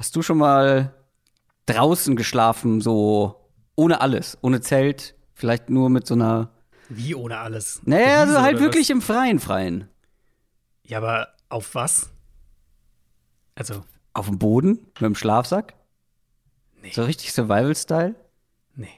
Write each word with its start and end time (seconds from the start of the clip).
Hast 0.00 0.16
du 0.16 0.22
schon 0.22 0.38
mal 0.38 0.94
draußen 1.66 2.16
geschlafen, 2.16 2.80
so 2.80 3.36
ohne 3.76 4.00
alles, 4.00 4.38
ohne 4.40 4.62
Zelt, 4.62 5.14
vielleicht 5.34 5.68
nur 5.68 5.90
mit 5.90 6.06
so 6.06 6.14
einer. 6.14 6.48
Wie 6.88 7.14
ohne 7.14 7.36
alles? 7.36 7.82
Naja, 7.84 8.20
also 8.20 8.32
Wiese 8.32 8.42
halt 8.42 8.60
wirklich 8.60 8.84
was? 8.88 8.94
im 8.94 9.02
Freien, 9.02 9.38
Freien. 9.40 9.88
Ja, 10.84 10.96
aber 10.96 11.28
auf 11.50 11.74
was? 11.74 12.08
Also, 13.54 13.84
Auf 14.14 14.24
dem 14.24 14.38
Boden, 14.38 14.70
mit 14.94 15.02
dem 15.02 15.14
Schlafsack. 15.14 15.74
Nee. 16.80 16.92
So 16.94 17.02
richtig 17.04 17.34
Survival-Style. 17.34 18.14
nee. 18.76 18.88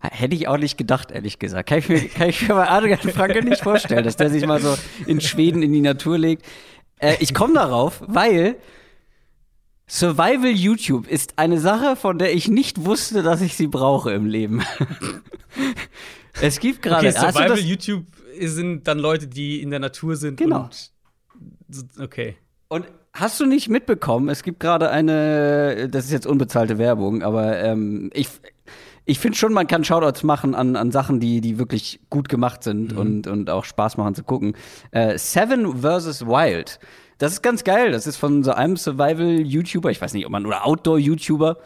Hätte 0.00 0.36
ich 0.36 0.46
auch 0.46 0.58
nicht 0.58 0.78
gedacht, 0.78 1.10
ehrlich 1.10 1.40
gesagt. 1.40 1.68
Kann 1.70 1.78
ich 1.78 1.88
mir, 1.88 2.08
kann 2.08 2.28
ich 2.28 2.40
mir 2.46 2.54
bei 2.54 2.68
Adrian 2.70 3.00
Franke 3.00 3.42
nicht 3.42 3.62
vorstellen, 3.64 4.04
dass 4.04 4.14
der 4.14 4.30
sich 4.30 4.46
mal 4.46 4.60
so 4.60 4.76
in 5.06 5.20
Schweden 5.20 5.60
in 5.64 5.72
die 5.72 5.80
Natur 5.80 6.18
legt. 6.18 6.46
Äh, 7.00 7.16
ich 7.18 7.34
komme 7.34 7.54
darauf, 7.54 8.00
weil 8.06 8.56
Survival 9.94 10.50
YouTube 10.50 11.06
ist 11.06 11.34
eine 11.38 11.60
Sache, 11.60 11.94
von 11.94 12.18
der 12.18 12.34
ich 12.34 12.48
nicht 12.48 12.84
wusste, 12.84 13.22
dass 13.22 13.40
ich 13.40 13.54
sie 13.54 13.68
brauche 13.68 14.12
im 14.12 14.26
Leben. 14.26 14.64
es 16.42 16.58
gibt 16.58 16.82
gerade. 16.82 17.06
Okay, 17.06 17.16
Survival 17.16 17.60
YouTube 17.60 18.04
sind 18.40 18.88
dann 18.88 18.98
Leute, 18.98 19.28
die 19.28 19.62
in 19.62 19.70
der 19.70 19.78
Natur 19.78 20.16
sind. 20.16 20.36
Genau. 20.36 20.62
Und, 20.62 22.00
okay. 22.00 22.34
Und 22.66 22.86
hast 23.12 23.38
du 23.38 23.46
nicht 23.46 23.68
mitbekommen, 23.68 24.28
es 24.30 24.42
gibt 24.42 24.58
gerade 24.58 24.90
eine, 24.90 25.88
das 25.88 26.06
ist 26.06 26.10
jetzt 26.10 26.26
unbezahlte 26.26 26.76
Werbung, 26.78 27.22
aber 27.22 27.60
ähm, 27.60 28.10
ich, 28.14 28.26
ich 29.04 29.20
finde 29.20 29.38
schon, 29.38 29.52
man 29.52 29.68
kann 29.68 29.84
Shoutouts 29.84 30.24
machen 30.24 30.56
an, 30.56 30.74
an 30.74 30.90
Sachen, 30.90 31.20
die, 31.20 31.40
die 31.40 31.56
wirklich 31.56 32.00
gut 32.10 32.28
gemacht 32.28 32.64
sind 32.64 32.94
und, 32.94 33.28
und 33.28 33.48
auch 33.48 33.64
Spaß 33.64 33.96
machen 33.96 34.16
zu 34.16 34.24
gucken. 34.24 34.56
Äh, 34.90 35.18
Seven 35.18 35.82
vs. 35.82 36.26
Wild. 36.26 36.80
Das 37.18 37.32
ist 37.32 37.42
ganz 37.42 37.64
geil. 37.64 37.92
Das 37.92 38.06
ist 38.06 38.16
von 38.16 38.42
so 38.42 38.52
einem 38.52 38.76
Survival-YouTuber, 38.76 39.90
ich 39.90 40.00
weiß 40.00 40.14
nicht, 40.14 40.26
ob 40.26 40.32
man, 40.32 40.46
oder 40.46 40.66
Outdoor-YouTuber, 40.66 41.58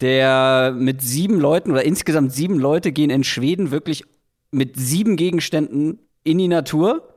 der 0.00 0.72
mit 0.76 1.02
sieben 1.02 1.40
Leuten 1.40 1.70
oder 1.70 1.84
insgesamt 1.84 2.32
sieben 2.32 2.58
Leute 2.58 2.92
gehen 2.92 3.10
in 3.10 3.24
Schweden 3.24 3.70
wirklich 3.70 4.04
mit 4.50 4.76
sieben 4.76 5.16
Gegenständen 5.16 5.98
in 6.24 6.38
die 6.38 6.48
Natur 6.48 7.14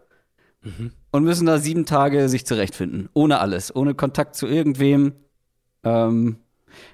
und 1.12 1.24
müssen 1.24 1.46
da 1.46 1.58
sieben 1.58 1.86
Tage 1.86 2.30
sich 2.30 2.46
zurechtfinden. 2.46 3.10
Ohne 3.14 3.40
alles, 3.40 3.76
ohne 3.76 3.96
Kontakt 3.96 4.36
zu 4.36 4.48
irgendwem. 4.48 5.14
Ähm, 5.84 6.38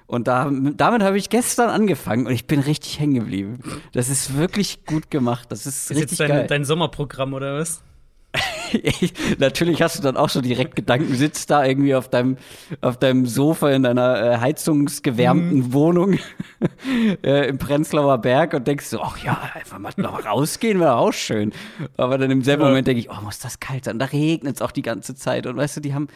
und 0.06 0.26
da, 0.26 0.50
damit 0.50 1.02
habe 1.02 1.18
ich 1.18 1.28
gestern 1.28 1.70
angefangen 1.70 2.26
und 2.26 2.32
ich 2.32 2.46
bin 2.46 2.60
richtig 2.60 2.98
hängen 2.98 3.14
geblieben. 3.14 3.60
Das 3.92 4.08
ist 4.08 4.36
wirklich 4.36 4.84
gut 4.86 5.10
gemacht. 5.10 5.52
Das 5.52 5.66
ist, 5.66 5.90
Ist 5.90 5.96
richtig 5.98 6.18
jetzt 6.18 6.28
geil. 6.28 6.28
dein, 6.28 6.48
dein 6.48 6.64
Sommerprogramm 6.64 7.34
oder 7.34 7.58
was? 7.58 7.82
Natürlich 9.38 9.80
hast 9.80 9.98
du 9.98 10.02
dann 10.02 10.16
auch 10.16 10.28
schon 10.28 10.42
direkt 10.42 10.76
Gedanken, 10.76 11.14
sitzt 11.14 11.50
da 11.50 11.64
irgendwie 11.64 11.94
auf 11.94 12.08
deinem, 12.08 12.36
auf 12.82 12.98
deinem 12.98 13.24
Sofa 13.26 13.70
in 13.70 13.82
deiner 13.82 14.20
äh, 14.34 14.36
heizungsgewärmten 14.38 15.58
Mhm. 15.58 15.72
Wohnung 15.72 16.18
äh, 17.24 17.48
im 17.48 17.58
Prenzlauer 17.58 18.18
Berg 18.18 18.52
und 18.54 18.66
denkst 18.66 18.86
so, 18.86 19.00
ach 19.00 19.16
ja, 19.24 19.50
einfach 19.54 19.78
mal 19.78 19.92
noch 19.96 20.24
rausgehen 20.24 20.78
wäre 20.80 20.96
auch 20.96 21.12
schön. 21.12 21.52
Aber 21.96 22.18
dann 22.18 22.30
im 22.30 22.42
selben 22.42 22.62
Ja. 22.62 22.68
Moment 22.68 22.86
denke 22.86 23.00
ich, 23.00 23.10
oh, 23.10 23.20
muss 23.22 23.38
das 23.38 23.60
kalt 23.60 23.84
sein. 23.86 23.98
Da 23.98 24.06
regnet 24.06 24.56
es 24.56 24.62
auch 24.62 24.72
die 24.72 24.82
ganze 24.82 25.14
Zeit. 25.14 25.46
Und 25.46 25.56
weißt 25.56 25.78
du, 25.78 25.80
die 25.80 25.94
haben, 25.94 26.08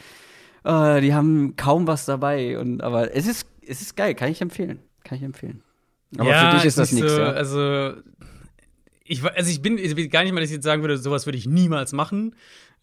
äh, 0.65 1.01
die 1.01 1.15
haben 1.15 1.55
kaum 1.57 1.87
was 1.87 2.05
dabei. 2.05 2.59
Und, 2.59 2.83
aber 2.83 3.17
es 3.17 3.27
ist, 3.27 3.47
es 3.67 3.81
ist 3.81 3.97
geil, 3.97 4.15
kann 4.15 4.31
ich 4.31 4.43
empfehlen. 4.43 4.81
Kann 5.05 5.17
ich 5.19 5.25
empfehlen. 5.25 5.63
Aber 6.19 6.29
ja, 6.29 6.51
für 6.51 6.57
dich 6.57 6.67
ist 6.67 6.77
das 6.79 6.93
nicht 6.93 7.03
nichts, 7.05 7.17
so, 7.17 7.23
ja. 7.23 7.31
Also, 7.31 7.93
ich, 9.13 9.25
also 9.25 9.51
ich 9.51 9.63
bin 9.63 9.79
ich 9.79 10.11
gar 10.11 10.23
nicht 10.25 10.33
mal, 10.33 10.41
dass 10.41 10.51
ich 10.51 10.57
jetzt 10.57 10.65
sagen 10.65 10.83
würde, 10.83 10.97
sowas 10.99 11.27
würde 11.27 11.39
ich 11.39 11.47
niemals 11.47 11.93
machen. 11.93 12.35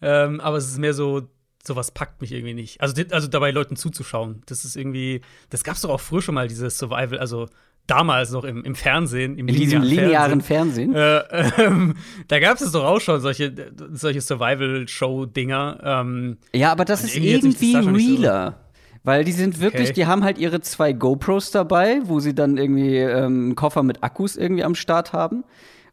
Ähm, 0.02 0.40
aber 0.40 0.58
es 0.58 0.68
ist 0.70 0.78
mehr 0.78 0.94
so, 0.94 1.28
sowas 1.64 1.92
packt 1.92 2.22
mich 2.22 2.32
irgendwie 2.32 2.54
nicht. 2.54 2.80
Also, 2.82 3.02
also 3.12 3.28
dabei 3.28 3.52
Leuten 3.52 3.76
zuzuschauen. 3.76 4.42
Das 4.46 4.64
ist 4.66 4.76
irgendwie, 4.78 5.22
das 5.50 5.64
gab's 5.64 5.82
doch 5.82 5.90
auch 5.90 6.00
früher 6.00 6.22
schon 6.22 6.36
mal, 6.36 6.48
dieses 6.48 6.78
Survival, 6.78 7.20
also 7.20 7.48
damals 7.88 8.32
noch 8.32 8.44
im, 8.44 8.64
im 8.64 8.76
Fernsehen, 8.76 9.38
im 9.38 9.48
In 9.48 9.56
diesem 9.56 9.82
linearen 9.82 10.42
Fernsehen. 10.42 10.94
Äh, 10.94 11.18
ähm, 11.58 11.96
da 12.28 12.40
gab 12.40 12.62
es 12.62 12.72
doch 12.72 12.84
auch 12.86 13.02
schon 13.02 13.20
solche, 13.20 13.52
solche 13.92 14.22
Survival-Show-Dinger. 14.22 15.80
Ähm, 15.84 16.38
Ja, 16.54 16.72
aber 16.72 16.86
das 16.86 17.04
ist 17.04 17.16
irgendwie 17.16 17.74
das 17.74 17.86
so- 17.86 17.92
realer. 17.92 18.60
Weil 19.04 19.24
die 19.24 19.32
sind 19.32 19.60
wirklich, 19.62 19.88
Okay. 19.90 19.94
die 19.94 20.06
haben 20.08 20.24
halt 20.26 20.38
ihre 20.38 20.60
zwei 20.62 20.92
GoPros 20.92 21.52
dabei, 21.52 22.02
wo 22.04 22.20
sie 22.20 22.36
dann 22.36 22.58
irgendwie 22.58 22.98
ähm, 22.98 23.24
einen 23.46 23.56
Koffer 23.56 23.82
mit 23.82 24.04
Akkus 24.04 24.36
irgendwie 24.36 24.64
am 24.64 24.76
Start 24.76 25.14
haben. 25.14 25.46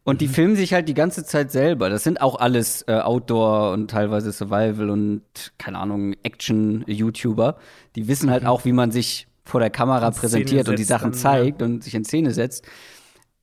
Und 0.06 0.14
Mhm. 0.14 0.18
die 0.18 0.28
filmen 0.28 0.56
sich 0.56 0.72
halt 0.72 0.88
die 0.88 0.94
ganze 0.94 1.24
Zeit 1.24 1.50
selber. 1.50 1.90
Das 1.90 2.04
sind 2.04 2.20
auch 2.22 2.36
alles 2.36 2.82
äh, 2.86 2.92
Outdoor 2.92 3.72
und 3.72 3.90
teilweise 3.90 4.30
Survival 4.30 4.88
und, 4.88 5.22
keine 5.58 5.78
Ahnung, 5.80 6.14
Action-YouTuber. 6.22 7.56
Die 7.96 8.06
wissen 8.06 8.30
halt 8.30 8.46
auch, 8.46 8.64
wie 8.64 8.72
man 8.72 8.92
sich 8.92 9.26
vor 9.44 9.58
der 9.58 9.70
Kamera 9.70 10.12
präsentiert 10.12 10.68
und 10.68 10.78
die 10.78 10.84
Sachen 10.84 11.10
dann, 11.10 11.18
zeigt 11.18 11.60
und 11.60 11.82
sich 11.82 11.94
in 11.96 12.04
Szene 12.04 12.30
setzt. 12.32 12.64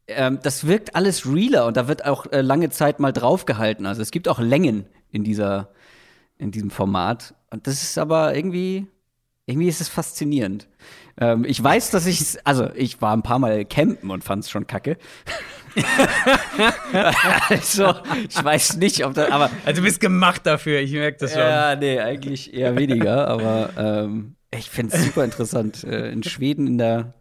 Ähm, 0.08 0.40
das 0.42 0.66
wirkt 0.66 0.96
alles 0.96 1.26
realer 1.26 1.66
und 1.66 1.76
da 1.76 1.90
wird 1.90 2.06
auch 2.06 2.32
äh, 2.32 2.42
lange 2.42 2.70
Zeit 2.70 3.00
mal 3.00 3.12
draufgehalten. 3.12 3.86
Also 3.86 4.02
es 4.02 4.12
gibt 4.12 4.30
auch 4.30 4.40
Längen 4.40 4.86
in 5.12 5.26
dieser, 5.26 5.70
in 6.38 6.52
diesem 6.52 6.70
Format. 6.72 7.36
Und 7.52 7.68
das 7.68 7.84
ist 7.84 7.98
aber 7.98 8.36
irgendwie, 8.36 8.88
irgendwie 9.46 9.68
ist 9.68 9.82
es 9.82 9.90
faszinierend. 9.90 10.68
Ähm, 11.18 11.46
ich 11.46 11.64
weiß, 11.64 11.92
dass 11.92 12.06
ich, 12.06 12.38
also 12.44 12.70
ich 12.76 13.02
war 13.02 13.16
ein 13.16 13.22
paar 13.22 13.40
Mal 13.40 13.66
campen 13.66 14.10
und 14.10 14.24
fand 14.24 14.44
es 14.44 14.50
schon 14.50 14.68
kacke. 14.68 14.98
also, 17.50 17.94
ich 18.30 18.44
weiß 18.44 18.78
nicht, 18.78 19.06
ob 19.06 19.14
da, 19.14 19.30
aber 19.30 19.50
also 19.66 19.82
du 19.82 19.86
bist 19.86 20.00
gemacht 20.00 20.46
dafür, 20.46 20.80
ich 20.80 20.92
merke 20.92 21.18
das 21.20 21.32
schon. 21.32 21.42
ja, 21.42 21.76
nee, 21.76 22.00
eigentlich 22.00 22.54
eher 22.54 22.76
weniger, 22.76 23.28
aber 23.28 23.70
ähm, 23.78 24.36
ich 24.52 24.70
finde 24.70 24.96
es 24.96 25.06
super 25.06 25.24
interessant. 25.24 25.84
Äh, 25.84 26.12
in 26.12 26.24
Schweden 26.24 26.68
in 26.68 26.78
der 26.78 27.14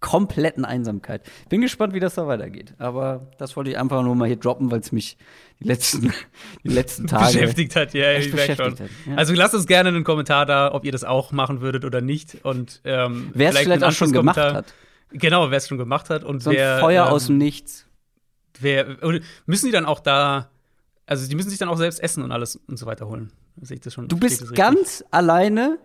kompletten 0.00 0.64
Einsamkeit. 0.64 1.22
Bin 1.48 1.62
gespannt, 1.62 1.94
wie 1.94 2.00
das 2.00 2.14
da 2.14 2.26
weitergeht. 2.26 2.74
Aber 2.78 3.30
das 3.38 3.56
wollte 3.56 3.70
ich 3.70 3.78
einfach 3.78 4.02
nur 4.02 4.14
mal 4.14 4.26
hier 4.26 4.36
droppen, 4.36 4.70
weil 4.70 4.80
es 4.80 4.92
mich 4.92 5.16
die 5.60 5.68
letzten, 5.68 6.12
die 6.64 6.68
letzten 6.68 7.06
Tage 7.06 7.32
beschäftigt 7.32 7.76
hat, 7.76 7.94
ja, 7.94 8.12
ich 8.12 8.32
merk 8.32 8.48
beschäftigt 8.48 8.78
schon. 8.78 8.86
hat, 8.86 8.90
ja. 9.06 9.14
Also 9.16 9.34
lasst 9.34 9.54
uns 9.54 9.66
gerne 9.66 9.88
einen 9.88 10.04
Kommentar 10.04 10.46
da, 10.46 10.72
ob 10.72 10.84
ihr 10.84 10.92
das 10.92 11.04
auch 11.04 11.32
machen 11.32 11.60
würdet 11.60 11.84
oder 11.84 12.00
nicht. 12.00 12.38
Und 12.44 12.80
ähm, 12.84 13.30
Wer 13.34 13.50
es 13.50 13.58
vielleicht 13.58 13.84
auch 13.84 13.92
schon 13.92 14.12
gemacht 14.12 14.36
hat. 14.36 14.74
Genau, 15.12 15.50
wer 15.50 15.58
es 15.58 15.68
schon 15.68 15.78
gemacht 15.78 16.10
hat 16.10 16.24
und 16.24 16.42
So 16.42 16.50
ein 16.50 16.56
wer 16.56 16.80
Feuer 16.80 17.06
ähm, 17.06 17.12
aus 17.12 17.26
dem 17.26 17.38
Nichts. 17.38 17.86
wer 18.60 18.96
müssen 19.46 19.66
die 19.66 19.72
dann 19.72 19.86
auch 19.86 20.00
da 20.00 20.50
also 21.06 21.28
die 21.28 21.36
müssen 21.36 21.50
sich 21.50 21.58
dann 21.58 21.68
auch 21.68 21.76
selbst 21.76 22.02
essen 22.02 22.22
und 22.24 22.32
alles 22.32 22.56
und 22.56 22.78
so 22.78 22.86
weiter 22.86 23.06
holen. 23.06 23.32
Sehe 23.60 23.76
ich 23.76 23.80
das 23.80 23.94
schon? 23.94 24.08
Du 24.08 24.18
bist 24.18 24.54
ganz 24.54 25.04
alleine 25.12 25.78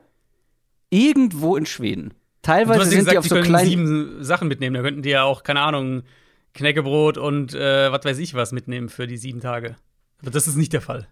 irgendwo 0.89 1.55
in 1.55 1.65
Schweden. 1.65 2.13
Teilweise 2.41 2.85
sind 2.85 2.99
gesagt, 2.99 3.13
die 3.13 3.17
auf 3.19 3.27
so 3.27 3.39
kleinen. 3.41 3.69
sieben 3.69 4.23
Sachen 4.23 4.47
mitnehmen. 4.47 4.73
Da 4.73 4.81
könnten 4.81 5.03
die 5.03 5.11
ja 5.11 5.23
auch, 5.23 5.43
keine 5.43 5.61
Ahnung, 5.61 6.01
Knäckebrot 6.53 7.17
und 7.17 7.53
äh, 7.53 7.91
was 7.91 8.03
weiß 8.03 8.17
ich 8.19 8.33
was 8.33 8.51
mitnehmen 8.51 8.89
für 8.89 9.07
die 9.07 9.17
sieben 9.17 9.39
Tage. 9.41 9.75
Aber 10.21 10.31
das 10.31 10.47
ist 10.47 10.55
nicht 10.55 10.73
der 10.73 10.81
Fall. 10.81 11.07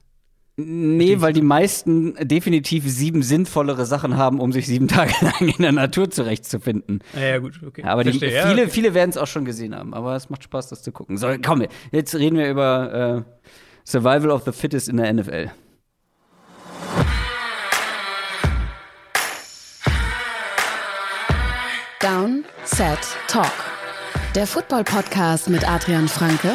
Nee, 0.61 1.21
weil 1.21 1.31
die 1.31 1.41
meisten 1.41 2.15
definitiv 2.19 2.83
sieben 2.85 3.23
sinnvollere 3.23 3.85
Sachen 3.85 4.17
haben, 4.17 4.41
um 4.41 4.51
sich 4.51 4.67
sieben 4.67 4.87
Tage 4.89 5.13
lang 5.21 5.47
in 5.47 5.61
der 5.61 5.71
Natur 5.71 6.09
zurechtzufinden. 6.09 6.99
Ja, 7.13 7.21
ja 7.21 7.37
gut, 7.37 7.61
okay. 7.65 7.81
Ja, 7.81 7.87
aber 7.87 8.03
die, 8.03 8.09
Verstehe, 8.09 8.35
ja, 8.35 8.47
viele, 8.47 8.63
okay. 8.63 8.71
viele 8.71 8.93
werden 8.93 9.09
es 9.09 9.17
auch 9.17 9.27
schon 9.27 9.45
gesehen 9.45 9.73
haben. 9.73 9.93
Aber 9.93 10.15
es 10.15 10.29
macht 10.29 10.43
Spaß, 10.43 10.67
das 10.67 10.81
zu 10.81 10.91
gucken. 10.91 11.17
So, 11.17 11.29
komm, 11.41 11.65
jetzt 11.91 12.13
reden 12.15 12.37
wir 12.37 12.49
über 12.49 13.25
äh, 13.25 13.49
Survival 13.85 14.31
of 14.31 14.43
the 14.43 14.51
Fittest 14.51 14.89
in 14.89 14.97
der 14.97 15.13
NFL. 15.13 15.49
Down, 22.01 22.43
Set, 22.65 22.99
Talk. 23.27 23.68
Der 24.35 24.45
Football-Podcast 24.45 25.49
mit 25.49 25.67
Adrian 25.67 26.07
Franke 26.07 26.51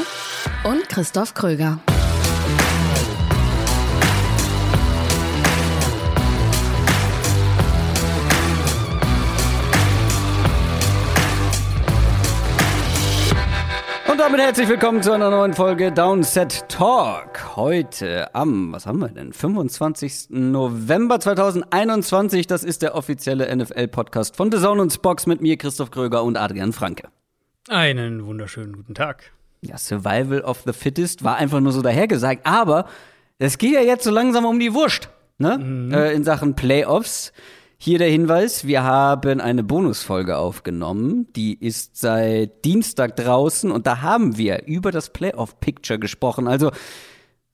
und 0.62 0.89
Christoph 0.89 1.35
Kröger. 1.35 1.81
Und 14.09 14.20
damit 14.20 14.41
herzlich 14.41 14.69
willkommen 14.69 15.03
zu 15.03 15.11
einer 15.11 15.31
neuen 15.31 15.53
Folge 15.53 15.91
Downset 15.91 16.69
Talk. 16.69 17.56
Heute 17.56 18.32
am, 18.37 18.70
was 18.73 18.87
haben 18.87 19.00
wir 19.00 19.09
denn? 19.09 19.32
25. 19.32 20.27
November 20.31 21.19
2021. 21.19 22.47
Das 22.47 22.62
ist 22.62 22.82
der 22.82 22.94
offizielle 22.94 23.55
NFL-Podcast 23.55 24.37
von 24.37 24.53
The 24.53 24.59
Zone 24.59 24.81
und 24.81 24.93
Spox 24.93 25.27
mit 25.27 25.41
mir, 25.41 25.56
Christoph 25.56 25.91
Kröger 25.91 26.23
und 26.23 26.37
Adrian 26.37 26.73
Franke. 26.73 27.09
Einen 27.69 28.26
wunderschönen 28.26 28.75
guten 28.75 28.94
Tag. 28.94 29.32
Ja, 29.62 29.78
Survival 29.78 30.43
of 30.43 30.64
the 30.66 30.75
Fittest 30.75 31.25
war 31.25 31.37
einfach 31.37 31.61
nur 31.61 31.72
so 31.72 31.81
dahergesagt, 31.81 32.44
aber 32.44 32.87
es 33.38 33.56
geht 33.56 33.72
ja 33.72 33.81
jetzt 33.81 34.05
so 34.05 34.11
langsam 34.11 34.44
um 34.44 34.61
die 34.61 34.75
Wurst, 34.75 35.08
ne? 35.38 35.90
Äh, 35.90 36.14
in 36.14 36.25
Sachen 36.25 36.55
Playoffs. 36.55 37.32
Hier 37.78 37.99
der 37.99 38.11
Hinweis, 38.11 38.66
wir 38.66 38.82
haben 38.82 39.40
eine 39.40 39.64
Bonusfolge 39.64 40.37
aufgenommen, 40.37 41.26
die 41.34 41.55
ist 41.55 41.96
seit 41.96 42.64
Dienstag 42.66 43.16
draußen 43.16 43.70
und 43.70 43.87
da 43.87 44.02
haben 44.02 44.37
wir 44.37 44.67
über 44.67 44.90
das 44.90 45.10
Playoff-Picture 45.10 45.99
gesprochen. 45.99 46.46
Also 46.46 46.70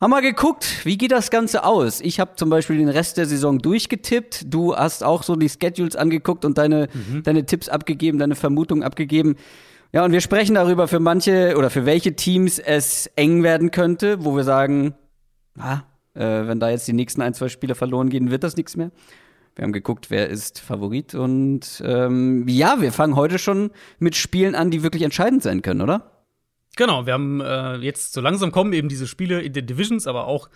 Haben 0.01 0.11
wir 0.11 0.23
geguckt, 0.23 0.85
wie 0.85 0.97
geht 0.97 1.13
das 1.13 1.31
Ganze 1.31 1.63
aus? 1.63 2.01
Ich 2.01 2.21
habe 2.21 2.33
zum 2.35 2.49
Beispiel 2.49 2.79
den 2.79 2.89
Rest 2.89 3.19
der 3.19 3.27
Saison 3.27 3.59
durchgetippt. 3.59 4.47
Du 4.47 4.75
hast 4.75 5.05
auch 5.05 5.23
so 5.23 5.37
die 5.37 5.51
Schedules 5.51 5.95
angeguckt 5.95 6.47
und 6.47 6.57
deine, 6.57 6.89
mhm. 6.93 7.23
deine 7.23 7.45
Tipps 7.45 7.69
abgegeben, 7.69 8.19
deine 8.19 8.35
Vermutungen 8.35 8.83
abgegeben. 8.83 9.37
Ja, 9.93 10.05
und 10.05 10.13
wir 10.13 10.21
sprechen 10.21 10.55
darüber, 10.55 10.87
für 10.87 11.01
manche 11.01 11.57
oder 11.57 11.69
für 11.69 11.85
welche 11.85 12.15
Teams 12.15 12.59
es 12.59 13.07
eng 13.17 13.43
werden 13.43 13.71
könnte, 13.71 14.25
wo 14.25 14.37
wir 14.37 14.45
sagen, 14.45 14.95
ah, 15.59 15.81
äh, 16.15 16.47
wenn 16.47 16.61
da 16.61 16.71
jetzt 16.71 16.87
die 16.87 16.93
nächsten 16.93 17.23
ein, 17.23 17.35
zwei 17.35 17.49
Spiele 17.49 17.75
verloren 17.75 18.09
gehen, 18.09 18.31
wird 18.31 18.45
das 18.45 18.57
nichts 18.57 18.77
mehr. 18.77 18.93
Wir 19.57 19.65
haben 19.65 19.73
geguckt, 19.73 20.11
wer 20.11 20.29
ist 20.29 20.61
Favorit. 20.61 21.15
Und 21.15 21.83
ähm, 21.85 22.47
ja, 22.47 22.81
wir 22.81 22.93
fangen 22.93 23.17
heute 23.17 23.39
schon 23.39 23.71
mit 23.99 24.15
Spielen 24.15 24.55
an, 24.55 24.71
die 24.71 24.83
wirklich 24.83 25.03
entscheidend 25.03 25.43
sein 25.43 25.63
können, 25.63 25.81
oder? 25.81 26.25
Genau, 26.77 27.05
wir 27.07 27.13
haben 27.13 27.41
äh, 27.41 27.77
jetzt 27.79 28.13
so 28.13 28.21
langsam 28.21 28.53
kommen 28.53 28.73
eben 28.73 28.89
diese 28.89 29.09
Spiele 29.09 29.43
in 29.43 29.53
den 29.53 29.67
Divisions, 29.67 30.07
aber 30.07 30.29
auch 30.29 30.49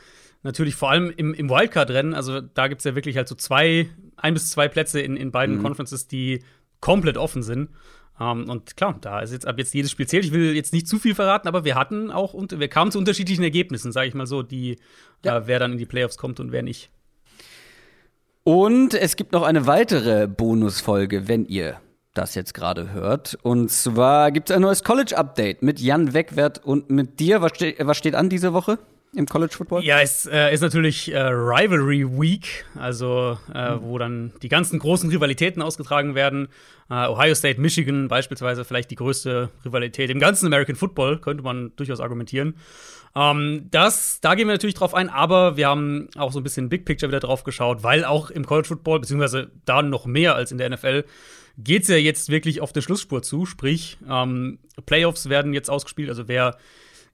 natürlich 0.45 0.77
vor 0.77 0.91
allem 0.91 1.13
im, 1.17 1.35
im 1.35 1.51
Wildcard-Rennen. 1.51 2.15
Also 2.15 2.41
da 2.41 2.69
gibt 2.69 2.83
es 2.83 2.85
ja 2.85 2.95
wirklich 2.95 3.17
halt 3.17 3.27
so 3.27 3.35
zwei, 3.35 3.89
ein 4.17 4.35
bis 4.35 4.51
zwei 4.51 4.69
Plätze 4.69 5.01
in, 5.01 5.17
in 5.17 5.33
beiden 5.33 5.59
mhm. 5.59 5.63
Conferences, 5.63 6.07
die 6.07 6.45
komplett 6.81 7.19
offen 7.19 7.43
sind. 7.43 7.71
Um, 8.19 8.43
ähm, 8.43 8.51
und 8.51 8.77
klar, 8.77 8.97
da 9.01 9.21
ist 9.21 9.33
jetzt 9.33 9.47
ab 9.47 9.59
jetzt 9.59 9.75
jedes 9.75 9.91
Spiel 9.91 10.07
zählt. 10.07 10.25
Ich 10.25 10.33
will 10.33 10.55
jetzt 10.55 10.73
nicht 10.73 10.87
zu 10.87 10.99
viel 10.99 11.17
verraten, 11.17 11.49
aber 11.49 11.65
wir 11.65 11.75
hatten 11.75 12.13
auch 12.13 12.33
und 12.33 12.59
wir 12.59 12.69
kamen 12.69 12.93
zu 12.93 12.99
unterschiedlichen 12.99 13.43
Ergebnissen, 13.43 13.91
sage 13.91 14.07
ich 14.07 14.15
mal 14.15 14.27
so, 14.27 14.43
die 14.43 14.79
ja. 15.25 15.39
äh, 15.39 15.47
wer 15.47 15.59
dann 15.59 15.73
in 15.73 15.79
die 15.79 15.87
Playoffs 15.87 16.17
kommt 16.17 16.39
und 16.39 16.53
wer 16.53 16.63
nicht. 16.63 16.91
Und 18.45 18.95
es 18.95 19.17
gibt 19.17 19.33
noch 19.33 19.43
eine 19.43 19.67
weitere 19.67 20.29
Bonusfolge, 20.29 21.29
wenn 21.29 21.47
ihr 21.47 21.81
das 22.13 22.35
jetzt 22.37 22.55
gerade 22.55 22.93
hört. 22.93 23.37
Und 23.43 23.71
zwar 23.71 24.31
gibt 24.31 24.51
es 24.51 24.57
ein 24.57 24.63
neues 24.63 24.85
College-Update 24.85 25.63
mit 25.63 25.81
Jan 25.81 26.15
Wegwert 26.15 26.65
und 26.65 26.91
mit 26.91 27.19
dir. 27.19 27.43
Was, 27.43 27.53
ste 27.55 27.75
was 27.81 27.97
steht 27.97 28.15
an 28.15 28.29
diese 28.29 28.53
Woche? 28.53 28.79
Im 29.17 29.27
College 29.27 29.55
Football? 29.55 29.85
Ja, 29.85 30.01
es 30.01 30.27
äh, 30.27 30.53
ist 30.53 30.61
natürlich 30.61 31.13
äh, 31.13 31.19
Rivalry 31.19 32.05
Week, 32.07 32.65
also 32.79 33.39
äh, 33.55 33.75
mhm. 33.75 33.83
wo 33.83 33.99
dann 33.99 34.33
die 34.43 34.49
ganzen 34.49 34.79
großen 34.79 35.11
Rivalitäten 35.11 35.63
ausgetragen 35.63 36.15
werden. 36.15 36.49
Äh, 36.91 37.09
Ohio 37.09 37.35
State, 37.35 37.61
Michigan 37.61 38.09
beispielsweise 38.09 38.65
vielleicht 38.65 38.91
die 38.91 38.97
größte 38.97 39.51
Rivalität 39.65 40.11
im 40.11 40.19
ganzen 40.19 40.47
American 40.47 40.77
Football, 40.77 41.19
könnte 41.21 41.43
man 41.43 41.73
durchaus 41.77 42.01
argumentieren. 42.01 42.57
Ähm, 43.17 43.69
das, 43.71 44.21
da 44.21 44.35
gehen 44.35 44.49
wir 44.49 44.55
natürlich 44.55 44.75
drauf 44.75 44.95
ein, 44.95 45.09
aber 45.09 45.57
wir 45.57 45.69
haben 45.69 46.09
auch 46.17 46.33
so 46.33 46.41
ein 46.41 46.43
bisschen 46.43 46.69
Big 46.69 46.85
Picture 46.85 47.11
wieder 47.11 47.21
drauf 47.21 47.45
geschaut, 47.45 47.83
weil 47.83 48.05
auch 48.05 48.31
im 48.31 48.45
College 48.45 48.69
Football, 48.69 49.01
beziehungsweise 49.01 49.51
da 49.65 49.83
noch 49.83 50.07
mehr 50.07 50.35
als 50.35 50.51
in 50.53 50.59
der 50.59 50.71
NFL, 50.71 51.05
geht 51.57 51.83
es 51.83 51.89
ja 51.89 51.97
jetzt 51.97 52.29
wirklich 52.29 52.61
auf 52.61 52.73
der 52.73 52.81
Schlussspur 52.81 53.23
zu. 53.23 53.47
Sprich, 53.47 53.99
ähm, 54.11 54.59
Playoffs 54.87 55.29
werden 55.29 55.55
jetzt 55.55 55.71
ausgespielt. 55.71 56.09
Also 56.09 56.27
wer 56.27 56.57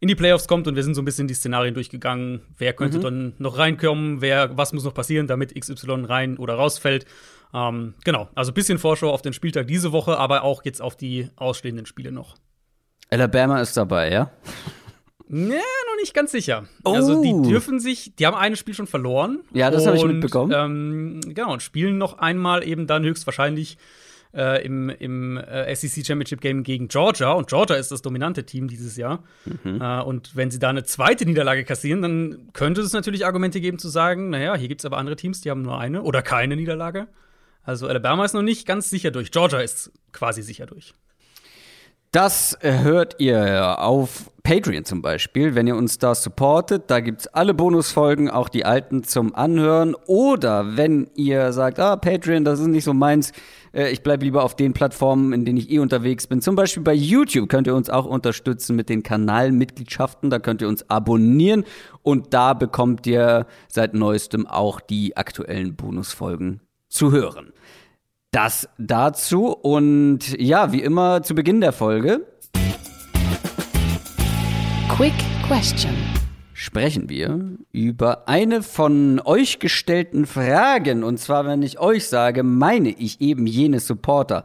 in 0.00 0.08
die 0.08 0.14
Playoffs 0.14 0.48
kommt 0.48 0.66
und 0.66 0.76
wir 0.76 0.82
sind 0.82 0.94
so 0.94 1.02
ein 1.02 1.04
bisschen 1.04 1.28
die 1.28 1.34
Szenarien 1.34 1.74
durchgegangen. 1.74 2.40
Wer 2.56 2.72
könnte 2.72 2.98
mhm. 2.98 3.02
dann 3.02 3.32
noch 3.38 3.58
reinkommen? 3.58 4.22
Wer, 4.22 4.56
was 4.56 4.72
muss 4.72 4.84
noch 4.84 4.94
passieren, 4.94 5.26
damit 5.26 5.54
XY 5.54 6.06
rein 6.06 6.38
oder 6.38 6.54
rausfällt? 6.54 7.04
Ähm, 7.52 7.94
genau, 8.04 8.28
also 8.34 8.50
ein 8.50 8.54
bisschen 8.54 8.78
Vorschau 8.78 9.10
auf 9.10 9.22
den 9.22 9.34
Spieltag 9.34 9.66
diese 9.66 9.92
Woche, 9.92 10.18
aber 10.18 10.42
auch 10.42 10.64
jetzt 10.64 10.80
auf 10.80 10.96
die 10.96 11.28
ausstehenden 11.36 11.84
Spiele 11.84 12.12
noch. 12.12 12.36
Alabama 13.10 13.60
ist 13.60 13.76
dabei, 13.76 14.10
ja? 14.10 14.30
Nee, 15.32 15.54
noch 15.54 15.96
nicht 16.00 16.12
ganz 16.12 16.32
sicher. 16.32 16.64
Oh. 16.82 16.92
Also 16.92 17.22
die 17.22 17.30
dürfen 17.48 17.78
sich, 17.78 18.16
die 18.16 18.26
haben 18.26 18.34
ein 18.34 18.56
Spiel 18.56 18.74
schon 18.74 18.88
verloren. 18.88 19.44
Ja, 19.52 19.70
das 19.70 19.86
habe 19.86 19.96
ich 19.96 20.04
mitbekommen. 20.04 20.52
Ähm, 20.52 21.20
genau, 21.24 21.52
und 21.52 21.62
spielen 21.62 21.98
noch 21.98 22.18
einmal 22.18 22.66
eben 22.66 22.88
dann 22.88 23.04
höchstwahrscheinlich 23.04 23.78
äh, 24.34 24.64
im, 24.64 24.88
im 24.90 25.36
äh, 25.36 25.74
SEC 25.74 26.06
Championship 26.06 26.40
Game 26.40 26.62
gegen 26.62 26.88
Georgia. 26.88 27.32
Und 27.32 27.48
Georgia 27.48 27.76
ist 27.76 27.90
das 27.90 28.02
dominante 28.02 28.44
Team 28.44 28.68
dieses 28.68 28.96
Jahr. 28.96 29.24
Mhm. 29.44 29.80
Äh, 29.80 30.00
und 30.02 30.36
wenn 30.36 30.50
sie 30.50 30.58
da 30.58 30.68
eine 30.68 30.84
zweite 30.84 31.26
Niederlage 31.26 31.64
kassieren, 31.64 32.02
dann 32.02 32.48
könnte 32.52 32.80
es 32.80 32.92
natürlich 32.92 33.26
Argumente 33.26 33.60
geben 33.60 33.78
zu 33.78 33.88
sagen, 33.88 34.30
naja, 34.30 34.54
hier 34.56 34.68
gibt 34.68 34.80
es 34.80 34.84
aber 34.84 34.98
andere 34.98 35.16
Teams, 35.16 35.40
die 35.40 35.50
haben 35.50 35.62
nur 35.62 35.78
eine 35.78 36.02
oder 36.02 36.22
keine 36.22 36.56
Niederlage. 36.56 37.08
Also 37.62 37.86
Alabama 37.86 38.24
ist 38.24 38.34
noch 38.34 38.42
nicht 38.42 38.66
ganz 38.66 38.90
sicher 38.90 39.10
durch. 39.10 39.30
Georgia 39.30 39.60
ist 39.60 39.92
quasi 40.12 40.42
sicher 40.42 40.66
durch. 40.66 40.94
Das 42.12 42.58
hört 42.60 43.20
ihr 43.20 43.78
auf 43.78 44.32
Patreon 44.42 44.84
zum 44.84 45.00
Beispiel, 45.00 45.54
wenn 45.54 45.68
ihr 45.68 45.76
uns 45.76 45.98
da 45.98 46.16
supportet. 46.16 46.90
Da 46.90 46.98
gibt 46.98 47.20
es 47.20 47.26
alle 47.28 47.54
Bonusfolgen, 47.54 48.28
auch 48.28 48.48
die 48.48 48.64
alten 48.64 49.04
zum 49.04 49.32
Anhören. 49.32 49.94
Oder 50.06 50.76
wenn 50.76 51.08
ihr 51.14 51.52
sagt, 51.52 51.78
ah, 51.78 51.94
Patreon, 51.94 52.44
das 52.44 52.58
ist 52.58 52.66
nicht 52.66 52.82
so 52.82 52.94
meins, 52.94 53.30
äh, 53.30 53.34
ich 53.72 54.02
bleibe 54.02 54.24
lieber 54.24 54.42
auf 54.42 54.56
den 54.56 54.72
Plattformen, 54.72 55.32
in 55.32 55.44
denen 55.44 55.58
ich 55.58 55.70
eh 55.70 55.78
unterwegs 55.78 56.26
bin. 56.26 56.40
Zum 56.40 56.56
Beispiel 56.56 56.82
bei 56.82 56.94
YouTube 56.94 57.48
könnt 57.48 57.66
ihr 57.66 57.74
uns 57.74 57.90
auch 57.90 58.06
unterstützen 58.06 58.74
mit 58.76 58.88
den 58.88 59.02
Kanalmitgliedschaften. 59.02 60.30
Da 60.30 60.38
könnt 60.38 60.62
ihr 60.62 60.68
uns 60.68 60.88
abonnieren 60.90 61.64
und 62.02 62.34
da 62.34 62.54
bekommt 62.54 63.06
ihr 63.06 63.46
seit 63.68 63.94
neuestem 63.94 64.46
auch 64.46 64.80
die 64.80 65.16
aktuellen 65.16 65.76
Bonusfolgen 65.76 66.60
zu 66.88 67.12
hören. 67.12 67.52
Das 68.32 68.68
dazu 68.78 69.48
und 69.48 70.38
ja, 70.38 70.72
wie 70.72 70.82
immer 70.82 71.22
zu 71.22 71.34
Beginn 71.34 71.60
der 71.60 71.72
Folge. 71.72 72.26
Quick 74.88 75.14
Question. 75.46 76.19
Sprechen 76.62 77.08
wir 77.08 77.56
über 77.72 78.28
eine 78.28 78.62
von 78.62 79.18
euch 79.24 79.60
gestellten 79.60 80.26
Fragen. 80.26 81.04
Und 81.04 81.16
zwar, 81.16 81.46
wenn 81.46 81.62
ich 81.62 81.80
euch 81.80 82.06
sage, 82.06 82.42
meine 82.42 82.90
ich 82.90 83.22
eben 83.22 83.46
jene 83.46 83.80
Supporter 83.80 84.44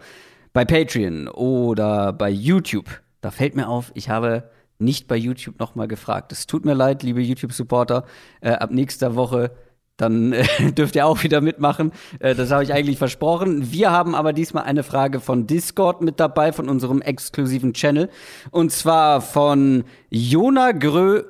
bei 0.53 0.63
Patreon 0.63 1.27
oder 1.27 2.13
bei 2.13 2.29
YouTube. 2.29 3.01
Da 3.19 3.31
fällt 3.31 3.57
mir 3.57 3.67
auf, 3.67 3.91
ich 3.95 4.07
habe 4.07 4.49
nicht 4.79 5.09
bei 5.09 5.17
YouTube 5.17 5.59
nochmal 5.59 5.89
gefragt. 5.89 6.31
Es 6.31 6.47
tut 6.47 6.63
mir 6.63 6.73
leid, 6.73 7.03
liebe 7.03 7.21
YouTube-Supporter. 7.21 8.05
Äh, 8.39 8.51
ab 8.51 8.71
nächster 8.71 9.15
Woche 9.15 9.51
dann 9.97 10.31
äh, 10.31 10.45
dürft 10.71 10.95
ihr 10.95 11.05
auch 11.05 11.21
wieder 11.21 11.41
mitmachen. 11.41 11.91
Äh, 12.19 12.33
das 12.33 12.49
habe 12.49 12.63
ich 12.63 12.71
eigentlich 12.71 12.97
versprochen. 12.97 13.73
Wir 13.73 13.91
haben 13.91 14.15
aber 14.15 14.31
diesmal 14.31 14.63
eine 14.63 14.83
Frage 14.83 15.19
von 15.19 15.47
Discord 15.47 16.01
mit 16.01 16.21
dabei, 16.21 16.53
von 16.53 16.69
unserem 16.69 17.01
exklusiven 17.01 17.73
Channel. 17.73 18.09
Und 18.51 18.71
zwar 18.71 19.19
von 19.19 19.83
Jona 20.09 20.71
Grö 20.71 21.23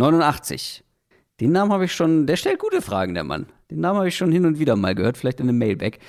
89. 0.00 0.82
Den 1.40 1.52
Namen 1.52 1.72
habe 1.72 1.84
ich 1.84 1.92
schon, 1.92 2.26
der 2.26 2.36
stellt 2.36 2.58
gute 2.58 2.82
Fragen, 2.82 3.14
der 3.14 3.24
Mann. 3.24 3.46
Den 3.70 3.80
Namen 3.80 3.98
habe 3.98 4.08
ich 4.08 4.16
schon 4.16 4.32
hin 4.32 4.44
und 4.44 4.58
wieder 4.58 4.76
mal 4.76 4.94
gehört, 4.94 5.16
vielleicht 5.16 5.40
in 5.40 5.48
einem 5.48 5.58
Mailback. 5.58 6.00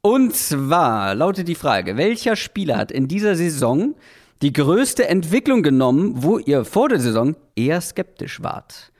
Und 0.00 0.34
zwar 0.34 1.14
lautet 1.14 1.48
die 1.48 1.54
Frage, 1.54 1.96
welcher 1.96 2.36
Spieler 2.36 2.76
hat 2.76 2.92
in 2.92 3.08
dieser 3.08 3.34
Saison 3.36 3.94
die 4.42 4.52
größte 4.52 5.08
Entwicklung 5.08 5.62
genommen, 5.62 6.22
wo 6.22 6.38
ihr 6.38 6.64
vor 6.64 6.88
der 6.88 7.00
Saison 7.00 7.36
eher 7.54 7.80
skeptisch 7.80 8.42
wart? 8.42 8.92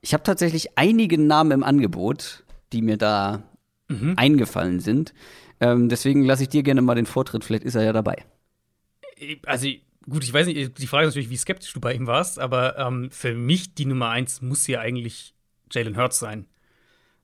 Ich 0.00 0.12
habe 0.12 0.24
tatsächlich 0.24 0.76
einige 0.76 1.18
Namen 1.18 1.52
im 1.52 1.62
Angebot, 1.62 2.44
die 2.72 2.82
mir 2.82 2.96
da 2.96 3.42
mhm. 3.88 4.14
eingefallen 4.16 4.80
sind. 4.80 5.14
Ähm, 5.60 5.88
deswegen 5.88 6.24
lasse 6.24 6.42
ich 6.42 6.48
dir 6.48 6.62
gerne 6.62 6.82
mal 6.82 6.96
den 6.96 7.06
Vortritt. 7.06 7.44
Vielleicht 7.44 7.64
ist 7.64 7.76
er 7.76 7.84
ja 7.84 7.92
dabei. 7.92 8.16
Also, 9.46 9.68
gut, 10.08 10.24
ich 10.24 10.32
weiß 10.32 10.46
nicht, 10.46 10.78
die 10.78 10.86
Frage 10.86 11.06
ist 11.06 11.14
natürlich, 11.14 11.30
wie 11.30 11.36
skeptisch 11.36 11.72
du 11.72 11.80
bei 11.80 11.94
ihm 11.94 12.06
warst, 12.06 12.38
aber 12.38 12.78
ähm, 12.78 13.10
für 13.10 13.34
mich 13.34 13.74
die 13.74 13.86
Nummer 13.86 14.10
eins 14.10 14.42
muss 14.42 14.66
ja 14.66 14.80
eigentlich 14.80 15.34
Jalen 15.70 15.96
Hurts 15.96 16.18
sein. 16.18 16.46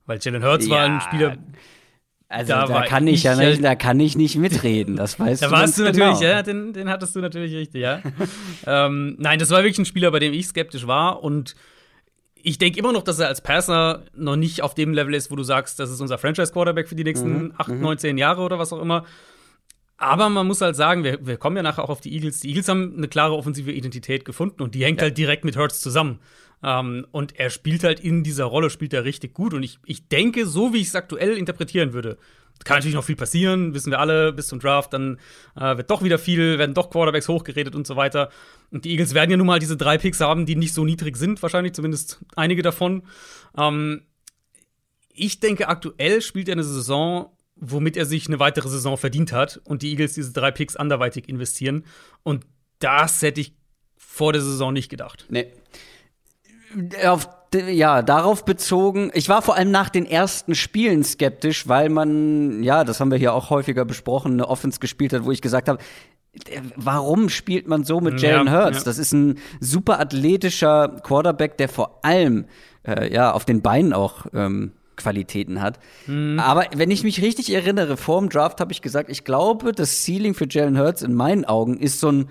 Weil 0.06 0.18
Jalen 0.20 0.44
Hurts 0.44 0.66
ja. 0.66 0.75
war 0.75 0.85
ein 0.85 1.00
Spieler. 1.00 1.37
Also 2.30 2.52
da, 2.52 2.66
da 2.66 2.82
kann 2.82 3.06
ich 3.06 3.23
ja 3.23 3.37
nicht, 3.37 3.64
da 3.64 3.75
kann 3.75 3.99
ich 4.00 4.16
nicht 4.16 4.37
mitreden, 4.37 4.97
das 4.97 5.18
weißt 5.20 5.42
da 5.42 5.47
du. 5.47 5.52
Da 5.52 5.61
warst 5.61 5.78
du 5.78 5.82
natürlich, 5.82 6.18
genau. 6.18 6.30
ja, 6.30 6.42
den, 6.42 6.73
den 6.75 6.88
hattest 6.90 7.16
du 7.16 7.20
natürlich 7.20 7.54
richtig, 7.54 7.80
ja. 7.80 8.02
ähm, 8.66 9.16
nein, 9.18 9.38
das 9.38 9.50
war 9.50 9.58
wirklich 9.58 9.78
ein 9.78 9.87
Spieler, 9.87 10.11
bei 10.11 10.18
dem 10.18 10.35
ich 10.35 10.47
skeptisch 10.47 10.87
war 10.87 11.23
und 11.23 11.54
ich 12.35 12.58
denke 12.58 12.78
immer 12.78 12.92
noch, 12.92 13.02
dass 13.02 13.18
er 13.18 13.28
als 13.28 13.40
Passer 13.40 14.04
noch 14.14 14.37
nicht 14.37 14.62
auf 14.62 14.75
dem 14.75 14.92
Level 14.92 15.14
ist, 15.14 15.30
wo 15.30 15.37
du 15.37 15.42
sagst, 15.42 15.80
das 15.80 15.90
ist 15.90 16.00
unser 16.00 16.18
Franchise-Quarterback 16.18 16.88
für 16.88 16.94
die 16.94 17.04
nächsten 17.04 17.44
mhm. 17.44 17.54
8, 17.56 17.70
9, 17.70 17.99
10 17.99 18.18
Jahre 18.18 18.42
oder 18.42 18.58
was 18.58 18.73
auch 18.73 18.80
immer. 18.80 19.04
Aber 19.99 20.28
man 20.28 20.47
muss 20.47 20.61
halt 20.61 20.76
sagen, 20.76 21.02
wir, 21.02 21.26
wir 21.26 21.37
kommen 21.37 21.57
ja 21.57 21.62
nachher 21.62 21.85
auch 21.85 21.90
auf 21.90 22.00
die 22.00 22.14
Eagles. 22.14 22.40
Die 22.40 22.49
Eagles 22.49 22.69
haben 22.69 22.95
eine 22.97 23.09
klare 23.09 23.35
offensive 23.35 23.73
Identität 23.73 24.25
gefunden 24.25 24.62
und 24.62 24.75
die 24.75 24.85
hängt 24.85 25.00
ja. 25.00 25.05
halt 25.05 25.19
direkt 25.19 25.45
mit 25.45 25.57
Hurts 25.57 25.81
zusammen. 25.81 26.21
Um, 26.61 27.07
und 27.12 27.38
er 27.38 27.50
spielt 27.50 27.85
halt 27.85 28.00
in 28.00 28.25
dieser 28.25 28.45
Rolle, 28.45 28.71
spielt 28.71 28.93
er 28.93 29.05
richtig 29.05 29.33
gut. 29.33 29.55
Und 29.55 29.62
ich, 29.62 29.78
ich 29.85 30.09
denke, 30.09 30.45
so 30.45 30.73
wie 30.73 30.78
ich 30.78 30.88
es 30.88 30.97
aktuell 30.97 31.37
interpretieren 31.37 31.93
würde, 31.93 32.19
kann 32.64 32.76
natürlich 32.76 32.97
noch 32.97 33.05
viel 33.05 33.17
passieren, 33.17 33.75
wissen 33.75 33.90
wir 33.90 34.00
alle, 34.00 34.33
bis 34.33 34.49
zum 34.49 34.59
Draft, 34.59 34.93
dann 34.93 35.19
äh, 35.57 35.76
wird 35.76 35.90
doch 35.90 36.02
wieder 36.02 36.19
viel, 36.19 36.59
werden 36.59 36.75
doch 36.75 36.90
Quarterbacks 36.90 37.28
hochgeredet 37.28 37.75
und 37.75 37.87
so 37.87 37.97
weiter. 37.97 38.31
Und 38.71 38.85
die 38.85 38.90
Eagles 38.90 39.14
werden 39.14 39.31
ja 39.31 39.37
nun 39.37 39.47
mal 39.47 39.59
diese 39.59 39.76
drei 39.76 39.99
Picks 39.99 40.21
haben, 40.21 40.47
die 40.47 40.57
nicht 40.57 40.75
so 40.75 40.85
niedrig 40.85 41.17
sind, 41.17 41.40
wahrscheinlich 41.43 41.75
zumindest 41.75 42.19
einige 42.37 42.62
davon. 42.62 43.05
Ähm, 43.57 44.02
ich 45.14 45.40
denke, 45.40 45.69
aktuell 45.69 46.23
spielt 46.23 46.49
er 46.49 46.52
eine 46.52 46.64
Saison, 46.64 47.31
womit 47.61 47.97
er 47.97 48.07
sich 48.07 48.27
eine 48.27 48.38
weitere 48.38 48.69
Saison 48.69 48.97
verdient 48.97 49.33
hat 49.33 49.61
und 49.65 49.83
die 49.83 49.91
Eagles 49.91 50.15
diese 50.15 50.33
drei 50.33 50.50
Picks 50.50 50.77
anderweitig 50.77 51.29
investieren. 51.29 51.85
Und 52.23 52.47
das 52.79 53.23
hätte 53.23 53.41
ich 53.41 53.55
vor 53.97 54.33
der 54.33 54.43
Saison 54.43 54.73
nicht 54.73 54.88
gedacht. 54.88 55.27
Nee. 55.29 55.53
Auf 57.05 57.29
ja, 57.55 58.03
darauf 58.03 58.45
bezogen, 58.45 59.11
ich 59.15 59.31
war 59.31 59.41
vor 59.41 59.57
allem 59.57 59.71
nach 59.71 59.88
den 59.88 60.05
ersten 60.05 60.55
Spielen 60.55 61.03
skeptisch, 61.03 61.67
weil 61.67 61.88
man, 61.88 62.62
ja, 62.62 62.85
das 62.85 63.00
haben 63.00 63.11
wir 63.11 63.17
hier 63.17 63.33
auch 63.33 63.49
häufiger 63.49 63.87
besprochen, 63.87 64.33
eine 64.33 64.49
Offense 64.49 64.81
gespielt 64.81 65.15
hat, 65.15 65.25
wo 65.25 65.33
ich 65.33 65.41
gesagt 65.41 65.69
habe, 65.71 65.79
warum 66.77 67.31
spielt 67.31 67.67
man 67.67 67.85
so 67.85 68.00
mit 68.03 68.21
Jalen 68.21 68.49
Ja, 68.49 68.53
Hurts? 68.53 68.79
ja. 68.79 68.85
Das 68.85 68.99
ist 68.99 69.12
ein 69.12 69.38
super 69.61 69.99
athletischer 69.99 70.88
Quarterback, 71.03 71.57
der 71.57 71.71
vor 71.71 72.05
allem 72.05 72.45
äh, 72.87 73.11
ja 73.12 73.33
auf 73.33 73.47
den 73.47 73.62
Beinen 73.62 73.95
auch 73.95 74.27
ähm, 74.35 74.73
Qualitäten 74.99 75.62
hat. 75.62 75.78
Mhm. 76.07 76.38
Aber 76.38 76.67
wenn 76.75 76.90
ich 76.90 77.02
mich 77.02 77.23
richtig 77.23 77.52
erinnere, 77.52 77.97
vor 77.97 78.21
dem 78.21 78.28
Draft 78.28 78.61
habe 78.61 78.73
ich 78.73 78.83
gesagt, 78.83 79.09
ich 79.09 79.25
glaube, 79.25 79.73
das 79.73 80.05
Ceiling 80.05 80.35
für 80.35 80.47
Jalen 80.49 80.78
Hurts 80.78 81.00
in 81.00 81.14
meinen 81.14 81.47
Augen 81.47 81.78
ist 81.78 82.00
so 82.00 82.12
ein 82.12 82.28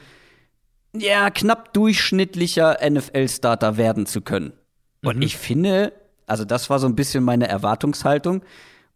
ja, 0.96 1.30
knapp 1.30 1.74
durchschnittlicher 1.74 2.78
NFL-Starter 2.88 3.78
werden 3.78 4.06
zu 4.06 4.22
können. 4.22 4.54
Und 5.04 5.22
ich 5.22 5.38
finde, 5.38 5.94
also 6.26 6.44
das 6.44 6.70
war 6.70 6.80
so 6.80 6.88
ein 6.88 6.96
bisschen 6.96 7.24
meine 7.24 7.48
Erwartungshaltung. 7.48 8.44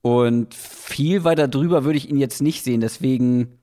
Und 0.01 0.54
viel 0.54 1.24
weiter 1.24 1.48
drüber 1.48 1.84
würde 1.84 1.98
ich 1.98 2.10
ihn 2.10 2.18
jetzt 2.18 2.42
nicht 2.42 2.63
sehen. 2.63 2.82
Deswegen 2.82 3.60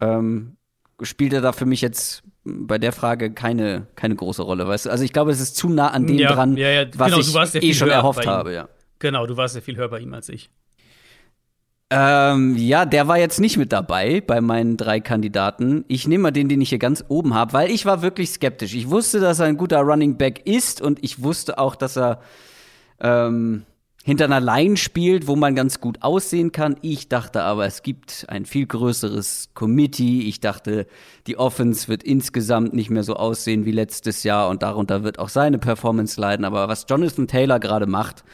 ähm, 0.00 0.56
spielt 1.02 1.32
er 1.32 1.40
da 1.40 1.52
für 1.52 1.66
mich 1.66 1.80
jetzt 1.80 2.22
bei 2.44 2.78
der 2.78 2.92
Frage 2.92 3.32
keine, 3.32 3.86
keine 3.94 4.14
große 4.14 4.42
Rolle, 4.42 4.66
weißt 4.66 4.86
du? 4.86 4.90
Also 4.90 5.04
ich 5.04 5.12
glaube, 5.12 5.30
es 5.30 5.40
ist 5.40 5.56
zu 5.56 5.68
nah 5.68 5.88
an 5.88 6.06
dem 6.06 6.18
Ja, 6.18 6.32
dran, 6.32 6.56
ja, 6.56 6.68
ja, 6.68 6.86
was 6.94 7.10
genau, 7.10 7.44
ich 7.44 7.62
eh 7.62 7.74
schon 7.74 7.90
erhofft 7.90 8.26
habe, 8.26 8.54
ja. 8.54 8.68
Genau, 8.98 9.26
du 9.26 9.36
warst 9.36 9.54
ja 9.54 9.60
viel 9.60 9.76
höher 9.76 9.88
bei 9.88 10.00
ihm 10.00 10.14
als 10.14 10.28
ich. 10.28 10.50
Ähm, 11.90 12.54
ja, 12.56 12.84
der 12.84 13.08
war 13.08 13.18
jetzt 13.18 13.40
nicht 13.40 13.56
mit 13.56 13.72
dabei 13.72 14.20
bei 14.20 14.42
meinen 14.42 14.76
drei 14.76 15.00
Kandidaten. 15.00 15.86
Ich 15.88 16.06
nehme 16.06 16.24
mal 16.24 16.30
den, 16.32 16.48
den 16.48 16.60
ich 16.60 16.68
hier 16.68 16.78
ganz 16.78 17.02
oben 17.08 17.32
habe, 17.32 17.54
weil 17.54 17.70
ich 17.70 17.86
war 17.86 18.02
wirklich 18.02 18.30
skeptisch. 18.30 18.74
Ich 18.74 18.90
wusste, 18.90 19.20
dass 19.20 19.38
er 19.38 19.46
ein 19.46 19.56
guter 19.56 19.80
Running 19.80 20.18
Back 20.18 20.46
ist 20.46 20.82
und 20.82 21.02
ich 21.02 21.22
wusste 21.22 21.58
auch, 21.58 21.76
dass 21.76 21.96
er 21.96 22.20
ähm, 23.00 23.64
hinter 24.04 24.24
einer 24.24 24.40
Line 24.40 24.76
spielt, 24.76 25.26
wo 25.26 25.36
man 25.36 25.54
ganz 25.54 25.80
gut 25.80 26.02
aussehen 26.02 26.52
kann. 26.52 26.76
Ich 26.80 27.08
dachte 27.08 27.42
aber, 27.42 27.66
es 27.66 27.82
gibt 27.82 28.24
ein 28.28 28.46
viel 28.46 28.66
größeres 28.66 29.50
Committee. 29.54 30.22
Ich 30.22 30.40
dachte, 30.40 30.86
die 31.26 31.36
Offense 31.36 31.88
wird 31.88 32.02
insgesamt 32.02 32.72
nicht 32.72 32.88
mehr 32.90 33.02
so 33.02 33.14
aussehen 33.16 33.66
wie 33.66 33.72
letztes 33.72 34.22
Jahr 34.22 34.48
und 34.48 34.62
darunter 34.62 35.02
wird 35.02 35.18
auch 35.18 35.28
seine 35.28 35.58
Performance 35.58 36.18
leiden. 36.18 36.46
Aber 36.46 36.68
was 36.68 36.86
Jonathan 36.88 37.26
Taylor 37.26 37.60
gerade 37.60 37.86
macht, 37.86 38.24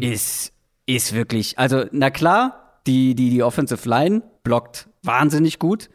ist, 0.00 0.52
ist 0.86 1.12
wirklich, 1.12 1.58
also 1.58 1.84
na 1.92 2.10
klar, 2.10 2.80
die, 2.86 3.14
die, 3.14 3.30
die 3.30 3.42
Offensive 3.42 3.86
Line 3.88 4.22
blockt 4.42 4.88
wahnsinnig 5.02 5.58
gut. 5.58 5.90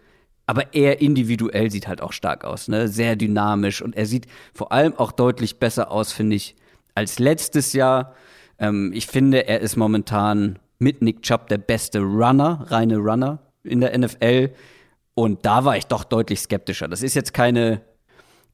Aber 0.46 0.76
er 0.76 1.02
individuell 1.02 1.72
sieht 1.72 1.88
halt 1.88 2.02
auch 2.02 2.14
stark 2.14 2.44
aus, 2.46 2.68
ne? 2.68 2.88
Sehr 2.88 3.16
dynamisch 3.16 3.82
und 3.82 3.96
er 3.96 4.06
sieht 4.06 4.28
vor 4.54 4.72
allem 4.72 4.94
auch 4.96 5.12
deutlich 5.12 5.58
besser 5.58 5.90
aus, 5.90 6.12
finde 6.12 6.36
ich, 6.36 6.56
als 6.94 7.18
letztes 7.18 7.74
Jahr. 7.74 8.14
Ähm, 8.60 8.92
ich 8.94 9.08
finde, 9.08 9.48
er 9.48 9.62
ist 9.62 9.76
momentan 9.76 10.60
mit 10.80 11.02
Nick 11.02 11.22
Chubb 11.22 11.48
der 11.48 11.58
beste 11.58 12.00
Runner, 12.00 12.66
reine 12.70 12.98
Runner 12.98 13.40
in 13.64 13.82
der 13.82 13.98
NFL. 13.98 14.52
Und 15.14 15.46
da 15.46 15.66
war 15.66 15.78
ich 15.78 15.86
doch 15.88 16.04
deutlich 16.04 16.42
skeptischer. 16.42 16.88
Das 16.88 17.02
ist 17.02 17.16
jetzt 17.16 17.34
keine, 17.34 17.82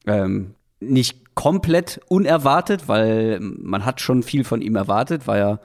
ähm, 0.05 0.55
nicht 0.79 1.35
komplett 1.35 1.99
unerwartet, 2.07 2.87
weil 2.87 3.39
man 3.39 3.85
hat 3.85 4.01
schon 4.01 4.23
viel 4.23 4.43
von 4.43 4.61
ihm 4.61 4.75
erwartet, 4.75 5.27
war 5.27 5.37
ja 5.37 5.59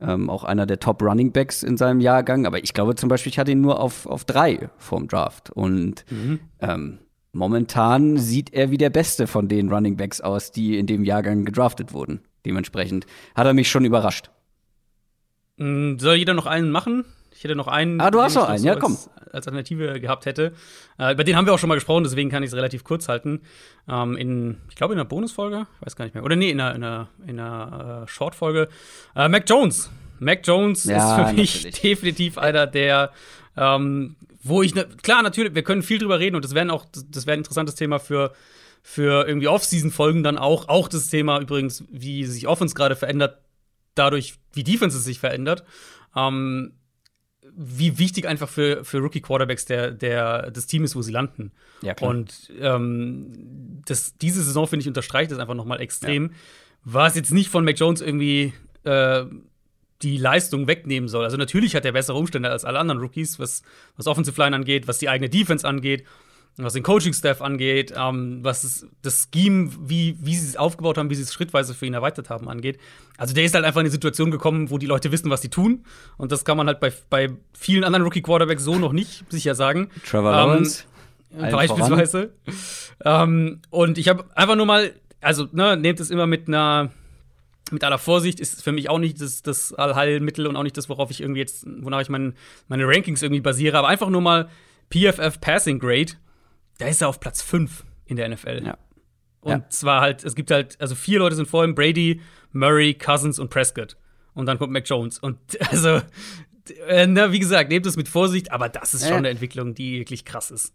ähm, 0.00 0.28
auch 0.28 0.44
einer 0.44 0.66
der 0.66 0.80
Top 0.80 1.02
Running 1.02 1.32
Backs 1.32 1.62
in 1.62 1.76
seinem 1.76 2.00
Jahrgang. 2.00 2.46
Aber 2.46 2.62
ich 2.62 2.74
glaube 2.74 2.94
zum 2.94 3.08
Beispiel, 3.08 3.30
ich 3.30 3.38
hatte 3.38 3.52
ihn 3.52 3.60
nur 3.60 3.80
auf, 3.80 4.06
auf 4.06 4.24
drei 4.24 4.68
vorm 4.76 5.08
Draft. 5.08 5.50
Und 5.50 6.04
ähm, 6.60 6.98
momentan 7.32 8.18
sieht 8.18 8.52
er 8.52 8.70
wie 8.70 8.78
der 8.78 8.90
Beste 8.90 9.26
von 9.26 9.48
den 9.48 9.72
Running 9.72 9.96
Backs 9.96 10.20
aus, 10.20 10.52
die 10.52 10.78
in 10.78 10.86
dem 10.86 11.04
Jahrgang 11.04 11.44
gedraftet 11.44 11.92
wurden. 11.92 12.20
Dementsprechend 12.44 13.06
hat 13.34 13.46
er 13.46 13.54
mich 13.54 13.70
schon 13.70 13.84
überrascht. 13.84 14.30
Mm, 15.56 15.98
Soll 15.98 16.16
jeder 16.16 16.34
noch 16.34 16.46
einen 16.46 16.70
machen? 16.70 17.04
Ich 17.36 17.42
hätte 17.44 17.56
noch 17.56 17.68
einen. 17.68 18.00
Ah, 18.00 18.10
du 18.10 18.20
hast 18.20 18.34
noch 18.34 18.44
ich 18.44 18.50
einen, 18.50 18.58
so 18.58 18.66
ja, 18.66 18.74
als, 18.74 18.80
komm. 18.82 18.96
Als 19.32 19.46
Alternative 19.46 20.00
gehabt 20.00 20.26
hätte. 20.26 20.52
Äh, 20.98 21.12
über 21.12 21.24
den 21.24 21.36
haben 21.36 21.46
wir 21.46 21.54
auch 21.54 21.58
schon 21.58 21.68
mal 21.68 21.74
gesprochen, 21.74 22.04
deswegen 22.04 22.30
kann 22.30 22.42
ich 22.42 22.48
es 22.48 22.54
relativ 22.56 22.84
kurz 22.84 23.08
halten. 23.08 23.40
Ähm, 23.88 24.16
in, 24.16 24.58
ich 24.68 24.76
glaube, 24.76 24.94
in 24.94 25.00
einer 25.00 25.08
Bonusfolge, 25.08 25.66
weiß 25.80 25.96
gar 25.96 26.04
nicht 26.04 26.14
mehr. 26.14 26.24
Oder 26.24 26.36
nee, 26.36 26.50
in 26.50 26.60
einer, 26.60 26.74
in 26.74 26.84
einer, 26.84 27.08
in 27.26 27.40
einer 27.40 28.02
äh, 28.04 28.08
Shortfolge. 28.08 28.68
Äh, 29.16 29.28
Mac 29.28 29.44
Jones. 29.48 29.90
Mac 30.20 30.46
Jones 30.46 30.84
Ja, 30.84 30.96
ist 30.96 31.28
für 31.28 31.34
mich 31.34 31.54
natürlich. 31.56 31.80
definitiv 31.82 32.38
einer 32.38 32.66
der, 32.66 33.10
ähm, 33.56 34.16
wo 34.42 34.62
ich, 34.62 34.74
ne, 34.74 34.86
klar, 35.02 35.22
natürlich, 35.22 35.54
wir 35.54 35.64
können 35.64 35.82
viel 35.82 35.98
drüber 35.98 36.20
reden 36.20 36.36
und 36.36 36.44
das 36.44 36.54
wäre 36.54 36.72
auch, 36.72 36.84
das 37.10 37.26
wäre 37.26 37.34
ein 37.36 37.40
interessantes 37.40 37.74
Thema 37.74 37.98
für, 37.98 38.32
für 38.86 39.26
irgendwie 39.26 39.48
Off-Season-Folgen 39.48 40.22
dann 40.22 40.36
auch. 40.36 40.68
Auch 40.68 40.88
das 40.88 41.08
Thema 41.08 41.40
übrigens, 41.40 41.84
wie 41.90 42.26
sich 42.26 42.46
Offense 42.46 42.74
gerade 42.74 42.94
verändert, 42.94 43.38
dadurch, 43.94 44.34
wie 44.52 44.62
Defense 44.62 45.00
sich 45.00 45.18
verändert. 45.18 45.64
Ähm, 46.14 46.74
wie 47.56 47.98
wichtig 47.98 48.28
einfach 48.28 48.48
für, 48.48 48.84
für 48.84 48.98
Rookie-Quarterbacks 48.98 49.64
der, 49.64 49.90
der, 49.90 50.50
das 50.50 50.66
Team 50.66 50.84
ist, 50.84 50.94
wo 50.96 51.02
sie 51.02 51.12
landen. 51.12 51.52
Ja, 51.80 51.94
klar. 51.94 52.10
Und 52.10 52.52
ähm, 52.60 53.80
das, 53.86 54.18
diese 54.18 54.42
Saison, 54.42 54.66
finde 54.66 54.82
ich, 54.82 54.88
unterstreicht 54.88 55.30
das 55.30 55.38
einfach 55.38 55.54
noch 55.54 55.64
mal 55.64 55.80
extrem. 55.80 56.32
Was 56.84 57.16
jetzt 57.16 57.32
nicht 57.32 57.48
von 57.48 57.64
Mac 57.64 57.78
Jones 57.78 58.02
irgendwie 58.02 58.52
äh, 58.84 59.24
die 60.02 60.18
Leistung 60.18 60.66
wegnehmen 60.66 61.08
soll. 61.08 61.24
Also 61.24 61.38
natürlich 61.38 61.74
hat 61.74 61.86
er 61.86 61.92
bessere 61.92 62.18
Umstände 62.18 62.50
als 62.50 62.66
alle 62.66 62.80
anderen 62.80 63.00
Rookies, 63.00 63.38
was, 63.38 63.62
was 63.96 64.06
Offensive 64.06 64.38
Line 64.40 64.54
angeht, 64.54 64.86
was 64.88 64.98
die 64.98 65.08
eigene 65.08 65.30
Defense 65.30 65.66
angeht, 65.66 66.04
was 66.56 66.74
den 66.74 66.82
Coaching-Staff 66.84 67.42
angeht, 67.42 67.92
ähm, 67.96 68.38
was 68.42 68.86
das 69.02 69.28
Scheme, 69.34 69.70
wie, 69.80 70.16
wie 70.20 70.36
sie 70.36 70.46
es 70.46 70.56
aufgebaut 70.56 70.98
haben, 70.98 71.10
wie 71.10 71.16
sie 71.16 71.22
es 71.22 71.32
schrittweise 71.32 71.74
für 71.74 71.86
ihn 71.86 71.94
erweitert 71.94 72.30
haben, 72.30 72.48
angeht. 72.48 72.78
Also 73.16 73.34
der 73.34 73.44
ist 73.44 73.54
halt 73.54 73.64
einfach 73.64 73.80
in 73.80 73.86
eine 73.86 73.90
Situation 73.90 74.30
gekommen, 74.30 74.70
wo 74.70 74.78
die 74.78 74.86
Leute 74.86 75.10
wissen, 75.10 75.30
was 75.30 75.42
sie 75.42 75.48
tun. 75.48 75.84
Und 76.16 76.30
das 76.30 76.44
kann 76.44 76.56
man 76.56 76.68
halt 76.68 76.78
bei, 76.78 76.92
bei 77.10 77.30
vielen 77.52 77.82
anderen 77.82 78.04
Rookie-Quarterbacks 78.04 78.62
so 78.62 78.76
noch 78.76 78.92
nicht 78.92 79.24
sicher 79.30 79.54
sagen. 79.54 79.90
Trevor 80.08 80.30
Ähm, 80.30 80.36
Lawrence. 80.36 80.84
Beispielsweise. 81.36 82.32
Ähm, 83.04 83.60
und 83.70 83.98
ich 83.98 84.08
habe 84.08 84.24
einfach 84.36 84.54
nur 84.54 84.66
mal, 84.66 84.92
also, 85.20 85.48
ne, 85.50 85.76
nehmt 85.76 85.98
es 85.98 86.10
immer 86.10 86.28
mit 86.28 86.46
einer, 86.46 86.90
mit 87.72 87.82
aller 87.82 87.98
Vorsicht, 87.98 88.38
ist 88.38 88.62
für 88.62 88.70
mich 88.70 88.88
auch 88.90 88.98
nicht 88.98 89.20
das, 89.20 89.42
das 89.42 89.72
Allheilmittel 89.72 90.46
und 90.46 90.54
auch 90.54 90.62
nicht 90.62 90.76
das, 90.76 90.88
worauf 90.88 91.10
ich 91.10 91.20
irgendwie 91.20 91.40
jetzt, 91.40 91.66
wonach 91.80 92.00
ich 92.00 92.08
mein, 92.08 92.34
meine 92.68 92.86
Rankings 92.86 93.22
irgendwie 93.22 93.40
basiere, 93.40 93.76
aber 93.78 93.88
einfach 93.88 94.10
nur 94.10 94.20
mal 94.20 94.48
PFF 94.92 95.40
Passing 95.40 95.80
Grade, 95.80 96.12
da 96.78 96.86
ist 96.86 97.00
er 97.02 97.08
auf 97.08 97.20
Platz 97.20 97.42
5 97.42 97.84
in 98.06 98.16
der 98.16 98.28
NFL. 98.28 98.62
Ja. 98.66 98.78
Und 99.40 99.50
Ja. 99.52 99.68
zwar 99.68 100.00
halt, 100.00 100.24
es 100.24 100.34
gibt 100.34 100.50
halt, 100.50 100.80
also 100.80 100.94
vier 100.94 101.18
Leute 101.18 101.36
sind 101.36 101.46
vor 101.48 101.64
ihm, 101.64 101.74
Brady, 101.74 102.20
Murray, 102.52 102.94
Cousins 102.94 103.38
und 103.38 103.50
Prescott. 103.50 103.96
Und 104.34 104.46
dann 104.46 104.58
kommt 104.58 104.72
Mac 104.72 104.88
Jones. 104.88 105.18
Und 105.18 105.38
also, 105.70 106.00
äh, 106.88 107.06
na, 107.06 107.30
wie 107.32 107.38
gesagt, 107.38 107.70
nehmt 107.70 107.86
es 107.86 107.96
mit 107.96 108.08
Vorsicht, 108.08 108.50
aber 108.52 108.68
das 108.68 108.94
ist 108.94 109.02
schon 109.02 109.10
Ja. 109.12 109.16
eine 109.18 109.28
Entwicklung, 109.30 109.74
die 109.74 109.98
wirklich 110.00 110.24
krass 110.24 110.50
ist. 110.50 110.72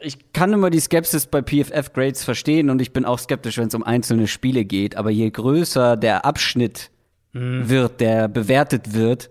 Ich 0.00 0.32
kann 0.32 0.52
immer 0.52 0.70
die 0.70 0.78
Skepsis 0.80 1.26
bei 1.26 1.42
PFF-Grades 1.42 2.22
verstehen 2.24 2.70
und 2.70 2.80
ich 2.80 2.92
bin 2.92 3.04
auch 3.04 3.18
skeptisch, 3.18 3.58
wenn 3.58 3.66
es 3.66 3.74
um 3.74 3.82
einzelne 3.82 4.28
Spiele 4.28 4.64
geht. 4.64 4.94
Aber 4.96 5.10
je 5.10 5.28
größer 5.28 5.96
der 5.96 6.24
Abschnitt 6.24 6.90
wird, 7.32 8.00
der 8.00 8.26
bewertet 8.28 8.94
wird, 8.94 9.28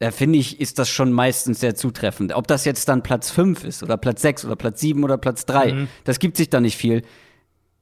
da 0.00 0.10
finde 0.10 0.38
ich, 0.38 0.60
ist 0.60 0.78
das 0.78 0.88
schon 0.88 1.12
meistens 1.12 1.60
sehr 1.60 1.74
zutreffend. 1.76 2.32
Ob 2.34 2.46
das 2.48 2.64
jetzt 2.64 2.88
dann 2.88 3.02
Platz 3.02 3.30
5 3.30 3.64
ist 3.64 3.82
oder 3.82 3.96
Platz 3.96 4.22
6 4.22 4.44
oder 4.46 4.56
Platz 4.56 4.80
7 4.80 5.04
oder 5.04 5.16
Platz 5.18 5.46
3, 5.46 5.86
das 6.04 6.18
gibt 6.18 6.36
sich 6.36 6.50
da 6.50 6.60
nicht 6.60 6.76
viel. 6.76 7.02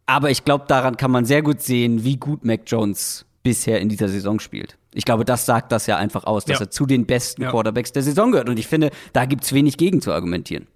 Aber 0.06 0.30
ich 0.30 0.44
glaube, 0.44 0.64
daran 0.68 0.96
kann 0.96 1.10
man 1.10 1.25
sehr 1.25 1.42
gut 1.42 1.62
sehen, 1.62 2.04
wie 2.04 2.16
gut 2.16 2.44
Mac 2.44 2.62
Jones 2.66 3.25
bisher 3.42 3.80
in 3.80 3.88
dieser 3.88 4.08
Saison 4.08 4.40
spielt. 4.40 4.76
Ich 4.94 5.04
glaube, 5.04 5.25
das 5.25 5.46
sagt 5.46 5.70
das 5.70 5.87
ja 5.87 5.96
einfach 5.96 6.25
aus, 6.25 6.44
dass 6.44 6.58
Ja. 6.58 6.64
er 6.66 6.70
zu 6.70 6.87
den 6.87 7.06
besten 7.06 7.42
Ja. 7.42 7.50
Quarterbacks 7.50 7.92
der 7.92 8.02
Saison 8.02 8.32
gehört. 8.32 8.48
Und 8.48 8.58
ich 8.58 8.66
finde, 8.66 8.90
da 9.12 9.25
gibt 9.26 9.44
es 9.44 9.52
wenig 9.52 9.76
gegen 9.76 10.00
zu 10.02 10.12
argumentieren. 10.12 10.66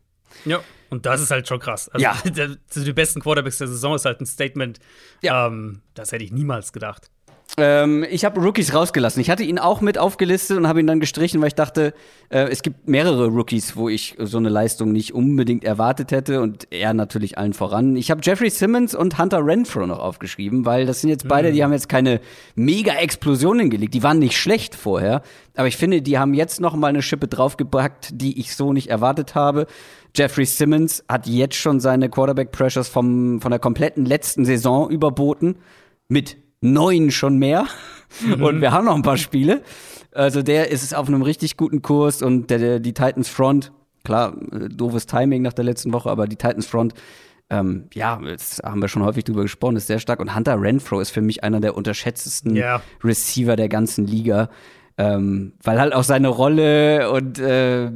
Ja. 0.44 0.60
Und 0.90 1.06
das 1.06 1.22
ist 1.22 1.30
halt 1.30 1.48
schon 1.48 1.58
krass. 1.58 1.88
Also, 1.88 2.04
Ja. 2.04 2.14
der, 2.30 2.56
zu 2.68 2.84
den 2.84 2.94
besten 2.94 3.20
Quarterbacks 3.22 3.58
der 3.58 3.66
Saison 3.68 3.94
ist 3.96 4.04
halt 4.04 4.20
ein 4.20 4.26
Statement. 4.26 4.78
Ja. 5.22 5.46
Ähm, 5.48 5.80
das 5.94 6.12
hätte 6.12 6.22
ich 6.24 6.30
niemals 6.30 6.72
gedacht. 6.72 7.10
Ähm, 7.58 8.06
ich 8.08 8.24
habe 8.24 8.40
Rookies 8.40 8.72
rausgelassen. 8.72 9.20
Ich 9.20 9.28
hatte 9.28 9.42
ihn 9.42 9.58
auch 9.58 9.82
mit 9.82 9.98
aufgelistet 9.98 10.56
und 10.56 10.66
habe 10.66 10.80
ihn 10.80 10.86
dann 10.86 11.00
gestrichen, 11.00 11.40
weil 11.42 11.48
ich 11.48 11.54
dachte, 11.54 11.92
äh, 12.30 12.48
es 12.48 12.62
gibt 12.62 12.88
mehrere 12.88 13.26
Rookies, 13.26 13.76
wo 13.76 13.90
ich 13.90 14.16
so 14.18 14.38
eine 14.38 14.48
Leistung 14.48 14.90
nicht 14.90 15.12
unbedingt 15.12 15.62
erwartet 15.62 16.12
hätte 16.12 16.40
und 16.40 16.66
er 16.70 16.94
natürlich 16.94 17.36
allen 17.36 17.52
voran. 17.52 17.94
Ich 17.96 18.10
habe 18.10 18.22
Jeffrey 18.24 18.48
Simmons 18.48 18.94
und 18.94 19.18
Hunter 19.18 19.44
Renfro 19.44 19.86
noch 19.86 19.98
aufgeschrieben, 19.98 20.64
weil 20.64 20.86
das 20.86 21.02
sind 21.02 21.10
jetzt 21.10 21.28
beide, 21.28 21.52
die 21.52 21.62
haben 21.62 21.72
jetzt 21.72 21.90
keine 21.90 22.20
Mega-Explosionen 22.54 23.68
gelegt. 23.68 23.92
Die 23.92 24.02
waren 24.02 24.18
nicht 24.18 24.38
schlecht 24.38 24.74
vorher, 24.74 25.20
aber 25.54 25.68
ich 25.68 25.76
finde, 25.76 26.00
die 26.00 26.18
haben 26.18 26.32
jetzt 26.32 26.58
noch 26.58 26.74
mal 26.74 26.88
eine 26.88 27.02
Schippe 27.02 27.28
draufgepackt, 27.28 28.12
die 28.14 28.40
ich 28.40 28.56
so 28.56 28.72
nicht 28.72 28.88
erwartet 28.88 29.34
habe. 29.34 29.66
Jeffrey 30.16 30.46
Simmons 30.46 31.04
hat 31.06 31.26
jetzt 31.26 31.56
schon 31.56 31.80
seine 31.80 32.08
Quarterback-Pressures 32.08 32.88
vom, 32.88 33.42
von 33.42 33.50
der 33.50 33.60
kompletten 33.60 34.06
letzten 34.06 34.46
Saison 34.46 34.88
überboten. 34.88 35.56
Mit 36.08 36.36
neun 36.62 37.10
schon 37.10 37.38
mehr. 37.38 37.66
Und 38.40 38.60
wir 38.60 38.72
haben 38.72 38.86
noch 38.86 38.94
ein 38.94 39.02
paar 39.02 39.16
Spiele. 39.16 39.62
Also 40.12 40.42
der 40.42 40.70
ist 40.70 40.94
auf 40.94 41.08
einem 41.08 41.22
richtig 41.22 41.56
guten 41.56 41.82
Kurs 41.82 42.22
und 42.22 42.50
der, 42.50 42.58
der, 42.58 42.80
die 42.80 42.92
Titans 42.92 43.28
Front, 43.28 43.72
klar, 44.04 44.34
äh, 44.52 44.68
doofes 44.68 45.06
Timing 45.06 45.42
nach 45.42 45.54
der 45.54 45.64
letzten 45.64 45.92
Woche, 45.92 46.10
aber 46.10 46.26
die 46.26 46.36
Titans 46.36 46.66
Front, 46.66 46.94
ähm, 47.48 47.88
ja, 47.94 48.20
das 48.22 48.60
haben 48.64 48.80
wir 48.80 48.88
schon 48.88 49.02
häufig 49.02 49.24
drüber 49.24 49.42
gesprochen, 49.42 49.76
ist 49.76 49.86
sehr 49.86 49.98
stark. 49.98 50.20
Und 50.20 50.34
Hunter 50.34 50.60
Renfro 50.60 51.00
ist 51.00 51.10
für 51.10 51.22
mich 51.22 51.42
einer 51.44 51.60
der 51.60 51.76
unterschätztesten 51.76 52.54
Ja. 52.54 52.82
Receiver 53.02 53.56
der 53.56 53.68
ganzen 53.68 54.06
Liga. 54.06 54.50
Ähm, 54.98 55.54
weil 55.62 55.80
halt 55.80 55.94
auch 55.94 56.04
seine 56.04 56.28
Rolle 56.28 57.10
und 57.10 57.38
äh, 57.38 57.90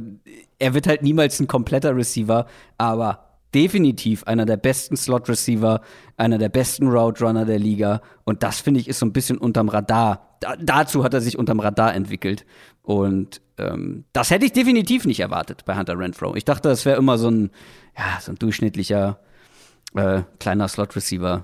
er 0.59 0.73
wird 0.73 0.87
halt 0.87 1.03
niemals 1.03 1.39
ein 1.39 1.47
kompletter 1.47 1.95
Receiver, 1.95 2.47
aber 2.79 3.26
definitiv 3.57 4.23
einer 4.25 4.45
der 4.45 4.57
besten 4.57 4.95
Slot-Receiver, 4.95 5.81
einer 6.15 6.37
der 6.37 6.49
besten 6.49 6.87
Route-Runner 6.87 7.43
der 7.43 7.57
Liga. 7.57 8.03
Und 8.23 8.43
das, 8.43 8.61
finde 8.61 8.79
ich, 8.79 8.87
ist 8.87 8.99
so 8.99 9.05
ein 9.07 9.13
bisschen 9.13 9.39
unterm 9.39 9.67
Radar. 9.67 10.37
Da, 10.41 10.55
dazu 10.57 11.03
hat 11.03 11.15
er 11.15 11.21
sich 11.21 11.39
unterm 11.39 11.59
Radar 11.59 11.95
entwickelt. 11.95 12.45
Und 12.83 13.41
ähm, 13.57 14.05
das 14.13 14.29
hätte 14.29 14.45
ich 14.45 14.53
definitiv 14.53 15.05
nicht 15.05 15.21
erwartet 15.21 15.65
bei 15.65 15.75
Hunter 15.75 15.97
Renfro. 15.97 16.35
Ich 16.35 16.45
dachte, 16.45 16.69
das 16.69 16.85
wäre 16.85 16.99
immer 16.99 17.17
so 17.17 17.31
ein, 17.31 17.49
ja, 17.97 18.21
so 18.21 18.31
ein 18.31 18.35
durchschnittlicher 18.35 19.19
äh, 19.95 20.21
kleiner 20.39 20.67
Slot-Receiver 20.67 21.43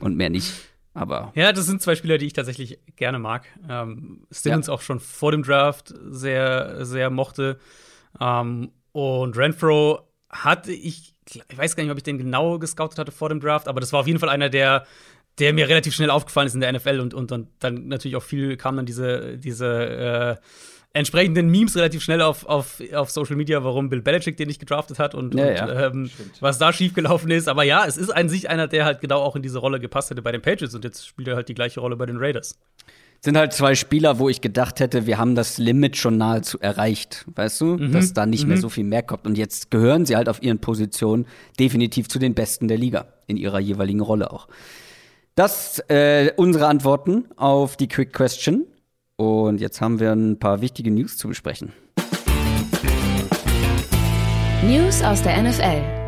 und 0.00 0.16
mehr 0.16 0.30
nicht. 0.30 0.52
Aber 0.92 1.30
ja, 1.36 1.52
das 1.52 1.66
sind 1.66 1.82
zwei 1.82 1.94
Spieler, 1.94 2.18
die 2.18 2.26
ich 2.26 2.32
tatsächlich 2.32 2.80
gerne 2.96 3.20
mag. 3.20 3.46
Ähm, 3.68 4.26
Simmons 4.30 4.66
ja. 4.66 4.72
auch 4.72 4.80
schon 4.80 4.98
vor 4.98 5.30
dem 5.30 5.44
Draft 5.44 5.94
sehr, 6.10 6.84
sehr 6.84 7.10
mochte. 7.10 7.60
Ähm, 8.20 8.72
und 8.90 9.36
Renfro 9.36 10.00
hatte 10.30 10.72
ich, 10.72 11.13
ich 11.30 11.42
weiß 11.56 11.76
gar 11.76 11.82
nicht, 11.82 11.92
ob 11.92 11.98
ich 11.98 12.04
den 12.04 12.18
genau 12.18 12.58
gescoutet 12.58 12.98
hatte 12.98 13.12
vor 13.12 13.28
dem 13.28 13.40
Draft, 13.40 13.68
aber 13.68 13.80
das 13.80 13.92
war 13.92 14.00
auf 14.00 14.06
jeden 14.06 14.18
Fall 14.18 14.28
einer, 14.28 14.48
der, 14.48 14.86
der 15.38 15.52
mir 15.52 15.68
relativ 15.68 15.94
schnell 15.94 16.10
aufgefallen 16.10 16.46
ist 16.46 16.54
in 16.54 16.60
der 16.60 16.72
NFL 16.72 17.00
und, 17.00 17.14
und, 17.14 17.32
und 17.32 17.48
dann 17.60 17.88
natürlich 17.88 18.16
auch 18.16 18.22
viel 18.22 18.56
kam 18.56 18.76
dann 18.76 18.86
diese, 18.86 19.38
diese 19.38 19.66
äh, 19.66 20.36
entsprechenden 20.94 21.48
Memes 21.48 21.76
relativ 21.76 22.02
schnell 22.02 22.22
auf, 22.22 22.46
auf, 22.46 22.80
auf 22.92 23.10
Social 23.10 23.34
Media, 23.34 23.64
warum 23.64 23.88
Bill 23.88 24.00
Belichick 24.00 24.36
den 24.36 24.46
nicht 24.46 24.60
gedraftet 24.60 25.00
hat 25.00 25.14
und, 25.14 25.34
ja, 25.34 25.48
und 25.48 25.54
ja. 25.56 25.86
Ähm, 25.86 26.10
was 26.40 26.58
da 26.58 26.72
schiefgelaufen 26.72 27.30
ist. 27.32 27.48
Aber 27.48 27.64
ja, 27.64 27.84
es 27.84 27.96
ist 27.96 28.10
an 28.10 28.28
sich 28.28 28.48
einer, 28.48 28.68
der 28.68 28.84
halt 28.84 29.00
genau 29.00 29.20
auch 29.20 29.34
in 29.34 29.42
diese 29.42 29.58
Rolle 29.58 29.80
gepasst 29.80 30.10
hätte 30.10 30.22
bei 30.22 30.30
den 30.30 30.40
Patriots 30.40 30.74
und 30.74 30.84
jetzt 30.84 31.06
spielt 31.06 31.26
er 31.26 31.34
halt 31.34 31.48
die 31.48 31.54
gleiche 31.54 31.80
Rolle 31.80 31.96
bei 31.96 32.06
den 32.06 32.16
Raiders. 32.16 32.60
Sind 33.24 33.38
halt 33.38 33.54
zwei 33.54 33.74
Spieler, 33.74 34.18
wo 34.18 34.28
ich 34.28 34.42
gedacht 34.42 34.80
hätte, 34.80 35.06
wir 35.06 35.16
haben 35.16 35.34
das 35.34 35.56
Limit 35.56 35.96
schon 35.96 36.18
nahezu 36.18 36.60
erreicht, 36.60 37.24
weißt 37.34 37.58
du, 37.62 37.64
mhm. 37.78 37.90
dass 37.90 38.12
da 38.12 38.26
nicht 38.26 38.42
mhm. 38.42 38.50
mehr 38.50 38.58
so 38.58 38.68
viel 38.68 38.84
mehr 38.84 39.02
kommt. 39.02 39.26
Und 39.26 39.38
jetzt 39.38 39.70
gehören 39.70 40.04
sie 40.04 40.14
halt 40.14 40.28
auf 40.28 40.42
ihren 40.42 40.58
Positionen 40.58 41.24
definitiv 41.58 42.10
zu 42.10 42.18
den 42.18 42.34
Besten 42.34 42.68
der 42.68 42.76
Liga, 42.76 43.06
in 43.26 43.38
ihrer 43.38 43.60
jeweiligen 43.60 44.00
Rolle 44.00 44.30
auch. 44.30 44.46
Das 45.36 45.78
äh, 45.88 46.32
unsere 46.36 46.66
Antworten 46.66 47.24
auf 47.36 47.78
die 47.78 47.88
Quick 47.88 48.12
Question. 48.12 48.66
Und 49.16 49.58
jetzt 49.58 49.80
haben 49.80 50.00
wir 50.00 50.12
ein 50.12 50.38
paar 50.38 50.60
wichtige 50.60 50.90
News 50.90 51.16
zu 51.16 51.28
besprechen. 51.28 51.72
News 54.66 55.02
aus 55.02 55.22
der 55.22 55.42
NFL. 55.42 56.03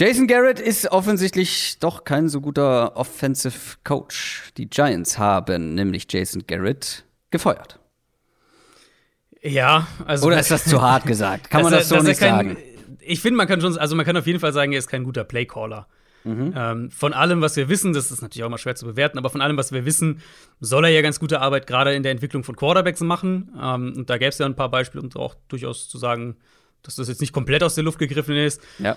Jason 0.00 0.26
Garrett 0.26 0.60
ist 0.60 0.90
offensichtlich 0.92 1.76
doch 1.78 2.04
kein 2.04 2.30
so 2.30 2.40
guter 2.40 2.96
Offensive 2.96 3.76
Coach. 3.84 4.50
Die 4.56 4.64
Giants 4.64 5.18
haben 5.18 5.74
nämlich 5.74 6.06
Jason 6.10 6.44
Garrett 6.46 7.04
gefeuert. 7.30 7.78
Ja, 9.42 9.88
also. 10.06 10.28
Oder 10.28 10.40
ist 10.40 10.50
das 10.50 10.64
zu 10.64 10.80
hart 10.80 11.04
gesagt? 11.04 11.50
Kann 11.50 11.62
man 11.64 11.72
das 11.72 11.90
so 11.90 11.96
nicht 11.96 12.18
kein, 12.18 12.30
sagen? 12.30 12.56
Ich 13.00 13.20
finde, 13.20 13.36
man 13.36 13.46
kann 13.46 13.60
schon, 13.60 13.76
also 13.76 13.94
man 13.94 14.06
kann 14.06 14.16
auf 14.16 14.26
jeden 14.26 14.40
Fall 14.40 14.54
sagen, 14.54 14.72
er 14.72 14.78
ist 14.78 14.88
kein 14.88 15.04
guter 15.04 15.22
Playcaller. 15.22 15.86
Mhm. 16.24 16.54
Ähm, 16.56 16.90
von 16.90 17.12
allem, 17.12 17.42
was 17.42 17.56
wir 17.56 17.68
wissen, 17.68 17.92
das 17.92 18.10
ist 18.10 18.22
natürlich 18.22 18.44
auch 18.44 18.48
immer 18.48 18.56
schwer 18.56 18.76
zu 18.76 18.86
bewerten, 18.86 19.18
aber 19.18 19.28
von 19.28 19.42
allem, 19.42 19.58
was 19.58 19.70
wir 19.70 19.84
wissen, 19.84 20.22
soll 20.60 20.86
er 20.86 20.90
ja 20.90 21.02
ganz 21.02 21.20
gute 21.20 21.42
Arbeit 21.42 21.66
gerade 21.66 21.92
in 21.92 22.02
der 22.02 22.12
Entwicklung 22.12 22.42
von 22.42 22.56
Quarterbacks 22.56 23.02
machen. 23.02 23.52
Ähm, 23.60 23.92
und 23.98 24.08
da 24.08 24.16
gäbe 24.16 24.30
es 24.30 24.38
ja 24.38 24.46
ein 24.46 24.56
paar 24.56 24.70
Beispiele, 24.70 25.04
um 25.04 25.14
auch 25.20 25.34
durchaus 25.48 25.90
zu 25.90 25.98
sagen, 25.98 26.38
dass 26.82 26.94
das 26.94 27.08
jetzt 27.08 27.20
nicht 27.20 27.34
komplett 27.34 27.62
aus 27.62 27.74
der 27.74 27.84
Luft 27.84 27.98
gegriffen 27.98 28.34
ist. 28.34 28.62
Ja. 28.78 28.96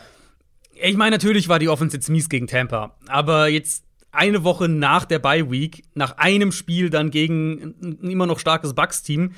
Ich 0.82 0.98
meine, 0.98 1.16
natürlich 1.16 1.50
war 1.50 1.60
die 1.60 1.70
Offense 1.70 1.96
jetzt 1.96 2.10
mies 2.10 2.30
gegen 2.30 2.48
Tampa, 2.48 2.96
aber 3.08 3.48
jetzt 3.48 3.86
eine 4.12 4.44
Woche 4.44 4.70
nach 4.70 5.06
der 5.06 5.20
Bye 5.20 5.50
Week, 5.50 5.84
nach 5.96 6.18
einem 6.18 6.52
Spiel 6.52 6.90
dann 6.90 7.10
gegen 7.10 7.76
ein 7.82 8.10
immer 8.10 8.28
noch 8.28 8.40
starkes 8.40 8.74
Bucks-Team, 8.74 9.32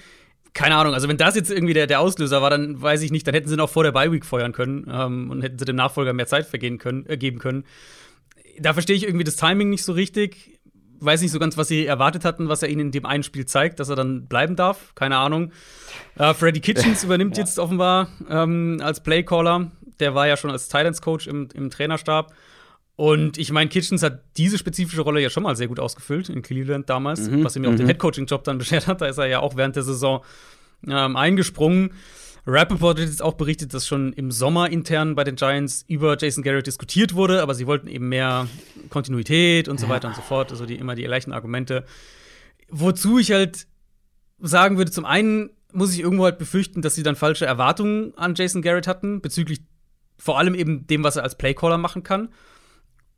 keine 0.55 0.77
Ahnung, 0.77 0.93
also 0.93 1.09
wenn 1.09 1.17
das 1.17 1.35
jetzt 1.35 1.51
irgendwie 1.51 1.73
der, 1.73 1.85
der 1.85 1.99
Auslöser 1.99 2.41
war, 2.41 2.49
dann 2.49 2.81
weiß 2.81 3.01
ich 3.01 3.11
nicht, 3.11 3.27
dann 3.27 3.35
hätten 3.35 3.49
sie 3.49 3.57
noch 3.57 3.69
vor 3.69 3.83
der 3.83 3.91
Bye 3.91 4.11
Week 4.11 4.25
feuern 4.25 4.53
können 4.53 4.89
ähm, 4.89 5.29
und 5.29 5.41
hätten 5.41 5.59
sie 5.59 5.65
dem 5.65 5.75
Nachfolger 5.75 6.13
mehr 6.13 6.27
Zeit 6.27 6.45
vergehen 6.45 6.77
können, 6.77 7.05
äh, 7.07 7.17
geben 7.17 7.39
können. 7.39 7.65
Da 8.57 8.71
verstehe 8.71 8.95
ich 8.95 9.03
irgendwie 9.03 9.25
das 9.25 9.35
Timing 9.35 9.69
nicht 9.69 9.83
so 9.83 9.91
richtig. 9.91 10.57
Weiß 11.01 11.21
nicht 11.21 11.31
so 11.31 11.39
ganz, 11.39 11.57
was 11.57 11.67
sie 11.67 11.85
erwartet 11.85 12.23
hatten, 12.23 12.47
was 12.47 12.63
er 12.63 12.69
ihnen 12.69 12.79
in 12.79 12.91
dem 12.91 13.05
einen 13.05 13.23
Spiel 13.23 13.45
zeigt, 13.45 13.81
dass 13.81 13.89
er 13.89 13.97
dann 13.97 14.27
bleiben 14.27 14.55
darf. 14.55 14.95
Keine 14.95 15.17
Ahnung. 15.17 15.51
Äh, 16.17 16.33
Freddy 16.33 16.61
Kitchens 16.61 17.03
übernimmt 17.03 17.35
ja. 17.35 17.43
jetzt 17.43 17.59
offenbar 17.59 18.07
ähm, 18.29 18.79
als 18.81 19.03
Playcaller. 19.03 19.71
Der 19.99 20.15
war 20.15 20.27
ja 20.27 20.37
schon 20.37 20.51
als 20.51 20.67
Titans 20.67 21.01
Coach 21.01 21.27
im, 21.27 21.49
im 21.53 21.69
Trainerstab. 21.69 22.33
Und 22.97 23.37
ich 23.37 23.51
meine, 23.51 23.69
Kitchens 23.69 24.03
hat 24.03 24.21
diese 24.37 24.57
spezifische 24.57 25.01
Rolle 25.01 25.21
ja 25.21 25.29
schon 25.29 25.43
mal 25.43 25.55
sehr 25.55 25.67
gut 25.67 25.79
ausgefüllt 25.79 26.29
in 26.29 26.41
Cleveland 26.41 26.89
damals, 26.89 27.29
mhm, 27.29 27.43
was 27.43 27.55
ihm 27.55 27.65
ja 27.65 27.69
auch 27.69 27.75
den 27.75 27.83
mhm. 27.83 27.89
Headcoaching-Job 27.89 28.43
dann 28.45 28.57
beschert 28.59 28.87
hat. 28.87 29.01
Da 29.01 29.07
ist 29.07 29.17
er 29.17 29.25
ja 29.25 29.39
auch 29.39 29.57
während 29.57 29.75
der 29.75 29.83
Saison 29.83 30.23
ähm, 30.87 31.15
eingesprungen. 31.15 31.91
Rappaport 32.47 32.99
hat 32.99 33.07
jetzt 33.07 33.23
auch 33.23 33.33
berichtet, 33.33 33.73
dass 33.73 33.87
schon 33.87 34.13
im 34.13 34.31
Sommer 34.31 34.69
intern 34.69 35.15
bei 35.15 35.23
den 35.23 35.35
Giants 35.35 35.83
über 35.87 36.15
Jason 36.17 36.43
Garrett 36.43 36.67
diskutiert 36.67 37.15
wurde, 37.15 37.41
aber 37.41 37.55
sie 37.55 37.65
wollten 37.65 37.87
eben 37.87 38.07
mehr 38.07 38.47
Kontinuität 38.89 39.67
und 39.67 39.79
so 39.79 39.89
weiter 39.89 40.07
und 40.07 40.15
so 40.15 40.21
fort, 40.21 40.51
also 40.51 40.65
die, 40.65 40.75
immer 40.75 40.93
die 40.93 41.03
gleichen 41.03 41.33
Argumente. 41.33 41.85
Wozu 42.69 43.17
ich 43.17 43.31
halt 43.31 43.65
sagen 44.39 44.77
würde, 44.77 44.91
zum 44.91 45.05
einen 45.05 45.49
muss 45.73 45.93
ich 45.93 46.01
irgendwo 46.01 46.25
halt 46.25 46.37
befürchten, 46.37 46.83
dass 46.83 46.93
sie 46.93 47.03
dann 47.03 47.15
falsche 47.15 47.45
Erwartungen 47.45 48.13
an 48.15 48.35
Jason 48.35 48.61
Garrett 48.61 48.87
hatten, 48.87 49.21
bezüglich 49.21 49.61
vor 50.17 50.39
allem 50.39 50.55
eben 50.55 50.87
dem, 50.87 51.03
was 51.03 51.15
er 51.15 51.23
als 51.23 51.37
Playcaller 51.37 51.77
machen 51.77 52.03
kann. 52.03 52.29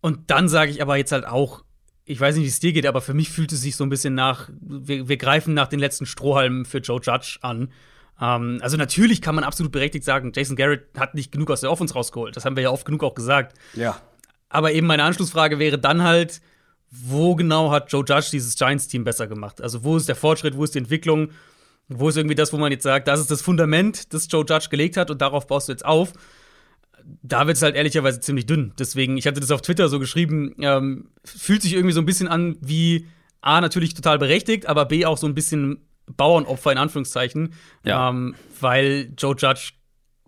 Und 0.02 0.30
dann 0.32 0.48
sage 0.48 0.72
ich 0.72 0.82
aber 0.82 0.98
jetzt 0.98 1.12
halt 1.12 1.26
auch, 1.26 1.64
ich 2.06 2.20
weiß 2.20 2.36
nicht, 2.36 2.46
wie 2.46 2.50
es 2.50 2.60
dir 2.60 2.74
geht, 2.74 2.86
aber 2.86 3.02
für 3.02 3.14
mich 3.14 3.30
fühlt 3.30 3.52
es 3.52 3.62
sich 3.62 3.76
so 3.76 3.84
ein 3.84 3.90
bisschen 3.90 4.16
nach, 4.16 4.50
wir, 4.62 5.10
wir 5.10 5.18
greifen 5.18 5.54
nach 5.54 5.68
den 5.68 5.80
letzten 5.80 6.06
Strohhalmen 6.06 6.66
für 6.66 6.78
Joe 6.78 7.02
Judge 7.02 7.38
an. 7.42 7.70
Ähm, 8.22 8.60
also 8.62 8.78
natürlich 8.78 9.22
kann 9.22 9.36
man 9.36 9.44
absolut 9.44 9.72
berechtigt 9.72 10.06
sagen, 10.06 10.32
Jason 10.34 10.56
Garrett 10.56 10.88
hat 10.98 11.16
nicht 11.16 11.32
genug 11.32 11.52
aus 11.52 11.62
der 11.62 11.72
Offense 11.72 11.94
rausgeholt. 11.94 12.36
Das 12.36 12.46
haben 12.46 12.56
wir 12.56 12.64
ja 12.64 12.70
oft 12.70 12.86
genug 12.86 13.04
auch 13.04 13.14
gesagt. 13.14 13.58
Ja. 13.74 14.02
Aber 14.50 14.72
eben 14.72 14.88
meine 14.88 15.04
Anschlussfrage 15.04 15.60
wäre 15.60 15.78
dann 15.78 16.04
halt, 16.04 16.42
wo 16.90 17.36
genau 17.36 17.72
hat 17.72 17.92
Joe 17.92 18.06
Judge 18.08 18.30
dieses 18.32 18.56
Giants-Team 18.56 19.04
besser 19.04 19.28
gemacht? 19.28 19.62
Also 19.62 19.84
wo 19.84 19.98
ist 19.98 20.08
der 20.08 20.16
Fortschritt, 20.16 20.56
wo 20.56 20.64
ist 20.64 20.74
die 20.74 20.80
Entwicklung? 20.80 21.32
Wo 21.90 22.10
ist 22.10 22.18
irgendwie 22.18 22.36
das, 22.36 22.54
wo 22.54 22.58
man 22.58 22.72
jetzt 22.72 22.84
sagt, 22.84 23.08
das 23.08 23.20
ist 23.20 23.32
das 23.32 23.42
Fundament, 23.42 24.14
das 24.14 24.28
Joe 24.30 24.46
Judge 24.48 24.68
gelegt 24.70 24.98
hat 24.98 25.12
und 25.12 25.22
darauf 25.22 25.48
baust 25.48 25.68
du 25.68 25.74
jetzt 25.74 25.86
auf? 25.86 26.14
Da 27.22 27.48
wird 27.48 27.58
es 27.58 27.64
halt 27.64 27.76
ehrlicherweise 27.76 28.20
ziemlich 28.20 28.46
dünn. 28.46 28.74
Deswegen, 28.78 29.18
ich 29.18 29.28
hatte 29.28 29.40
das 29.40 29.52
auf 29.52 29.62
Twitter 29.62 29.90
so 29.90 30.00
geschrieben, 30.00 30.56
ähm, 30.60 31.10
fühlt 31.24 31.62
sich 31.62 31.74
irgendwie 31.74 31.94
so 31.94 32.02
ein 32.02 32.06
bisschen 32.06 32.28
an 32.28 32.58
wie 32.62 33.08
A, 33.42 33.62
natürlich 33.62 33.94
total 33.94 34.20
berechtigt, 34.20 34.68
aber 34.68 34.86
B, 34.86 35.06
auch 35.06 35.18
so 35.18 35.28
ein 35.28 35.36
bisschen 35.36 35.88
Bauernopfer 36.06 36.72
in 36.72 36.78
Anführungszeichen. 36.78 37.54
Ja. 37.84 38.10
Ähm, 38.10 38.36
weil 38.60 39.14
Joe 39.18 39.36
Judge 39.38 39.74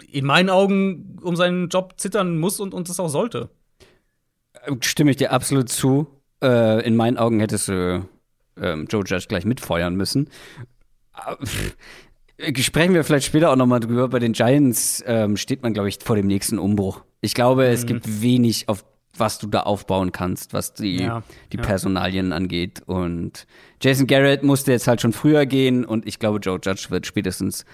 in 0.07 0.25
meinen 0.25 0.49
Augen 0.49 1.17
um 1.21 1.35
seinen 1.35 1.69
Job 1.69 1.95
zittern 1.97 2.37
muss 2.37 2.59
und, 2.59 2.73
und 2.73 2.89
das 2.89 2.99
auch 2.99 3.09
sollte. 3.09 3.49
Stimme 4.81 5.11
ich 5.11 5.17
dir 5.17 5.31
absolut 5.31 5.69
zu. 5.69 6.07
Äh, 6.41 6.85
in 6.85 6.95
meinen 6.95 7.17
Augen 7.17 7.39
hättest 7.39 7.67
du 7.67 8.07
ähm, 8.57 8.87
Joe 8.89 9.03
Judge 9.05 9.25
gleich 9.27 9.45
mitfeuern 9.45 9.95
müssen. 9.95 10.29
Sprechen 12.57 12.93
wir 12.93 13.03
vielleicht 13.03 13.25
später 13.25 13.51
auch 13.51 13.55
nochmal 13.55 13.79
drüber. 13.79 14.07
Bei 14.07 14.19
den 14.19 14.33
Giants 14.33 15.03
ähm, 15.05 15.35
steht 15.37 15.61
man, 15.61 15.73
glaube 15.73 15.89
ich, 15.89 15.99
vor 16.01 16.15
dem 16.15 16.27
nächsten 16.27 16.57
Umbruch. 16.57 17.03
Ich 17.21 17.33
glaube, 17.33 17.65
mhm. 17.67 17.73
es 17.73 17.85
gibt 17.85 18.21
wenig, 18.21 18.69
auf 18.69 18.85
was 19.17 19.39
du 19.39 19.47
da 19.47 19.61
aufbauen 19.61 20.11
kannst, 20.11 20.53
was 20.53 20.73
die, 20.73 21.03
ja, 21.03 21.23
die 21.51 21.57
ja. 21.57 21.63
Personalien 21.63 22.31
angeht. 22.31 22.81
Und 22.85 23.45
Jason 23.81 24.07
Garrett 24.07 24.43
musste 24.43 24.71
jetzt 24.71 24.87
halt 24.87 25.01
schon 25.01 25.13
früher 25.13 25.45
gehen 25.45 25.83
und 25.83 26.07
ich 26.07 26.19
glaube, 26.19 26.39
Joe 26.39 26.59
Judge 26.61 26.87
wird 26.89 27.05
spätestens 27.05 27.65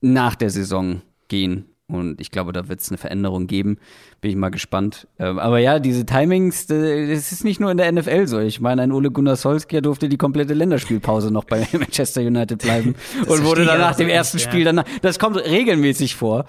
nach 0.00 0.34
der 0.34 0.50
Saison 0.50 1.02
gehen. 1.28 1.73
Und 1.86 2.18
ich 2.20 2.30
glaube, 2.30 2.52
da 2.52 2.68
wird 2.68 2.80
es 2.80 2.88
eine 2.88 2.96
Veränderung 2.96 3.46
geben. 3.46 3.76
Bin 4.22 4.30
ich 4.30 4.36
mal 4.36 4.48
gespannt. 4.48 5.06
Ähm, 5.18 5.38
aber 5.38 5.58
ja, 5.58 5.78
diese 5.78 6.06
Timings, 6.06 6.66
das 6.66 6.78
ist 6.78 7.44
nicht 7.44 7.60
nur 7.60 7.70
in 7.70 7.76
der 7.76 7.92
NFL 7.92 8.26
so. 8.26 8.38
Ich 8.38 8.60
meine, 8.60 8.82
ein 8.82 8.92
Ole 8.92 9.10
Gunnar 9.10 9.36
Solskjaer 9.36 9.82
durfte 9.82 10.08
die 10.08 10.16
komplette 10.16 10.54
Länderspielpause 10.54 11.30
noch 11.30 11.44
bei 11.44 11.68
Manchester 11.72 12.22
United 12.22 12.58
bleiben 12.62 12.94
und 13.26 13.44
wurde 13.44 13.66
dann 13.66 13.80
nach 13.80 13.96
dem 13.96 14.08
ersten 14.08 14.38
ja. 14.38 14.44
Spiel 14.44 14.64
dann. 14.64 14.82
Das 15.02 15.18
kommt 15.18 15.36
regelmäßig 15.36 16.16
vor, 16.16 16.46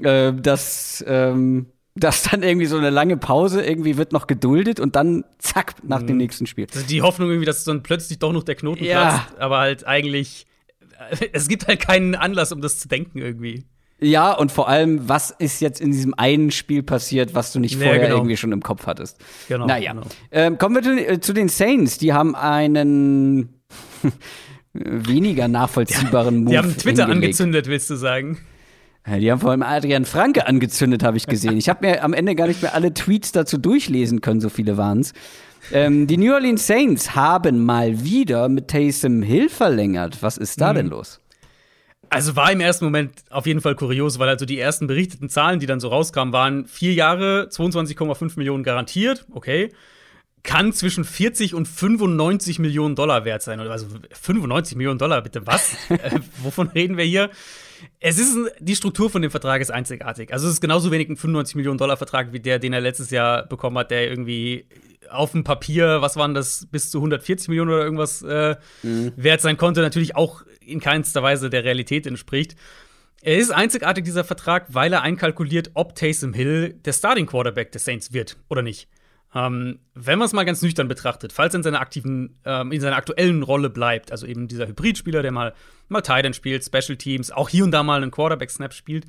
äh, 0.00 0.32
dass. 0.32 1.04
Ähm, 1.06 1.66
dass 1.96 2.22
dann 2.22 2.44
irgendwie 2.44 2.66
so 2.66 2.78
eine 2.78 2.90
lange 2.90 3.16
Pause 3.16 3.60
irgendwie 3.60 3.96
wird 3.96 4.12
noch 4.12 4.28
geduldet 4.28 4.78
und 4.78 4.94
dann 4.94 5.24
zack 5.38 5.74
nach 5.82 6.00
mhm. 6.02 6.06
dem 6.06 6.16
nächsten 6.18 6.46
Spiel. 6.46 6.68
Also 6.72 6.86
die 6.86 7.02
Hoffnung 7.02 7.28
irgendwie, 7.28 7.44
dass 7.46 7.64
dann 7.64 7.82
plötzlich 7.82 8.20
doch 8.20 8.32
noch 8.32 8.44
der 8.44 8.54
Knoten 8.54 8.84
ja. 8.84 9.00
platzt, 9.00 9.40
aber 9.40 9.58
halt 9.58 9.84
eigentlich 9.84 10.46
es 11.32 11.48
gibt 11.48 11.66
halt 11.66 11.80
keinen 11.80 12.14
Anlass, 12.14 12.52
um 12.52 12.60
das 12.60 12.78
zu 12.78 12.88
denken 12.88 13.18
irgendwie. 13.18 13.64
Ja, 14.00 14.32
und 14.32 14.52
vor 14.52 14.68
allem, 14.68 15.08
was 15.08 15.30
ist 15.30 15.60
jetzt 15.60 15.80
in 15.80 15.90
diesem 15.90 16.14
einen 16.14 16.52
Spiel 16.52 16.84
passiert, 16.84 17.34
was 17.34 17.52
du 17.52 17.58
nicht 17.58 17.76
vorher 17.76 17.96
ja, 17.96 18.02
genau. 18.02 18.16
irgendwie 18.16 18.36
schon 18.36 18.52
im 18.52 18.62
Kopf 18.62 18.86
hattest? 18.86 19.18
Genau. 19.48 19.66
Naja. 19.66 19.92
Genau. 19.92 20.06
Ähm, 20.30 20.56
kommen 20.58 20.76
wir 20.76 20.82
zu, 20.82 20.96
äh, 20.96 21.20
zu, 21.20 21.32
den 21.32 21.48
Saints. 21.48 21.98
Die 21.98 22.12
haben 22.12 22.36
einen 22.36 23.48
weniger 24.72 25.48
nachvollziehbaren 25.48 26.44
Move. 26.44 26.50
Die 26.50 26.58
haben 26.58 26.76
Twitter 26.76 27.06
hingelegt. 27.06 27.24
angezündet, 27.24 27.66
willst 27.66 27.90
du 27.90 27.96
sagen? 27.96 28.38
Die 29.06 29.32
haben 29.32 29.40
vor 29.40 29.50
allem 29.50 29.62
Adrian 29.62 30.04
Franke 30.04 30.46
angezündet, 30.46 31.02
habe 31.02 31.16
ich 31.16 31.26
gesehen. 31.26 31.56
Ich 31.56 31.70
habe 31.70 31.86
mir 31.86 32.04
am 32.04 32.12
Ende 32.12 32.34
gar 32.34 32.46
nicht 32.46 32.60
mehr 32.60 32.74
alle 32.74 32.92
Tweets 32.92 33.32
dazu 33.32 33.56
durchlesen 33.56 34.20
können, 34.20 34.40
so 34.40 34.50
viele 34.50 34.76
waren 34.76 35.00
es. 35.00 35.14
Ähm, 35.72 36.06
die 36.06 36.18
New 36.18 36.32
Orleans 36.32 36.66
Saints 36.66 37.14
haben 37.14 37.64
mal 37.64 38.04
wieder 38.04 38.48
mit 38.48 38.68
Taysom 38.68 39.22
Hill 39.22 39.48
verlängert. 39.48 40.18
Was 40.22 40.36
ist 40.36 40.60
da 40.60 40.72
mhm. 40.72 40.76
denn 40.76 40.86
los? 40.88 41.20
Also 42.10 42.36
war 42.36 42.50
im 42.50 42.60
ersten 42.60 42.84
Moment 42.84 43.12
auf 43.30 43.46
jeden 43.46 43.60
Fall 43.60 43.74
kurios, 43.74 44.18
weil 44.18 44.28
also 44.28 44.46
die 44.46 44.58
ersten 44.58 44.86
berichteten 44.86 45.28
Zahlen, 45.28 45.60
die 45.60 45.66
dann 45.66 45.80
so 45.80 45.88
rauskamen, 45.88 46.32
waren 46.32 46.66
vier 46.66 46.94
Jahre, 46.94 47.48
22,5 47.50 48.32
Millionen 48.36 48.62
garantiert, 48.62 49.26
okay. 49.32 49.72
Kann 50.42 50.72
zwischen 50.72 51.04
40 51.04 51.54
und 51.54 51.66
95 51.66 52.58
Millionen 52.60 52.94
Dollar 52.94 53.24
wert 53.24 53.42
sein. 53.42 53.60
Also 53.60 53.86
95 54.12 54.76
Millionen 54.76 54.98
Dollar, 54.98 55.20
bitte 55.20 55.46
was? 55.46 55.76
äh, 55.90 56.20
wovon 56.42 56.68
reden 56.68 56.96
wir 56.96 57.04
hier? 57.04 57.30
Es 58.00 58.18
ist 58.18 58.36
die 58.60 58.76
Struktur 58.76 59.10
von 59.10 59.22
dem 59.22 59.30
Vertrag 59.30 59.60
ist 59.60 59.70
einzigartig. 59.70 60.32
Also 60.32 60.46
es 60.46 60.54
ist 60.54 60.60
genauso 60.60 60.90
wenig 60.90 61.08
ein 61.08 61.16
95 61.16 61.56
Millionen 61.56 61.78
Dollar 61.78 61.96
Vertrag 61.96 62.32
wie 62.32 62.40
der, 62.40 62.58
den 62.58 62.72
er 62.72 62.80
letztes 62.80 63.10
Jahr 63.10 63.46
bekommen 63.46 63.78
hat, 63.78 63.90
der 63.90 64.08
irgendwie 64.08 64.66
auf 65.10 65.32
dem 65.32 65.44
Papier, 65.44 66.02
was 66.02 66.16
waren 66.16 66.34
das, 66.34 66.66
bis 66.70 66.90
zu 66.90 66.98
140 66.98 67.48
Millionen 67.48 67.70
oder 67.70 67.82
irgendwas 67.82 68.22
äh, 68.22 68.56
mhm. 68.82 69.12
wert 69.16 69.40
sein 69.40 69.56
konnte, 69.56 69.80
natürlich 69.80 70.16
auch 70.16 70.42
in 70.60 70.80
keinster 70.80 71.22
Weise 71.22 71.50
der 71.50 71.64
Realität 71.64 72.06
entspricht. 72.06 72.56
Er 73.22 73.36
ist 73.36 73.50
einzigartig, 73.50 74.04
dieser 74.04 74.24
Vertrag, 74.24 74.66
weil 74.68 74.92
er 74.92 75.02
einkalkuliert, 75.02 75.72
ob 75.74 75.94
Taysom 75.94 76.34
Hill 76.34 76.74
der 76.84 76.92
Starting 76.92 77.26
Quarterback 77.26 77.72
des 77.72 77.84
Saints 77.84 78.12
wird 78.12 78.36
oder 78.48 78.62
nicht. 78.62 78.88
Ähm, 79.34 79.80
wenn 79.94 80.18
man 80.18 80.26
es 80.26 80.32
mal 80.32 80.44
ganz 80.44 80.62
nüchtern 80.62 80.88
betrachtet, 80.88 81.32
falls 81.32 81.54
er 81.54 81.58
in 81.58 81.62
seiner 81.62 81.80
aktiven, 81.80 82.38
ähm, 82.44 82.72
in 82.72 82.80
seiner 82.80 82.96
aktuellen 82.96 83.42
Rolle 83.42 83.68
bleibt, 83.68 84.10
also 84.10 84.26
eben 84.26 84.48
dieser 84.48 84.66
Hybridspieler, 84.66 85.22
der 85.22 85.32
mal, 85.32 85.54
mal 85.88 86.00
Titan 86.00 86.32
spielt, 86.32 86.64
Special 86.64 86.96
Teams, 86.96 87.30
auch 87.30 87.48
hier 87.48 87.64
und 87.64 87.70
da 87.70 87.82
mal 87.82 88.02
einen 88.02 88.10
Quarterback-Snap 88.10 88.72
spielt, 88.72 89.06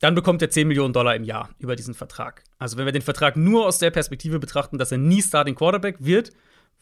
dann 0.00 0.14
bekommt 0.14 0.42
er 0.42 0.50
10 0.50 0.68
Millionen 0.68 0.92
Dollar 0.92 1.16
im 1.16 1.24
Jahr 1.24 1.50
über 1.58 1.76
diesen 1.76 1.94
Vertrag. 1.94 2.44
Also 2.58 2.76
wenn 2.76 2.84
wir 2.84 2.92
den 2.92 3.02
Vertrag 3.02 3.36
nur 3.36 3.66
aus 3.66 3.78
der 3.78 3.90
Perspektive 3.90 4.38
betrachten, 4.38 4.78
dass 4.78 4.92
er 4.92 4.98
nie 4.98 5.22
Starting 5.22 5.54
Quarterback 5.54 5.96
wird, 5.98 6.30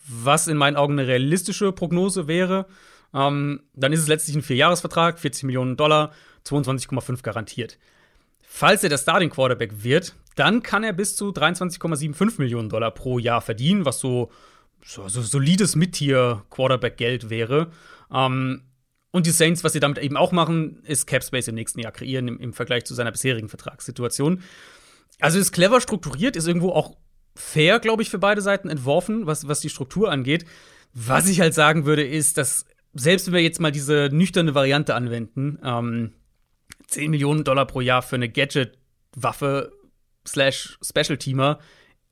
was 0.07 0.49
in 0.49 0.57
meinen 0.57 0.77
Augen 0.77 0.99
eine 0.99 1.09
realistische 1.09 1.73
Prognose 1.73 2.29
wäre, 2.29 2.67
ähm, 3.15 3.63
dann 3.75 3.93
ist 3.93 4.01
es 4.01 4.09
letztlich 4.09 4.37
ein 4.37 4.43
Vierjahresvertrag, 4.43 5.19
40 5.19 5.45
Millionen 5.45 5.77
Dollar, 5.77 6.13
22,5 6.45 7.23
garantiert. 7.23 7.79
Falls 8.43 8.83
er 8.83 8.89
der 8.89 8.99
Starting 8.99 9.31
Quarterback 9.31 9.83
wird, 9.83 10.15
dann 10.37 10.63
kann 10.63 10.85
er 10.85 10.93
bis 10.93 11.17
zu 11.17 11.31
23,75 11.31 12.39
Millionen 12.39 12.69
Dollar 12.69 12.93
pro 12.93 13.19
Jahr 13.19 13.41
verdienen, 13.41 13.85
was 13.85 13.99
so, 13.99 14.31
so, 14.85 15.09
so 15.09 15.23
solides 15.23 15.75
Mittier-Quarterback-Geld 15.75 17.31
wäre. 17.31 17.73
Ähm, 18.13 18.63
und 19.11 19.27
die 19.27 19.31
Saints, 19.31 19.65
was 19.65 19.73
sie 19.73 19.81
damit 19.81 19.99
eben 19.99 20.17
auch 20.17 20.33
machen, 20.33 20.83
ist 20.85 21.07
Cap 21.07 21.25
Space 21.25 21.49
im 21.49 21.55
nächsten 21.55 21.81
Jahr 21.81 21.91
kreieren 21.91 22.29
im, 22.29 22.39
im 22.39 22.53
Vergleich 22.53 22.85
zu 22.85 22.95
seiner 22.95 23.13
bisherigen 23.13 23.49
Vertragssituation. 23.49 24.43
Also 25.21 25.39
ist 25.39 25.53
clever 25.53 25.81
strukturiert, 25.81 26.37
ist 26.37 26.47
irgendwo 26.47 26.71
auch 26.71 26.97
fair, 27.35 27.81
glaube 27.81 28.03
ich, 28.03 28.11
für 28.11 28.19
beide 28.19 28.43
Seiten 28.43 28.69
entworfen, 28.69 29.27
was, 29.27 29.49
was 29.49 29.61
die 29.61 29.71
Struktur 29.71 30.11
angeht. 30.11 30.45
Was 30.93 31.29
ich 31.29 31.41
halt 31.41 31.55
sagen 31.55 31.87
würde, 31.87 32.07
ist, 32.07 32.37
dass 32.37 32.67
selbst 32.93 33.27
wenn 33.27 33.35
wir 33.35 33.43
jetzt 33.43 33.61
mal 33.61 33.73
diese 33.73 34.11
nüchterne 34.13 34.55
Variante 34.55 34.95
anwenden, 34.95 35.59
ähm, 35.63 36.13
10 36.89 37.11
Millionen 37.11 37.45
Dollar 37.45 37.67
pro 37.67 37.81
Jahr 37.81 38.03
für 38.03 38.17
eine 38.17 38.29
Gadget-Waffe 38.29 39.73
slash 40.27 40.79
Special-Teamer 40.83 41.59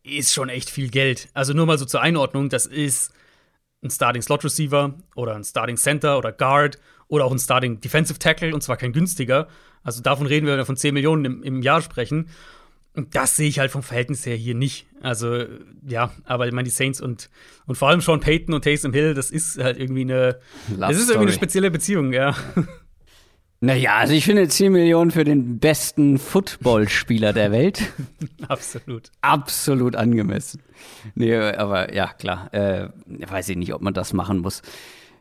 ist 0.02 0.32
schon 0.32 0.48
echt 0.48 0.70
viel 0.70 0.90
Geld. 0.90 1.28
Also 1.34 1.52
nur 1.54 1.66
mal 1.66 1.78
so 1.78 1.84
zur 1.84 2.02
Einordnung, 2.02 2.48
das 2.48 2.66
ist 2.66 3.12
ein 3.82 3.90
Starting 3.90 4.22
Slot 4.22 4.44
Receiver 4.44 4.94
oder 5.14 5.34
ein 5.34 5.44
Starting 5.44 5.76
Center 5.76 6.18
oder 6.18 6.32
Guard 6.32 6.78
oder 7.08 7.24
auch 7.24 7.32
ein 7.32 7.38
Starting 7.38 7.80
Defensive 7.80 8.18
Tackle 8.18 8.54
und 8.54 8.62
zwar 8.62 8.76
kein 8.76 8.92
günstiger. 8.92 9.48
Also 9.82 10.02
davon 10.02 10.26
reden 10.26 10.46
wir, 10.46 10.52
wenn 10.52 10.60
wir 10.60 10.66
von 10.66 10.76
10 10.76 10.94
Millionen 10.94 11.24
im, 11.24 11.42
im 11.42 11.62
Jahr 11.62 11.82
sprechen. 11.82 12.28
Und 12.96 13.16
das 13.16 13.34
sehe 13.34 13.48
ich 13.48 13.58
halt 13.58 13.72
vom 13.72 13.82
Verhältnis 13.82 14.24
her 14.24 14.36
hier 14.36 14.54
nicht. 14.54 14.86
Also, 15.02 15.44
ja, 15.86 16.12
aber 16.24 16.46
ich 16.46 16.52
meine, 16.52 16.64
die 16.64 16.70
Saints 16.70 17.00
und, 17.00 17.28
und 17.66 17.74
vor 17.74 17.88
allem 17.88 18.00
Sean 18.00 18.20
Payton 18.20 18.54
und 18.54 18.62
Taysom 18.62 18.92
Hill, 18.92 19.14
das 19.14 19.30
ist 19.32 19.58
halt 19.58 19.78
irgendwie 19.78 20.02
eine, 20.02 20.38
das 20.78 20.96
ist 20.96 21.08
irgendwie 21.10 21.26
eine 21.26 21.32
spezielle 21.32 21.72
Beziehung, 21.72 22.12
ja. 22.12 22.36
Naja, 23.60 23.96
also 23.96 24.12
ich 24.12 24.24
finde 24.24 24.46
10 24.46 24.72
Millionen 24.72 25.10
für 25.10 25.24
den 25.24 25.58
besten 25.58 26.18
Footballspieler 26.18 27.32
der 27.32 27.50
Welt. 27.50 27.82
Absolut. 28.48 29.10
Absolut 29.22 29.96
angemessen. 29.96 30.62
Nee, 31.14 31.34
aber 31.34 31.94
ja, 31.94 32.12
klar. 32.12 32.52
Äh, 32.52 32.88
weiß 33.06 33.48
ich 33.48 33.56
nicht, 33.56 33.72
ob 33.72 33.80
man 33.80 33.94
das 33.94 34.12
machen 34.12 34.40
muss. 34.40 34.60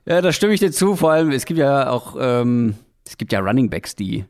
Ja, 0.05 0.21
da 0.21 0.33
stimme 0.33 0.53
ich 0.53 0.59
dir 0.59 0.71
zu. 0.71 0.95
Vor 0.95 1.11
allem, 1.11 1.31
es 1.31 1.45
gibt 1.45 1.59
ja 1.59 1.89
auch, 1.89 2.17
ähm, 2.19 2.75
es 3.05 3.17
gibt 3.17 3.31
ja 3.31 3.39
Running 3.39 3.69
Backs, 3.69 3.95
die, 3.95 4.25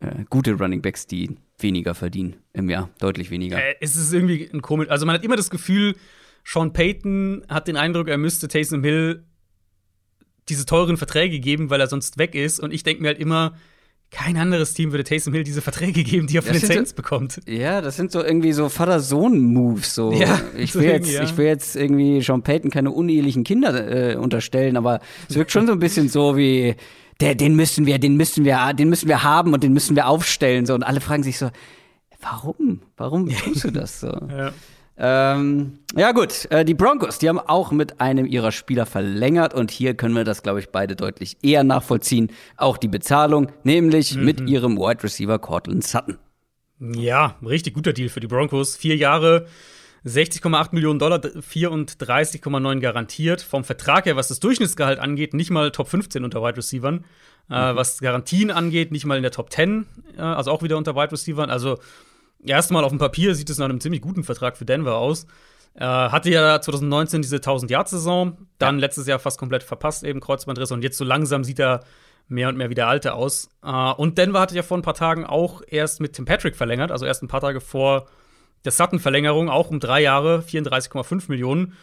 äh, 0.00 0.24
gute 0.30 0.52
Running 0.52 0.80
Backs, 0.80 1.06
die 1.06 1.36
weniger 1.58 1.94
verdienen 1.94 2.36
im 2.54 2.70
Jahr. 2.70 2.88
Deutlich 3.00 3.30
weniger. 3.30 3.58
Äh, 3.62 3.74
es 3.80 3.96
ist 3.96 4.12
irgendwie 4.12 4.48
ein 4.50 4.62
komisch. 4.62 4.88
Also 4.88 5.04
man 5.04 5.14
hat 5.14 5.24
immer 5.24 5.36
das 5.36 5.50
Gefühl, 5.50 5.94
Sean 6.44 6.72
Payton 6.72 7.44
hat 7.48 7.68
den 7.68 7.76
Eindruck, 7.76 8.08
er 8.08 8.16
müsste 8.16 8.48
Taysom 8.48 8.82
Hill 8.82 9.24
diese 10.48 10.66
teuren 10.66 10.96
Verträge 10.96 11.40
geben, 11.40 11.70
weil 11.70 11.80
er 11.80 11.86
sonst 11.86 12.18
weg 12.18 12.34
ist. 12.34 12.60
Und 12.60 12.72
ich 12.72 12.82
denke 12.82 13.02
mir 13.02 13.08
halt 13.08 13.18
immer, 13.18 13.54
kein 14.10 14.38
anderes 14.38 14.72
Team 14.72 14.92
würde 14.92 15.04
Taysom 15.04 15.34
Hill 15.34 15.44
diese 15.44 15.60
Verträge 15.60 16.02
geben, 16.02 16.26
die 16.26 16.38
er 16.38 16.42
von 16.42 16.54
den 16.54 16.62
Saints 16.62 16.90
so, 16.90 16.96
bekommt. 16.96 17.40
Ja, 17.46 17.80
das 17.80 17.96
sind 17.96 18.10
so 18.10 18.24
irgendwie 18.24 18.52
so 18.52 18.68
Vater-Sohn-Moves. 18.68 19.94
So. 19.94 20.12
Ja, 20.12 20.40
ich, 20.56 20.74
will 20.74 20.84
jetzt, 20.84 21.10
ja. 21.10 21.22
ich 21.22 21.36
will 21.36 21.46
jetzt 21.46 21.76
irgendwie 21.76 22.22
Sean 22.22 22.42
Payton 22.42 22.70
keine 22.70 22.90
unehelichen 22.90 23.44
Kinder 23.44 24.12
äh, 24.12 24.16
unterstellen, 24.16 24.76
aber 24.76 25.00
es 25.28 25.36
wirkt 25.36 25.52
schon 25.52 25.66
so 25.66 25.72
ein 25.72 25.78
bisschen 25.78 26.08
so 26.08 26.36
wie, 26.36 26.74
der, 27.20 27.34
den 27.34 27.54
müssen 27.54 27.84
wir, 27.84 27.98
den 27.98 28.16
müssen 28.16 28.44
wir, 28.44 28.72
den 28.72 28.88
müssen 28.88 29.08
wir 29.08 29.22
haben 29.22 29.52
und 29.52 29.62
den 29.62 29.74
müssen 29.74 29.94
wir 29.94 30.08
aufstellen. 30.08 30.64
So. 30.64 30.74
Und 30.74 30.84
alle 30.84 31.02
fragen 31.02 31.22
sich 31.22 31.36
so, 31.36 31.50
warum? 32.22 32.80
Warum 32.96 33.28
tust 33.44 33.64
du 33.64 33.70
das 33.70 34.00
so? 34.00 34.08
ja. 34.30 34.52
Ähm, 35.00 35.78
ja, 35.94 36.10
gut. 36.12 36.50
Äh, 36.50 36.64
die 36.64 36.74
Broncos, 36.74 37.18
die 37.18 37.28
haben 37.28 37.38
auch 37.38 37.70
mit 37.70 38.00
einem 38.00 38.26
ihrer 38.26 38.50
Spieler 38.50 38.84
verlängert 38.84 39.54
und 39.54 39.70
hier 39.70 39.94
können 39.94 40.14
wir 40.14 40.24
das, 40.24 40.42
glaube 40.42 40.58
ich, 40.58 40.70
beide 40.70 40.96
deutlich 40.96 41.36
eher 41.42 41.62
nachvollziehen. 41.62 42.32
Auch 42.56 42.76
die 42.76 42.88
Bezahlung, 42.88 43.52
nämlich 43.62 44.16
mhm. 44.16 44.24
mit 44.24 44.40
ihrem 44.48 44.76
Wide 44.76 45.04
Receiver 45.04 45.38
Cortland 45.38 45.84
Sutton. 45.84 46.18
Ja, 46.80 47.36
richtig 47.44 47.74
guter 47.74 47.92
Deal 47.92 48.08
für 48.08 48.20
die 48.20 48.26
Broncos. 48.26 48.76
Vier 48.76 48.96
Jahre, 48.96 49.46
60,8 50.04 50.68
Millionen 50.72 50.98
Dollar, 50.98 51.18
34,9 51.18 52.80
garantiert. 52.80 53.40
Vom 53.40 53.64
Vertrag 53.64 54.06
her, 54.06 54.16
was 54.16 54.28
das 54.28 54.40
Durchschnittsgehalt 54.40 54.98
angeht, 54.98 55.32
nicht 55.32 55.50
mal 55.50 55.70
Top 55.70 55.88
15 55.88 56.24
unter 56.24 56.42
Wide 56.42 56.56
Receivern. 56.56 57.04
Äh, 57.50 57.54
mhm. 57.54 57.56
Äh, 57.56 57.76
was 57.76 58.00
Garantien 58.00 58.50
angeht, 58.50 58.90
nicht 58.90 59.06
mal 59.06 59.16
in 59.16 59.22
der 59.22 59.32
Top 59.32 59.52
10, 59.52 59.86
äh, 60.16 60.20
also 60.20 60.50
auch 60.50 60.62
wieder 60.62 60.76
unter 60.76 60.94
Wide 60.94 61.12
Receivern. 61.12 61.50
Also 61.50 61.78
erstmal 62.44 62.84
auf 62.84 62.90
dem 62.90 62.98
Papier 62.98 63.34
sieht 63.34 63.50
es 63.50 63.58
nach 63.58 63.66
einem 63.66 63.80
ziemlich 63.80 64.00
guten 64.00 64.24
Vertrag 64.24 64.56
für 64.56 64.64
Denver 64.64 64.96
aus. 64.96 65.26
Äh, 65.74 65.84
hatte 65.84 66.30
ja 66.30 66.60
2019 66.60 67.22
diese 67.22 67.36
1000-Yard-Saison, 67.36 68.36
dann 68.58 68.76
ja. 68.76 68.80
letztes 68.80 69.06
Jahr 69.06 69.18
fast 69.18 69.38
komplett 69.38 69.62
verpasst, 69.62 70.02
eben 70.04 70.20
Kreuzbandriss. 70.20 70.72
Und 70.72 70.82
jetzt 70.82 70.98
so 70.98 71.04
langsam 71.04 71.44
sieht 71.44 71.60
er 71.60 71.84
mehr 72.26 72.48
und 72.48 72.56
mehr 72.56 72.70
wie 72.70 72.74
der 72.74 72.88
Alte 72.88 73.14
aus. 73.14 73.48
Äh, 73.62 73.92
und 73.92 74.18
Denver 74.18 74.40
hatte 74.40 74.56
ja 74.56 74.62
vor 74.62 74.76
ein 74.76 74.82
paar 74.82 74.94
Tagen 74.94 75.24
auch 75.24 75.62
erst 75.66 76.00
mit 76.00 76.14
Tim 76.14 76.24
Patrick 76.24 76.56
verlängert, 76.56 76.90
also 76.90 77.06
erst 77.06 77.22
ein 77.22 77.28
paar 77.28 77.40
Tage 77.40 77.60
vor 77.60 78.06
der 78.64 78.72
Sutton-Verlängerung, 78.72 79.48
auch 79.48 79.70
um 79.70 79.80
drei 79.80 80.02
Jahre, 80.02 80.44
34,5 80.46 81.24
Millionen. 81.28 81.74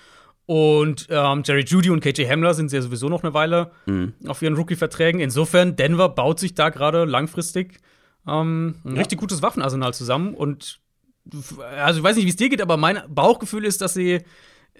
Und 0.45 1.07
ähm, 1.09 1.41
Jerry 1.43 1.63
Judy 1.65 1.89
und 1.89 2.01
KJ 2.01 2.27
Hamler 2.27 2.53
sind 2.53 2.71
ja 2.71 2.81
sowieso 2.81 3.09
noch 3.09 3.23
eine 3.23 3.33
Weile 3.33 3.71
mhm. 3.87 4.13
auf 4.27 4.41
ihren 4.41 4.55
Rookie-Verträgen. 4.55 5.19
Insofern, 5.19 5.75
Denver 5.75 6.09
baut 6.09 6.39
sich 6.39 6.53
da 6.53 6.69
gerade 6.69 7.05
langfristig 7.05 7.79
ähm, 8.27 8.75
ein 8.83 8.95
ja. 8.95 8.99
richtig 8.99 9.19
gutes 9.19 9.41
Waffenarsenal 9.41 9.93
zusammen. 9.93 10.33
Und 10.33 10.79
also 11.75 11.99
ich 11.99 12.03
weiß 12.03 12.15
nicht, 12.15 12.25
wie 12.25 12.29
es 12.29 12.35
dir 12.35 12.49
geht, 12.49 12.61
aber 12.61 12.77
mein 12.77 13.01
Bauchgefühl 13.07 13.65
ist, 13.65 13.81
dass 13.81 13.93
sie, 13.93 14.21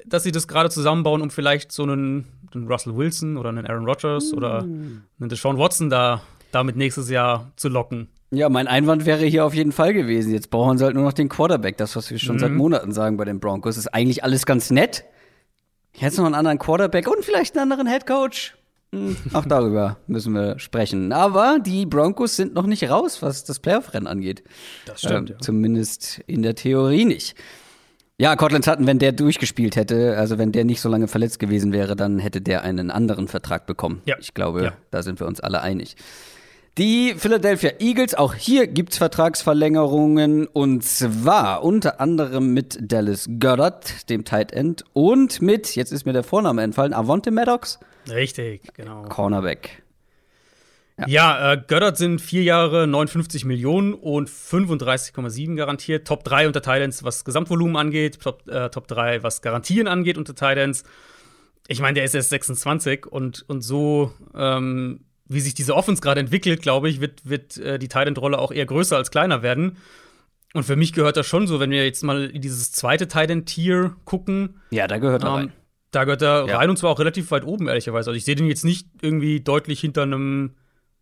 dass 0.06 0.24
sie 0.24 0.32
das 0.32 0.48
gerade 0.48 0.70
zusammenbauen, 0.70 1.22
um 1.22 1.30
vielleicht 1.30 1.72
so 1.72 1.84
einen, 1.84 2.26
einen, 2.54 2.68
Russell 2.68 2.96
Wilson 2.96 3.38
oder 3.38 3.50
einen 3.50 3.66
Aaron 3.66 3.86
Rodgers 3.86 4.32
mm. 4.32 4.36
oder 4.36 4.60
einen 4.60 5.04
Deshaun 5.20 5.58
Watson 5.58 5.90
da 5.90 6.22
damit 6.52 6.76
nächstes 6.76 7.10
Jahr 7.10 7.52
zu 7.56 7.70
locken. 7.70 8.08
Ja, 8.32 8.50
mein 8.50 8.68
Einwand 8.68 9.06
wäre 9.06 9.26
hier 9.26 9.46
auf 9.46 9.54
jeden 9.54 9.72
Fall 9.72 9.94
gewesen. 9.94 10.34
Jetzt 10.34 10.50
brauchen 10.50 10.78
sie 10.78 10.84
halt 10.84 10.96
nur 10.96 11.04
noch 11.04 11.14
den 11.14 11.30
Quarterback. 11.30 11.78
Das, 11.78 11.96
was 11.96 12.10
wir 12.10 12.20
schon 12.20 12.36
mhm. 12.36 12.40
seit 12.40 12.52
Monaten 12.52 12.92
sagen 12.92 13.18
bei 13.18 13.26
den 13.26 13.40
Broncos, 13.40 13.78
ist 13.78 13.88
eigentlich 13.94 14.24
alles 14.24 14.46
ganz 14.46 14.72
nett. 14.72 15.06
Jetzt 15.94 16.18
noch 16.18 16.26
einen 16.26 16.36
anderen 16.36 16.60
Quarterback 16.60 17.08
und 17.08 17.24
vielleicht 17.24 17.56
einen 17.56 17.72
anderen 17.72 17.88
Headcoach. 17.88 18.54
Hm, 18.96 19.18
auch 19.34 19.46
darüber 19.46 19.98
müssen 20.08 20.34
wir 20.34 20.58
sprechen. 20.58 21.12
Aber 21.12 21.60
die 21.60 21.86
Broncos 21.86 22.38
sind 22.38 22.54
noch 22.54 22.66
nicht 22.66 22.90
raus, 22.90 23.22
was 23.22 23.44
das 23.44 23.60
Playoff-Rennen 23.60 24.08
angeht. 24.08 24.44
Das 24.86 25.02
stimmt. 25.02 25.32
Äh, 25.32 25.34
ja. 25.34 25.40
Zumindest 25.40 26.22
in 26.28 26.42
der 26.42 26.56
Theorie 26.56 27.04
nicht. 27.04 27.36
Ja, 28.18 28.38
Cortland 28.38 28.64
Sutton, 28.64 28.88
wenn 28.88 28.98
der 28.98 29.12
durchgespielt 29.12 29.76
hätte, 29.76 30.18
also 30.18 30.38
wenn 30.38 30.54
der 30.54 30.64
nicht 30.64 30.80
so 30.80 30.88
lange 30.88 31.10
verletzt 31.10 31.40
gewesen 31.40 31.74
wäre, 31.74 31.98
dann 31.98 32.18
hätte 32.20 32.40
der 32.40 32.62
einen 32.62 32.90
anderen 32.90 33.28
Vertrag 33.28 33.66
bekommen. 33.66 34.02
Ja. 34.06 34.16
Ich 34.22 34.34
glaube, 34.34 34.64
ja. 34.64 34.74
da 34.92 35.04
sind 35.04 35.20
wir 35.20 35.28
uns 35.28 35.42
alle 35.42 35.62
einig. 35.62 35.98
Die 36.78 37.14
Philadelphia 37.18 37.72
Eagles, 37.80 38.16
auch 38.16 38.34
hier 38.34 38.68
gibt's 38.68 38.98
Vertragsverlängerungen 38.98 40.46
und 40.46 40.84
zwar 40.84 41.64
unter 41.64 42.02
anderem 42.02 42.54
mit 42.54 42.78
Dallas 42.82 43.30
Goddard, 43.40 44.10
dem 44.10 44.26
Tight 44.26 44.52
End, 44.52 44.84
und 44.92 45.42
mit, 45.42 45.78
jetzt 45.78 45.94
ist 45.94 46.06
mir 46.06 46.12
der 46.12 46.26
Vorname 46.26 46.64
entfallen, 46.64 46.94
Avonte 46.94 47.32
Maddox. 47.32 47.80
Richtig, 48.10 48.74
genau. 48.74 49.04
Cornerback. 49.04 49.84
Ja, 50.98 51.08
ja 51.08 51.54
äh, 51.54 51.62
Goddard 51.66 51.96
sind 51.96 52.20
vier 52.20 52.44
Jahre 52.44 52.88
59 52.88 53.46
Millionen 53.46 53.94
und 53.94 54.30
35,7 54.30 55.56
garantiert. 55.56 56.06
Top 56.06 56.26
3 56.26 56.48
unter 56.48 56.62
Titans, 56.62 57.06
was 57.06 57.24
Gesamtvolumen 57.24 57.78
angeht, 57.78 58.20
Top, 58.20 58.46
äh, 58.50 58.70
Top 58.70 58.90
3, 58.90 59.24
was 59.24 59.42
Garantien 59.42 59.88
angeht 59.88 60.18
unter 60.18 60.36
Titans. 60.36 60.84
Ich 61.70 61.80
meine, 61.80 61.94
der 61.94 62.04
ist 62.04 62.16
erst 62.16 62.32
26 62.32 63.06
und, 63.06 63.46
und 63.48 63.62
so 63.62 64.12
ähm, 64.36 65.06
wie 65.28 65.40
sich 65.40 65.54
diese 65.54 65.76
Offense 65.76 66.02
gerade 66.02 66.20
entwickelt, 66.20 66.62
glaube 66.62 66.90
ich, 66.90 67.02
wird, 67.02 67.28
wird 67.28 67.58
äh, 67.58 67.80
die 67.80 67.88
Titan-Rolle 67.88 68.38
auch 68.40 68.52
eher 68.52 68.66
größer 68.66 68.96
als 68.98 69.12
kleiner 69.12 69.42
werden. 69.42 69.78
Und 70.54 70.64
für 70.64 70.76
mich 70.76 70.94
gehört 70.94 71.18
das 71.18 71.26
schon 71.28 71.48
so, 71.48 71.60
wenn 71.60 71.72
wir 71.72 71.84
jetzt 71.84 72.04
mal 72.04 72.26
in 72.26 72.42
dieses 72.42 72.72
zweite 72.72 73.08
Titan-Tier 73.08 73.96
gucken. 74.06 74.62
Ja, 74.72 74.88
da 74.88 74.98
gehört 75.00 75.24
er 75.24 75.28
ähm, 75.30 75.34
rein. 75.36 75.54
Da 75.92 76.04
gehört 76.04 76.22
er 76.22 76.46
Ja. 76.48 76.58
rein 76.58 76.70
und 76.70 76.78
zwar 76.78 76.92
auch 76.92 77.00
relativ 77.00 77.32
weit 77.32 77.46
oben, 77.46 77.68
ehrlicherweise. 77.68 78.10
Also 78.10 78.18
ich 78.18 78.26
sehe 78.26 78.36
den 78.36 78.48
jetzt 78.48 78.64
nicht 78.66 78.88
irgendwie 79.02 79.42
deutlich 79.42 79.80
hinter 79.80 80.04
einem 80.04 80.56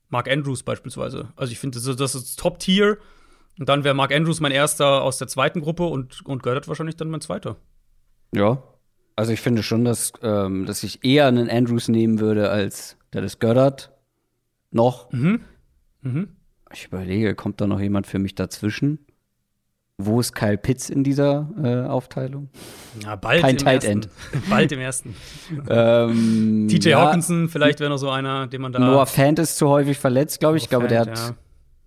Mark 0.09 0.29
Andrews 0.31 0.63
beispielsweise. 0.63 1.29
Also 1.35 1.51
ich 1.51 1.59
finde, 1.59 1.77
das, 1.79 1.85
ist- 1.87 1.99
das 1.99 2.35
Top-Tier. 2.35 2.97
Und 3.59 3.69
dann 3.69 3.83
wäre 3.83 3.93
Mark 3.93 4.11
Andrews 4.11 4.39
mein 4.39 4.51
erster 4.51 5.03
aus 5.03 5.17
der 5.19 5.27
zweiten 5.27 5.61
Gruppe 5.61 5.83
und, 5.85 6.25
und 6.25 6.41
Goddard 6.41 6.67
wahrscheinlich 6.67 6.95
dann 6.95 7.09
mein 7.09 7.21
zweiter. 7.21 7.57
Ja. 8.33 8.63
Also 9.15 9.31
ich 9.31 9.41
finde 9.41 9.61
schon, 9.61 9.85
dass, 9.85 10.11
ähm, 10.23 10.65
dass 10.65 10.81
ich 10.83 11.03
eher 11.05 11.27
einen 11.27 11.49
Andrews 11.49 11.87
nehmen 11.87 12.19
würde 12.19 12.49
als 12.49 12.97
Dallas 13.11 13.37
Goddard. 13.39 13.91
Noch. 14.73 15.11
Mhm. 15.11 15.41
Mhm. 16.01 16.27
Ich 16.73 16.85
überlege, 16.85 17.35
kommt 17.35 17.61
da 17.61 17.67
noch 17.67 17.79
jemand 17.79 18.07
für 18.07 18.19
mich 18.19 18.35
dazwischen? 18.35 18.99
Wo 19.99 20.19
ist 20.19 20.33
Kyle 20.33 20.57
Pitts 20.57 20.89
in 20.89 21.03
dieser 21.03 21.49
äh, 21.63 21.87
Aufteilung? 21.87 22.49
Ja, 23.03 23.15
bald 23.15 23.41
Kein 23.41 23.57
Tight. 23.57 23.83
End. 23.83 24.09
bald 24.49 24.71
im 24.71 24.79
ersten. 24.79 25.15
ähm, 25.69 26.67
TJ 26.69 26.89
ja, 26.89 27.01
Hawkinson 27.01 27.47
vielleicht 27.47 27.79
wäre 27.79 27.91
noch 27.91 27.97
so 27.97 28.09
einer, 28.09 28.47
den 28.47 28.61
man 28.61 28.71
da. 28.73 28.79
Noah 28.79 29.05
Fant 29.05 29.37
ist 29.37 29.57
zu 29.57 29.69
häufig 29.69 29.99
verletzt, 29.99 30.39
glaube 30.39 30.57
ich. 30.57 30.63
Ich 30.63 30.69
glaube, 30.69 30.87
der 30.87 31.01
hat 31.01 31.17
Fant, 31.17 31.29
ja. 31.29 31.35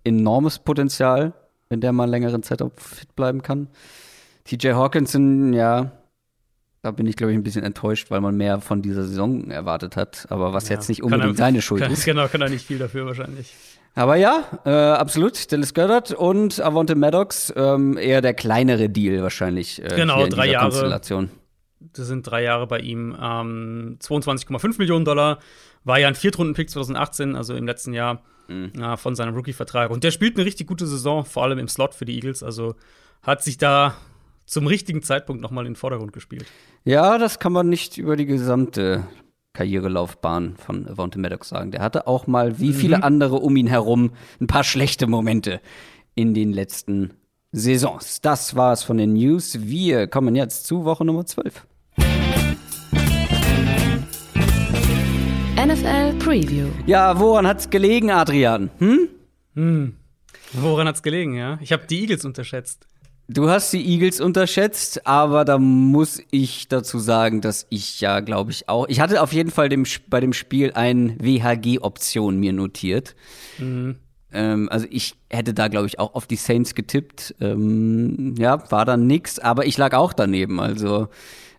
enormes 0.05 0.59
Potenzial, 0.59 1.33
wenn 1.67 1.81
der 1.81 1.91
mal 1.91 2.03
einen 2.03 2.11
längeren 2.11 2.43
Zeitraum 2.43 2.71
fit 2.77 3.13
bleiben 3.15 3.41
kann. 3.41 3.67
TJ 4.45 4.69
Hawkinson, 4.69 5.51
ja, 5.51 5.91
da 6.87 6.91
bin 6.91 7.05
ich, 7.05 7.17
glaube 7.17 7.33
ich, 7.33 7.37
ein 7.37 7.43
bisschen 7.43 7.63
enttäuscht, 7.65 8.09
weil 8.11 8.21
man 8.21 8.37
mehr 8.37 8.61
von 8.61 8.81
dieser 8.81 9.03
Saison 9.03 9.51
erwartet 9.51 9.97
hat. 9.97 10.25
Aber 10.29 10.53
was 10.53 10.69
Ja, 10.69 10.75
jetzt 10.75 10.87
nicht 10.87 11.03
unbedingt 11.03 11.31
er- 11.31 11.35
seine 11.35 11.61
Schuld 11.61 11.81
Kann, 11.81 11.91
ist. 11.91 12.05
genau, 12.05 12.27
kann 12.27 12.41
er 12.41 12.49
nicht 12.49 12.65
viel 12.65 12.77
dafür 12.77 13.05
wahrscheinlich. 13.05 13.53
Aber 13.93 14.15
ja, 14.15 14.43
äh, 14.63 14.69
absolut. 14.69 15.51
Dallas 15.51 15.73
Goddard 15.73 16.13
und 16.13 16.61
Avonte 16.61 16.95
Maddox, 16.95 17.51
ähm, 17.57 17.97
eher 17.97 18.21
der 18.21 18.33
kleinere 18.33 18.89
Deal 18.89 19.21
wahrscheinlich. 19.23 19.83
Äh, 19.83 19.95
Genau, 19.95 20.25
drei 20.27 20.47
Jahre. 20.49 20.69
Konstellation. 20.69 21.29
Das 21.79 22.07
sind 22.07 22.23
drei 22.25 22.43
Jahre 22.43 22.67
bei 22.67 22.79
ihm. 22.79 23.15
Ähm, 23.21 23.97
22,5 23.99 24.77
Millionen 24.77 25.03
Dollar. 25.03 25.39
War 25.83 25.99
ja 25.99 26.07
ein 26.07 26.15
Viertrunden-Pick 26.15 26.69
2018, 26.69 27.35
also 27.35 27.53
im 27.55 27.65
letzten 27.65 27.93
Jahr 27.93 28.21
Mhm. 28.47 28.71
äh, 28.81 28.95
von 28.97 29.15
seinem 29.15 29.33
Rookie-Vertrag. 29.35 29.89
Und 29.91 30.03
der 30.03 30.11
spielt 30.11 30.37
eine 30.37 30.45
richtig 30.45 30.67
gute 30.67 30.85
Saison, 30.87 31.25
vor 31.25 31.43
allem 31.43 31.57
im 31.59 31.67
Slot 31.67 31.93
für 31.93 32.05
die 32.05 32.15
Eagles. 32.15 32.43
Also 32.43 32.75
hat 33.23 33.43
sich 33.43 33.57
da 33.57 33.95
zum 34.47 34.65
richtigen 34.65 35.03
Zeitpunkt 35.03 35.41
noch 35.41 35.51
mal 35.51 35.61
in 35.61 35.73
den 35.73 35.75
Vordergrund 35.75 36.13
gespielt. 36.13 36.45
Ja, 36.85 37.17
das 37.17 37.37
kann 37.37 37.51
man 37.51 37.69
nicht 37.69 37.97
über 37.97 38.15
die 38.15 38.25
gesamte 38.25 39.05
Karrierelaufbahn 39.53 40.55
von 40.55 40.87
Avonte 40.87 41.19
Maddox 41.19 41.49
sagen. 41.49 41.71
Der 41.71 41.81
hatte 41.81 42.07
auch 42.07 42.25
mal, 42.27 42.59
wie 42.59 42.73
viele 42.73 43.03
andere 43.03 43.35
um 43.35 43.55
ihn 43.57 43.67
herum, 43.67 44.11
ein 44.39 44.47
paar 44.47 44.63
schlechte 44.63 45.05
Momente 45.05 45.61
in 46.15 46.33
den 46.33 46.53
letzten 46.53 47.13
Saisons. 47.51 48.21
Das 48.21 48.55
war's 48.55 48.83
von 48.83 48.97
den 48.97 49.13
News. 49.13 49.59
Wir 49.61 50.07
kommen 50.07 50.35
jetzt 50.35 50.65
zu 50.65 50.85
Woche 50.85 51.03
Nummer 51.05 51.25
12. 51.25 51.65
NFL 55.57 56.13
Preview. 56.19 56.67
Ja, 56.85 57.19
woran 57.19 57.47
hat's 57.47 57.69
gelegen, 57.69 58.11
Adrian? 58.11 58.69
Hm? 58.79 59.95
Woran 60.53 60.87
hat's 60.87 61.01
gelegen, 61.01 61.33
ja? 61.35 61.57
Ich 61.61 61.73
habe 61.73 61.87
die 61.87 62.01
Eagles 62.01 62.23
unterschätzt. 62.25 62.87
Du 63.29 63.49
hast 63.49 63.73
die 63.73 63.85
Eagles 63.85 64.21
unterschätzt, 64.21 65.05
aber 65.05 65.43
da 65.43 65.57
muss 65.57 66.21
ich 66.31 66.69
dazu 66.69 66.97
sagen, 66.97 67.41
dass 67.41 67.67
ich 67.69 67.99
ja, 67.99 68.21
glaube 68.21 68.51
ich, 68.51 68.69
auch. 68.69 68.87
Ich 68.87 69.01
hatte 69.01 69.21
auf 69.21 69.33
jeden 69.33 69.51
Fall 69.51 69.67
dem, 69.67 69.83
bei 70.07 70.21
dem 70.21 70.31
Spiel 70.31 70.71
ein 70.75 71.17
WHG-Option 71.19 72.39
mir 72.39 72.53
notiert. 72.53 73.15
Ähm, 73.59 74.69
also 74.71 74.87
ich 74.89 75.15
hätte 75.29 75.53
da, 75.53 75.67
glaube 75.67 75.87
ich, 75.87 75.99
auch 75.99 76.13
auf 76.15 76.25
die 76.25 76.35
Saints 76.37 76.73
getippt. 76.73 77.35
Ähm, 77.41 78.35
ja, 78.37 78.63
war 78.71 78.85
dann 78.85 79.07
nix, 79.07 79.39
aber 79.39 79.65
ich 79.65 79.77
lag 79.77 79.93
auch 79.93 80.13
daneben. 80.13 80.59
Also 80.61 81.07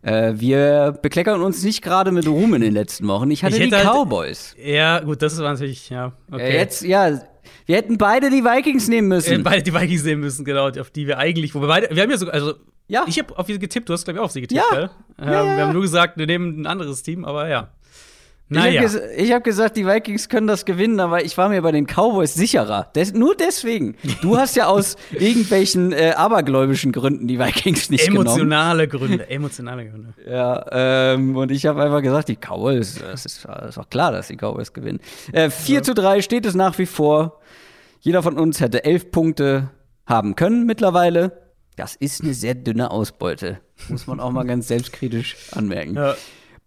äh, 0.02 0.35
wir 0.37 0.98
bekleckern 1.02 1.42
uns 1.42 1.62
nicht 1.64 1.83
gerade 1.83 2.12
mit 2.12 2.26
Ruhm 2.26 2.54
in 2.54 2.62
den 2.62 2.72
letzten 2.72 3.07
Wochen. 3.09 3.31
Ich 3.31 3.44
hatte 3.44 3.57
Ich 3.59 3.68
die 3.68 3.74
halt- 3.74 3.85
Cowboys. 3.87 4.54
Ja, 4.62 5.00
gut, 5.00 5.20
das 5.22 5.37
war 5.38 5.52
natürlich, 5.52 5.90
ja. 5.90 6.12
Okay. 6.31 6.50
Äh, 6.50 6.57
jetzt, 6.57 6.83
ja, 6.83 7.20
wir 7.66 7.76
hätten 7.76 7.98
beide 7.98 8.30
die 8.30 8.44
Vikings 8.44 8.88
nehmen 8.88 9.08
müssen. 9.08 9.42
beide 9.42 9.62
die 9.62 9.74
Vikings 9.74 10.02
sehen 10.02 10.20
müssen, 10.20 10.44
genau, 10.44 10.68
auf 10.68 10.90
die 10.90 11.06
wir 11.06 11.18
eigentlich, 11.18 11.54
wo 11.54 11.61
wir 11.61 11.68
beide, 11.68 11.94
wir 11.94 12.02
haben 12.02 12.11
ja 12.11 12.16
sogar, 12.18 12.34
also 12.34 12.54
Ja. 12.88 13.04
ich 13.06 13.18
habe 13.18 13.37
auf 13.38 13.46
sie 13.46 13.58
getippt, 13.58 13.88
du 13.88 13.92
hast 13.92 14.04
glaube 14.04 14.16
ich 14.18 14.20
auch 14.20 14.24
auf 14.26 14.32
sie 14.32 14.40
getippt, 14.40 14.61
Ja. 14.70 14.76
gell? 14.76 14.90
Ähm, 15.20 15.28
Ja, 15.28 15.44
ja. 15.44 15.56
Wir 15.56 15.64
haben 15.66 15.72
nur 15.72 15.82
gesagt, 15.82 16.16
wir 16.18 16.26
nehmen 16.26 16.61
ein 16.62 16.66
anderes 16.66 17.02
Team, 17.02 17.24
aber 17.24 17.48
ja. 17.48 17.68
Ich 18.50 18.56
habe 18.56 18.66
Naja. 18.68 18.80
ges 18.80 19.30
hab 19.30 19.44
gesagt, 19.44 19.76
die 19.76 19.87
Vikings 19.87 20.30
können 20.30 20.46
das 20.46 20.64
gewinnen, 20.64 21.00
aber 21.00 21.22
ich 21.22 21.37
war 21.37 21.50
mir 21.50 21.61
bei 21.61 21.70
den 21.70 21.87
Cowboys 21.87 22.32
sicherer. 22.34 22.90
Des 22.94 23.12
nur 23.12 23.34
deswegen. 23.34 23.94
Du 24.22 24.38
hast 24.38 24.56
ja 24.56 24.66
aus 24.68 24.96
irgendwelchen 25.12 25.92
äh, 25.92 26.12
abergläubischen 26.16 26.92
Gründen 26.92 27.28
die 27.28 27.38
Vikings 27.38 27.90
nicht 27.90 28.06
genommen. 28.06 28.26
Emotionale 28.26 28.88
Gründe, 28.88 29.28
emotionale 29.28 29.87
Gründe. 29.90 30.14
Ja, 30.26 30.64
ähm, 30.70 31.37
und 31.37 31.50
ich 31.50 31.66
habe 31.66 31.82
einfach 31.82 32.00
gesagt, 32.00 32.28
die 32.28 32.37
Cowboys, 32.37 32.98
das 33.00 33.26
ist, 33.26 33.44
ist 33.68 33.78
auch 33.78 33.90
klar, 33.90 34.12
dass 34.12 34.28
die 34.28 34.37
Cowboys 34.37 34.72
gewinnen. 34.72 35.00
Äh, 35.32 35.50
4 35.50 35.82
zu 35.82 35.92
3 35.92 36.22
steht 36.22 36.46
es 36.46 36.54
nach 36.54 36.78
wie 36.78 36.87
vor. 36.87 37.40
Jeder 38.00 38.22
von 38.22 38.38
uns 38.38 38.61
hätte 38.61 38.82
elf 38.84 39.11
Punkte 39.11 39.70
haben 40.06 40.37
können 40.37 40.64
mittlerweile. 40.64 41.32
Das 41.76 41.94
ist 41.96 42.22
eine 42.22 42.32
sehr 42.34 42.54
dünne 42.54 42.90
Ausbeute. 42.90 43.61
Muss 43.88 44.06
man 44.06 44.20
auch 44.20 44.30
mal 44.32 44.44
ganz 44.46 44.68
selbstkritisch 44.68 45.37
anmerken. 45.52 45.94
Ja. 45.96 46.14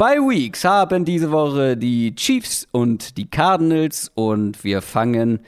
Bei 0.02 0.16
Weeks 0.16 0.64
haben 0.64 1.06
diese 1.06 1.30
Woche 1.30 1.78
die 1.78 2.16
Chiefs 2.16 2.68
und 2.72 3.18
die 3.18 3.30
Cardinals 3.30 4.12
und 4.16 4.64
wir 4.64 4.82
fangen 4.82 5.42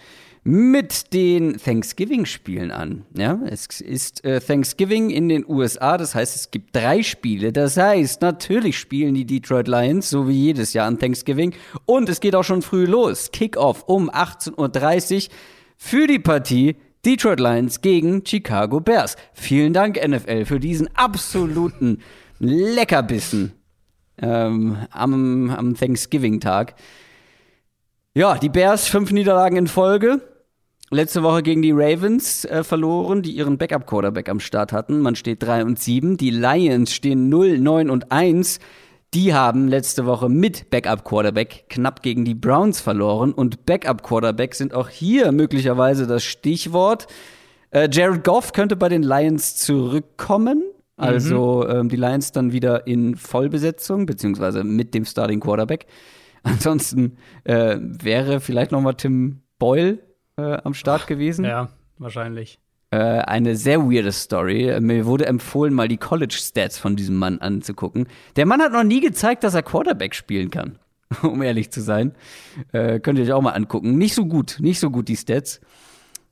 mit 0.43 1.11
den 1.11 1.57
Thanksgiving-Spielen 1.57 2.69
an. 2.69 3.03
Ja, 3.17 3.39
es 3.47 3.81
ist 3.81 4.23
äh, 4.23 4.39
Thanksgiving 4.39 5.09
in 5.09 5.27
den 5.27 5.43
USA, 5.47 5.97
das 5.97 6.13
heißt, 6.13 6.35
es 6.35 6.51
gibt 6.51 6.75
drei 6.75 7.01
Spiele. 7.01 7.51
Das 7.51 7.77
heißt, 7.77 8.21
natürlich 8.21 8.77
spielen 8.77 9.15
die 9.15 9.25
Detroit 9.25 9.67
Lions, 9.67 10.11
so 10.11 10.27
wie 10.27 10.39
jedes 10.39 10.73
Jahr 10.73 10.85
an 10.85 10.99
Thanksgiving. 10.99 11.55
Und 11.87 12.07
es 12.07 12.19
geht 12.19 12.35
auch 12.35 12.43
schon 12.43 12.61
früh 12.61 12.85
los. 12.85 13.31
Kickoff 13.31 13.85
um 13.87 14.11
18.30 14.11 15.15
Uhr 15.29 15.33
für 15.77 16.05
die 16.05 16.19
Partie 16.19 16.75
Detroit 17.03 17.39
Lions 17.39 17.81
gegen 17.81 18.23
Chicago 18.23 18.79
Bears. 18.81 19.15
Vielen 19.33 19.73
Dank, 19.73 19.99
NFL, 20.07 20.45
für 20.45 20.59
diesen 20.59 20.95
absoluten 20.95 22.03
Leckerbissen 22.37 23.53
ähm, 24.23 24.77
am, 24.91 25.49
am 25.49 25.75
Thanksgiving-Tag. 25.75 26.75
Ja, 28.15 28.37
die 28.37 28.49
Bears 28.49 28.87
fünf 28.87 29.11
Niederlagen 29.11 29.57
in 29.57 29.67
Folge. 29.67 30.21
Letzte 30.89 31.23
Woche 31.23 31.41
gegen 31.41 31.61
die 31.63 31.71
Ravens 31.71 32.45
äh, 32.45 32.63
verloren, 32.63 33.23
die 33.23 33.31
ihren 33.31 33.57
Backup-Quarterback 33.57 34.29
am 34.29 34.39
Start 34.39 34.71
hatten. 34.71 35.01
Man 35.01 35.15
steht 35.15 35.41
3 35.41 35.63
und 35.65 35.79
7. 35.79 36.17
Die 36.17 36.29
Lions 36.29 36.93
stehen 36.93 37.29
0, 37.29 37.57
9 37.57 37.89
und 37.89 38.11
1. 38.11 38.59
Die 39.13 39.33
haben 39.33 39.67
letzte 39.67 40.05
Woche 40.05 40.29
mit 40.29 40.69
Backup-Quarterback 40.69 41.65
knapp 41.69 42.03
gegen 42.03 42.25
die 42.25 42.35
Browns 42.35 42.79
verloren. 42.79 43.33
Und 43.33 43.65
Backup-Quarterback 43.65 44.55
sind 44.55 44.73
auch 44.73 44.89
hier 44.89 45.31
möglicherweise 45.31 46.05
das 46.07 46.23
Stichwort. 46.23 47.07
Äh, 47.71 47.89
Jared 47.91 48.23
Goff 48.23 48.53
könnte 48.53 48.75
bei 48.75 48.89
den 48.89 49.03
Lions 49.03 49.55
zurückkommen. 49.55 50.63
Also 50.95 51.67
ähm, 51.67 51.89
die 51.89 51.95
Lions 51.95 52.31
dann 52.31 52.51
wieder 52.51 52.85
in 52.87 53.15
Vollbesetzung, 53.15 54.05
beziehungsweise 54.05 54.63
mit 54.63 54.93
dem 54.93 55.05
Starting 55.05 55.39
Quarterback. 55.39 55.87
Ansonsten 56.43 57.17
äh, 57.45 57.77
wäre 57.79 58.39
vielleicht 58.39 58.71
noch 58.71 58.81
mal 58.81 58.93
Tim 58.93 59.41
Boyle 59.59 59.99
äh, 60.37 60.57
am 60.63 60.73
Start 60.73 61.07
gewesen. 61.07 61.45
Ja, 61.45 61.69
wahrscheinlich. 61.97 62.59
Äh, 62.91 62.97
eine 62.97 63.55
sehr 63.55 63.81
weirde 63.81 64.11
Story. 64.11 64.69
Äh, 64.69 64.79
Mir 64.81 65.05
wurde 65.05 65.25
empfohlen, 65.25 65.73
mal 65.73 65.87
die 65.87 65.97
College-Stats 65.97 66.77
von 66.77 66.95
diesem 66.95 67.15
Mann 67.15 67.39
anzugucken. 67.39 68.07
Der 68.35 68.45
Mann 68.45 68.61
hat 68.61 68.71
noch 68.71 68.83
nie 68.83 68.99
gezeigt, 68.99 69.43
dass 69.43 69.55
er 69.55 69.63
Quarterback 69.63 70.13
spielen 70.13 70.51
kann, 70.51 70.77
um 71.23 71.41
ehrlich 71.41 71.71
zu 71.71 71.81
sein. 71.81 72.13
Äh, 72.71 72.99
könnt 72.99 73.17
ihr 73.17 73.25
euch 73.25 73.31
auch 73.31 73.41
mal 73.41 73.51
angucken. 73.51 73.97
Nicht 73.97 74.13
so 74.13 74.25
gut, 74.25 74.57
nicht 74.59 74.79
so 74.79 74.91
gut 74.91 75.07
die 75.07 75.17
Stats. 75.17 75.59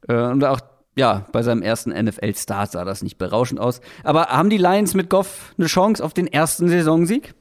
Äh, 0.07 0.21
und 0.21 0.43
auch, 0.43 0.59
ja, 0.95 1.25
bei 1.31 1.41
seinem 1.41 1.61
ersten 1.61 1.91
NFL-Start 1.91 2.71
sah 2.71 2.83
das 2.83 3.01
nicht 3.01 3.17
berauschend 3.17 3.59
aus. 3.59 3.81
Aber 4.03 4.27
haben 4.27 4.49
die 4.49 4.57
Lions 4.57 4.93
mit 4.93 5.09
Goff 5.09 5.53
eine 5.57 5.67
Chance 5.67 6.03
auf 6.03 6.13
den 6.13 6.27
ersten 6.27 6.67
Saisonsieg? 6.67 7.33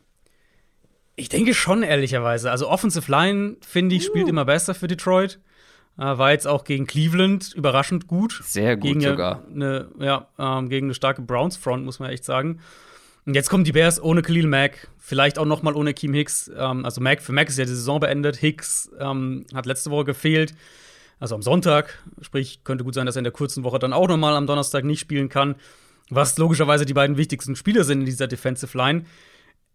Ich 1.17 1.29
denke 1.29 1.53
schon, 1.53 1.83
ehrlicherweise. 1.83 2.51
Also 2.51 2.69
Offensive 2.69 3.11
Line, 3.11 3.57
finde 3.61 3.97
ich, 3.97 4.05
spielt 4.05 4.29
immer 4.29 4.45
besser 4.45 4.75
für 4.75 4.87
Detroit. 4.87 5.39
Äh, 5.99 6.03
war 6.03 6.31
jetzt 6.31 6.47
auch 6.47 6.65
gegen 6.65 6.87
Cleveland 6.87 7.53
überraschend 7.55 8.07
gut. 8.07 8.41
Sehr 8.45 8.77
gut 8.77 8.85
gegen 8.85 9.01
sogar. 9.01 9.45
Eine, 9.53 9.89
ja, 9.99 10.29
ähm, 10.39 10.69
gegen 10.69 10.87
eine 10.87 10.95
starke 10.95 11.21
Browns-Front, 11.21 11.85
muss 11.85 11.99
man 11.99 12.11
echt 12.11 12.25
sagen. 12.25 12.61
Und 13.27 13.35
jetzt 13.35 13.51
kommen 13.51 13.65
die 13.65 13.73
Bears 13.73 14.03
ohne 14.03 14.23
Khalil 14.23 14.47
Mack, 14.47 14.89
vielleicht 14.99 15.39
auch 15.39 15.45
noch 15.45 15.63
mal 15.63 15.75
ohne 15.75 15.93
Keem 15.93 16.15
Hicks. 16.15 16.51
Ähm, 16.57 16.85
also 16.85 17.01
Mack, 17.03 17.21
für 17.21 17.33
Mack 17.33 17.49
ist 17.49 17.59
ja 17.59 17.65
die 17.65 17.71
Saison 17.71 18.01
beendet. 18.01 18.37
Hicks 18.37 18.91
ähm, 18.99 19.45
hat 19.55 19.67
letzte 19.67 19.91
Woche 19.91 20.05
gefehlt. 20.05 20.55
Also 21.21 21.35
am 21.35 21.43
Sonntag. 21.43 22.03
Sprich, 22.23 22.65
könnte 22.65 22.83
gut 22.83 22.95
sein, 22.95 23.07
dass 23.07 23.17
er 23.17 23.21
in 23.21 23.25
der 23.25 23.33
kurzen 23.33 23.63
Woche 23.63 23.79
dann 23.79 23.93
auch 23.93 24.09
noch 24.09 24.17
mal 24.17 24.35
am 24.35 24.47
Donnerstag 24.47 24.85
nicht 24.85 25.01
spielen 25.01 25.29
kann. 25.29 25.55
Was 26.09 26.37
logischerweise 26.39 26.87
die 26.87 26.95
beiden 26.95 27.17
wichtigsten 27.17 27.55
Spieler 27.55 27.85
sind 27.85 28.01
in 28.01 28.07
dieser 28.07 28.27
Defensive 28.27 28.77
Line. 28.77 29.05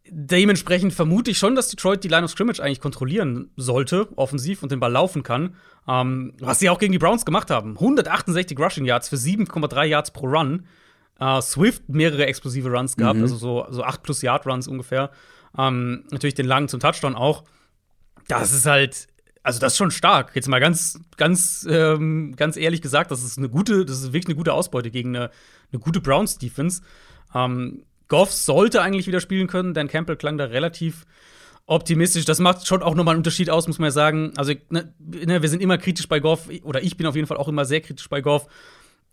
dementsprechend 0.08 0.94
vermute 0.94 1.32
ich 1.32 1.38
schon, 1.38 1.56
dass 1.56 1.70
Detroit 1.70 2.04
die 2.04 2.10
Line 2.10 2.26
of 2.26 2.32
Scrimmage 2.32 2.60
eigentlich 2.60 2.82
kontrollieren 2.82 3.50
sollte, 3.56 4.08
offensiv 4.18 4.62
und 4.62 4.72
den 4.72 4.80
Ball 4.80 4.92
laufen 4.92 5.24
kann. 5.24 5.56
Ähm, 5.88 6.34
was 6.40 6.60
sie 6.60 6.70
auch 6.70 6.80
gegen 6.80 6.92
die 6.92 7.00
Browns 7.00 7.26
gemacht 7.26 7.50
haben. 7.52 7.72
168 7.76 8.60
Rushing 8.60 8.86
Yards 8.86 9.08
für 9.08 9.16
7,3 9.16 9.86
Yards 9.86 10.12
pro 10.12 10.28
Run. 10.28 10.66
Uh, 11.18 11.40
Swift 11.40 11.88
mehrere 11.88 12.26
explosive 12.26 12.70
Runs 12.70 12.98
gehabt, 12.98 13.16
mhm. 13.16 13.24
also 13.24 13.38
so, 13.38 13.66
so 13.70 13.86
8 13.86 14.04
plus 14.04 14.22
Yard 14.22 14.46
Runs 14.46 14.68
ungefähr. 14.68 15.12
Ähm, 15.58 16.04
natürlich 16.12 16.34
den 16.34 16.46
langen 16.46 16.68
zum 16.68 16.82
Touchdown 16.82 17.16
auch. 17.16 17.46
Das 18.28 18.52
ist 18.52 18.66
halt, 18.66 19.08
also 19.46 19.60
das 19.60 19.74
ist 19.74 19.78
schon 19.78 19.92
stark. 19.92 20.32
Jetzt 20.34 20.48
mal 20.48 20.60
ganz, 20.60 21.00
ganz, 21.18 21.68
ähm, 21.70 22.34
ganz 22.36 22.58
ehrlich 22.58 22.82
gesagt, 22.82 23.12
das 23.12 23.24
ist 23.24 23.38
eine 23.38 23.48
gute, 23.48 23.86
das 23.86 24.00
ist 24.00 24.06
wirklich 24.08 24.26
eine 24.26 24.36
gute 24.36 24.54
Ausbeute 24.54 24.90
gegen 24.90 25.16
eine, 25.16 25.30
eine 25.72 25.80
gute 25.80 26.02
Browns 26.02 26.40
Defense. 26.40 26.82
Ähm, 27.34 27.84
Goff 28.08 28.32
sollte 28.32 28.82
eigentlich 28.82 29.06
wieder 29.06 29.20
spielen 29.20 29.46
können, 29.46 29.76
denn 29.76 29.88
Campbell 29.88 30.16
klang 30.16 30.40
da 30.40 30.46
relativ 30.46 31.06
optimistisch. 31.68 32.26
Das 32.26 32.40
macht 32.40 32.66
schon 32.66 32.82
auch 32.82 32.96
nochmal 32.96 33.14
einen 33.14 33.20
Unterschied 33.20 33.52
aus, 33.52 33.68
muss 33.68 33.78
man 33.78 33.88
ja 33.88 33.92
sagen. 33.92 34.34
Also, 34.36 34.54
ne, 34.70 34.92
ne, 35.00 35.42
wir 35.44 35.50
sind 35.50 35.62
immer 35.62 35.78
kritisch 35.78 36.08
bei 36.08 36.20
Goff, 36.20 36.50
oder 36.64 36.82
ich 36.82 36.98
bin 36.98 37.06
auf 37.06 37.16
jeden 37.16 37.28
Fall 37.28 37.38
auch 37.38 37.48
immer 37.48 37.66
sehr 37.66 37.82
kritisch 37.82 38.10
bei 38.10 38.22
Goff. 38.22 38.48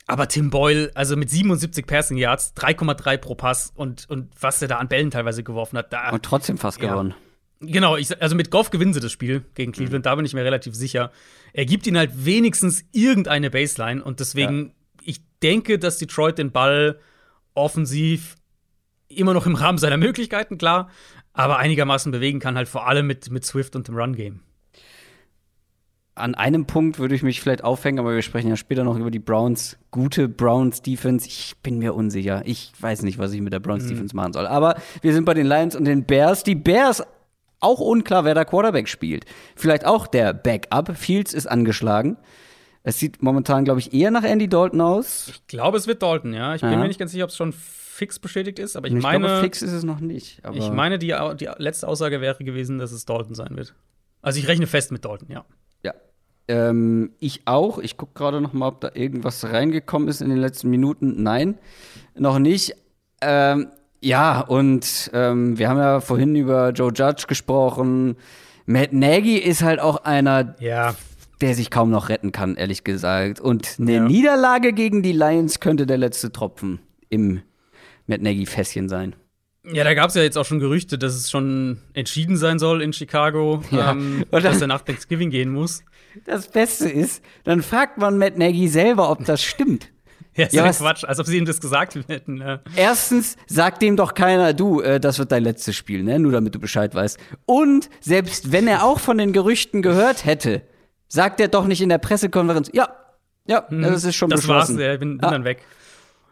Aber 0.06 0.28
Tim 0.28 0.48
Boyle, 0.48 0.90
also 0.94 1.14
mit 1.14 1.28
77 1.28 1.86
Passing 1.86 2.16
Yards, 2.16 2.54
3,3 2.56 3.18
pro 3.18 3.34
Pass 3.34 3.70
und, 3.76 4.08
und 4.08 4.32
was 4.40 4.62
er 4.62 4.68
da 4.68 4.78
an 4.78 4.88
Bällen 4.88 5.10
teilweise 5.10 5.42
geworfen 5.42 5.76
hat, 5.76 5.92
da. 5.92 6.08
Und 6.10 6.24
trotzdem 6.24 6.56
fast 6.56 6.80
ja. 6.80 6.90
gewonnen. 6.90 7.14
Genau, 7.62 7.96
ich, 7.96 8.20
also 8.20 8.34
mit 8.34 8.50
Goff 8.50 8.70
gewinnen 8.70 8.92
sie 8.92 9.00
das 9.00 9.12
Spiel 9.12 9.44
gegen 9.54 9.72
Cleveland, 9.72 10.04
mhm. 10.04 10.08
da 10.08 10.14
bin 10.16 10.24
ich 10.24 10.34
mir 10.34 10.44
relativ 10.44 10.74
sicher. 10.74 11.12
Er 11.52 11.64
gibt 11.64 11.86
ihnen 11.86 11.96
halt 11.96 12.24
wenigstens 12.24 12.84
irgendeine 12.92 13.50
Baseline 13.50 14.02
und 14.02 14.20
deswegen, 14.20 14.66
ja. 14.66 15.02
ich 15.04 15.20
denke, 15.42 15.78
dass 15.78 15.98
Detroit 15.98 16.38
den 16.38 16.50
Ball 16.50 16.98
offensiv 17.54 18.36
immer 19.08 19.34
noch 19.34 19.46
im 19.46 19.54
Rahmen 19.54 19.78
seiner 19.78 19.96
Möglichkeiten, 19.96 20.58
klar, 20.58 20.90
aber 21.32 21.58
einigermaßen 21.58 22.10
bewegen 22.10 22.40
kann, 22.40 22.56
halt 22.56 22.68
vor 22.68 22.86
allem 22.86 23.06
mit, 23.06 23.30
mit 23.30 23.44
Swift 23.44 23.76
und 23.76 23.88
dem 23.88 23.96
Run-Game 23.96 24.40
an 26.14 26.34
einem 26.34 26.66
Punkt 26.66 26.98
würde 26.98 27.14
ich 27.14 27.22
mich 27.22 27.40
vielleicht 27.40 27.64
aufhängen, 27.64 27.98
aber 27.98 28.14
wir 28.14 28.22
sprechen 28.22 28.48
ja 28.48 28.56
später 28.56 28.84
noch 28.84 28.98
über 28.98 29.10
die 29.10 29.18
Browns. 29.18 29.78
Gute 29.90 30.28
Browns 30.28 30.82
Defense. 30.82 31.26
Ich 31.26 31.56
bin 31.62 31.78
mir 31.78 31.94
unsicher. 31.94 32.42
Ich 32.44 32.72
weiß 32.78 33.02
nicht, 33.02 33.18
was 33.18 33.32
ich 33.32 33.40
mit 33.40 33.52
der 33.52 33.60
Browns 33.60 33.84
mhm. 33.84 34.08
Machen 34.12 34.32
soll. 34.34 34.46
Aber 34.46 34.76
wir 35.00 35.12
sind 35.14 35.24
bei 35.24 35.34
den 35.34 35.46
Lions 35.46 35.74
und 35.74 35.84
den 35.84 36.04
Bears. 36.04 36.42
Die 36.44 36.54
Bears 36.54 37.02
auch 37.62 37.80
unklar, 37.80 38.24
wer 38.24 38.34
da 38.34 38.44
Quarterback 38.44 38.88
spielt. 38.88 39.24
Vielleicht 39.56 39.86
auch 39.86 40.06
der 40.06 40.32
Backup. 40.32 40.96
Fields 40.96 41.32
ist 41.34 41.46
angeschlagen. 41.46 42.16
Es 42.82 42.98
sieht 42.98 43.22
momentan, 43.22 43.64
glaube 43.64 43.80
ich, 43.80 43.94
eher 43.94 44.10
nach 44.10 44.24
Andy 44.24 44.48
Dalton 44.48 44.80
aus. 44.80 45.28
Ich 45.28 45.46
glaube, 45.46 45.78
es 45.78 45.86
wird 45.86 46.02
Dalton, 46.02 46.34
ja. 46.34 46.54
Ich 46.54 46.62
bin 46.62 46.72
ja. 46.72 46.78
mir 46.78 46.88
nicht 46.88 46.98
ganz 46.98 47.12
sicher, 47.12 47.24
ob 47.24 47.30
es 47.30 47.36
schon 47.36 47.52
fix 47.52 48.18
bestätigt 48.18 48.58
ist, 48.58 48.76
aber 48.76 48.88
ich, 48.88 48.94
ich 48.94 49.02
meine. 49.02 49.26
Glaube, 49.26 49.40
fix 49.42 49.62
ist 49.62 49.72
es 49.72 49.84
noch 49.84 50.00
nicht. 50.00 50.42
ich 50.52 50.70
meine, 50.70 50.98
die, 50.98 51.14
die 51.38 51.48
letzte 51.58 51.86
Aussage 51.86 52.20
wäre 52.20 52.42
gewesen, 52.42 52.78
dass 52.78 52.90
es 52.90 53.04
Dalton 53.04 53.34
sein 53.34 53.56
wird. 53.56 53.74
Also 54.20 54.38
ich 54.38 54.48
rechne 54.48 54.66
fest 54.66 54.90
mit 54.90 55.04
Dalton, 55.04 55.28
ja. 55.30 55.44
Ähm, 56.48 57.12
ich 57.18 57.42
auch. 57.46 57.78
Ich 57.78 57.96
gucke 57.96 58.12
gerade 58.14 58.40
noch 58.40 58.52
mal, 58.52 58.68
ob 58.68 58.80
da 58.80 58.90
irgendwas 58.94 59.44
reingekommen 59.44 60.08
ist 60.08 60.20
in 60.20 60.28
den 60.28 60.38
letzten 60.38 60.70
Minuten. 60.70 61.22
Nein, 61.22 61.58
noch 62.14 62.38
nicht. 62.38 62.74
Ähm, 63.20 63.68
ja, 64.02 64.40
und 64.40 65.10
ähm, 65.14 65.58
wir 65.58 65.68
haben 65.68 65.78
ja 65.78 66.00
vorhin 66.00 66.34
über 66.34 66.70
Joe 66.70 66.92
Judge 66.92 67.26
gesprochen. 67.28 68.16
Matt 68.66 68.92
Nagy 68.92 69.38
ist 69.38 69.62
halt 69.62 69.80
auch 69.80 70.04
einer, 70.04 70.56
ja. 70.58 70.94
der 71.40 71.54
sich 71.54 71.70
kaum 71.70 71.90
noch 71.90 72.08
retten 72.08 72.32
kann, 72.32 72.56
ehrlich 72.56 72.82
gesagt. 72.82 73.40
Und 73.40 73.76
eine 73.78 73.94
ja. 73.94 74.04
Niederlage 74.04 74.72
gegen 74.72 75.02
die 75.02 75.12
Lions 75.12 75.60
könnte 75.60 75.86
der 75.86 75.98
letzte 75.98 76.32
Tropfen 76.32 76.80
im 77.10 77.42
Matt 78.06 78.22
Nagy-Fässchen 78.22 78.88
sein. 78.88 79.14
Ja, 79.64 79.84
da 79.84 79.94
gab 79.94 80.08
es 80.08 80.16
ja 80.16 80.22
jetzt 80.22 80.36
auch 80.36 80.44
schon 80.44 80.58
Gerüchte, 80.58 80.98
dass 80.98 81.14
es 81.14 81.30
schon 81.30 81.78
entschieden 81.94 82.36
sein 82.36 82.58
soll 82.58 82.82
in 82.82 82.92
Chicago, 82.92 83.62
ja. 83.70 83.92
ähm, 83.92 84.24
dass 84.30 84.60
er 84.60 84.66
nach 84.66 84.80
Thanksgiving 84.80 85.30
gehen 85.30 85.50
muss. 85.50 85.84
Das 86.26 86.48
Beste 86.48 86.88
ist, 86.88 87.22
dann 87.44 87.62
fragt 87.62 87.98
man 87.98 88.18
Matt 88.18 88.36
Nagy 88.36 88.66
selber, 88.66 89.10
ob 89.10 89.24
das 89.24 89.42
stimmt. 89.42 89.92
Ja, 90.34 90.46
ist 90.46 90.54
ja, 90.54 90.64
ja 90.64 90.72
Quatsch, 90.72 91.04
als 91.04 91.18
ob 91.18 91.26
sie 91.26 91.36
ihm 91.36 91.44
das 91.44 91.60
gesagt 91.60 91.98
hätten. 92.08 92.38
Ja. 92.38 92.60
Erstens 92.74 93.36
sagt 93.46 93.82
dem 93.82 93.96
doch 93.96 94.14
keiner, 94.14 94.54
du, 94.54 94.80
äh, 94.80 94.98
das 94.98 95.18
wird 95.18 95.30
dein 95.30 95.42
letztes 95.42 95.76
Spiel, 95.76 96.02
ne? 96.02 96.18
Nur 96.18 96.32
damit 96.32 96.54
du 96.54 96.58
Bescheid 96.58 96.94
weißt. 96.94 97.18
Und 97.44 97.90
selbst 98.00 98.50
wenn 98.50 98.66
er 98.66 98.84
auch 98.84 98.98
von 98.98 99.18
den 99.18 99.32
Gerüchten 99.32 99.82
gehört 99.82 100.24
hätte, 100.24 100.62
sagt 101.08 101.40
er 101.40 101.48
doch 101.48 101.66
nicht 101.66 101.82
in 101.82 101.90
der 101.90 101.98
Pressekonferenz, 101.98 102.70
ja, 102.72 102.88
ja, 103.46 103.68
hm, 103.68 103.82
das 103.82 104.04
ist 104.04 104.16
schon 104.16 104.30
das 104.30 104.40
beschlossen. 104.40 104.76
Das 104.76 104.84
war's, 104.84 104.92
ja, 104.92 104.96
bin, 104.96 105.18
bin 105.18 105.26
ah. 105.26 105.30
dann 105.30 105.44
weg. 105.44 105.66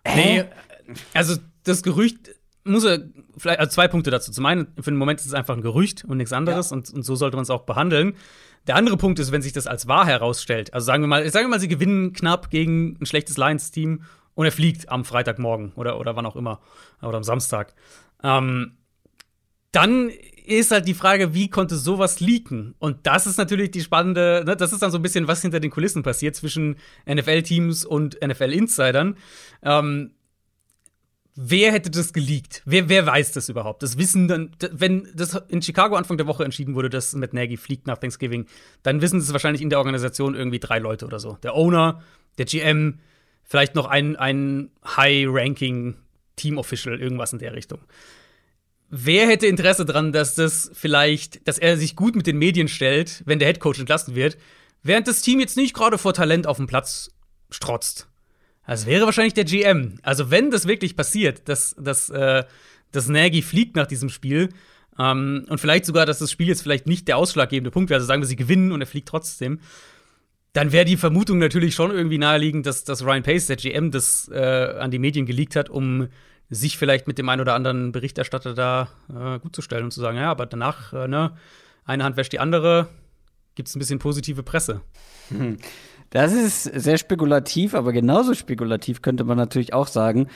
Hä? 0.07 0.45
Nee, 0.87 0.95
also 1.13 1.37
das 1.65 1.83
Gerücht 1.83 2.31
muss 2.65 2.85
er 2.85 3.01
vielleicht 3.37 3.61
also 3.61 3.71
zwei 3.71 3.89
Punkte 3.89 4.11
dazu. 4.11 4.33
Zum 4.33 4.47
einen, 4.47 4.69
für 4.77 4.91
den 4.91 4.97
Moment 4.97 5.21
ist 5.21 5.27
es 5.27 5.35
einfach 5.35 5.57
ein 5.57 5.63
Gerücht 5.63 6.05
und 6.05 6.17
nichts 6.19 6.33
anderes 6.33 6.71
ja. 6.71 6.77
und, 6.77 6.93
und 6.93 7.03
so 7.03 7.17
sollte 7.17 7.37
man 7.37 7.43
es 7.43 7.51
auch 7.51 7.63
behandeln. 7.63 8.15
Der 8.67 8.77
andere 8.77 8.97
Punkt 8.97 9.19
ist, 9.19 9.33
wenn 9.33 9.43
sich 9.43 9.53
das 9.53 9.67
als 9.67 9.89
wahr 9.89 10.07
herausstellt. 10.07 10.73
Also 10.75 10.85
sagen 10.85 11.03
wir 11.03 11.09
mal, 11.09 11.29
sagen 11.31 11.47
wir 11.47 11.51
mal, 11.51 11.61
sie 11.61 11.69
gewinnen 11.69 12.13
knapp 12.13 12.51
gegen 12.51 12.97
ein 13.01 13.07
schlechtes 13.07 13.37
Lions-Team 13.37 14.03
und 14.35 14.45
er 14.45 14.53
fliegt 14.53 14.89
am 14.89 15.05
Freitagmorgen 15.05 15.73
oder, 15.77 15.99
oder 15.99 16.17
wann 16.17 16.27
auch 16.27 16.37
immer. 16.37 16.61
Oder 17.03 17.17
am 17.17 17.25
Samstag. 17.25 17.75
Ähm, 18.23 18.77
dann 19.73 20.11
ist 20.47 20.73
halt 20.73 20.89
die 20.89 20.95
Frage, 20.95 21.33
wie 21.35 21.49
konnte 21.49 21.77
sowas 21.77 22.21
leaken? 22.21 22.75
Und 22.79 23.07
das 23.07 23.27
ist 23.27 23.39
natürlich 23.39 23.71
die 23.71 23.81
spannende, 23.81 24.43
ne, 24.45 24.57
das 24.57 24.73
ist 24.73 24.83
dann 24.83 24.91
so 24.91 24.99
ein 24.99 25.03
bisschen, 25.03 25.29
was 25.29 25.43
hinter 25.43 25.61
den 25.61 25.71
Kulissen 25.71 26.03
passiert 26.03 26.35
zwischen 26.35 26.77
NFL-Teams 27.09 27.85
und 27.85 28.19
NFL-Insidern. 28.25 29.17
Ähm, 29.63 30.13
Wer 31.37 31.73
hätte 31.73 31.91
das 31.91 32.13
geleakt? 32.13 32.63
Wer, 32.65 32.89
wer 32.89 33.07
weiß 33.07 33.33
das 33.33 33.49
überhaupt? 33.49 33.83
Das 33.83 33.97
wissen 33.99 34.29
dann, 34.29 34.51
wenn 34.73 35.09
das 35.15 35.35
in 35.49 35.63
Chicago 35.63 35.95
Anfang 35.95 36.17
der 36.17 36.27
Woche 36.27 36.45
entschieden 36.45 36.75
wurde, 36.75 36.91
dass 36.91 37.15
Matt 37.15 37.33
Nagy 37.33 37.57
fliegt 37.57 37.87
nach 37.87 37.99
Thanksgiving, 37.99 38.47
dann 38.83 39.01
wissen 39.01 39.21
es 39.21 39.33
wahrscheinlich 39.33 39.63
in 39.63 39.71
der 39.71 39.79
Organisation 39.79 40.35
irgendwie 40.35 40.59
drei 40.59 40.79
Leute 40.79 41.07
oder 41.07 41.21
so. 41.21 41.39
Der 41.43 41.55
Owner, 41.55 42.03
der 42.39 42.47
GM, 42.47 42.99
vielleicht 43.45 43.75
noch 43.75 43.87
ein, 43.87 44.17
ein 44.17 44.71
High-Ranking 44.85 45.97
Team-Official, 46.37 47.01
irgendwas 47.01 47.33
in 47.33 47.39
der 47.39 47.55
Richtung. 47.55 47.81
Wer 48.89 49.29
hätte 49.29 49.47
Interesse 49.47 49.85
daran, 49.85 50.13
dass 50.13 50.35
das 50.35 50.71
vielleicht, 50.75 51.47
dass 51.47 51.59
er 51.59 51.77
sich 51.77 51.95
gut 51.95 52.17
mit 52.17 52.27
den 52.27 52.39
Medien 52.39 52.67
stellt, 52.67 53.23
wenn 53.25 53.39
der 53.39 53.47
Headcoach 53.47 53.79
entlassen 53.79 54.17
wird, 54.17 54.37
während 54.83 55.07
das 55.07 55.23
Team 55.23 55.39
jetzt 55.39 55.57
nicht 55.57 55.75
gerade 55.75 55.97
vor 55.97 56.13
Talent 56.13 56.49
auf 56.49 56.57
dem 56.57 56.67
Platz 56.67 57.13
strotzt? 57.51 58.10
Das 58.71 58.87
wäre 58.87 59.05
wahrscheinlich 59.05 59.35
der 59.35 59.43
GM. 59.43 59.99
Also, 60.03 60.31
wenn 60.31 60.53
das 60.53 60.69
wirklich 60.69 60.95
passiert, 60.95 61.49
dass, 61.49 61.75
dass, 61.77 62.09
äh, 62.09 62.45
dass 62.93 63.09
Nagy 63.09 63.43
fliegt 63.43 63.75
nach 63.75 63.89
diesem 63.89 64.11
Spiel 64.11 64.51
ähm, 64.97 65.45
und 65.49 65.61
vielleicht 65.61 65.87
sogar, 65.87 66.07
dass 66.07 66.21
das 66.21 66.31
Spiel 66.31 66.47
jetzt 66.47 66.63
vielleicht 66.63 66.87
nicht 66.87 67.09
der 67.09 67.17
ausschlaggebende 67.17 67.73
Punkt 67.73 67.91
wäre, 67.91 67.97
also 67.97 68.07
sagen 68.07 68.23
wir, 68.23 68.29
sie 68.29 68.37
gewinnen 68.37 68.71
und 68.71 68.81
er 68.81 68.87
fliegt 68.87 69.09
trotzdem, 69.09 69.59
dann 70.53 70.71
wäre 70.71 70.85
die 70.85 70.97
Vermutung 70.97 71.39
natürlich 71.39 71.75
schon 71.75 71.91
irgendwie 71.91 72.19
naheliegend, 72.19 72.65
dass, 72.65 72.85
dass 72.85 73.05
Ryan 73.05 73.25
Pace, 73.25 73.47
der 73.47 73.57
GM, 73.57 73.91
das 73.91 74.31
äh, 74.33 74.39
an 74.79 74.93
die 74.93 75.01
Medien 75.01 75.27
geleakt 75.27 75.57
hat, 75.57 75.69
um 75.69 76.07
sich 76.49 76.79
vielleicht 76.79 77.09
mit 77.09 77.19
dem 77.19 77.29
einen 77.29 77.41
oder 77.41 77.55
anderen 77.55 77.91
Berichterstatter 77.91 78.55
da 78.55 78.89
äh, 79.09 79.41
gut 79.41 79.57
zu 79.57 79.63
stellen 79.63 79.83
und 79.83 79.91
zu 79.91 80.01
sagen, 80.01 80.17
ja, 80.17 80.31
aber 80.31 80.47
danach, 80.47 80.93
äh, 80.93 81.09
ne, 81.09 81.37
eine 81.85 82.05
Hand 82.05 82.17
wäscht 82.17 82.33
die 82.33 82.39
andere, 82.39 82.89
gibt 83.57 83.69
es 83.69 83.75
ein 83.75 83.81
bisschen 83.81 83.99
positive 83.99 84.45
Presse. 84.45 84.81
Hm. 85.31 85.57
Das 86.11 86.33
ist 86.33 86.65
sehr 86.65 86.99
spekulativ, 86.99 87.75
aber 87.75 87.93
genauso 87.93 88.35
spekulativ 88.35 89.01
könnte 89.01 89.25
man 89.25 89.37
natürlich 89.39 89.73
auch 89.73 89.87
sagen, 89.87 90.27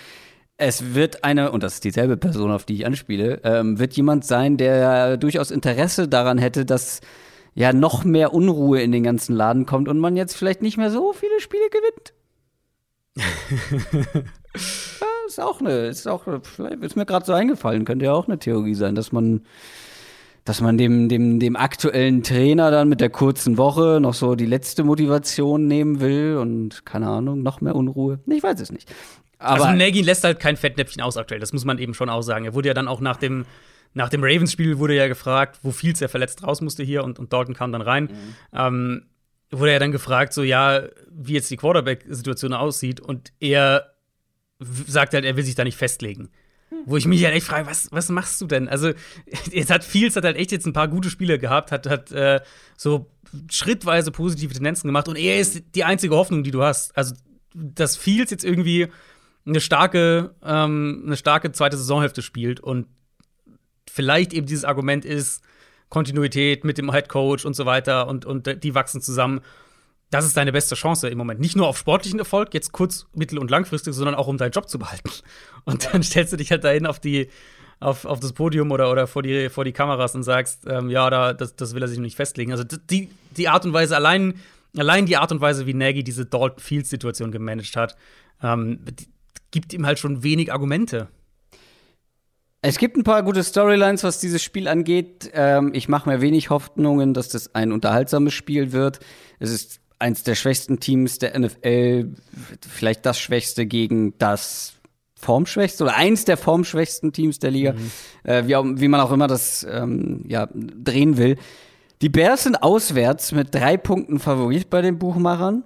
es 0.56 0.94
wird 0.94 1.24
eine, 1.24 1.50
und 1.50 1.64
das 1.64 1.74
ist 1.74 1.84
dieselbe 1.84 2.16
Person, 2.16 2.52
auf 2.52 2.64
die 2.64 2.74
ich 2.74 2.87
anspiele, 2.87 3.40
ähm, 3.42 3.80
wird 3.80 3.94
jemand 3.94 4.24
sein, 4.24 4.56
der 4.56 5.16
durchaus 5.16 5.50
Interesse 5.50 6.06
daran 6.06 6.38
hätte, 6.38 6.64
dass 6.64 7.00
ja 7.54 7.72
noch 7.72 8.04
mehr 8.04 8.32
Unruhe 8.32 8.80
in 8.80 8.92
den 8.92 9.02
ganzen 9.02 9.34
Laden 9.34 9.66
kommt 9.66 9.88
und 9.88 9.98
man 9.98 10.16
jetzt 10.16 10.37
vielleicht 10.37 10.62
nicht 10.62 10.76
mehr 10.76 10.90
so 10.90 11.12
viele 11.12 11.40
Spiele 11.40 11.68
gewinnt. 11.70 12.14
ja, 14.14 15.06
ist 15.26 15.40
auch 15.40 15.60
eine, 15.60 15.87
ist 15.87 16.06
auch, 16.06 16.26
ist 16.80 16.96
mir 16.96 17.06
gerade 17.06 17.26
so 17.26 17.32
eingefallen, 17.32 17.84
könnte 17.84 18.06
ja 18.06 18.12
auch 18.12 18.28
eine 18.28 18.38
Theorie 18.38 18.74
sein, 18.74 18.94
dass 18.94 19.12
man 19.12 19.42
dass 20.44 20.61
man 20.61 20.76
dem, 20.76 21.09
dem, 21.09 21.40
dem 21.40 21.57
aktuellen 21.57 22.22
Trainer 22.22 22.70
dann 22.70 22.88
mit 22.88 23.00
der 23.00 23.11
kurzen 23.11 23.57
Woche 23.57 23.98
noch 24.00 24.14
so 24.14 24.35
die 24.35 24.46
letzte 24.46 24.85
Motivation 24.85 25.66
nehmen 25.66 26.00
will 26.00 26.37
und 26.37 26.85
keine 26.85 27.09
Ahnung, 27.09 27.42
noch 27.42 27.61
mehr 27.61 27.74
Unruhe. 27.74 28.20
Ich 28.26 28.42
weiß 28.42 28.61
es 28.61 28.70
nicht. 28.70 28.92
Aber 29.38 29.66
also 29.66 29.76
Nagy 29.76 30.02
lässt 30.02 30.24
halt 30.24 30.40
kein 30.40 30.57
Fettnäpfchen 30.57 31.02
aus 31.02 31.16
aktuell, 31.16 31.40
das 31.40 31.52
muss 31.52 31.64
man 31.64 31.78
eben 31.78 31.94
schon 31.94 32.11
auch 32.11 32.22
sagen. 32.22 32.44
Er 32.44 32.54
wurde 32.54 32.68
ja 32.68 32.74
dann 32.74 32.88
auch 32.88 33.00
nach 33.00 33.16
dem, 33.16 33.46
nach 33.94 34.11
dem 34.11 34.22
Ravens-Spiel 34.22 34.78
wurde 34.78 34.94
ja 34.94 35.09
gefragt, 35.09 35.61
wo 35.62 35.70
Fields 35.70 36.02
er 36.02 36.09
verletzt 36.09 36.42
raus 36.42 36.60
musste 36.60 36.83
hier 36.83 37.04
und, 37.04 37.18
und 37.18 37.33
Dalton 37.33 37.54
kam 37.54 37.73
dann 37.73 37.83
rein. 37.83 38.04
Mhm. 38.04 38.35
Ähm, 38.52 39.06
wurde 39.50 39.73
er 39.73 39.79
dann 39.79 39.92
gefragt, 39.92 40.33
so 40.33 40.42
ja, 40.42 40.83
wie 41.10 41.35
jetzt 41.35 41.50
die 41.50 41.56
Quarterback-Situation 41.56 42.52
aussieht 42.52 43.00
und 43.00 43.33
er 43.40 43.94
sagt 44.58 45.14
halt, 45.14 45.25
er 45.25 45.37
will 45.37 45.44
sich 45.44 45.54
da 45.54 45.64
nicht 45.64 45.77
festlegen. 45.77 46.31
Wo 46.87 46.96
ich 46.96 47.06
mich 47.06 47.25
halt 47.25 47.35
echt 47.35 47.46
frage, 47.46 47.66
was, 47.66 47.90
was 47.92 48.08
machst 48.08 48.40
du 48.40 48.46
denn? 48.46 48.68
Also, 48.68 48.92
jetzt 49.50 49.70
hat 49.70 49.85
Fields 49.85 50.16
hat 50.16 50.25
halt 50.25 50.37
echt 50.37 50.52
jetzt 50.52 50.66
ein 50.66 50.72
paar 50.72 50.88
gute 50.88 51.10
Spiele 51.10 51.38
gehabt, 51.38 51.72
hat, 51.72 51.87
hat 51.87 52.12
äh, 52.12 52.40
so 52.77 53.10
schrittweise 53.50 54.10
positive 54.10 54.52
Tendenzen 54.52 54.88
gemacht 54.88 55.08
und 55.08 55.16
er 55.16 55.38
ist 55.38 55.62
die 55.75 55.85
einzige 55.85 56.14
Hoffnung, 56.14 56.42
die 56.42 56.50
du 56.50 56.62
hast. 56.62 56.96
Also, 56.96 57.14
dass 57.54 57.96
Fields 57.96 58.31
jetzt 58.31 58.44
irgendwie 58.44 58.88
eine 59.46 59.60
starke, 59.60 60.35
ähm, 60.42 61.02
eine 61.06 61.16
starke 61.16 61.52
zweite 61.52 61.77
Saisonhälfte 61.77 62.22
spielt 62.22 62.60
und 62.60 62.87
vielleicht 63.88 64.33
eben 64.33 64.46
dieses 64.46 64.64
Argument 64.64 65.04
ist, 65.04 65.42
Kontinuität 65.88 66.64
mit 66.64 66.79
dem 66.79 66.92
Head 66.92 67.08
Coach 67.08 67.44
und 67.44 67.54
so 67.54 67.66
weiter 67.66 68.08
und, 68.08 68.25
und 68.25 68.62
die 68.64 68.75
wachsen 68.75 69.00
zusammen. 69.00 69.40
Das 70.15 70.25
ist 70.25 70.37
deine 70.37 70.52
beste 70.52 70.77
Chance 70.77 71.08
im 71.08 71.19
Moment. 71.19 71.40
Nicht 71.40 71.56
nur 71.56 71.67
auf 71.67 71.77
sportlichen 71.77 72.21
Erfolg, 72.21 72.54
jetzt 72.54 72.71
kurz-, 72.71 73.08
mittel- 73.15 73.37
und 73.37 73.50
langfristig, 73.50 73.94
sondern 73.94 74.15
auch 74.15 74.29
um 74.29 74.38
deinen 74.38 74.52
Job 74.52 74.69
zu 74.69 74.79
behalten. 74.79 75.10
Und 75.65 75.92
dann 75.92 76.04
stellst 76.04 76.33
du 76.33 76.37
dich 76.37 76.52
halt 76.52 76.62
dahin 76.62 76.87
auf 76.87 77.00
die, 77.00 77.31
auf, 77.81 78.04
auf 78.04 78.21
das 78.21 78.33
Podium 78.33 78.71
oder, 78.71 78.92
oder 78.92 79.08
vor, 79.08 79.25
die, 79.25 79.48
vor 79.48 79.65
die 79.65 79.73
Kameras 79.73 80.15
und 80.15 80.23
sagst, 80.23 80.67
ähm, 80.69 80.88
ja, 80.88 81.10
da, 81.10 81.33
das, 81.33 81.56
das 81.56 81.75
will 81.75 81.83
er 81.83 81.88
sich 81.88 81.98
nicht 81.98 82.15
festlegen. 82.15 82.52
Also 82.52 82.62
die, 82.62 83.08
die 83.37 83.48
Art 83.48 83.65
und 83.65 83.73
Weise, 83.73 83.96
allein, 83.96 84.35
allein 84.77 85.06
die 85.06 85.17
Art 85.17 85.33
und 85.33 85.40
Weise, 85.40 85.67
wie 85.67 85.75
Nagy 85.75 86.04
diese 86.04 86.27
Dalton 86.27 86.60
Fields-Situation 86.60 87.33
gemanagt 87.33 87.75
hat, 87.75 87.96
ähm, 88.40 88.85
gibt 89.50 89.73
ihm 89.73 89.85
halt 89.85 89.98
schon 89.98 90.23
wenig 90.23 90.52
Argumente. 90.52 91.08
Es 92.62 92.79
gibt 92.79 92.96
ein 92.96 93.04
paar 93.04 93.23
gute 93.25 93.42
Storylines, 93.42 94.04
was 94.04 94.21
dieses 94.21 94.44
Spiel 94.44 94.69
angeht. 94.69 95.31
Ähm, 95.35 95.73
ich 95.75 95.88
mache 95.88 96.08
mir 96.08 96.21
wenig 96.21 96.50
Hoffnungen, 96.50 97.15
dass 97.15 97.31
das 97.31 97.54
ein 97.54 97.73
unterhaltsames 97.73 98.33
Spiel 98.33 98.71
wird. 98.73 99.00
Es 99.40 99.50
ist 99.50 99.81
eins 99.98 100.22
der 100.22 100.34
schwächsten 100.34 100.80
Teams 100.80 101.18
der 101.18 101.38
NFL, 101.38 102.14
vielleicht 102.68 103.06
das 103.06 103.18
schwächste 103.18 103.66
gegen 103.66 104.16
das 104.18 104.74
formschwächste 105.16 105.84
oder 105.84 105.96
eins 105.96 106.24
der 106.24 106.36
formschwächsten 106.36 107.12
Teams 107.12 107.38
der 107.38 107.50
Liga, 107.50 107.72
mhm. 107.72 107.90
äh, 108.24 108.46
wie, 108.46 108.56
auch, 108.56 108.64
wie, 108.66 108.88
man 108.88 109.00
auch 109.00 109.10
immer 109.12 109.26
das 109.26 109.66
ähm, 109.68 110.24
ja, 110.28 110.48
drehen 110.52 111.16
will. 111.16 111.36
Die 112.02 112.08
Bears 112.08 112.44
sind 112.44 112.62
auswärts 112.62 113.32
mit 113.32 113.54
drei 113.54 113.76
Punkten 113.76 114.20
Favorit 114.20 114.68
bei 114.68 114.82
den 114.82 114.98
Buchmachern. 114.98 115.64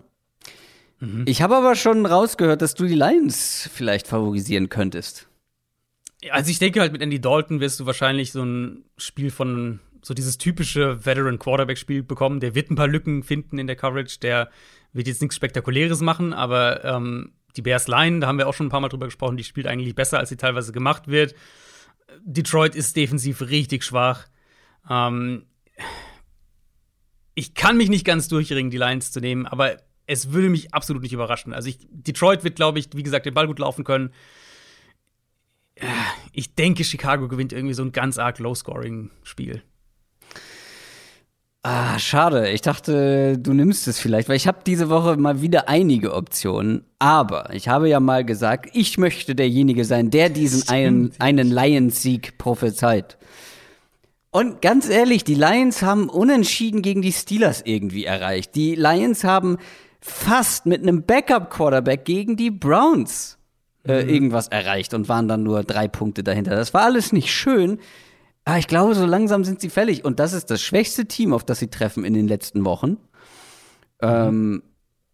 Mhm. 1.00 1.24
Ich 1.26 1.42
habe 1.42 1.56
aber 1.56 1.74
schon 1.74 2.06
rausgehört, 2.06 2.62
dass 2.62 2.74
du 2.74 2.86
die 2.86 2.94
Lions 2.94 3.68
vielleicht 3.72 4.06
favorisieren 4.06 4.68
könntest. 4.68 5.26
Also 6.30 6.50
ich 6.50 6.58
denke 6.58 6.80
halt 6.80 6.92
mit 6.92 7.00
Andy 7.00 7.20
Dalton 7.20 7.60
wirst 7.60 7.78
du 7.78 7.86
wahrscheinlich 7.86 8.32
so 8.32 8.42
ein 8.42 8.84
Spiel 8.96 9.30
von 9.30 9.80
so 10.02 10.14
dieses 10.14 10.38
typische 10.38 11.04
Veteran 11.04 11.38
Quarterback 11.38 11.78
Spiel 11.78 12.02
bekommen. 12.02 12.40
Der 12.40 12.54
wird 12.54 12.70
ein 12.70 12.76
paar 12.76 12.88
Lücken 12.88 13.22
finden 13.22 13.58
in 13.58 13.66
der 13.66 13.76
Coverage. 13.76 14.18
Der 14.20 14.50
wird 14.92 15.06
jetzt 15.06 15.20
nichts 15.22 15.36
Spektakuläres 15.36 16.00
machen, 16.00 16.32
aber 16.32 16.84
ähm, 16.84 17.32
die 17.56 17.62
Bears 17.62 17.88
Line, 17.88 18.20
da 18.20 18.26
haben 18.26 18.38
wir 18.38 18.48
auch 18.48 18.54
schon 18.54 18.66
ein 18.66 18.70
paar 18.70 18.80
Mal 18.80 18.88
drüber 18.88 19.06
gesprochen, 19.06 19.36
die 19.36 19.44
spielt 19.44 19.66
eigentlich 19.66 19.94
besser, 19.94 20.18
als 20.18 20.28
sie 20.28 20.36
teilweise 20.36 20.72
gemacht 20.72 21.08
wird. 21.08 21.34
Detroit 22.22 22.74
ist 22.74 22.96
defensiv 22.96 23.42
richtig 23.42 23.84
schwach. 23.84 24.26
Ähm, 24.88 25.44
ich 27.34 27.54
kann 27.54 27.76
mich 27.76 27.88
nicht 27.88 28.04
ganz 28.04 28.28
durchringen, 28.28 28.70
die 28.70 28.78
Lions 28.78 29.12
zu 29.12 29.20
nehmen, 29.20 29.46
aber 29.46 29.76
es 30.06 30.32
würde 30.32 30.48
mich 30.48 30.72
absolut 30.72 31.02
nicht 31.02 31.12
überraschen. 31.12 31.52
Also 31.52 31.68
ich, 31.68 31.78
Detroit 31.90 32.44
wird, 32.44 32.56
glaube 32.56 32.78
ich, 32.78 32.88
wie 32.94 33.02
gesagt, 33.02 33.26
den 33.26 33.34
Ball 33.34 33.46
gut 33.46 33.58
laufen 33.58 33.84
können 33.84 34.10
ich 36.32 36.54
denke, 36.54 36.84
Chicago 36.84 37.28
gewinnt 37.28 37.52
irgendwie 37.52 37.74
so 37.74 37.82
ein 37.82 37.92
ganz 37.92 38.18
arg 38.18 38.38
Low-Scoring-Spiel. 38.38 39.62
Ah, 41.70 41.98
schade. 41.98 42.48
Ich 42.48 42.62
dachte, 42.62 43.36
du 43.36 43.52
nimmst 43.52 43.88
es 43.88 43.98
vielleicht, 43.98 44.30
weil 44.30 44.36
ich 44.36 44.48
habe 44.48 44.60
diese 44.66 44.88
Woche 44.88 45.18
mal 45.18 45.42
wieder 45.42 45.68
einige 45.68 46.14
Optionen. 46.14 46.86
Aber 46.98 47.52
ich 47.52 47.68
habe 47.68 47.90
ja 47.90 48.00
mal 48.00 48.24
gesagt, 48.24 48.70
ich 48.72 48.96
möchte 48.96 49.34
derjenige 49.34 49.84
sein, 49.84 50.10
der 50.10 50.30
diesen 50.30 50.66
einen, 50.70 51.12
einen 51.18 51.50
Lions-Sieg 51.50 52.38
prophezeit. 52.38 53.18
Und 54.30 54.62
ganz 54.62 54.88
ehrlich, 54.88 55.24
die 55.24 55.34
Lions 55.34 55.82
haben 55.82 56.08
unentschieden 56.08 56.80
gegen 56.80 57.02
die 57.02 57.12
Steelers 57.12 57.60
irgendwie 57.66 58.06
erreicht. 58.06 58.54
Die 58.54 58.74
Lions 58.74 59.24
haben 59.24 59.58
fast 60.00 60.64
mit 60.64 60.80
einem 60.80 61.02
Backup-Quarterback 61.02 62.06
gegen 62.06 62.38
die 62.38 62.50
Browns 62.50 63.36
äh, 63.84 64.04
mhm. 64.04 64.08
irgendwas 64.08 64.48
erreicht 64.48 64.94
und 64.94 65.10
waren 65.10 65.28
dann 65.28 65.42
nur 65.42 65.64
drei 65.64 65.86
Punkte 65.86 66.24
dahinter. 66.24 66.56
Das 66.56 66.72
war 66.72 66.84
alles 66.84 67.12
nicht 67.12 67.30
schön. 67.30 67.78
Aber 68.48 68.56
ich 68.56 68.66
glaube, 68.66 68.94
so 68.94 69.04
langsam 69.04 69.44
sind 69.44 69.60
sie 69.60 69.68
fällig. 69.68 70.06
Und 70.06 70.20
das 70.20 70.32
ist 70.32 70.50
das 70.50 70.62
schwächste 70.62 71.04
Team, 71.04 71.34
auf 71.34 71.44
das 71.44 71.58
sie 71.58 71.68
treffen 71.68 72.02
in 72.02 72.14
den 72.14 72.26
letzten 72.26 72.64
Wochen. 72.64 72.92
Mhm. 74.00 74.08
Ähm, 74.08 74.62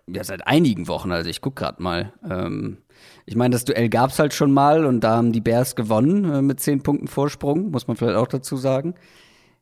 ja, 0.07 0.23
seit 0.23 0.47
einigen 0.47 0.87
Wochen. 0.87 1.11
Also 1.11 1.29
ich 1.29 1.41
guck 1.41 1.57
gerade 1.57 1.83
mal. 1.83 2.13
Ähm, 2.31 2.79
ich 3.27 3.35
meine, 3.35 3.53
das 3.55 3.65
Duell 3.65 3.89
gab 3.89 4.11
es 4.11 4.21
halt 4.21 4.35
schon 4.35 4.53
mal 4.53 4.85
und 4.85 5.01
da 5.01 5.17
haben 5.17 5.33
die 5.33 5.41
Bears 5.41 5.75
gewonnen 5.75 6.33
äh, 6.33 6.43
mit 6.43 6.61
zehn 6.61 6.85
Punkten 6.85 7.09
Vorsprung, 7.09 7.73
muss 7.73 7.89
man 7.89 7.97
vielleicht 7.97 8.19
auch 8.19 8.29
dazu 8.29 8.57
sagen. 8.57 8.95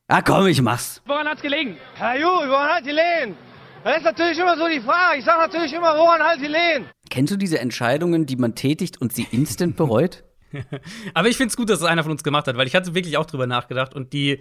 Ah, 0.06 0.20
komm, 0.20 0.48
ich 0.48 0.60
mach's. 0.60 1.00
Woran 1.06 1.26
hat's 1.26 1.40
gelegen? 1.40 1.78
Herr 1.94 2.20
Ju, 2.20 2.26
woran 2.26 2.68
hat 2.68 2.84
gelegen? 2.84 3.38
Das 3.84 3.96
ist 3.96 4.04
natürlich 4.04 4.38
immer 4.38 4.58
so 4.58 4.68
die 4.68 4.80
Frage. 4.80 5.20
Ich 5.20 5.24
sage 5.24 5.40
natürlich 5.40 5.72
immer, 5.72 5.96
woran 5.96 6.20
halt 6.20 6.42
gelegen? 6.42 6.90
Kennst 7.08 7.32
du 7.32 7.38
diese 7.38 7.58
Entscheidungen, 7.58 8.26
die 8.26 8.36
man 8.36 8.54
tätigt 8.54 9.00
und 9.00 9.14
sie 9.14 9.26
instant 9.30 9.76
bereut? 9.76 10.24
Aber 11.14 11.28
ich 11.28 11.36
finde 11.36 11.50
es 11.50 11.56
gut, 11.56 11.70
dass 11.70 11.80
es 11.80 11.84
einer 11.84 12.02
von 12.02 12.12
uns 12.12 12.22
gemacht 12.22 12.46
hat, 12.46 12.56
weil 12.56 12.66
ich 12.66 12.74
hatte 12.74 12.94
wirklich 12.94 13.16
auch 13.16 13.26
drüber 13.26 13.46
nachgedacht 13.46 13.94
und 13.94 14.12
die, 14.12 14.40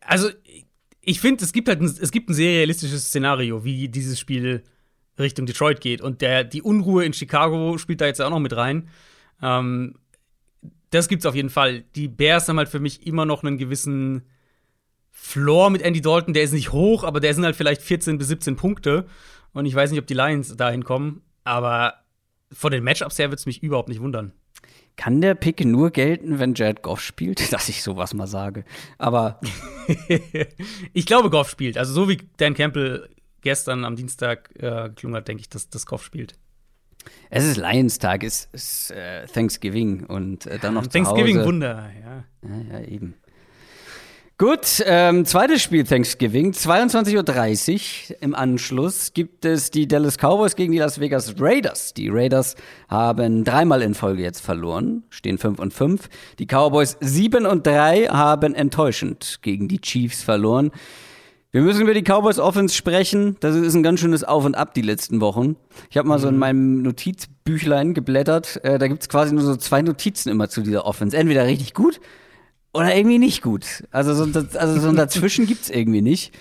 also 0.00 0.28
ich 1.00 1.20
finde, 1.20 1.44
es 1.44 1.52
gibt 1.52 1.68
halt 1.68 1.80
ein, 1.80 1.86
es 1.86 2.10
gibt 2.10 2.28
ein 2.30 2.34
sehr 2.34 2.58
realistisches 2.58 3.06
Szenario, 3.06 3.64
wie 3.64 3.88
dieses 3.88 4.18
Spiel 4.18 4.62
Richtung 5.18 5.46
Detroit 5.46 5.80
geht 5.80 6.00
und 6.00 6.20
der, 6.20 6.44
die 6.44 6.62
Unruhe 6.62 7.04
in 7.04 7.12
Chicago 7.12 7.78
spielt 7.78 8.00
da 8.00 8.06
jetzt 8.06 8.20
auch 8.20 8.30
noch 8.30 8.38
mit 8.38 8.56
rein. 8.56 8.88
Ähm, 9.42 9.96
das 10.90 11.08
gibt's 11.08 11.26
auf 11.26 11.34
jeden 11.34 11.50
Fall. 11.50 11.84
Die 11.94 12.08
Bears 12.08 12.48
haben 12.48 12.58
halt 12.58 12.68
für 12.68 12.80
mich 12.80 13.06
immer 13.06 13.24
noch 13.24 13.44
einen 13.44 13.58
gewissen 13.58 14.22
Floor 15.10 15.70
mit 15.70 15.82
Andy 15.82 16.00
Dalton, 16.00 16.34
der 16.34 16.42
ist 16.42 16.52
nicht 16.52 16.72
hoch, 16.72 17.04
aber 17.04 17.20
der 17.20 17.34
sind 17.34 17.44
halt 17.44 17.56
vielleicht 17.56 17.82
14 17.82 18.18
bis 18.18 18.28
17 18.28 18.56
Punkte. 18.56 19.06
Und 19.52 19.66
ich 19.66 19.74
weiß 19.74 19.90
nicht, 19.90 20.00
ob 20.00 20.06
die 20.06 20.14
Lions 20.14 20.56
dahin 20.56 20.84
kommen. 20.84 21.22
Aber 21.44 21.94
von 22.52 22.72
den 22.72 22.84
Matchups 22.84 23.18
her 23.18 23.28
würde 23.28 23.36
es 23.36 23.46
mich 23.46 23.62
überhaupt 23.62 23.88
nicht 23.88 24.00
wundern. 24.00 24.32
Kann 25.00 25.22
der 25.22 25.34
Pick 25.34 25.64
nur 25.64 25.92
gelten, 25.92 26.40
wenn 26.40 26.52
Jared 26.52 26.82
Goff 26.82 27.00
spielt? 27.00 27.52
Dass 27.54 27.70
ich 27.70 27.82
sowas 27.82 28.12
mal 28.12 28.26
sage. 28.26 28.66
Aber. 28.98 29.40
ich 30.92 31.06
glaube, 31.06 31.30
Goff 31.30 31.48
spielt. 31.48 31.78
Also, 31.78 31.94
so 31.94 32.08
wie 32.10 32.18
Dan 32.36 32.52
Campbell 32.52 33.08
gestern 33.40 33.86
am 33.86 33.96
Dienstag 33.96 34.50
äh, 34.56 34.90
gelungen 34.94 35.16
hat, 35.16 35.26
denke 35.26 35.40
ich, 35.40 35.48
dass, 35.48 35.70
dass 35.70 35.86
Goff 35.86 36.04
spielt. 36.04 36.34
Es 37.30 37.46
ist 37.46 37.56
Lions-Tag, 37.56 38.22
es 38.24 38.50
ist 38.52 38.90
äh, 38.90 39.24
Thanksgiving 39.26 40.04
und 40.04 40.44
äh, 40.44 40.58
dann 40.58 40.74
noch 40.74 40.86
Thanksgiving-Wunder, 40.86 41.90
ja. 41.98 42.24
ja. 42.42 42.62
Ja, 42.70 42.80
eben. 42.86 43.14
Gut, 44.40 44.82
ähm, 44.86 45.26
zweites 45.26 45.60
Spiel 45.60 45.84
Thanksgiving, 45.84 46.52
22.30 46.52 48.12
Uhr 48.12 48.16
im 48.22 48.34
Anschluss 48.34 49.12
gibt 49.12 49.44
es 49.44 49.70
die 49.70 49.86
Dallas 49.86 50.16
Cowboys 50.16 50.56
gegen 50.56 50.72
die 50.72 50.78
Las 50.78 50.98
Vegas 50.98 51.34
Raiders. 51.38 51.92
Die 51.92 52.08
Raiders 52.08 52.56
haben 52.88 53.44
dreimal 53.44 53.82
in 53.82 53.92
Folge 53.92 54.22
jetzt 54.22 54.40
verloren, 54.40 55.02
stehen 55.10 55.36
5 55.36 55.58
und 55.58 55.74
5. 55.74 56.08
Die 56.38 56.46
Cowboys 56.46 56.96
7 57.00 57.44
und 57.44 57.66
3 57.66 58.06
haben 58.06 58.54
enttäuschend 58.54 59.40
gegen 59.42 59.68
die 59.68 59.82
Chiefs 59.82 60.22
verloren. 60.22 60.70
Wir 61.50 61.60
müssen 61.60 61.82
über 61.82 61.92
die 61.92 62.02
Cowboys 62.02 62.38
Offense 62.38 62.74
sprechen. 62.74 63.36
Das 63.40 63.54
ist 63.54 63.74
ein 63.74 63.82
ganz 63.82 64.00
schönes 64.00 64.24
Auf 64.24 64.46
und 64.46 64.54
Ab 64.54 64.72
die 64.72 64.80
letzten 64.80 65.20
Wochen. 65.20 65.56
Ich 65.90 65.98
habe 65.98 66.08
mal 66.08 66.18
so 66.18 66.28
in 66.28 66.36
mhm. 66.36 66.40
meinem 66.40 66.82
Notizbüchlein 66.82 67.92
geblättert. 67.92 68.64
Äh, 68.64 68.78
da 68.78 68.88
gibt's 68.88 69.10
quasi 69.10 69.34
nur 69.34 69.44
so 69.44 69.54
zwei 69.56 69.82
Notizen 69.82 70.30
immer 70.30 70.48
zu 70.48 70.62
dieser 70.62 70.86
Offense. 70.86 71.14
Entweder 71.14 71.44
richtig 71.44 71.74
gut 71.74 72.00
oder 72.72 72.94
irgendwie 72.94 73.18
nicht 73.18 73.42
gut. 73.42 73.84
Also 73.90 74.14
so, 74.14 74.24
also 74.58 74.80
so 74.80 74.88
ein 74.88 74.96
Dazwischen 74.96 75.46
gibt's 75.46 75.70
irgendwie 75.70 76.02
nicht. 76.02 76.32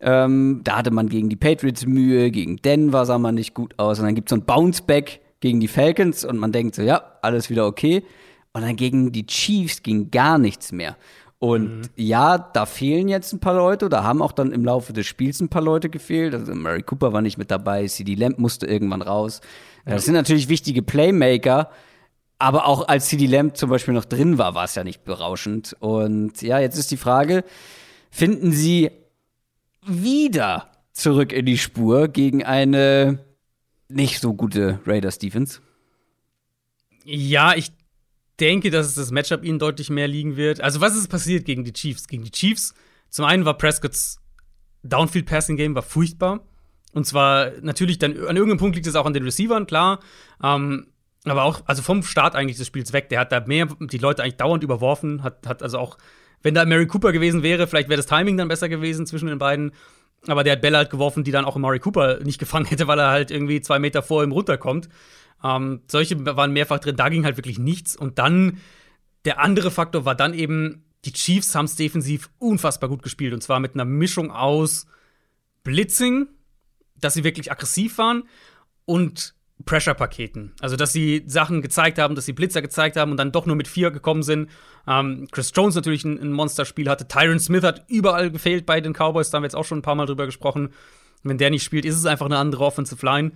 Ähm, 0.00 0.60
da 0.64 0.76
hatte 0.76 0.90
man 0.90 1.08
gegen 1.08 1.28
die 1.28 1.36
Patriots 1.36 1.86
Mühe, 1.86 2.30
gegen 2.30 2.56
Denver 2.56 3.06
sah 3.06 3.18
man 3.18 3.34
nicht 3.34 3.54
gut 3.54 3.78
aus. 3.78 3.98
Und 3.98 4.06
dann 4.06 4.14
gibt's 4.14 4.30
so 4.30 4.36
ein 4.36 4.44
Bounceback 4.44 5.20
gegen 5.40 5.60
die 5.60 5.68
Falcons 5.68 6.24
und 6.24 6.38
man 6.38 6.52
denkt 6.52 6.74
so, 6.74 6.82
ja, 6.82 7.02
alles 7.22 7.50
wieder 7.50 7.66
okay. 7.66 8.02
Und 8.52 8.62
dann 8.62 8.76
gegen 8.76 9.12
die 9.12 9.26
Chiefs 9.26 9.82
ging 9.82 10.10
gar 10.10 10.38
nichts 10.38 10.72
mehr. 10.72 10.96
Und 11.38 11.78
mhm. 11.80 11.82
ja, 11.96 12.38
da 12.38 12.64
fehlen 12.64 13.08
jetzt 13.08 13.32
ein 13.32 13.40
paar 13.40 13.54
Leute, 13.54 13.88
da 13.88 14.02
haben 14.02 14.22
auch 14.22 14.32
dann 14.32 14.52
im 14.52 14.64
Laufe 14.64 14.92
des 14.92 15.06
Spiels 15.06 15.40
ein 15.40 15.48
paar 15.48 15.62
Leute 15.62 15.90
gefehlt. 15.90 16.34
Also 16.34 16.54
Murray 16.54 16.82
Cooper 16.82 17.12
war 17.12 17.20
nicht 17.20 17.36
mit 17.36 17.50
dabei, 17.50 17.86
CD 17.86 18.14
Lamb 18.14 18.38
musste 18.38 18.66
irgendwann 18.66 19.02
raus. 19.02 19.40
Das 19.84 20.04
sind 20.04 20.14
natürlich 20.14 20.48
wichtige 20.48 20.82
Playmaker, 20.82 21.70
aber 22.38 22.66
auch 22.66 22.88
als 22.88 23.06
CD 23.06 23.26
Lamb 23.26 23.56
zum 23.56 23.70
Beispiel 23.70 23.94
noch 23.94 24.04
drin 24.04 24.38
war, 24.38 24.54
war 24.54 24.64
es 24.64 24.74
ja 24.74 24.84
nicht 24.84 25.04
berauschend. 25.04 25.74
Und 25.80 26.42
ja, 26.42 26.58
jetzt 26.58 26.76
ist 26.76 26.90
die 26.90 26.96
Frage, 26.96 27.44
finden 28.10 28.52
Sie 28.52 28.90
wieder 29.86 30.70
zurück 30.92 31.32
in 31.32 31.46
die 31.46 31.58
Spur 31.58 32.08
gegen 32.08 32.44
eine 32.44 33.24
nicht 33.88 34.20
so 34.20 34.34
gute 34.34 34.80
Raiders 34.86 35.18
Defense? 35.18 35.60
Ja, 37.04 37.54
ich 37.54 37.72
denke, 38.40 38.70
dass 38.70 38.86
es 38.86 38.94
das 38.94 39.10
Matchup 39.10 39.44
ihnen 39.44 39.58
deutlich 39.58 39.90
mehr 39.90 40.08
liegen 40.08 40.36
wird. 40.36 40.60
Also, 40.60 40.80
was 40.80 40.96
ist 40.96 41.08
passiert 41.08 41.44
gegen 41.44 41.64
die 41.64 41.72
Chiefs? 41.72 42.08
Gegen 42.08 42.24
die 42.24 42.32
Chiefs, 42.32 42.74
zum 43.10 43.24
einen 43.24 43.44
war 43.44 43.56
Prescott's 43.56 44.18
Downfield 44.82 45.26
Passing 45.26 45.56
Game 45.56 45.74
war 45.74 45.82
furchtbar. 45.82 46.40
Und 46.92 47.06
zwar 47.06 47.52
natürlich 47.60 47.98
dann 47.98 48.12
an 48.12 48.36
irgendeinem 48.36 48.58
Punkt 48.58 48.76
liegt 48.76 48.86
es 48.86 48.94
auch 48.94 49.06
an 49.06 49.12
den 49.12 49.24
Receivern, 49.24 49.66
klar. 49.66 50.00
Ähm, 50.42 50.86
aber 51.30 51.44
auch, 51.44 51.62
also 51.66 51.82
vom 51.82 52.02
Start 52.02 52.34
eigentlich 52.34 52.56
des 52.56 52.66
Spiels 52.66 52.92
weg, 52.92 53.08
der 53.08 53.20
hat 53.20 53.32
da 53.32 53.40
mehr 53.40 53.68
die 53.80 53.98
Leute 53.98 54.22
eigentlich 54.22 54.36
dauernd 54.36 54.62
überworfen, 54.62 55.22
hat, 55.22 55.46
hat 55.46 55.62
also 55.62 55.78
auch, 55.78 55.98
wenn 56.42 56.54
da 56.54 56.64
Mary 56.64 56.86
Cooper 56.86 57.12
gewesen 57.12 57.42
wäre, 57.42 57.66
vielleicht 57.66 57.88
wäre 57.88 57.96
das 57.96 58.06
Timing 58.06 58.36
dann 58.36 58.48
besser 58.48 58.68
gewesen 58.68 59.06
zwischen 59.06 59.28
den 59.28 59.38
beiden. 59.38 59.72
Aber 60.26 60.44
der 60.44 60.54
hat 60.54 60.60
Bälle 60.60 60.76
halt 60.76 60.90
geworfen, 60.90 61.24
die 61.24 61.30
dann 61.30 61.44
auch 61.44 61.56
Murray 61.56 61.78
Cooper 61.78 62.20
nicht 62.24 62.38
gefangen 62.38 62.66
hätte, 62.66 62.86
weil 62.86 62.98
er 62.98 63.10
halt 63.10 63.30
irgendwie 63.30 63.60
zwei 63.60 63.78
Meter 63.78 64.02
vor 64.02 64.24
ihm 64.24 64.32
runterkommt. 64.32 64.88
Ähm, 65.44 65.82
solche 65.88 66.24
waren 66.24 66.52
mehrfach 66.52 66.78
drin, 66.78 66.96
da 66.96 67.08
ging 67.08 67.24
halt 67.24 67.36
wirklich 67.36 67.58
nichts. 67.58 67.96
Und 67.96 68.18
dann, 68.18 68.58
der 69.24 69.40
andere 69.40 69.70
Faktor 69.70 70.04
war 70.04 70.14
dann 70.14 70.34
eben, 70.34 70.84
die 71.04 71.12
Chiefs 71.12 71.54
haben 71.54 71.66
es 71.66 71.76
defensiv 71.76 72.30
unfassbar 72.38 72.88
gut 72.88 73.02
gespielt. 73.02 73.34
Und 73.34 73.42
zwar 73.42 73.60
mit 73.60 73.74
einer 73.74 73.84
Mischung 73.84 74.30
aus 74.30 74.86
Blitzing, 75.62 76.28
dass 76.96 77.14
sie 77.14 77.24
wirklich 77.24 77.52
aggressiv 77.52 77.98
waren, 77.98 78.24
und 78.84 79.34
Pressure-Paketen. 79.64 80.52
Also, 80.60 80.76
dass 80.76 80.92
sie 80.92 81.22
Sachen 81.26 81.62
gezeigt 81.62 81.98
haben, 81.98 82.14
dass 82.14 82.26
sie 82.26 82.32
Blitzer 82.32 82.60
gezeigt 82.60 82.96
haben 82.96 83.10
und 83.10 83.16
dann 83.16 83.32
doch 83.32 83.46
nur 83.46 83.56
mit 83.56 83.68
vier 83.68 83.90
gekommen 83.90 84.22
sind. 84.22 84.50
Ähm, 84.86 85.28
Chris 85.32 85.52
Jones 85.54 85.74
natürlich 85.74 86.04
ein, 86.04 86.20
ein 86.20 86.32
Monsterspiel 86.32 86.88
hatte. 86.90 87.08
Tyron 87.08 87.40
Smith 87.40 87.62
hat 87.62 87.84
überall 87.88 88.30
gefehlt 88.30 88.66
bei 88.66 88.80
den 88.80 88.92
Cowboys. 88.92 89.30
Da 89.30 89.36
haben 89.36 89.42
wir 89.42 89.46
jetzt 89.46 89.56
auch 89.56 89.64
schon 89.64 89.78
ein 89.78 89.82
paar 89.82 89.94
Mal 89.94 90.06
drüber 90.06 90.26
gesprochen. 90.26 90.70
Wenn 91.22 91.38
der 91.38 91.50
nicht 91.50 91.64
spielt, 91.64 91.84
ist 91.84 91.96
es 91.96 92.06
einfach 92.06 92.26
eine 92.26 92.36
andere 92.36 92.64
Offensive 92.64 93.04
Line. 93.04 93.32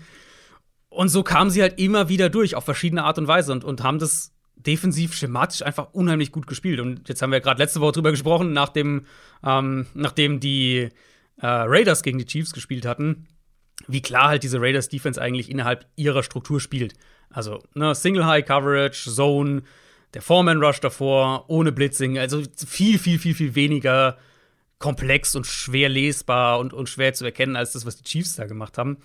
Und 0.90 1.08
so 1.08 1.22
kamen 1.22 1.50
sie 1.50 1.62
halt 1.62 1.80
immer 1.80 2.08
wieder 2.08 2.28
durch, 2.28 2.54
auf 2.54 2.64
verschiedene 2.64 3.04
Art 3.04 3.18
und 3.18 3.26
Weise 3.26 3.52
und, 3.52 3.64
und 3.64 3.82
haben 3.82 3.98
das 3.98 4.32
defensiv 4.56 5.14
schematisch 5.14 5.62
einfach 5.62 5.94
unheimlich 5.94 6.32
gut 6.32 6.46
gespielt. 6.46 6.80
Und 6.80 7.08
jetzt 7.08 7.22
haben 7.22 7.32
wir 7.32 7.40
gerade 7.40 7.62
letzte 7.62 7.80
Woche 7.80 7.92
drüber 7.92 8.10
gesprochen, 8.10 8.52
nachdem, 8.52 9.06
ähm, 9.42 9.86
nachdem 9.94 10.38
die 10.38 10.90
äh, 11.40 11.46
Raiders 11.46 12.02
gegen 12.02 12.18
die 12.18 12.26
Chiefs 12.26 12.52
gespielt 12.52 12.84
hatten 12.84 13.26
wie 13.88 14.02
klar 14.02 14.28
halt 14.28 14.42
diese 14.42 14.60
Raiders 14.60 14.88
Defense 14.88 15.20
eigentlich 15.20 15.50
innerhalb 15.50 15.86
ihrer 15.96 16.22
Struktur 16.22 16.60
spielt. 16.60 16.94
Also, 17.30 17.62
ne, 17.74 17.94
Single 17.94 18.26
High 18.26 18.44
Coverage, 18.44 19.10
Zone, 19.10 19.62
der 20.14 20.22
Foreman 20.22 20.62
Rush 20.62 20.80
davor, 20.80 21.44
ohne 21.48 21.72
Blitzing, 21.72 22.18
also 22.18 22.42
viel, 22.66 22.98
viel, 22.98 23.18
viel, 23.18 23.34
viel 23.34 23.54
weniger 23.54 24.18
komplex 24.78 25.36
und 25.36 25.46
schwer 25.46 25.88
lesbar 25.88 26.58
und, 26.58 26.72
und 26.72 26.88
schwer 26.88 27.12
zu 27.12 27.24
erkennen 27.24 27.54
als 27.54 27.72
das, 27.72 27.86
was 27.86 27.96
die 27.96 28.04
Chiefs 28.04 28.36
da 28.36 28.46
gemacht 28.46 28.78
haben. 28.78 28.96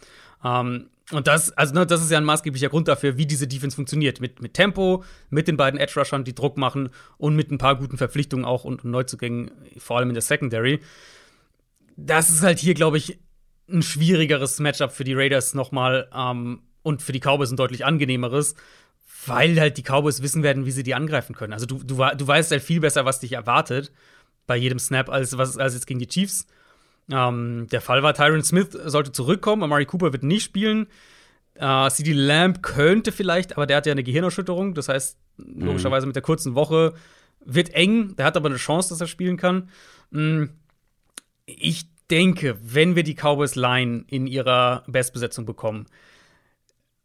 Ähm, 0.44 0.90
und 1.12 1.28
das, 1.28 1.52
also 1.52 1.74
ne, 1.76 1.86
das 1.86 2.02
ist 2.02 2.10
ja 2.10 2.18
ein 2.18 2.24
maßgeblicher 2.24 2.70
Grund 2.70 2.88
dafür, 2.88 3.18
wie 3.18 3.28
diese 3.28 3.48
Defense 3.48 3.76
funktioniert. 3.76 4.20
Mit, 4.22 4.42
mit 4.42 4.56
Tempo, 4.56 5.04
mit 5.30 5.48
den 5.48 5.58
beiden 5.58 5.80
Edge 5.80 6.00
Rushern, 6.00 6.24
die 6.24 6.34
Druck 6.34 6.58
machen 6.58 6.90
und 7.18 7.36
mit 7.36 7.52
ein 7.52 7.60
paar 7.60 7.76
guten 7.76 7.98
Verpflichtungen 7.98 8.46
auch 8.46 8.64
und, 8.64 8.84
und 8.84 8.90
Neuzugängen, 8.90 9.52
vor 9.78 9.98
allem 9.98 10.10
in 10.10 10.16
der 10.16 10.24
Secondary. 10.24 10.80
Das 11.96 12.30
ist 12.30 12.42
halt 12.42 12.58
hier, 12.58 12.74
glaube 12.74 12.98
ich, 12.98 13.20
ein 13.70 13.82
schwierigeres 13.82 14.60
Matchup 14.60 14.92
für 14.92 15.04
die 15.04 15.14
Raiders 15.14 15.54
nochmal 15.54 16.10
ähm, 16.14 16.62
und 16.84 17.02
für 17.02 17.12
die 17.12 17.20
Cowboys 17.20 17.52
ein 17.52 17.58
deutlich 17.58 17.86
angenehmeres, 17.86 18.56
weil 19.26 19.60
halt 19.60 19.78
die 19.78 19.84
Cowboys 19.84 20.22
wissen 20.22 20.44
werden, 20.44 20.66
wie 20.66 20.72
sie 20.72 20.84
die 20.84 20.96
angreifen 20.96 21.36
können. 21.36 21.54
Also 21.54 21.66
du, 21.66 21.84
du, 21.84 21.96
du 21.96 22.28
weißt 22.28 22.52
halt 22.52 22.62
viel 22.62 22.80
besser, 22.80 23.06
was 23.06 23.20
dich 23.20 23.34
erwartet 23.34 23.92
bei 24.48 24.56
jedem 24.56 24.80
Snap, 24.80 25.10
als, 25.10 25.38
was, 25.38 25.58
als 25.58 25.74
jetzt 25.74 25.88
gegen 25.88 26.00
die 26.00 26.08
Chiefs. 26.08 26.46
Ähm, 27.12 27.68
der 27.72 27.82
Fall 27.82 28.04
war, 28.04 28.14
Tyron 28.14 28.44
Smith 28.44 28.78
sollte 28.86 29.12
zurückkommen, 29.12 29.64
Amari 29.64 29.86
Cooper 29.86 30.14
wird 30.14 30.24
nicht 30.24 30.44
spielen. 30.44 30.88
Äh, 31.56 31.90
CD 31.90 32.14
Lamb 32.14 32.62
könnte 32.62 33.12
vielleicht, 33.12 33.54
aber 33.54 33.66
der 33.66 33.78
hat 33.78 33.86
ja 33.86 33.92
eine 33.92 34.04
Gehirnerschütterung, 34.04 34.74
das 34.74 34.90
heißt, 34.90 35.18
mhm. 35.38 35.66
logischerweise 35.66 36.06
mit 36.06 36.16
der 36.16 36.24
kurzen 36.24 36.56
Woche 36.56 36.94
wird 37.44 37.74
eng. 37.74 38.16
Der 38.16 38.26
hat 38.26 38.38
aber 38.38 38.50
eine 38.50 38.58
Chance, 38.58 38.90
dass 38.90 39.02
er 39.02 39.08
spielen 39.08 39.38
kann. 39.38 39.70
Mhm. 40.10 40.50
Ich 41.46 41.88
denke, 42.12 42.58
wenn 42.62 42.96
wir 42.96 43.04
die 43.04 43.16
Cowboys 43.16 43.56
Line 43.56 44.06
in 44.08 44.28
ihrer 44.28 44.84
Bestbesetzung 44.88 45.46
bekommen, 45.46 45.88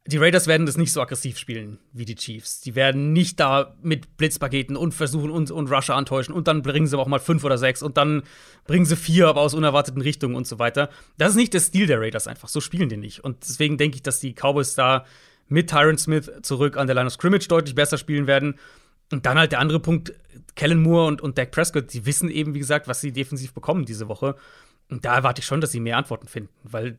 die 0.06 0.16
Raiders 0.16 0.46
werden 0.46 0.66
das 0.66 0.76
nicht 0.76 0.92
so 0.92 1.00
aggressiv 1.00 1.38
spielen 1.38 1.78
wie 1.92 2.04
die 2.04 2.14
Chiefs. 2.14 2.60
Die 2.60 2.74
werden 2.74 3.12
nicht 3.12 3.38
da 3.38 3.76
mit 3.82 4.16
Blitzpaketen 4.16 4.76
und 4.76 4.92
versuchen 4.92 5.30
und, 5.30 5.50
und 5.50 5.70
Rusher 5.70 5.94
antäuschen 5.94 6.34
und 6.34 6.48
dann 6.48 6.62
bringen 6.62 6.86
sie 6.86 6.98
auch 6.98 7.06
mal 7.06 7.20
fünf 7.20 7.44
oder 7.44 7.58
sechs 7.58 7.82
und 7.82 7.96
dann 7.96 8.22
bringen 8.66 8.86
sie 8.86 8.96
vier, 8.96 9.28
aber 9.28 9.42
aus 9.42 9.54
unerwarteten 9.54 10.00
Richtungen 10.00 10.34
und 10.34 10.46
so 10.46 10.58
weiter. 10.58 10.88
Das 11.18 11.30
ist 11.30 11.36
nicht 11.36 11.54
der 11.54 11.60
Stil 11.60 11.86
der 11.86 12.00
Raiders 12.00 12.26
einfach. 12.26 12.48
So 12.48 12.60
spielen 12.60 12.88
die 12.88 12.96
nicht. 12.96 13.22
Und 13.22 13.42
deswegen 13.42 13.76
denke 13.76 13.96
ich, 13.96 14.02
dass 14.02 14.20
die 14.20 14.34
Cowboys 14.34 14.74
da 14.74 15.04
mit 15.48 15.68
Tyron 15.70 15.98
Smith 15.98 16.30
zurück 16.42 16.76
an 16.76 16.86
der 16.86 16.94
Line 16.94 17.06
of 17.06 17.12
Scrimmage 17.12 17.48
deutlich 17.48 17.74
besser 17.74 17.98
spielen 17.98 18.26
werden. 18.26 18.54
Und 19.12 19.26
dann 19.26 19.38
halt 19.38 19.52
der 19.52 19.58
andere 19.58 19.80
Punkt, 19.80 20.14
Kellen 20.54 20.82
Moore 20.82 21.06
und, 21.06 21.20
und 21.20 21.36
Dak 21.36 21.50
Prescott, 21.50 21.92
die 21.92 22.06
wissen 22.06 22.30
eben, 22.30 22.54
wie 22.54 22.60
gesagt, 22.60 22.88
was 22.88 23.00
sie 23.00 23.12
defensiv 23.12 23.52
bekommen 23.52 23.84
diese 23.84 24.08
Woche. 24.08 24.36
Und 24.90 25.04
da 25.04 25.14
erwarte 25.14 25.40
ich 25.40 25.46
schon, 25.46 25.60
dass 25.60 25.72
sie 25.72 25.80
mehr 25.80 25.96
Antworten 25.96 26.26
finden, 26.26 26.50
weil 26.64 26.98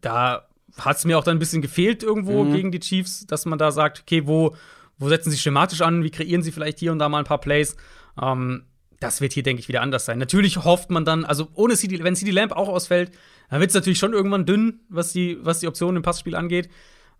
da 0.00 0.46
hat 0.76 0.96
es 0.98 1.04
mir 1.04 1.18
auch 1.18 1.24
dann 1.24 1.36
ein 1.36 1.40
bisschen 1.40 1.62
gefehlt 1.62 2.02
irgendwo 2.02 2.44
mhm. 2.44 2.52
gegen 2.52 2.72
die 2.72 2.80
Chiefs, 2.80 3.26
dass 3.26 3.46
man 3.46 3.58
da 3.58 3.72
sagt, 3.72 4.00
okay, 4.02 4.26
wo, 4.26 4.54
wo 4.98 5.08
setzen 5.08 5.30
sie 5.30 5.38
schematisch 5.38 5.80
an, 5.80 6.04
wie 6.04 6.10
kreieren 6.10 6.42
sie 6.42 6.52
vielleicht 6.52 6.78
hier 6.78 6.92
und 6.92 6.98
da 6.98 7.08
mal 7.08 7.18
ein 7.18 7.24
paar 7.24 7.40
Plays. 7.40 7.76
Ähm, 8.20 8.64
das 9.00 9.22
wird 9.22 9.32
hier, 9.32 9.42
denke 9.42 9.60
ich, 9.60 9.68
wieder 9.68 9.80
anders 9.80 10.04
sein. 10.04 10.18
Natürlich 10.18 10.58
hofft 10.58 10.90
man 10.90 11.04
dann, 11.04 11.24
also 11.24 11.48
ohne 11.54 11.74
CD, 11.74 12.04
wenn 12.04 12.14
CD 12.14 12.30
Lamp 12.30 12.52
auch 12.52 12.68
ausfällt, 12.68 13.12
dann 13.48 13.60
wird 13.60 13.70
es 13.70 13.74
natürlich 13.74 13.98
schon 13.98 14.12
irgendwann 14.12 14.44
dünn, 14.44 14.80
was 14.88 15.12
die, 15.12 15.38
was 15.40 15.60
die 15.60 15.68
Optionen 15.68 15.96
im 15.96 16.02
Passspiel 16.02 16.36
angeht. 16.36 16.68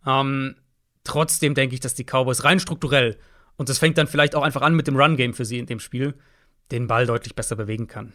Ähm, 0.07 0.57
trotzdem 1.05 1.55
denke 1.55 1.75
ich, 1.75 1.81
dass 1.81 1.95
die 1.95 2.05
Cowboys 2.05 2.45
rein 2.45 2.61
strukturell, 2.61 3.18
und 3.57 3.68
das 3.68 3.79
fängt 3.79 3.99
dann 3.99 4.07
vielleicht 4.07 4.35
auch 4.35 4.43
einfach 4.43 4.62
an 4.62 4.75
mit 4.75 4.87
dem 4.87 4.97
Run-Game 4.97 5.35
für 5.35 5.45
sie 5.45 5.59
in 5.59 5.66
dem 5.66 5.81
Spiel, 5.81 6.14
den 6.71 6.87
Ball 6.87 7.05
deutlich 7.05 7.35
besser 7.35 7.57
bewegen 7.57 7.89
kann. 7.89 8.12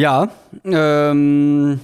Ja, 0.00 0.30
ähm, 0.64 1.78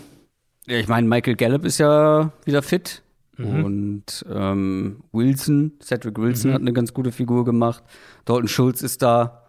ich 0.67 0.89
meine, 0.89 1.07
Michael 1.07 1.37
Gallup 1.37 1.67
ist 1.67 1.77
ja 1.77 2.33
wieder 2.47 2.62
fit. 2.62 3.03
Mhm. 3.37 3.64
Und 3.64 4.25
ähm, 4.33 5.01
Wilson, 5.12 5.73
Cedric 5.83 6.19
Wilson 6.19 6.51
mhm. 6.51 6.55
hat 6.55 6.61
eine 6.62 6.73
ganz 6.73 6.95
gute 6.95 7.12
Figur 7.12 7.45
gemacht. 7.45 7.83
Dalton 8.25 8.49
Schulz 8.49 8.81
ist 8.81 9.03
da. 9.03 9.43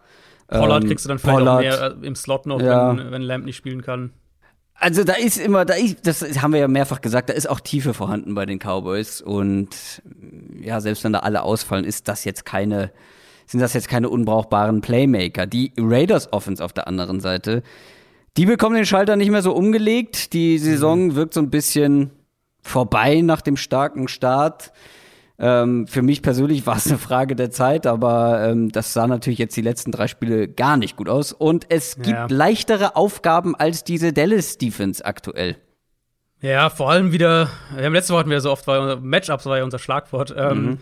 Pollard 0.48 0.82
ähm, 0.82 0.88
kriegst 0.90 1.06
du 1.06 1.08
dann 1.08 1.18
vielleicht 1.18 1.38
Pollard, 1.38 1.60
mehr 1.60 1.96
äh, 2.02 2.06
im 2.06 2.14
Slot 2.14 2.44
noch, 2.44 2.60
ja. 2.60 2.94
wenn, 2.94 3.10
wenn 3.10 3.22
Lamb 3.22 3.46
nicht 3.46 3.56
spielen 3.56 3.80
kann. 3.80 4.10
Also 4.74 5.02
da 5.02 5.14
ist 5.14 5.38
immer, 5.38 5.64
da 5.64 5.72
ist, 5.72 6.06
das 6.06 6.22
haben 6.42 6.52
wir 6.52 6.60
ja 6.60 6.68
mehrfach 6.68 7.00
gesagt, 7.00 7.30
da 7.30 7.32
ist 7.32 7.48
auch 7.48 7.60
Tiefe 7.60 7.94
vorhanden 7.94 8.34
bei 8.34 8.44
den 8.44 8.58
Cowboys. 8.58 9.22
Und 9.22 10.02
ja, 10.60 10.82
selbst 10.82 11.04
wenn 11.04 11.14
da 11.14 11.20
alle 11.20 11.42
ausfallen, 11.42 11.86
ist 11.86 12.06
das 12.06 12.26
jetzt 12.26 12.44
keine, 12.44 12.92
sind 13.46 13.60
das 13.60 13.72
jetzt 13.72 13.88
keine 13.88 14.10
unbrauchbaren 14.10 14.82
Playmaker. 14.82 15.46
Die 15.46 15.72
Raiders 15.78 16.34
Offense 16.34 16.62
auf 16.62 16.74
der 16.74 16.86
anderen 16.86 17.20
Seite 17.20 17.62
die 18.38 18.46
bekommen 18.46 18.76
den 18.76 18.86
Schalter 18.86 19.16
nicht 19.16 19.32
mehr 19.32 19.42
so 19.42 19.52
umgelegt. 19.52 20.32
Die 20.32 20.58
Saison 20.58 21.06
mhm. 21.06 21.14
wirkt 21.16 21.34
so 21.34 21.40
ein 21.40 21.50
bisschen 21.50 22.12
vorbei 22.62 23.20
nach 23.20 23.40
dem 23.40 23.56
starken 23.56 24.06
Start. 24.06 24.72
Ähm, 25.40 25.88
für 25.88 26.02
mich 26.02 26.22
persönlich 26.22 26.64
war 26.64 26.76
es 26.76 26.86
eine 26.86 26.98
Frage 26.98 27.34
der 27.34 27.50
Zeit, 27.50 27.84
aber 27.84 28.48
ähm, 28.48 28.70
das 28.70 28.92
sah 28.92 29.08
natürlich 29.08 29.40
jetzt 29.40 29.56
die 29.56 29.62
letzten 29.62 29.90
drei 29.90 30.06
Spiele 30.06 30.46
gar 30.46 30.76
nicht 30.76 30.96
gut 30.96 31.08
aus. 31.08 31.32
Und 31.32 31.66
es 31.68 31.96
gibt 31.96 32.08
ja. 32.08 32.26
leichtere 32.30 32.94
Aufgaben 32.94 33.56
als 33.56 33.82
diese 33.82 34.12
Dallas 34.12 34.56
Defense 34.56 35.04
aktuell. 35.04 35.56
Ja, 36.40 36.70
vor 36.70 36.92
allem 36.92 37.10
wieder, 37.10 37.48
wir 37.74 37.86
haben 37.86 37.92
letzte 37.92 38.12
Woche 38.12 38.20
hatten 38.20 38.30
wir 38.30 38.40
so 38.40 38.52
oft, 38.52 38.68
weil 38.68 38.98
Matchups 39.00 39.46
war 39.46 39.58
ja 39.58 39.64
unser 39.64 39.80
Schlagwort. 39.80 40.32
Ähm, 40.36 40.62
mhm. 40.62 40.78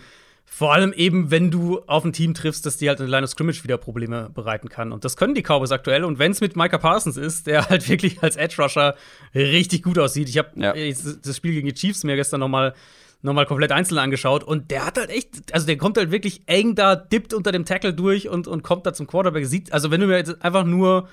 Vor 0.49 0.73
allem 0.73 0.93
eben, 0.93 1.31
wenn 1.31 1.51
du 1.51 1.81
auf 1.87 2.05
ein 2.05 2.13
Team 2.13 2.33
triffst, 2.33 2.65
das 2.65 2.77
dir 2.77 2.91
halt 2.91 3.01
in 3.01 3.09
Line 3.09 3.25
of 3.25 3.31
Scrimmage 3.31 3.65
wieder 3.65 3.77
Probleme 3.77 4.31
bereiten 4.33 4.69
kann. 4.69 4.93
Und 4.93 5.05
das 5.05 5.17
können 5.17 5.35
die 5.35 5.43
Cowboys 5.43 5.73
aktuell. 5.73 6.05
Und 6.05 6.19
wenn 6.19 6.31
es 6.33 6.41
mit 6.41 6.57
Micah 6.57 6.79
Parsons 6.79 7.17
ist, 7.17 7.47
der 7.47 7.69
halt 7.69 7.89
wirklich 7.91 8.23
als 8.23 8.37
Edge 8.37 8.63
Rusher 8.63 8.95
richtig 9.35 9.83
gut 9.83 9.99
aussieht. 9.99 10.29
Ich 10.29 10.39
habe 10.39 10.51
ja. 10.55 10.73
das 10.73 11.37
Spiel 11.37 11.53
gegen 11.53 11.67
die 11.67 11.75
Chiefs 11.75 12.05
mir 12.05 12.17
gestern 12.17 12.41
noch 12.41 12.49
mal 12.49 12.75
noch 13.23 13.33
mal 13.33 13.47
komplett 13.47 13.73
einzeln 13.73 13.99
angeschaut 13.99 14.45
und 14.45 14.71
der 14.71 14.87
hat 14.87 14.99
halt 14.99 15.11
echt, 15.11 15.53
also 15.53 15.67
der 15.67 15.79
kommt 15.79 15.97
halt 15.97 16.11
wirklich 16.11 16.43
eng 16.47 16.75
da, 16.75 16.95
dippt 16.95 17.33
unter 17.33 17.51
dem 17.51 17.65
Tackle 17.65 17.93
durch 17.93 18.29
und, 18.29 18.47
und 18.47 18.63
kommt 18.63 18.87
da 18.87 18.93
zum 18.93 19.07
Quarterback. 19.07 19.47
Sieht, 19.47 19.73
also 19.73 19.91
wenn 19.91 20.01
du 20.01 20.07
mir 20.07 20.19
jetzt 20.19 20.43
einfach 20.45 20.65
nur 20.65 21.09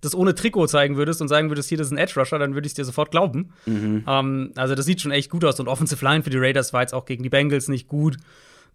das 0.00 0.14
ohne 0.14 0.34
Trikot 0.34 0.66
zeigen 0.66 0.96
würdest 0.96 1.20
und 1.22 1.28
sagen 1.28 1.48
würdest, 1.50 1.68
hier, 1.68 1.78
das 1.78 1.88
ist 1.88 1.92
ein 1.92 1.98
Edge 1.98 2.20
Rusher, 2.20 2.38
dann 2.38 2.54
würde 2.54 2.66
ich 2.66 2.70
es 2.70 2.74
dir 2.74 2.84
sofort 2.84 3.10
glauben. 3.10 3.52
Mhm. 3.64 4.04
Ähm, 4.06 4.52
also 4.54 4.74
das 4.74 4.84
sieht 4.84 5.00
schon 5.00 5.10
echt 5.10 5.30
gut 5.30 5.44
aus 5.44 5.58
und 5.58 5.68
Offensive 5.68 6.04
Line 6.04 6.22
für 6.22 6.30
die 6.30 6.38
Raiders 6.38 6.72
war 6.72 6.82
jetzt 6.82 6.94
auch 6.94 7.06
gegen 7.06 7.22
die 7.22 7.30
Bengals 7.30 7.68
nicht 7.68 7.88
gut. 7.88 8.16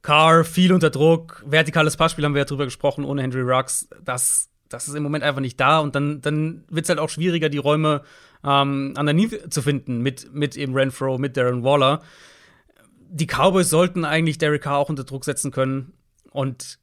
Carr 0.02 0.44
viel 0.44 0.74
unter 0.74 0.90
Druck, 0.90 1.44
vertikales 1.46 1.98
Passspiel 1.98 2.26
haben 2.26 2.34
wir 2.34 2.42
ja 2.42 2.46
drüber 2.46 2.66
gesprochen, 2.66 3.06
ohne 3.06 3.22
Henry 3.22 3.42
Rux. 3.42 3.88
Das, 4.04 4.50
das 4.70 4.88
ist 4.88 4.96
im 4.96 5.04
Moment 5.04 5.24
einfach 5.24 5.42
nicht 5.42 5.60
da 5.60 5.80
und 5.80 5.96
dann, 5.96 6.22
dann 6.22 6.64
wird 6.70 6.86
es 6.86 6.90
halt 6.90 7.00
auch 7.00 7.10
schwieriger, 7.10 7.50
die 7.50 7.60
Räume 7.60 8.02
ähm, 8.44 8.94
underneath 8.98 9.54
zu 9.54 9.62
finden 9.62 10.02
mit, 10.02 10.34
mit 10.34 10.58
eben 10.58 10.74
Renfro, 10.74 11.18
mit 11.18 11.38
Darren 11.38 11.64
Waller. 11.64 12.02
Die 13.10 13.28
Cowboys 13.28 13.70
sollten 13.70 14.06
eigentlich 14.06 14.38
Derek 14.38 14.64
Carr 14.64 14.78
auch 14.78 14.90
unter 14.90 15.04
Druck 15.04 15.26
setzen 15.26 15.52
können 15.52 15.94
und 16.32 16.80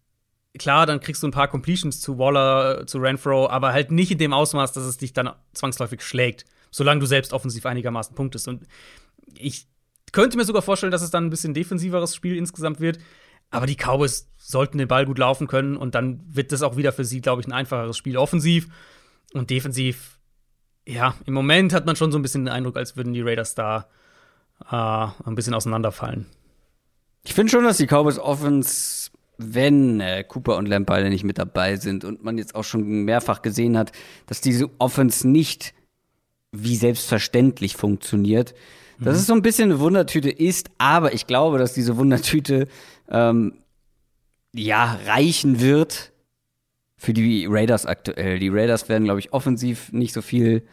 klar, 0.59 0.87
dann 0.87 1.01
kriegst 1.01 1.23
du 1.23 1.29
ein 1.29 1.33
paar 1.33 1.49
Completions 1.49 2.01
zu 2.01 2.19
Waller, 2.19 2.87
zu 2.87 2.99
Renfro, 2.99 3.49
aber 3.49 3.73
halt 3.73 3.91
nicht 3.91 4.11
in 4.12 4.19
dem 4.19 4.33
Ausmaß, 4.33 4.73
dass 4.73 4.85
es 4.85 4.99
dich 4.99 5.12
dann 5.12 5.31
zwangsläufig 5.55 6.03
schlägt, 6.03 6.45
solange 6.71 7.01
du 7.01 7.07
selbst 7.07 7.33
offensiv 7.33 7.66
einigermaßen 7.66 8.14
punktest. 8.14 8.49
Und 8.49 8.66
ich 9.35 9.66
könnte 10.13 10.37
mir 10.37 10.45
sogar 10.45 10.63
vorstellen, 10.63 10.93
dass 10.93 11.03
es 11.03 11.11
dann 11.11 11.27
ein 11.27 11.31
bisschen 11.31 11.55
defensiveres 11.55 12.15
Spiel 12.15 12.37
insgesamt 12.37 12.81
wird. 12.81 12.99
Aber 13.51 13.67
die 13.67 13.77
Cowboys 13.77 14.29
sollten 14.37 14.79
den 14.79 14.89
Ball 14.89 15.07
gut 15.07 15.19
laufen 15.19 15.47
können 15.47 15.77
und 15.77 15.95
dann 15.95 16.21
wird 16.29 16.53
das 16.53 16.63
auch 16.63 16.77
wieder 16.77 16.93
für 16.93 17.05
sie, 17.05 17.21
glaube 17.21 17.41
ich, 17.41 17.47
ein 17.49 17.53
einfacheres 17.53 17.97
Spiel. 17.97 18.17
Offensiv 18.17 18.69
und 19.33 19.51
defensiv, 19.51 20.19
ja, 20.87 21.15
im 21.27 21.35
Moment 21.35 21.73
hat 21.73 21.87
man 21.87 21.97
schon 21.97 22.13
so 22.13 22.19
ein 22.19 22.23
bisschen 22.23 22.45
den 22.45 22.53
Eindruck, 22.53 22.77
als 22.77 22.97
würden 22.97 23.13
die 23.13 23.23
Raiders 23.23 23.55
da 23.55 23.89
äh, 24.71 24.75
ein 24.75 25.35
bisschen 25.35 25.55
auseinanderfallen. 25.55 26.27
Ich 27.25 27.35
finde 27.35 27.51
schon, 27.51 27.65
dass 27.65 27.79
die 27.79 27.87
Cowboys 27.87 28.19
Offense, 28.19 29.11
wenn 29.39 30.01
äh, 30.01 30.25
Cooper 30.25 30.57
und 30.57 30.67
Lamb 30.67 30.87
beide 30.87 31.09
nicht 31.11 31.25
mit 31.25 31.39
dabei 31.39 31.77
sind 31.77 32.05
und 32.05 32.23
man 32.23 32.39
jetzt 32.39 32.55
auch 32.55 32.65
schon 32.65 33.05
mehrfach 33.05 33.43
gesehen 33.43 33.77
hat, 33.77 33.93
dass 34.27 34.41
diese 34.41 34.71
Offense 34.79 35.29
nicht 35.29 35.75
wie 36.53 36.77
selbstverständlich 36.77 37.77
funktioniert, 37.77 38.55
dass 39.01 39.14
mhm. 39.14 39.20
es 39.20 39.26
so 39.26 39.32
ein 39.34 39.42
bisschen 39.42 39.70
eine 39.70 39.80
Wundertüte 39.80 40.30
ist, 40.30 40.70
aber 40.78 41.12
ich 41.12 41.26
glaube, 41.26 41.59
dass 41.59 41.72
diese 41.72 41.96
Wundertüte 41.96 42.68
ähm, 43.09 43.55
ja 44.53 44.99
reichen 45.07 45.61
wird, 45.61 46.12
für 46.99 47.12
die 47.12 47.46
Raiders 47.49 47.86
aktuell. 47.86 48.40
Die 48.40 48.49
Raiders 48.49 48.88
werden, 48.88 49.05
glaube 49.05 49.20
ich, 49.20 49.32
offensiv 49.32 49.92
nicht 49.92 50.12
so 50.12 50.20
viel 50.20 50.64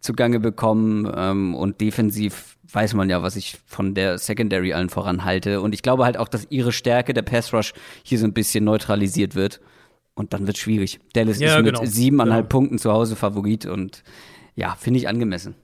zugange 0.00 0.40
bekommen 0.40 1.10
ähm, 1.14 1.54
und 1.54 1.80
defensiv 1.80 2.56
weiß 2.72 2.94
man 2.94 3.08
ja, 3.10 3.22
was 3.22 3.36
ich 3.36 3.58
von 3.66 3.94
der 3.94 4.18
Secondary 4.18 4.72
allen 4.72 4.88
voran 4.88 5.24
halte. 5.24 5.60
Und 5.60 5.74
ich 5.74 5.82
glaube 5.82 6.04
halt 6.04 6.16
auch, 6.16 6.28
dass 6.28 6.46
ihre 6.50 6.72
Stärke, 6.72 7.14
der 7.14 7.22
Pass 7.22 7.52
Rush, 7.52 7.74
hier 8.02 8.18
so 8.18 8.24
ein 8.24 8.32
bisschen 8.32 8.64
neutralisiert 8.64 9.34
wird. 9.34 9.60
Und 10.14 10.32
dann 10.32 10.46
wird 10.46 10.58
schwierig. 10.58 11.00
Dallas 11.12 11.38
ja, 11.38 11.56
ist 11.56 11.64
mit 11.64 11.74
genau. 11.74 11.84
siebeneinhalb 11.84 12.48
genau. 12.48 12.60
Punkten 12.60 12.78
zu 12.78 12.90
Hause 12.92 13.16
Favorit 13.16 13.66
und 13.66 14.04
ja, 14.54 14.76
finde 14.78 14.98
ich 15.00 15.08
angemessen. 15.08 15.54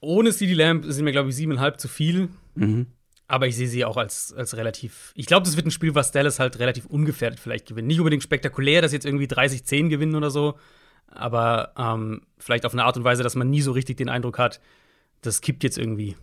Ohne 0.00 0.32
CD 0.32 0.54
Lamb 0.54 0.84
sind 0.86 1.04
mir, 1.04 1.12
glaube 1.12 1.30
ich, 1.30 1.36
siebeneinhalb 1.36 1.80
zu 1.80 1.88
viel. 1.88 2.28
Mhm. 2.54 2.86
Aber 3.26 3.46
ich 3.46 3.56
sehe 3.56 3.68
sie 3.68 3.84
auch 3.84 3.98
als, 3.98 4.32
als 4.32 4.56
relativ. 4.56 5.12
Ich 5.14 5.26
glaube, 5.26 5.44
das 5.44 5.56
wird 5.56 5.66
ein 5.66 5.70
Spiel, 5.70 5.94
was 5.94 6.12
Dallas 6.12 6.38
halt 6.38 6.58
relativ 6.58 6.86
ungefährdet 6.86 7.38
vielleicht 7.38 7.66
gewinnt. 7.66 7.86
Nicht 7.86 8.00
unbedingt 8.00 8.22
spektakulär, 8.22 8.80
dass 8.80 8.92
jetzt 8.92 9.04
irgendwie 9.04 9.26
30-10 9.26 9.88
gewinnen 9.88 10.14
oder 10.14 10.30
so. 10.30 10.54
Aber 11.08 11.72
ähm, 11.76 12.22
vielleicht 12.38 12.64
auf 12.64 12.72
eine 12.72 12.84
Art 12.84 12.96
und 12.96 13.04
Weise, 13.04 13.22
dass 13.22 13.34
man 13.34 13.50
nie 13.50 13.60
so 13.60 13.72
richtig 13.72 13.98
den 13.98 14.08
Eindruck 14.08 14.38
hat, 14.38 14.60
das 15.20 15.40
kippt 15.40 15.62
jetzt 15.62 15.78
irgendwie. 15.78 16.16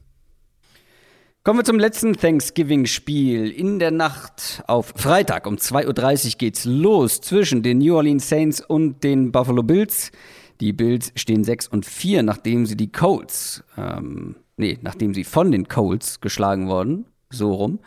Kommen 1.43 1.59
wir 1.59 1.63
zum 1.63 1.77
letzten 1.77 2.13
Thanksgiving-Spiel. 2.13 3.51
In 3.51 3.77
der 3.77 3.91
Nacht 3.91 4.63
auf 4.65 4.93
Freitag 4.95 5.45
um 5.45 5.57
2.30 5.57 6.25
Uhr 6.25 6.31
geht's 6.39 6.65
los 6.65 7.21
zwischen 7.21 7.61
den 7.61 7.77
New 7.77 7.95
Orleans 7.95 8.27
Saints 8.27 8.61
und 8.61 9.03
den 9.03 9.31
Buffalo 9.31 9.61
Bills. 9.61 10.11
Die 10.61 10.73
Bills 10.73 11.11
stehen 11.15 11.43
6 11.43 11.67
und 11.67 11.85
4, 11.85 12.23
nachdem 12.23 12.65
sie 12.65 12.77
die 12.77 12.91
Colts, 12.91 13.63
ähm, 13.77 14.35
nee, 14.57 14.77
nachdem 14.81 15.13
sie 15.13 15.23
von 15.23 15.51
den 15.51 15.67
Colts 15.67 16.21
geschlagen 16.21 16.67
wurden. 16.67 17.05
So 17.31 17.53
rum. 17.53 17.79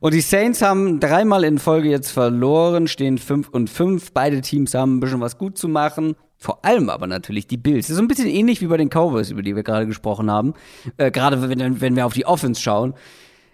Und 0.00 0.14
die 0.14 0.20
Saints 0.20 0.62
haben 0.62 0.98
dreimal 0.98 1.44
in 1.44 1.58
Folge 1.58 1.88
jetzt 1.88 2.10
verloren, 2.10 2.88
stehen 2.88 3.18
5 3.18 3.48
und 3.50 3.70
5. 3.70 4.12
Beide 4.12 4.40
Teams 4.40 4.74
haben 4.74 4.96
ein 4.96 5.00
bisschen 5.00 5.20
was 5.20 5.38
gut 5.38 5.58
zu 5.58 5.68
machen. 5.68 6.16
Vor 6.36 6.64
allem 6.64 6.88
aber 6.88 7.06
natürlich 7.06 7.46
die 7.46 7.56
Bills. 7.56 7.86
Das 7.86 7.90
ist 7.90 7.96
so 7.96 8.02
ein 8.02 8.08
bisschen 8.08 8.28
ähnlich 8.28 8.60
wie 8.60 8.66
bei 8.66 8.76
den 8.76 8.88
Cowboys, 8.88 9.30
über 9.30 9.42
die 9.42 9.56
wir 9.56 9.62
gerade 9.62 9.86
gesprochen 9.86 10.30
haben. 10.30 10.54
Äh, 10.96 11.10
gerade 11.10 11.48
wenn, 11.48 11.80
wenn 11.80 11.96
wir 11.96 12.06
auf 12.06 12.14
die 12.14 12.26
Offense 12.26 12.60
schauen. 12.60 12.94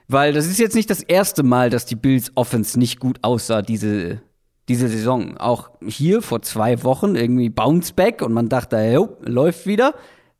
Weil 0.06 0.32
das 0.32 0.46
ist 0.46 0.58
jetzt 0.58 0.74
nicht 0.74 0.90
das 0.90 1.02
erste 1.02 1.42
Mal, 1.42 1.70
dass 1.70 1.86
die 1.86 1.96
Bills 1.96 2.32
Offense 2.34 2.78
nicht 2.78 3.00
gut 3.00 3.18
aussah 3.22 3.62
diese, 3.62 4.20
diese 4.68 4.88
Saison. 4.88 5.36
Auch 5.36 5.70
hier 5.86 6.22
vor 6.22 6.42
zwei 6.42 6.82
Wochen 6.84 7.16
irgendwie 7.16 7.50
Bounceback 7.50 8.22
und 8.22 8.32
man 8.32 8.48
dachte, 8.48 8.76
jo, 8.92 9.16
läuft 9.20 9.66
wieder. 9.66 9.94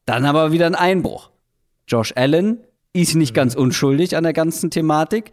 Dann 0.07 0.25
aber 0.25 0.53
wieder 0.53 0.67
ein 0.67 0.75
Einbruch. 0.75 1.31
Josh 1.89 2.13
Allen 2.17 2.59
ist 2.93 3.15
nicht 3.15 3.35
ganz 3.35 3.55
unschuldig 3.55 4.17
an 4.17 4.25
der 4.25 4.33
ganzen 4.33 4.71
Thematik. 4.71 5.33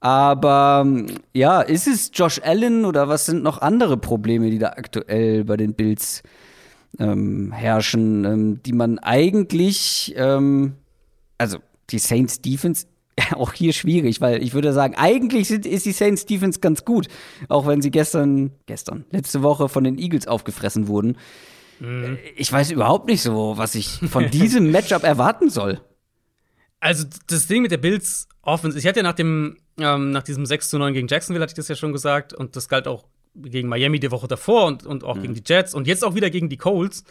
Aber 0.00 0.86
ja, 1.32 1.60
ist 1.60 1.86
es 1.86 2.10
Josh 2.12 2.40
Allen 2.42 2.84
oder 2.84 3.08
was 3.08 3.26
sind 3.26 3.42
noch 3.42 3.60
andere 3.60 3.96
Probleme, 3.96 4.50
die 4.50 4.58
da 4.58 4.70
aktuell 4.70 5.44
bei 5.44 5.56
den 5.56 5.74
Bills 5.74 6.22
ähm, 6.98 7.52
herrschen, 7.52 8.24
ähm, 8.24 8.62
die 8.64 8.72
man 8.72 8.98
eigentlich, 8.98 10.12
ähm, 10.16 10.74
also 11.38 11.58
die 11.90 11.98
Saints 11.98 12.40
Defense 12.42 12.86
auch 13.34 13.52
hier 13.52 13.72
schwierig, 13.72 14.20
weil 14.20 14.42
ich 14.42 14.54
würde 14.54 14.72
sagen, 14.72 14.94
eigentlich 14.96 15.48
sind, 15.48 15.66
ist 15.66 15.86
die 15.86 15.92
Saints 15.92 16.26
Defense 16.26 16.60
ganz 16.60 16.84
gut, 16.84 17.08
auch 17.48 17.66
wenn 17.66 17.82
sie 17.82 17.90
gestern, 17.90 18.52
gestern, 18.66 19.04
letzte 19.10 19.42
Woche 19.42 19.68
von 19.68 19.84
den 19.84 19.98
Eagles 19.98 20.26
aufgefressen 20.26 20.88
wurden. 20.88 21.16
Mhm. 21.80 22.18
Ich 22.36 22.52
weiß 22.52 22.70
überhaupt 22.70 23.06
nicht 23.06 23.22
so, 23.22 23.54
was 23.56 23.74
ich 23.74 23.88
von 23.88 24.30
diesem 24.30 24.70
Matchup 24.72 25.04
erwarten 25.04 25.50
soll. 25.50 25.80
Also 26.80 27.04
das 27.28 27.46
Ding 27.46 27.62
mit 27.62 27.70
der 27.70 27.78
Bills 27.78 28.28
Offense, 28.42 28.76
ich 28.78 28.86
hatte 28.86 29.00
ja 29.00 29.04
nach 29.04 29.12
dem, 29.14 29.58
ähm, 29.78 30.10
nach 30.10 30.24
diesem 30.24 30.46
6 30.46 30.68
zu 30.68 30.78
9 30.78 30.94
gegen 30.94 31.08
Jacksonville, 31.08 31.42
hatte 31.42 31.52
ich 31.52 31.56
das 31.56 31.68
ja 31.68 31.76
schon 31.76 31.92
gesagt, 31.92 32.34
und 32.34 32.56
das 32.56 32.68
galt 32.68 32.88
auch 32.88 33.04
gegen 33.34 33.68
Miami 33.68 33.98
die 33.98 34.10
Woche 34.10 34.28
davor 34.28 34.66
und, 34.66 34.84
und 34.84 35.04
auch 35.04 35.16
mhm. 35.16 35.22
gegen 35.22 35.34
die 35.34 35.42
Jets 35.46 35.74
und 35.74 35.86
jetzt 35.86 36.04
auch 36.04 36.14
wieder 36.14 36.30
gegen 36.30 36.48
die 36.48 36.56
Colts. 36.56 37.04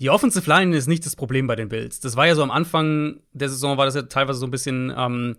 Die 0.00 0.10
Offensive 0.10 0.48
Line 0.48 0.76
ist 0.76 0.88
nicht 0.88 1.06
das 1.06 1.16
Problem 1.16 1.46
bei 1.46 1.56
den 1.56 1.68
Bills. 1.68 2.00
Das 2.00 2.16
war 2.16 2.26
ja 2.26 2.34
so 2.34 2.42
am 2.42 2.50
Anfang 2.50 3.20
der 3.32 3.48
Saison, 3.48 3.76
war 3.76 3.86
das 3.86 3.94
ja 3.94 4.02
teilweise 4.02 4.38
so 4.38 4.46
ein 4.46 4.50
bisschen 4.50 4.92
ähm, 4.96 5.36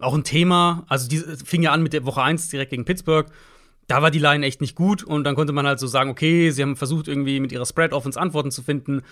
auch 0.00 0.14
ein 0.14 0.24
Thema. 0.24 0.84
Also, 0.88 1.08
die 1.08 1.18
fing 1.18 1.62
ja 1.62 1.72
an 1.72 1.82
mit 1.82 1.92
der 1.92 2.04
Woche 2.06 2.22
1 2.22 2.48
direkt 2.48 2.70
gegen 2.70 2.84
Pittsburgh. 2.84 3.26
Da 3.86 4.02
war 4.02 4.10
die 4.10 4.18
Line 4.18 4.44
echt 4.44 4.60
nicht 4.60 4.74
gut 4.74 5.02
und 5.02 5.24
dann 5.24 5.34
konnte 5.34 5.52
man 5.52 5.66
halt 5.66 5.80
so 5.80 5.86
sagen, 5.86 6.10
okay, 6.10 6.50
sie 6.50 6.62
haben 6.62 6.76
versucht, 6.76 7.08
irgendwie 7.08 7.40
mit 7.40 7.52
ihrer 7.52 7.64
Spread-Offense 7.64 8.20
Antworten 8.20 8.50
zu 8.50 8.62
finden. 8.62 9.02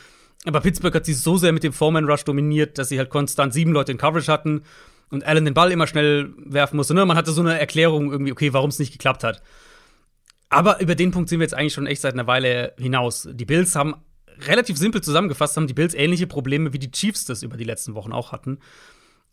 Aber 0.45 0.61
Pittsburgh 0.61 0.95
hat 0.95 1.07
sie 1.07 1.15
so 1.15 1.39
sehr 1.39 1.53
mit 1.53 1.65
dem 1.65 1.73
Foreman-Rush 1.73 2.25
dominiert, 2.25 2.79
dass 2.79 2.91
sie 2.91 2.99
halt 2.99 3.09
konstant 3.09 3.55
sieben 3.55 3.73
Leute 3.73 3.93
in 3.93 3.99
Coverage 3.99 4.31
hatten 4.31 4.63
und 5.11 5.25
Allen 5.25 5.45
den 5.45 5.55
Ball 5.55 5.73
immer 5.73 5.87
schnell 5.87 6.33
werfen 6.39 6.77
musste. 6.77 6.95
Ne? 6.95 7.07
Man 7.07 7.17
hatte 7.17 7.33
so 7.33 7.41
eine 7.41 7.59
Erklärung 7.59 8.11
irgendwie, 8.13 8.33
okay, 8.33 8.53
warum 8.53 8.69
es 8.69 8.79
nicht 8.79 8.93
geklappt 8.93 9.25
hat. 9.25 9.43
Aber 10.49 10.81
über 10.81 10.95
den 10.95 11.11
Punkt 11.11 11.29
sind 11.29 11.41
wir 11.41 11.45
jetzt 11.45 11.55
eigentlich 11.55 11.73
schon 11.73 11.87
echt 11.87 12.03
seit 12.03 12.15
einer 12.15 12.27
Weile 12.27 12.75
hinaus. 12.79 13.29
Die 13.33 13.45
Bills 13.45 13.75
haben 13.75 13.95
relativ 14.41 14.77
simpel 14.77 15.03
zusammengefasst, 15.03 15.57
haben 15.57 15.67
die 15.67 15.75
Bills 15.75 15.95
ähnliche 15.95 16.27
Probleme 16.27 16.73
wie 16.73 16.79
die 16.79 16.91
Chiefs 16.91 17.25
das 17.25 17.43
über 17.43 17.57
die 17.57 17.65
letzten 17.65 17.95
Wochen 17.95 18.13
auch 18.13 18.33
hatten. 18.33 18.59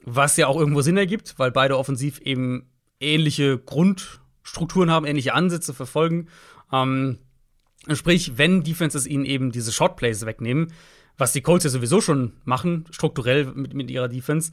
Was 0.05 0.37
ja 0.37 0.47
auch 0.47 0.57
irgendwo 0.57 0.81
Sinn 0.81 0.97
ergibt, 0.97 1.35
weil 1.37 1.51
beide 1.51 1.77
offensiv 1.77 2.19
eben 2.19 2.69
ähnliche 2.99 3.57
Grundstrukturen 3.57 4.91
haben, 4.91 5.05
ähnliche 5.05 5.33
Ansätze 5.33 5.73
verfolgen. 5.73 6.27
Ähm, 6.71 7.19
sprich, 7.91 8.37
wenn 8.37 8.63
Defenses 8.63 9.05
ihnen 9.05 9.25
eben 9.25 9.51
diese 9.51 9.71
Shotplays 9.71 10.25
wegnehmen, 10.25 10.73
was 11.17 11.33
die 11.33 11.41
Colts 11.41 11.63
ja 11.63 11.69
sowieso 11.69 12.01
schon 12.01 12.33
machen, 12.43 12.85
strukturell 12.91 13.45
mit, 13.53 13.73
mit 13.73 13.91
ihrer 13.91 14.07
Defense, 14.07 14.51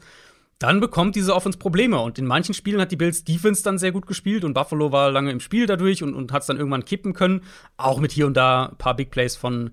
dann 0.58 0.78
bekommt 0.78 1.16
diese 1.16 1.34
Offense 1.34 1.58
Probleme. 1.58 1.98
Und 2.00 2.18
in 2.18 2.26
manchen 2.26 2.54
Spielen 2.54 2.80
hat 2.80 2.92
die 2.92 2.96
Bills 2.96 3.24
Defense 3.24 3.62
dann 3.62 3.78
sehr 3.78 3.92
gut 3.92 4.06
gespielt 4.06 4.44
und 4.44 4.52
Buffalo 4.52 4.92
war 4.92 5.10
lange 5.10 5.30
im 5.30 5.40
Spiel 5.40 5.66
dadurch 5.66 6.02
und, 6.02 6.14
und 6.14 6.32
hat 6.32 6.42
es 6.42 6.48
dann 6.48 6.58
irgendwann 6.58 6.84
kippen 6.84 7.14
können. 7.14 7.42
Auch 7.78 7.98
mit 7.98 8.12
hier 8.12 8.26
und 8.26 8.34
da 8.36 8.66
ein 8.66 8.76
paar 8.76 8.94
Big 8.94 9.10
Plays 9.10 9.36
von, 9.36 9.70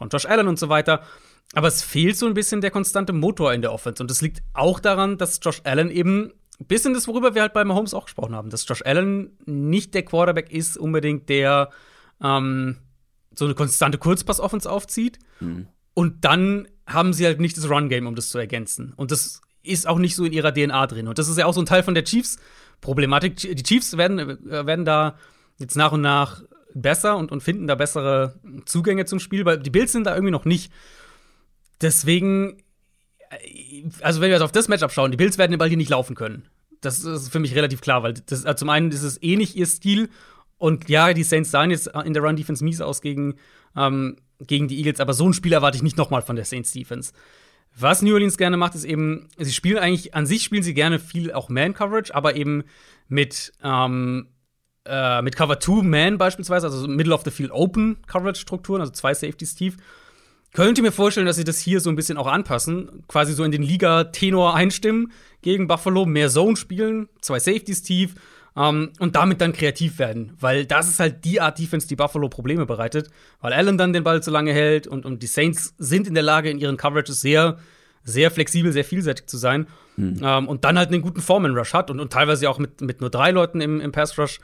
von 0.00 0.08
Josh 0.08 0.24
Allen 0.24 0.48
und 0.48 0.58
so 0.58 0.70
weiter. 0.70 1.02
Aber 1.52 1.68
es 1.68 1.82
fehlt 1.82 2.16
so 2.16 2.26
ein 2.26 2.32
bisschen 2.32 2.62
der 2.62 2.70
konstante 2.70 3.12
Motor 3.12 3.52
in 3.52 3.60
der 3.60 3.72
Offense. 3.72 4.02
Und 4.02 4.10
das 4.10 4.22
liegt 4.22 4.42
auch 4.54 4.80
daran, 4.80 5.18
dass 5.18 5.40
Josh 5.42 5.60
Allen 5.64 5.90
eben 5.90 6.32
ein 6.58 6.66
bisschen 6.66 6.94
das, 6.94 7.06
worüber 7.06 7.34
wir 7.34 7.42
halt 7.42 7.52
bei 7.52 7.64
Mahomes 7.64 7.92
auch 7.92 8.06
gesprochen 8.06 8.34
haben, 8.34 8.48
dass 8.48 8.66
Josh 8.66 8.82
Allen 8.82 9.36
nicht 9.44 9.92
der 9.92 10.02
Quarterback 10.02 10.50
ist, 10.50 10.78
unbedingt 10.78 11.28
der 11.28 11.68
ähm, 12.22 12.78
so 13.34 13.44
eine 13.44 13.54
konstante 13.54 13.98
Kurzpass-Offense 13.98 14.70
aufzieht. 14.70 15.18
Mhm. 15.40 15.66
Und 15.92 16.24
dann 16.24 16.66
haben 16.86 17.12
sie 17.12 17.26
halt 17.26 17.40
nicht 17.40 17.58
das 17.58 17.68
Run-Game, 17.68 18.06
um 18.06 18.14
das 18.14 18.30
zu 18.30 18.38
ergänzen. 18.38 18.94
Und 18.96 19.10
das 19.10 19.42
ist 19.62 19.86
auch 19.86 19.98
nicht 19.98 20.16
so 20.16 20.24
in 20.24 20.32
ihrer 20.32 20.54
DNA 20.54 20.86
drin. 20.86 21.08
Und 21.08 21.18
das 21.18 21.28
ist 21.28 21.36
ja 21.36 21.44
auch 21.44 21.52
so 21.52 21.60
ein 21.60 21.66
Teil 21.66 21.82
von 21.82 21.94
der 21.94 22.04
Chiefs-Problematik. 22.04 23.36
Die 23.36 23.62
Chiefs 23.62 23.98
werden, 23.98 24.18
äh, 24.18 24.66
werden 24.66 24.86
da 24.86 25.18
jetzt 25.58 25.76
nach 25.76 25.92
und 25.92 26.00
nach 26.00 26.42
besser 26.74 27.16
und, 27.16 27.32
und 27.32 27.42
finden 27.42 27.66
da 27.66 27.74
bessere 27.74 28.38
Zugänge 28.64 29.04
zum 29.04 29.18
Spiel, 29.20 29.44
weil 29.44 29.58
die 29.58 29.70
Bills 29.70 29.92
sind 29.92 30.04
da 30.04 30.14
irgendwie 30.14 30.32
noch 30.32 30.44
nicht. 30.44 30.72
Deswegen, 31.80 32.58
äh, 33.30 33.84
also 34.00 34.20
wenn 34.20 34.28
wir 34.28 34.36
jetzt 34.36 34.42
auf 34.42 34.52
das 34.52 34.68
Matchup 34.68 34.92
schauen, 34.92 35.10
die 35.10 35.16
Bills 35.16 35.38
werden 35.38 35.52
den 35.52 35.58
Ball 35.58 35.68
hier 35.68 35.76
nicht 35.76 35.90
laufen 35.90 36.14
können. 36.14 36.48
Das 36.80 37.04
ist 37.04 37.30
für 37.30 37.40
mich 37.40 37.54
relativ 37.54 37.80
klar, 37.80 38.02
weil 38.02 38.14
das, 38.14 38.46
also 38.46 38.58
zum 38.58 38.70
einen 38.70 38.90
ist 38.90 39.02
es 39.02 39.22
eh 39.22 39.36
nicht 39.36 39.54
ihr 39.54 39.66
Stil 39.66 40.08
und 40.56 40.88
ja, 40.88 41.12
die 41.12 41.22
Saints 41.22 41.50
sahen 41.50 41.70
jetzt 41.70 41.88
in 42.04 42.14
der 42.14 42.22
Run-Defense 42.22 42.64
mies 42.64 42.80
aus 42.80 43.00
gegen, 43.00 43.36
ähm, 43.76 44.16
gegen 44.40 44.68
die 44.68 44.78
Eagles, 44.78 45.00
aber 45.00 45.12
so 45.12 45.28
ein 45.28 45.34
Spiel 45.34 45.52
erwarte 45.52 45.76
ich 45.76 45.82
nicht 45.82 45.96
nochmal 45.96 46.22
von 46.22 46.36
der 46.36 46.44
Saints-Defense. 46.44 47.12
Was 47.78 48.02
New 48.02 48.12
Orleans 48.14 48.36
gerne 48.36 48.56
macht, 48.56 48.74
ist 48.74 48.84
eben, 48.84 49.28
sie 49.38 49.52
spielen 49.52 49.78
eigentlich, 49.78 50.14
an 50.14 50.26
sich 50.26 50.42
spielen 50.42 50.62
sie 50.62 50.74
gerne 50.74 50.98
viel 50.98 51.32
auch 51.32 51.48
Man-Coverage, 51.48 52.14
aber 52.14 52.36
eben 52.36 52.64
mit, 53.08 53.52
ähm, 53.62 54.28
äh, 54.86 55.22
mit 55.22 55.36
Cover 55.36 55.60
2 55.60 55.82
Man 55.82 56.18
beispielsweise, 56.18 56.66
also 56.66 56.86
Middle 56.88 57.14
of 57.14 57.22
the 57.24 57.30
Field 57.30 57.50
Open 57.52 57.98
Coverage-Strukturen, 58.06 58.80
also 58.80 58.92
zwei 58.92 59.14
Safeties 59.14 59.54
tief. 59.54 59.76
Könnt 60.52 60.78
ihr 60.78 60.82
mir 60.82 60.92
vorstellen, 60.92 61.26
dass 61.26 61.36
sie 61.36 61.44
das 61.44 61.60
hier 61.60 61.80
so 61.80 61.90
ein 61.90 61.96
bisschen 61.96 62.18
auch 62.18 62.26
anpassen, 62.26 63.04
quasi 63.06 63.34
so 63.34 63.44
in 63.44 63.52
den 63.52 63.62
Liga-Tenor 63.62 64.54
einstimmen 64.54 65.12
gegen 65.42 65.68
Buffalo, 65.68 66.06
mehr 66.06 66.28
Zone 66.28 66.56
spielen, 66.56 67.08
zwei 67.20 67.38
Safeties 67.38 67.82
tief 67.82 68.14
ähm, 68.56 68.90
und 68.98 69.14
damit 69.14 69.40
dann 69.40 69.52
kreativ 69.52 69.98
werden. 69.98 70.32
Weil 70.40 70.66
das 70.66 70.88
ist 70.88 70.98
halt 70.98 71.24
die 71.24 71.40
Art 71.40 71.58
Defense, 71.58 71.86
die 71.86 71.94
Buffalo 71.94 72.28
Probleme 72.28 72.66
bereitet, 72.66 73.10
weil 73.40 73.52
Allen 73.52 73.78
dann 73.78 73.92
den 73.92 74.02
Ball 74.02 74.22
zu 74.22 74.30
lange 74.30 74.52
hält 74.52 74.88
und, 74.88 75.06
und 75.06 75.22
die 75.22 75.28
Saints 75.28 75.74
sind 75.78 76.08
in 76.08 76.14
der 76.14 76.24
Lage, 76.24 76.50
in 76.50 76.58
ihren 76.58 76.76
Coverages 76.76 77.20
sehr, 77.20 77.58
sehr 78.02 78.32
flexibel, 78.32 78.72
sehr 78.72 78.84
vielseitig 78.84 79.26
zu 79.26 79.38
sein. 79.38 79.68
Mhm. 79.96 80.20
Ähm, 80.22 80.48
und 80.48 80.64
dann 80.64 80.78
halt 80.78 80.88
einen 80.88 81.02
guten 81.02 81.20
Foreman-Rush 81.20 81.74
hat 81.74 81.90
und, 81.90 82.00
und 82.00 82.12
teilweise 82.12 82.50
auch 82.50 82.58
mit, 82.58 82.80
mit 82.80 83.00
nur 83.00 83.10
drei 83.10 83.30
Leuten 83.30 83.60
im, 83.60 83.80
im 83.80 83.92
Pass-Rush 83.92 84.40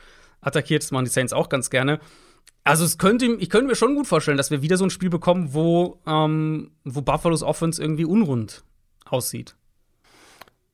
attackiert. 0.47 0.91
Machen 0.93 1.05
die 1.05 1.11
Saints 1.11 1.33
auch 1.33 1.49
ganz 1.49 1.69
gerne. 1.71 2.01
Also 2.65 2.85
es 2.85 2.99
könnte, 2.99 3.27
ich 3.27 3.51
könnte 3.51 3.67
mir 3.67 3.77
schon 3.77 3.95
gut 3.95 4.07
vorstellen, 4.07 4.37
dass 4.37 4.51
wir 4.51 4.63
wieder 4.63 4.77
so 4.77 4.85
ein 4.85 4.91
Spiel 4.91 5.11
bekommen, 5.11 5.51
wo, 5.53 6.01
ähm, 6.07 6.73
wo 6.85 7.03
Buffalos 7.03 7.43
Offense 7.43 7.81
irgendwie 7.81 8.05
unrund 8.05 8.65
aussieht. 9.05 9.55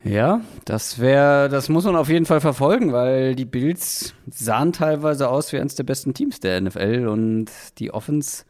Ja, 0.05 0.41
das 0.65 0.99
wäre, 0.99 1.49
das 1.49 1.69
muss 1.69 1.85
man 1.85 1.95
auf 1.95 2.09
jeden 2.09 2.27
Fall 2.27 2.41
verfolgen, 2.41 2.93
weil 2.93 3.37
die 3.37 3.45
Bills 3.45 4.15
sahen 4.29 4.73
teilweise 4.73 5.29
aus 5.29 5.53
wie 5.53 5.59
eines 5.59 5.77
der 5.77 5.85
besten 5.85 6.13
Teams 6.13 6.41
der 6.41 6.61
NFL 6.61 7.07
und 7.07 7.47
die 7.79 7.93
Offense, 7.93 8.45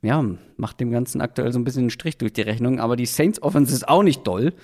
ja, 0.00 0.24
macht 0.56 0.80
dem 0.80 0.90
Ganzen 0.90 1.20
aktuell 1.20 1.52
so 1.52 1.58
ein 1.58 1.64
bisschen 1.64 1.82
einen 1.82 1.90
Strich 1.90 2.16
durch 2.16 2.32
die 2.32 2.42
Rechnung. 2.42 2.80
Aber 2.80 2.96
die 2.96 3.06
Saints 3.06 3.42
Offense 3.42 3.74
ist 3.74 3.86
auch 3.86 4.02
nicht 4.02 4.26
doll. 4.26 4.54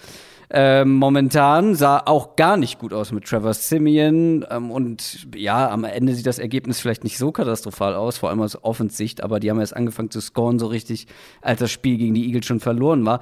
Ähm, 0.50 0.94
momentan 0.94 1.74
sah 1.74 2.02
auch 2.06 2.36
gar 2.36 2.56
nicht 2.56 2.78
gut 2.78 2.94
aus 2.94 3.12
mit 3.12 3.24
Trevor 3.24 3.52
Simeon. 3.52 4.46
Ähm, 4.50 4.70
und 4.70 5.28
ja, 5.34 5.70
am 5.70 5.84
Ende 5.84 6.14
sieht 6.14 6.26
das 6.26 6.38
Ergebnis 6.38 6.80
vielleicht 6.80 7.04
nicht 7.04 7.18
so 7.18 7.32
katastrophal 7.32 7.94
aus, 7.94 8.18
vor 8.18 8.30
allem 8.30 8.40
aus 8.40 8.62
Offensicht, 8.62 9.22
aber 9.22 9.40
die 9.40 9.50
haben 9.50 9.60
erst 9.60 9.76
angefangen 9.76 10.10
zu 10.10 10.20
scoren, 10.20 10.58
so 10.58 10.66
richtig, 10.66 11.06
als 11.42 11.60
das 11.60 11.70
Spiel 11.70 11.98
gegen 11.98 12.14
die 12.14 12.26
Eagles 12.26 12.46
schon 12.46 12.60
verloren 12.60 13.04
war. 13.04 13.20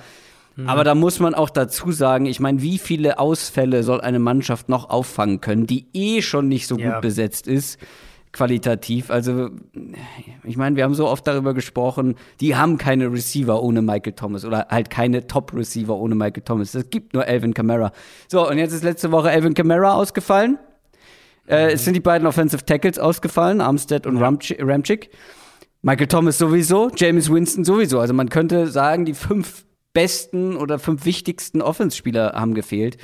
Mhm. 0.55 0.69
Aber 0.69 0.85
da 0.85 0.95
muss 0.95 1.19
man 1.19 1.35
auch 1.35 1.51
dazu 1.51 1.91
sagen, 1.91 2.27
ich 2.27 2.39
meine, 2.39 2.63
wie 2.63 2.79
viele 2.79 3.19
Ausfälle 3.19 3.83
soll 3.83 4.01
eine 4.01 4.21
Mannschaft 4.21 4.69
noch 4.69 4.89
auffangen 4.89 5.41
können, 5.41 5.67
die 5.67 5.87
eh 5.93 6.23
schon 6.23 6.49
nicht 6.49 6.69
so 6.69 6.79
ja. 6.79 6.93
gut 6.93 7.03
besetzt 7.03 7.49
ist? 7.49 7.79
Qualitativ. 8.37 9.11
Also, 9.11 9.51
ich 10.45 10.57
meine, 10.57 10.77
wir 10.77 10.85
haben 10.85 10.95
so 10.95 11.09
oft 11.09 11.27
darüber 11.27 11.55
gesprochen, 11.55 12.17
die 12.41 12.55
haben 12.55 12.77
keine 12.77 13.11
Receiver 13.11 13.63
ohne 13.63 13.81
Michael 13.81 14.13
Thomas 14.13 14.45
oder 14.45 14.67
halt 14.69 14.91
keine 14.91 15.27
Top-Receiver 15.27 15.97
ohne 15.97 16.15
Michael 16.15 16.43
Thomas. 16.43 16.75
Es 16.75 16.91
gibt 16.91 17.15
nur 17.15 17.27
Elvin 17.27 17.55
Kamara. 17.55 17.93
So, 18.29 18.49
und 18.49 18.59
jetzt 18.59 18.73
ist 18.73 18.85
letzte 18.85 19.11
Woche 19.11 19.31
Elvin 19.31 19.55
Kamara 19.55 19.95
ausgefallen. 19.95 20.59
Äh, 21.49 21.73
es 21.73 21.85
sind 21.85 21.95
die 21.95 22.01
beiden 22.01 22.27
Offensive 22.27 22.65
Tackles 22.65 22.99
ausgefallen, 22.99 23.61
Armstead 23.61 24.07
und 24.07 24.19
Ramchick. 24.19 25.11
Michael 25.83 26.09
Thomas 26.09 26.37
sowieso, 26.37 26.91
James 26.95 27.31
Winston 27.31 27.65
sowieso. 27.65 28.01
Also 28.01 28.13
man 28.13 28.29
könnte 28.29 28.67
sagen, 28.67 29.05
die 29.05 29.15
fünf 29.15 29.65
besten 29.95 30.57
oder 30.57 30.79
fünf 30.79 31.07
wichtigsten 31.07 31.63
Offenspieler 31.63 32.33
haben 32.35 32.55
gefehlt. 32.55 32.99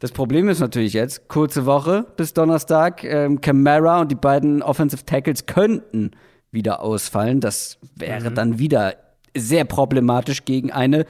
Das 0.00 0.12
Problem 0.12 0.48
ist 0.48 0.60
natürlich 0.60 0.94
jetzt, 0.94 1.28
kurze 1.28 1.66
Woche 1.66 2.06
bis 2.16 2.32
Donnerstag, 2.32 3.04
ähm, 3.04 3.40
Camara 3.40 4.00
und 4.00 4.10
die 4.10 4.16
beiden 4.16 4.62
Offensive 4.62 5.04
Tackles 5.04 5.46
könnten 5.46 6.12
wieder 6.50 6.80
ausfallen. 6.82 7.40
Das 7.40 7.78
wäre 7.94 8.30
mhm. 8.30 8.34
dann 8.34 8.58
wieder 8.58 8.96
sehr 9.36 9.64
problematisch 9.64 10.44
gegen 10.44 10.72
eine 10.72 11.04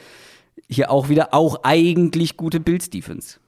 hier 0.69 0.91
auch 0.91 1.09
wieder 1.09 1.35
auch 1.35 1.61
eigentlich 1.63 2.37
gute 2.37 2.61
Bills 2.61 2.91
Defense. 2.91 3.39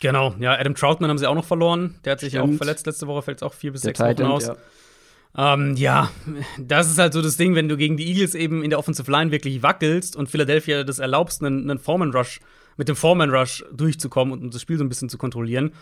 Genau, 0.00 0.34
ja, 0.38 0.58
Adam 0.58 0.74
Troutman 0.74 1.10
haben 1.10 1.18
sie 1.18 1.26
auch 1.26 1.34
noch 1.34 1.44
verloren. 1.44 1.94
Der 2.04 2.12
hat 2.12 2.20
sich 2.20 2.30
Stimmt. 2.30 2.54
auch 2.54 2.56
verletzt 2.56 2.86
letzte 2.86 3.06
Woche, 3.06 3.22
fällt 3.22 3.38
es 3.38 3.42
auch 3.42 3.54
vier 3.54 3.72
bis 3.72 3.82
Der 3.82 3.94
sechs 3.94 4.20
Wochen 4.20 4.30
aus. 4.30 4.46
Ja. 4.46 5.54
Ähm, 5.54 5.74
ja, 5.76 6.10
das 6.58 6.90
ist 6.90 6.98
halt 6.98 7.12
so 7.12 7.22
das 7.22 7.36
Ding, 7.36 7.54
wenn 7.54 7.68
du 7.68 7.76
gegen 7.76 7.96
die 7.96 8.06
Eagles 8.06 8.34
eben 8.34 8.62
in 8.62 8.70
der 8.70 8.78
Offensive 8.78 9.10
Line 9.10 9.30
wirklich 9.30 9.62
wackelst 9.62 10.16
und 10.16 10.28
Philadelphia 10.28 10.84
das 10.84 10.98
erlaubst, 10.98 11.42
einen, 11.42 11.70
einen 11.70 11.78
Foreman 11.78 12.12
Rush 12.12 12.40
mit 12.76 12.88
dem 12.88 12.96
Foreman 12.96 13.30
Rush 13.30 13.64
durchzukommen 13.72 14.40
und 14.40 14.54
das 14.54 14.62
Spiel 14.62 14.78
so 14.78 14.84
ein 14.84 14.88
bisschen 14.88 15.08
zu 15.08 15.18
kontrollieren, 15.18 15.72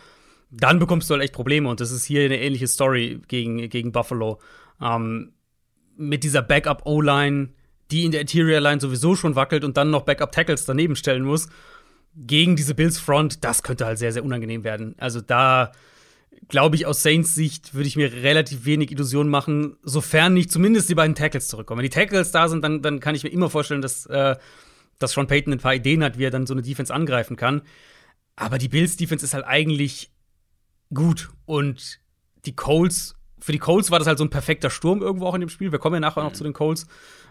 dann 0.50 0.78
bekommst 0.78 1.08
du 1.08 1.14
halt 1.14 1.22
echt 1.22 1.32
Probleme. 1.32 1.68
Und 1.68 1.80
das 1.80 1.90
ist 1.90 2.04
hier 2.04 2.24
eine 2.24 2.40
ähnliche 2.40 2.66
Story 2.66 3.20
gegen, 3.28 3.68
gegen 3.68 3.92
Buffalo. 3.92 4.38
Ähm, 4.80 5.32
mit 5.96 6.24
dieser 6.24 6.42
Backup-O-Line, 6.42 7.50
die 7.90 8.04
in 8.04 8.12
der 8.12 8.22
Interior 8.22 8.60
Line 8.60 8.80
sowieso 8.80 9.14
schon 9.14 9.36
wackelt 9.36 9.64
und 9.64 9.76
dann 9.76 9.90
noch 9.90 10.02
Backup-Tackles 10.02 10.64
daneben 10.64 10.96
stellen 10.96 11.24
muss, 11.24 11.48
gegen 12.14 12.56
diese 12.56 12.74
Bills 12.74 12.98
Front, 12.98 13.44
das 13.44 13.62
könnte 13.62 13.86
halt 13.86 13.98
sehr, 13.98 14.12
sehr 14.12 14.24
unangenehm 14.24 14.64
werden. 14.64 14.94
Also 14.98 15.20
da 15.20 15.72
glaube 16.48 16.76
ich, 16.76 16.86
aus 16.86 17.02
Saints 17.02 17.34
Sicht 17.34 17.74
würde 17.74 17.88
ich 17.88 17.96
mir 17.96 18.12
relativ 18.12 18.64
wenig 18.64 18.90
Illusionen 18.90 19.30
machen, 19.30 19.76
sofern 19.82 20.34
nicht 20.34 20.50
zumindest 20.50 20.88
die 20.88 20.94
beiden 20.94 21.14
Tackles 21.14 21.48
zurückkommen. 21.48 21.78
Wenn 21.78 21.84
die 21.84 21.90
Tackles 21.90 22.30
da 22.30 22.48
sind, 22.48 22.62
dann, 22.64 22.82
dann 22.82 23.00
kann 23.00 23.14
ich 23.14 23.22
mir 23.22 23.30
immer 23.30 23.50
vorstellen, 23.50 23.82
dass 23.82 24.06
äh, 24.06 24.36
dass 25.02 25.12
Sean 25.12 25.26
Payton 25.26 25.52
ein 25.52 25.58
paar 25.58 25.74
Ideen 25.74 26.02
hat, 26.04 26.18
wie 26.18 26.24
er 26.24 26.30
dann 26.30 26.46
so 26.46 26.54
eine 26.54 26.62
Defense 26.62 26.92
angreifen 26.92 27.36
kann. 27.36 27.62
Aber 28.36 28.58
die 28.58 28.68
Bills 28.68 28.96
Defense 28.96 29.24
ist 29.24 29.34
halt 29.34 29.44
eigentlich 29.44 30.10
gut 30.92 31.30
und 31.46 32.00
die 32.44 32.54
Colts 32.54 33.14
für 33.42 33.52
die 33.52 33.58
Colts 33.58 33.90
war 33.90 33.98
das 33.98 34.06
halt 34.06 34.18
so 34.18 34.24
ein 34.24 34.30
perfekter 34.30 34.70
Sturm 34.70 35.02
irgendwo 35.02 35.26
auch 35.26 35.34
in 35.34 35.40
dem 35.40 35.50
Spiel. 35.50 35.72
Wir 35.72 35.80
kommen 35.80 35.94
ja 35.94 36.00
nachher 36.00 36.22
noch 36.22 36.30
mhm. 36.30 36.36
zu 36.36 36.44
den 36.44 36.52
Colts. 36.52 36.86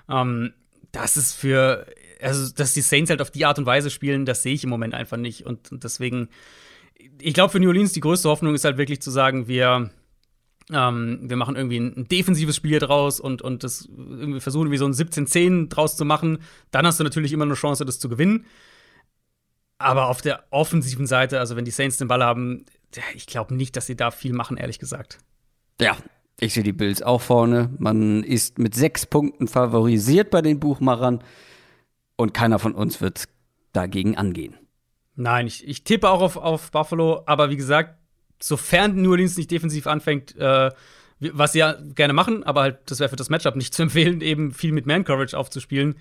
Ähm, 0.09 0.53
das 0.91 1.15
ist 1.15 1.33
für, 1.33 1.85
also, 2.21 2.53
dass 2.53 2.73
die 2.73 2.81
Saints 2.81 3.09
halt 3.09 3.21
auf 3.21 3.31
die 3.31 3.45
Art 3.45 3.57
und 3.57 3.65
Weise 3.65 3.89
spielen, 3.89 4.25
das 4.25 4.43
sehe 4.43 4.53
ich 4.53 4.65
im 4.65 4.69
Moment 4.69 4.93
einfach 4.93 5.15
nicht. 5.15 5.45
Und, 5.45 5.71
und 5.71 5.85
deswegen, 5.85 6.27
ich 7.19 7.33
glaube, 7.33 7.51
für 7.51 7.59
New 7.61 7.69
Orleans 7.69 7.93
die 7.93 8.01
größte 8.01 8.27
Hoffnung 8.27 8.53
ist 8.53 8.65
halt 8.65 8.77
wirklich 8.77 9.01
zu 9.01 9.09
sagen, 9.09 9.47
wir, 9.47 9.89
ähm, 10.73 11.19
wir 11.23 11.37
machen 11.37 11.55
irgendwie 11.55 11.79
ein, 11.79 11.93
ein, 11.95 12.07
defensives 12.07 12.55
Spiel 12.55 12.79
draus 12.79 13.19
und, 13.19 13.41
und 13.41 13.63
das 13.63 13.87
irgendwie 13.87 14.39
versuchen, 14.39 14.71
wie 14.71 14.77
so 14.77 14.85
ein 14.85 14.93
17-10 14.93 15.69
draus 15.69 15.95
zu 15.95 16.05
machen. 16.05 16.39
Dann 16.71 16.85
hast 16.85 16.99
du 16.99 17.03
natürlich 17.03 17.33
immer 17.33 17.45
eine 17.45 17.53
Chance, 17.53 17.85
das 17.85 17.99
zu 17.99 18.09
gewinnen. 18.09 18.45
Aber 19.77 20.07
auf 20.07 20.21
der 20.21 20.43
offensiven 20.51 21.07
Seite, 21.07 21.39
also 21.39 21.55
wenn 21.55 21.65
die 21.65 21.71
Saints 21.71 21.97
den 21.97 22.07
Ball 22.07 22.23
haben, 22.23 22.65
ich 23.15 23.25
glaube 23.25 23.55
nicht, 23.55 23.75
dass 23.75 23.87
sie 23.87 23.95
da 23.95 24.11
viel 24.11 24.33
machen, 24.33 24.57
ehrlich 24.57 24.79
gesagt. 24.79 25.19
Ja, 25.79 25.97
ich 26.39 26.53
sehe 26.53 26.63
die 26.63 26.73
Bills 26.73 27.01
auch 27.01 27.21
vorne. 27.21 27.69
Man 27.77 28.23
ist 28.23 28.59
mit 28.59 28.75
sechs 28.75 29.05
Punkten 29.05 29.47
favorisiert 29.47 30.29
bei 30.29 30.41
den 30.41 30.59
Buchmachern 30.59 31.23
und 32.15 32.33
keiner 32.33 32.59
von 32.59 32.73
uns 32.73 33.01
wird 33.01 33.25
dagegen 33.73 34.17
angehen. 34.17 34.55
Nein, 35.15 35.47
ich, 35.47 35.67
ich 35.67 35.83
tippe 35.83 36.09
auch 36.09 36.21
auf, 36.21 36.37
auf 36.37 36.71
Buffalo, 36.71 37.23
aber 37.25 37.49
wie 37.49 37.57
gesagt, 37.57 38.00
sofern 38.43 39.01
New 39.01 39.11
Orleans 39.11 39.37
nicht 39.37 39.51
defensiv 39.51 39.87
anfängt, 39.87 40.35
äh, 40.37 40.71
was 41.19 41.53
sie 41.53 41.59
ja 41.59 41.77
gerne 41.95 42.13
machen, 42.13 42.43
aber 42.43 42.61
halt, 42.61 42.79
das 42.87 42.99
wäre 42.99 43.09
für 43.09 43.15
das 43.15 43.29
Matchup 43.29 43.55
nicht 43.55 43.73
zu 43.73 43.81
empfehlen, 43.83 44.21
eben 44.21 44.53
viel 44.53 44.71
mit 44.71 44.85
Man-Coverage 44.85 45.37
aufzuspielen, 45.37 45.95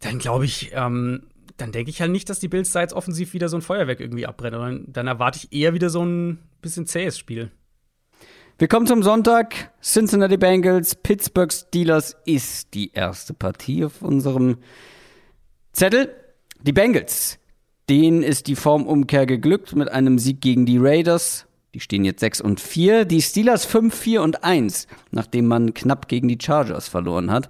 dann 0.00 0.18
glaube 0.18 0.46
ich, 0.46 0.70
ähm, 0.72 1.26
dann 1.56 1.72
denke 1.72 1.90
ich 1.90 2.00
halt 2.00 2.10
nicht, 2.10 2.28
dass 2.30 2.40
die 2.40 2.48
Bills 2.48 2.72
da 2.72 2.80
jetzt 2.80 2.94
offensiv 2.94 3.34
wieder 3.34 3.48
so 3.48 3.56
ein 3.56 3.62
Feuerwerk 3.62 4.00
irgendwie 4.00 4.26
abbrennen. 4.26 4.60
Dann, 4.60 4.84
dann 4.88 5.06
erwarte 5.06 5.40
ich 5.42 5.52
eher 5.52 5.74
wieder 5.74 5.90
so 5.90 6.04
ein 6.04 6.38
bisschen 6.62 6.86
zähes 6.86 7.18
Spiel. 7.18 7.50
Wir 8.58 8.68
kommen 8.68 8.86
zum 8.86 9.02
Sonntag. 9.02 9.72
Cincinnati 9.82 10.36
Bengals, 10.36 10.94
Pittsburgh 10.94 11.52
Steelers 11.52 12.16
ist 12.24 12.74
die 12.74 12.92
erste 12.92 13.34
Partie 13.34 13.84
auf 13.84 14.02
unserem 14.02 14.58
Zettel. 15.72 16.14
Die 16.62 16.72
Bengals, 16.72 17.38
denen 17.88 18.22
ist 18.22 18.46
die 18.46 18.56
Formumkehr 18.56 19.26
geglückt 19.26 19.74
mit 19.74 19.90
einem 19.90 20.18
Sieg 20.18 20.40
gegen 20.40 20.66
die 20.66 20.78
Raiders. 20.78 21.46
Die 21.74 21.80
stehen 21.80 22.04
jetzt 22.04 22.20
6 22.20 22.40
und 22.40 22.60
4. 22.60 23.04
Die 23.04 23.22
Steelers 23.22 23.64
5, 23.64 23.94
4 23.94 24.22
und 24.22 24.44
1, 24.44 24.86
nachdem 25.10 25.46
man 25.46 25.74
knapp 25.74 26.08
gegen 26.08 26.28
die 26.28 26.38
Chargers 26.40 26.88
verloren 26.88 27.30
hat. 27.30 27.48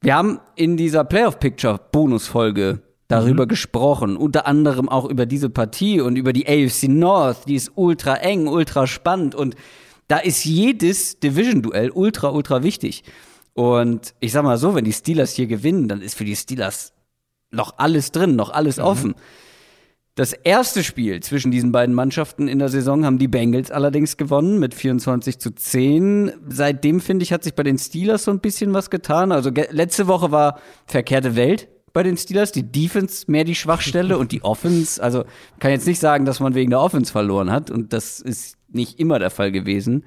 Wir 0.00 0.14
haben 0.14 0.40
in 0.56 0.76
dieser 0.76 1.04
Playoff-Picture-Bonusfolge 1.04 2.82
darüber 3.08 3.44
mhm. 3.44 3.48
gesprochen, 3.48 4.16
unter 4.16 4.46
anderem 4.46 4.88
auch 4.88 5.04
über 5.04 5.26
diese 5.26 5.50
Partie 5.50 6.00
und 6.00 6.16
über 6.16 6.32
die 6.32 6.46
AFC 6.46 6.88
North, 6.88 7.48
die 7.48 7.56
ist 7.56 7.72
ultra 7.74 8.14
eng, 8.14 8.46
ultra 8.46 8.86
spannend 8.86 9.34
und 9.34 9.56
da 10.06 10.18
ist 10.18 10.44
jedes 10.44 11.18
Division-Duell 11.20 11.90
ultra, 11.90 12.30
ultra 12.30 12.62
wichtig. 12.62 13.04
Und 13.52 14.14
ich 14.20 14.32
sag 14.32 14.44
mal 14.44 14.58
so, 14.58 14.74
wenn 14.74 14.84
die 14.84 14.92
Steelers 14.92 15.34
hier 15.34 15.46
gewinnen, 15.46 15.88
dann 15.88 16.02
ist 16.02 16.16
für 16.16 16.24
die 16.24 16.36
Steelers 16.36 16.92
noch 17.50 17.74
alles 17.78 18.12
drin, 18.12 18.36
noch 18.36 18.50
alles 18.50 18.78
mhm. 18.78 18.84
offen. 18.84 19.14
Das 20.16 20.32
erste 20.32 20.82
Spiel 20.82 21.20
zwischen 21.20 21.50
diesen 21.50 21.70
beiden 21.70 21.94
Mannschaften 21.94 22.48
in 22.48 22.58
der 22.58 22.68
Saison 22.68 23.04
haben 23.04 23.18
die 23.18 23.28
Bengals 23.28 23.70
allerdings 23.70 24.16
gewonnen 24.16 24.58
mit 24.58 24.74
24 24.74 25.38
zu 25.38 25.54
10. 25.54 26.32
Seitdem, 26.48 27.00
finde 27.00 27.22
ich, 27.22 27.32
hat 27.32 27.44
sich 27.44 27.54
bei 27.54 27.62
den 27.62 27.78
Steelers 27.78 28.24
so 28.24 28.32
ein 28.32 28.40
bisschen 28.40 28.74
was 28.74 28.90
getan. 28.90 29.30
Also 29.30 29.50
letzte 29.70 30.08
Woche 30.08 30.32
war 30.32 30.58
verkehrte 30.86 31.36
Welt 31.36 31.68
bei 31.92 32.02
den 32.02 32.16
Steelers. 32.16 32.50
Die 32.50 32.70
Defense 32.70 33.30
mehr 33.30 33.44
die 33.44 33.54
Schwachstelle 33.54 34.18
und 34.18 34.32
die 34.32 34.42
Offense. 34.44 35.00
Also 35.00 35.24
kann 35.60 35.70
jetzt 35.70 35.86
nicht 35.86 36.00
sagen, 36.00 36.24
dass 36.24 36.40
man 36.40 36.54
wegen 36.54 36.70
der 36.70 36.80
Offense 36.80 37.12
verloren 37.12 37.50
hat. 37.50 37.70
Und 37.70 37.92
das 37.92 38.20
ist 38.20 38.56
nicht 38.68 38.98
immer 38.98 39.20
der 39.20 39.30
Fall 39.30 39.52
gewesen 39.52 40.04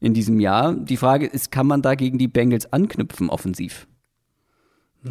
in 0.00 0.14
diesem 0.14 0.40
Jahr. 0.40 0.74
Die 0.74 0.96
Frage 0.96 1.26
ist, 1.26 1.52
kann 1.52 1.68
man 1.68 1.80
da 1.80 1.94
gegen 1.94 2.18
die 2.18 2.28
Bengals 2.28 2.72
anknüpfen 2.72 3.30
offensiv? 3.30 3.86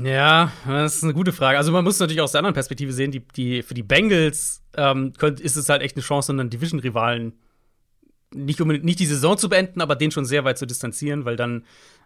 Ja, 0.01 0.51
das 0.65 0.97
ist 0.97 1.03
eine 1.03 1.13
gute 1.13 1.31
Frage. 1.31 1.57
Also 1.57 1.71
man 1.71 1.83
muss 1.83 1.99
natürlich 1.99 2.21
aus 2.21 2.31
der 2.31 2.39
anderen 2.39 2.55
Perspektive 2.55 2.91
sehen, 2.93 3.11
die, 3.11 3.19
die, 3.19 3.61
für 3.61 3.75
die 3.75 3.83
Bengals 3.83 4.63
ähm, 4.75 5.13
könnt, 5.17 5.39
ist 5.39 5.55
es 5.55 5.69
halt 5.69 5.83
echt 5.83 5.95
eine 5.95 6.03
Chance, 6.03 6.31
einen 6.31 6.49
Division-Rivalen 6.49 7.33
nicht 8.35 8.61
unbedingt 8.61 8.85
nicht 8.85 8.99
die 8.99 9.05
Saison 9.05 9.37
zu 9.37 9.49
beenden, 9.49 9.81
aber 9.81 9.95
den 9.95 10.09
schon 10.09 10.25
sehr 10.25 10.43
weit 10.43 10.57
zu 10.57 10.65
distanzieren, 10.65 11.25
weil 11.25 11.35
dann 11.35 11.61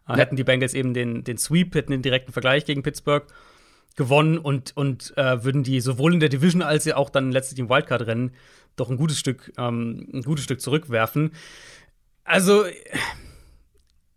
äh, 0.07 0.11
ja. 0.11 0.17
hätten 0.17 0.35
die 0.35 0.43
Bengals 0.43 0.73
eben 0.73 0.93
den, 0.93 1.23
den 1.23 1.37
Sweep, 1.37 1.75
hätten 1.75 1.91
den 1.91 2.01
direkten 2.01 2.33
Vergleich 2.33 2.65
gegen 2.65 2.83
Pittsburgh 2.83 3.25
gewonnen 3.95 4.37
und, 4.37 4.75
und 4.75 5.13
äh, 5.17 5.43
würden 5.43 5.63
die 5.63 5.79
sowohl 5.81 6.13
in 6.13 6.19
der 6.19 6.29
Division 6.29 6.61
als 6.61 6.87
auch 6.91 7.09
dann 7.09 7.31
letztlich 7.31 7.59
im 7.59 7.69
Wildcard-Rennen 7.69 8.31
doch 8.75 8.89
ein 8.89 8.97
gutes 8.97 9.17
Stück, 9.17 9.51
ähm, 9.57 10.07
ein 10.13 10.21
gutes 10.21 10.43
Stück 10.43 10.61
zurückwerfen. 10.61 11.31
Also, 12.23 12.65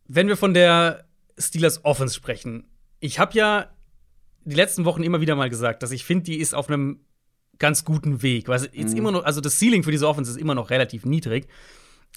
wenn 0.06 0.28
wir 0.28 0.36
von 0.36 0.52
der 0.52 1.04
Steelers 1.38 1.84
Offense 1.84 2.14
sprechen, 2.14 2.64
ich 3.00 3.18
habe 3.18 3.34
ja 3.34 3.66
die 4.44 4.56
letzten 4.56 4.84
Wochen 4.84 5.02
immer 5.02 5.20
wieder 5.20 5.34
mal 5.34 5.50
gesagt, 5.50 5.82
dass 5.82 5.90
ich 5.90 6.04
finde, 6.04 6.24
die 6.24 6.38
ist 6.38 6.54
auf 6.54 6.68
einem 6.68 7.00
ganz 7.58 7.84
guten 7.84 8.22
Weg. 8.22 8.48
Weil 8.48 8.68
jetzt 8.72 8.92
mhm. 8.92 8.98
immer 8.98 9.12
noch, 9.12 9.24
also 9.24 9.40
das 9.40 9.58
Ceiling 9.58 9.82
für 9.82 9.90
diese 9.90 10.08
Offense 10.08 10.30
ist 10.30 10.38
immer 10.38 10.54
noch 10.54 10.70
relativ 10.70 11.04
niedrig. 11.04 11.46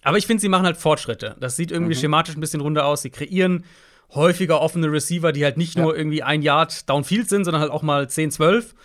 Aber 0.02 0.18
ich 0.18 0.28
finde, 0.28 0.42
sie 0.42 0.50
machen 0.50 0.66
halt 0.66 0.78
Fortschritte. 0.78 1.36
Das 1.40 1.56
sieht 1.56 1.72
irgendwie 1.72 1.96
mhm. 1.96 2.00
schematisch 2.00 2.36
ein 2.36 2.42
bisschen 2.42 2.62
runder 2.62 2.86
aus. 2.86 3.02
Sie 3.02 3.10
kreieren 3.10 3.66
häufiger 4.14 4.62
offene 4.62 4.92
Receiver, 4.92 5.32
die 5.32 5.44
halt 5.44 5.58
nicht 5.58 5.76
ja. 5.76 5.84
nur 5.84 5.96
irgendwie 5.96 6.24
ein 6.24 6.42
Yard 6.42 6.90
downfield 6.90 7.30
sind, 7.30 7.46
sondern 7.46 7.62
halt 7.62 7.72
auch 7.72 7.82
mal 7.82 8.10
10, 8.10 8.32
12. 8.32 8.76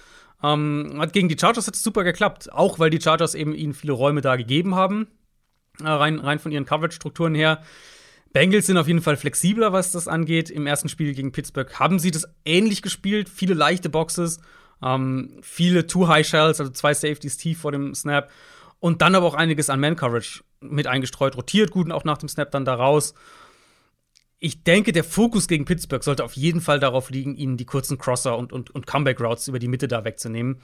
Ähm, 0.43 0.97
hat 0.99 1.13
gegen 1.13 1.29
die 1.29 1.37
Chargers 1.39 1.67
hat 1.67 1.75
es 1.75 1.83
super 1.83 2.05
geklappt. 2.05 2.53
Auch 2.53 2.79
weil 2.79 2.91
die 2.91 3.01
Chargers 3.01 3.35
eben 3.35 3.55
ihnen 3.55 3.75
viele 3.75 3.93
Räume 3.93 4.21
da 4.21 4.37
gegeben 4.37 4.75
haben. 4.75 5.09
Äh, 5.81 5.89
rein, 5.89 6.19
rein 6.19 6.39
von 6.39 6.53
ihren 6.53 6.67
Coverage-Strukturen 6.67 7.35
her. 7.35 7.63
Bengals 8.33 8.67
sind 8.67 8.77
auf 8.77 8.87
jeden 8.87 9.01
Fall 9.01 9.17
flexibler, 9.17 9.73
was 9.73 9.93
das 9.93 10.09
angeht. 10.09 10.51
Im 10.51 10.67
ersten 10.67 10.89
Spiel 10.89 11.15
gegen 11.15 11.33
Pittsburgh 11.33 11.73
haben 11.79 11.99
sie 11.99 12.11
das 12.11 12.29
ähnlich 12.45 12.83
gespielt, 12.83 13.29
viele 13.29 13.55
leichte 13.55 13.89
Boxes. 13.89 14.39
Ähm, 14.83 15.39
viele 15.43 15.87
Two-High-Shells, 15.87 16.61
also 16.61 16.73
zwei 16.73 16.95
Safeties 16.95 17.37
tief 17.37 17.61
vor 17.61 17.73
dem 17.73 17.95
Snap. 17.95 18.31
Und 18.81 19.03
dann 19.03 19.15
aber 19.15 19.27
auch 19.27 19.35
einiges 19.35 19.71
an 19.71 19.81
Man-Coverage 19.81 20.45
mit 20.61 20.87
eingestreut, 20.87 21.37
rotiert 21.37 21.71
gut 21.71 21.87
und 21.87 21.93
auch 21.93 22.05
nach 22.05 22.19
dem 22.19 22.29
Snap 22.29 22.51
dann 22.51 22.65
da 22.65 22.75
raus. 22.75 23.15
Ich 24.39 24.63
denke, 24.63 24.93
der 24.93 25.03
Fokus 25.03 25.49
gegen 25.49 25.65
Pittsburgh 25.65 26.05
sollte 26.05 26.23
auf 26.23 26.35
jeden 26.35 26.61
Fall 26.61 26.79
darauf 26.79 27.11
liegen, 27.11 27.35
ihnen 27.35 27.57
die 27.57 27.65
kurzen 27.65 27.99
Crosser 27.99 28.39
und, 28.39 28.53
und, 28.53 28.71
und 28.71 28.87
Comeback-Routes 28.87 29.49
über 29.49 29.59
die 29.59 29.67
Mitte 29.67 29.89
da 29.89 30.05
wegzunehmen. 30.05 30.61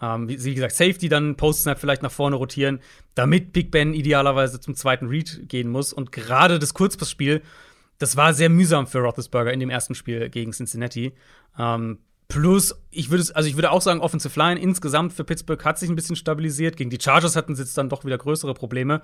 Ähm, 0.00 0.28
wie, 0.28 0.42
wie, 0.44 0.54
gesagt, 0.54 0.74
Safety 0.74 1.08
dann 1.08 1.36
Post-Snap 1.36 1.78
vielleicht 1.78 2.02
nach 2.02 2.12
vorne 2.12 2.36
rotieren, 2.36 2.80
damit 3.14 3.52
Big 3.52 3.70
Ben 3.70 3.94
idealerweise 3.94 4.60
zum 4.60 4.74
zweiten 4.74 5.06
Read 5.06 5.48
gehen 5.48 5.68
muss. 5.68 5.92
Und 5.92 6.12
gerade 6.12 6.58
das 6.58 6.74
Kurzpassspiel, 6.74 7.42
das 7.98 8.16
war 8.16 8.32
sehr 8.32 8.48
mühsam 8.48 8.86
für 8.86 9.00
Roethlisberger 9.00 9.52
in 9.52 9.60
dem 9.60 9.70
ersten 9.70 9.94
Spiel 9.94 10.28
gegen 10.30 10.52
Cincinnati. 10.52 11.12
Ähm, 11.58 11.98
plus, 12.28 12.80
ich 12.90 13.10
würde, 13.10 13.24
also 13.34 13.48
ich 13.48 13.56
würde 13.56 13.72
auch 13.72 13.82
sagen, 13.82 14.00
Offensive 14.00 14.38
Line 14.38 14.60
insgesamt 14.60 15.12
für 15.12 15.24
Pittsburgh 15.24 15.64
hat 15.64 15.78
sich 15.78 15.88
ein 15.88 15.96
bisschen 15.96 16.16
stabilisiert. 16.16 16.76
Gegen 16.76 16.90
die 16.90 17.00
Chargers 17.00 17.34
hatten 17.34 17.56
sie 17.56 17.62
jetzt 17.62 17.76
dann 17.76 17.88
doch 17.88 18.04
wieder 18.04 18.18
größere 18.18 18.54
Probleme. 18.54 19.02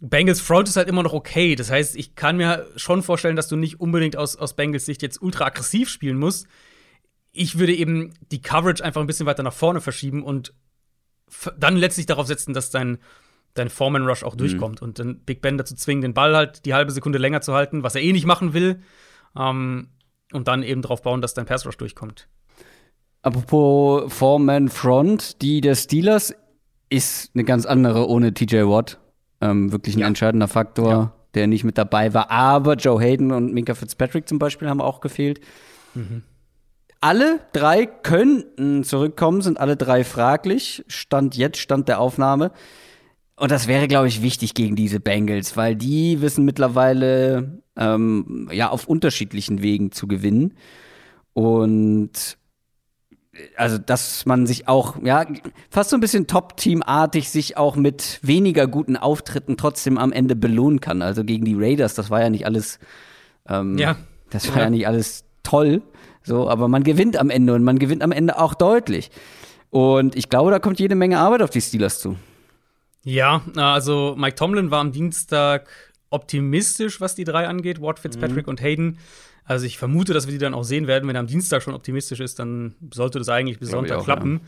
Bengals 0.00 0.40
Front 0.40 0.68
ist 0.68 0.76
halt 0.76 0.88
immer 0.88 1.02
noch 1.02 1.12
okay. 1.14 1.54
Das 1.54 1.70
heißt, 1.70 1.96
ich 1.96 2.16
kann 2.16 2.36
mir 2.36 2.66
schon 2.76 3.02
vorstellen, 3.02 3.36
dass 3.36 3.48
du 3.48 3.56
nicht 3.56 3.80
unbedingt 3.80 4.16
aus, 4.16 4.36
aus 4.36 4.54
Bengals 4.54 4.84
Sicht 4.84 5.00
jetzt 5.00 5.22
ultra 5.22 5.46
aggressiv 5.46 5.88
spielen 5.88 6.18
musst 6.18 6.48
ich 7.32 7.58
würde 7.58 7.74
eben 7.74 8.12
die 8.30 8.42
Coverage 8.42 8.84
einfach 8.84 9.00
ein 9.00 9.06
bisschen 9.06 9.26
weiter 9.26 9.42
nach 9.42 9.52
vorne 9.52 9.80
verschieben 9.80 10.22
und 10.22 10.54
dann 11.58 11.76
letztlich 11.76 12.06
darauf 12.06 12.26
setzen, 12.26 12.52
dass 12.52 12.70
dein, 12.70 12.98
dein 13.54 13.70
Foreman 13.70 14.06
Rush 14.06 14.22
auch 14.22 14.34
mhm. 14.34 14.38
durchkommt 14.38 14.82
und 14.82 14.98
dann 14.98 15.20
Big 15.20 15.40
Ben 15.40 15.56
dazu 15.56 15.74
zwingen, 15.74 16.02
den 16.02 16.14
Ball 16.14 16.36
halt 16.36 16.66
die 16.66 16.74
halbe 16.74 16.92
Sekunde 16.92 17.18
länger 17.18 17.40
zu 17.40 17.54
halten, 17.54 17.82
was 17.82 17.94
er 17.94 18.02
eh 18.02 18.12
nicht 18.12 18.26
machen 18.26 18.52
will. 18.52 18.80
Ähm, 19.36 19.88
und 20.32 20.48
dann 20.48 20.62
eben 20.62 20.82
darauf 20.82 21.02
bauen, 21.02 21.20
dass 21.20 21.34
dein 21.34 21.46
Pass 21.46 21.66
Rush 21.66 21.76
durchkommt. 21.76 22.28
Apropos 23.22 24.12
Foreman 24.12 24.68
Front, 24.68 25.42
die 25.42 25.60
der 25.60 25.74
Steelers 25.74 26.34
ist 26.88 27.30
eine 27.34 27.44
ganz 27.44 27.66
andere 27.66 28.08
ohne 28.08 28.34
TJ 28.34 28.64
Watt. 28.64 28.98
Ähm, 29.40 29.72
wirklich 29.72 29.96
ein 29.96 30.00
ja. 30.00 30.06
entscheidender 30.06 30.48
Faktor, 30.48 30.90
ja. 30.90 31.12
der 31.34 31.46
nicht 31.46 31.64
mit 31.64 31.78
dabei 31.78 32.14
war. 32.14 32.30
Aber 32.30 32.74
Joe 32.74 33.00
Hayden 33.00 33.32
und 33.32 33.52
Minka 33.52 33.74
Fitzpatrick 33.74 34.28
zum 34.28 34.38
Beispiel 34.38 34.68
haben 34.68 34.80
auch 34.80 35.00
gefehlt. 35.00 35.40
Mhm. 35.94 36.22
Alle 37.02 37.40
drei 37.52 37.84
könnten 37.84 38.84
zurückkommen, 38.84 39.42
sind 39.42 39.58
alle 39.58 39.76
drei 39.76 40.04
fraglich. 40.04 40.84
Stand 40.86 41.36
jetzt, 41.36 41.58
Stand 41.58 41.88
der 41.88 41.98
Aufnahme. 41.98 42.52
Und 43.34 43.50
das 43.50 43.66
wäre, 43.66 43.88
glaube 43.88 44.06
ich, 44.06 44.22
wichtig 44.22 44.54
gegen 44.54 44.76
diese 44.76 45.00
Bengals, 45.00 45.56
weil 45.56 45.74
die 45.74 46.20
wissen 46.20 46.44
mittlerweile 46.44 47.60
ähm, 47.76 48.48
ja 48.52 48.70
auf 48.70 48.86
unterschiedlichen 48.86 49.62
Wegen 49.62 49.90
zu 49.90 50.06
gewinnen. 50.06 50.54
Und 51.32 52.38
also, 53.56 53.78
dass 53.78 54.24
man 54.24 54.46
sich 54.46 54.68
auch, 54.68 55.02
ja, 55.02 55.26
fast 55.70 55.90
so 55.90 55.96
ein 55.96 56.00
bisschen 56.00 56.28
Top-Team-artig 56.28 57.30
sich 57.30 57.56
auch 57.56 57.74
mit 57.74 58.20
weniger 58.22 58.68
guten 58.68 58.96
Auftritten 58.96 59.56
trotzdem 59.56 59.98
am 59.98 60.12
Ende 60.12 60.36
belohnen 60.36 60.80
kann. 60.80 61.02
Also 61.02 61.24
gegen 61.24 61.44
die 61.44 61.56
Raiders, 61.56 61.94
das 61.94 62.10
war 62.10 62.20
ja 62.20 62.30
nicht 62.30 62.46
alles, 62.46 62.78
ähm, 63.48 63.76
ja. 63.76 63.96
das 64.30 64.48
war 64.50 64.58
ja. 64.58 64.62
ja 64.64 64.70
nicht 64.70 64.86
alles 64.86 65.24
toll. 65.42 65.82
So, 66.24 66.48
aber 66.48 66.68
man 66.68 66.84
gewinnt 66.84 67.16
am 67.16 67.30
Ende 67.30 67.54
und 67.54 67.64
man 67.64 67.78
gewinnt 67.78 68.02
am 68.02 68.12
Ende 68.12 68.38
auch 68.38 68.54
deutlich. 68.54 69.10
Und 69.70 70.16
ich 70.16 70.28
glaube, 70.28 70.50
da 70.50 70.58
kommt 70.58 70.78
jede 70.80 70.94
Menge 70.94 71.18
Arbeit 71.18 71.42
auf 71.42 71.50
die 71.50 71.60
Steelers 71.60 71.98
zu. 71.98 72.16
Ja, 73.04 73.42
also 73.56 74.14
Mike 74.16 74.36
Tomlin 74.36 74.70
war 74.70 74.80
am 74.80 74.92
Dienstag 74.92 75.68
optimistisch, 76.10 77.00
was 77.00 77.14
die 77.14 77.24
drei 77.24 77.48
angeht, 77.48 77.80
Watt, 77.80 77.98
Fitzpatrick 77.98 78.46
mhm. 78.46 78.50
und 78.50 78.62
Hayden. 78.62 78.98
Also 79.44 79.66
ich 79.66 79.78
vermute, 79.78 80.12
dass 80.12 80.26
wir 80.26 80.32
die 80.32 80.38
dann 80.38 80.54
auch 80.54 80.62
sehen 80.62 80.86
werden. 80.86 81.08
Wenn 81.08 81.16
er 81.16 81.20
am 81.20 81.26
Dienstag 81.26 81.62
schon 81.62 81.74
optimistisch 81.74 82.20
ist, 82.20 82.38
dann 82.38 82.74
sollte 82.92 83.18
das 83.18 83.28
eigentlich 83.28 83.58
bis 83.58 83.70
Sonntag 83.70 83.98
auch, 83.98 84.04
klappen. 84.04 84.40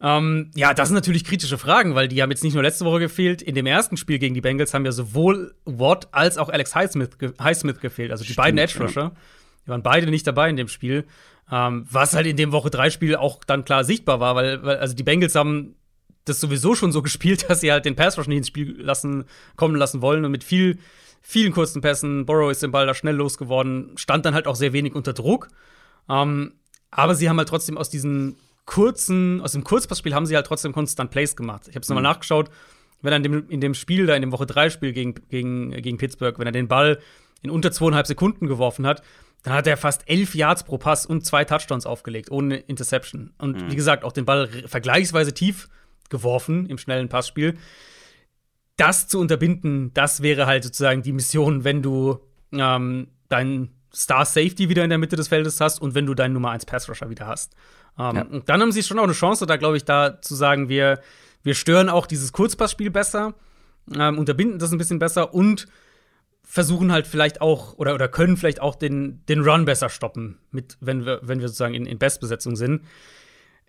Ja. 0.00 0.18
Ähm, 0.18 0.50
ja, 0.54 0.74
das 0.74 0.88
sind 0.88 0.94
natürlich 0.94 1.24
kritische 1.24 1.58
Fragen, 1.58 1.94
weil 1.94 2.08
die 2.08 2.22
haben 2.22 2.30
jetzt 2.30 2.44
nicht 2.44 2.54
nur 2.54 2.62
letzte 2.62 2.84
Woche 2.84 3.00
gefehlt. 3.00 3.42
In 3.42 3.54
dem 3.54 3.66
ersten 3.66 3.96
Spiel 3.96 4.18
gegen 4.18 4.34
die 4.34 4.40
Bengals 4.40 4.74
haben 4.74 4.84
ja 4.84 4.92
sowohl 4.92 5.54
Watt 5.64 6.08
als 6.12 6.36
auch 6.36 6.50
Alex 6.50 6.74
Highsmith, 6.74 7.18
ge 7.18 7.32
Highsmith 7.40 7.80
gefehlt, 7.80 8.10
also 8.10 8.22
die 8.22 8.32
Stimmt, 8.32 8.44
beiden 8.44 8.58
Edge 8.58 8.78
Rusher. 8.80 9.00
Ja. 9.00 9.12
Die 9.68 9.70
waren 9.70 9.82
beide 9.82 10.10
nicht 10.10 10.26
dabei 10.26 10.48
in 10.48 10.56
dem 10.56 10.68
Spiel. 10.68 11.04
Ähm, 11.52 11.86
was 11.90 12.14
halt 12.14 12.26
in 12.26 12.38
dem 12.38 12.52
Woche 12.52 12.70
3 12.70 12.88
Spiel 12.88 13.16
auch 13.16 13.44
dann 13.44 13.66
klar 13.66 13.84
sichtbar 13.84 14.18
war, 14.18 14.34
weil, 14.34 14.62
weil 14.62 14.78
also 14.78 14.94
die 14.94 15.02
Bengals 15.02 15.34
haben 15.34 15.76
das 16.24 16.40
sowieso 16.40 16.74
schon 16.74 16.90
so 16.90 17.02
gespielt, 17.02 17.50
dass 17.50 17.60
sie 17.60 17.70
halt 17.70 17.84
den 17.84 17.94
Pass 17.94 18.16
Rush 18.16 18.28
nicht 18.28 18.38
ins 18.38 18.48
Spiel 18.48 18.80
lassen, 18.80 19.24
kommen 19.56 19.76
lassen 19.76 20.00
wollen 20.00 20.24
und 20.24 20.30
mit 20.30 20.42
viel, 20.42 20.78
vielen 21.20 21.52
kurzen 21.52 21.82
Pässen, 21.82 22.24
Burrow 22.24 22.50
ist 22.50 22.62
den 22.62 22.70
Ball 22.70 22.86
da 22.86 22.94
schnell 22.94 23.14
losgeworden, 23.14 23.92
stand 23.96 24.24
dann 24.24 24.34
halt 24.34 24.46
auch 24.46 24.56
sehr 24.56 24.72
wenig 24.72 24.94
unter 24.94 25.12
Druck. 25.12 25.48
Ähm, 26.08 26.54
aber 26.90 27.14
sie 27.14 27.28
haben 27.28 27.36
halt 27.36 27.48
trotzdem 27.48 27.76
aus 27.76 27.90
diesen 27.90 28.36
kurzen, 28.64 29.42
aus 29.42 29.52
dem 29.52 29.64
Kurzpassspiel 29.64 30.14
haben 30.14 30.26
sie 30.26 30.36
halt 30.36 30.46
trotzdem 30.46 30.72
konstant 30.72 31.10
Plays 31.10 31.36
gemacht. 31.36 31.68
Ich 31.68 31.74
habe 31.74 31.82
es 31.82 31.88
nochmal 31.88 32.02
mhm. 32.02 32.10
nachgeschaut, 32.10 32.50
wenn 33.02 33.12
er 33.12 33.16
in 33.16 33.22
dem, 33.22 33.48
in 33.48 33.60
dem 33.60 33.74
Spiel 33.74 34.06
da, 34.06 34.14
in 34.14 34.22
dem 34.22 34.32
Woche 34.32 34.46
3 34.46 34.70
Spiel 34.70 34.92
gegen, 34.92 35.14
gegen, 35.28 35.70
gegen 35.70 35.98
Pittsburgh, 35.98 36.38
wenn 36.38 36.46
er 36.46 36.52
den 36.52 36.68
Ball 36.68 36.98
in 37.42 37.50
unter 37.50 37.72
zweieinhalb 37.72 38.06
Sekunden 38.06 38.46
geworfen 38.46 38.86
hat, 38.86 39.02
dann 39.42 39.54
hat 39.54 39.66
er 39.66 39.76
fast 39.76 40.08
elf 40.08 40.34
Yards 40.34 40.64
pro 40.64 40.78
Pass 40.78 41.06
und 41.06 41.24
zwei 41.24 41.44
Touchdowns 41.44 41.86
aufgelegt, 41.86 42.30
ohne 42.30 42.56
Interception. 42.56 43.32
Und 43.38 43.62
mhm. 43.62 43.70
wie 43.70 43.76
gesagt, 43.76 44.04
auch 44.04 44.12
den 44.12 44.24
Ball 44.24 44.48
vergleichsweise 44.66 45.32
tief 45.32 45.68
geworfen 46.10 46.66
im 46.66 46.78
schnellen 46.78 47.08
Passspiel. 47.08 47.56
Das 48.76 49.08
zu 49.08 49.18
unterbinden, 49.18 49.92
das 49.94 50.22
wäre 50.22 50.46
halt 50.46 50.64
sozusagen 50.64 51.02
die 51.02 51.12
Mission, 51.12 51.64
wenn 51.64 51.82
du 51.82 52.18
ähm, 52.52 53.08
deinen 53.28 53.74
Star 53.94 54.24
Safety 54.24 54.68
wieder 54.68 54.84
in 54.84 54.90
der 54.90 54.98
Mitte 54.98 55.16
des 55.16 55.28
Feldes 55.28 55.60
hast 55.60 55.80
und 55.80 55.94
wenn 55.94 56.06
du 56.06 56.14
deinen 56.14 56.34
Nummer 56.34 56.50
1 56.50 56.66
Pass 56.66 56.88
Rusher 56.88 57.10
wieder 57.10 57.26
hast. 57.26 57.54
Ähm, 57.98 58.16
ja. 58.16 58.22
Und 58.22 58.48
dann 58.48 58.60
haben 58.60 58.72
sie 58.72 58.82
schon 58.82 58.98
auch 58.98 59.04
eine 59.04 59.12
Chance, 59.12 59.46
da 59.46 59.56
glaube 59.56 59.76
ich, 59.76 59.84
da 59.84 60.20
zu 60.20 60.34
sagen, 60.34 60.68
wir, 60.68 61.00
wir 61.42 61.54
stören 61.54 61.88
auch 61.88 62.06
dieses 62.06 62.32
Kurzpassspiel 62.32 62.90
besser, 62.90 63.34
ähm, 63.94 64.18
unterbinden 64.18 64.58
das 64.58 64.72
ein 64.72 64.78
bisschen 64.78 64.98
besser 64.98 65.34
und 65.34 65.66
versuchen 66.50 66.90
halt 66.90 67.06
vielleicht 67.06 67.42
auch 67.42 67.74
oder, 67.76 67.94
oder 67.94 68.08
können 68.08 68.38
vielleicht 68.38 68.62
auch 68.62 68.74
den, 68.74 69.22
den 69.26 69.40
Run 69.40 69.66
besser 69.66 69.90
stoppen, 69.90 70.38
mit, 70.50 70.78
wenn, 70.80 71.04
wir, 71.04 71.20
wenn 71.22 71.40
wir 71.40 71.48
sozusagen 71.48 71.74
in, 71.74 71.84
in 71.84 71.98
Bestbesetzung 71.98 72.56
sind. 72.56 72.84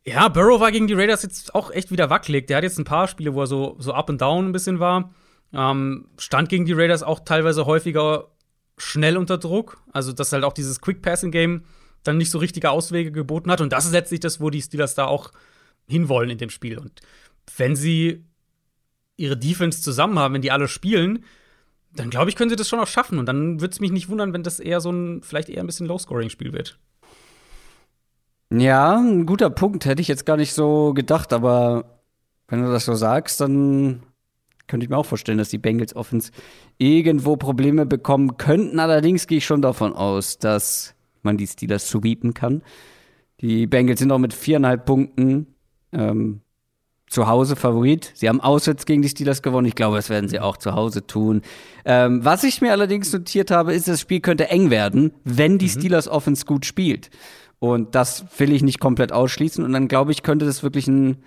Ja, 0.05 0.29
Burrow 0.29 0.61
war 0.61 0.71
gegen 0.71 0.87
die 0.87 0.93
Raiders 0.93 1.23
jetzt 1.23 1.53
auch 1.53 1.71
echt 1.71 1.91
wieder 1.91 2.09
wackelig. 2.09 2.47
Der 2.47 2.57
hat 2.57 2.63
jetzt 2.63 2.79
ein 2.79 2.85
paar 2.85 3.09
Spiele, 3.09 3.33
wo 3.33 3.41
er 3.41 3.47
so, 3.47 3.75
so 3.79 3.93
up 3.93 4.09
and 4.09 4.21
down 4.21 4.45
ein 4.45 4.51
bisschen 4.53 4.79
war. 4.79 5.13
Ähm, 5.51 6.07
stand 6.17 6.47
gegen 6.47 6.65
die 6.65 6.71
Raiders 6.71 7.03
auch 7.03 7.19
teilweise 7.19 7.65
häufiger 7.65 8.29
schnell 8.77 9.17
unter 9.17 9.37
Druck. 9.37 9.83
Also, 9.91 10.13
dass 10.13 10.31
halt 10.31 10.45
auch 10.45 10.53
dieses 10.53 10.79
Quick-Passing-Game 10.79 11.65
dann 12.03 12.17
nicht 12.17 12.31
so 12.31 12.37
richtige 12.39 12.71
Auswege 12.71 13.11
geboten 13.11 13.51
hat. 13.51 13.59
Und 13.59 13.73
das 13.73 13.85
ist 13.85 13.91
letztlich 13.91 14.21
das, 14.21 14.39
wo 14.39 14.49
die 14.49 14.61
Steelers 14.61 14.95
da 14.95 15.05
auch 15.05 15.31
hinwollen 15.85 16.29
in 16.29 16.37
dem 16.37 16.49
Spiel. 16.49 16.79
Und 16.79 17.01
wenn 17.57 17.75
sie 17.75 18.23
ihre 19.17 19.35
Defense 19.35 19.81
zusammen 19.81 20.17
haben, 20.17 20.33
wenn 20.33 20.41
die 20.41 20.51
alle 20.51 20.69
spielen, 20.69 21.25
dann 21.93 22.09
glaube 22.09 22.29
ich, 22.29 22.35
können 22.35 22.49
sie 22.49 22.55
das 22.55 22.69
schon 22.69 22.79
auch 22.79 22.87
schaffen. 22.87 23.19
Und 23.19 23.25
dann 23.25 23.61
würde 23.61 23.71
es 23.71 23.79
mich 23.79 23.91
nicht 23.91 24.09
wundern, 24.09 24.33
wenn 24.33 24.43
das 24.43 24.59
eher 24.59 24.81
so 24.81 24.91
ein, 24.91 25.21
vielleicht 25.23 25.49
eher 25.49 25.61
ein 25.61 25.65
bisschen 25.65 25.87
Low-Scoring-Spiel 25.87 26.53
wird. 26.53 26.79
Ja, 28.51 28.97
ein 28.97 29.25
guter 29.25 29.49
Punkt. 29.49 29.85
Hätte 29.85 30.01
ich 30.01 30.07
jetzt 30.07 30.25
gar 30.25 30.37
nicht 30.37 30.53
so 30.53 30.93
gedacht, 30.93 31.33
aber 31.33 32.01
wenn 32.47 32.63
du 32.63 32.71
das 32.71 32.85
so 32.85 32.95
sagst, 32.95 33.41
dann 33.41 34.03
könnte 34.67 34.83
ich 34.83 34.89
mir 34.89 34.97
auch 34.97 35.05
vorstellen, 35.05 35.37
dass 35.37 35.49
die 35.49 35.57
Bengals 35.57 35.95
Offens 35.95 36.31
irgendwo 36.77 37.35
Probleme 37.37 37.85
bekommen 37.85 38.37
könnten. 38.37 38.79
Allerdings 38.79 39.27
gehe 39.27 39.39
ich 39.39 39.45
schon 39.45 39.61
davon 39.61 39.93
aus, 39.93 40.37
dass 40.37 40.95
man 41.23 41.37
die 41.37 41.47
Steelers 41.47 41.89
sweepen 41.89 42.33
kann. 42.33 42.63
Die 43.41 43.67
Bengals 43.67 43.99
sind 43.99 44.11
auch 44.11 44.19
mit 44.19 44.33
viereinhalb 44.33 44.85
Punkten 44.85 45.47
ähm, 45.91 46.41
zu 47.09 47.27
Hause 47.27 47.55
Favorit. 47.55 48.11
Sie 48.13 48.29
haben 48.29 48.39
auswärts 48.39 48.85
gegen 48.85 49.01
die 49.01 49.09
Steelers 49.09 49.41
gewonnen. 49.41 49.67
Ich 49.67 49.75
glaube, 49.75 49.97
das 49.97 50.09
werden 50.09 50.29
sie 50.29 50.39
auch 50.39 50.57
zu 50.57 50.73
Hause 50.73 51.05
tun. 51.05 51.41
Ähm, 51.83 52.23
was 52.23 52.43
ich 52.43 52.61
mir 52.61 52.71
allerdings 52.71 53.11
notiert 53.11 53.49
habe, 53.51 53.73
ist, 53.73 53.87
das 53.87 53.99
Spiel 53.99 54.19
könnte 54.19 54.49
eng 54.49 54.69
werden, 54.69 55.11
wenn 55.23 55.57
die 55.57 55.65
mhm. 55.65 55.79
Steelers 55.79 56.07
Offense 56.07 56.45
gut 56.45 56.65
spielt. 56.65 57.09
Und 57.57 57.95
das 57.95 58.25
will 58.37 58.53
ich 58.53 58.61
nicht 58.61 58.79
komplett 58.79 59.11
ausschließen. 59.11 59.63
Und 59.63 59.73
dann 59.73 59.87
glaube 59.87 60.11
ich, 60.11 60.21
könnte 60.21 60.45
das 60.45 60.61
wirklich 60.61 60.87
ein, 60.87 61.17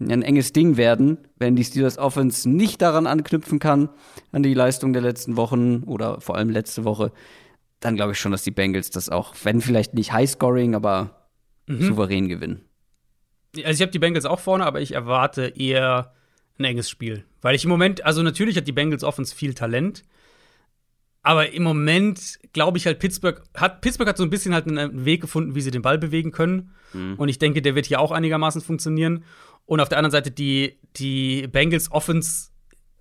ein 0.00 0.22
enges 0.22 0.52
Ding 0.52 0.78
werden, 0.78 1.18
wenn 1.38 1.54
die 1.54 1.64
Steelers 1.64 1.98
Offense 1.98 2.48
nicht 2.48 2.80
daran 2.80 3.06
anknüpfen 3.06 3.58
kann, 3.58 3.90
an 4.32 4.42
die 4.42 4.54
Leistung 4.54 4.94
der 4.94 5.02
letzten 5.02 5.36
Wochen 5.36 5.82
oder 5.84 6.20
vor 6.22 6.36
allem 6.36 6.48
letzte 6.48 6.84
Woche. 6.84 7.12
Dann 7.80 7.94
glaube 7.94 8.12
ich 8.12 8.18
schon, 8.18 8.32
dass 8.32 8.42
die 8.42 8.50
Bengals 8.50 8.88
das 8.88 9.10
auch, 9.10 9.34
wenn 9.44 9.60
vielleicht 9.60 9.92
nicht 9.92 10.12
High-Scoring, 10.12 10.74
aber 10.74 11.28
mhm. 11.66 11.82
souverän 11.82 12.28
gewinnen. 12.28 12.65
Also 13.64 13.78
ich 13.78 13.82
habe 13.82 13.92
die 13.92 13.98
Bengals 13.98 14.24
auch 14.24 14.40
vorne, 14.40 14.66
aber 14.66 14.80
ich 14.80 14.92
erwarte 14.92 15.52
eher 15.56 16.12
ein 16.58 16.64
enges 16.64 16.90
Spiel. 16.90 17.24
Weil 17.42 17.54
ich 17.54 17.64
im 17.64 17.70
Moment, 17.70 18.04
also 18.04 18.22
natürlich 18.22 18.56
hat 18.56 18.66
die 18.66 18.72
Bengals 18.72 19.04
Offense 19.04 19.34
viel 19.34 19.54
Talent, 19.54 20.04
aber 21.22 21.52
im 21.52 21.64
Moment 21.64 22.38
glaube 22.52 22.78
ich 22.78 22.86
halt, 22.86 22.98
Pittsburgh 22.98 23.42
hat, 23.54 23.80
Pittsburgh 23.80 24.08
hat 24.08 24.16
so 24.16 24.22
ein 24.22 24.30
bisschen 24.30 24.54
halt 24.54 24.68
einen 24.68 25.04
Weg 25.04 25.20
gefunden, 25.20 25.54
wie 25.54 25.60
sie 25.60 25.72
den 25.72 25.82
Ball 25.82 25.98
bewegen 25.98 26.30
können. 26.30 26.70
Mhm. 26.92 27.14
Und 27.16 27.28
ich 27.28 27.38
denke, 27.38 27.62
der 27.62 27.74
wird 27.74 27.86
hier 27.86 28.00
auch 28.00 28.12
einigermaßen 28.12 28.60
funktionieren. 28.60 29.24
Und 29.64 29.80
auf 29.80 29.88
der 29.88 29.98
anderen 29.98 30.12
Seite, 30.12 30.30
die, 30.30 30.78
die 30.96 31.48
Bengals 31.48 31.90
Offense 31.90 32.50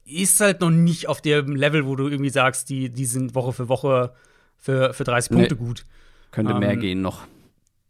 ist 0.05 0.39
halt 0.39 0.61
noch 0.61 0.71
nicht 0.71 1.07
auf 1.07 1.21
dem 1.21 1.55
Level, 1.55 1.85
wo 1.85 1.95
du 1.95 2.07
irgendwie 2.07 2.31
sagst, 2.31 2.69
die, 2.69 2.89
die 2.89 3.05
sind 3.05 3.35
Woche 3.35 3.53
für 3.53 3.69
Woche 3.69 4.13
für, 4.57 4.93
für 4.93 5.03
30 5.03 5.29
nee. 5.29 5.37
Punkte 5.37 5.55
gut. 5.55 5.85
Könnte 6.31 6.53
ähm, 6.53 6.59
mehr 6.59 6.77
gehen 6.77 7.01
noch. 7.01 7.27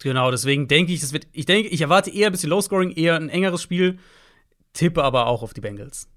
Genau, 0.05 0.29
deswegen 0.29 0.67
denke 0.67 0.93
ich, 0.93 1.01
das 1.01 1.13
wird, 1.13 1.25
ich 1.31 1.47
denke, 1.47 1.67
ich 1.67 1.81
erwarte 1.81 2.11
eher 2.11 2.27
ein 2.27 2.31
bisschen 2.31 2.51
Low-Scoring, 2.51 2.91
eher 2.91 3.15
ein 3.15 3.27
engeres 3.27 3.63
Spiel, 3.63 3.97
tippe 4.73 5.03
aber 5.03 5.25
auch 5.25 5.41
auf 5.41 5.55
die 5.55 5.61
Bengals. 5.61 6.07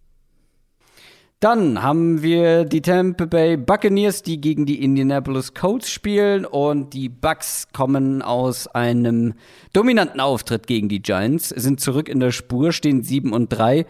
Dann 1.41 1.83
haben 1.83 2.21
wir 2.21 2.67
die 2.67 2.83
Tampa 2.83 3.25
Bay 3.25 3.57
Buccaneers, 3.57 4.23
die 4.23 4.43
gegen 4.43 4.67
die 4.67 4.85
Indianapolis 4.85 5.55
Colts 5.55 5.91
spielen 5.91 6.45
und 6.45 6.93
die 6.93 7.09
Bucks 7.09 7.69
kommen 7.73 8.21
aus 8.21 8.67
einem 8.67 9.33
dominanten 9.73 10.21
Auftritt 10.21 10.67
gegen 10.67 10.91
die 10.91 11.01
Giants, 11.01 11.49
sind 11.49 11.81
zurück 11.81 12.11
in 12.11 12.21
der 12.21 12.33
Spur, 12.33 12.73
stehen 12.73 13.03
7 13.03 13.33
und 13.33 13.49
3. 13.49 13.87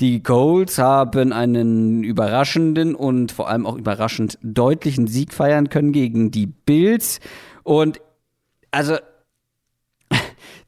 Die 0.00 0.24
Colts 0.24 0.78
haben 0.78 1.32
einen 1.32 2.02
überraschenden 2.02 2.96
und 2.96 3.30
vor 3.30 3.48
allem 3.48 3.64
auch 3.64 3.76
überraschend 3.76 4.40
deutlichen 4.42 5.06
Sieg 5.06 5.32
feiern 5.32 5.68
können 5.68 5.92
gegen 5.92 6.32
die 6.32 6.46
Bills 6.48 7.20
und 7.62 8.00
also 8.72 8.96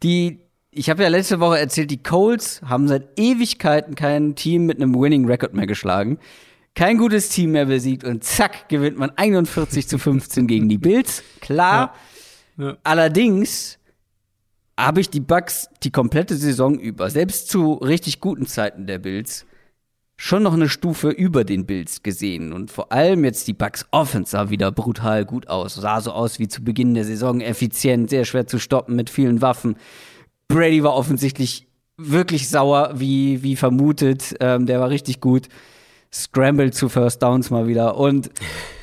die 0.03 0.41
ich 0.71 0.91
habe 0.91 1.03
ja 1.03 1.09
letzte 1.09 1.41
Woche 1.41 1.59
erzählt, 1.59 1.91
die 1.91 2.03
Colts 2.03 2.61
haben 2.65 2.87
seit 2.89 3.19
Ewigkeiten 3.19 3.95
kein 3.95 4.37
Team 4.37 4.67
mit 4.67 4.77
einem 4.77 4.95
Winning 4.95 5.25
Record 5.25 5.55
mehr 5.55 5.67
geschlagen. 5.67 6.19
Kein 6.75 6.99
gutes 6.99 7.31
Team 7.31 7.53
mehr 7.53 7.67
besiegt 7.67 8.05
und 8.05 8.23
zack, 8.23 8.69
gewinnt 8.69 8.99
man 8.99 9.11
41 9.17 9.89
zu 9.89 9.99
15 9.99 10.47
gegen 10.47 10.69
die 10.69 10.79
Bills. 10.79 11.25
Klar. 11.41 11.95
Ja. 12.57 12.65
Ja. 12.67 12.77
Allerdings 12.85 13.79
habe 14.79 15.01
ich 15.01 15.11
die 15.11 15.21
Bucks 15.21 15.69
die 15.83 15.91
komplette 15.91 16.37
Saison 16.37 16.79
über, 16.79 17.11
selbst 17.11 17.49
zu 17.49 17.75
richtig 17.75 18.21
guten 18.21 18.47
Zeiten 18.47 18.87
der 18.87 18.99
Bills, 18.99 19.47
schon 20.21 20.43
noch 20.43 20.53
eine 20.53 20.69
Stufe 20.69 21.11
über 21.11 21.45
den 21.45 21.65
Bills 21.65 22.03
gesehen. 22.03 22.53
Und 22.53 22.73
vor 22.73 22.93
allem 22.93 23.25
jetzt 23.25 23.47
die 23.47 23.53
Bucks 23.53 23.87
Offense 23.93 24.33
sah 24.33 24.51
wieder 24.51 24.73
brutal 24.73 25.25
gut 25.25 25.49
aus. 25.49 25.77
Sah 25.77 26.01
so 26.01 26.11
aus 26.11 26.41
wie 26.41 26.49
zu 26.49 26.63
Beginn 26.63 26.95
der 26.95 27.05
Saison, 27.05 27.41
effizient, 27.41 28.11
sehr 28.11 28.25
schwer 28.25 28.47
zu 28.47 28.59
stoppen 28.59 28.97
mit 28.97 29.11
vielen 29.11 29.41
Waffen. 29.41 29.77
Brady 30.49 30.83
war 30.83 30.95
offensichtlich 30.95 31.69
wirklich 31.97 32.49
sauer, 32.49 32.95
wie, 32.97 33.45
wie 33.45 33.55
vermutet. 33.55 34.35
Ähm, 34.41 34.67
der 34.67 34.81
war 34.81 34.91
richtig 34.91 35.21
gut. 35.21 35.49
Scrambled 36.13 36.75
zu 36.75 36.89
First 36.89 37.23
Downs 37.23 37.51
mal 37.51 37.69
wieder. 37.69 37.97
Und 37.97 38.29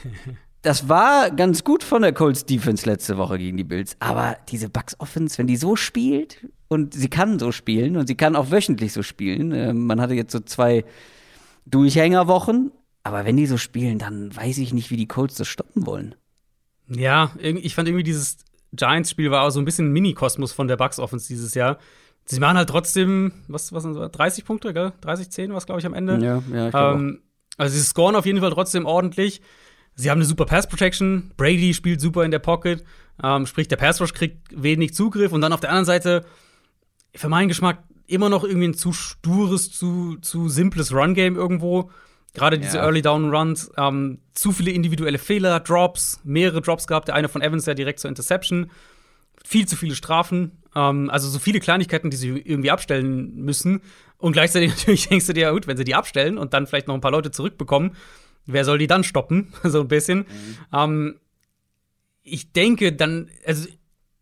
das 0.61 0.87
war 0.87 1.31
ganz 1.31 1.65
gut 1.65 1.83
von 1.83 2.01
der 2.01 2.13
Colts 2.13 2.45
Defense 2.45 2.85
letzte 2.89 3.17
Woche 3.17 3.37
gegen 3.37 3.57
die 3.57 3.65
Bills. 3.65 3.97
Aber 3.99 4.37
diese 4.47 4.69
Bucks 4.69 4.97
Offense, 5.01 5.37
wenn 5.37 5.47
die 5.47 5.57
so 5.57 5.75
spielt, 5.75 6.47
und 6.69 6.93
sie 6.93 7.09
kann 7.09 7.39
so 7.39 7.51
spielen, 7.51 7.97
und 7.97 8.07
sie 8.07 8.15
kann 8.15 8.37
auch 8.37 8.51
wöchentlich 8.51 8.93
so 8.93 9.03
spielen. 9.03 9.51
Äh, 9.51 9.73
man 9.73 9.99
hatte 9.99 10.13
jetzt 10.13 10.31
so 10.31 10.39
zwei 10.39 10.85
Durchhängerwochen. 11.65 12.71
Aber 13.03 13.25
wenn 13.25 13.37
die 13.37 13.45
so 13.45 13.57
spielen, 13.57 13.99
dann 13.99 14.35
weiß 14.35 14.57
ich 14.57 14.73
nicht, 14.73 14.89
wie 14.89 14.97
die 14.97 15.07
Colts 15.07 15.35
das 15.35 15.47
stoppen 15.47 15.85
wollen. 15.85 16.15
Ja, 16.87 17.31
ich 17.39 17.75
fand 17.75 17.87
irgendwie 17.87 18.03
dieses 18.03 18.37
Giants-Spiel 18.73 19.31
war 19.31 19.43
auch 19.43 19.49
so 19.49 19.59
ein 19.59 19.65
bisschen 19.65 19.89
ein 19.89 19.93
Mini-Kosmos 19.93 20.51
von 20.51 20.67
der 20.67 20.77
Bucks-Offense 20.77 21.27
dieses 21.27 21.53
Jahr. 21.53 21.77
Sie 22.25 22.39
machen 22.39 22.57
halt 22.57 22.69
trotzdem, 22.69 23.31
was, 23.47 23.71
was 23.73 23.83
sind 23.83 23.93
so, 23.93 24.07
30 24.07 24.45
Punkte, 24.45 24.73
gell? 24.73 24.93
30, 25.01 25.29
10 25.29 25.51
war 25.51 25.57
es, 25.57 25.65
glaube 25.65 25.79
ich, 25.79 25.85
am 25.85 25.93
Ende. 25.93 26.17
Ja, 26.17 26.41
ja, 26.51 26.67
ich 26.69 26.73
ähm, 26.73 27.21
Also, 27.57 27.77
sie 27.77 27.83
scoren 27.83 28.15
auf 28.15 28.25
jeden 28.25 28.39
Fall 28.39 28.51
trotzdem 28.51 28.85
ordentlich. 28.85 29.41
Sie 29.93 30.09
haben 30.09 30.17
eine 30.17 30.25
super 30.25 30.45
Pass-Protection. 30.45 31.31
Brady 31.37 31.73
spielt 31.73 32.01
super 32.01 32.25
in 32.25 32.31
der 32.31 32.39
Pocket. 32.39 32.83
Ähm, 33.23 33.45
sprich, 33.45 33.67
der 33.67 33.77
Pass-Rush 33.77 34.13
kriegt 34.13 34.39
wenig 34.51 34.93
Zugriff. 34.93 35.31
Und 35.31 35.41
dann 35.41 35.53
auf 35.53 35.61
der 35.61 35.69
anderen 35.69 35.85
Seite, 35.85 36.25
für 37.13 37.29
meinen 37.29 37.47
Geschmack, 37.47 37.83
immer 38.07 38.29
noch 38.29 38.43
irgendwie 38.43 38.69
ein 38.69 38.73
zu 38.73 38.93
stures, 38.93 39.71
zu, 39.71 40.17
zu 40.17 40.49
simples 40.49 40.93
Run-Game 40.93 41.35
irgendwo. 41.35 41.91
Gerade 42.33 42.59
diese 42.59 42.77
ja. 42.77 42.83
Early 42.83 43.01
Down 43.01 43.33
Runs, 43.33 43.71
ähm, 43.77 44.19
zu 44.33 44.51
viele 44.51 44.71
individuelle 44.71 45.17
Fehler, 45.17 45.61
Drops, 45.61 46.19
mehrere 46.23 46.61
Drops 46.61 46.85
gehabt, 46.85 47.07
der 47.07 47.15
eine 47.15 47.29
von 47.29 47.41
Evans 47.41 47.65
ja 47.65 47.73
direkt 47.73 47.99
zur 47.99 48.09
Interception. 48.09 48.69
Viel 49.43 49.67
zu 49.67 49.77
viele 49.77 49.95
Strafen, 49.95 50.51
ähm, 50.75 51.09
also 51.09 51.29
so 51.29 51.39
viele 51.39 51.59
Kleinigkeiten, 51.59 52.09
die 52.09 52.17
sie 52.17 52.29
irgendwie 52.29 52.71
abstellen 52.71 53.35
müssen. 53.35 53.81
Und 54.17 54.33
gleichzeitig 54.33 54.71
natürlich 54.77 55.07
denkst 55.07 55.27
du 55.27 55.33
dir, 55.33 55.41
ja 55.41 55.51
gut, 55.51 55.67
wenn 55.67 55.77
sie 55.77 55.85
die 55.85 55.95
abstellen 55.95 56.37
und 56.37 56.53
dann 56.53 56.67
vielleicht 56.67 56.87
noch 56.87 56.95
ein 56.95 57.01
paar 57.01 57.11
Leute 57.11 57.31
zurückbekommen, 57.31 57.95
wer 58.45 58.65
soll 58.65 58.77
die 58.77 58.87
dann 58.87 59.03
stoppen? 59.03 59.53
so 59.63 59.81
ein 59.81 59.87
bisschen. 59.87 60.19
Mhm. 60.19 60.57
Ähm, 60.73 61.19
ich 62.21 62.51
denke 62.51 62.91
dann, 62.91 63.29
also, 63.45 63.67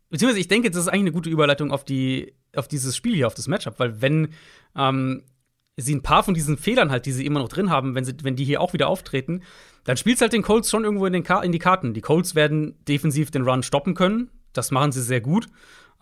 beziehungsweise 0.10 0.40
ich 0.40 0.48
denke, 0.48 0.70
das 0.70 0.82
ist 0.82 0.88
eigentlich 0.88 1.02
eine 1.02 1.12
gute 1.14 1.30
Überleitung 1.30 1.72
auf 1.72 1.84
die, 1.84 2.34
auf 2.56 2.68
dieses 2.68 2.96
Spiel 2.96 3.16
hier, 3.16 3.28
auf 3.28 3.36
das 3.36 3.48
Matchup, 3.48 3.80
weil 3.80 4.02
wenn 4.02 4.30
ähm, 4.76 5.24
sie 5.78 5.96
ein 5.96 6.04
paar 6.04 6.24
von 6.24 6.34
diesen 6.34 6.58
Fehlern 6.58 6.92
halt, 6.92 7.06
die 7.06 7.12
sie 7.12 7.26
immer 7.26 7.40
noch 7.40 7.50
drin 7.50 7.70
haben, 7.70 7.96
wenn, 7.96 8.06
sie, 8.06 8.14
wenn 8.22 8.36
die 8.36 8.46
hier 8.46 8.62
auch 8.62 8.74
wieder 8.74 8.88
auftreten, 8.88 9.42
dann 9.86 9.98
spielt 9.98 10.22
halt 10.22 10.34
den 10.34 10.44
Colts 10.44 10.70
schon 10.70 10.84
irgendwo 10.84 11.06
in, 11.06 11.14
den 11.14 11.26
in 11.44 11.52
die 11.52 11.60
Karten. 11.60 11.94
Die 11.94 12.02
Colts 12.02 12.36
werden 12.36 12.76
defensiv 12.88 13.32
den 13.32 13.44
Run 13.44 13.64
stoppen 13.64 13.96
können. 13.96 14.30
Das 14.54 14.72
machen 14.72 14.92
sie 14.92 15.02
sehr 15.02 15.22
gut. 15.22 15.48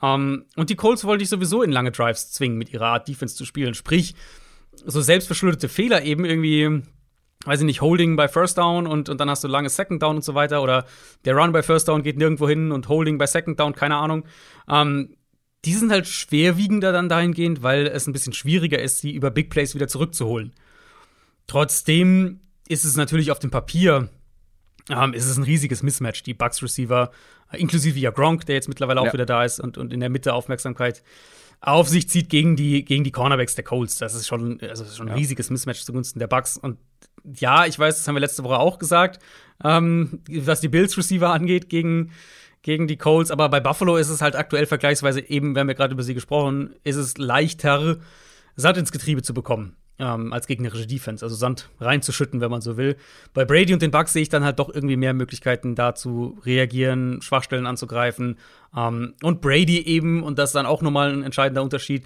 Ähm, 0.01 0.45
und 0.55 0.69
die 0.69 0.75
Colts 0.75 1.05
wollen 1.05 1.19
dich 1.19 1.29
sowieso 1.29 1.63
in 1.63 1.71
lange 1.71 1.91
Drives 1.91 2.31
zwingen, 2.31 2.57
mit 2.57 2.71
ihrer 2.73 2.87
Art 2.87 3.07
Defense 3.07 3.35
zu 3.35 3.45
spielen. 3.45 3.73
Sprich, 3.73 4.15
so 4.73 5.01
selbstverschuldete 5.01 5.69
Fehler 5.69 6.03
eben 6.03 6.25
irgendwie, 6.25 6.83
weiß 7.45 7.61
ich 7.61 7.65
nicht, 7.65 7.81
Holding 7.81 8.15
bei 8.15 8.27
First 8.27 8.57
Down 8.57 8.87
und, 8.87 9.09
und 9.09 9.19
dann 9.19 9.29
hast 9.29 9.43
du 9.43 9.47
lange 9.47 9.69
Second 9.69 10.03
Down 10.03 10.17
und 10.17 10.23
so 10.23 10.35
weiter. 10.35 10.61
Oder 10.61 10.85
der 11.25 11.35
Run 11.35 11.53
bei 11.53 11.63
First 11.63 11.87
Down 11.87 12.03
geht 12.03 12.17
nirgendwo 12.17 12.47
hin 12.47 12.71
und 12.71 12.89
Holding 12.89 13.17
bei 13.17 13.25
Second 13.25 13.59
Down, 13.59 13.73
keine 13.73 13.95
Ahnung. 13.95 14.25
Ähm, 14.69 15.15
die 15.65 15.73
sind 15.73 15.91
halt 15.91 16.07
schwerwiegender 16.07 16.91
dann 16.91 17.09
dahingehend, 17.09 17.61
weil 17.61 17.87
es 17.87 18.07
ein 18.07 18.13
bisschen 18.13 18.33
schwieriger 18.33 18.79
ist, 18.79 18.99
sie 18.99 19.11
über 19.11 19.29
Big 19.29 19.49
Plays 19.49 19.75
wieder 19.75 19.87
zurückzuholen. 19.87 20.53
Trotzdem 21.47 22.39
ist 22.67 22.85
es 22.85 22.95
natürlich 22.95 23.31
auf 23.31 23.39
dem 23.39 23.51
Papier, 23.51 24.09
ähm, 24.89 25.13
ist 25.13 25.25
es 25.25 25.37
ein 25.37 25.43
riesiges 25.43 25.83
Mismatch. 25.83 26.23
Die 26.23 26.33
Bucks 26.33 26.63
Receiver, 26.63 27.11
äh, 27.51 27.57
inklusive 27.57 27.99
ja 27.99 28.11
Gronk, 28.11 28.45
der 28.45 28.55
jetzt 28.55 28.69
mittlerweile 28.69 29.01
auch 29.01 29.07
ja. 29.07 29.13
wieder 29.13 29.25
da 29.25 29.43
ist 29.43 29.59
und, 29.59 29.77
und 29.77 29.93
in 29.93 29.99
der 29.99 30.09
Mitte 30.09 30.33
Aufmerksamkeit 30.33 31.03
auf 31.59 31.87
sich 31.87 32.09
zieht 32.09 32.29
gegen 32.29 32.55
die, 32.55 32.83
gegen 32.83 33.03
die 33.03 33.11
Cornerbacks 33.11 33.53
der 33.53 33.63
Colts. 33.63 33.97
Das 33.97 34.15
ist 34.15 34.27
schon, 34.27 34.59
also 34.61 34.83
schon 34.85 35.07
ein 35.07 35.09
ja. 35.09 35.15
riesiges 35.15 35.51
Mismatch 35.51 35.83
zugunsten 35.83 36.17
der 36.17 36.25
Bucks. 36.25 36.57
Und 36.57 36.79
ja, 37.23 37.67
ich 37.67 37.77
weiß, 37.77 37.97
das 37.97 38.07
haben 38.07 38.15
wir 38.15 38.19
letzte 38.19 38.43
Woche 38.43 38.57
auch 38.57 38.79
gesagt, 38.79 39.21
ähm, 39.63 40.21
was 40.27 40.59
die 40.61 40.69
Bills 40.69 40.97
Receiver 40.97 41.29
angeht 41.29 41.69
gegen 41.69 42.11
gegen 42.61 42.87
die 42.87 42.97
Colts. 42.97 43.31
Aber 43.31 43.49
bei 43.49 43.59
Buffalo 43.59 43.97
ist 43.97 44.09
es 44.09 44.21
halt 44.21 44.35
aktuell 44.35 44.65
vergleichsweise 44.65 45.21
eben, 45.29 45.55
wir 45.55 45.61
haben 45.61 45.69
ja 45.69 45.75
gerade 45.75 45.93
über 45.93 46.03
sie 46.03 46.13
gesprochen, 46.13 46.75
ist 46.83 46.95
es 46.95 47.17
leichter, 47.17 47.97
Sand 48.55 48.77
ins 48.77 48.91
Getriebe 48.91 49.21
zu 49.21 49.33
bekommen. 49.33 49.75
Ähm, 49.99 50.33
als 50.33 50.47
gegnerische 50.47 50.87
Defense, 50.87 51.23
also 51.23 51.35
Sand 51.35 51.69
reinzuschütten, 51.79 52.41
wenn 52.41 52.49
man 52.49 52.61
so 52.61 52.75
will. 52.75 52.95
Bei 53.35 53.45
Brady 53.45 53.71
und 53.71 53.83
den 53.83 53.91
Bucks 53.91 54.13
sehe 54.13 54.23
ich 54.23 54.29
dann 54.29 54.43
halt 54.43 54.57
doch 54.57 54.73
irgendwie 54.73 54.97
mehr 54.97 55.13
Möglichkeiten, 55.13 55.75
da 55.75 55.93
zu 55.93 56.39
reagieren, 56.43 57.21
Schwachstellen 57.21 57.67
anzugreifen. 57.67 58.39
Ähm, 58.75 59.13
und 59.21 59.41
Brady 59.41 59.79
eben, 59.79 60.23
und 60.23 60.39
das 60.39 60.49
ist 60.49 60.55
dann 60.55 60.65
auch 60.65 60.81
nochmal 60.81 61.13
ein 61.13 61.21
entscheidender 61.21 61.61
Unterschied, 61.61 62.03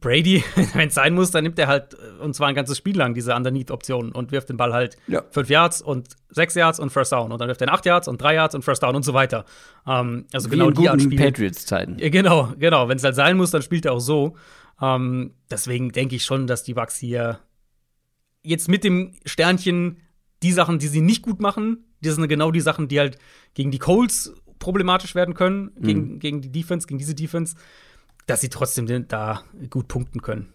Brady, 0.00 0.42
wenn 0.74 0.88
es 0.88 0.94
sein 0.94 1.14
muss, 1.14 1.30
dann 1.30 1.44
nimmt 1.44 1.58
er 1.58 1.66
halt, 1.66 1.94
äh, 1.94 2.22
und 2.22 2.34
zwar 2.34 2.48
ein 2.48 2.54
ganzes 2.54 2.78
Spiel 2.78 2.96
lang, 2.96 3.14
diese 3.14 3.34
Underneath-Option 3.34 4.12
und 4.12 4.32
wirft 4.32 4.48
den 4.48 4.56
Ball 4.56 4.72
halt 4.72 4.96
ja. 5.06 5.22
fünf 5.30 5.50
Yards 5.50 5.82
und 5.82 6.08
sechs 6.30 6.54
Yards 6.54 6.80
und 6.80 6.90
First 6.90 7.12
Down. 7.12 7.32
Und 7.32 7.40
dann 7.40 7.48
wirft 7.48 7.62
er 7.62 7.72
acht 7.72 7.84
Yards 7.86 8.08
und 8.08 8.20
drei 8.20 8.34
Yards 8.34 8.54
und 8.54 8.62
First 8.62 8.82
Down 8.82 8.96
und 8.96 9.04
so 9.04 9.14
weiter. 9.14 9.44
Ähm, 9.86 10.26
also 10.32 10.50
Wie 10.50 10.56
genau 10.56 10.68
in 10.68 10.98
die 10.98 11.04
Spiel. 11.04 11.18
Patriots-Zeiten. 11.18 11.98
Ja, 11.98 12.08
genau, 12.08 12.52
genau. 12.58 12.88
Wenn 12.88 12.96
es 12.96 13.04
halt 13.04 13.14
sein 13.14 13.36
muss, 13.36 13.50
dann 13.50 13.62
spielt 13.62 13.84
er 13.84 13.92
auch 13.92 14.00
so. 14.00 14.36
Ähm, 14.80 15.34
deswegen 15.50 15.92
denke 15.92 16.16
ich 16.16 16.24
schon, 16.24 16.46
dass 16.46 16.64
die 16.64 16.74
Bucks 16.74 16.96
hier 16.96 17.40
jetzt 18.42 18.68
mit 18.68 18.84
dem 18.84 19.12
Sternchen 19.24 19.98
die 20.42 20.52
Sachen, 20.52 20.78
die 20.78 20.88
sie 20.88 21.00
nicht 21.00 21.22
gut 21.22 21.40
machen, 21.40 21.84
das 22.02 22.16
sind 22.16 22.28
genau 22.28 22.50
die 22.50 22.60
Sachen, 22.60 22.88
die 22.88 22.98
halt 22.98 23.18
gegen 23.54 23.70
die 23.70 23.78
Colts 23.78 24.34
problematisch 24.58 25.14
werden 25.14 25.34
können, 25.34 25.72
mhm. 25.76 25.82
gegen, 25.82 26.18
gegen 26.18 26.40
die 26.42 26.52
Defense, 26.52 26.86
gegen 26.86 26.98
diese 26.98 27.14
Defense 27.14 27.54
dass 28.26 28.40
sie 28.40 28.48
trotzdem 28.48 29.08
da 29.08 29.42
gut 29.70 29.88
punkten 29.88 30.22
können. 30.22 30.48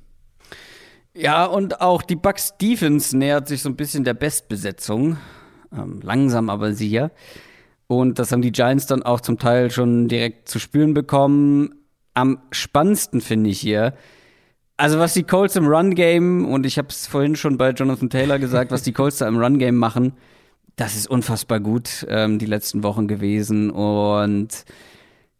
Ja, 1.13 1.45
und 1.45 1.81
auch 1.81 2.01
die 2.01 2.15
Bucks 2.15 2.57
Defense 2.57 3.17
nähert 3.17 3.47
sich 3.47 3.61
so 3.61 3.69
ein 3.69 3.75
bisschen 3.75 4.03
der 4.03 4.13
Bestbesetzung. 4.13 5.17
Ähm, 5.71 5.99
langsam 6.01 6.49
aber 6.49 6.73
sicher. 6.73 7.11
Und 7.87 8.19
das 8.19 8.31
haben 8.31 8.41
die 8.41 8.51
Giants 8.51 8.85
dann 8.85 9.03
auch 9.03 9.21
zum 9.21 9.39
Teil 9.39 9.71
schon 9.71 10.07
direkt 10.07 10.49
zu 10.49 10.59
spüren 10.59 10.93
bekommen. 10.93 11.73
Am 12.13 12.39
spannendsten 12.51 13.21
finde 13.21 13.49
ich 13.49 13.59
hier, 13.59 13.93
also 14.77 14.97
was 14.99 15.13
die 15.13 15.23
Colts 15.23 15.55
im 15.55 15.67
Run-Game, 15.67 16.45
und 16.45 16.65
ich 16.65 16.77
habe 16.77 16.87
es 16.89 17.07
vorhin 17.07 17.35
schon 17.35 17.57
bei 17.57 17.71
Jonathan 17.71 18.09
Taylor 18.09 18.39
gesagt, 18.39 18.71
was 18.71 18.83
die 18.83 18.93
Colts 18.93 19.17
da 19.17 19.27
im 19.27 19.37
Run-Game 19.37 19.75
machen, 19.75 20.13
das 20.79 20.95
ist 20.95 21.09
unfassbar 21.09 21.59
gut 21.59 22.05
ähm, 22.09 22.39
die 22.39 22.45
letzten 22.45 22.83
Wochen 22.83 23.07
gewesen. 23.07 23.69
Und 23.69 24.63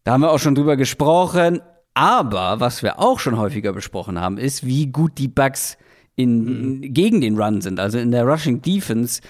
da 0.04 0.12
haben 0.12 0.22
wir 0.22 0.32
auch 0.32 0.40
schon 0.40 0.56
drüber 0.56 0.76
gesprochen. 0.76 1.62
Aber 1.94 2.60
was 2.60 2.84
wir 2.84 3.00
auch 3.00 3.20
schon 3.20 3.38
häufiger 3.38 3.72
besprochen 3.72 4.20
haben, 4.20 4.38
ist, 4.38 4.66
wie 4.66 4.88
gut 4.88 5.18
die 5.18 5.30
Bugs 5.30 5.78
in, 6.16 6.80
mhm. 6.80 6.94
gegen 6.94 7.22
den 7.22 7.42
Run 7.42 7.62
sind. 7.62 7.80
Also 7.80 7.98
in 7.98 8.12
der 8.12 8.26
Rushing 8.26 8.62
Defense 8.62 9.22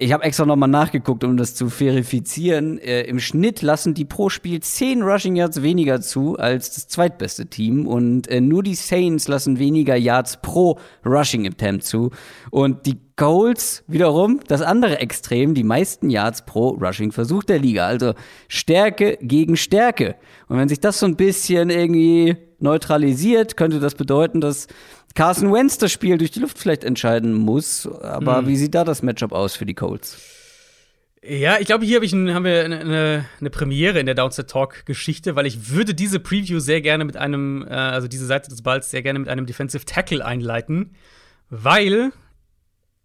ich 0.00 0.12
habe 0.12 0.22
extra 0.22 0.46
nochmal 0.46 0.68
nachgeguckt, 0.68 1.24
um 1.24 1.36
das 1.36 1.56
zu 1.56 1.68
verifizieren. 1.70 2.78
Äh, 2.78 3.02
Im 3.02 3.18
Schnitt 3.18 3.62
lassen 3.62 3.94
die 3.94 4.04
pro 4.04 4.28
Spiel 4.28 4.60
10 4.60 5.02
Rushing 5.02 5.34
Yards 5.34 5.62
weniger 5.62 6.00
zu 6.00 6.38
als 6.38 6.72
das 6.72 6.86
zweitbeste 6.86 7.46
Team. 7.46 7.84
Und 7.84 8.28
äh, 8.28 8.40
nur 8.40 8.62
die 8.62 8.76
Saints 8.76 9.26
lassen 9.26 9.58
weniger 9.58 9.96
Yards 9.96 10.40
pro 10.40 10.78
Rushing 11.04 11.48
Attempt 11.48 11.82
zu. 11.84 12.10
Und 12.50 12.86
die 12.86 12.98
Goals 13.16 13.82
wiederum, 13.88 14.38
das 14.46 14.62
andere 14.62 15.00
Extrem, 15.00 15.54
die 15.54 15.64
meisten 15.64 16.10
Yards 16.10 16.44
pro 16.46 16.68
Rushing 16.68 17.10
Versuch 17.10 17.42
der 17.42 17.58
Liga. 17.58 17.84
Also 17.84 18.14
Stärke 18.46 19.18
gegen 19.20 19.56
Stärke. 19.56 20.14
Und 20.46 20.58
wenn 20.58 20.68
sich 20.68 20.78
das 20.78 21.00
so 21.00 21.06
ein 21.06 21.16
bisschen 21.16 21.70
irgendwie 21.70 22.36
neutralisiert, 22.60 23.56
könnte 23.56 23.80
das 23.80 23.96
bedeuten, 23.96 24.40
dass 24.40 24.68
Carson 25.18 25.52
Wentz 25.52 25.78
das 25.78 25.90
Spiel 25.90 26.16
durch 26.16 26.30
die 26.30 26.38
Luft 26.38 26.60
vielleicht 26.60 26.84
entscheiden 26.84 27.34
muss. 27.34 27.88
Aber 27.88 28.42
mhm. 28.42 28.46
wie 28.46 28.56
sieht 28.56 28.76
da 28.76 28.84
das 28.84 29.02
Matchup 29.02 29.32
aus 29.32 29.56
für 29.56 29.66
die 29.66 29.74
Colts? 29.74 30.16
Ja, 31.28 31.58
ich 31.58 31.66
glaube, 31.66 31.84
hier 31.84 31.96
hab 31.96 32.04
ich 32.04 32.12
ein, 32.12 32.32
haben 32.32 32.44
wir 32.44 32.64
eine, 32.64 32.78
eine, 32.78 33.24
eine, 33.40 33.50
Premiere 33.50 33.98
in 33.98 34.06
der 34.06 34.14
Downset 34.14 34.48
Talk 34.48 34.86
Geschichte, 34.86 35.34
weil 35.34 35.44
ich 35.46 35.70
würde 35.70 35.92
diese 35.92 36.20
Preview 36.20 36.60
sehr 36.60 36.80
gerne 36.82 37.04
mit 37.04 37.16
einem, 37.16 37.66
äh, 37.68 37.74
also 37.74 38.06
diese 38.06 38.26
Seite 38.26 38.48
des 38.48 38.62
Balls 38.62 38.92
sehr 38.92 39.02
gerne 39.02 39.18
mit 39.18 39.28
einem 39.28 39.44
Defensive 39.44 39.84
Tackle 39.84 40.24
einleiten, 40.24 40.92
weil 41.50 42.12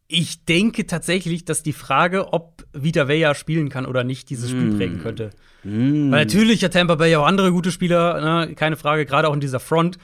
ich 0.08 0.46
denke 0.46 0.86
tatsächlich, 0.86 1.46
dass 1.46 1.64
die 1.64 1.74
Frage, 1.74 2.32
ob 2.32 2.64
Vita 2.74 3.08
Vea 3.08 3.34
spielen 3.34 3.70
kann 3.70 3.88
oder 3.88 4.04
nicht, 4.04 4.30
dieses 4.30 4.52
Spiel 4.52 4.74
mm. 4.74 4.78
prägen 4.78 5.02
könnte. 5.02 5.32
Mm. 5.64 6.12
Weil 6.12 6.26
natürlich 6.26 6.64
hat 6.64 6.74
Tampa 6.74 6.94
Bay 6.94 7.16
auch 7.16 7.26
andere 7.26 7.52
gute 7.52 7.72
Spieler, 7.72 8.46
ne? 8.46 8.54
keine 8.54 8.76
Frage, 8.76 9.08
gerade 9.08 9.28
auch 9.28 9.34
in 9.34 9.40
dieser 9.40 9.60
Front. 9.60 9.98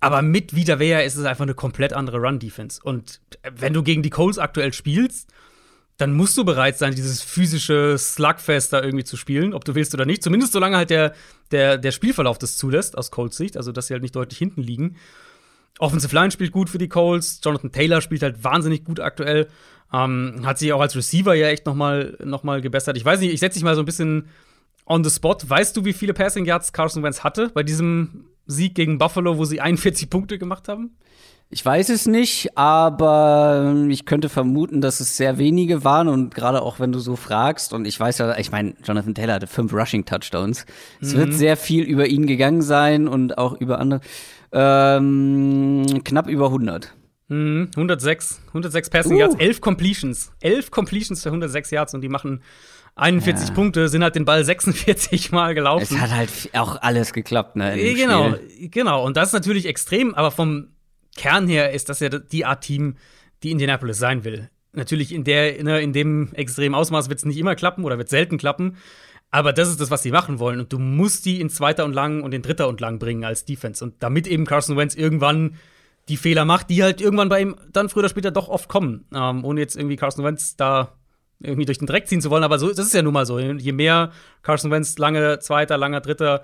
Aber 0.00 0.22
mit 0.22 0.56
Vea 0.56 1.00
ist 1.00 1.16
es 1.16 1.26
einfach 1.26 1.42
eine 1.42 1.54
komplett 1.54 1.92
andere 1.92 2.18
Run-Defense. 2.18 2.80
Und 2.82 3.20
wenn 3.54 3.74
du 3.74 3.82
gegen 3.82 4.02
die 4.02 4.10
Coles 4.10 4.38
aktuell 4.38 4.72
spielst, 4.72 5.30
dann 5.98 6.14
musst 6.14 6.38
du 6.38 6.44
bereit 6.44 6.78
sein, 6.78 6.94
dieses 6.94 7.20
physische 7.20 7.98
Slugfest 7.98 8.72
da 8.72 8.82
irgendwie 8.82 9.04
zu 9.04 9.18
spielen, 9.18 9.52
ob 9.52 9.66
du 9.66 9.74
willst 9.74 9.92
oder 9.92 10.06
nicht. 10.06 10.22
Zumindest 10.22 10.54
solange 10.54 10.78
halt 10.78 10.88
der, 10.88 11.12
der, 11.50 11.76
der 11.76 11.92
Spielverlauf 11.92 12.38
das 12.38 12.56
zulässt, 12.56 12.96
aus 12.96 13.10
Coles 13.10 13.36
Sicht, 13.36 13.58
also 13.58 13.70
dass 13.70 13.88
sie 13.88 13.92
halt 13.92 14.02
nicht 14.02 14.16
deutlich 14.16 14.38
hinten 14.38 14.62
liegen. 14.62 14.96
Offensive 15.78 16.14
Line 16.14 16.30
spielt 16.30 16.52
gut 16.52 16.70
für 16.70 16.78
die 16.78 16.88
Coles. 16.88 17.40
Jonathan 17.44 17.70
Taylor 17.70 18.00
spielt 18.00 18.22
halt 18.22 18.42
wahnsinnig 18.42 18.84
gut 18.84 19.00
aktuell. 19.00 19.48
Ähm, 19.92 20.40
hat 20.44 20.58
sich 20.58 20.72
auch 20.72 20.80
als 20.80 20.96
Receiver 20.96 21.34
ja 21.34 21.48
echt 21.48 21.66
noch 21.66 21.74
mal, 21.74 22.16
noch 22.24 22.44
mal 22.44 22.62
gebessert. 22.62 22.96
Ich 22.96 23.04
weiß 23.04 23.20
nicht, 23.20 23.32
ich 23.32 23.40
setze 23.40 23.58
dich 23.58 23.64
mal 23.64 23.74
so 23.74 23.82
ein 23.82 23.86
bisschen 23.86 24.28
on 24.86 25.04
the 25.04 25.10
spot. 25.10 25.36
Weißt 25.46 25.76
du, 25.76 25.84
wie 25.84 25.92
viele 25.92 26.14
Passing 26.14 26.46
Yards 26.46 26.72
Carson 26.72 27.02
Wentz 27.02 27.22
hatte 27.24 27.50
bei 27.50 27.62
diesem 27.62 28.24
Sieg 28.50 28.74
gegen 28.74 28.98
Buffalo, 28.98 29.38
wo 29.38 29.44
sie 29.44 29.60
41 29.60 30.10
Punkte 30.10 30.38
gemacht 30.38 30.68
haben? 30.68 30.96
Ich 31.52 31.64
weiß 31.64 31.88
es 31.88 32.06
nicht, 32.06 32.56
aber 32.56 33.74
ich 33.88 34.06
könnte 34.06 34.28
vermuten, 34.28 34.80
dass 34.80 35.00
es 35.00 35.16
sehr 35.16 35.36
wenige 35.36 35.82
waren 35.82 36.06
und 36.06 36.32
gerade 36.32 36.62
auch 36.62 36.78
wenn 36.78 36.92
du 36.92 37.00
so 37.00 37.16
fragst 37.16 37.72
und 37.72 37.86
ich 37.86 37.98
weiß 37.98 38.18
ja, 38.18 38.38
ich 38.38 38.52
meine, 38.52 38.74
Jonathan 38.84 39.16
Taylor 39.16 39.34
hatte 39.34 39.48
fünf 39.48 39.72
Rushing 39.72 40.04
Touchdowns. 40.04 40.64
Mhm. 40.64 41.06
Es 41.06 41.16
wird 41.16 41.28
mhm. 41.30 41.32
sehr 41.32 41.56
viel 41.56 41.82
über 41.82 42.06
ihn 42.06 42.26
gegangen 42.26 42.62
sein 42.62 43.08
und 43.08 43.36
auch 43.36 43.60
über 43.60 43.80
andere. 43.80 44.00
Ähm, 44.52 45.84
knapp 46.04 46.28
über 46.28 46.46
100. 46.46 46.94
Mhm, 47.26 47.70
106, 47.74 48.42
106 48.48 48.90
Passing 48.90 49.16
uh. 49.16 49.18
Yards, 49.18 49.34
11 49.36 49.60
Completions, 49.60 50.32
11 50.40 50.70
Completions 50.70 51.22
für 51.22 51.30
106 51.30 51.72
Yards 51.72 51.94
und 51.94 52.00
die 52.00 52.08
machen 52.08 52.42
41 53.00 53.48
ja. 53.48 53.54
Punkte, 53.54 53.88
sind 53.88 54.02
halt 54.02 54.14
den 54.14 54.24
Ball 54.24 54.44
46 54.44 55.32
Mal 55.32 55.54
gelaufen. 55.54 55.94
Es 55.94 56.00
hat 56.00 56.10
halt 56.10 56.30
auch 56.52 56.80
alles 56.80 57.12
geklappt, 57.12 57.56
ne? 57.56 57.76
Genau, 57.94 58.34
Spiel. 58.34 58.68
genau. 58.68 59.04
Und 59.04 59.16
das 59.16 59.28
ist 59.28 59.32
natürlich 59.32 59.66
extrem, 59.66 60.14
aber 60.14 60.30
vom 60.30 60.68
Kern 61.16 61.48
her 61.48 61.72
ist 61.72 61.88
das 61.88 62.00
ja 62.00 62.08
die 62.08 62.44
Art 62.44 62.62
Team, 62.62 62.96
die 63.42 63.50
Indianapolis 63.50 63.98
sein 63.98 64.24
will. 64.24 64.50
Natürlich 64.72 65.12
in 65.12 65.24
der, 65.24 65.62
ne, 65.62 65.80
in 65.80 65.92
dem 65.92 66.32
extremen 66.34 66.74
Ausmaß 66.74 67.08
wird 67.08 67.18
es 67.18 67.24
nicht 67.24 67.38
immer 67.38 67.56
klappen 67.56 67.84
oder 67.84 67.98
wird 67.98 68.08
selten 68.08 68.38
klappen. 68.38 68.76
Aber 69.30 69.52
das 69.52 69.68
ist 69.68 69.80
das, 69.80 69.90
was 69.90 70.02
sie 70.02 70.10
machen 70.10 70.38
wollen. 70.38 70.60
Und 70.60 70.72
du 70.72 70.78
musst 70.78 71.24
die 71.24 71.40
in 71.40 71.50
zweiter 71.50 71.84
und 71.84 71.92
lang 71.92 72.22
und 72.22 72.34
in 72.34 72.42
dritter 72.42 72.68
und 72.68 72.80
lang 72.80 72.98
bringen 72.98 73.24
als 73.24 73.44
Defense. 73.44 73.82
Und 73.84 74.02
damit 74.02 74.26
eben 74.26 74.44
Carson 74.44 74.76
Wentz 74.76 74.94
irgendwann 74.94 75.56
die 76.08 76.16
Fehler 76.16 76.44
macht, 76.44 76.70
die 76.70 76.82
halt 76.82 77.00
irgendwann 77.00 77.28
bei 77.28 77.40
ihm 77.40 77.56
dann 77.72 77.88
früher 77.88 78.00
oder 78.00 78.08
später 78.08 78.30
doch 78.30 78.48
oft 78.48 78.68
kommen. 78.68 79.06
Ähm, 79.14 79.44
ohne 79.44 79.60
jetzt 79.60 79.76
irgendwie 79.76 79.96
Carson 79.96 80.24
Wentz 80.24 80.56
da 80.56 80.96
irgendwie 81.40 81.64
durch 81.64 81.78
den 81.78 81.86
Dreck 81.86 82.06
ziehen 82.06 82.20
zu 82.20 82.30
wollen. 82.30 82.44
Aber 82.44 82.58
so, 82.58 82.68
das 82.68 82.86
ist 82.86 82.94
ja 82.94 83.02
nun 83.02 83.12
mal 83.12 83.26
so. 83.26 83.38
Je 83.38 83.72
mehr 83.72 84.12
Carson 84.42 84.70
Wentz 84.70 84.98
lange 84.98 85.38
zweiter, 85.40 85.76
langer 85.76 86.00
dritter 86.00 86.42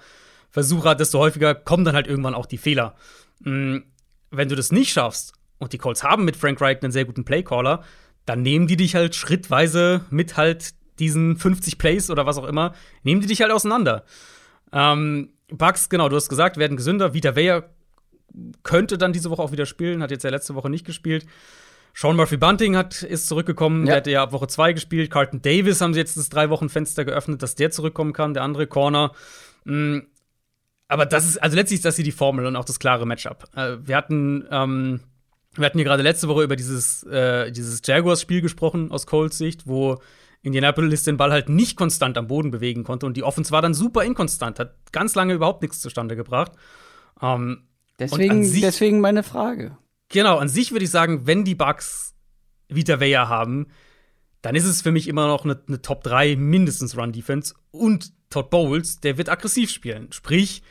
Versuch 0.50 0.84
hat, 0.84 1.00
desto 1.00 1.18
häufiger 1.18 1.54
kommen 1.54 1.84
dann 1.84 1.94
halt 1.94 2.06
irgendwann 2.06 2.34
auch 2.34 2.46
die 2.46 2.58
Fehler. 2.58 2.94
Mhm. 3.40 3.84
Wenn 4.30 4.48
du 4.48 4.56
das 4.56 4.72
nicht 4.72 4.92
schaffst, 4.92 5.36
und 5.58 5.72
die 5.72 5.78
Colts 5.78 6.02
haben 6.02 6.24
mit 6.24 6.36
Frank 6.36 6.60
Reich 6.60 6.82
einen 6.82 6.92
sehr 6.92 7.04
guten 7.04 7.24
Playcaller, 7.24 7.82
dann 8.24 8.42
nehmen 8.42 8.66
die 8.66 8.76
dich 8.76 8.94
halt 8.94 9.14
schrittweise 9.14 10.02
mit 10.10 10.36
halt 10.36 10.74
diesen 10.98 11.36
50 11.36 11.78
Plays 11.78 12.10
oder 12.10 12.26
was 12.26 12.38
auch 12.38 12.46
immer, 12.46 12.74
nehmen 13.02 13.20
die 13.20 13.26
dich 13.26 13.40
halt 13.40 13.52
auseinander. 13.52 14.04
Ähm, 14.72 15.30
Bugs, 15.48 15.88
genau, 15.88 16.08
du 16.08 16.16
hast 16.16 16.28
gesagt, 16.28 16.56
werden 16.56 16.76
gesünder. 16.76 17.14
Vita 17.14 17.36
Vea 17.36 17.64
könnte 18.62 18.98
dann 18.98 19.12
diese 19.12 19.30
Woche 19.30 19.42
auch 19.42 19.52
wieder 19.52 19.66
spielen, 19.66 20.02
hat 20.02 20.10
jetzt 20.10 20.24
ja 20.24 20.30
letzte 20.30 20.54
Woche 20.54 20.68
nicht 20.68 20.84
gespielt. 20.84 21.26
Sean 21.98 22.14
Murphy 22.14 22.36
Bunting 22.36 22.76
hat, 22.76 23.02
ist 23.02 23.26
zurückgekommen, 23.26 23.86
ja. 23.86 23.86
der 23.86 23.96
hatte 23.96 24.10
ja 24.10 24.22
ab 24.22 24.32
Woche 24.32 24.48
2 24.48 24.74
gespielt. 24.74 25.10
Carlton 25.10 25.40
Davis 25.40 25.80
haben 25.80 25.94
sie 25.94 26.00
jetzt 26.00 26.18
das 26.18 26.28
drei 26.28 26.50
Wochen 26.50 26.68
Fenster 26.68 27.06
geöffnet, 27.06 27.42
dass 27.42 27.54
der 27.54 27.70
zurückkommen 27.70 28.12
kann, 28.12 28.34
der 28.34 28.42
andere 28.42 28.66
Corner. 28.66 29.12
Mhm. 29.64 30.06
Aber 30.88 31.06
das 31.06 31.26
ist, 31.26 31.38
also 31.38 31.56
letztlich 31.56 31.78
ist 31.78 31.86
das 31.86 31.96
hier 31.96 32.04
die 32.04 32.12
Formel 32.12 32.44
und 32.44 32.54
auch 32.54 32.66
das 32.66 32.78
klare 32.78 33.06
Matchup. 33.06 33.44
Äh, 33.56 33.78
wir 33.82 33.96
hatten, 33.96 34.46
ähm, 34.50 35.00
wir 35.54 35.64
hatten 35.64 35.78
hier 35.78 35.86
gerade 35.86 36.02
letzte 36.02 36.28
Woche 36.28 36.42
über 36.42 36.54
dieses, 36.54 37.02
äh, 37.04 37.50
dieses 37.50 37.80
Jaguars-Spiel 37.82 38.42
gesprochen 38.42 38.92
aus 38.92 39.06
Coles 39.06 39.38
Sicht, 39.38 39.66
wo 39.66 39.96
Indianapolis 40.42 41.02
den 41.02 41.16
Ball 41.16 41.32
halt 41.32 41.48
nicht 41.48 41.78
konstant 41.78 42.18
am 42.18 42.26
Boden 42.26 42.50
bewegen 42.50 42.84
konnte 42.84 43.06
und 43.06 43.16
die 43.16 43.22
Offense 43.22 43.52
war 43.52 43.62
dann 43.62 43.72
super 43.72 44.04
inkonstant, 44.04 44.58
hat 44.58 44.74
ganz 44.92 45.14
lange 45.14 45.32
überhaupt 45.32 45.62
nichts 45.62 45.80
zustande 45.80 46.14
gebracht. 46.14 46.52
Ähm, 47.22 47.62
deswegen, 47.98 48.42
deswegen 48.60 49.00
meine 49.00 49.22
Frage. 49.22 49.78
Genau, 50.08 50.38
an 50.38 50.48
sich 50.48 50.72
würde 50.72 50.84
ich 50.84 50.90
sagen, 50.90 51.26
wenn 51.26 51.44
die 51.44 51.54
Bucks 51.54 52.14
Vita 52.68 53.00
Vea 53.00 53.28
haben, 53.28 53.68
dann 54.42 54.54
ist 54.54 54.64
es 54.64 54.82
für 54.82 54.92
mich 54.92 55.08
immer 55.08 55.26
noch 55.26 55.44
eine, 55.44 55.60
eine 55.66 55.82
Top 55.82 56.04
3 56.04 56.36
mindestens 56.36 56.96
Run 56.96 57.12
Defense 57.12 57.54
und 57.70 58.12
Todd 58.30 58.50
Bowles, 58.50 59.00
der 59.00 59.18
wird 59.18 59.28
aggressiv 59.28 59.70
spielen. 59.70 60.12
Sprich, 60.12 60.62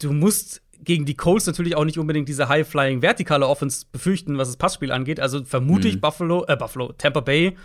du 0.00 0.12
musst 0.12 0.62
gegen 0.80 1.04
die 1.04 1.16
Colts 1.16 1.46
natürlich 1.46 1.74
auch 1.74 1.84
nicht 1.84 1.98
unbedingt 1.98 2.28
diese 2.28 2.48
High-Flying 2.48 3.02
vertikale 3.02 3.46
Offense 3.46 3.86
befürchten, 3.90 4.38
was 4.38 4.48
das 4.48 4.56
Passspiel 4.56 4.92
angeht. 4.92 5.20
Also 5.20 5.44
vermute 5.44 5.88
ich 5.88 5.96
mhm. 5.96 6.00
Buffalo, 6.00 6.44
äh, 6.46 6.56
Buffalo, 6.56 6.92
Tampa 6.92 7.20
Bay 7.20 7.56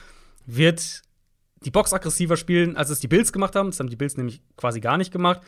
wird 0.45 1.03
die 1.63 1.71
Box 1.71 1.93
aggressiver 1.93 2.37
spielen, 2.37 2.75
als 2.75 2.89
es 2.89 2.99
die 2.99 3.07
Bills 3.07 3.31
gemacht 3.31 3.55
haben. 3.55 3.69
Das 3.69 3.79
haben 3.79 3.89
die 3.89 3.95
Bills 3.95 4.17
nämlich 4.17 4.41
quasi 4.57 4.79
gar 4.81 4.97
nicht 4.97 5.11
gemacht. 5.11 5.41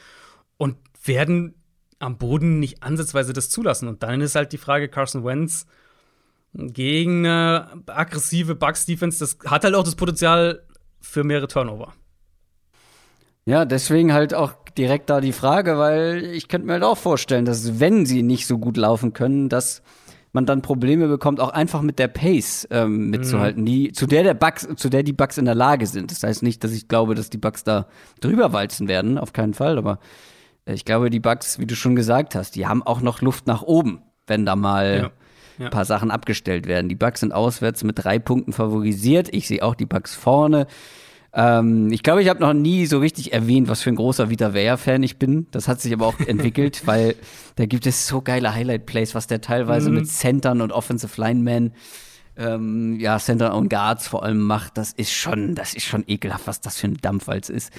Und 0.58 0.78
werden 1.04 1.56
am 2.00 2.18
Boden 2.18 2.60
nicht 2.60 2.84
ansatzweise 2.84 3.34
das 3.34 3.50
zulassen. 3.50 3.88
Und 3.88 4.04
dann 4.04 4.22
ist 4.22 4.36
halt 4.36 4.52
die 4.54 4.58
Frage, 4.58 4.90
Carson 4.90 5.24
Wentz 5.24 5.66
gegen 6.54 7.26
eine 7.26 7.84
aggressive 7.88 8.56
Bucks-Defense, 8.56 9.20
das 9.20 9.38
hat 9.50 9.64
halt 9.64 9.76
auch 9.76 9.84
das 9.84 9.96
Potenzial 9.96 10.64
für 11.02 11.24
mehrere 11.24 11.48
Turnover. 11.48 11.94
Ja, 13.46 13.66
deswegen 13.66 14.14
halt 14.14 14.34
auch 14.34 14.54
direkt 14.78 15.10
da 15.10 15.22
die 15.22 15.34
Frage, 15.34 15.78
weil 15.78 16.24
ich 16.24 16.48
könnte 16.48 16.66
mir 16.66 16.74
halt 16.74 16.84
auch 16.84 16.98
vorstellen, 16.98 17.46
dass 17.46 17.80
wenn 17.80 18.06
sie 18.06 18.24
nicht 18.24 18.48
so 18.48 18.58
gut 18.58 18.78
laufen 18.78 19.14
können, 19.14 19.50
dass 19.50 19.84
man 20.32 20.46
dann 20.46 20.62
Probleme 20.62 21.08
bekommt, 21.08 21.40
auch 21.40 21.50
einfach 21.50 21.82
mit 21.82 22.00
der 22.00 22.10
Pace 22.10 22.68
ähm, 22.72 23.10
mitzuhalten, 23.10 23.62
mhm. 23.62 23.66
die, 23.68 23.92
zu 23.94 24.06
der 24.06 24.24
der 24.24 24.34
Bugs, 24.34 24.68
zu 24.76 24.90
der 24.90 25.04
die 25.04 25.14
Bugs 25.14 25.38
in 25.38 25.46
der 25.46 25.56
Lage 25.56 25.88
sind. 25.88 26.12
Das 26.12 26.24
heißt 26.24 26.44
nicht, 26.44 26.64
dass 26.64 26.72
ich 26.72 26.88
glaube, 26.88 27.16
dass 27.16 27.30
die 27.30 27.38
Bugs 27.38 27.64
da 27.64 27.88
drüber 28.20 28.52
walzen 28.52 28.88
werden, 28.88 29.18
auf 29.18 29.32
keinen 29.32 29.54
Fall, 29.54 29.78
aber 29.78 30.00
ich 30.66 30.86
glaube, 30.86 31.10
die 31.10 31.20
Bugs, 31.20 31.60
wie 31.60 31.66
du 31.66 31.76
schon 31.76 31.96
gesagt 31.96 32.36
hast, 32.36 32.56
die 32.56 32.66
haben 32.66 32.84
auch 32.84 33.02
noch 33.02 33.22
Luft 33.22 33.48
nach 33.48 33.62
oben, 33.62 34.02
wenn 34.28 34.46
da 34.46 34.56
mal 34.56 34.98
ja. 34.98 35.12
Ja. 35.60 35.66
ein 35.66 35.72
paar 35.72 35.86
Sachen 35.86 36.12
abgestellt 36.12 36.68
werden. 36.68 36.90
Die 36.90 36.96
Bugs 36.96 37.20
sind 37.20 37.34
auswärts 37.34 37.84
mit 37.84 38.04
drei 38.04 38.20
Punkten 38.20 38.54
favorisiert. 38.54 39.30
Ich 39.32 39.48
sehe 39.48 39.64
auch 39.64 39.76
die 39.76 39.86
Bugs 39.86 40.16
vorne. 40.16 40.68
Ähm, 41.34 41.92
ich 41.92 42.02
glaube, 42.02 42.24
ich 42.24 42.30
habe 42.30 42.40
noch 42.40 42.54
nie 42.54 42.86
so 42.86 43.00
richtig 43.00 43.34
erwähnt, 43.34 43.68
was 43.68 43.82
für 43.82 43.90
ein 43.90 43.96
großer 43.96 44.30
Vita 44.30 44.54
Vea-Fan 44.54 45.04
ich 45.04 45.20
bin. 45.20 45.48
Das 45.52 45.68
hat 45.68 45.82
sich 45.82 45.94
aber 45.94 46.08
auch 46.08 46.20
entwickelt, 46.20 46.82
weil 46.86 47.16
da 47.58 47.66
gibt 47.66 47.86
es 47.86 48.08
so 48.08 48.22
geile 48.22 48.54
Highlight-Plays, 48.54 49.14
was 49.14 49.28
der 49.28 49.42
teilweise 49.42 49.90
mhm. 49.90 49.98
mit 49.98 50.08
Centern 50.08 50.62
und 50.62 50.72
Offensive 50.72 51.22
Linemen 51.22 51.74
ähm, 52.38 53.00
ja, 53.00 53.18
Center 53.20 53.56
und 53.56 53.70
Guards 53.70 54.08
vor 54.08 54.24
allem 54.24 54.40
macht, 54.40 54.78
das 54.78 54.92
ist 54.92 55.12
schon, 55.12 55.56
das 55.56 55.74
ist 55.74 55.86
schon 55.86 56.04
ekelhaft, 56.08 56.48
was 56.48 56.62
das 56.62 56.78
für 56.78 56.88
ein 56.88 56.98
Dampfwalz 56.98 57.50
ist. 57.50 57.72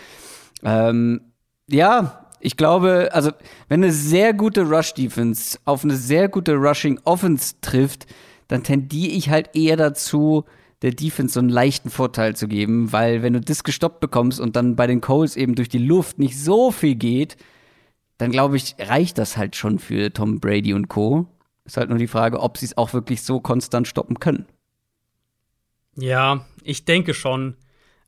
Ähm, 0.64 1.20
ja, 1.68 2.25
ich 2.40 2.56
glaube, 2.56 3.10
also 3.12 3.30
wenn 3.68 3.82
eine 3.82 3.92
sehr 3.92 4.32
gute 4.32 4.62
Rush-Defense 4.62 5.58
auf 5.64 5.84
eine 5.84 5.96
sehr 5.96 6.28
gute 6.28 6.54
Rushing-Offense 6.54 7.56
trifft, 7.60 8.06
dann 8.48 8.62
tendiere 8.62 9.12
ich 9.12 9.30
halt 9.30 9.50
eher 9.54 9.76
dazu, 9.76 10.44
der 10.82 10.92
Defense 10.92 11.34
so 11.34 11.40
einen 11.40 11.48
leichten 11.48 11.90
Vorteil 11.90 12.36
zu 12.36 12.48
geben, 12.48 12.92
weil 12.92 13.22
wenn 13.22 13.32
du 13.32 13.40
das 13.40 13.64
gestoppt 13.64 14.00
bekommst 14.00 14.40
und 14.40 14.56
dann 14.56 14.76
bei 14.76 14.86
den 14.86 15.00
Coles 15.00 15.36
eben 15.36 15.54
durch 15.54 15.68
die 15.68 15.78
Luft 15.78 16.18
nicht 16.18 16.38
so 16.38 16.70
viel 16.70 16.94
geht, 16.94 17.36
dann 18.18 18.30
glaube 18.30 18.56
ich, 18.56 18.76
reicht 18.78 19.18
das 19.18 19.36
halt 19.36 19.56
schon 19.56 19.78
für 19.78 20.12
Tom 20.12 20.40
Brady 20.40 20.74
und 20.74 20.88
Co. 20.88 21.26
Ist 21.64 21.76
halt 21.76 21.88
nur 21.88 21.98
die 21.98 22.06
Frage, 22.06 22.40
ob 22.40 22.58
sie 22.58 22.66
es 22.66 22.76
auch 22.76 22.92
wirklich 22.92 23.22
so 23.22 23.40
konstant 23.40 23.88
stoppen 23.88 24.20
können. 24.20 24.46
Ja, 25.96 26.46
ich 26.62 26.84
denke 26.84 27.14
schon. 27.14 27.56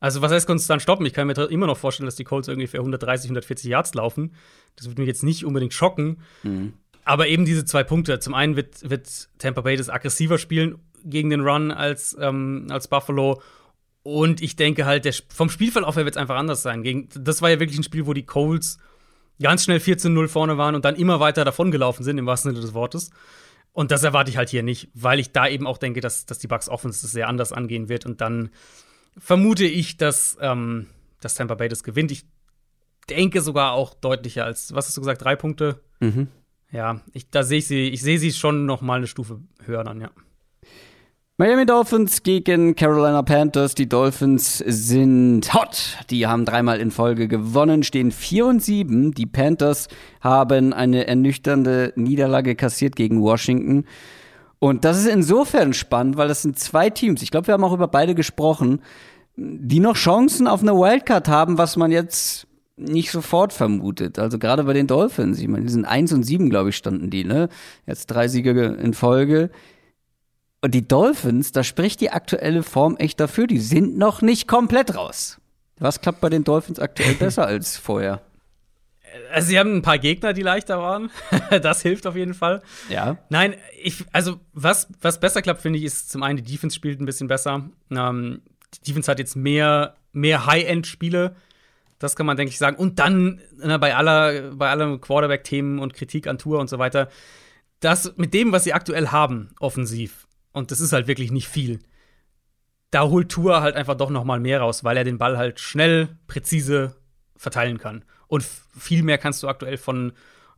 Also, 0.01 0.23
was 0.23 0.31
heißt 0.31 0.47
konstant 0.47 0.81
stoppen? 0.81 1.07
Ich 1.07 1.13
kann 1.13 1.27
mir 1.27 1.35
immer 1.51 1.67
noch 1.67 1.77
vorstellen, 1.77 2.07
dass 2.07 2.15
die 2.15 2.25
Colts 2.25 2.49
irgendwie 2.49 2.69
für 2.69 2.79
130, 2.79 3.29
140 3.29 3.71
Yards 3.71 3.95
laufen. 3.95 4.35
Das 4.77 4.87
würde 4.87 5.01
mich 5.01 5.09
jetzt 5.09 5.25
nicht 5.25 5.45
unbedingt 5.45 5.75
schocken. 5.75 6.19
Mhm. 6.43 6.75
Aber 7.05 7.27
eben 7.27 7.45
diese 7.45 7.65
zwei 7.65 7.85
Punkte. 7.85 8.21
Zum 8.21 8.35
einen 8.35 8.55
wird, 8.55 8.89
wird 8.89 9.29
Tampa 9.39 9.63
Bay 9.63 9.77
das 9.77 9.89
aggressiver 9.89 10.39
spielen 10.39 10.79
gegen 11.05 11.31
den 11.31 11.41
Run 11.41 11.71
als, 11.71 12.17
ähm, 12.21 12.67
als 12.71 12.89
Buffalo. 12.89 13.41
Und 14.03 14.41
ich 14.41 14.57
denke 14.57 14.87
halt, 14.87 15.05
der, 15.05 15.15
vom 15.29 15.51
Spielverlauf 15.51 15.97
her 15.97 16.05
wird 16.05 16.17
es 16.17 16.21
einfach 16.21 16.37
anders 16.37 16.63
sein. 16.63 16.83
Gegen, 16.83 17.09
das 17.15 17.43
war 17.43 17.51
ja 17.51 17.61
wirklich 17.61 17.79
ein 17.79 17.85
Spiel, 17.85 18.07
wo 18.07 18.13
die 18.13 18.27
Colts 18.27 18.79
ganz 19.41 19.65
schnell 19.65 19.79
14-0 19.79 20.29
vorne 20.29 20.59
waren 20.59 20.75
und 20.75 20.85
dann 20.85 20.97
immer 20.97 21.21
weiter 21.21 21.45
davongelaufen 21.45 22.05
sind, 22.05 22.19
im 22.19 22.27
wahrsten 22.27 22.53
Sinne 22.53 22.61
des 22.61 22.75
Wortes. 22.75 23.11
Und 23.73 23.91
das 23.91 24.03
erwarte 24.03 24.31
ich 24.31 24.37
halt 24.37 24.49
hier 24.49 24.63
nicht, 24.63 24.89
weil 24.95 25.21
ich 25.21 25.33
da 25.33 25.47
eben 25.47 25.67
auch 25.67 25.79
denke, 25.79 26.01
dass, 26.01 26.27
dass 26.27 26.39
die 26.39 26.49
Bucks 26.49 26.69
Offense 26.69 27.03
das 27.03 27.13
sehr 27.13 27.29
anders 27.29 27.53
angehen 27.53 27.89
wird. 27.89 28.07
Und 28.07 28.21
dann 28.21 28.51
vermute 29.19 29.65
ich, 29.65 29.97
dass, 29.97 30.37
ähm, 30.41 30.87
dass 31.21 31.35
Tampa 31.35 31.55
Bay 31.55 31.69
das 31.69 31.83
gewinnt. 31.83 32.11
Ich 32.11 32.25
denke 33.09 33.41
sogar 33.41 33.73
auch 33.73 33.95
deutlicher 33.95 34.45
als, 34.45 34.75
was 34.75 34.87
hast 34.87 34.97
du 34.97 35.01
gesagt, 35.01 35.23
drei 35.23 35.37
Punkte? 35.37 35.81
Mhm. 36.01 36.29
Ja, 36.71 37.01
ich, 37.13 37.31
da 37.31 37.43
sehe 37.43 37.59
ich 37.59 37.67
sie, 37.67 37.89
ich 37.89 38.03
sehe 38.03 38.19
sie 38.19 38.33
schon 38.33 38.67
noch 38.67 38.83
mal 38.83 38.99
eine 38.99 39.07
Stufe 39.07 39.41
höher 39.65 39.85
dann, 39.85 40.01
ja. 40.01 40.11
Miami 41.41 41.67
Dolphins 41.67 42.25
gegen 42.25 42.75
Carolina 42.75 43.23
Panthers. 43.23 43.77
Die 43.77 43.89
Dolphins 43.89 44.59
sind 44.59 45.55
hot. 45.55 45.97
Die 46.11 46.27
haben 46.27 46.45
dreimal 46.45 46.81
in 46.81 46.91
Folge 46.91 47.29
gewonnen, 47.29 47.85
stehen 47.85 48.11
4 48.11 48.47
und 48.47 48.61
7. 48.61 49.13
Die 49.13 49.27
Panthers 49.27 49.87
haben 50.21 50.73
eine 50.73 51.07
ernüchternde 51.07 51.93
Niederlage 51.95 52.57
kassiert 52.57 52.97
gegen 52.97 53.23
Washington. 53.23 53.85
Und 54.59 54.85
das 54.85 54.99
ist 54.99 55.07
insofern 55.07 55.73
spannend, 55.73 56.17
weil 56.17 56.29
das 56.29 56.43
sind 56.43 56.59
zwei 56.59 56.91
Teams. 56.91 57.23
Ich 57.23 57.31
glaube, 57.31 57.47
wir 57.47 57.55
haben 57.55 57.65
auch 57.65 57.73
über 57.73 57.89
beide 57.89 58.15
gesprochen, 58.15 58.83
die 59.37 59.81
noch 59.81 59.95
Chancen 59.95 60.49
auf 60.49 60.63
eine 60.63 60.75
Wildcard 60.75 61.29
haben, 61.29 61.59
was 61.59 61.77
man 61.77 61.93
jetzt 61.93 62.47
nicht 62.77 63.11
sofort 63.11 63.53
vermutet. 63.53 64.19
Also 64.19 64.39
gerade 64.39 64.65
bei 64.65 64.73
den 64.73 64.87
Dolphins. 64.87 65.39
Ich 65.39 65.49
meine, 65.49 65.65
die 65.65 65.73
sind 65.73 65.85
1 65.85 66.13
und 66.13 66.25
7, 66.25 66.51
glaube 66.51 66.71
ich, 66.71 66.77
standen 66.77 67.11
die, 67.11 67.25
ne? 67.25 67.49
Jetzt 67.87 68.07
drei 68.07 68.29
Siege 68.29 68.51
in 68.81 68.95
Folge 68.95 69.51
und 70.61 70.75
die 70.75 70.87
Dolphins, 70.87 71.53
da 71.53 71.63
spricht 71.63 72.01
die 72.01 72.11
aktuelle 72.11 72.63
Form 72.63 72.97
echt 72.97 73.21
dafür, 73.21 73.47
die 73.47 73.61
sind 73.61 73.97
noch 73.97 74.23
nicht 74.23 74.49
komplett 74.49 74.97
raus. 74.97 75.39
Was 75.79 76.01
klappt 76.01 76.21
bei 76.21 76.29
den 76.29 76.45
Dolphins 76.45 76.81
aktuell 76.81 77.15
besser 77.19 77.47
als 77.47 77.77
vorher? 77.77 78.23
Also, 79.33 79.49
sie 79.49 79.59
haben 79.59 79.77
ein 79.77 79.83
paar 79.83 79.99
Gegner, 79.99 80.33
die 80.33 80.43
leichter 80.43 80.79
waren. 80.79 81.11
das 81.63 81.83
hilft 81.83 82.07
auf 82.07 82.17
jeden 82.17 82.35
Fall. 82.35 82.63
Ja. 82.89 83.19
Nein, 83.29 83.55
ich, 83.83 84.05
also, 84.13 84.41
was, 84.53 84.89
was 85.01 85.21
besser 85.21 85.43
klappt, 85.43 85.63
finde 85.63 85.79
ich, 85.79 85.85
ist 85.85 86.11
zum 86.11 86.23
einen, 86.23 86.37
die 86.37 86.53
Defense 86.53 86.75
spielt 86.75 87.01
ein 87.01 87.07
bisschen 87.07 87.29
besser. 87.29 87.69
Ähm, 87.91 88.43
die 88.75 88.83
Defense 88.89 89.11
hat 89.11 89.19
jetzt 89.19 89.37
mehr, 89.37 89.95
mehr 90.13 90.47
High-End-Spiele. 90.47 91.37
Das 91.99 92.17
kann 92.17 92.27
man, 92.27 92.37
denke 92.37 92.51
ich, 92.51 92.59
sagen. 92.59 92.77
Und 92.77 92.99
dann, 92.99 93.41
na, 93.57 93.79
bei 93.79 93.97
aller, 93.97 94.53
bei 94.53 94.71
allem 94.71 95.01
Quarterback-Themen 95.01 95.79
und 95.79 95.95
Kritik 95.95 96.27
an 96.27 96.39
Tour 96.39 96.61
und 96.61 96.69
so 96.69 96.79
weiter, 96.79 97.09
das 97.81 98.15
mit 98.17 98.35
dem, 98.35 98.53
was 98.53 98.65
sie 98.65 98.73
aktuell 98.73 99.09
haben, 99.09 99.51
offensiv, 99.61 100.27
und 100.53 100.71
das 100.71 100.81
ist 100.81 100.93
halt 100.93 101.07
wirklich 101.07 101.31
nicht 101.31 101.49
viel. 101.49 101.81
Da 102.91 103.05
holt 103.05 103.29
Tour 103.29 103.61
halt 103.61 103.77
einfach 103.77 103.97
doch 103.97 104.11
noch 104.11 104.25
mal 104.25 104.41
mehr 104.41 104.61
raus, 104.61 104.83
weil 104.83 104.97
er 104.97 105.05
den 105.05 105.19
Ball 105.19 105.37
halt 105.37 105.61
schnell, 105.61 106.17
präzise 106.27 106.97
verteilen 107.37 107.79
kann. 107.79 108.05
Und 108.29 108.45
viel 108.79 109.03
mehr 109.03 109.19
kannst 109.19 109.43
du 109.43 109.49
aktuell 109.49 109.77
von 109.77 110.13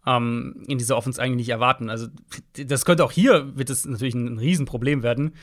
ähm, 0.06 0.62
in 0.66 0.78
dieser 0.78 0.96
Offense 0.96 1.20
eigentlich 1.20 1.46
nicht 1.46 1.48
erwarten. 1.50 1.90
Also 1.90 2.08
das 2.52 2.84
könnte 2.84 3.04
auch 3.04 3.12
hier 3.12 3.56
wird 3.56 3.70
es 3.70 3.86
natürlich 3.86 4.14
ein, 4.14 4.26
ein 4.26 4.38
Riesenproblem 4.38 5.02
werden, 5.02 5.34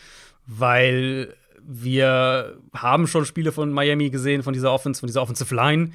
weil 0.46 1.34
wir 1.62 2.58
haben 2.74 3.08
schon 3.08 3.26
Spiele 3.26 3.52
von 3.52 3.72
Miami 3.72 4.10
gesehen, 4.10 4.44
von 4.44 4.54
dieser 4.54 4.72
Offense, 4.72 5.00
von 5.00 5.08
dieser 5.08 5.22
Offensive 5.22 5.54
Line 5.54 5.92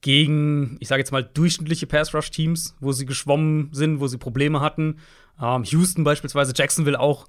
gegen, 0.00 0.76
ich 0.80 0.88
sage 0.88 1.00
jetzt 1.00 1.12
mal, 1.12 1.22
durchschnittliche 1.22 1.86
Pass-Rush-Teams, 1.86 2.76
wo 2.80 2.92
sie 2.92 3.06
geschwommen 3.06 3.68
sind, 3.72 4.00
wo 4.00 4.08
sie 4.08 4.18
Probleme 4.18 4.60
hatten. 4.60 4.98
Ähm, 5.40 5.64
Houston 5.64 6.02
beispielsweise, 6.02 6.52
Jacksonville 6.56 6.98
auch 6.98 7.28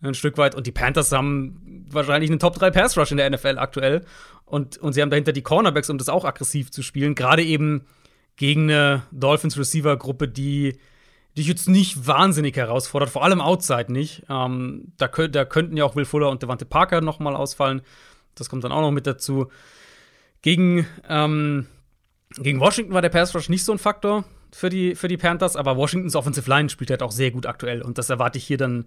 ein 0.00 0.14
Stück 0.14 0.38
weit. 0.38 0.54
Und 0.54 0.66
die 0.66 0.72
Panthers 0.72 1.12
haben 1.12 1.86
wahrscheinlich 1.90 2.30
einen 2.30 2.38
Top 2.38 2.54
3 2.54 2.70
Pass 2.70 2.96
Rush 2.96 3.10
in 3.10 3.16
der 3.16 3.30
NFL 3.30 3.58
aktuell. 3.58 4.04
Und, 4.44 4.78
und 4.78 4.92
sie 4.92 5.02
haben 5.02 5.10
dahinter 5.10 5.32
die 5.32 5.42
Cornerbacks, 5.42 5.90
um 5.90 5.98
das 5.98 6.08
auch 6.08 6.24
aggressiv 6.24 6.70
zu 6.70 6.82
spielen. 6.82 7.14
Gerade 7.14 7.42
eben 7.42 7.86
gegen 8.36 8.70
eine 8.70 9.02
Dolphins 9.10 9.58
Receiver 9.58 9.96
Gruppe, 9.96 10.28
die 10.28 10.78
dich 11.36 11.46
jetzt 11.46 11.68
nicht 11.68 12.06
wahnsinnig 12.06 12.56
herausfordert, 12.56 13.10
vor 13.10 13.24
allem 13.24 13.40
Outside 13.40 13.92
nicht. 13.92 14.24
Ähm, 14.28 14.92
da, 14.96 15.06
da 15.06 15.44
könnten 15.44 15.76
ja 15.76 15.84
auch 15.84 15.96
Will 15.96 16.04
Fuller 16.04 16.30
und 16.30 16.42
Devante 16.42 16.64
Parker 16.64 17.00
noch 17.00 17.18
mal 17.18 17.36
ausfallen. 17.36 17.82
Das 18.34 18.48
kommt 18.48 18.64
dann 18.64 18.72
auch 18.72 18.80
noch 18.80 18.90
mit 18.90 19.06
dazu. 19.06 19.48
Gegen, 20.42 20.86
ähm, 21.08 21.66
gegen 22.36 22.60
Washington 22.60 22.92
war 22.92 23.02
der 23.02 23.08
Pass 23.08 23.34
Rush 23.34 23.48
nicht 23.48 23.64
so 23.64 23.72
ein 23.72 23.78
Faktor 23.78 24.24
für 24.52 24.68
die, 24.68 24.94
für 24.94 25.08
die 25.08 25.16
Panthers, 25.16 25.56
aber 25.56 25.76
Washingtons 25.76 26.16
Offensive 26.16 26.48
Line 26.48 26.68
spielt 26.68 26.90
halt 26.90 27.02
auch 27.02 27.12
sehr 27.12 27.30
gut 27.30 27.46
aktuell. 27.46 27.82
Und 27.82 27.98
das 27.98 28.10
erwarte 28.10 28.38
ich 28.38 28.44
hier 28.44 28.58
dann 28.58 28.86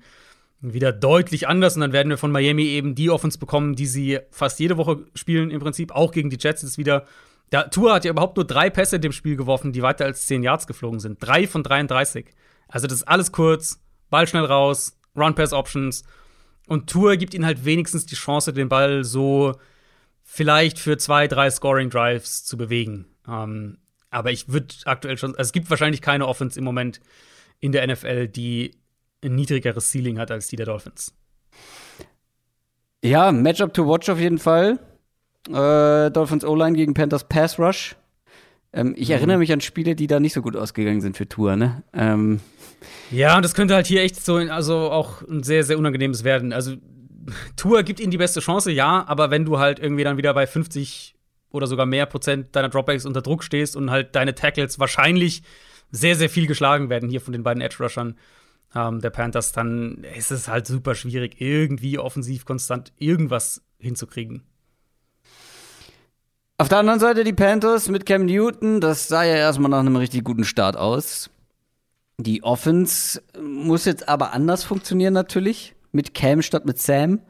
wieder 0.61 0.91
deutlich 0.91 1.47
anders 1.47 1.75
und 1.75 1.81
dann 1.81 1.93
werden 1.93 2.09
wir 2.09 2.17
von 2.17 2.31
Miami 2.31 2.65
eben 2.65 2.93
die 2.93 3.09
Offense 3.09 3.39
bekommen, 3.39 3.75
die 3.75 3.87
sie 3.87 4.19
fast 4.29 4.59
jede 4.59 4.77
Woche 4.77 5.05
spielen 5.15 5.49
im 5.49 5.59
Prinzip, 5.59 5.91
auch 5.91 6.11
gegen 6.11 6.29
die 6.29 6.37
Jets 6.39 6.63
ist 6.63 6.77
wieder. 6.77 7.05
Der 7.51 7.69
Tour 7.69 7.93
hat 7.93 8.05
ja 8.05 8.11
überhaupt 8.11 8.37
nur 8.37 8.45
drei 8.45 8.69
Pässe 8.69 8.97
in 8.97 9.01
dem 9.01 9.11
Spiel 9.11 9.35
geworfen, 9.35 9.73
die 9.73 9.81
weiter 9.81 10.05
als 10.05 10.27
10 10.27 10.43
Yards 10.43 10.67
geflogen 10.67 10.99
sind. 10.99 11.17
Drei 11.19 11.47
von 11.47 11.63
33. 11.63 12.27
Also 12.67 12.87
das 12.87 12.99
ist 12.99 13.07
alles 13.07 13.31
kurz, 13.31 13.81
Ball 14.09 14.27
schnell 14.27 14.45
raus, 14.45 14.97
Run-Pass-Options. 15.17 16.03
Und 16.67 16.89
Tour 16.89 17.17
gibt 17.17 17.33
ihnen 17.33 17.45
halt 17.45 17.65
wenigstens 17.65 18.05
die 18.05 18.15
Chance, 18.15 18.53
den 18.53 18.69
Ball 18.69 19.03
so 19.03 19.55
vielleicht 20.23 20.79
für 20.79 20.97
zwei, 20.97 21.27
drei 21.27 21.49
Scoring-Drives 21.49 22.45
zu 22.45 22.55
bewegen. 22.55 23.07
Ähm, 23.27 23.79
aber 24.09 24.31
ich 24.31 24.47
würde 24.49 24.73
aktuell 24.85 25.17
schon, 25.17 25.31
also 25.31 25.41
es 25.41 25.51
gibt 25.51 25.69
wahrscheinlich 25.69 26.01
keine 26.01 26.27
Offense 26.27 26.57
im 26.57 26.65
Moment 26.65 27.01
in 27.59 27.71
der 27.71 27.85
NFL, 27.85 28.27
die 28.27 28.80
ein 29.23 29.35
niedrigeres 29.35 29.91
Ceiling 29.91 30.19
hat 30.19 30.31
als 30.31 30.47
die 30.47 30.55
der 30.55 30.65
Dolphins. 30.65 31.13
Ja, 33.03 33.31
Matchup 33.31 33.73
to 33.73 33.87
watch 33.87 34.09
auf 34.09 34.19
jeden 34.19 34.37
Fall. 34.37 34.79
Äh, 35.49 36.11
Dolphins 36.11 36.45
O-Line 36.45 36.75
gegen 36.75 36.93
Panthers 36.93 37.27
Pass 37.27 37.57
Rush. 37.57 37.95
Ähm, 38.73 38.93
ich 38.95 39.09
mhm. 39.09 39.15
erinnere 39.15 39.37
mich 39.39 39.51
an 39.51 39.61
Spiele, 39.61 39.95
die 39.95 40.07
da 40.07 40.19
nicht 40.19 40.33
so 40.33 40.41
gut 40.41 40.55
ausgegangen 40.55 41.01
sind 41.01 41.17
für 41.17 41.27
Tour, 41.27 41.55
ne? 41.55 41.83
Ähm. 41.93 42.39
Ja, 43.11 43.35
und 43.35 43.43
das 43.43 43.53
könnte 43.53 43.75
halt 43.75 43.87
hier 43.87 44.01
echt 44.01 44.23
so, 44.23 44.35
also 44.35 44.91
auch 44.91 45.21
ein 45.23 45.43
sehr, 45.43 45.63
sehr 45.63 45.77
unangenehmes 45.77 46.23
werden. 46.23 46.53
Also, 46.53 46.75
Tour 47.55 47.83
gibt 47.83 47.99
ihnen 47.99 48.11
die 48.11 48.17
beste 48.17 48.39
Chance, 48.39 48.71
ja, 48.71 49.03
aber 49.07 49.29
wenn 49.29 49.45
du 49.45 49.59
halt 49.59 49.79
irgendwie 49.79 50.03
dann 50.03 50.17
wieder 50.17 50.33
bei 50.33 50.47
50 50.47 51.15
oder 51.51 51.67
sogar 51.67 51.85
mehr 51.85 52.05
Prozent 52.05 52.55
deiner 52.55 52.69
Dropbacks 52.69 53.05
unter 53.05 53.21
Druck 53.21 53.43
stehst 53.43 53.75
und 53.75 53.91
halt 53.91 54.15
deine 54.15 54.33
Tackles 54.33 54.79
wahrscheinlich 54.79 55.43
sehr, 55.91 56.15
sehr 56.15 56.29
viel 56.29 56.47
geschlagen 56.47 56.89
werden 56.89 57.09
hier 57.09 57.21
von 57.21 57.33
den 57.33 57.43
beiden 57.43 57.61
Edge-Rushern, 57.61 58.15
ähm, 58.75 59.01
der 59.01 59.09
Panthers, 59.09 59.51
dann 59.51 60.03
ist 60.17 60.31
es 60.31 60.47
halt 60.47 60.67
super 60.67 60.95
schwierig, 60.95 61.39
irgendwie 61.39 61.99
offensiv 61.99 62.45
konstant 62.45 62.91
irgendwas 62.97 63.61
hinzukriegen. 63.79 64.43
Auf 66.57 66.69
der 66.69 66.77
anderen 66.77 66.99
Seite 66.99 67.23
die 67.23 67.33
Panthers 67.33 67.89
mit 67.89 68.05
Cam 68.05 68.25
Newton, 68.25 68.81
das 68.81 69.07
sah 69.07 69.23
ja 69.23 69.35
erstmal 69.35 69.71
nach 69.71 69.79
einem 69.79 69.95
richtig 69.95 70.23
guten 70.23 70.43
Start 70.43 70.77
aus. 70.77 71.31
Die 72.17 72.43
Offense 72.43 73.21
muss 73.41 73.85
jetzt 73.85 74.07
aber 74.07 74.33
anders 74.33 74.63
funktionieren 74.63 75.13
natürlich, 75.13 75.73
mit 75.91 76.13
Cam 76.13 76.43
statt 76.43 76.65
mit 76.65 76.79
Sam 76.79 77.21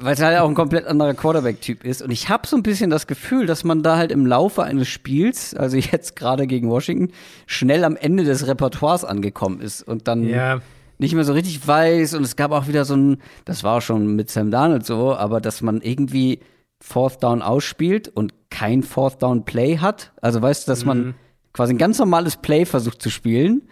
weil 0.00 0.14
es 0.14 0.22
halt 0.22 0.38
auch 0.38 0.48
ein 0.48 0.54
komplett 0.54 0.86
anderer 0.86 1.14
Quarterback-Typ 1.14 1.84
ist. 1.84 2.02
Und 2.02 2.10
ich 2.10 2.28
habe 2.28 2.46
so 2.46 2.56
ein 2.56 2.62
bisschen 2.62 2.90
das 2.90 3.06
Gefühl, 3.06 3.46
dass 3.46 3.64
man 3.64 3.82
da 3.82 3.96
halt 3.96 4.12
im 4.12 4.26
Laufe 4.26 4.62
eines 4.62 4.88
Spiels, 4.88 5.54
also 5.54 5.76
jetzt 5.76 6.16
gerade 6.16 6.46
gegen 6.46 6.68
Washington, 6.68 7.12
schnell 7.46 7.84
am 7.84 7.96
Ende 7.96 8.24
des 8.24 8.46
Repertoires 8.46 9.04
angekommen 9.04 9.60
ist 9.60 9.82
und 9.82 10.08
dann 10.08 10.28
ja. 10.28 10.60
nicht 10.98 11.14
mehr 11.14 11.24
so 11.24 11.32
richtig 11.32 11.66
weiß. 11.66 12.14
Und 12.14 12.24
es 12.24 12.36
gab 12.36 12.52
auch 12.52 12.68
wieder 12.68 12.84
so 12.84 12.96
ein, 12.96 13.18
das 13.44 13.64
war 13.64 13.78
auch 13.78 13.82
schon 13.82 14.14
mit 14.14 14.30
Sam 14.30 14.50
Darnold 14.50 14.86
so, 14.86 15.14
aber 15.14 15.40
dass 15.40 15.62
man 15.62 15.80
irgendwie 15.80 16.40
Fourth 16.80 17.22
Down 17.22 17.42
ausspielt 17.42 18.08
und 18.08 18.32
kein 18.50 18.82
Fourth 18.82 19.22
Down 19.22 19.44
Play 19.44 19.78
hat. 19.78 20.12
Also 20.20 20.40
weißt 20.40 20.66
du, 20.66 20.72
dass 20.72 20.82
mhm. 20.82 20.88
man 20.88 21.14
quasi 21.52 21.74
ein 21.74 21.78
ganz 21.78 21.98
normales 21.98 22.36
Play 22.36 22.64
versucht 22.64 23.02
zu 23.02 23.10
spielen 23.10 23.62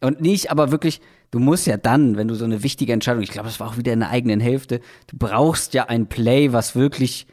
und 0.00 0.20
nicht 0.20 0.50
aber 0.50 0.70
wirklich 0.70 1.00
du 1.30 1.38
musst 1.38 1.66
ja 1.66 1.76
dann, 1.76 2.16
wenn 2.16 2.28
du 2.28 2.34
so 2.34 2.44
eine 2.44 2.62
wichtige 2.62 2.92
Entscheidung, 2.92 3.22
ich 3.22 3.30
glaube, 3.30 3.48
das 3.48 3.60
war 3.60 3.68
auch 3.68 3.76
wieder 3.76 3.92
in 3.92 4.00
der 4.00 4.10
eigenen 4.10 4.40
Hälfte, 4.40 4.80
du 5.06 5.16
brauchst 5.18 5.74
ja 5.74 5.84
ein 5.84 6.06
Play, 6.06 6.52
was 6.52 6.74
wirklich 6.74 7.26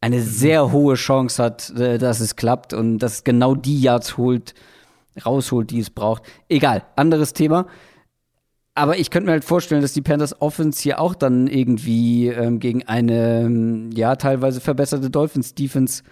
eine 0.00 0.20
sehr 0.20 0.72
hohe 0.72 0.94
Chance 0.94 1.42
hat, 1.42 1.70
äh, 1.70 1.98
dass 1.98 2.20
es 2.20 2.36
klappt 2.36 2.72
und 2.72 2.98
dass 2.98 3.14
es 3.14 3.24
genau 3.24 3.54
die 3.54 3.80
Yards 3.80 4.16
holt, 4.16 4.54
rausholt, 5.24 5.70
die 5.70 5.80
es 5.80 5.90
braucht. 5.90 6.22
Egal, 6.48 6.84
anderes 6.96 7.32
Thema. 7.32 7.66
Aber 8.74 8.98
ich 8.98 9.10
könnte 9.10 9.26
mir 9.26 9.32
halt 9.32 9.44
vorstellen, 9.44 9.80
dass 9.80 9.94
die 9.94 10.02
Panthers 10.02 10.40
Offense 10.42 10.82
hier 10.82 11.00
auch 11.00 11.14
dann 11.14 11.46
irgendwie 11.46 12.28
ähm, 12.28 12.60
gegen 12.60 12.86
eine, 12.86 13.40
ähm, 13.40 13.90
ja, 13.94 14.16
teilweise 14.16 14.60
verbesserte 14.60 15.08
Dolphins 15.08 15.54
Defense, 15.54 16.02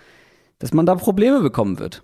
dass 0.58 0.72
man 0.72 0.86
da 0.86 0.94
Probleme 0.94 1.40
bekommen 1.40 1.78
wird. 1.78 2.02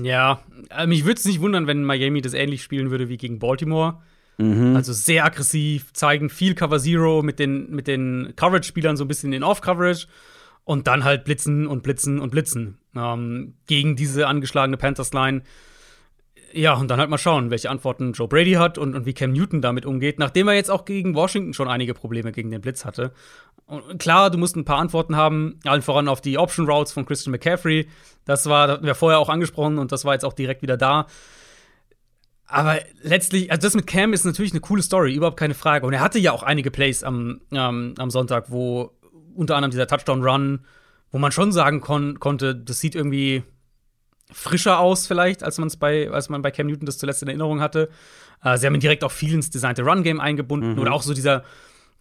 Ja, 0.00 0.40
äh, 0.70 0.86
mich 0.86 1.04
würde 1.04 1.18
es 1.18 1.24
nicht 1.24 1.40
wundern, 1.40 1.66
wenn 1.66 1.82
Miami 1.82 2.22
das 2.22 2.34
ähnlich 2.34 2.62
spielen 2.62 2.92
würde 2.92 3.08
wie 3.08 3.16
gegen 3.16 3.40
Baltimore 3.40 3.98
Also 4.76 4.92
sehr 4.92 5.24
aggressiv, 5.24 5.92
zeigen 5.92 6.28
viel 6.28 6.54
Cover 6.54 6.78
Zero 6.78 7.22
mit 7.22 7.38
den, 7.38 7.70
mit 7.70 7.86
den 7.86 8.34
Coverage-Spielern 8.36 8.96
so 8.96 9.04
ein 9.04 9.08
bisschen 9.08 9.32
in 9.32 9.42
Off-Coverage 9.42 10.06
und 10.64 10.86
dann 10.86 11.04
halt 11.04 11.24
blitzen 11.24 11.66
und 11.66 11.82
blitzen 11.82 12.18
und 12.20 12.30
blitzen 12.30 12.78
ähm, 12.94 13.54
gegen 13.66 13.96
diese 13.96 14.26
angeschlagene 14.26 14.76
Panthers-Line. 14.76 15.42
Ja, 16.52 16.74
und 16.74 16.88
dann 16.88 17.00
halt 17.00 17.10
mal 17.10 17.18
schauen, 17.18 17.50
welche 17.50 17.70
Antworten 17.70 18.12
Joe 18.12 18.28
Brady 18.28 18.52
hat 18.52 18.78
und, 18.78 18.94
und 18.94 19.06
wie 19.06 19.14
Cam 19.14 19.32
Newton 19.32 19.62
damit 19.62 19.84
umgeht, 19.86 20.18
nachdem 20.18 20.48
er 20.48 20.54
jetzt 20.54 20.70
auch 20.70 20.84
gegen 20.84 21.14
Washington 21.14 21.54
schon 21.54 21.68
einige 21.68 21.94
Probleme 21.94 22.32
gegen 22.32 22.50
den 22.50 22.60
Blitz 22.60 22.84
hatte. 22.84 23.12
Und 23.66 23.98
klar, 23.98 24.30
du 24.30 24.38
musst 24.38 24.56
ein 24.56 24.64
paar 24.64 24.78
Antworten 24.78 25.16
haben, 25.16 25.58
allen 25.64 25.82
voran 25.82 26.08
auf 26.08 26.20
die 26.20 26.38
Option 26.38 26.68
Routes 26.68 26.92
von 26.92 27.04
Christian 27.04 27.32
McCaffrey. 27.32 27.88
Das 28.24 28.46
war, 28.46 28.66
das 28.66 28.76
hatten 28.76 28.86
wir 28.86 28.94
vorher 28.94 29.18
auch 29.18 29.28
angesprochen 29.28 29.78
und 29.78 29.92
das 29.92 30.04
war 30.04 30.14
jetzt 30.14 30.24
auch 30.24 30.32
direkt 30.32 30.62
wieder 30.62 30.76
da. 30.76 31.06
Aber 32.46 32.78
letztlich, 33.02 33.50
also 33.50 33.66
das 33.66 33.74
mit 33.74 33.86
Cam 33.86 34.12
ist 34.12 34.24
natürlich 34.24 34.52
eine 34.52 34.60
coole 34.60 34.82
Story, 34.82 35.14
überhaupt 35.14 35.38
keine 35.38 35.54
Frage. 35.54 35.84
Und 35.84 35.92
er 35.92 36.00
hatte 36.00 36.18
ja 36.18 36.32
auch 36.32 36.42
einige 36.42 36.70
Plays 36.70 37.02
am, 37.02 37.40
ähm, 37.50 37.94
am 37.98 38.10
Sonntag, 38.10 38.50
wo 38.50 38.92
unter 39.34 39.56
anderem 39.56 39.72
dieser 39.72 39.88
Touchdown-Run, 39.88 40.60
wo 41.10 41.18
man 41.18 41.32
schon 41.32 41.50
sagen 41.52 41.80
kon 41.80 42.20
konnte, 42.20 42.54
das 42.54 42.80
sieht 42.80 42.94
irgendwie 42.94 43.42
frischer 44.32 44.78
aus, 44.78 45.06
vielleicht, 45.06 45.42
als, 45.42 45.58
man's 45.58 45.76
bei, 45.76 46.10
als 46.10 46.28
man 46.28 46.42
bei 46.42 46.50
Cam 46.50 46.66
Newton 46.66 46.86
das 46.86 46.98
zuletzt 46.98 47.22
in 47.22 47.28
Erinnerung 47.28 47.60
hatte. 47.60 47.88
Äh, 48.42 48.58
sie 48.58 48.66
haben 48.66 48.74
ihn 48.74 48.80
direkt 48.80 49.02
auch 49.02 49.12
viel 49.12 49.34
ins 49.34 49.50
designte 49.50 49.82
Run-Game 49.82 50.20
eingebunden. 50.20 50.74
Mhm. 50.74 50.78
Oder 50.78 50.92
auch 50.92 51.02
so 51.02 51.14
dieser, 51.14 51.42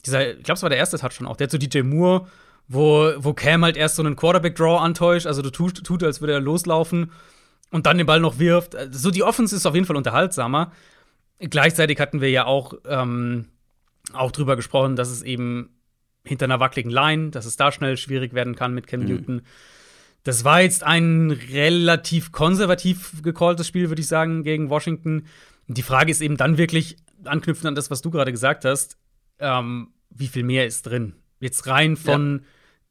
dieser 0.06 0.38
ich 0.38 0.44
glaube, 0.44 0.58
es 0.58 0.64
war 0.64 0.70
der 0.70 0.80
erste 0.80 1.00
Touchdown 1.00 1.28
auch, 1.28 1.38
der 1.38 1.50
zu 1.50 1.58
DJ 1.58 1.82
Moore, 1.82 2.28
wo, 2.68 3.12
wo 3.18 3.34
Cam 3.34 3.64
halt 3.64 3.78
erst 3.78 3.96
so 3.96 4.04
einen 4.04 4.16
Quarterback-Draw 4.16 4.78
antäuscht, 4.78 5.26
also 5.26 5.42
du 5.42 5.50
tut, 5.50 5.84
tut, 5.84 6.04
als 6.04 6.22
würde 6.22 6.34
er 6.34 6.40
loslaufen 6.40 7.12
und 7.76 7.86
dann 7.88 7.98
den 7.98 8.08
Ball 8.08 8.22
noch 8.22 8.40
wirft. 8.40 8.78
So 8.92 9.12
die 9.12 9.22
Offense 9.22 9.54
ist 9.54 9.66
auf 9.66 9.76
jeden 9.76 9.86
Fall 9.86 9.98
unterhaltsamer. 9.98 10.72
Gleichzeitig 11.40 12.00
hatten 12.00 12.22
wir 12.22 12.30
ja 12.30 12.46
auch, 12.46 12.76
ähm, 12.88 13.50
auch 14.14 14.32
drüber 14.32 14.56
gesprochen, 14.56 14.96
dass 14.96 15.10
es 15.10 15.22
eben 15.22 15.76
hinter 16.24 16.46
einer 16.46 16.62
wackeligen 16.62 16.90
Line, 16.90 17.32
dass 17.32 17.46
es 17.46 17.58
da 17.58 17.74
schnell 17.74 17.98
schwierig 17.98 18.34
werden 18.34 18.56
kann 18.56 18.74
mit 18.74 18.88
Cam 18.88 19.02
Newton. 19.02 19.42
Das 20.24 20.46
war 20.46 20.62
jetzt 20.62 20.84
ein 20.84 21.32
relativ 21.32 22.32
konservativ 22.32 23.22
gecalltes 23.22 23.68
Spiel, 23.68 23.90
würde 23.90 24.02
ich 24.02 24.08
sagen, 24.08 24.44
gegen 24.44 24.70
Washington. 24.70 25.26
Die 25.68 25.84
Frage 25.84 26.12
ist 26.12 26.22
eben 26.22 26.38
dann 26.38 26.58
wirklich, 26.58 26.96
anknüpfend 27.26 27.68
an 27.68 27.76
das, 27.76 27.92
was 27.92 28.02
du 28.02 28.10
gerade 28.10 28.32
gesagt 28.32 28.64
hast, 28.64 28.98
ähm, 29.40 29.90
wie 30.12 30.28
viel 30.30 30.44
mehr 30.44 30.66
ist 30.66 30.84
drin? 30.84 31.16
Jetzt 31.42 31.68
rein 31.68 31.98
von 31.98 32.46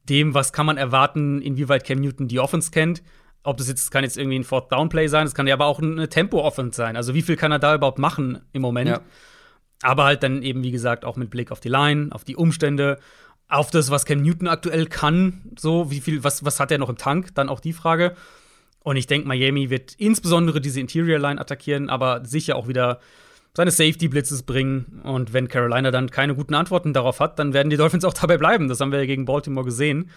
dem, 0.07 0.35
was 0.35 0.53
kann 0.53 0.67
man 0.67 0.77
erwarten, 0.77 1.41
inwieweit 1.41 1.85
Cam 1.85 2.01
Newton 2.01 2.27
die 2.27 2.39
Offense 2.39 2.69
kennt. 2.69 3.01
Ob 3.45 3.57
das 3.57 3.67
jetzt 3.67 3.91
kann 3.91 4.03
jetzt 4.03 4.17
irgendwie 4.17 4.39
ein 4.39 4.43
Fourth 4.43 4.71
Down 4.71 4.89
Play 4.89 5.07
sein, 5.07 5.25
es 5.25 5.35
kann 5.35 5.47
ja 5.47 5.53
aber 5.53 5.67
auch 5.67 5.79
eine 5.79 6.09
Tempo 6.09 6.41
Offense 6.41 6.75
sein. 6.75 6.95
Also 6.95 7.13
wie 7.13 7.21
viel 7.21 7.35
kann 7.35 7.51
er 7.51 7.59
da 7.59 7.75
überhaupt 7.75 7.99
machen 7.99 8.41
im 8.53 8.61
Moment? 8.61 8.89
Ja. 8.89 9.01
Aber 9.81 10.05
halt 10.05 10.23
dann 10.23 10.41
eben, 10.41 10.63
wie 10.63 10.71
gesagt, 10.71 11.05
auch 11.05 11.15
mit 11.15 11.29
Blick 11.29 11.51
auf 11.51 11.59
die 11.59 11.69
Line, 11.69 12.09
auf 12.11 12.23
die 12.23 12.35
Umstände, 12.35 12.97
auf 13.47 13.69
das, 13.71 13.91
was 13.91 14.05
Cam 14.05 14.21
Newton 14.21 14.47
aktuell 14.47 14.87
kann. 14.87 15.51
So, 15.59 15.91
wie 15.91 15.99
viel, 15.99 16.23
was, 16.23 16.43
was 16.43 16.59
hat 16.59 16.71
er 16.71 16.77
noch 16.77 16.89
im 16.89 16.97
Tank? 16.97 17.35
Dann 17.35 17.49
auch 17.49 17.59
die 17.59 17.73
Frage. 17.73 18.15
Und 18.79 18.97
ich 18.97 19.07
denke, 19.07 19.27
Miami 19.27 19.69
wird 19.69 19.93
insbesondere 19.95 20.61
diese 20.61 20.79
Interior 20.79 21.19
Line 21.19 21.39
attackieren, 21.39 21.89
aber 21.89 22.23
sicher 22.25 22.55
auch 22.55 22.67
wieder 22.67 22.99
seine 23.55 23.71
Safety 23.71 24.07
Blitzes 24.07 24.43
bringen. 24.43 25.01
Und 25.03 25.33
wenn 25.33 25.47
Carolina 25.47 25.91
dann 25.91 26.11
keine 26.11 26.35
guten 26.35 26.53
Antworten 26.53 26.93
darauf 26.93 27.19
hat, 27.19 27.39
dann 27.39 27.53
werden 27.53 27.69
die 27.69 27.77
Dolphins 27.77 28.05
auch 28.05 28.13
dabei 28.13 28.37
bleiben. 28.37 28.67
Das 28.67 28.79
haben 28.79 28.91
wir 28.91 28.99
ja 28.99 29.05
gegen 29.05 29.25
Baltimore 29.25 29.65
gesehen. 29.65 30.09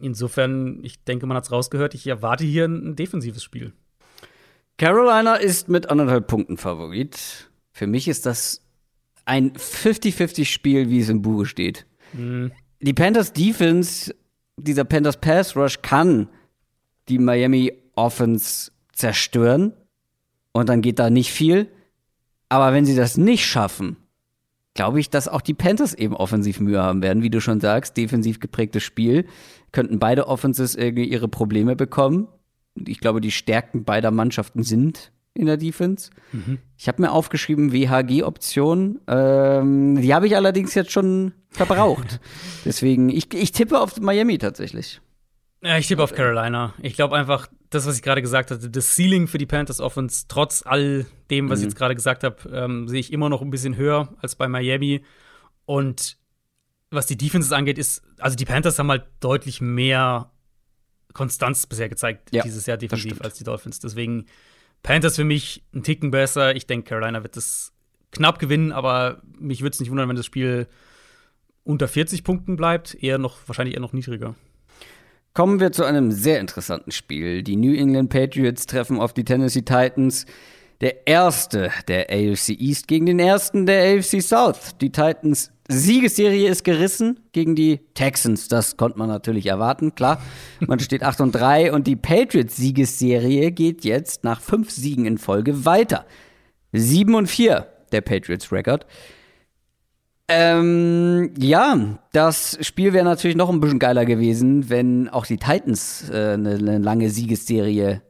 Insofern, 0.00 0.80
ich 0.84 1.02
denke, 1.04 1.26
man 1.26 1.36
hat 1.36 1.44
es 1.44 1.52
rausgehört. 1.52 1.94
Ich 1.94 2.06
erwarte 2.06 2.44
hier 2.44 2.66
ein 2.66 2.96
defensives 2.96 3.42
Spiel. 3.42 3.72
Carolina 4.76 5.34
ist 5.34 5.68
mit 5.68 5.90
anderthalb 5.90 6.28
Punkten 6.28 6.56
Favorit. 6.56 7.50
Für 7.72 7.86
mich 7.86 8.06
ist 8.06 8.26
das 8.26 8.62
ein 9.24 9.52
50-50-Spiel, 9.52 10.88
wie 10.88 11.00
es 11.00 11.08
im 11.08 11.20
Buche 11.20 11.46
steht. 11.46 11.86
Die 12.12 12.94
Panthers 12.94 13.32
Defense, 13.32 14.14
dieser 14.56 14.84
Panthers 14.84 15.20
Pass 15.20 15.56
Rush 15.56 15.82
kann 15.82 16.28
die 17.08 17.18
Miami 17.18 17.72
Offense 17.94 18.70
zerstören. 18.92 19.72
Und 20.52 20.68
dann 20.68 20.80
geht 20.80 20.98
da 20.98 21.10
nicht 21.10 21.32
viel. 21.32 21.68
Aber 22.48 22.72
wenn 22.72 22.86
sie 22.86 22.96
das 22.96 23.16
nicht 23.16 23.44
schaffen, 23.44 23.96
glaube 24.78 25.00
ich, 25.00 25.10
dass 25.10 25.26
auch 25.26 25.40
die 25.40 25.54
Panthers 25.54 25.92
eben 25.92 26.14
offensiv 26.14 26.60
Mühe 26.60 26.80
haben 26.80 27.02
werden, 27.02 27.20
wie 27.20 27.30
du 27.30 27.40
schon 27.40 27.58
sagst, 27.58 27.96
defensiv 27.96 28.38
geprägtes 28.38 28.84
Spiel. 28.84 29.24
Könnten 29.72 29.98
beide 29.98 30.28
Offenses 30.28 30.76
irgendwie 30.76 31.08
ihre 31.08 31.26
Probleme 31.26 31.74
bekommen. 31.74 32.28
Ich 32.86 33.00
glaube, 33.00 33.20
die 33.20 33.32
Stärken 33.32 33.82
beider 33.82 34.12
Mannschaften 34.12 34.62
sind 34.62 35.10
in 35.34 35.46
der 35.46 35.56
Defense. 35.56 36.10
Ich 36.76 36.86
habe 36.86 37.02
mir 37.02 37.10
aufgeschrieben 37.10 37.72
WHG-Option. 37.72 39.00
Ähm, 39.08 40.00
die 40.00 40.14
habe 40.14 40.28
ich 40.28 40.36
allerdings 40.36 40.74
jetzt 40.76 40.92
schon 40.92 41.32
verbraucht. 41.50 42.20
Deswegen, 42.64 43.08
ich, 43.08 43.34
ich 43.34 43.50
tippe 43.50 43.80
auf 43.80 44.00
Miami 44.00 44.38
tatsächlich. 44.38 45.00
Ja, 45.62 45.76
ich 45.76 45.88
tippe 45.88 46.02
auf 46.02 46.14
Carolina. 46.14 46.74
Ich 46.80 46.94
glaube 46.94 47.16
einfach, 47.16 47.48
das, 47.70 47.86
was 47.86 47.96
ich 47.96 48.02
gerade 48.02 48.22
gesagt 48.22 48.50
hatte, 48.50 48.70
das 48.70 48.94
Ceiling 48.94 49.26
für 49.26 49.38
die 49.38 49.46
Panthers 49.46 49.80
Offense, 49.80 50.26
trotz 50.28 50.62
all 50.64 51.06
dem, 51.30 51.50
was 51.50 51.58
ich 51.60 51.64
jetzt 51.64 51.76
gerade 51.76 51.94
gesagt 51.94 52.22
habe, 52.24 52.36
ähm, 52.52 52.88
sehe 52.88 53.00
ich 53.00 53.12
immer 53.12 53.28
noch 53.28 53.42
ein 53.42 53.50
bisschen 53.50 53.76
höher 53.76 54.14
als 54.20 54.36
bei 54.36 54.48
Miami. 54.48 55.04
Und 55.64 56.16
was 56.90 57.06
die 57.06 57.16
Defenses 57.16 57.52
angeht, 57.52 57.76
ist, 57.76 58.02
also 58.18 58.36
die 58.36 58.44
Panthers 58.44 58.78
haben 58.78 58.90
halt 58.90 59.04
deutlich 59.20 59.60
mehr 59.60 60.30
Konstanz 61.12 61.66
bisher 61.66 61.88
gezeigt 61.88 62.32
Ja, 62.32 62.42
dieses 62.42 62.66
Jahr 62.66 62.76
defensiv 62.76 63.20
als 63.20 63.36
die 63.36 63.44
Dolphins. 63.44 63.80
Deswegen 63.80 64.26
Panthers 64.82 65.16
für 65.16 65.24
mich 65.24 65.64
ein 65.74 65.82
Ticken 65.82 66.10
besser. 66.10 66.54
Ich 66.54 66.66
denke, 66.66 66.88
Carolina 66.90 67.22
wird 67.22 67.36
das 67.36 67.72
knapp 68.12 68.38
gewinnen, 68.38 68.72
aber 68.72 69.20
mich 69.38 69.60
würde 69.60 69.74
es 69.74 69.80
nicht 69.80 69.90
wundern, 69.90 70.08
wenn 70.08 70.16
das 70.16 70.26
Spiel 70.26 70.68
unter 71.64 71.88
40 71.88 72.24
Punkten 72.24 72.56
bleibt. 72.56 72.94
Eher 72.94 73.18
noch, 73.18 73.36
wahrscheinlich 73.46 73.74
eher 73.74 73.80
noch 73.80 73.92
niedriger. 73.92 74.34
Kommen 75.34 75.60
wir 75.60 75.72
zu 75.72 75.84
einem 75.84 76.10
sehr 76.10 76.40
interessanten 76.40 76.90
Spiel. 76.90 77.42
Die 77.42 77.56
New 77.56 77.74
England 77.74 78.10
Patriots 78.10 78.66
treffen 78.66 78.98
auf 78.98 79.12
die 79.12 79.24
Tennessee 79.24 79.62
Titans. 79.62 80.26
Der 80.80 81.06
erste 81.06 81.70
der 81.88 82.10
AFC 82.10 82.50
East 82.50 82.88
gegen 82.88 83.06
den 83.06 83.18
ersten 83.18 83.66
der 83.66 83.98
AFC 83.98 84.22
South. 84.22 84.76
Die 84.80 84.90
Titans 84.90 85.50
Siegesserie 85.70 86.48
ist 86.48 86.64
gerissen 86.64 87.20
gegen 87.32 87.54
die 87.54 87.80
Texans. 87.92 88.48
Das 88.48 88.78
konnte 88.78 88.98
man 88.98 89.08
natürlich 89.08 89.46
erwarten, 89.46 89.94
klar. 89.94 90.22
Man 90.60 90.80
steht 90.80 91.02
8 91.02 91.20
und 91.20 91.32
3 91.32 91.72
und 91.72 91.86
die 91.86 91.96
Patriots 91.96 92.56
Siegesserie 92.56 93.50
geht 93.50 93.84
jetzt 93.84 94.24
nach 94.24 94.40
fünf 94.40 94.70
Siegen 94.70 95.04
in 95.04 95.18
Folge 95.18 95.66
weiter. 95.66 96.06
7 96.72 97.14
und 97.14 97.26
4 97.26 97.66
der 97.92 98.00
Patriots 98.00 98.50
Record. 98.50 98.86
Ähm, 100.30 101.32
ja, 101.38 101.98
das 102.12 102.58
Spiel 102.60 102.92
wäre 102.92 103.04
natürlich 103.04 103.36
noch 103.36 103.48
ein 103.48 103.60
bisschen 103.60 103.78
geiler 103.78 104.04
gewesen, 104.04 104.68
wenn 104.68 105.08
auch 105.08 105.24
die 105.24 105.38
Titans 105.38 106.10
äh, 106.10 106.34
eine, 106.34 106.78
lange 106.78 107.08
Siegesserie 107.08 108.02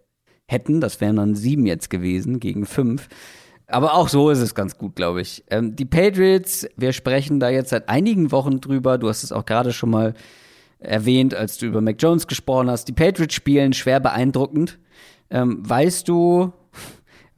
hätten. 0.47 0.81
Das 0.81 1.01
wären 1.01 1.17
dann 1.17 1.37
sieben 1.37 1.65
jetzt 1.65 1.91
gewesen 1.91 2.41
gegen 2.41 2.67
fünf. 2.67 3.09
Aber 3.69 3.95
auch 3.95 4.09
so 4.09 4.31
ist 4.31 4.41
es 4.41 4.55
ganz 4.55 4.79
gut, 4.79 4.97
glaube 4.97 5.21
ich. 5.21 5.45
Ähm, 5.51 5.77
die 5.77 5.85
Patriots, 5.85 6.67
wir 6.77 6.93
sprechen 6.93 7.39
da 7.39 7.51
jetzt 7.51 7.71
seit 7.71 7.89
einigen 7.89 8.33
Wochen 8.33 8.61
drüber. 8.61 8.99
Du 8.99 9.09
hast 9.09 9.23
es 9.23 9.31
auch 9.31 9.45
gerade 9.45 9.73
schon 9.73 9.91
mal 9.91 10.15
erwähnt, 10.81 11.35
als 11.35 11.59
du 11.59 11.67
über 11.67 11.81
Mac 11.81 11.97
Jones 12.01 12.27
gesprochen 12.27 12.71
hast. 12.71 12.89
Die 12.89 12.93
Patriots 12.93 13.35
spielen 13.35 13.75
schwer 13.75 14.01
beeindruckend. 14.01 14.79
Ähm, 15.31 15.69
weißt 15.69 16.09
du, 16.09 16.53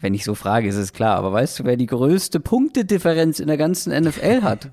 wenn 0.00 0.14
ich 0.14 0.24
so 0.24 0.34
frage, 0.34 0.68
ist 0.68 0.76
es 0.76 0.92
klar, 0.92 1.16
aber 1.16 1.32
weißt 1.32 1.58
du, 1.60 1.64
wer 1.64 1.76
die 1.76 1.86
größte 1.86 2.40
Punktedifferenz 2.40 3.38
in 3.38 3.46
der 3.46 3.56
ganzen 3.56 3.92
NFL 3.92 4.42
hat? 4.42 4.70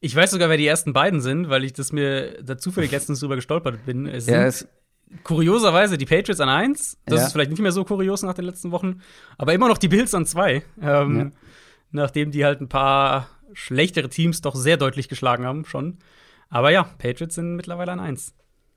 Ich 0.00 0.14
weiß 0.14 0.30
sogar, 0.32 0.48
wer 0.48 0.56
die 0.56 0.66
ersten 0.66 0.92
beiden 0.92 1.20
sind, 1.20 1.48
weil 1.48 1.64
ich 1.64 1.72
das 1.72 1.92
mir 1.92 2.42
da 2.42 2.58
zufällig 2.58 2.90
letztens 2.90 3.20
drüber 3.20 3.36
gestolpert 3.36 3.84
bin. 3.86 4.06
Es 4.06 4.26
Ja, 4.26 4.50
sind 4.50 4.66
es, 4.66 4.68
kurioserweise 5.24 5.96
die 5.98 6.06
Patriots 6.06 6.40
an 6.40 6.48
eins. 6.48 6.98
Das 7.06 7.20
Ja. 7.20 7.26
ist 7.26 7.32
vielleicht 7.32 7.50
nicht 7.50 7.60
mehr 7.60 7.72
so 7.72 7.84
kurios 7.84 8.22
nach 8.22 8.34
den 8.34 8.44
letzten 8.44 8.72
Wochen, 8.72 9.00
aber 9.38 9.52
immer 9.54 9.68
noch 9.68 9.78
die 9.78 9.88
Bills 9.88 10.14
an 10.14 10.26
zwei. 10.26 10.62
Ähm, 10.80 11.16
Ja. 11.18 11.30
Nachdem 11.94 12.30
die 12.30 12.44
halt 12.44 12.60
ein 12.60 12.68
paar 12.68 13.28
schlechtere 13.52 14.08
Teams 14.08 14.40
doch 14.40 14.54
sehr 14.54 14.76
deutlich 14.78 15.08
geschlagen 15.08 15.44
haben 15.44 15.64
schon. 15.66 15.98
Aber 16.48 16.70
ja, 16.70 16.84
Patriots 16.98 17.34
sind 17.34 17.54
mittlerweile 17.56 17.92
an 17.92 18.00
eins. 18.00 18.34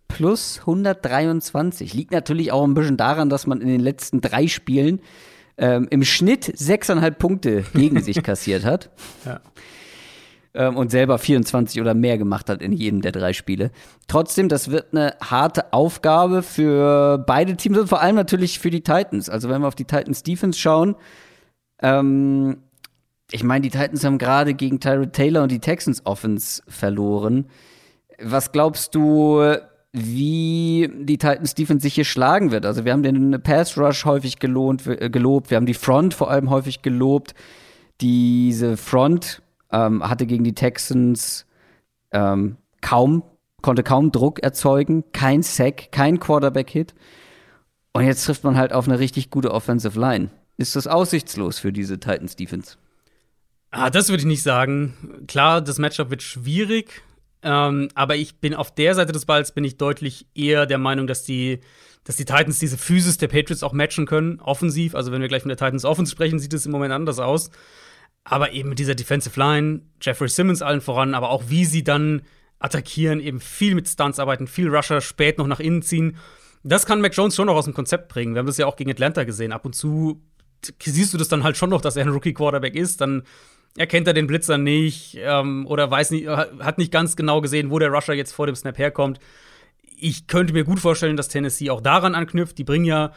plus 0.10 0.60
123. 0.60 1.94
Liegt 1.94 2.12
natürlich 2.12 2.52
auch 2.52 2.64
ein 2.64 2.74
bisschen 2.74 2.98
daran, 2.98 3.30
dass 3.30 3.48
man 3.48 3.62
in 3.62 3.68
den 3.68 3.82
letzten 3.82 4.22
drei 4.22 4.48
Spielen 4.48 5.00
ähm, 5.58 5.88
im 5.90 6.04
Schnitt 6.04 6.52
sechseinhalb 6.58 7.20
Punkte 7.20 7.64
gegen 7.74 8.02
sich 8.02 8.22
kassiert 8.24 8.66
hat. 8.66 8.90
Ja. 9.26 9.42
Ähm, 10.54 10.78
und 10.78 10.90
selber 10.90 11.18
24 11.18 11.82
oder 11.82 11.94
mehr 11.94 12.18
gemacht 12.18 12.50
hat 12.50 12.62
in 12.62 12.72
jedem 12.72 13.02
der 13.02 13.12
drei 13.12 13.34
Spiele. 13.34 13.72
Trotzdem, 14.08 14.48
das 14.48 14.72
wird 14.72 14.94
eine 14.94 15.16
harte 15.22 15.74
Aufgabe 15.74 16.44
für 16.44 17.18
beide 17.18 17.58
Teams 17.58 17.78
und 17.78 17.90
vor 17.90 18.02
allem 18.02 18.16
natürlich 18.16 18.60
für 18.60 18.70
die 18.70 18.82
Titans. 18.82 19.30
Also 19.30 19.50
wenn 19.50 19.62
wir 19.62 19.68
auf 19.68 19.76
die 19.76 19.84
Titans 19.84 20.24
Defense 20.24 20.58
schauen, 20.58 20.96
ähm, 21.82 22.58
ich 23.32 23.44
meine, 23.44 23.64
die 23.64 23.70
Titans 23.70 24.06
haben 24.06 24.18
gerade 24.18 24.54
gegen 24.54 24.80
Tyrod 24.80 25.12
Taylor 25.12 25.44
und 25.44 25.52
die 25.52 25.60
Texans 25.60 26.06
Offense 26.06 26.64
verloren. 26.68 27.50
Was 28.22 28.54
glaubst 28.54 28.96
du, 28.96 29.58
wie 29.96 30.90
die 30.94 31.18
Titans 31.18 31.56
Defense 31.56 31.84
sich 31.84 31.96
hier 31.96 32.06
schlagen 32.06 32.52
wird? 32.52 32.66
Also 32.66 32.84
wir 32.84 32.92
haben 32.92 33.04
den 33.04 33.42
Pass 33.42 33.78
Rush 33.78 34.04
häufig 34.06 34.40
gelohnt, 34.40 34.86
äh, 34.86 35.10
gelobt, 35.10 35.50
wir 35.50 35.56
haben 35.56 35.66
die 35.66 35.74
Front 35.74 36.14
vor 36.14 36.30
allem 36.30 36.50
häufig 36.50 36.82
gelobt. 36.82 37.34
diese 38.02 38.76
Front 38.76 39.42
ähm, 39.72 40.08
hatte 40.08 40.26
gegen 40.26 40.44
die 40.44 40.54
Texans 40.54 41.46
ähm, 42.12 42.58
kaum, 42.82 43.24
konnte 43.62 43.84
kaum 43.84 44.12
Druck 44.12 44.44
erzeugen, 44.44 45.06
kein 45.14 45.44
Sack, 45.44 45.92
kein 45.92 46.20
Quarterback-Hit. 46.20 46.94
Und 47.94 48.04
jetzt 48.04 48.26
trifft 48.26 48.44
man 48.44 48.58
halt 48.58 48.74
auf 48.74 48.88
eine 48.88 49.00
richtig 49.00 49.30
gute 49.30 49.52
Offensive 49.54 49.98
Line. 49.98 50.30
Ist 50.58 50.76
das 50.76 50.88
aussichtslos 50.88 51.60
für 51.60 51.72
diese 51.72 52.00
Titans 52.00 52.36
Defense? 52.36 52.76
Ah, 53.72 53.90
das 53.90 54.10
würde 54.10 54.22
ich 54.22 54.28
nicht 54.28 54.44
sagen. 54.44 55.24
Klar, 55.28 55.62
das 55.62 55.80
Matchup 55.80 56.10
wird 56.10 56.22
schwierig, 56.22 57.02
ähm, 57.46 57.90
aber 57.94 58.16
ich 58.16 58.40
bin 58.40 58.56
auf 58.56 58.74
der 58.74 58.96
Seite 58.96 59.12
des 59.12 59.26
Balls 59.26 59.52
bin 59.52 59.64
ich 59.64 59.78
deutlich 59.78 60.26
eher 60.34 60.66
der 60.66 60.80
Meinung, 60.80 61.06
dass 61.06 61.24
die, 61.24 61.60
dass 62.04 62.16
die 62.16 62.26
Titans 62.26 62.58
diese 62.58 62.78
Physis 62.78 63.20
der 63.20 63.28
Patriots 63.28 63.62
auch 63.62 63.72
matchen 63.72 64.08
können, 64.08 64.42
offensiv. 64.42 64.96
Also 64.96 65.12
wenn 65.12 65.22
wir 65.22 65.28
gleich 65.28 65.44
von 65.44 65.50
der 65.50 65.58
Titans 65.58 65.86
Offense 65.86 66.12
sprechen, 66.12 66.40
sieht 66.40 66.54
es 66.54 66.66
im 66.66 66.72
Moment 66.72 66.92
anders 66.92 67.20
aus. 67.20 67.52
Aber 68.24 68.54
eben 68.54 68.70
mit 68.70 68.80
dieser 68.80 68.96
Defensive 68.96 69.40
Line, 69.40 69.82
Jeffrey 70.02 70.28
Simmons 70.28 70.64
allen 70.64 70.82
voran, 70.82 71.14
aber 71.14 71.30
auch 71.30 71.44
wie 71.48 71.66
sie 71.66 71.84
dann 71.84 72.24
attackieren, 72.58 73.20
eben 73.20 73.40
viel 73.40 73.76
mit 73.76 73.88
Stunts 73.88 74.18
arbeiten, 74.18 74.48
viel 74.48 74.76
Rusher 74.76 75.00
spät 75.00 75.38
noch 75.38 75.46
nach 75.46 75.60
innen 75.60 75.84
ziehen. 75.84 76.18
Das 76.64 76.88
kann 76.88 77.00
Mac 77.00 77.16
Jones 77.16 77.36
schon 77.36 77.46
noch 77.46 77.56
aus 77.56 77.66
dem 77.66 77.76
Konzept 77.76 78.10
bringen. 78.10 78.34
Wir 78.34 78.40
haben 78.40 78.48
das 78.48 78.58
ja 78.58 78.66
auch 78.66 78.76
gegen 78.76 78.90
Atlanta 78.90 79.24
gesehen. 79.24 79.52
Ab 79.52 79.66
und 79.66 79.76
zu 79.76 80.20
siehst 80.82 81.14
du 81.14 81.20
das 81.20 81.28
dann 81.28 81.44
halt 81.44 81.58
schon 81.58 81.70
noch, 81.70 81.82
dass 81.82 81.96
er 81.96 82.06
ein 82.06 82.10
Rookie-Quarterback 82.10 82.74
ist. 82.74 83.02
Dann 83.02 83.22
erkennt 83.78 84.08
er 84.08 84.14
den 84.14 84.28
Blitzer 84.28 84.58
nicht 84.58 85.18
ähm, 85.20 85.66
oder 85.68 85.90
weiß 85.92 86.12
nicht, 86.12 86.28
hat 86.28 86.78
nicht 86.78 86.92
ganz 86.92 87.16
genau 87.16 87.42
gesehen, 87.42 87.72
wo 87.72 87.80
der 87.80 87.90
Rusher 87.90 88.14
jetzt 88.14 88.34
vor 88.34 88.46
dem 88.46 88.56
Snap 88.56 88.78
herkommt. 88.78 89.20
Ich 89.98 90.28
könnte 90.28 90.54
mir 90.54 90.64
gut 90.64 90.80
vorstellen, 90.80 91.18
dass 91.18 91.28
Tennessee 91.28 91.70
auch 91.70 91.82
daran 91.82 92.16
anknüpft. 92.16 92.58
Die 92.58 92.64
bringen 92.64 92.86
ja 92.86 93.12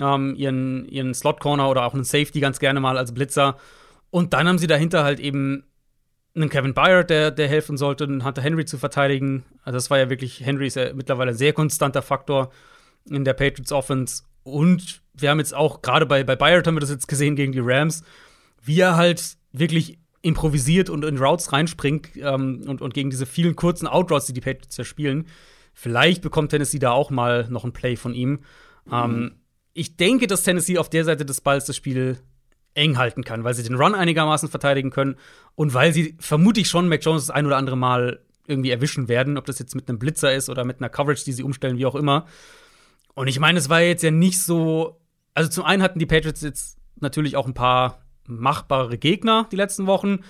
ähm, 0.00 0.34
ihren, 0.36 0.86
ihren 0.86 1.14
Slot-Corner 1.14 1.68
oder 1.68 1.84
auch 1.84 1.94
einen 1.94 2.04
Safety 2.04 2.40
ganz 2.40 2.58
gerne 2.58 2.80
mal 2.80 2.96
als 2.96 3.12
Blitzer. 3.12 3.56
Und 4.10 4.32
dann 4.32 4.48
haben 4.48 4.58
sie 4.58 4.66
dahinter 4.66 5.04
halt 5.04 5.20
eben 5.20 5.64
einen 6.34 6.48
Kevin 6.48 6.74
Byard, 6.74 7.10
der, 7.10 7.30
der 7.30 7.48
helfen 7.48 7.76
sollte, 7.76 8.04
einen 8.04 8.24
Hunter 8.24 8.42
Henry 8.42 8.64
zu 8.64 8.78
verteidigen. 8.78 9.44
Also 9.62 9.76
das 9.76 9.90
war 9.90 9.98
ja 9.98 10.10
wirklich, 10.10 10.40
Henry 10.44 10.66
ist 10.66 10.76
ja 10.76 10.92
mittlerweile 10.92 11.32
ein 11.32 11.36
sehr 11.36 11.52
konstanter 11.52 12.02
Faktor 12.02 12.50
in 13.08 13.24
der 13.24 13.34
Patriots 13.34 13.72
Offense. 13.72 14.22
Und 14.42 15.02
wir 15.14 15.30
haben 15.30 15.38
jetzt 15.38 15.54
auch, 15.54 15.82
gerade 15.82 16.06
bei, 16.06 16.24
bei 16.24 16.36
Byard 16.36 16.66
haben 16.66 16.76
wir 16.76 16.80
das 16.80 16.90
jetzt 16.90 17.08
gesehen 17.08 17.36
gegen 17.36 17.52
die 17.52 17.60
Rams, 17.60 18.02
wie 18.62 18.80
er 18.80 18.96
halt 18.96 19.36
wirklich 19.52 19.98
improvisiert 20.22 20.90
und 20.90 21.04
in 21.04 21.18
Routes 21.18 21.52
reinspringt 21.52 22.10
ähm, 22.16 22.62
und, 22.66 22.82
und 22.82 22.94
gegen 22.94 23.10
diese 23.10 23.26
vielen 23.26 23.56
kurzen 23.56 23.86
Outroutes, 23.86 24.26
die 24.26 24.32
die 24.34 24.40
Patriots 24.40 24.76
ja 24.76 24.84
spielen. 24.84 25.26
Vielleicht 25.72 26.22
bekommt 26.22 26.50
Tennessee 26.50 26.78
da 26.78 26.90
auch 26.92 27.10
mal 27.10 27.46
noch 27.48 27.64
ein 27.64 27.72
Play 27.72 27.96
von 27.96 28.14
ihm. 28.14 28.40
Mhm. 28.84 28.92
Ähm, 28.92 29.32
ich 29.72 29.96
denke, 29.96 30.26
dass 30.26 30.42
Tennessee 30.42 30.78
auf 30.78 30.90
der 30.90 31.04
Seite 31.04 31.24
des 31.24 31.40
Balls 31.40 31.64
das 31.64 31.76
Spiel 31.76 32.18
eng 32.74 32.98
halten 32.98 33.24
kann, 33.24 33.44
weil 33.44 33.54
sie 33.54 33.62
den 33.62 33.74
Run 33.74 33.94
einigermaßen 33.94 34.48
verteidigen 34.48 34.90
können 34.90 35.16
und 35.54 35.74
weil 35.74 35.92
sie 35.92 36.16
vermutlich 36.20 36.68
schon 36.68 36.88
Mac 36.88 37.04
Jones 37.04 37.26
das 37.26 37.34
ein 37.34 37.46
oder 37.46 37.56
andere 37.56 37.76
Mal 37.76 38.20
irgendwie 38.46 38.70
erwischen 38.70 39.08
werden, 39.08 39.38
ob 39.38 39.46
das 39.46 39.58
jetzt 39.58 39.74
mit 39.74 39.88
einem 39.88 39.98
Blitzer 39.98 40.34
ist 40.34 40.48
oder 40.48 40.64
mit 40.64 40.80
einer 40.80 40.88
Coverage, 40.88 41.24
die 41.24 41.32
sie 41.32 41.42
umstellen, 41.42 41.78
wie 41.78 41.86
auch 41.86 41.94
immer. 41.94 42.26
Und 43.14 43.28
ich 43.28 43.40
meine, 43.40 43.58
es 43.58 43.68
war 43.68 43.80
jetzt 43.80 44.02
ja 44.02 44.10
nicht 44.10 44.40
so. 44.40 45.00
Also 45.34 45.50
zum 45.50 45.64
einen 45.64 45.82
hatten 45.82 45.98
die 45.98 46.06
Patriots 46.06 46.42
jetzt 46.42 46.78
natürlich 47.00 47.36
auch 47.36 47.46
ein 47.46 47.54
paar 47.54 48.02
machbare 48.38 48.98
Gegner 48.98 49.48
die 49.50 49.56
letzten 49.56 49.86
Wochen. 49.86 50.20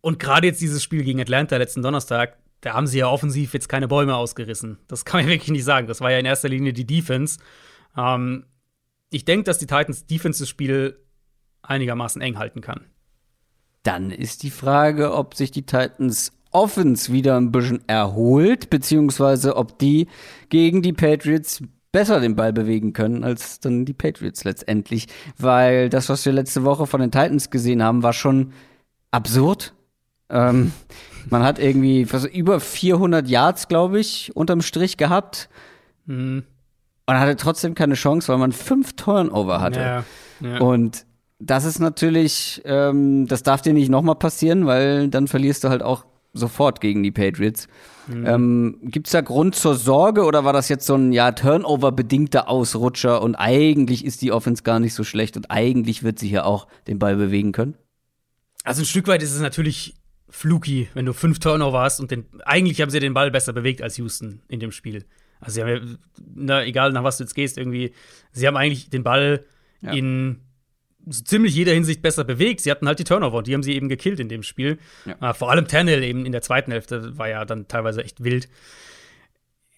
Und 0.00 0.18
gerade 0.18 0.46
jetzt 0.46 0.60
dieses 0.60 0.82
Spiel 0.82 1.04
gegen 1.04 1.20
Atlanta 1.20 1.56
letzten 1.56 1.82
Donnerstag, 1.82 2.38
da 2.60 2.74
haben 2.74 2.86
sie 2.86 2.98
ja 2.98 3.08
offensiv 3.08 3.54
jetzt 3.54 3.68
keine 3.68 3.88
Bäume 3.88 4.16
ausgerissen. 4.16 4.78
Das 4.88 5.04
kann 5.04 5.20
man 5.20 5.28
wirklich 5.30 5.50
nicht 5.50 5.64
sagen. 5.64 5.86
Das 5.86 6.00
war 6.00 6.10
ja 6.10 6.18
in 6.18 6.26
erster 6.26 6.48
Linie 6.48 6.72
die 6.72 6.86
Defense. 6.86 7.38
Ähm, 7.96 8.46
ich 9.10 9.24
denke, 9.24 9.44
dass 9.44 9.58
die 9.58 9.66
Titans 9.66 10.06
Defense 10.06 10.42
das 10.42 10.48
Spiel 10.48 10.98
einigermaßen 11.62 12.20
eng 12.20 12.38
halten 12.38 12.60
kann. 12.60 12.86
Dann 13.82 14.10
ist 14.10 14.42
die 14.42 14.50
Frage, 14.50 15.14
ob 15.14 15.34
sich 15.34 15.50
die 15.50 15.64
Titans 15.64 16.32
Offense 16.50 17.12
wieder 17.12 17.36
ein 17.36 17.52
bisschen 17.52 17.86
erholt, 17.88 18.70
beziehungsweise 18.70 19.56
ob 19.56 19.78
die 19.78 20.08
gegen 20.48 20.82
die 20.82 20.92
Patriots 20.92 21.62
besser 21.98 22.20
den 22.20 22.36
Ball 22.36 22.52
bewegen 22.52 22.92
können 22.92 23.24
als 23.24 23.58
dann 23.58 23.84
die 23.84 23.92
Patriots 23.92 24.44
letztendlich. 24.44 25.08
Weil 25.36 25.88
das, 25.88 26.08
was 26.08 26.24
wir 26.24 26.32
letzte 26.32 26.62
Woche 26.62 26.86
von 26.86 27.00
den 27.00 27.10
Titans 27.10 27.50
gesehen 27.50 27.82
haben, 27.82 28.04
war 28.04 28.12
schon 28.12 28.52
absurd. 29.10 29.74
Ähm, 30.30 30.70
man 31.28 31.42
hat 31.42 31.58
irgendwie 31.58 32.06
über 32.32 32.60
400 32.60 33.26
Yards, 33.26 33.66
glaube 33.66 33.98
ich, 33.98 34.30
unterm 34.36 34.62
Strich 34.62 34.96
gehabt. 34.96 35.48
Mhm. 36.06 36.44
Und 37.06 37.18
hatte 37.18 37.34
trotzdem 37.34 37.74
keine 37.74 37.94
Chance, 37.94 38.28
weil 38.28 38.38
man 38.38 38.52
fünf 38.52 38.92
Turnover 38.92 39.60
hatte. 39.60 39.80
Ja, 39.80 40.04
ja. 40.40 40.58
Und 40.60 41.04
das 41.40 41.64
ist 41.64 41.80
natürlich, 41.80 42.62
ähm, 42.64 43.26
das 43.26 43.42
darf 43.42 43.60
dir 43.60 43.72
nicht 43.72 43.88
nochmal 43.88 44.14
passieren, 44.14 44.66
weil 44.66 45.08
dann 45.08 45.26
verlierst 45.26 45.64
du 45.64 45.68
halt 45.68 45.82
auch 45.82 46.04
sofort 46.32 46.80
gegen 46.80 47.02
die 47.02 47.10
Patriots. 47.10 47.68
Mhm. 48.06 48.26
Ähm, 48.26 48.78
Gibt 48.84 49.06
es 49.06 49.12
da 49.12 49.20
Grund 49.20 49.54
zur 49.54 49.74
Sorge 49.74 50.24
oder 50.24 50.44
war 50.44 50.52
das 50.52 50.68
jetzt 50.68 50.86
so 50.86 50.94
ein 50.94 51.12
ja, 51.12 51.32
Turnover-bedingter 51.32 52.48
Ausrutscher 52.48 53.22
und 53.22 53.34
eigentlich 53.34 54.04
ist 54.04 54.22
die 54.22 54.32
Offense 54.32 54.62
gar 54.62 54.80
nicht 54.80 54.94
so 54.94 55.04
schlecht 55.04 55.36
und 55.36 55.50
eigentlich 55.50 56.02
wird 56.02 56.18
sie 56.18 56.28
hier 56.28 56.46
auch 56.46 56.66
den 56.86 56.98
Ball 56.98 57.16
bewegen 57.16 57.52
können? 57.52 57.74
Also 58.64 58.82
ein 58.82 58.86
Stück 58.86 59.06
weit 59.08 59.22
ist 59.22 59.34
es 59.34 59.40
natürlich 59.40 59.94
fluky, 60.30 60.88
wenn 60.94 61.06
du 61.06 61.12
fünf 61.12 61.38
Turnover 61.38 61.80
hast 61.80 62.00
und 62.00 62.10
den, 62.10 62.26
eigentlich 62.44 62.80
haben 62.80 62.90
sie 62.90 63.00
den 63.00 63.14
Ball 63.14 63.30
besser 63.30 63.52
bewegt 63.52 63.82
als 63.82 63.96
Houston 63.96 64.42
in 64.48 64.60
dem 64.60 64.72
Spiel. 64.72 65.04
Also 65.40 65.54
sie 65.54 65.62
haben, 65.62 65.98
na, 66.34 66.64
egal 66.64 66.92
nach 66.92 67.04
was 67.04 67.18
du 67.18 67.24
jetzt 67.24 67.34
gehst, 67.34 67.58
irgendwie, 67.58 67.92
sie 68.32 68.46
haben 68.46 68.56
eigentlich 68.56 68.90
den 68.90 69.04
Ball 69.04 69.44
ja. 69.80 69.92
in 69.92 70.40
so 71.10 71.24
ziemlich 71.24 71.54
jeder 71.54 71.72
Hinsicht 71.72 72.02
besser 72.02 72.24
bewegt. 72.24 72.60
Sie 72.60 72.70
hatten 72.70 72.86
halt 72.86 72.98
die 72.98 73.04
Turnover 73.04 73.38
und 73.38 73.46
die 73.46 73.54
haben 73.54 73.62
sie 73.62 73.74
eben 73.74 73.88
gekillt 73.88 74.20
in 74.20 74.28
dem 74.28 74.42
Spiel. 74.42 74.78
Ja. 75.04 75.30
Äh, 75.30 75.34
vor 75.34 75.50
allem 75.50 75.68
Tannehill 75.68 76.02
eben 76.02 76.26
in 76.26 76.32
der 76.32 76.42
zweiten 76.42 76.70
Hälfte 76.70 77.16
war 77.18 77.28
ja 77.28 77.44
dann 77.44 77.68
teilweise 77.68 78.02
echt 78.02 78.22
wild. 78.24 78.48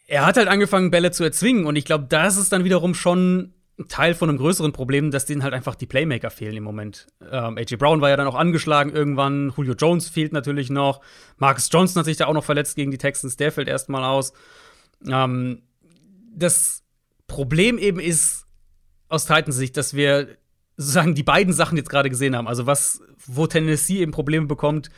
Er 0.06 0.26
hat 0.26 0.36
halt 0.36 0.48
angefangen, 0.48 0.90
Bälle 0.90 1.12
zu 1.12 1.22
erzwingen 1.24 1.66
und 1.66 1.76
ich 1.76 1.84
glaube, 1.84 2.06
das 2.08 2.36
ist 2.36 2.52
dann 2.52 2.64
wiederum 2.64 2.94
schon 2.94 3.54
Teil 3.88 4.14
von 4.14 4.28
einem 4.28 4.38
größeren 4.38 4.72
Problem, 4.72 5.10
dass 5.10 5.24
denen 5.24 5.42
halt 5.42 5.54
einfach 5.54 5.74
die 5.74 5.86
Playmaker 5.86 6.30
fehlen 6.30 6.56
im 6.56 6.64
Moment. 6.64 7.06
Ähm, 7.30 7.56
AJ 7.56 7.76
Brown 7.76 8.00
war 8.00 8.10
ja 8.10 8.16
dann 8.16 8.26
auch 8.26 8.34
angeschlagen 8.34 8.90
irgendwann, 8.90 9.52
Julio 9.56 9.74
Jones 9.74 10.08
fehlt 10.08 10.32
natürlich 10.32 10.70
noch, 10.70 11.00
Marcus 11.38 11.68
Johnson 11.72 12.00
hat 12.00 12.06
sich 12.06 12.16
da 12.16 12.26
auch 12.26 12.34
noch 12.34 12.44
verletzt 12.44 12.76
gegen 12.76 12.90
die 12.90 12.98
Texans, 12.98 13.36
der 13.36 13.52
fällt 13.52 13.68
erstmal 13.68 14.04
aus. 14.04 14.32
Ähm, 15.08 15.62
das 16.34 16.82
Problem 17.26 17.78
eben 17.78 18.00
ist 18.00 18.46
aus 19.08 19.26
Titans 19.26 19.56
Sicht, 19.56 19.76
dass 19.76 19.94
wir 19.94 20.36
sozusagen 20.80 21.14
die 21.14 21.22
beiden 21.22 21.52
Sachen 21.52 21.76
jetzt 21.76 21.90
gerade 21.90 22.08
gesehen 22.08 22.34
haben. 22.34 22.48
Also 22.48 22.66
was, 22.66 23.02
wo 23.26 23.46
Tennessee 23.46 23.98
eben 23.98 24.12
Probleme 24.12 24.46
bekommt, 24.46 24.88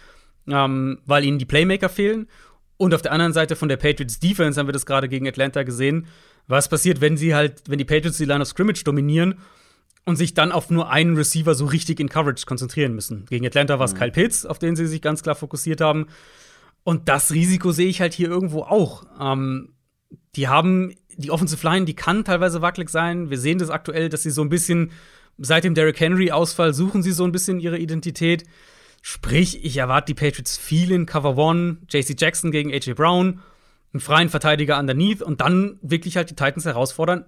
ähm, 0.46 1.00
weil 1.06 1.24
ihnen 1.24 1.38
die 1.38 1.44
Playmaker 1.44 1.88
fehlen. 1.88 2.28
Und 2.76 2.94
auf 2.94 3.02
der 3.02 3.10
anderen 3.10 3.32
Seite 3.32 3.56
von 3.56 3.68
der 3.68 3.76
Patriots 3.76 4.20
Defense 4.20 4.58
haben 4.58 4.68
wir 4.68 4.72
das 4.72 4.86
gerade 4.86 5.08
gegen 5.08 5.26
Atlanta 5.26 5.64
gesehen. 5.64 6.06
Was 6.46 6.68
passiert, 6.68 7.00
wenn 7.00 7.16
sie 7.16 7.34
halt, 7.34 7.62
wenn 7.66 7.78
die 7.78 7.84
Patriots 7.84 8.16
die 8.16 8.24
Line 8.24 8.42
of 8.42 8.48
Scrimmage 8.48 8.84
dominieren 8.84 9.40
und 10.04 10.14
sich 10.14 10.34
dann 10.34 10.52
auf 10.52 10.70
nur 10.70 10.88
einen 10.88 11.16
Receiver 11.16 11.54
so 11.56 11.66
richtig 11.66 11.98
in 11.98 12.08
Coverage 12.08 12.46
konzentrieren 12.46 12.94
müssen? 12.94 13.26
Gegen 13.26 13.44
Atlanta 13.44 13.80
war 13.80 13.86
es 13.86 13.94
mhm. 13.94 13.98
Kyle 13.98 14.12
Pitts, 14.12 14.46
auf 14.46 14.60
den 14.60 14.76
sie 14.76 14.86
sich 14.86 15.02
ganz 15.02 15.24
klar 15.24 15.34
fokussiert 15.34 15.80
haben. 15.80 16.06
Und 16.84 17.08
das 17.08 17.32
Risiko 17.32 17.72
sehe 17.72 17.88
ich 17.88 18.00
halt 18.00 18.14
hier 18.14 18.28
irgendwo 18.28 18.62
auch. 18.62 19.04
Ähm, 19.20 19.70
die 20.36 20.46
haben 20.46 20.94
die 21.16 21.32
Offensive 21.32 21.66
Line, 21.66 21.86
die 21.86 21.94
kann 21.94 22.24
teilweise 22.24 22.62
wackelig 22.62 22.88
sein. 22.88 23.30
Wir 23.30 23.38
sehen 23.38 23.58
das 23.58 23.70
aktuell, 23.70 24.08
dass 24.08 24.22
sie 24.22 24.30
so 24.30 24.42
ein 24.42 24.48
bisschen 24.48 24.92
seit 25.38 25.64
dem 25.64 25.74
Derrick 25.74 26.00
Henry-Ausfall 26.00 26.74
suchen 26.74 27.02
sie 27.02 27.12
so 27.12 27.24
ein 27.24 27.32
bisschen 27.32 27.60
ihre 27.60 27.78
Identität. 27.78 28.44
Sprich, 29.02 29.64
ich 29.64 29.76
erwarte 29.76 30.06
die 30.06 30.14
Patriots 30.14 30.56
viel 30.56 30.92
in 30.92 31.06
Cover 31.06 31.36
One, 31.36 31.78
JC 31.88 32.14
Jackson 32.18 32.52
gegen 32.52 32.72
AJ 32.72 32.94
Brown, 32.94 33.40
einen 33.92 34.00
freien 34.00 34.28
Verteidiger 34.28 34.78
underneath 34.78 35.22
und 35.22 35.40
dann 35.40 35.78
wirklich 35.82 36.16
halt 36.16 36.30
die 36.30 36.36
Titans 36.36 36.64
herausfordern. 36.64 37.24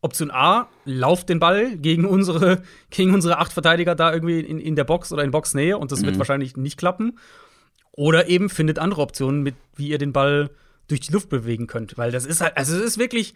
Option 0.00 0.30
A, 0.30 0.68
lauft 0.84 1.28
den 1.28 1.40
Ball 1.40 1.76
gegen 1.76 2.04
unsere, 2.04 2.62
gegen 2.90 3.12
unsere 3.12 3.38
acht 3.38 3.52
Verteidiger 3.52 3.94
da 3.94 4.12
irgendwie 4.12 4.40
in, 4.40 4.58
in 4.58 4.76
der 4.76 4.84
Box 4.84 5.12
oder 5.12 5.24
in 5.24 5.30
Boxnähe 5.30 5.76
und 5.76 5.92
das 5.92 6.00
mhm. 6.00 6.06
wird 6.06 6.18
wahrscheinlich 6.18 6.56
nicht 6.56 6.78
klappen. 6.78 7.18
Oder 7.92 8.28
eben 8.28 8.48
findet 8.48 8.78
andere 8.78 9.02
Optionen, 9.02 9.42
mit 9.42 9.56
wie 9.74 9.88
ihr 9.88 9.98
den 9.98 10.12
Ball 10.12 10.50
durch 10.86 11.00
die 11.00 11.12
Luft 11.12 11.28
bewegen 11.28 11.66
könnt. 11.66 11.98
Weil 11.98 12.12
das 12.12 12.26
ist 12.26 12.40
halt, 12.40 12.56
also 12.56 12.76
es 12.76 12.82
ist 12.82 12.98
wirklich, 12.98 13.34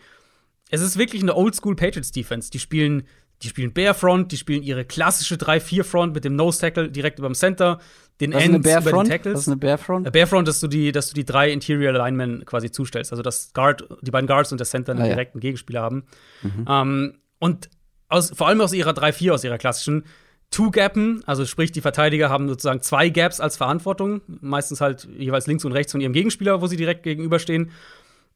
es 0.71 0.81
ist 0.81 0.97
wirklich 0.97 1.23
eine 1.23 1.37
Oldschool 1.37 1.75
Patriots 1.75 2.13
Defense. 2.13 2.51
Die 2.51 2.61
spielen 2.61 3.07
die 3.43 3.49
spielen 3.49 3.73
Barefront, 3.73 4.33
die 4.33 4.37
spielen 4.37 4.63
ihre 4.63 4.85
klassische 4.85 5.35
3-4-Front 5.35 6.15
mit 6.15 6.25
dem 6.25 6.37
Nose-Tackle 6.37 6.91
direkt 6.91 7.19
über 7.19 7.29
dem 7.29 7.35
Center, 7.35 7.81
den 8.21 8.33
Was 8.33 8.43
Ends 8.43 8.71
über 8.71 8.93
den 8.93 9.09
Tackles. 9.09 9.35
Was 9.35 9.41
ist 9.43 9.49
eine 9.49 9.57
Barefront? 9.57 10.07
Äh, 10.07 10.11
Barefront, 10.11 10.47
dass 10.47 10.61
du 10.61 10.69
die, 10.69 10.93
dass 10.93 11.09
du 11.09 11.15
die 11.15 11.25
drei 11.25 11.51
Interior 11.51 11.93
Linemen 11.93 12.45
quasi 12.45 12.71
zustellst. 12.71 13.13
Also 13.13 13.23
dass 13.23 13.53
Guard, 13.53 13.85
die 14.03 14.11
beiden 14.11 14.27
Guards 14.27 14.53
und 14.53 14.59
der 14.59 14.67
Center 14.67 14.93
einen 14.93 15.03
ah, 15.03 15.09
direkten 15.09 15.39
ja. 15.39 15.43
Gegenspieler 15.43 15.83
haben. 15.83 16.05
Mhm. 16.43 16.67
Ähm, 16.69 17.15
und 17.39 17.71
aus, 18.09 18.31
vor 18.31 18.49
allem 18.49 18.61
aus 18.61 18.73
ihrer 18.73 18.93
3-4, 18.93 19.33
aus 19.33 19.45
ihrer 19.45 19.59
klassischen, 19.59 20.05
Two-Gappen, 20.53 21.23
also 21.25 21.47
sprich, 21.47 21.73
die 21.73 21.81
Verteidiger 21.81 22.29
haben 22.29 22.47
sozusagen 22.47 22.83
zwei 22.83 23.09
Gaps 23.09 23.41
als 23.41 23.57
Verantwortung, 23.57 24.21
meistens 24.27 24.83
halt 24.83 25.09
jeweils 25.17 25.47
links 25.47 25.65
und 25.65 25.73
rechts 25.73 25.93
von 25.93 26.01
ihrem 26.03 26.13
Gegenspieler, 26.13 26.61
wo 26.61 26.67
sie 26.67 26.77
direkt 26.77 27.03
gegenüberstehen. 27.05 27.71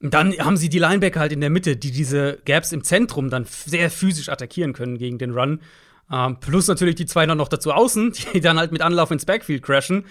Und 0.03 0.13
dann 0.13 0.33
haben 0.39 0.57
sie 0.57 0.69
die 0.69 0.79
Linebacker 0.79 1.21
halt 1.21 1.33
in 1.33 1.41
der 1.41 1.51
Mitte, 1.51 1.77
die 1.77 1.91
diese 1.91 2.39
Gaps 2.45 2.73
im 2.73 2.85
Zentrum 2.85 3.31
dann 3.31 3.45
sehr 3.45 3.91
physisch 3.91 4.29
attackieren 4.29 4.73
können 4.73 4.99
gegen 4.99 5.19
den 5.19 5.33
Run. 5.33 5.61
Ähm, 6.13 6.39
plus 6.39 6.69
natürlich 6.69 6.95
die 6.97 7.07
zwei 7.07 7.27
noch 7.27 7.49
dazu 7.49 7.73
außen, 7.73 8.13
die 8.35 8.41
dann 8.41 8.59
halt 8.59 8.73
mit 8.73 8.83
Anlauf 8.83 9.11
ins 9.11 9.25
Backfield 9.25 9.63
crashen. 9.63 10.05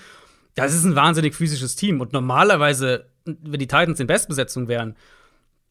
Das 0.56 0.74
ist 0.74 0.86
ein 0.86 0.96
wahnsinnig 0.96 1.36
physisches 1.36 1.76
Team. 1.76 2.02
Und 2.02 2.14
normalerweise, 2.14 3.10
wenn 3.26 3.60
die 3.60 3.68
Titans 3.68 4.00
in 4.00 4.08
Bestbesetzung 4.08 4.68
wären, 4.68 4.96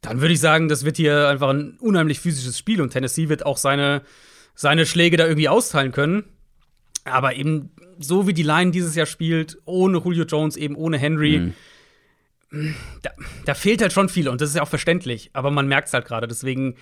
dann 0.00 0.20
würde 0.20 0.34
ich 0.34 0.40
sagen, 0.40 0.68
das 0.68 0.84
wird 0.84 0.98
hier 0.98 1.28
einfach 1.28 1.48
ein 1.48 1.78
unheimlich 1.80 2.20
physisches 2.20 2.58
Spiel 2.58 2.82
und 2.82 2.90
Tennessee 2.90 3.30
wird 3.30 3.46
auch 3.46 3.56
seine, 3.56 4.02
seine 4.54 4.84
Schläge 4.84 5.16
da 5.16 5.26
irgendwie 5.26 5.48
austeilen 5.48 5.92
können. 5.92 6.24
Aber 7.04 7.34
eben 7.36 7.70
so 7.98 8.26
wie 8.26 8.34
die 8.34 8.42
Line 8.42 8.70
dieses 8.70 8.94
Jahr 8.94 9.06
spielt, 9.06 9.58
ohne 9.64 9.98
Julio 9.98 10.24
Jones, 10.24 10.56
eben 10.56 10.74
ohne 10.74 10.98
Henry, 10.98 11.38
mhm. 11.38 11.54
Da, 13.02 13.10
da, 13.44 13.54
fehlt 13.54 13.82
halt 13.82 13.92
schon 13.92 14.08
viel 14.08 14.28
und 14.28 14.40
das 14.40 14.50
ist 14.50 14.56
ja 14.56 14.62
auch 14.62 14.68
verständlich. 14.68 15.30
Aber 15.32 15.50
man 15.50 15.66
merkt 15.66 15.88
es 15.88 15.94
halt 15.94 16.06
gerade. 16.06 16.28
Deswegen, 16.28 16.76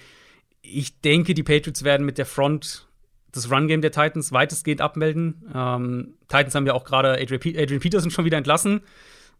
ich 0.61 1.01
denke, 1.01 1.35
die 1.35 1.43
Patriots 1.43 1.85
werden 1.85 2.07
mit 2.07 2.19
der 2.19 2.27
Front 2.27 2.87
das 3.33 3.51
Run-Game 3.51 3.81
der 3.81 3.93
Titans 3.93 4.33
weitestgehend 4.33 4.81
abmelden. 4.81 5.51
Ähm, 5.55 6.15
Titans 6.29 6.55
haben 6.55 6.67
ja 6.67 6.75
auch 6.75 6.85
gerade 6.85 7.13
Adrian, 7.19 7.41
Adrian 7.57 7.81
Peterson 7.81 8.11
schon 8.11 8.25
wieder 8.25 8.37
entlassen. 8.37 8.83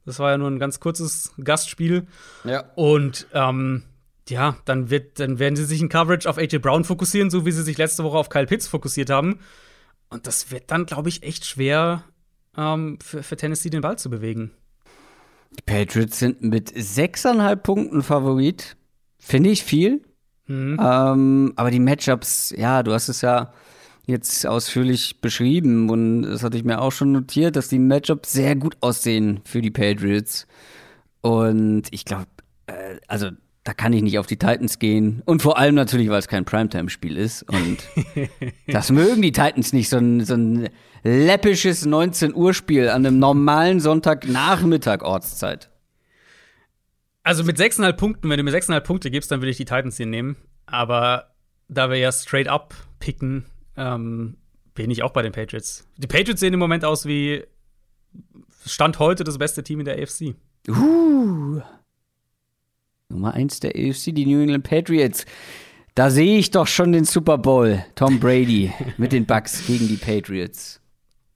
Das 0.05 0.19
war 0.19 0.31
ja 0.31 0.39
nur 0.39 0.51
ein 0.51 0.59
ganz 0.59 0.81
kurzes 0.81 1.33
Gastspiel. 1.43 2.07
Ja. 2.45 2.65
Und 2.75 3.27
ähm, 3.35 3.85
ja, 4.29 4.57
dann, 4.65 4.91
wird, 4.91 5.21
dann 5.21 5.39
werden 5.39 5.57
sie 5.57 5.65
sich 5.65 5.81
in 5.81 5.89
Coverage 5.89 6.29
auf 6.29 6.39
AJ 6.39 6.59
Brown 6.59 6.85
fokussieren, 6.85 7.31
so 7.31 7.45
wie 7.45 7.53
sie 7.53 7.63
sich 7.63 7.79
letzte 7.79 8.03
Woche 8.03 8.17
auf 8.17 8.29
Kyle 8.29 8.47
Pitts 8.47 8.67
fokussiert 8.67 9.11
haben. 9.11 9.41
Und 10.09 10.27
das 10.27 10.51
wird 10.51 10.71
dann, 10.71 10.87
glaube 10.87 11.09
ich, 11.09 11.23
echt 11.23 11.45
schwer 11.45 12.05
ähm, 12.57 12.99
für, 13.03 13.23
für 13.23 13.37
Tennessee 13.37 13.71
den 13.71 13.81
Ball 13.83 13.99
zu 13.99 14.11
bewegen. 14.11 14.53
Die 15.59 15.63
Patriots 15.65 16.19
sind 16.19 16.43
mit 16.43 16.73
sechseinhalb 16.75 17.63
Punkten 17.63 18.03
Favorit. 18.03 18.77
Finde 19.19 19.51
ich 19.51 19.63
viel. 19.65 20.03
Mhm. 20.47 20.79
Ähm, 20.81 21.53
aber 21.57 21.71
die 21.71 21.81
Matchups, 21.81 22.55
ja, 22.57 22.83
du 22.83 22.93
hast 22.93 23.09
es 23.09 23.21
ja 23.21 23.53
jetzt 24.07 24.47
ausführlich 24.47 25.21
beschrieben 25.21 25.89
und 25.89 26.23
das 26.23 26.43
hatte 26.43 26.57
ich 26.57 26.65
mir 26.65 26.81
auch 26.81 26.91
schon 26.91 27.13
notiert, 27.13 27.57
dass 27.57 27.69
die 27.69 27.79
Matchups 27.79 28.33
sehr 28.33 28.57
gut 28.57 28.77
aussehen 28.81 29.41
für 29.45 29.63
die 29.63 29.71
Patriots. 29.71 30.47
Und 31.21 31.85
ich 31.93 32.05
glaube, 32.05 32.27
äh, 32.67 32.97
also 33.07 33.31
da 33.65 33.75
kann 33.75 33.93
ich 33.93 34.03
nicht 34.03 34.19
auf 34.19 34.27
die 34.27 34.39
Titans 34.39 34.79
gehen. 34.79 35.23
Und 35.25 35.41
vor 35.41 35.57
allem 35.57 35.75
natürlich, 35.75 36.09
weil 36.09 36.19
es 36.19 36.29
kein 36.29 36.45
Primetime-Spiel 36.45 37.17
ist. 37.17 37.45
Und 37.45 37.79
das 38.67 38.91
mögen 38.91 39.23
die 39.23 39.33
Titans 39.33 39.73
nicht, 39.73 39.89
so 39.89 39.99
ein, 39.99 40.25
so 40.25 40.35
ein 40.35 40.69
läppisches 41.05 41.87
19-Uhr-Spiel 41.87 42.89
an 42.89 43.07
einem 43.07 43.19
normalen 43.19 43.79
Sonntagnachmittag 43.79 45.03
Ortszeit. 45.03 45.71
Also 47.23 47.45
mit 47.45 47.57
6,5 47.57 47.93
Punkten, 47.93 48.31
wenn 48.31 48.37
du 48.37 48.43
mir 48.43 48.51
6,5 48.51 48.81
Punkte 48.81 49.11
gibst, 49.13 49.31
dann 49.31 49.41
würde 49.41 49.51
ich 49.51 49.57
die 49.57 49.65
Titans 49.65 49.97
hier 49.97 50.07
nehmen. 50.07 50.37
Aber 50.67 51.35
da 51.69 51.89
wir 51.89 51.99
ja 51.99 52.11
straight 52.11 52.49
up 52.49 52.75
picken, 52.99 53.47
ähm, 53.77 54.39
bin 54.75 54.91
ich 54.91 55.05
auch 55.05 55.13
bei 55.13 55.23
den 55.23 55.33
Patriots. 55.33 55.87
Die 55.99 56.09
Patriots 56.09 56.41
sehen 56.41 56.55
im 56.55 56.59
Moment 56.59 56.85
aus 56.85 57.07
wie 57.07 57.45
Stand 58.67 58.99
heute 58.99 59.23
das 59.23 59.39
beste 59.39 59.63
Team 59.63 59.79
in 59.79 59.85
der 59.85 60.03
AFC. 60.03 60.35
Uh. 60.69 61.61
Nummer 63.13 63.35
1 63.35 63.61
der 63.61 63.71
AFC, 63.71 64.15
die 64.15 64.27
New 64.27 64.41
England 64.41 64.65
Patriots. 64.65 65.25
Da 65.95 66.11
sehe 66.11 66.39
ich 66.39 66.51
doch 66.51 66.67
schon 66.67 66.93
den 66.93 67.05
Super 67.05 67.39
Bowl. 67.39 67.85
Tom 67.95 68.19
Brady 68.19 68.73
mit 68.97 69.13
den 69.13 69.27
Bucks 69.27 69.67
gegen 69.67 69.89
die 69.89 69.97
Patriots. 69.97 70.81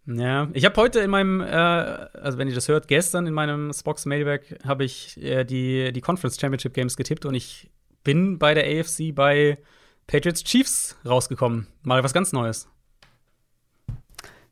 Ja, 0.06 0.48
ich 0.52 0.64
habe 0.64 0.76
heute 0.76 1.00
in 1.00 1.10
meinem, 1.10 1.40
äh, 1.40 1.46
also 1.46 2.38
wenn 2.38 2.48
ihr 2.48 2.54
das 2.54 2.68
hört, 2.68 2.86
gestern 2.86 3.26
in 3.26 3.34
meinem 3.34 3.72
Spox 3.72 4.06
Mailback 4.06 4.58
habe 4.64 4.84
ich 4.84 5.20
äh, 5.22 5.44
die, 5.44 5.92
die 5.92 6.00
Conference 6.00 6.40
Championship 6.40 6.74
Games 6.74 6.96
getippt 6.96 7.26
und 7.26 7.34
ich 7.34 7.70
bin 8.04 8.38
bei 8.38 8.54
der 8.54 8.64
AFC 8.64 9.12
bei 9.12 9.58
Patriots 10.06 10.44
Chiefs 10.44 10.96
rausgekommen. 11.04 11.66
Mal 11.82 12.04
was 12.04 12.14
ganz 12.14 12.32
Neues. 12.32 12.68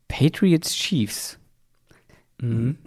Patriots 0.09 0.75
Chiefs. 0.75 1.39
Mhm. 2.41 2.77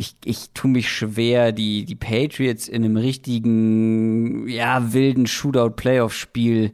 Ich, 0.00 0.14
ich 0.24 0.52
tue 0.54 0.70
mich 0.70 0.90
schwer, 0.90 1.52
die, 1.52 1.84
die 1.84 1.94
Patriots 1.94 2.68
in 2.68 2.82
einem 2.82 2.96
richtigen, 2.96 4.48
ja, 4.48 4.94
wilden 4.94 5.26
Shootout-Playoff-Spiel. 5.26 6.72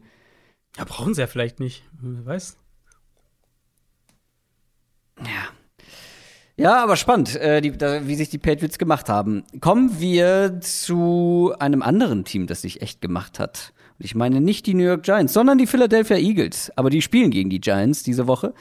Ja, 0.77 0.85
brauchen 0.85 1.13
sie 1.13 1.23
ja 1.23 1.27
vielleicht 1.27 1.59
nicht. 1.59 1.83
Wer 2.01 2.25
weiß. 2.25 2.57
Ja. 5.19 5.49
Ja, 6.57 6.81
aber 6.85 6.95
spannend, 6.95 7.35
äh, 7.35 7.61
die, 7.61 7.73
da, 7.73 8.07
wie 8.07 8.15
sich 8.15 8.29
die 8.29 8.39
Patriots 8.39 8.79
gemacht 8.79 9.09
haben. 9.09 9.43
Kommen 9.61 9.99
wir 9.99 10.61
zu 10.61 11.53
einem 11.59 11.83
anderen 11.83 12.25
Team, 12.25 12.47
das 12.47 12.63
sich 12.63 12.81
echt 12.81 13.01
gemacht 13.01 13.41
hat. 13.41 13.73
Und 13.99 14.05
ich 14.05 14.15
meine 14.15 14.41
nicht 14.41 14.67
die 14.67 14.75
New 14.75 14.85
York 14.85 15.03
Giants, 15.03 15.33
sondern 15.33 15.59
die 15.59 15.67
Philadelphia 15.67 16.17
Eagles. 16.17 16.71
Aber 16.77 16.91
die 16.91 17.03
spielen 17.03 17.33
gegen 17.33 17.51
die 17.51 17.61
Giants 17.61 18.05
diese 18.05 18.29
Woche. 18.29 18.55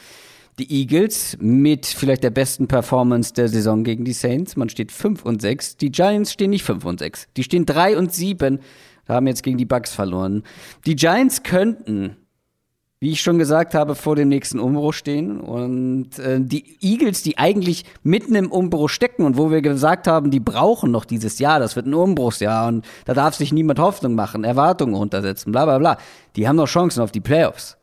Die 0.59 0.81
Eagles 0.81 1.37
mit 1.39 1.85
vielleicht 1.85 2.23
der 2.23 2.29
besten 2.29 2.67
Performance 2.67 3.33
der 3.33 3.49
Saison 3.49 3.83
gegen 3.83 4.05
die 4.05 4.13
Saints. 4.13 4.55
Man 4.55 4.69
steht 4.69 4.91
5 4.91 5.25
und 5.25 5.41
6. 5.41 5.77
Die 5.77 5.91
Giants 5.91 6.31
stehen 6.31 6.51
nicht 6.51 6.63
5 6.63 6.85
und 6.85 6.99
6. 6.99 7.27
Die 7.35 7.43
stehen 7.43 7.65
3 7.65 7.97
und 7.97 8.13
7. 8.13 8.59
Haben 9.07 9.27
jetzt 9.27 9.43
gegen 9.43 9.57
die 9.57 9.65
Bucks 9.65 9.93
verloren. 9.93 10.43
Die 10.85 10.95
Giants 10.95 11.43
könnten 11.43 12.15
wie 13.05 13.11
ich 13.11 13.21
schon 13.21 13.37
gesagt 13.37 13.75
habe, 13.75 13.93
vor 13.93 14.15
dem 14.15 14.29
nächsten 14.29 14.59
Umbruch 14.59 14.93
stehen. 14.93 15.39
Und 15.39 16.17
äh, 16.17 16.39
die 16.39 16.77
Eagles, 16.81 17.21
die 17.21 17.37
eigentlich 17.37 17.85
mitten 18.03 18.33
im 18.33 18.51
Umbruch 18.51 18.89
stecken 18.89 19.25
und 19.25 19.37
wo 19.37 19.51
wir 19.51 19.61
gesagt 19.61 20.07
haben, 20.07 20.31
die 20.31 20.39
brauchen 20.39 20.89
noch 20.89 21.05
dieses 21.05 21.37
Jahr, 21.39 21.59
das 21.59 21.75
wird 21.75 21.85
ein 21.85 21.93
Umbruchsjahr 21.93 22.67
und 22.67 22.85
da 23.05 23.13
darf 23.13 23.35
sich 23.35 23.53
niemand 23.53 23.79
Hoffnung 23.79 24.15
machen, 24.15 24.43
Erwartungen 24.43 24.95
runtersetzen, 24.95 25.51
bla 25.51 25.65
bla 25.65 25.77
bla. 25.77 25.97
Die 26.35 26.47
haben 26.47 26.55
noch 26.55 26.67
Chancen 26.67 27.01
auf 27.01 27.11
die 27.11 27.21
Playoffs. 27.21 27.77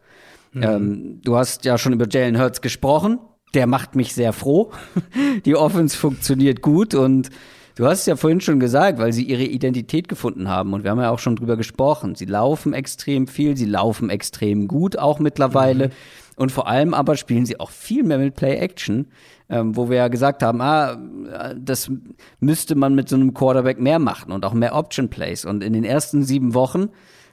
Mhm. 0.53 0.63
Ähm, 0.63 1.21
du 1.23 1.37
hast 1.37 1.65
ja 1.65 1.79
schon 1.79 1.93
über 1.93 2.07
Jalen 2.09 2.41
Hurts 2.41 2.61
gesprochen. 2.61 3.19
Der 3.55 3.67
macht 3.67 3.97
mich 3.97 4.15
sehr 4.15 4.33
froh. 4.33 4.73
die 5.45 5.57
Offense 5.57 5.97
funktioniert 5.97 6.63
gut 6.63 6.95
und 6.95 7.31
Du 7.75 7.87
hast 7.87 8.01
es 8.01 8.07
ja 8.07 8.17
vorhin 8.17 8.41
schon 8.41 8.61
gesagt, 8.61 8.99
weil 8.99 9.13
sie 9.13 9.25
ihre 9.25 9.45
Identität 9.45 10.09
gefunden 10.09 10.49
haben 10.49 10.75
und 10.75 10.85
wir 10.85 10.91
haben 10.91 11.01
ja 11.01 11.11
auch 11.11 11.19
schon 11.19 11.37
drüber 11.37 11.57
gesprochen. 11.57 12.15
Sie 12.15 12.27
laufen 12.27 12.75
extrem 12.75 13.27
viel, 13.27 13.57
sie 13.57 13.65
laufen 13.65 14.11
extrem 14.11 14.69
gut 14.69 14.99
auch 14.99 15.19
mittlerweile. 15.19 15.89
Mhm. 15.89 15.93
Und 16.37 16.53
vor 16.53 16.67
allem 16.67 16.93
aber 16.93 17.17
spielen 17.17 17.47
sie 17.47 17.61
auch 17.61 17.71
viel 17.71 18.03
mehr 18.03 18.19
mit 18.19 18.35
Play-Action, 18.35 19.07
ähm, 19.49 19.77
wo 19.77 19.89
wir 19.89 19.97
ja 19.97 20.09
gesagt 20.09 20.43
haben, 20.43 20.61
ah, 20.61 20.99
das 21.57 21.91
müsste 22.41 22.75
man 22.75 22.95
mit 22.95 23.09
so 23.09 23.17
einem 23.17 23.33
Quarterback 23.33 23.81
mehr 23.81 23.99
machen 23.99 24.33
und 24.33 24.45
auch 24.45 24.55
mehr 24.55 24.75
Option-Plays. 24.75 25.45
Und 25.45 25.63
in 25.63 25.73
den 25.73 25.85
ersten 25.85 26.25
sieben 26.25 26.55
Wochen 26.55 26.89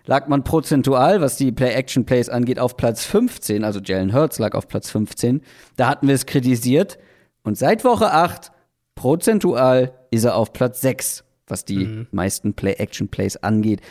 lag 0.10 0.27
man 0.27 0.44
prozentual, 0.44 1.22
was 1.22 1.38
die 1.38 1.52
Play-Action-Plays 1.52 2.30
angeht, 2.30 2.57
auf 2.57 2.77
Platz 2.77 3.06
15. 3.06 3.64
Also 3.64 3.80
Jalen 3.80 4.11
Hurts 4.11 4.40
lag 4.40 4.56
auf 4.56 4.68
Platz 4.68 4.90
15. 4.90 5.41
Da 5.76 5.88
hatten 5.88 6.07
wir 6.07 6.15
es 6.15 6.26
kritisiert. 6.26 6.98
Und 7.44 7.60
seit 7.60 7.84
Woche 7.84 8.11
8 8.11 8.52
prozentual 8.95 9.94
ist 10.10 10.23
er 10.23 10.36
auf 10.36 10.52
Platz 10.52 10.81
6, 10.81 11.23
was 11.45 11.64
die 11.64 11.86
mhm. 11.86 12.07
meisten 12.10 12.56
Play-Action-Plays 12.56 13.38
angeht. 13.38 13.81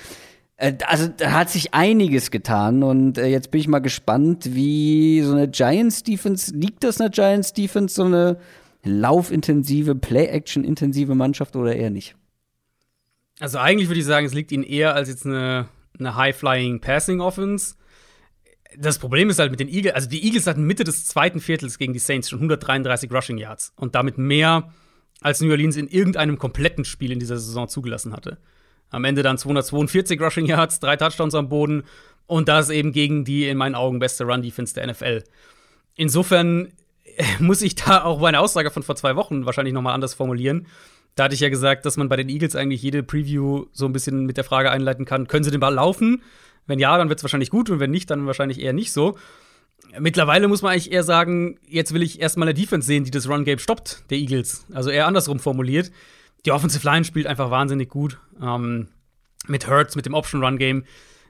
Äh, 0.57 0.75
also 0.89 1.07
da 1.07 1.31
hat 1.31 1.51
sich 1.51 1.73
einiges 1.73 2.33
getan 2.33 2.83
und 2.83 3.17
äh, 3.17 3.29
jetzt 3.29 3.53
bin 3.53 3.61
ich 3.61 3.69
mal 3.69 3.79
gespannt, 3.79 4.57
wie 4.57 5.23
so 5.23 5.31
eine 5.31 5.47
Giants-Defense, 5.47 6.53
liegt 6.53 6.83
das 6.83 7.01
einer 7.01 7.11
Giants-Defense, 7.11 7.95
so 7.95 8.03
eine 8.03 8.39
laufintensive, 8.83 9.95
Play-Action-intensive 9.95 11.15
Mannschaft 11.15 11.55
oder 11.55 11.77
eher 11.77 11.91
nicht? 11.91 12.17
Also 13.39 13.59
eigentlich 13.59 13.89
würde 13.89 14.01
ich 14.01 14.07
sagen, 14.07 14.27
es 14.27 14.35
liegt 14.35 14.51
ihnen 14.51 14.65
eher 14.65 14.97
als 14.97 15.09
jetzt 15.09 15.25
eine, 15.25 15.69
eine 15.99 16.15
High-Flying 16.17 16.81
Passing-Offense. 16.81 17.77
Das 18.77 18.99
Problem 18.99 19.31
ist 19.31 19.39
halt 19.39 19.51
mit 19.51 19.61
den 19.61 19.69
Eagles, 19.69 19.95
also 19.95 20.09
die 20.09 20.25
Eagles 20.25 20.47
hatten 20.47 20.65
Mitte 20.65 20.85
des 20.85 21.07
zweiten 21.07 21.41
Viertels 21.41 21.79
gegen 21.79 21.93
die 21.93 21.99
Saints 21.99 22.29
schon 22.29 22.39
133 22.39 23.11
Rushing 23.11 23.39
Yards 23.39 23.73
und 23.77 23.95
damit 23.95 24.19
mehr 24.19 24.73
als 25.21 25.41
New 25.41 25.51
Orleans 25.51 25.77
in 25.77 25.89
irgendeinem 25.89 26.39
kompletten 26.39 26.85
Spiel 26.85 27.11
in 27.11 27.19
dieser 27.19 27.39
Saison 27.39 27.69
zugelassen 27.69 28.13
hatte. 28.13 28.39
Am 28.91 29.05
Ende 29.05 29.23
dann 29.23 29.39
242 29.39 30.21
Rushing 30.21 30.47
Yards, 30.47 30.81
drei 30.81 30.97
Touchdowns 30.97 31.35
am 31.35 31.49
Boden 31.49 31.85
und 32.27 32.49
das 32.49 32.71
eben 32.71 32.93
gegen 32.93 33.25
die 33.25 33.49
in 33.49 33.59
meinen 33.59 33.75
Augen 33.75 33.99
beste 33.99 34.25
Run-Defense 34.25 34.75
der 34.75 34.87
NFL. 34.87 35.25
Insofern 35.95 36.73
muss 37.41 37.63
ich 37.63 37.75
da 37.75 38.05
auch 38.05 38.21
meine 38.21 38.41
Aussage 38.41 38.71
von 38.71 38.83
vor 38.83 38.97
zwei 38.97 39.17
Wochen 39.17 39.47
wahrscheinlich 39.47 39.75
nochmal 39.75 39.95
anders 39.95 40.15
formulieren. 40.15 40.67
Da 41.19 41.25
hatte 41.25 41.35
ich 41.35 41.41
ja 41.41 41.49
gesagt, 41.49 41.85
dass 41.85 41.97
man 41.97 42.09
bei 42.09 42.15
den 42.15 42.29
Eagles 42.29 42.55
eigentlich 42.55 42.81
jede 42.81 43.03
Preview 43.03 43.67
so 43.73 43.87
ein 43.87 43.93
bisschen 43.93 44.25
mit 44.25 44.37
der 44.37 44.45
Frage 44.45 44.71
einleiten 44.71 45.05
kann: 45.05 45.27
Können 45.27 45.43
sie 45.43 45.51
den 45.51 45.59
Ball 45.59 45.75
laufen? 45.75 46.23
Wenn 46.69 46.79
ja, 46.79 46.97
dann 46.97 47.09
wird 47.09 47.19
es 47.19 47.25
wahrscheinlich 47.25 47.51
gut 47.51 47.71
und 47.71 47.81
wenn 47.81 47.91
nicht, 47.91 48.09
dann 48.09 48.27
wahrscheinlich 48.27 48.61
eher 48.61 48.73
nicht 48.73 48.93
so. 48.93 49.19
Mittlerweile 49.99 50.47
muss 50.47 50.63
man 50.63 50.71
eigentlich 50.73 50.93
eher 50.93 51.03
sagen, 51.03 51.59
jetzt 51.67 51.93
will 51.93 52.05
ich 52.05 52.21
erstmal 52.21 52.47
eine 52.47 52.55
Defense 52.55 52.87
sehen, 52.87 53.03
die 53.03 53.11
das 53.11 53.29
Run-Game 53.29 53.59
stoppt, 53.59 54.05
der 54.11 54.19
Eagles. 54.19 54.65
Also 54.73 54.91
eher 54.91 55.09
andersrum 55.09 55.41
formuliert. 55.41 55.91
Die 56.47 56.53
Offensive 56.53 56.87
Line 56.87 57.05
spielt 57.05 57.27
einfach 57.27 57.51
wahnsinnig 57.51 57.89
gut. 57.89 58.19
Ähm, 58.41 58.87
mit 59.49 59.69
Hurts, 59.69 59.97
mit 59.97 60.07
dem 60.07 60.15
Option-Run-Game. 60.15 60.85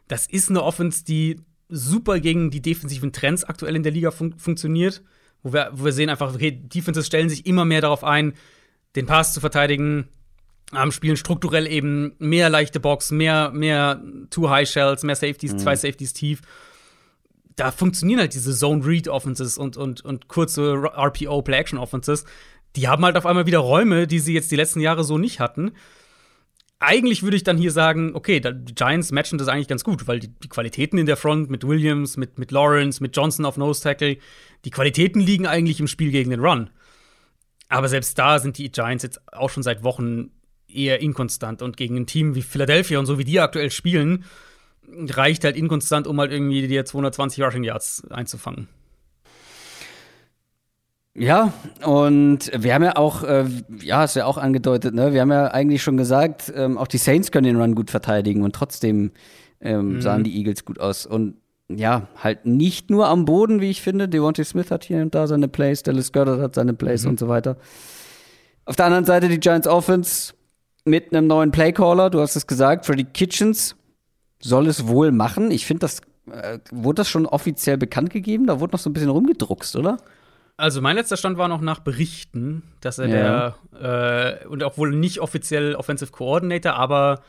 Das 0.07 0.27
ist 0.27 0.51
eine 0.51 0.65
Offense, 0.65 1.03
die 1.03 1.41
super 1.71 2.21
gegen 2.21 2.51
die 2.51 2.61
defensiven 2.61 3.13
Trends 3.15 3.43
aktuell 3.43 3.75
in 3.75 3.85
der 3.85 3.93
Liga 3.93 4.11
fun 4.11 4.35
funktioniert. 4.37 5.03
Wo 5.43 5.55
wir, 5.55 5.71
wo 5.73 5.87
wir 5.87 5.93
sehen 5.93 6.11
einfach, 6.11 6.35
okay, 6.35 6.51
Defenses 6.51 7.07
stellen 7.07 7.31
sich 7.31 7.47
immer 7.47 7.65
mehr 7.65 7.81
darauf 7.81 8.05
ein, 8.05 8.35
den 8.99 9.07
Pass 9.07 9.33
zu 9.33 9.41
verteidigen, 9.41 10.09
ähm, 10.77 10.93
spielen 10.93 11.17
strukturell 11.17 11.67
eben 11.67 12.15
mehr 12.19 12.51
leichte 12.51 12.81
Box, 12.81 13.11
mehr, 13.11 13.51
mehr 13.51 14.03
Two 14.31 14.51
High 14.51 14.69
Shells, 14.69 15.03
mehr 15.03 15.17
Safeties, 15.17 15.55
mhm. 15.55 15.59
zwei 15.59 15.77
Safeties 15.77 16.13
tief 16.13 16.43
da 17.59 17.73
funktionieren 17.73 18.21
halt 18.21 18.35
diese 18.35 18.55
Zone-Read-Offenses 18.55 19.59
und, 19.59 19.77
und, 19.77 20.05
und 20.05 20.29
kurze 20.29 20.75
RPO-Play-Action-Offenses. 20.75 22.25
Die 22.77 22.87
haben 22.87 23.05
halt 23.05 23.17
auf 23.17 23.27
einmal 23.27 23.47
wieder 23.47 23.59
Räume, 23.59 24.07
die 24.07 24.21
sie 24.21 24.33
jetzt 24.33 24.51
die 24.51 24.57
letzten 24.57 24.81
Jahre 24.81 25.03
so 25.03 25.19
nicht 25.19 25.41
hatten. 25.41 25.73
Eigentlich 26.79 27.25
würde 27.25 27.37
ich 27.37 27.43
dann 27.43 27.59
hier 27.59 27.73
sagen, 27.73 28.13
okay, 28.15 28.39
die 28.41 28.75
Giants 28.75 29.11
matchen 29.11 29.39
das 29.39 29.49
eigentlich 29.49 29.67
ganz 29.67 29.83
gut, 29.83 30.07
weil 30.07 30.21
die, 30.21 30.29
die, 30.29 30.49
Qualitäten 30.49 30.99
in 30.99 31.07
der 31.07 31.17
Front 31.17 31.51
mit 31.51 31.67
Williams, 31.67 32.17
mit, 32.17 32.39
mit 32.39 32.53
Lawrence, 32.53 33.03
mit 33.03 33.17
Johnson 33.17 33.45
auf 33.45 33.57
Nose 33.57 33.83
Tackle, 33.83 34.19
die 34.65 34.71
Qualitäten 34.71 35.19
liegen 35.19 35.47
eigentlich 35.47 35.81
im 35.81 35.89
Spiel 35.89 36.13
gegen 36.13 36.31
den 36.31 36.41
Run. 36.41 36.71
Aber 37.69 37.89
selbst 37.89 38.19
da 38.19 38.39
sind 38.39 38.59
die 38.59 38.71
Giants 38.71 39.03
jetzt 39.03 39.21
auch 39.33 39.51
schon 39.51 39.63
seit 39.63 39.83
Wochen 39.83 40.31
eher 40.69 41.01
inkonstant 41.01 41.63
und 41.63 41.77
gegen 41.77 41.97
ein 41.97 42.07
Team 42.07 42.35
wie 42.35 42.43
Philadelphia 42.43 42.99
und 42.99 43.07
so 43.07 43.19
wie 43.19 43.25
die 43.25 43.41
aktuell 43.41 43.71
spielen, 43.71 44.25
reicht 44.91 45.45
halt 45.45 45.57
inkonstant, 45.57 46.07
um 46.07 46.19
halt 46.21 46.33
irgendwie 46.33 46.67
die 46.67 46.83
220 46.83 47.43
Rushing 47.43 47.65
Yards 47.65 48.05
einzufangen. 48.11 48.69
Ja, 51.15 51.53
und 51.85 52.51
wir 52.57 52.75
haben 52.75 52.85
ja 52.85 52.97
auch, 52.97 53.25
äh, 53.25 53.45
ja, 53.83 53.99
hast 53.99 54.15
du 54.15 54.21
ja 54.21 54.27
auch 54.27 54.39
angedeutet, 54.39 54.95
ne? 54.95 55.13
Wir 55.13 55.23
haben 55.23 55.33
ja 55.33 55.49
eigentlich 55.49 55.83
schon 55.83 55.97
gesagt, 55.97 56.53
ähm, 56.55 56.79
auch 56.79 56.87
die 56.87 56.99
Saints 56.99 57.33
können 57.33 57.45
den 57.45 57.61
Run 57.61 57.75
gut 57.75 57.91
verteidigen 57.91 58.45
und 58.45 58.55
trotzdem 58.55 59.11
ähm, 59.61 59.95
mhm. 59.95 60.01
sahen 60.01 60.23
die 60.23 60.37
Eagles 60.37 60.65
gut 60.65 60.79
aus. 60.79 61.07
Und 61.07 61.35
ja, 61.69 62.09
halt 62.17 62.47
nicht 62.47 62.91
nur 62.91 63.09
am 63.09 63.25
Boden, 63.25 63.61
wie 63.61 63.71
ich 63.71 63.83
finde. 63.83 64.09
Devontae 64.09 64.45
Smith 64.45 64.71
hat 64.71 64.85
hier 64.85 65.03
und 65.03 65.15
da 65.15 65.27
seine 65.27 65.49
Plays, 65.49 65.83
Dallas 65.83 66.13
Goddard 66.13 66.41
hat 66.41 66.55
seine 66.55 66.75
Plays 66.75 67.05
mhm. 67.05 67.11
und 67.11 67.21
so 67.21 67.29
weiter. 67.29 67.57
Auf 68.65 68.77
der 68.77 68.87
anderen 68.87 69.05
Seite 69.05 69.29
die 69.29 69.41
Giants 69.41 69.67
Offense 69.67 70.35
mit 70.85 71.13
einem 71.13 71.27
neuen 71.27 71.51
Playcaller, 71.51 72.11
du 72.11 72.21
hast 72.21 72.37
es 72.37 72.47
gesagt, 72.47 72.87
Freddy 72.87 73.05
Kitchens 73.05 73.77
soll 74.41 74.67
es 74.67 74.89
wohl 74.89 75.13
machen. 75.13 75.51
Ich 75.51 75.67
finde, 75.67 75.81
das 75.81 76.01
äh, 76.31 76.59
wurde 76.71 76.97
das 76.97 77.09
schon 77.09 77.27
offiziell 77.27 77.77
bekannt 77.77 78.11
gegeben. 78.11 78.47
Da 78.47 78.61
wurde 78.61 78.73
noch 78.73 78.81
so 78.81 78.89
ein 78.89 78.93
bisschen 78.93 79.11
rumgedruckst, 79.11 79.77
oder? 79.77 79.99
Also 80.57 80.81
mein 80.81 80.97
letzter 80.97 81.17
Stand 81.17 81.39
war 81.39 81.49
noch 81.49 81.61
nach 81.61 81.81
Berichten, 81.81 82.63
dass 82.81 82.99
er 82.99 83.07
ja. 83.09 83.55
der 83.81 84.41
äh, 84.43 84.47
und 84.47 84.65
auch 84.65 84.77
wohl 84.77 84.91
nicht 84.95 85.21
offiziell 85.21 85.75
Offensive 85.75 86.11
Coordinator, 86.11 86.75
aber 86.75 87.21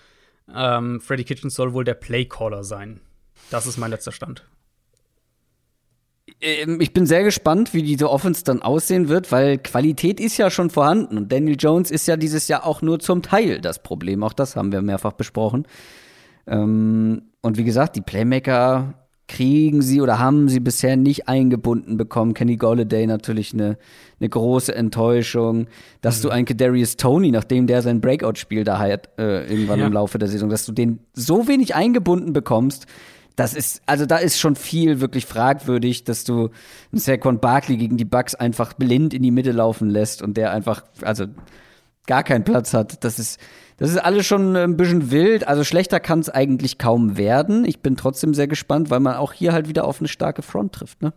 ähm, 0.53 0.99
Freddy 0.99 1.25
Kitchens 1.25 1.53
soll 1.53 1.73
wohl 1.73 1.83
der 1.83 1.93
Playcaller 1.93 2.63
sein. 2.63 3.01
Das 3.49 3.65
ist 3.65 3.77
mein 3.77 3.91
letzter 3.91 4.11
Stand. 4.11 4.43
Ähm, 6.41 6.79
ich 6.81 6.93
bin 6.93 7.05
sehr 7.05 7.23
gespannt, 7.23 7.73
wie 7.73 7.83
diese 7.83 8.09
Offense 8.09 8.43
dann 8.43 8.61
aussehen 8.61 9.09
wird, 9.09 9.31
weil 9.31 9.57
Qualität 9.57 10.19
ist 10.19 10.37
ja 10.37 10.49
schon 10.49 10.69
vorhanden 10.69 11.17
und 11.17 11.31
Daniel 11.31 11.57
Jones 11.59 11.91
ist 11.91 12.07
ja 12.07 12.17
dieses 12.17 12.47
Jahr 12.47 12.65
auch 12.65 12.81
nur 12.81 12.99
zum 12.99 13.21
Teil 13.21 13.61
das 13.61 13.81
Problem. 13.81 14.23
Auch 14.23 14.33
das 14.33 14.55
haben 14.55 14.71
wir 14.71 14.81
mehrfach 14.81 15.13
besprochen. 15.13 15.67
Ähm, 16.47 17.23
und 17.41 17.57
wie 17.57 17.63
gesagt, 17.63 17.95
die 17.95 18.01
Playmaker 18.01 18.93
kriegen 19.27 19.83
sie 19.83 20.01
oder 20.01 20.17
haben 20.17 20.49
sie 20.49 20.59
bisher 20.59 20.97
nicht 20.97 21.27
eingebunden 21.27 21.97
bekommen. 21.97 22.33
Kenny 22.33 22.57
Golladay 22.57 23.05
natürlich 23.05 23.53
eine, 23.53 23.77
eine 24.19 24.27
große 24.27 24.73
Enttäuschung. 24.73 25.67
Dass 26.01 26.17
mhm. 26.17 26.21
du 26.23 26.29
einen 26.29 26.45
Kadarius 26.45 26.97
Tony, 26.97 27.31
nachdem 27.31 27.67
der 27.67 27.83
sein 27.83 28.01
Breakout-Spiel 28.01 28.63
da 28.63 28.79
hat, 28.79 29.09
äh, 29.19 29.47
irgendwann 29.47 29.79
ja. 29.79 29.87
im 29.87 29.93
Laufe 29.93 30.17
der 30.17 30.27
Saison, 30.27 30.49
dass 30.49 30.65
du 30.65 30.71
den 30.71 30.99
so 31.13 31.47
wenig 31.47 31.75
eingebunden 31.75 32.33
bekommst, 32.33 32.87
das 33.39 33.53
ist, 33.53 33.81
also 33.85 34.05
da 34.05 34.17
ist 34.17 34.37
schon 34.37 34.57
viel 34.57 34.99
wirklich 34.99 35.25
fragwürdig, 35.25 36.03
dass 36.03 36.25
du 36.25 36.49
einen 36.91 36.99
Saquon 36.99 37.39
Barkley 37.39 37.77
gegen 37.77 37.95
die 37.95 38.03
Bucks 38.03 38.35
einfach 38.35 38.73
blind 38.73 39.13
in 39.13 39.23
die 39.23 39.31
Mitte 39.31 39.53
laufen 39.53 39.89
lässt 39.89 40.21
und 40.21 40.35
der 40.35 40.51
einfach, 40.51 40.83
also 41.01 41.25
gar 42.05 42.23
keinen 42.23 42.43
Platz 42.43 42.73
hat. 42.73 43.01
Das 43.05 43.17
ist, 43.17 43.39
das 43.77 43.91
ist 43.91 43.97
alles 43.97 44.25
schon 44.25 44.57
ein 44.57 44.75
bisschen 44.75 45.09
wild. 45.09 45.47
Also 45.47 45.63
schlechter 45.63 46.01
kann 46.01 46.19
es 46.19 46.29
eigentlich 46.29 46.77
kaum 46.79 47.15
werden. 47.15 47.63
Ich 47.63 47.79
bin 47.79 47.95
trotzdem 47.95 48.33
sehr 48.33 48.49
gespannt, 48.49 48.89
weil 48.89 48.99
man 48.99 49.15
auch 49.15 49.31
hier 49.31 49.53
halt 49.53 49.69
wieder 49.69 49.85
auf 49.85 50.01
eine 50.01 50.09
starke 50.09 50.41
Front 50.41 50.73
trifft, 50.73 51.01
ne? 51.01 51.13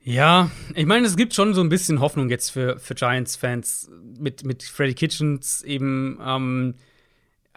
Ja, 0.00 0.50
ich 0.74 0.86
meine, 0.86 1.06
es 1.06 1.16
gibt 1.16 1.34
schon 1.34 1.54
so 1.54 1.62
ein 1.62 1.68
bisschen 1.70 2.00
Hoffnung 2.00 2.28
jetzt 2.28 2.50
für, 2.50 2.78
für 2.78 2.94
Giants-Fans 2.94 3.90
mit, 4.18 4.44
mit 4.44 4.62
Freddy 4.62 4.94
Kitchens 4.94 5.62
eben 5.62 6.18
ähm, 6.22 6.74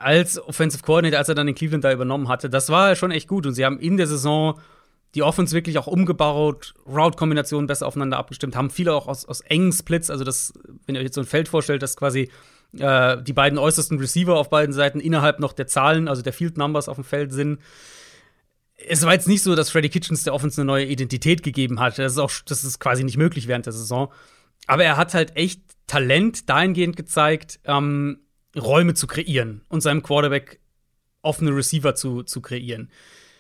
als 0.02 0.40
Offensive 0.40 0.84
Coordinator, 0.84 1.19
als 1.19 1.30
er 1.30 1.36
dann 1.36 1.48
in 1.48 1.56
Cleveland 1.56 1.84
da 1.84 1.91
übernommen 1.91 2.28
hatte. 2.28 2.49
Das 2.49 2.69
war 2.69 2.95
schon 2.95 3.11
echt 3.11 3.28
gut 3.28 3.45
und 3.45 3.53
sie 3.53 3.65
haben 3.65 3.80
in 3.80 3.98
der 3.98 4.07
Saison 4.07 4.60
die 5.15 5.23
Offense 5.23 5.53
wirklich 5.53 5.78
auch 5.78 5.88
umgebaut, 5.88 6.73
Route-Kombinationen 6.88 7.68
besser 7.68 7.86
aufeinander 7.86 8.18
abgestimmt, 8.18 8.56
haben 8.56 8.69
viele 8.69 8.94
auch 8.94 9.07
aus, 9.07 9.26
aus 9.26 9.41
engen 9.41 9.73
Splits, 9.73 10.10
also 10.10 10.23
das, 10.23 10.53
wenn 10.86 10.95
ihr 10.95 10.99
euch 10.99 11.06
jetzt 11.06 11.15
so 11.15 11.22
ein 11.22 11.28
Feld 11.28 11.49
vorstellt, 11.49 11.82
dass 11.82 11.98
quasi 11.98 12.30
äh, 12.78 13.22
die 13.22 13.34
beiden 13.34 13.60
äußersten 13.60 13.99
Receiver 13.99 14.38
auf 14.38 14.49
beiden 14.49 14.73
Seiten 14.73 14.99
innerhalb 14.99 15.40
noch 15.40 15.53
der 15.53 15.68
Zahlen, 15.68 16.07
also 16.07 16.22
der 16.22 16.34
Field 16.34 16.57
Numbers 16.57 16.88
auf 16.88 16.95
dem 16.95 17.03
Feld 17.03 17.34
sind. 17.34 17.60
Es 18.88 19.06
war 19.06 19.14
jetzt 19.14 19.28
nicht 19.28 19.44
so, 19.44 19.53
dass 19.53 19.69
Freddy 19.69 19.90
Kitchens 19.90 20.23
der 20.23 20.34
Offense 20.34 20.61
eine 20.61 20.65
neue 20.65 20.86
Identität 20.86 21.44
gegeben 21.44 21.80
hat. 21.80 21.99
Das 21.99 22.14
ist 22.14 22.18
auch, 22.18 22.32
das 22.45 22.64
ist 22.64 22.80
quasi 22.80 23.03
nicht 23.03 23.18
möglich 23.18 23.48
während 23.48 23.65
der 23.65 23.73
Saison. 23.73 24.11
Aber 24.65 24.84
er 24.84 24.98
hat 24.98 25.14
halt 25.14 25.36
echt 25.36 25.61
Talent 25.86 26.49
dahingehend 26.49 26.95
gezeigt, 26.95 27.60
ähm, 27.65 28.19
Räume 28.60 28.94
zu 28.94 29.07
kreieren 29.07 29.61
und 29.69 29.82
seinem 29.82 30.03
Quarterback 30.03 30.60
offene 31.22 31.56
Receiver 31.56 31.95
zu, 31.95 32.23
zu 32.23 32.41
kreieren. 32.41 32.90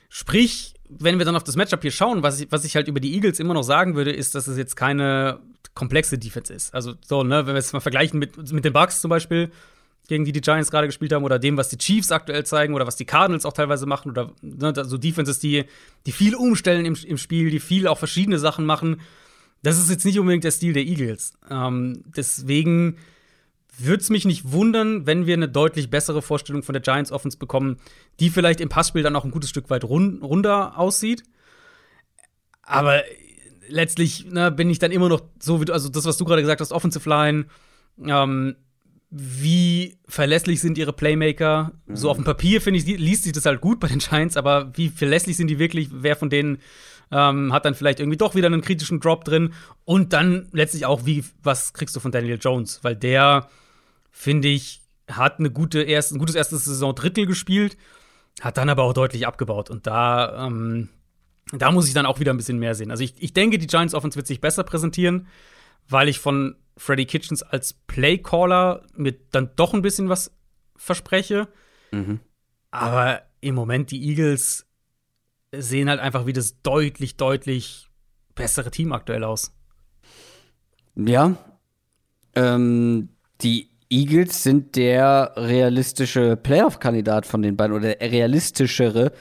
Sprich, 0.09 0.73
wenn 0.89 1.17
wir 1.17 1.25
dann 1.25 1.35
auf 1.35 1.43
das 1.43 1.55
Matchup 1.55 1.81
hier 1.81 1.91
schauen, 1.91 2.21
was 2.21 2.41
ich, 2.41 2.51
was 2.51 2.65
ich 2.65 2.75
halt 2.75 2.87
über 2.87 2.99
die 2.99 3.13
Eagles 3.13 3.39
immer 3.39 3.53
noch 3.53 3.63
sagen 3.63 3.95
würde, 3.95 4.11
ist, 4.11 4.35
dass 4.35 4.47
es 4.47 4.57
jetzt 4.57 4.75
keine 4.75 5.39
komplexe 5.73 6.17
Defense 6.17 6.53
ist. 6.53 6.73
Also 6.73 6.95
so, 7.05 7.23
ne, 7.23 7.47
wenn 7.47 7.53
wir 7.53 7.59
es 7.59 7.71
mal 7.73 7.79
vergleichen 7.79 8.19
mit, 8.19 8.51
mit 8.51 8.65
den 8.65 8.73
Bucks 8.73 9.01
zum 9.01 9.09
Beispiel, 9.09 9.51
gegen 10.07 10.25
die 10.25 10.33
die 10.33 10.41
Giants 10.41 10.69
gerade 10.69 10.87
gespielt 10.87 11.13
haben, 11.13 11.23
oder 11.23 11.39
dem, 11.39 11.55
was 11.55 11.69
die 11.69 11.77
Chiefs 11.77 12.11
aktuell 12.11 12.45
zeigen, 12.45 12.73
oder 12.73 12.85
was 12.85 12.97
die 12.97 13.05
Cardinals 13.05 13.45
auch 13.45 13.53
teilweise 13.53 13.85
machen, 13.85 14.11
oder 14.11 14.33
ne, 14.41 14.73
so 14.83 14.97
Defenses, 14.97 15.39
die, 15.39 15.63
die 16.05 16.11
viel 16.11 16.35
umstellen 16.35 16.85
im, 16.85 16.95
im 16.95 17.17
Spiel, 17.17 17.49
die 17.49 17.61
viel 17.61 17.87
auch 17.87 17.97
verschiedene 17.97 18.37
Sachen 18.37 18.65
machen. 18.65 18.99
Das 19.63 19.77
ist 19.77 19.89
jetzt 19.89 20.05
nicht 20.05 20.19
unbedingt 20.19 20.43
der 20.43 20.51
Stil 20.51 20.73
der 20.73 20.83
Eagles. 20.83 21.33
Ähm, 21.49 22.03
deswegen 22.05 22.97
würde 23.77 24.01
es 24.01 24.09
mich 24.09 24.25
nicht 24.25 24.51
wundern, 24.51 25.05
wenn 25.07 25.25
wir 25.25 25.33
eine 25.33 25.49
deutlich 25.49 25.89
bessere 25.89 26.21
Vorstellung 26.21 26.63
von 26.63 26.73
der 26.73 26.81
Giants 26.81 27.11
Offense 27.11 27.37
bekommen, 27.37 27.77
die 28.19 28.29
vielleicht 28.29 28.61
im 28.61 28.69
Passspiel 28.69 29.03
dann 29.03 29.15
auch 29.15 29.25
ein 29.25 29.31
gutes 29.31 29.49
Stück 29.49 29.69
weit 29.69 29.83
run 29.83 30.21
runder 30.21 30.77
aussieht. 30.77 31.23
Aber 32.61 33.03
letztlich 33.67 34.25
ne, 34.25 34.51
bin 34.51 34.69
ich 34.69 34.79
dann 34.79 34.91
immer 34.91 35.09
noch 35.09 35.21
so, 35.39 35.61
wie, 35.61 35.71
also 35.71 35.89
das, 35.89 36.05
was 36.05 36.17
du 36.17 36.25
gerade 36.25 36.41
gesagt 36.41 36.61
hast, 36.61 36.71
Offensive 36.71 37.09
Line, 37.09 37.45
ähm, 38.05 38.55
wie 39.09 39.97
verlässlich 40.07 40.61
sind 40.61 40.77
ihre 40.77 40.93
Playmaker? 40.93 41.73
Mhm. 41.85 41.95
So 41.95 42.09
auf 42.09 42.17
dem 42.17 42.23
Papier, 42.23 42.61
finde 42.61 42.79
ich, 42.79 42.85
liest 42.85 43.23
sich 43.23 43.33
das 43.33 43.45
halt 43.45 43.61
gut 43.61 43.79
bei 43.79 43.87
den 43.87 43.99
Giants, 43.99 44.37
aber 44.37 44.71
wie 44.77 44.89
verlässlich 44.89 45.37
sind 45.37 45.47
die 45.47 45.59
wirklich? 45.59 45.89
Wer 45.91 46.15
von 46.15 46.29
denen 46.29 46.59
ähm, 47.11 47.53
hat 47.53 47.65
dann 47.65 47.75
vielleicht 47.75 47.99
irgendwie 47.99 48.17
doch 48.17 48.35
wieder 48.35 48.47
einen 48.47 48.61
kritischen 48.61 48.99
Drop 48.99 49.23
drin? 49.23 49.53
Und 49.85 50.13
dann 50.13 50.47
letztlich 50.51 50.85
auch, 50.85 51.05
wie, 51.05 51.23
was 51.43 51.73
kriegst 51.73 51.95
du 51.95 51.99
von 51.99 52.11
Daniel 52.11 52.39
Jones? 52.39 52.83
Weil 52.83 52.95
der 52.95 53.49
finde 54.11 54.47
ich, 54.47 54.81
hat 55.09 55.39
eine 55.39 55.51
gute 55.51 55.81
erste, 55.81 56.15
ein 56.15 56.19
gutes 56.19 56.35
erstes 56.35 56.65
Saison-Drittel 56.65 57.25
gespielt, 57.25 57.77
hat 58.39 58.57
dann 58.57 58.69
aber 58.69 58.83
auch 58.83 58.93
deutlich 58.93 59.27
abgebaut. 59.27 59.69
Und 59.69 59.87
da, 59.87 60.47
ähm, 60.47 60.89
da 61.51 61.71
muss 61.71 61.87
ich 61.87 61.93
dann 61.93 62.05
auch 62.05 62.19
wieder 62.19 62.33
ein 62.33 62.37
bisschen 62.37 62.59
mehr 62.59 62.75
sehen. 62.75 62.91
Also 62.91 63.03
ich, 63.03 63.15
ich 63.17 63.33
denke, 63.33 63.57
die 63.57 63.67
Giants 63.67 63.93
Offense 63.93 64.15
wird 64.15 64.27
sich 64.27 64.41
besser 64.41 64.63
präsentieren, 64.63 65.27
weil 65.89 66.07
ich 66.07 66.19
von 66.19 66.55
Freddy 66.77 67.05
Kitchens 67.05 67.43
als 67.43 67.73
Playcaller 67.73 68.83
mir 68.95 69.13
dann 69.31 69.51
doch 69.55 69.73
ein 69.73 69.81
bisschen 69.81 70.09
was 70.09 70.31
verspreche. 70.75 71.47
Mhm. 71.91 72.19
Aber 72.71 73.21
im 73.41 73.55
Moment 73.55 73.91
die 73.91 74.07
Eagles 74.09 74.65
sehen 75.51 75.89
halt 75.89 75.99
einfach 75.99 76.25
wie 76.25 76.33
das 76.33 76.61
deutlich, 76.61 77.17
deutlich 77.17 77.89
bessere 78.35 78.71
Team 78.71 78.93
aktuell 78.93 79.23
aus. 79.23 79.53
Ja. 80.95 81.35
Ähm, 82.35 83.09
die 83.41 83.69
Eagles 83.89 84.43
sind 84.43 84.75
der 84.75 85.33
realistische 85.35 86.37
Playoff-Kandidat 86.37 87.25
von 87.25 87.41
den 87.41 87.57
beiden 87.57 87.75
oder 87.75 87.93
der 87.95 88.11
realistischere. 88.11 89.11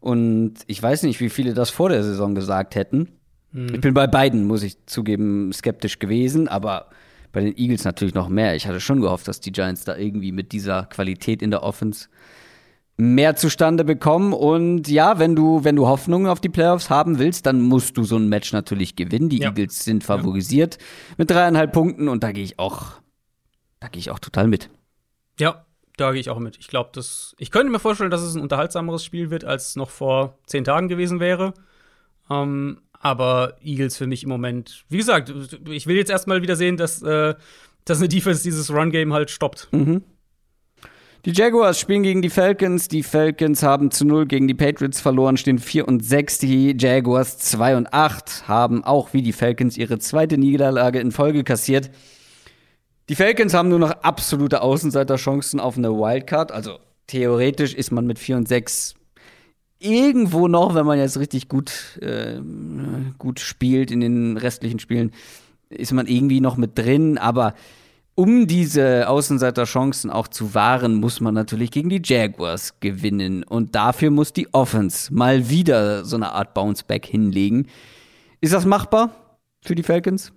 Und 0.00 0.54
ich 0.66 0.82
weiß 0.82 1.04
nicht, 1.04 1.20
wie 1.20 1.30
viele 1.30 1.54
das 1.54 1.70
vor 1.70 1.88
der 1.88 2.02
Saison 2.02 2.34
gesagt 2.34 2.74
hätten. 2.74 3.08
Hm. 3.52 3.74
Ich 3.74 3.80
bin 3.80 3.94
bei 3.94 4.06
beiden, 4.06 4.44
muss 4.44 4.62
ich 4.62 4.84
zugeben, 4.86 5.52
skeptisch 5.52 5.98
gewesen, 5.98 6.48
aber 6.48 6.90
bei 7.32 7.40
den 7.40 7.56
Eagles 7.56 7.84
natürlich 7.84 8.14
noch 8.14 8.28
mehr. 8.28 8.56
Ich 8.56 8.66
hatte 8.66 8.80
schon 8.80 9.00
gehofft, 9.00 9.28
dass 9.28 9.40
die 9.40 9.52
Giants 9.52 9.84
da 9.84 9.96
irgendwie 9.96 10.32
mit 10.32 10.52
dieser 10.52 10.84
Qualität 10.84 11.42
in 11.42 11.50
der 11.50 11.62
Offense 11.62 12.08
mehr 12.96 13.36
zustande 13.36 13.84
bekommen. 13.84 14.32
Und 14.32 14.88
ja, 14.88 15.18
wenn 15.18 15.36
du, 15.36 15.64
wenn 15.64 15.76
du 15.76 15.86
Hoffnungen 15.86 16.28
auf 16.28 16.40
die 16.40 16.48
Playoffs 16.48 16.90
haben 16.90 17.18
willst, 17.18 17.46
dann 17.46 17.60
musst 17.60 17.96
du 17.96 18.04
so 18.04 18.16
ein 18.16 18.28
Match 18.28 18.52
natürlich 18.52 18.96
gewinnen. 18.96 19.28
Die 19.28 19.40
ja. 19.40 19.48
Eagles 19.48 19.84
sind 19.84 20.04
favorisiert 20.04 20.76
ja. 20.76 21.14
mit 21.18 21.30
dreieinhalb 21.30 21.72
Punkten 21.72 22.08
und 22.08 22.22
da 22.22 22.32
gehe 22.32 22.44
ich 22.44 22.58
auch 22.58 23.00
da 23.80 23.88
gehe 23.88 24.00
ich 24.00 24.10
auch 24.10 24.18
total 24.18 24.48
mit. 24.48 24.70
Ja, 25.38 25.66
da 25.96 26.12
gehe 26.12 26.20
ich 26.20 26.30
auch 26.30 26.38
mit. 26.38 26.58
Ich 26.58 26.68
glaube, 26.68 26.90
das. 26.92 27.34
Ich 27.38 27.50
könnte 27.50 27.70
mir 27.70 27.78
vorstellen, 27.78 28.10
dass 28.10 28.22
es 28.22 28.34
ein 28.34 28.42
unterhaltsameres 28.42 29.04
Spiel 29.04 29.30
wird, 29.30 29.44
als 29.44 29.68
es 29.68 29.76
noch 29.76 29.90
vor 29.90 30.38
zehn 30.46 30.64
Tagen 30.64 30.88
gewesen 30.88 31.20
wäre. 31.20 31.54
Ähm, 32.30 32.80
aber 32.92 33.56
Eagles 33.62 33.96
für 33.96 34.06
mich 34.06 34.22
im 34.24 34.30
Moment, 34.30 34.84
wie 34.88 34.96
gesagt, 34.96 35.32
ich 35.68 35.86
will 35.86 35.96
jetzt 35.96 36.10
erstmal 36.10 36.42
wieder 36.42 36.56
sehen, 36.56 36.76
dass, 36.76 37.02
äh, 37.02 37.34
dass 37.84 37.98
eine 37.98 38.08
Defense 38.08 38.42
dieses 38.42 38.72
Run-Game 38.72 39.12
halt 39.12 39.30
stoppt. 39.30 39.68
Mhm. 39.70 40.02
Die 41.26 41.32
Jaguars 41.32 41.80
spielen 41.80 42.04
gegen 42.04 42.22
die 42.22 42.30
Falcons. 42.30 42.86
Die 42.86 43.02
Falcons 43.02 43.64
haben 43.64 43.90
zu 43.90 44.04
0 44.04 44.26
gegen 44.26 44.46
die 44.46 44.54
Patriots 44.54 45.00
verloren, 45.00 45.36
stehen 45.36 45.58
4 45.58 45.88
und 45.88 46.04
6. 46.04 46.38
Die 46.38 46.76
Jaguars 46.78 47.38
2 47.38 47.76
und 47.76 47.92
8 47.92 48.46
haben 48.46 48.84
auch 48.84 49.12
wie 49.12 49.22
die 49.22 49.32
Falcons 49.32 49.76
ihre 49.76 49.98
zweite 49.98 50.38
Niederlage 50.38 51.00
in 51.00 51.10
Folge 51.10 51.42
kassiert. 51.42 51.90
Die 53.08 53.16
Falcons 53.16 53.54
haben 53.54 53.68
nur 53.68 53.80
noch 53.80 53.90
absolute 54.02 54.62
Außenseiterchancen 54.62 55.58
auf 55.58 55.76
eine 55.76 55.90
Wildcard. 55.90 56.52
Also 56.52 56.78
theoretisch 57.08 57.74
ist 57.74 57.90
man 57.90 58.06
mit 58.06 58.20
4 58.20 58.36
und 58.36 58.46
6 58.46 58.94
irgendwo 59.80 60.46
noch, 60.46 60.76
wenn 60.76 60.86
man 60.86 61.00
jetzt 61.00 61.18
richtig 61.18 61.48
gut, 61.48 61.98
äh, 62.02 62.40
gut 63.18 63.40
spielt 63.40 63.90
in 63.90 63.98
den 63.98 64.36
restlichen 64.36 64.78
Spielen, 64.78 65.10
ist 65.70 65.92
man 65.92 66.06
irgendwie 66.06 66.40
noch 66.40 66.56
mit 66.56 66.78
drin. 66.78 67.18
Aber 67.18 67.54
um 68.16 68.46
diese 68.46 69.08
Außenseiterchancen 69.08 70.10
auch 70.10 70.26
zu 70.26 70.54
wahren, 70.54 70.94
muss 70.94 71.20
man 71.20 71.34
natürlich 71.34 71.70
gegen 71.70 71.90
die 71.90 72.00
Jaguars 72.02 72.80
gewinnen. 72.80 73.44
Und 73.44 73.74
dafür 73.74 74.10
muss 74.10 74.32
die 74.32 74.52
Offense 74.54 75.12
mal 75.12 75.50
wieder 75.50 76.04
so 76.04 76.16
eine 76.16 76.32
Art 76.32 76.54
Bounceback 76.54 77.04
hinlegen. 77.04 77.68
Ist 78.40 78.54
das 78.54 78.64
machbar 78.64 79.10
für 79.60 79.74
die 79.74 79.82
Falcons? 79.82 80.32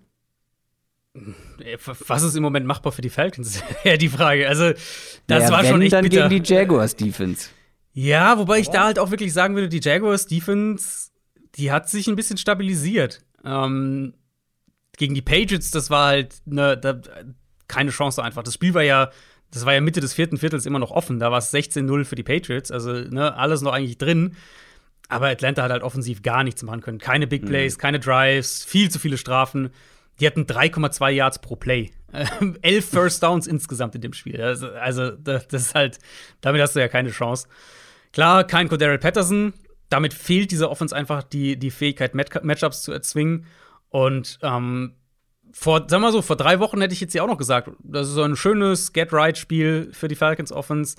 Äh, 1.15 1.77
was 2.07 2.23
ist 2.23 2.35
im 2.35 2.43
Moment 2.43 2.65
machbar 2.65 2.91
für 2.91 3.01
die 3.01 3.09
Falcons? 3.09 3.63
ja, 3.85 3.95
die 3.95 4.09
Frage. 4.09 4.47
Also, 4.47 4.73
das 5.27 5.43
ja, 5.43 5.51
war 5.51 5.63
wenn, 5.63 5.71
schon 5.71 5.81
echt 5.81 5.93
dann 5.93 6.03
bitter. 6.03 6.27
gegen 6.27 6.43
die 6.43 6.53
Jaguars 6.53 6.97
Defense. 6.97 7.49
Ja, 7.93 8.37
wobei 8.37 8.59
ich 8.59 8.69
da 8.69 8.85
halt 8.85 8.99
auch 8.99 9.09
wirklich 9.09 9.31
sagen 9.31 9.55
würde, 9.55 9.69
die 9.69 9.79
Jaguars 9.81 10.27
Defense, 10.27 11.11
die 11.55 11.71
hat 11.71 11.89
sich 11.89 12.07
ein 12.07 12.17
bisschen 12.17 12.37
stabilisiert. 12.37 13.21
Ähm, 13.45 14.15
gegen 14.97 15.15
die 15.15 15.21
Patriots, 15.21 15.71
das 15.71 15.89
war 15.89 16.07
halt 16.07 16.35
ne, 16.45 16.77
da, 16.77 16.99
keine 17.69 17.91
Chance 17.91 18.21
einfach. 18.21 18.43
Das 18.43 18.55
Spiel 18.55 18.73
war 18.73 18.83
ja, 18.83 19.11
das 19.51 19.65
war 19.65 19.73
ja 19.73 19.79
Mitte 19.79 20.01
des 20.01 20.13
vierten 20.13 20.37
Viertels 20.37 20.65
immer 20.65 20.79
noch 20.79 20.91
offen. 20.91 21.19
Da 21.19 21.31
war 21.31 21.37
es 21.37 21.53
16-0 21.53 22.03
für 22.03 22.15
die 22.15 22.23
Patriots, 22.23 22.71
also 22.71 22.91
ne, 22.91 23.35
alles 23.35 23.61
noch 23.61 23.71
eigentlich 23.71 23.97
drin. 23.97 24.35
Aber 25.07 25.27
Atlanta 25.27 25.63
hat 25.63 25.71
halt 25.71 25.81
offensiv 25.81 26.21
gar 26.21 26.43
nichts 26.43 26.61
machen 26.61 26.81
können. 26.81 26.99
Keine 26.99 27.25
Big 27.25 27.45
Plays, 27.45 27.77
mhm. 27.77 27.81
keine 27.81 27.99
Drives, 27.99 28.63
viel 28.63 28.91
zu 28.91 28.99
viele 28.99 29.17
Strafen. 29.17 29.71
Die 30.19 30.27
hatten 30.27 30.43
3,2 30.43 31.09
Yards 31.09 31.39
pro 31.39 31.55
Play. 31.55 31.91
Elf 32.61 32.89
First 32.89 33.23
Downs 33.23 33.47
insgesamt 33.47 33.95
in 33.95 34.01
dem 34.01 34.13
Spiel. 34.13 34.41
Also, 34.41 34.69
also, 34.69 35.11
das 35.11 35.45
ist 35.51 35.75
halt, 35.75 35.99
damit 36.41 36.61
hast 36.61 36.75
du 36.75 36.79
ja 36.79 36.87
keine 36.87 37.11
Chance. 37.11 37.47
Klar, 38.11 38.43
kein 38.43 38.67
Cordero 38.69 38.97
Patterson. 38.97 39.53
Damit 39.89 40.13
fehlt 40.13 40.51
dieser 40.51 40.69
Offense 40.69 40.95
einfach 40.95 41.23
die, 41.23 41.57
die 41.57 41.71
Fähigkeit, 41.71 42.13
Matchups 42.13 42.83
zu 42.83 42.91
erzwingen. 42.91 43.45
Und 43.89 44.37
ähm, 44.43 44.93
vor, 45.51 45.85
sag 45.87 46.01
mal 46.01 46.11
so, 46.11 46.21
vor 46.21 46.35
drei 46.35 46.59
Wochen 46.59 46.81
hätte 46.81 46.93
ich 46.93 47.01
jetzt 47.01 47.13
ja 47.13 47.23
auch 47.23 47.27
noch 47.27 47.37
gesagt, 47.37 47.69
das 47.83 48.07
ist 48.07 48.13
so 48.13 48.23
ein 48.23 48.35
schönes 48.35 48.93
Get-Right-Spiel 48.93 49.89
für 49.93 50.07
die 50.07 50.15
Falcons 50.15 50.51
Offense. 50.51 50.95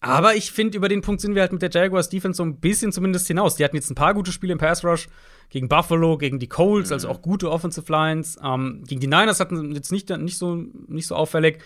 Aber 0.00 0.34
ich 0.34 0.50
finde, 0.50 0.76
über 0.76 0.88
den 0.88 1.00
Punkt 1.00 1.20
sind 1.20 1.36
wir 1.36 1.42
halt 1.42 1.52
mit 1.52 1.62
der 1.62 1.70
Jaguars 1.70 2.08
Defense 2.08 2.38
so 2.38 2.42
ein 2.42 2.58
bisschen 2.58 2.90
zumindest 2.90 3.28
hinaus. 3.28 3.54
Die 3.54 3.64
hatten 3.64 3.76
jetzt 3.76 3.88
ein 3.88 3.94
paar 3.94 4.14
gute 4.14 4.32
Spiele 4.32 4.52
im 4.52 4.58
Pass 4.58 4.84
Rush 4.84 5.08
gegen 5.48 5.68
Buffalo, 5.68 6.18
gegen 6.18 6.40
die 6.40 6.48
Colts, 6.48 6.90
also 6.90 7.08
auch 7.08 7.22
gute 7.22 7.50
Offensive 7.50 7.90
Lines. 7.90 8.36
Ähm, 8.42 8.82
gegen 8.84 9.00
die 9.00 9.06
Niners 9.06 9.38
hatten 9.38 9.72
jetzt 9.72 9.92
nicht, 9.92 10.10
nicht, 10.10 10.38
so, 10.38 10.56
nicht 10.88 11.06
so 11.06 11.14
auffällig. 11.14 11.62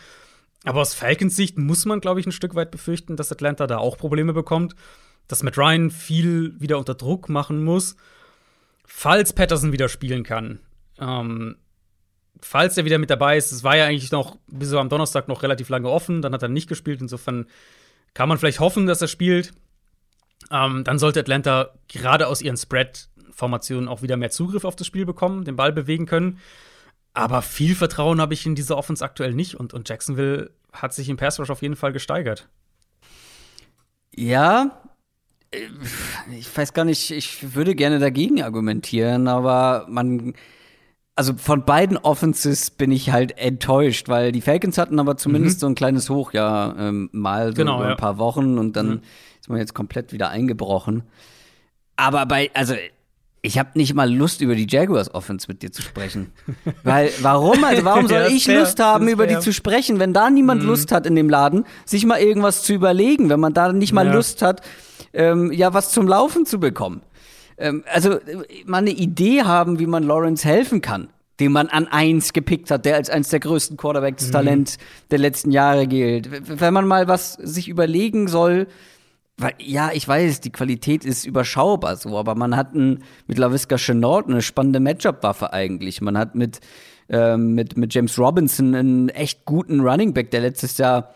Aber 0.64 0.82
aus 0.82 0.92
Falcons 0.92 1.34
Sicht 1.34 1.56
muss 1.56 1.86
man, 1.86 2.00
glaube 2.00 2.20
ich, 2.20 2.26
ein 2.26 2.32
Stück 2.32 2.54
weit 2.54 2.70
befürchten, 2.70 3.16
dass 3.16 3.32
Atlanta 3.32 3.66
da 3.66 3.78
auch 3.78 3.96
Probleme 3.96 4.34
bekommt. 4.34 4.74
Dass 5.28 5.42
Matt 5.42 5.56
Ryan 5.56 5.90
viel 5.90 6.60
wieder 6.60 6.78
unter 6.78 6.94
Druck 6.94 7.30
machen 7.30 7.64
muss. 7.64 7.96
Falls 8.84 9.32
Patterson 9.32 9.72
wieder 9.72 9.88
spielen 9.88 10.24
kann. 10.24 10.60
Ähm, 11.00 11.56
falls 12.40 12.76
er 12.76 12.84
wieder 12.84 12.98
mit 12.98 13.10
dabei 13.10 13.36
ist, 13.36 13.52
es 13.52 13.64
war 13.64 13.76
ja 13.76 13.86
eigentlich 13.86 14.12
noch 14.12 14.36
bis 14.46 14.72
am 14.72 14.88
Donnerstag 14.88 15.28
noch 15.28 15.42
relativ 15.42 15.68
lange 15.68 15.88
offen, 15.88 16.22
dann 16.22 16.32
hat 16.32 16.42
er 16.42 16.48
nicht 16.48 16.68
gespielt. 16.68 17.00
Insofern 17.00 17.46
kann 18.14 18.28
man 18.28 18.38
vielleicht 18.38 18.60
hoffen, 18.60 18.86
dass 18.86 19.02
er 19.02 19.08
spielt. 19.08 19.52
Ähm, 20.50 20.84
dann 20.84 20.98
sollte 20.98 21.20
Atlanta 21.20 21.70
gerade 21.88 22.28
aus 22.28 22.42
ihren 22.42 22.56
Spread-Formationen 22.56 23.88
auch 23.88 24.02
wieder 24.02 24.16
mehr 24.16 24.30
Zugriff 24.30 24.64
auf 24.64 24.76
das 24.76 24.86
Spiel 24.86 25.06
bekommen, 25.06 25.44
den 25.44 25.56
Ball 25.56 25.72
bewegen 25.72 26.06
können. 26.06 26.38
Aber 27.14 27.42
viel 27.42 27.74
Vertrauen 27.74 28.20
habe 28.20 28.34
ich 28.34 28.44
in 28.44 28.54
diese 28.54 28.76
Offense 28.76 29.04
aktuell 29.04 29.32
nicht 29.32 29.54
und, 29.54 29.72
und 29.72 29.88
Jacksonville 29.88 30.50
hat 30.72 30.92
sich 30.92 31.08
im 31.08 31.16
Pass 31.16 31.40
Rush 31.40 31.50
auf 31.50 31.62
jeden 31.62 31.76
Fall 31.76 31.92
gesteigert. 31.92 32.48
Ja, 34.14 34.82
ich 36.30 36.56
weiß 36.56 36.72
gar 36.74 36.84
nicht, 36.84 37.10
ich 37.10 37.54
würde 37.54 37.74
gerne 37.74 37.98
dagegen 37.98 38.42
argumentieren, 38.42 39.28
aber 39.28 39.86
man 39.88 40.34
also 41.16 41.32
von 41.34 41.64
beiden 41.64 41.96
Offenses 41.96 42.70
bin 42.70 42.92
ich 42.92 43.10
halt 43.10 43.38
enttäuscht, 43.38 44.08
weil 44.08 44.32
die 44.32 44.42
Falcons 44.42 44.76
hatten 44.76 45.00
aber 45.00 45.16
zumindest 45.16 45.56
mhm. 45.56 45.60
so 45.60 45.66
ein 45.68 45.74
kleines 45.74 46.10
Hoch 46.10 46.32
ja 46.34 46.74
ähm, 46.78 47.08
mal 47.12 47.48
so 47.48 47.54
genau, 47.54 47.76
über 47.78 47.86
ja. 47.86 47.90
ein 47.92 47.96
paar 47.96 48.18
Wochen 48.18 48.58
und 48.58 48.76
dann 48.76 48.86
mhm. 48.86 49.00
ist 49.40 49.48
man 49.48 49.58
jetzt 49.58 49.74
komplett 49.74 50.12
wieder 50.12 50.28
eingebrochen. 50.28 51.02
Aber 51.96 52.26
bei, 52.26 52.50
also 52.52 52.74
ich 53.40 53.58
habe 53.58 53.70
nicht 53.74 53.94
mal 53.94 54.12
Lust 54.12 54.42
über 54.42 54.54
die 54.54 54.66
Jaguars 54.68 55.14
Offense 55.14 55.46
mit 55.48 55.62
dir 55.62 55.72
zu 55.72 55.80
sprechen, 55.80 56.32
weil 56.82 57.10
warum? 57.22 57.64
Also 57.64 57.84
warum 57.86 58.08
soll 58.08 58.20
Ja, 58.22 58.26
ich 58.28 58.44
fair. 58.44 58.60
Lust 58.60 58.78
haben 58.78 59.08
über 59.08 59.24
fair. 59.26 59.38
die 59.38 59.42
zu 59.42 59.54
sprechen, 59.54 59.98
wenn 59.98 60.12
da 60.12 60.28
niemand 60.28 60.62
Mhm. 60.62 60.68
Lust 60.68 60.92
hat 60.92 61.06
in 61.06 61.14
dem 61.14 61.30
Laden, 61.30 61.64
sich 61.86 62.04
mal 62.04 62.18
irgendwas 62.20 62.62
zu 62.62 62.74
überlegen, 62.74 63.30
wenn 63.30 63.40
man 63.40 63.54
da 63.54 63.72
nicht 63.72 63.94
mal 63.94 64.06
Ja. 64.06 64.12
Lust 64.12 64.42
hat, 64.42 64.60
ähm, 65.14 65.50
ja 65.50 65.72
was 65.72 65.92
zum 65.92 66.06
Laufen 66.06 66.44
zu 66.44 66.60
bekommen. 66.60 67.00
Ähm, 67.58 67.84
also 67.92 68.12
äh, 68.12 68.44
mal 68.64 68.78
eine 68.78 68.90
Idee 68.90 69.42
haben, 69.42 69.78
wie 69.78 69.86
man 69.86 70.02
Lawrence 70.02 70.46
helfen 70.46 70.80
kann, 70.80 71.08
den 71.40 71.52
man 71.52 71.68
an 71.68 71.88
eins 71.88 72.32
gepickt 72.32 72.70
hat, 72.70 72.84
der 72.84 72.96
als 72.96 73.10
eines 73.10 73.28
der 73.28 73.40
größten 73.40 73.76
Quarterbacks-Talent 73.76 74.76
der 75.10 75.18
letzten 75.18 75.50
Jahre 75.50 75.86
gilt. 75.86 76.28
Wenn 76.60 76.74
man 76.74 76.86
mal 76.86 77.08
was 77.08 77.34
sich 77.34 77.68
überlegen 77.68 78.28
soll, 78.28 78.66
weil, 79.38 79.52
ja, 79.58 79.90
ich 79.92 80.08
weiß, 80.08 80.40
die 80.40 80.50
Qualität 80.50 81.04
ist 81.04 81.26
überschaubar 81.26 81.96
so, 81.96 82.16
aber 82.16 82.34
man 82.34 82.56
hat 82.56 82.74
ein, 82.74 83.02
mit 83.26 83.36
LaVisca 83.36 83.76
Chenault 83.76 84.28
eine 84.28 84.40
spannende 84.40 84.80
Matchup-Waffe 84.80 85.52
eigentlich. 85.52 86.00
Man 86.00 86.16
hat 86.16 86.34
mit, 86.34 86.60
ähm, 87.10 87.54
mit, 87.54 87.76
mit 87.76 87.92
James 87.92 88.18
Robinson 88.18 88.74
einen 88.74 89.08
echt 89.10 89.44
guten 89.44 89.80
Running 89.80 90.14
Back, 90.14 90.30
der 90.30 90.40
letztes 90.40 90.78
Jahr 90.78 91.14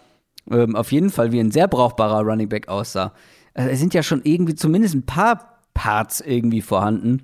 ähm, 0.50 0.76
auf 0.76 0.92
jeden 0.92 1.08
Fall 1.08 1.32
wie 1.32 1.40
ein 1.40 1.50
sehr 1.50 1.66
brauchbarer 1.66 2.20
Running 2.20 2.50
Back 2.50 2.68
aussah. 2.68 3.14
Also, 3.54 3.70
es 3.70 3.80
sind 3.80 3.94
ja 3.94 4.02
schon 4.02 4.20
irgendwie 4.22 4.54
zumindest 4.54 4.94
ein 4.94 5.06
paar 5.06 5.59
Parts 5.80 6.20
irgendwie 6.20 6.60
vorhanden. 6.60 7.22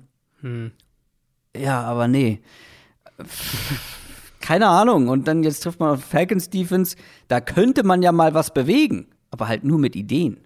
Ja, 1.55 1.83
aber 1.83 2.07
nee. 2.07 2.41
Keine 4.39 4.67
Ahnung. 4.67 5.09
Und 5.09 5.27
dann 5.27 5.43
jetzt 5.43 5.59
trifft 5.59 5.79
man 5.79 5.91
auf 5.93 6.03
Falcons 6.03 6.49
Defense. 6.49 6.95
Da 7.27 7.39
könnte 7.39 7.83
man 7.83 8.01
ja 8.01 8.11
mal 8.11 8.33
was 8.33 8.51
bewegen, 8.51 9.09
aber 9.29 9.47
halt 9.47 9.63
nur 9.63 9.77
mit 9.77 9.95
Ideen. 9.95 10.39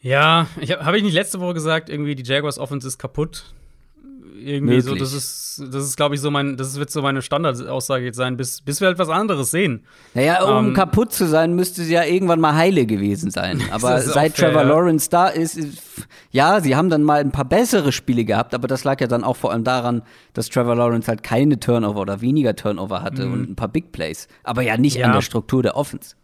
Ja, 0.00 0.48
habe 0.68 0.84
hab 0.84 0.94
ich 0.94 1.02
nicht 1.02 1.14
letzte 1.14 1.40
Woche 1.40 1.54
gesagt, 1.54 1.88
irgendwie 1.88 2.14
die 2.14 2.24
Jaguars 2.24 2.58
Offense 2.58 2.86
ist 2.86 2.98
kaputt. 2.98 3.54
Irgendwie 4.34 4.80
so, 4.80 4.90
Möglich. 4.92 5.02
das 5.10 5.12
ist, 5.12 5.62
das 5.72 5.84
ist, 5.84 5.96
glaube 5.96 6.14
ich, 6.14 6.20
so 6.20 6.30
mein, 6.30 6.56
das 6.56 6.76
wird 6.78 6.90
so 6.90 7.02
meine 7.02 7.20
Standardaussage 7.22 8.04
jetzt 8.06 8.16
sein, 8.16 8.36
bis, 8.36 8.60
bis 8.62 8.80
wir 8.80 8.88
halt 8.88 8.98
was 8.98 9.08
anderes 9.08 9.50
sehen. 9.50 9.84
Naja, 10.14 10.42
um 10.44 10.68
Ähm, 10.68 10.74
kaputt 10.74 11.12
zu 11.12 11.26
sein, 11.26 11.54
müsste 11.54 11.82
sie 11.82 11.92
ja 11.92 12.04
irgendwann 12.04 12.40
mal 12.40 12.54
heile 12.54 12.86
gewesen 12.86 13.30
sein. 13.30 13.60
Aber 13.70 14.00
seit 14.00 14.34
fair, 14.36 14.48
Trevor 14.48 14.62
ja. 14.62 14.68
Lawrence 14.68 15.10
da 15.10 15.28
ist, 15.28 15.56
ist, 15.56 15.78
ja, 16.30 16.60
sie 16.60 16.74
haben 16.76 16.88
dann 16.90 17.02
mal 17.02 17.20
ein 17.20 17.32
paar 17.32 17.44
bessere 17.44 17.92
Spiele 17.92 18.24
gehabt, 18.24 18.54
aber 18.54 18.66
das 18.68 18.84
lag 18.84 19.00
ja 19.00 19.06
dann 19.06 19.24
auch 19.24 19.36
vor 19.36 19.52
allem 19.52 19.64
daran, 19.64 20.02
dass 20.32 20.48
Trevor 20.48 20.74
Lawrence 20.76 21.08
halt 21.08 21.22
keine 21.22 21.60
Turnover 21.60 22.00
oder 22.00 22.20
weniger 22.20 22.56
Turnover 22.56 23.02
hatte 23.02 23.26
und 23.26 23.50
ein 23.50 23.56
paar 23.56 23.68
Big 23.68 23.92
Plays. 23.92 24.28
Aber 24.42 24.62
ja 24.62 24.76
nicht 24.78 24.96
an 24.96 25.02
Mhm. 25.02 25.06
Ja. 25.08 25.12
der 25.14 25.22
Struktur 25.22 25.62
der 25.62 25.76
Offense. 25.76 26.14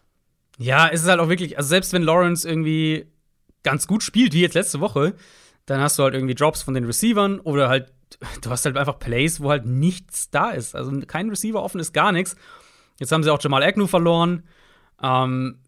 Ja, 0.59 0.89
es 0.89 1.03
ist 1.03 1.09
halt 1.09 1.21
auch 1.21 1.29
wirklich, 1.29 1.57
also 1.59 1.69
selbst 1.69 1.93
wenn 1.93 2.03
Lawrence 2.03 2.49
irgendwie 2.49 3.07
ganz 3.63 3.87
gut 3.87 4.03
spielt, 4.03 4.33
wie 4.33 4.41
jetzt 4.41 4.55
letzte 4.55 4.81
Woche, 4.81 5.15
dann 5.67 5.81
hast 5.81 5.99
du 5.99 6.03
halt 6.03 6.15
irgendwie 6.15 6.35
Drops 6.35 6.63
von 6.63 6.73
den 6.75 6.85
Receivern 6.85 7.39
oder 7.41 7.69
halt, 7.69 7.93
du 8.43 8.51
hast 8.51 8.65
halt 8.65 8.77
einfach 8.77 8.99
Plays, 8.99 9.41
wo 9.41 9.51
halt 9.51 9.67
nichts 9.67 10.31
da 10.31 10.51
ist. 10.51 10.75
Also 10.75 10.93
kein 11.07 11.29
Receiver 11.29 11.63
offen 11.63 11.81
ist 11.81 11.93
gar 11.93 12.13
nichts. 12.13 12.37
Jetzt 12.99 13.13
haben 13.13 13.23
sie 13.23 13.33
auch 13.33 13.43
Jamal 13.43 13.63
Agnew 13.63 13.87
verloren. 13.87 14.45
Ähm, 15.03 15.59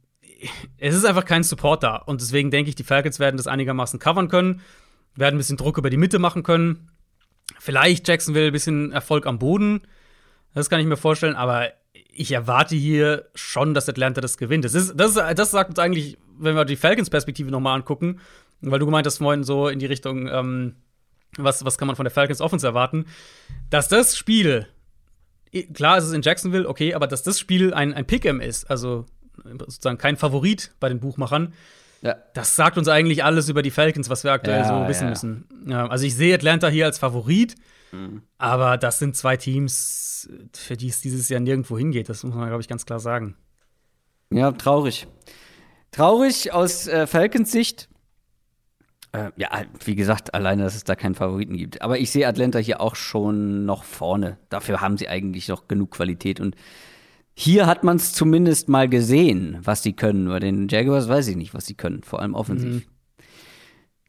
es 0.79 0.95
ist 0.95 1.05
einfach 1.05 1.25
kein 1.25 1.43
Support 1.43 1.83
da. 1.83 1.97
Und 1.97 2.21
deswegen 2.21 2.51
denke 2.51 2.71
ich, 2.71 2.75
die 2.75 2.85
Falcons 2.85 3.19
werden 3.19 3.37
das 3.37 3.47
einigermaßen 3.47 3.99
covern 3.99 4.29
können, 4.29 4.63
werden 5.15 5.37
ein 5.37 5.39
bisschen 5.39 5.57
Druck 5.57 5.79
über 5.79 5.91
die 5.91 5.97
Mitte 5.97 6.19
machen 6.19 6.43
können. 6.43 6.91
Vielleicht 7.59 8.09
Jacksonville 8.09 8.47
ein 8.47 8.53
bisschen 8.53 8.93
Erfolg 8.93 9.27
am 9.27 9.39
Boden. 9.39 9.83
Das 10.55 10.71
kann 10.71 10.81
ich 10.81 10.87
mir 10.87 10.97
vorstellen, 10.97 11.37
aber 11.37 11.69
ich 11.93 12.33
erwarte 12.33 12.75
hier 12.75 13.29
schon, 13.35 13.75
dass 13.75 13.89
Atlanta 13.89 14.21
das 14.21 14.39
gewinnt. 14.39 14.65
Das, 14.65 14.75
ist, 14.75 14.95
das, 14.97 15.15
das 15.15 15.51
sagt 15.51 15.71
uns 15.71 15.79
eigentlich, 15.79 16.19
wenn 16.39 16.57
wir 16.57 16.65
die 16.65 16.77
Falcons-Perspektive 16.77 17.51
nochmal 17.51 17.77
angucken, 17.77 18.21
weil 18.61 18.79
du 18.79 18.87
gemeint 18.87 19.07
hast 19.07 19.19
vorhin 19.19 19.45
so 19.45 19.69
in 19.69 19.79
die 19.79 19.87
Richtung, 19.87 20.29
ähm, 20.29 20.77
was, 21.37 21.65
was 21.65 21.79
kann 21.79 21.87
man 21.87 21.97
von 21.97 22.05
der 22.05 22.11
Falcons 22.11 22.41
Offense 22.41 22.67
erwarten, 22.67 23.07
dass 23.71 23.89
das 23.89 24.17
Spiel, 24.17 24.67
klar 25.75 25.99
ist 25.99 26.05
es 26.05 26.13
in 26.13 26.23
Jacksonville, 26.23 26.69
okay, 26.69 26.95
aber 26.95 27.07
dass 27.07 27.23
das 27.23 27.39
Spiel 27.39 27.73
ein, 27.75 27.95
ein 27.95 28.05
Pick'em 28.07 28.41
ist, 28.41 28.71
also 28.71 29.07
sozusagen 29.45 29.99
kein 29.99 30.17
Favorit 30.17 30.73
bei 30.81 30.89
den 30.89 31.01
Buchmachern, 31.01 31.55
Ja. 32.03 32.17
das 32.35 32.57
sagt 32.57 32.79
uns 32.79 32.89
eigentlich 32.89 33.25
alles 33.25 33.49
über 33.49 33.63
die 33.63 33.71
Falcons, 33.71 34.09
was 34.11 34.25
wir 34.25 34.33
aktuell 34.33 34.61
Ja, 34.61 34.83
so 34.83 34.89
wissen 34.89 35.05
ja. 35.05 35.11
müssen. 35.11 35.45
Also 35.73 36.05
ich 36.05 36.15
sehe 36.15 36.35
Atlanta 36.35 36.69
hier 36.69 36.87
als 36.87 36.99
Favorit, 36.99 37.55
Mhm. 37.93 38.23
aber 38.39 38.77
das 38.79 38.99
sind 39.01 39.17
zwei 39.17 39.37
Teams, 39.37 40.29
für 40.55 40.77
die 40.77 40.89
es 40.89 41.01
dieses 41.01 41.29
Jahr 41.29 41.41
nirgendwo 41.41 41.77
hingeht. 41.77 42.09
Das 42.09 42.23
muss 42.23 42.35
man, 42.35 42.47
glaube 42.49 42.61
ich, 42.63 42.69
ganz 42.69 42.87
klar 42.87 43.01
sagen. 43.01 43.37
Ja, 44.33 44.53
traurig. 44.53 45.09
Traurig 45.91 46.53
aus 46.53 46.87
äh, 46.87 47.07
Falcons 47.09 47.51
Sicht. 47.51 47.89
Äh, 49.13 49.31
ja, 49.37 49.49
wie 49.85 49.97
gesagt, 49.97 50.35
alleine, 50.35 50.63
dass 50.63 50.77
es 50.77 50.85
da 50.85 50.95
keinen 50.95 51.15
Favoriten 51.15 51.57
gibt. 51.57 51.83
Aber 51.83 51.99
ich 51.99 52.11
sehe 52.11 52.29
Atlanta 52.29 52.59
hier 52.59 52.81
auch 52.81 52.95
schon 52.95 53.65
noch 53.65 53.85
vorne. 53.85 54.39
Dafür 54.49 54.81
haben 54.81 54.97
sie 54.97 55.09
eigentlich 55.09 55.49
noch 55.49 55.67
genug 55.67 55.91
Qualität. 55.91 56.41
Und 56.41 56.55
hier 57.35 57.67
hat 57.67 57.83
man 57.83 57.97
es 57.97 58.13
zumindest 58.13 58.69
mal 58.69 58.89
gesehen, 58.89 59.59
was 59.63 59.83
sie 59.83 59.95
können. 59.95 60.29
Bei 60.29 60.39
den 60.39 60.69
Jaguars 60.69 61.09
weiß 61.09 61.29
ich 61.29 61.37
nicht, 61.37 61.55
was 61.55 61.67
sie 61.67 61.75
können, 61.75 62.03
vor 62.03 62.21
allem 62.21 62.35
offensiv. 62.35 62.75
Mhm. 62.75 62.83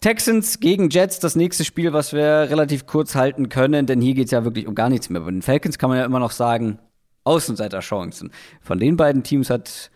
Texans 0.02 0.60
gegen 0.60 0.90
Jets, 0.90 1.20
das 1.20 1.36
nächste 1.36 1.64
Spiel, 1.64 1.94
was 1.94 2.12
wir 2.12 2.50
relativ 2.50 2.88
kurz 2.88 3.14
halten 3.14 3.50
können, 3.50 3.86
denn 3.86 4.02
hier 4.02 4.16
geht 4.16 4.26
es 4.26 4.32
ja 4.32 4.44
wirklich 4.44 4.68
um 4.68 4.74
gar 4.74 4.90
nichts 4.90 5.10
mehr. 5.10 5.22
Bei 5.22 5.30
den 5.30 5.44
Falcons 5.44 5.78
kann 5.78 5.90
man 5.90 6.00
ja 6.00 6.06
immer 6.06 6.20
noch 6.20 6.32
sagen, 6.32 6.80
Außenseiterchancen. 7.24 8.32
Von 8.62 8.80
den 8.80 8.98
beiden 8.98 9.22
Teams 9.22 9.52
hat 9.52 9.92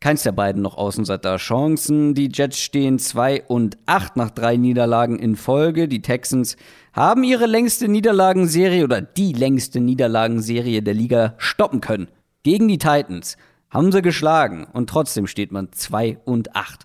keins 0.00 0.22
der 0.22 0.32
beiden 0.32 0.62
noch 0.62 0.76
Außenseiterchancen. 0.76 2.14
Die 2.14 2.30
Jets 2.32 2.60
stehen 2.60 2.98
2 2.98 3.44
und 3.44 3.76
8 3.86 4.16
nach 4.16 4.30
drei 4.30 4.56
Niederlagen 4.56 5.18
in 5.18 5.36
Folge. 5.36 5.88
Die 5.88 6.02
Texans 6.02 6.56
haben 6.92 7.24
ihre 7.24 7.46
längste 7.46 7.88
Niederlagenserie 7.88 8.84
oder 8.84 9.00
die 9.00 9.32
längste 9.32 9.80
Niederlagenserie 9.80 10.82
der 10.82 10.94
Liga 10.94 11.34
stoppen 11.38 11.80
können. 11.80 12.08
Gegen 12.42 12.68
die 12.68 12.78
Titans 12.78 13.36
haben 13.70 13.92
sie 13.92 14.02
geschlagen 14.02 14.66
und 14.72 14.88
trotzdem 14.88 15.26
steht 15.26 15.52
man 15.52 15.72
2 15.72 16.18
und 16.24 16.54
8. 16.54 16.84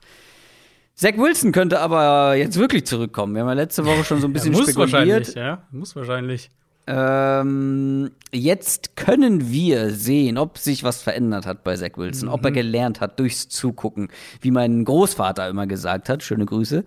Zach 0.95 1.17
Wilson 1.17 1.51
könnte 1.51 1.79
aber 1.79 2.35
jetzt 2.35 2.57
wirklich 2.57 2.85
zurückkommen. 2.85 3.33
Wir 3.33 3.41
haben 3.41 3.49
ja 3.49 3.53
letzte 3.53 3.85
Woche 3.85 4.03
schon 4.03 4.21
so 4.21 4.27
ein 4.27 4.33
bisschen 4.33 4.53
ja, 4.53 4.59
muss 4.59 4.69
spekuliert. 4.71 4.93
Wahrscheinlich, 4.93 5.35
ja, 5.35 5.67
muss 5.71 5.95
wahrscheinlich. 5.95 6.49
Ähm, 6.85 8.11
jetzt 8.31 8.95
können 8.97 9.49
wir 9.49 9.91
sehen, 9.91 10.37
ob 10.37 10.57
sich 10.57 10.83
was 10.83 11.01
verändert 11.01 11.45
hat 11.45 11.63
bei 11.63 11.75
Zach 11.75 11.91
Wilson, 11.95 12.27
mhm. 12.27 12.33
ob 12.33 12.43
er 12.43 12.51
mhm. 12.51 12.55
gelernt 12.55 13.01
hat 13.01 13.19
durchs 13.19 13.47
Zugucken, 13.47 14.09
wie 14.41 14.51
mein 14.51 14.83
Großvater 14.83 15.47
immer 15.47 15.67
gesagt 15.67 16.09
hat. 16.09 16.23
Schöne 16.23 16.45
Grüße. 16.45 16.83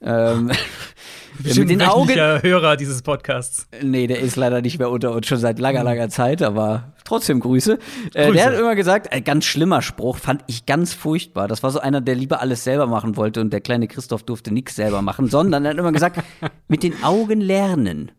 Ähm, 0.00 0.50
mit 1.42 1.70
den 1.70 1.82
Augen. 1.82 2.14
Hörer 2.14 2.76
dieses 2.76 3.02
Podcasts. 3.02 3.66
Nee, 3.82 4.06
der 4.06 4.20
ist 4.20 4.36
leider 4.36 4.62
nicht 4.62 4.78
mehr 4.78 4.90
unter 4.90 5.12
uns 5.12 5.26
schon 5.26 5.38
seit 5.38 5.58
langer, 5.58 5.82
langer 5.82 6.08
Zeit, 6.08 6.42
aber 6.42 6.94
trotzdem 7.04 7.40
Grüße. 7.40 7.78
Äh, 8.14 8.32
Der 8.32 8.46
hat 8.46 8.54
immer 8.54 8.74
gesagt, 8.74 9.12
ein 9.12 9.24
ganz 9.24 9.44
schlimmer 9.44 9.82
Spruch, 9.82 10.16
fand 10.16 10.42
ich 10.46 10.66
ganz 10.66 10.94
furchtbar. 10.94 11.48
Das 11.48 11.62
war 11.62 11.70
so 11.70 11.80
einer, 11.80 12.00
der 12.00 12.14
lieber 12.14 12.40
alles 12.40 12.64
selber 12.64 12.86
machen 12.86 13.16
wollte 13.16 13.40
und 13.40 13.52
der 13.52 13.60
kleine 13.60 13.88
Christoph 13.88 14.22
durfte 14.22 14.52
nichts 14.52 14.76
selber 14.76 15.02
machen, 15.02 15.28
sondern 15.28 15.64
er 15.64 15.72
hat 15.72 15.78
immer 15.78 15.92
gesagt, 15.92 16.22
mit 16.68 16.82
den 16.82 17.02
Augen 17.02 17.40
lernen. 17.40 18.12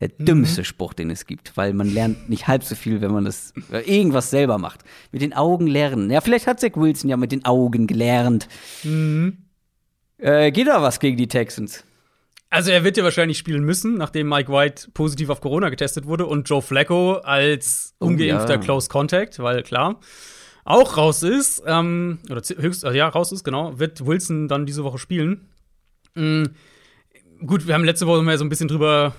Der 0.00 0.10
mhm. 0.18 0.24
dümmste 0.26 0.64
Spruch, 0.64 0.92
den 0.92 1.10
es 1.10 1.26
gibt, 1.26 1.56
weil 1.56 1.72
man 1.72 1.92
lernt 1.92 2.28
nicht 2.28 2.46
halb 2.48 2.64
so 2.64 2.74
viel, 2.74 3.00
wenn 3.00 3.12
man 3.12 3.24
das 3.24 3.54
äh, 3.72 3.80
irgendwas 3.80 4.30
selber 4.30 4.58
macht. 4.58 4.80
Mit 5.10 5.22
den 5.22 5.32
Augen 5.32 5.66
lernen. 5.66 6.10
Ja, 6.10 6.20
vielleicht 6.20 6.46
hat 6.46 6.60
Zach 6.60 6.72
Wilson 6.74 7.08
ja 7.08 7.16
mit 7.16 7.32
den 7.32 7.44
Augen 7.44 7.86
gelernt. 7.86 8.48
Mhm. 8.82 9.38
Äh, 10.18 10.50
geht 10.50 10.68
da 10.68 10.82
was 10.82 11.00
gegen 11.00 11.16
die 11.16 11.28
Texans? 11.28 11.84
Also 12.50 12.70
er 12.70 12.84
wird 12.84 12.96
ja 12.96 13.04
wahrscheinlich 13.04 13.38
spielen 13.38 13.64
müssen, 13.64 13.96
nachdem 13.96 14.28
Mike 14.28 14.52
White 14.52 14.90
positiv 14.94 15.30
auf 15.30 15.40
Corona 15.40 15.68
getestet 15.68 16.06
wurde 16.06 16.26
und 16.26 16.48
Joe 16.48 16.62
Flacco 16.62 17.14
als 17.14 17.94
oh, 17.98 18.06
ungeimpfter 18.06 18.54
ja. 18.54 18.60
Close 18.60 18.88
Contact, 18.88 19.38
weil 19.40 19.62
klar, 19.62 20.00
auch 20.64 20.96
raus 20.96 21.22
ist, 21.22 21.62
ähm, 21.66 22.18
oder 22.30 22.40
höchst, 22.40 22.84
also 22.84 22.96
ja, 22.96 23.08
raus 23.08 23.32
ist, 23.32 23.44
genau, 23.44 23.78
wird 23.78 24.06
Wilson 24.06 24.48
dann 24.48 24.64
diese 24.64 24.84
Woche 24.84 24.98
spielen. 24.98 25.48
Mhm. 26.14 26.50
Gut, 27.44 27.66
wir 27.66 27.74
haben 27.74 27.84
letzte 27.84 28.06
Woche 28.06 28.22
mal 28.22 28.38
so 28.38 28.44
ein 28.44 28.48
bisschen 28.48 28.68
drüber 28.68 29.14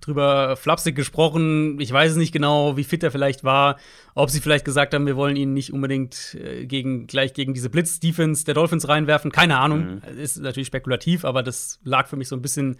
drüber 0.00 0.56
flapsig 0.56 0.96
gesprochen. 0.96 1.78
Ich 1.80 1.92
weiß 1.92 2.16
nicht 2.16 2.32
genau, 2.32 2.76
wie 2.76 2.84
fit 2.84 3.02
er 3.02 3.10
vielleicht 3.10 3.44
war. 3.44 3.78
Ob 4.14 4.30
sie 4.30 4.40
vielleicht 4.40 4.64
gesagt 4.64 4.94
haben, 4.94 5.06
wir 5.06 5.16
wollen 5.16 5.36
ihn 5.36 5.52
nicht 5.52 5.72
unbedingt 5.72 6.34
äh, 6.34 6.66
gegen, 6.66 7.06
gleich 7.06 7.34
gegen 7.34 7.54
diese 7.54 7.70
Blitz-Defense 7.70 8.44
der 8.44 8.54
Dolphins 8.54 8.88
reinwerfen. 8.88 9.32
Keine 9.32 9.58
Ahnung. 9.58 10.02
Mhm. 10.02 10.18
Ist 10.18 10.38
natürlich 10.38 10.68
spekulativ, 10.68 11.24
aber 11.24 11.42
das 11.42 11.80
lag 11.84 12.08
für 12.08 12.16
mich 12.16 12.28
so 12.28 12.36
ein 12.36 12.42
bisschen 12.42 12.76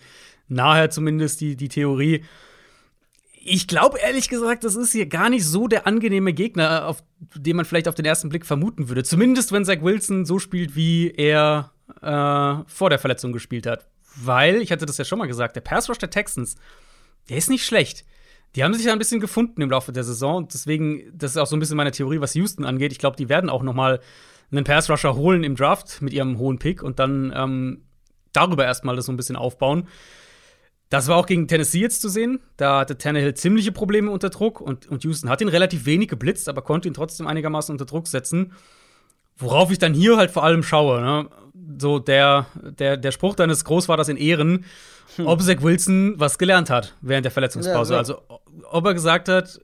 nahe, 0.48 0.88
zumindest 0.90 1.40
die, 1.40 1.56
die 1.56 1.68
Theorie. 1.68 2.24
Ich 3.46 3.68
glaube 3.68 3.98
ehrlich 3.98 4.28
gesagt, 4.28 4.64
das 4.64 4.74
ist 4.74 4.92
hier 4.92 5.06
gar 5.06 5.28
nicht 5.28 5.44
so 5.44 5.68
der 5.68 5.86
angenehme 5.86 6.32
Gegner, 6.32 6.86
auf 6.86 7.02
den 7.34 7.56
man 7.56 7.64
vielleicht 7.64 7.88
auf 7.88 7.94
den 7.94 8.06
ersten 8.06 8.30
Blick 8.30 8.46
vermuten 8.46 8.88
würde. 8.88 9.04
Zumindest 9.04 9.52
wenn 9.52 9.64
Zach 9.64 9.82
Wilson 9.82 10.24
so 10.24 10.38
spielt, 10.38 10.76
wie 10.76 11.10
er 11.10 11.72
äh, 12.00 12.64
vor 12.66 12.88
der 12.88 12.98
Verletzung 12.98 13.32
gespielt 13.32 13.66
hat 13.66 13.86
weil, 14.16 14.62
ich 14.62 14.72
hatte 14.72 14.86
das 14.86 14.98
ja 14.98 15.04
schon 15.04 15.18
mal 15.18 15.26
gesagt, 15.26 15.56
der 15.56 15.60
Pass 15.60 15.88
Rush 15.88 15.98
der 15.98 16.10
Texans, 16.10 16.56
der 17.28 17.36
ist 17.36 17.50
nicht 17.50 17.64
schlecht. 17.64 18.04
Die 18.54 18.62
haben 18.62 18.74
sich 18.74 18.84
ja 18.84 18.92
ein 18.92 18.98
bisschen 18.98 19.20
gefunden 19.20 19.60
im 19.62 19.70
Laufe 19.70 19.92
der 19.92 20.04
Saison. 20.04 20.36
Und 20.36 20.54
deswegen, 20.54 21.10
das 21.12 21.32
ist 21.32 21.36
auch 21.38 21.46
so 21.46 21.56
ein 21.56 21.60
bisschen 21.60 21.76
meine 21.76 21.90
Theorie, 21.90 22.20
was 22.20 22.34
Houston 22.34 22.64
angeht. 22.64 22.92
Ich 22.92 22.98
glaube, 22.98 23.16
die 23.16 23.28
werden 23.28 23.50
auch 23.50 23.62
noch 23.62 23.74
mal 23.74 24.00
einen 24.52 24.64
Pass 24.64 24.88
Rusher 24.88 25.16
holen 25.16 25.42
im 25.42 25.56
Draft 25.56 26.02
mit 26.02 26.12
ihrem 26.12 26.38
hohen 26.38 26.58
Pick 26.58 26.82
und 26.82 26.98
dann 26.98 27.32
ähm, 27.34 27.82
darüber 28.32 28.64
erstmal 28.64 28.94
das 28.94 29.06
so 29.06 29.12
ein 29.12 29.16
bisschen 29.16 29.36
aufbauen. 29.36 29.88
Das 30.90 31.08
war 31.08 31.16
auch 31.16 31.26
gegen 31.26 31.48
Tennessee 31.48 31.80
jetzt 31.80 32.02
zu 32.02 32.08
sehen. 32.08 32.40
Da 32.56 32.80
hatte 32.80 32.98
Tannehill 32.98 33.34
ziemliche 33.34 33.72
Probleme 33.72 34.10
unter 34.10 34.30
Druck 34.30 34.60
und, 34.60 34.86
und 34.86 35.02
Houston 35.02 35.28
hat 35.28 35.40
ihn 35.40 35.48
relativ 35.48 35.86
wenig 35.86 36.08
geblitzt, 36.08 36.48
aber 36.48 36.62
konnte 36.62 36.86
ihn 36.86 36.94
trotzdem 36.94 37.26
einigermaßen 37.26 37.72
unter 37.72 37.86
Druck 37.86 38.06
setzen. 38.06 38.52
Worauf 39.36 39.72
ich 39.72 39.78
dann 39.78 39.94
hier 39.94 40.16
halt 40.16 40.30
vor 40.30 40.44
allem 40.44 40.62
schaue, 40.62 41.00
ne? 41.00 41.28
So 41.78 41.98
der, 41.98 42.46
der, 42.62 42.96
der 42.96 43.12
Spruch 43.12 43.36
deines 43.36 43.64
Großvaters 43.64 44.08
in 44.08 44.16
Ehren, 44.16 44.64
hm. 45.16 45.26
ob 45.26 45.42
Zach 45.42 45.62
Wilson 45.62 46.14
was 46.18 46.38
gelernt 46.38 46.70
hat 46.70 46.94
während 47.00 47.24
der 47.24 47.32
Verletzungspause. 47.32 47.94
Ja, 47.94 47.98
also, 47.98 48.22
ob 48.70 48.84
er 48.86 48.94
gesagt 48.94 49.28
hat, 49.28 49.60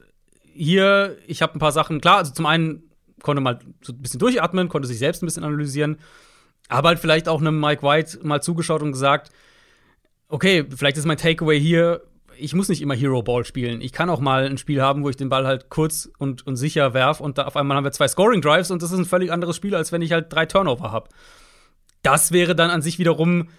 hier, 0.53 1.17
ich 1.27 1.41
habe 1.41 1.55
ein 1.55 1.59
paar 1.59 1.71
Sachen, 1.71 2.01
klar, 2.01 2.17
also 2.17 2.33
zum 2.33 2.45
einen 2.45 2.83
konnte 3.21 3.41
mal 3.41 3.59
so 3.81 3.93
ein 3.93 4.01
bisschen 4.01 4.19
durchatmen, 4.19 4.69
konnte 4.69 4.87
sich 4.87 4.99
selbst 4.99 5.21
ein 5.21 5.25
bisschen 5.25 5.43
analysieren, 5.43 5.97
aber 6.69 6.89
halt 6.89 6.99
vielleicht 6.99 7.27
auch 7.27 7.39
einem 7.39 7.59
Mike 7.59 7.83
White 7.83 8.19
mal 8.23 8.41
zugeschaut 8.41 8.81
und 8.81 8.91
gesagt, 8.91 9.31
okay, 10.27 10.65
vielleicht 10.75 10.97
ist 10.97 11.05
mein 11.05 11.17
Takeaway 11.17 11.59
hier, 11.59 12.01
ich 12.37 12.55
muss 12.55 12.69
nicht 12.69 12.81
immer 12.81 12.95
Hero 12.95 13.21
Ball 13.21 13.45
spielen. 13.45 13.81
Ich 13.81 13.91
kann 13.91 14.09
auch 14.09 14.19
mal 14.19 14.45
ein 14.45 14.57
Spiel 14.57 14.81
haben, 14.81 15.03
wo 15.03 15.09
ich 15.09 15.17
den 15.17 15.29
Ball 15.29 15.45
halt 15.45 15.69
kurz 15.69 16.09
und, 16.17 16.47
und 16.47 16.55
sicher 16.55 16.93
werf 16.93 17.19
und 17.19 17.37
da 17.37 17.43
auf 17.43 17.55
einmal 17.55 17.77
haben 17.77 17.83
wir 17.83 17.91
zwei 17.91 18.07
Scoring 18.07 18.41
Drives 18.41 18.71
und 18.71 18.81
das 18.81 18.91
ist 18.91 18.97
ein 18.97 19.05
völlig 19.05 19.31
anderes 19.31 19.55
Spiel, 19.55 19.75
als 19.75 19.91
wenn 19.91 20.01
ich 20.01 20.11
halt 20.11 20.33
drei 20.33 20.45
Turnover 20.45 20.91
habe. 20.91 21.09
Das 22.01 22.31
wäre 22.31 22.55
dann 22.55 22.69
an 22.69 22.81
sich 22.81 22.99
wiederum, 22.99 23.49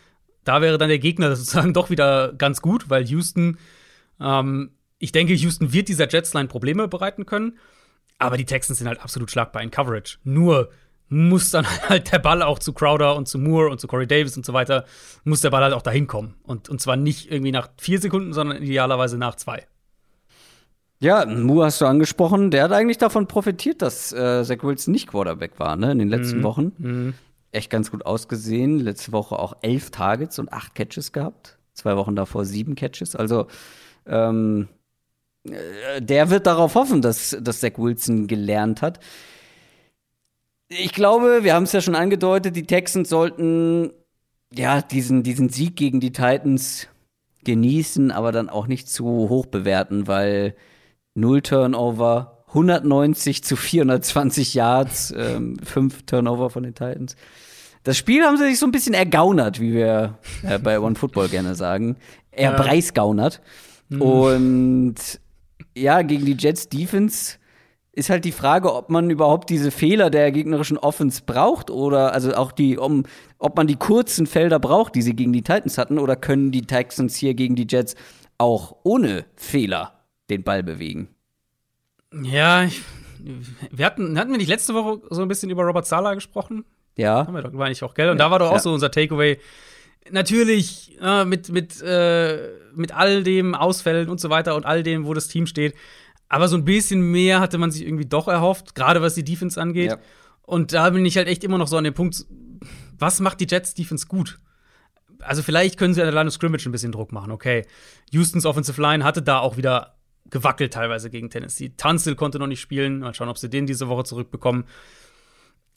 da 0.45 0.61
wäre 0.61 0.79
dann 0.79 0.89
der 0.89 0.99
Gegner 0.99 1.35
sozusagen 1.37 1.73
doch 1.73 1.91
wieder 1.91 2.33
ganz 2.33 2.63
gut, 2.63 2.91
weil 2.91 3.05
Houston, 3.09 3.59
ähm, 4.21 4.73
ich 4.99 5.13
denke, 5.13 5.35
Houston 5.35 5.73
wird 5.73 5.89
dieser 5.89 6.09
Jetsline 6.09 6.49
Probleme 6.49 6.89
bereiten 6.89 7.27
können. 7.27 7.59
Aber 8.19 8.37
die 8.37 8.45
Texans 8.45 8.79
sind 8.79 8.87
halt 8.87 9.01
absolut 9.01 9.31
schlagbar 9.31 9.63
in 9.63 9.73
Coverage. 9.73 10.19
Nur 10.23 10.71
muss 11.09 11.51
dann 11.51 11.67
halt 11.89 12.13
der 12.13 12.21
Ball 12.21 12.43
auch 12.43 12.59
zu 12.59 12.73
Crowder 12.73 13.17
und 13.17 13.27
zu 13.27 13.39
Moore 13.39 13.71
und 13.71 13.81
zu 13.81 13.89
Corey 13.89 14.07
Davis 14.07 14.37
und 14.37 14.47
so 14.47 14.53
weiter, 14.53 14.85
muss 15.25 15.41
der 15.41 15.51
Ball 15.51 15.63
halt 15.63 15.75
auch 15.75 15.83
dahin 15.83 16.07
kommen. 16.07 16.35
Und, 16.45 16.69
und 16.69 16.81
zwar 16.81 16.97
nicht 16.97 17.31
irgendwie 17.31 17.53
nach 17.53 17.69
vier 17.79 18.01
Sekunden, 18.01 18.33
sondern 18.33 18.63
idealerweise 18.63 19.19
nach 19.19 19.35
zwei. 19.35 19.67
Ja, 21.01 21.27
Moore 21.27 21.67
hast 21.67 21.81
du 21.81 21.87
angesprochen. 21.87 22.53
Der 22.53 22.63
hat 22.63 22.71
eigentlich 22.71 22.99
davon 22.99 23.27
profitiert, 23.27 23.83
dass 23.83 24.13
äh, 24.13 24.45
Zach 24.45 24.63
Wilson 24.63 24.93
nicht 24.93 25.09
Quarterback 25.09 25.59
war, 25.59 25.75
ne, 25.75 25.91
in 25.91 25.99
den 25.99 26.09
letzten 26.09 26.39
mhm. 26.39 26.43
Wochen. 26.45 26.73
Mhm 26.79 27.15
echt 27.53 27.71
ganz 27.71 27.91
gut 27.91 28.05
ausgesehen. 28.05 28.81
Letzte 28.81 29.13
Woche 29.13 29.39
auch 29.39 29.55
elf 29.63 29.91
Targets 29.91 30.39
und 30.39 30.53
acht 30.53 30.75
Catches 30.75 31.13
gehabt. 31.13 31.59
Zwei 31.75 31.97
Wochen 31.97 32.17
davor 32.17 32.45
sieben 32.45 32.75
Catches. 32.75 33.15
Also 33.15 33.47
ähm, 34.07 34.69
äh, 35.45 36.01
der 36.01 36.31
wird 36.31 36.47
darauf 36.47 36.75
hoffen, 36.75 37.03
dass, 37.03 37.37
dass 37.41 37.61
Zach 37.61 37.73
Wilson 37.77 38.27
gelernt 38.27 38.83
hat. 38.83 39.01
Ich 40.69 40.93
glaube, 40.93 41.45
wir 41.45 41.55
haben 41.55 41.65
es 41.65 41.73
ja 41.73 41.83
schon 41.83 41.95
angedeutet, 41.95 42.57
die 42.57 42.67
Texans 42.67 43.09
sollten 43.11 43.93
ja 44.55 44.81
diesen, 44.81 45.23
diesen 45.23 45.51
Sieg 45.51 45.77
gegen 45.77 46.01
die 46.01 46.13
Titans 46.13 46.89
genießen, 47.45 48.11
aber 48.11 48.33
dann 48.33 48.49
auch 48.49 48.67
nicht 48.67 48.89
zu 48.89 49.05
hoch 49.05 49.47
bewerten, 49.47 50.07
weil 50.07 50.55
null 51.15 51.43
Turnover, 51.43 52.45
190 52.49 53.45
zu 53.45 53.57
420 53.57 54.55
Yards, 54.55 55.13
ähm, 55.17 55.59
fünf 55.63 56.05
Turnover 56.05 56.51
von 56.51 56.63
den 56.63 56.75
Titans. 56.75 57.17
Das 57.85 57.97
Spiel 57.97 58.23
haben 58.25 58.37
sie 58.37 58.45
sich 58.45 58.59
so 58.59 58.67
ein 58.67 58.73
bisschen 58.73 58.95
ergaunert, 58.95 59.61
wie 59.61 59.73
wir 59.73 60.19
äh, 60.43 60.59
bei 60.59 60.79
One 60.79 60.95
Football 60.95 61.29
gerne 61.29 61.55
sagen. 61.55 61.97
Er 62.31 62.53
ja. 62.53 62.57
Mhm. 63.89 64.03
Und 64.03 64.95
ja, 65.75 66.03
gegen 66.03 66.25
die 66.25 66.37
Jets 66.39 66.69
Defense 66.69 67.39
ist 67.93 68.09
halt 68.09 68.25
die 68.25 68.33
Frage, 68.33 68.73
ob 68.75 68.89
man 68.89 69.11
überhaupt 69.11 69.51
diese 69.51 69.71
Fehler 69.71 70.09
der 70.09 70.33
gegnerischen 70.33 70.79
Offense 70.79 71.23
braucht 71.27 71.71
oder 71.71 72.13
also 72.15 72.33
auch 72.35 72.53
die, 72.53 72.79
um, 72.79 73.05
ob 73.39 73.57
man 73.57 73.67
die 73.67 73.77
kurzen 73.77 74.27
Felder 74.27 74.59
braucht, 74.59 74.95
die 74.95 75.03
sie 75.03 75.15
gegen 75.15 75.33
die 75.33 75.43
Titans 75.43 75.77
hatten, 75.77 75.99
oder 75.99 76.17
können 76.17 76.53
die 76.53 76.63
Texans 76.63 77.17
hier 77.17 77.35
gegen 77.35 77.55
die 77.55 77.67
Jets 77.69 77.95
auch 78.39 78.77
ohne 78.83 79.27
Fehler 79.37 80.01
den 80.31 80.43
Ball 80.43 80.63
bewegen? 80.63 81.09
Ja, 82.23 82.65
ich, 82.65 82.81
wir 83.71 83.85
hatten, 83.85 84.19
hatten 84.19 84.31
wir 84.31 84.39
nicht 84.39 84.49
letzte 84.49 84.75
Woche 84.75 85.03
so 85.11 85.21
ein 85.21 85.29
bisschen 85.29 85.51
über 85.51 85.65
Robert 85.65 85.87
Sala 85.87 86.15
gesprochen? 86.15 86.65
Ja. 86.97 87.27
Haben 87.27 87.35
wir 87.35 87.43
doch, 87.43 87.53
war 87.55 87.69
nicht 87.69 87.83
auch, 87.83 87.95
gell? 87.95 88.11
Und 88.11 88.19
ja, 88.19 88.25
da 88.25 88.31
war 88.31 88.39
doch 88.39 88.49
auch 88.49 88.55
ja. 88.55 88.59
so 88.59 88.73
unser 88.73 88.91
Takeaway. 88.91 89.39
Natürlich, 90.11 90.99
äh, 91.01 91.25
mit, 91.25 91.49
mit, 91.51 91.81
äh, 91.83 92.51
mit 92.75 92.93
all 92.93 93.23
dem 93.23 93.55
Ausfällen 93.55 94.09
und 94.09 94.21
so 94.21 94.31
weiter 94.31 94.57
und 94.57 94.67
all 94.67 94.83
dem, 94.83 95.07
wo 95.07 95.15
das 95.15 95.29
Team 95.29 95.47
steht. 95.47 95.75
Aber 96.29 96.49
so 96.49 96.57
ein 96.57 96.65
bisschen 96.65 97.11
mehr 97.11 97.41
hatte 97.41 97.59
man 97.59 97.71
sich 97.71 97.87
irgendwie 97.87 98.07
doch 98.07 98.27
erhofft, 98.27 98.75
gerade 98.75 99.03
was 99.03 99.15
die 99.15 99.25
Defense 99.25 99.61
angeht. 99.61 99.91
Ja. 99.93 99.99
Und 100.43 100.73
da 100.73 100.91
bin 100.91 101.05
ich 101.07 101.17
halt 101.17 101.29
echt 101.29 101.45
immer 101.45 101.59
noch 101.59 101.69
so 101.69 101.77
an 101.77 101.85
dem 101.85 101.95
Punkt, 101.95 102.27
was 102.99 103.21
macht 103.21 103.41
die 103.41 103.47
Jets 103.49 103.75
Defense 103.75 104.07
gut? 104.07 104.41
Also 105.21 105.43
vielleicht 105.43 105.79
können 105.79 105.95
sie 105.95 106.01
an 106.01 106.07
der 106.07 106.15
Line 106.15 106.29
of 106.29 106.35
Scrimmage 106.35 106.67
ein 106.67 106.73
bisschen 106.73 106.91
Druck 106.91 107.13
machen, 107.13 107.31
okay. 107.31 107.65
Houstons 108.13 108.45
Offensive 108.45 108.81
Line 108.81 109.05
hatte 109.05 109.23
da 109.23 109.39
auch 109.39 109.57
wieder 109.57 109.95
gewackelt 110.33 110.73
teilweise 110.73 111.11
gegen 111.11 111.31
Tennessee. 111.31 111.73
Tunsil 111.77 112.17
konnte 112.17 112.39
noch 112.39 112.47
nicht 112.47 112.61
spielen. 112.61 113.01
Mal 113.01 113.15
schauen, 113.15 113.29
ob 113.29 113.39
sie 113.39 113.51
den 113.51 113.67
diese 113.67 113.89
Woche 113.89 114.05
zurückbekommen. 114.05 114.65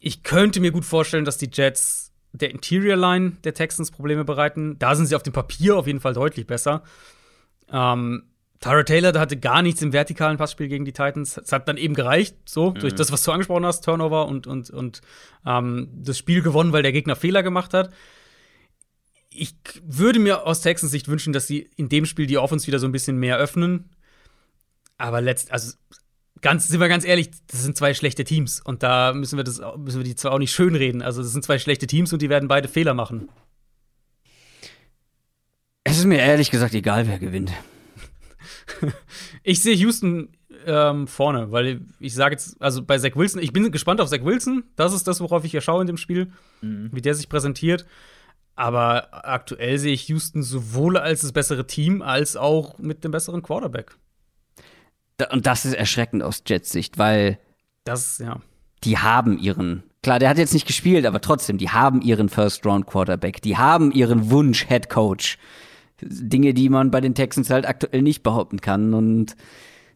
Ich 0.08 0.22
könnte 0.22 0.60
mir 0.60 0.72
gut 0.72 0.86
vorstellen, 0.86 1.26
dass 1.26 1.40
die 1.40 1.50
Jets 1.52 2.14
der 2.32 2.52
Interior 2.52 2.96
Line 2.96 3.38
der 3.44 3.56
Texans 3.56 3.90
Probleme 3.90 4.24
bereiten. 4.24 4.78
Da 4.78 4.94
sind 4.94 5.08
sie 5.08 5.16
auf 5.16 5.24
dem 5.24 5.34
Papier 5.34 5.76
auf 5.78 5.88
jeden 5.88 6.00
Fall 6.00 6.14
deutlich 6.14 6.46
besser. 6.46 6.84
Ähm, 7.72 8.22
Tyra 8.60 8.84
Taylor 8.84 9.20
hatte 9.20 9.36
gar 9.36 9.64
nichts 9.64 9.82
im 9.82 9.94
vertikalen 9.94 10.38
Passspiel 10.38 10.68
gegen 10.68 10.86
die 10.86 10.94
Titans. 10.94 11.38
Es 11.38 11.52
hat 11.52 11.68
dann 11.68 11.78
eben 11.78 11.96
gereicht, 11.96 12.36
so, 12.46 12.70
mhm. 12.70 12.76
durch 12.76 12.94
das, 12.94 13.12
was 13.12 13.24
du 13.24 13.32
angesprochen 13.32 13.66
hast, 13.66 13.84
Turnover 13.84 14.28
und, 14.28 14.46
und, 14.46 14.70
und 14.70 15.02
ähm, 15.44 15.90
das 15.96 16.20
Spiel 16.20 16.44
gewonnen, 16.44 16.72
weil 16.72 16.84
der 16.84 16.92
Gegner 16.92 17.16
Fehler 17.16 17.42
gemacht 17.42 17.74
hat. 17.74 17.92
Ich 19.32 19.56
würde 19.84 20.20
mir 20.20 20.46
aus 20.46 20.62
Texans 20.62 20.92
Sicht 20.92 21.08
wünschen, 21.08 21.34
dass 21.34 21.48
sie 21.48 21.68
in 21.78 21.90
dem 21.90 22.06
Spiel 22.06 22.28
die 22.28 22.38
Offense 22.38 22.68
wieder 22.68 22.78
so 22.78 22.88
ein 22.88 22.92
bisschen 22.92 23.18
mehr 23.18 23.40
öffnen. 23.40 23.90
Aber 25.00 25.20
letzt, 25.20 25.52
also 25.52 25.74
ganz, 26.46 26.68
sind 26.68 26.80
wir 26.80 26.88
ganz 26.88 27.04
ehrlich, 27.06 27.32
das 27.48 27.64
sind 27.64 27.76
zwei 27.76 27.96
schlechte 27.96 28.24
Teams 28.24 28.62
und 28.62 28.84
da 28.84 29.14
müssen 29.14 29.36
wir 29.36 29.44
das, 29.44 29.60
müssen 29.78 29.98
wir 29.98 30.04
die 30.04 30.16
zwar 30.16 30.32
auch 30.32 30.38
nicht 30.38 30.52
schönreden. 30.54 31.02
Also 31.02 31.24
das 31.24 31.32
sind 31.32 31.44
zwei 31.44 31.58
schlechte 31.58 31.88
Teams 31.88 32.14
und 32.14 32.22
die 32.22 32.30
werden 32.30 32.48
beide 32.48 32.68
Fehler 32.68 32.94
machen. 32.94 33.30
Es 35.84 35.98
ist 35.98 36.06
mir 36.06 36.20
ehrlich 36.20 36.52
gesagt 36.52 36.76
egal, 36.76 37.08
wer 37.08 37.18
gewinnt. 37.18 37.52
ich 39.44 39.60
sehe 39.64 39.74
Houston 39.74 40.38
ähm, 40.68 41.08
vorne, 41.08 41.52
weil 41.52 41.82
ich 42.00 42.14
sage 42.14 42.36
jetzt, 42.36 42.62
also 42.62 42.84
bei 42.84 43.00
Zach 43.00 43.16
Wilson, 43.16 43.42
ich 43.42 43.52
bin 43.52 43.72
gespannt 43.72 44.00
auf 44.00 44.10
Zach 44.10 44.24
Wilson. 44.24 44.66
Das 44.76 44.94
ist 44.94 45.08
das, 45.08 45.22
worauf 45.22 45.46
ich 45.46 45.54
ja 45.54 45.62
schaue 45.62 45.82
in 45.82 45.88
dem 45.88 45.98
Spiel, 45.98 46.32
mhm. 46.62 46.92
wie 46.94 47.02
der 47.02 47.16
sich 47.16 47.28
präsentiert. 47.28 47.88
Aber 48.56 49.26
aktuell 49.28 49.80
sehe 49.80 49.94
ich 49.94 50.10
Houston 50.10 50.44
sowohl 50.44 50.98
als 50.98 51.22
das 51.22 51.32
bessere 51.32 51.66
Team 51.66 52.04
als 52.04 52.38
auch 52.38 52.78
mit 52.78 53.04
dem 53.04 53.10
besseren 53.10 53.42
Quarterback. 53.42 53.98
Und 55.32 55.46
das 55.46 55.66
ist 55.66 55.74
erschreckend 55.74 56.24
aus 56.24 56.44
Jets 56.46 56.72
Sicht, 56.72 56.98
weil 56.98 57.40
das, 57.86 58.18
ja. 58.18 58.42
Die 58.84 58.98
haben 58.98 59.38
ihren, 59.38 59.84
klar, 60.04 60.20
der 60.20 60.30
hat 60.30 60.38
jetzt 60.38 60.54
nicht 60.54 60.68
gespielt, 60.68 61.06
aber 61.06 61.22
trotzdem, 61.22 61.58
die 61.58 61.70
haben 61.70 62.02
ihren 62.02 62.30
First-Round-Quarterback, 62.30 63.42
die 63.42 63.58
haben 63.58 63.92
ihren 63.92 64.30
Wunsch-Head-Coach. 64.30 65.38
Dinge, 66.02 66.54
die 66.54 66.68
man 66.68 66.92
bei 66.92 67.00
den 67.00 67.16
Texans 67.16 67.50
halt 67.50 67.66
aktuell 67.66 68.02
nicht 68.02 68.22
behaupten 68.22 68.60
kann. 68.60 68.94
Und 68.94 69.36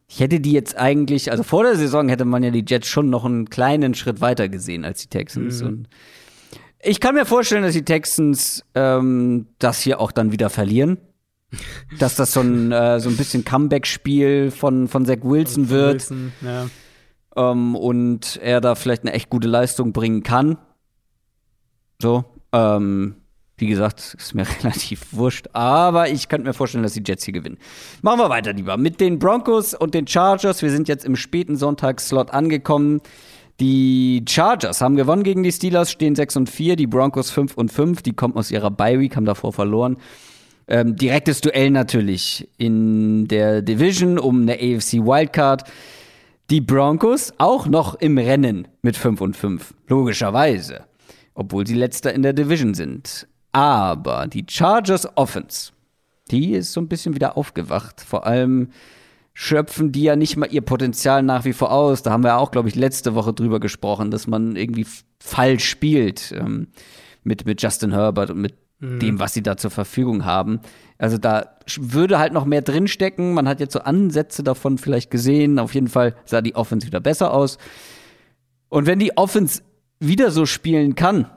ich 0.08 0.22
hätte 0.22 0.40
die 0.40 0.54
jetzt 0.54 0.78
eigentlich, 0.78 1.30
also 1.30 1.44
vor 1.44 1.64
der 1.64 1.76
Saison 1.76 2.08
hätte 2.08 2.26
man 2.26 2.42
ja 2.42 2.52
die 2.52 2.64
Jets 2.66 2.88
schon 2.88 3.10
noch 3.10 3.26
einen 3.26 3.50
kleinen 3.50 3.94
Schritt 3.94 4.22
weiter 4.22 4.48
gesehen 4.48 4.86
als 4.86 5.02
die 5.02 5.10
Texans. 5.10 5.62
Mhm. 5.62 5.68
Und 5.68 5.90
ich 6.82 7.02
kann 7.02 7.16
mir 7.16 7.26
vorstellen, 7.26 7.64
dass 7.64 7.74
die 7.74 7.84
Texans 7.84 8.64
ähm, 8.76 9.48
das 9.60 9.82
hier 9.82 10.00
auch 10.00 10.14
dann 10.14 10.32
wieder 10.32 10.50
verlieren 10.50 10.98
dass 11.98 12.16
das 12.16 12.34
so 12.34 12.42
ein, 12.42 12.72
äh, 12.72 13.00
so 13.00 13.10
ein 13.10 13.18
bisschen 13.18 13.46
Comeback-Spiel 13.46 14.52
von, 14.52 14.88
von 14.88 15.06
Zach 15.06 15.20
Wilson 15.22 15.66
von 15.66 15.70
wird. 15.70 15.94
Wilson, 15.94 16.32
ja. 16.42 16.68
ähm, 17.36 17.76
und 17.76 18.40
er 18.42 18.62
da 18.62 18.76
vielleicht 18.76 19.04
eine 19.04 19.14
echt 19.14 19.30
gute 19.30 19.48
Leistung 19.48 19.94
bringen 19.94 20.24
kann. 20.24 20.58
So. 22.02 22.26
Ähm, 22.52 23.16
wie 23.60 23.68
gesagt, 23.68 24.16
ist 24.18 24.34
mir 24.34 24.46
relativ 24.64 25.08
wurscht. 25.12 25.48
Aber 25.54 26.10
ich 26.10 26.30
könnte 26.30 26.48
mir 26.48 26.54
vorstellen, 26.54 26.84
dass 26.84 26.94
die 26.94 27.04
Jets 27.06 27.26
hier 27.26 27.34
gewinnen. 27.34 27.58
Machen 28.02 28.20
wir 28.20 28.30
weiter 28.30 28.54
lieber. 28.54 28.78
Mit 28.78 29.00
den 29.00 29.20
Broncos 29.20 29.74
und 29.74 29.94
den 29.94 30.08
Chargers. 30.08 30.62
Wir 30.62 30.72
sind 30.72 30.88
jetzt 30.88 31.06
im 31.06 31.16
späten 31.16 31.58
Sonntagsslot 31.58 32.32
angekommen. 32.32 33.02
Die 33.60 34.24
Chargers 34.28 34.80
haben 34.80 34.96
gewonnen 34.96 35.24
gegen 35.24 35.44
die 35.44 35.52
Steelers, 35.52 35.92
stehen 35.92 36.16
6 36.16 36.38
und 36.38 36.50
4. 36.50 36.78
Die 36.78 36.88
Broncos 36.88 37.30
5 37.30 37.58
und 37.58 37.72
5. 37.72 38.02
Die 38.02 38.14
kommen 38.14 38.36
aus 38.36 38.52
ihrer 38.52 38.72
Bye-Week, 38.72 39.16
haben 39.16 39.26
davor 39.26 39.52
verloren. 39.52 39.98
Ähm, 40.70 40.96
direktes 40.96 41.42
Duell 41.42 41.72
natürlich 41.72 42.48
in 42.58 43.28
der 43.28 43.64
Division 43.64 44.20
um 44.20 44.44
eine 44.44 44.54
AFC 44.54 45.00
Wildcard. 45.04 45.64
Die 46.52 46.62
Broncos 46.62 47.34
auch 47.40 47.66
noch 47.66 47.96
im 47.96 48.20
Rennen 48.20 48.68
mit 48.84 48.96
5 48.96 49.20
und 49.20 49.36
5, 49.36 49.74
logischerweise, 49.88 50.86
obwohl 51.34 51.66
sie 51.66 51.74
letzter 51.74 52.14
in 52.14 52.22
der 52.22 52.34
Division 52.34 52.76
sind. 52.76 53.28
Aber 53.52 54.28
die 54.28 54.46
Chargers 54.48 55.08
Offense, 55.18 55.72
die 56.30 56.54
ist 56.54 56.74
so 56.74 56.82
ein 56.82 56.88
bisschen 56.88 57.16
wieder 57.16 57.36
aufgewacht. 57.36 58.02
Vor 58.02 58.28
allem 58.28 58.70
schöpfen 59.34 59.92
die 59.92 60.04
ja 60.04 60.16
nicht 60.16 60.38
mal 60.38 60.52
ihr 60.52 60.62
Potenzial 60.62 61.24
nach 61.24 61.46
wie 61.46 61.54
vor 61.54 61.72
aus. 61.72 62.04
Da 62.04 62.12
haben 62.12 62.24
wir 62.24 62.38
auch, 62.38 62.52
glaube 62.52 62.70
ich, 62.70 62.76
letzte 62.76 63.16
Woche 63.16 63.34
drüber 63.34 63.60
gesprochen, 63.60 64.12
dass 64.12 64.28
man 64.28 64.56
irgendwie 64.56 64.86
falsch 65.20 65.68
spielt 65.68 66.32
ähm, 66.38 66.68
mit, 67.24 67.48
mit 67.48 67.62
Justin 67.62 67.92
Herbert 67.92 68.30
und 68.30 68.42
mit 68.42 68.54
mhm. 68.80 69.00
dem, 69.00 69.20
was 69.20 69.34
sie 69.34 69.44
da 69.44 69.58
zur 69.58 69.72
Verfügung 69.72 70.26
haben. 70.26 70.60
Also 70.98 71.18
da 71.18 71.58
würde 71.78 72.20
halt 72.20 72.34
noch 72.34 72.46
mehr 72.46 72.62
drinstecken. 72.62 73.34
Man 73.34 73.48
hat 73.48 73.60
jetzt 73.60 73.74
so 73.74 73.80
Ansätze 73.80 74.44
davon 74.44 74.78
vielleicht 74.78 75.12
gesehen. 75.12 75.60
Auf 75.60 75.74
jeden 75.74 75.88
Fall 75.88 76.16
sah 76.26 76.42
die 76.42 76.56
Offense 76.56 76.88
wieder 76.88 77.00
besser 77.00 77.34
aus. 77.34 77.58
Und 78.70 78.86
wenn 78.86 79.00
die 79.00 79.18
Offense 79.18 79.62
wieder 80.00 80.32
so 80.32 80.46
spielen 80.46 80.96
kann, 80.96 81.28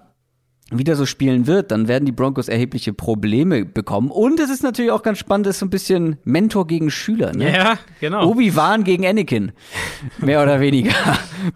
wieder 0.70 0.97
so 0.97 1.06
spielen 1.06 1.47
wird, 1.47 1.70
dann 1.70 1.86
werden 1.86 2.06
die 2.06 2.12
Broncos 2.12 2.48
erhebliche 2.48 2.93
Probleme 2.93 3.64
bekommen. 3.64 4.10
Und 4.10 4.40
es 4.40 4.51
ist 4.51 4.62
natürlich 4.62 4.90
auch 4.90 5.02
ganz 5.02 5.19
spannend, 5.19 5.47
es 5.47 5.56
ist 5.56 5.60
so 5.60 5.66
ein 5.66 5.70
bisschen 5.70 6.16
Mentor 6.24 6.66
gegen 6.66 6.90
Schüler. 6.90 7.32
Ne? 7.32 7.52
Ja, 7.52 7.78
genau. 8.01 8.27
Obi-Wan 8.28 8.85
gegen 8.85 9.06
Anakin. 9.06 9.52
Mehr 10.19 10.43
oder 10.43 10.60
weniger. 10.60 10.94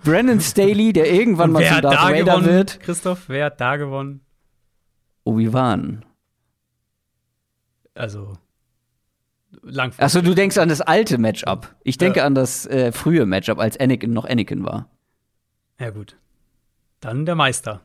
Brandon 0.05 0.41
Staley, 0.41 0.93
der 0.93 1.11
irgendwann 1.11 1.53
mal 1.53 1.65
zum 1.65 1.81
Darth 1.81 2.03
Vader 2.03 2.25
gewonnen, 2.25 2.47
wird. 2.47 2.81
Christoph, 2.81 3.29
wer 3.29 3.47
hat 3.47 3.61
da 3.61 3.77
gewonnen? 3.77 4.21
Obi-Wan. 5.27 6.05
Also 7.95 8.35
langfristig. 9.63 10.05
Achso, 10.05 10.23
du 10.23 10.35
denkst 10.35 10.59
an 10.59 10.69
das 10.69 10.81
alte 10.81 11.19
Matchup. 11.19 11.75
Ich 11.83 11.99
denke 11.99 12.21
ja. 12.21 12.27
an 12.27 12.35
das 12.35 12.67
äh, 12.67 12.93
frühe 12.93 13.27
Matchup, 13.27 13.59
als 13.59 13.79
Anakin 13.79 14.13
noch 14.13 14.25
Anakin 14.25 14.65
war. 14.65 14.89
Ja, 15.81 15.91
gut. 15.91 16.17
Dann 17.01 17.27
der 17.27 17.35
Meister. 17.35 17.83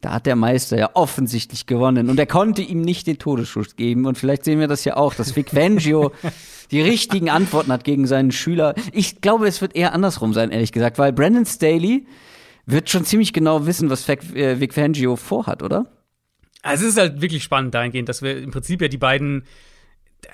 Da 0.00 0.12
hat 0.12 0.26
der 0.26 0.36
Meister 0.36 0.76
ja 0.76 0.90
offensichtlich 0.92 1.64
gewonnen 1.64 2.10
und 2.10 2.18
er 2.18 2.26
konnte 2.26 2.60
ihm 2.60 2.82
nicht 2.82 3.06
den 3.06 3.18
Todesschuss 3.18 3.76
geben. 3.76 4.04
Und 4.04 4.18
vielleicht 4.18 4.44
sehen 4.44 4.60
wir 4.60 4.68
das 4.68 4.84
ja 4.84 4.96
auch, 4.96 5.14
dass 5.14 5.34
Vic 5.34 5.50
Fangio 5.54 6.12
die 6.70 6.82
richtigen 6.82 7.30
Antworten 7.30 7.72
hat 7.72 7.84
gegen 7.84 8.06
seinen 8.06 8.30
Schüler. 8.30 8.74
Ich 8.92 9.22
glaube, 9.22 9.46
es 9.46 9.62
wird 9.62 9.74
eher 9.74 9.94
andersrum 9.94 10.34
sein, 10.34 10.50
ehrlich 10.50 10.72
gesagt, 10.72 10.98
weil 10.98 11.12
Brandon 11.12 11.46
Staley 11.46 12.06
wird 12.66 12.90
schon 12.90 13.04
ziemlich 13.04 13.32
genau 13.32 13.66
wissen, 13.66 13.88
was 13.88 14.06
Vic, 14.06 14.34
äh, 14.34 14.60
Vic 14.60 14.74
Fangio 14.74 15.16
vorhat, 15.16 15.62
oder? 15.62 15.86
Also 16.64 16.84
es 16.84 16.92
ist 16.92 16.98
halt 16.98 17.20
wirklich 17.20 17.44
spannend 17.44 17.74
dahingehend, 17.74 18.08
dass 18.08 18.22
wir 18.22 18.38
im 18.38 18.50
Prinzip 18.50 18.80
ja 18.80 18.88
die 18.88 18.98
beiden 18.98 19.44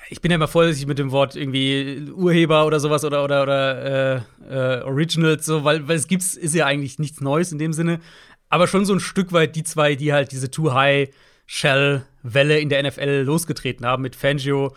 ich 0.09 0.21
bin 0.21 0.31
ja 0.31 0.35
immer 0.35 0.47
vorsichtig 0.47 0.87
mit 0.87 0.97
dem 0.97 1.11
Wort 1.11 1.35
irgendwie 1.35 2.09
Urheber 2.15 2.65
oder 2.65 2.79
sowas 2.79 3.03
oder 3.03 3.25
oder 3.25 3.43
oder 3.43 4.15
äh, 4.15 4.21
äh, 4.49 4.81
Originals 4.83 5.45
so, 5.45 5.65
weil 5.65 5.89
weil 5.89 5.97
es 5.97 6.07
gibt's 6.07 6.35
ist 6.35 6.55
ja 6.55 6.65
eigentlich 6.65 6.99
nichts 6.99 7.19
Neues 7.19 7.51
in 7.51 7.59
dem 7.59 7.73
Sinne, 7.73 7.99
aber 8.47 8.67
schon 8.67 8.85
so 8.85 8.93
ein 8.93 9.01
Stück 9.01 9.33
weit 9.33 9.57
die 9.57 9.63
zwei, 9.63 9.95
die 9.95 10.13
halt 10.13 10.31
diese 10.31 10.49
Too 10.49 10.73
High 10.73 11.09
Shell 11.45 12.03
Welle 12.23 12.59
in 12.59 12.69
der 12.69 12.81
NFL 12.81 13.23
losgetreten 13.25 13.85
haben 13.85 14.01
mit 14.01 14.15
Fangio 14.15 14.73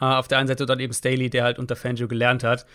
äh, 0.00 0.04
auf 0.04 0.26
der 0.26 0.38
einen 0.38 0.48
Seite 0.48 0.64
und 0.64 0.68
dann 0.70 0.80
eben 0.80 0.92
Staley, 0.92 1.30
der 1.30 1.44
halt 1.44 1.60
unter 1.60 1.76
Fangio 1.76 2.08
gelernt 2.08 2.42
hat. 2.42 2.66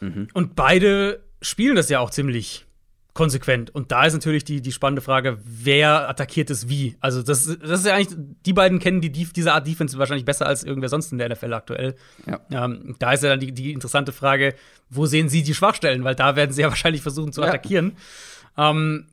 Mhm. 0.00 0.28
Und 0.34 0.54
beide 0.54 1.22
spielen 1.40 1.76
das 1.76 1.88
ja 1.88 2.00
auch 2.00 2.10
ziemlich 2.10 2.66
konsequent. 3.14 3.74
Und 3.74 3.90
da 3.90 4.04
ist 4.04 4.12
natürlich 4.12 4.44
die, 4.44 4.60
die 4.60 4.72
spannende 4.72 5.02
Frage, 5.02 5.38
wer 5.44 6.08
attackiert 6.08 6.50
es 6.50 6.68
wie? 6.68 6.96
Also, 7.00 7.22
das, 7.22 7.44
das 7.44 7.80
ist 7.80 7.86
ja 7.86 7.94
eigentlich, 7.94 8.16
die 8.46 8.52
beiden 8.52 8.78
kennen 8.78 9.00
die, 9.00 9.10
diese 9.10 9.52
Art 9.52 9.66
Defense 9.66 9.98
wahrscheinlich 9.98 10.24
besser 10.24 10.46
als 10.46 10.62
irgendwer 10.62 10.88
sonst 10.88 11.10
in 11.12 11.18
der 11.18 11.28
NFL 11.28 11.52
aktuell. 11.52 11.96
Ja. 12.26 12.40
Ähm, 12.50 12.94
da 12.98 13.12
ist 13.12 13.22
ja 13.22 13.30
dann 13.30 13.40
die, 13.40 13.52
die 13.52 13.72
interessante 13.72 14.12
Frage, 14.12 14.54
wo 14.88 15.06
sehen 15.06 15.28
sie 15.28 15.42
die 15.42 15.54
Schwachstellen? 15.54 16.04
Weil 16.04 16.14
da 16.14 16.36
werden 16.36 16.52
sie 16.52 16.62
ja 16.62 16.68
wahrscheinlich 16.70 17.02
versuchen 17.02 17.32
zu 17.32 17.42
attackieren. 17.42 17.96
Ja. 18.56 18.70
Ähm, 18.70 19.06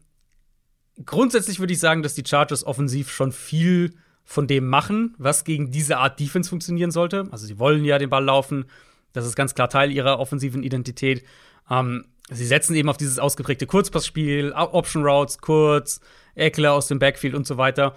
grundsätzlich 1.03 1.59
würde 1.59 1.73
ich 1.73 1.79
sagen, 1.79 2.03
dass 2.03 2.13
die 2.13 2.23
Chargers 2.25 2.65
offensiv 2.65 3.11
schon 3.11 3.31
viel 3.31 3.95
von 4.23 4.45
dem 4.45 4.67
machen, 4.67 5.15
was 5.17 5.45
gegen 5.45 5.71
diese 5.71 5.97
Art 5.97 6.19
Defense 6.19 6.49
funktionieren 6.49 6.91
sollte. 6.91 7.27
Also, 7.31 7.47
sie 7.47 7.57
wollen 7.57 7.83
ja 7.83 7.97
den 7.97 8.09
Ball 8.09 8.23
laufen. 8.23 8.65
Das 9.13 9.25
ist 9.25 9.35
ganz 9.35 9.55
klar 9.55 9.69
Teil 9.69 9.91
ihrer 9.91 10.19
offensiven 10.19 10.61
Identität. 10.61 11.23
Ähm, 11.69 12.05
sie 12.29 12.45
setzen 12.45 12.75
eben 12.75 12.89
auf 12.89 12.97
dieses 12.97 13.19
ausgeprägte 13.19 13.67
Kurzpassspiel, 13.67 14.53
Option 14.53 15.03
Routes, 15.03 15.39
kurz, 15.39 16.01
Eckler 16.35 16.73
aus 16.73 16.87
dem 16.87 16.99
Backfield 16.99 17.35
und 17.35 17.47
so 17.47 17.57
weiter. 17.57 17.95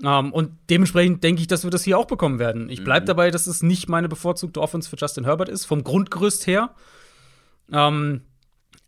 Um, 0.00 0.08
ähm, 0.08 0.32
und 0.32 0.52
dementsprechend 0.70 1.22
denke 1.22 1.42
ich, 1.42 1.48
dass 1.48 1.64
wir 1.64 1.70
das 1.70 1.84
hier 1.84 1.98
auch 1.98 2.06
bekommen 2.06 2.38
werden. 2.38 2.70
Ich 2.70 2.82
bleibe 2.82 3.02
mhm. 3.02 3.08
dabei, 3.08 3.30
dass 3.30 3.46
es 3.46 3.62
nicht 3.62 3.88
meine 3.88 4.08
bevorzugte 4.08 4.60
Offense 4.60 4.88
für 4.88 4.96
Justin 4.96 5.24
Herbert 5.24 5.48
ist, 5.48 5.64
vom 5.64 5.84
Grundgerüst 5.84 6.46
her. 6.46 6.74
Um, 7.68 7.76
ähm, 7.76 8.20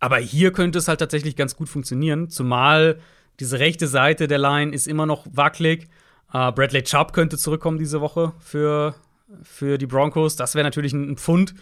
aber 0.00 0.18
hier 0.18 0.52
könnte 0.52 0.78
es 0.78 0.88
halt 0.88 0.98
tatsächlich 0.98 1.36
ganz 1.36 1.56
gut 1.56 1.68
funktionieren, 1.68 2.28
zumal 2.28 2.98
diese 3.40 3.58
rechte 3.58 3.86
Seite 3.86 4.28
der 4.28 4.38
Line 4.38 4.74
ist 4.74 4.86
immer 4.86 5.06
noch 5.06 5.26
wackelig. 5.30 5.88
Uh, 6.32 6.50
Bradley 6.52 6.82
Chubb 6.82 7.12
könnte 7.12 7.38
zurückkommen 7.38 7.78
diese 7.78 8.00
Woche 8.00 8.32
für, 8.40 8.94
für 9.42 9.78
die 9.78 9.86
Broncos. 9.86 10.36
Das 10.36 10.54
wäre 10.54 10.64
natürlich 10.64 10.92
ein 10.92 11.16
Pfund. 11.16 11.54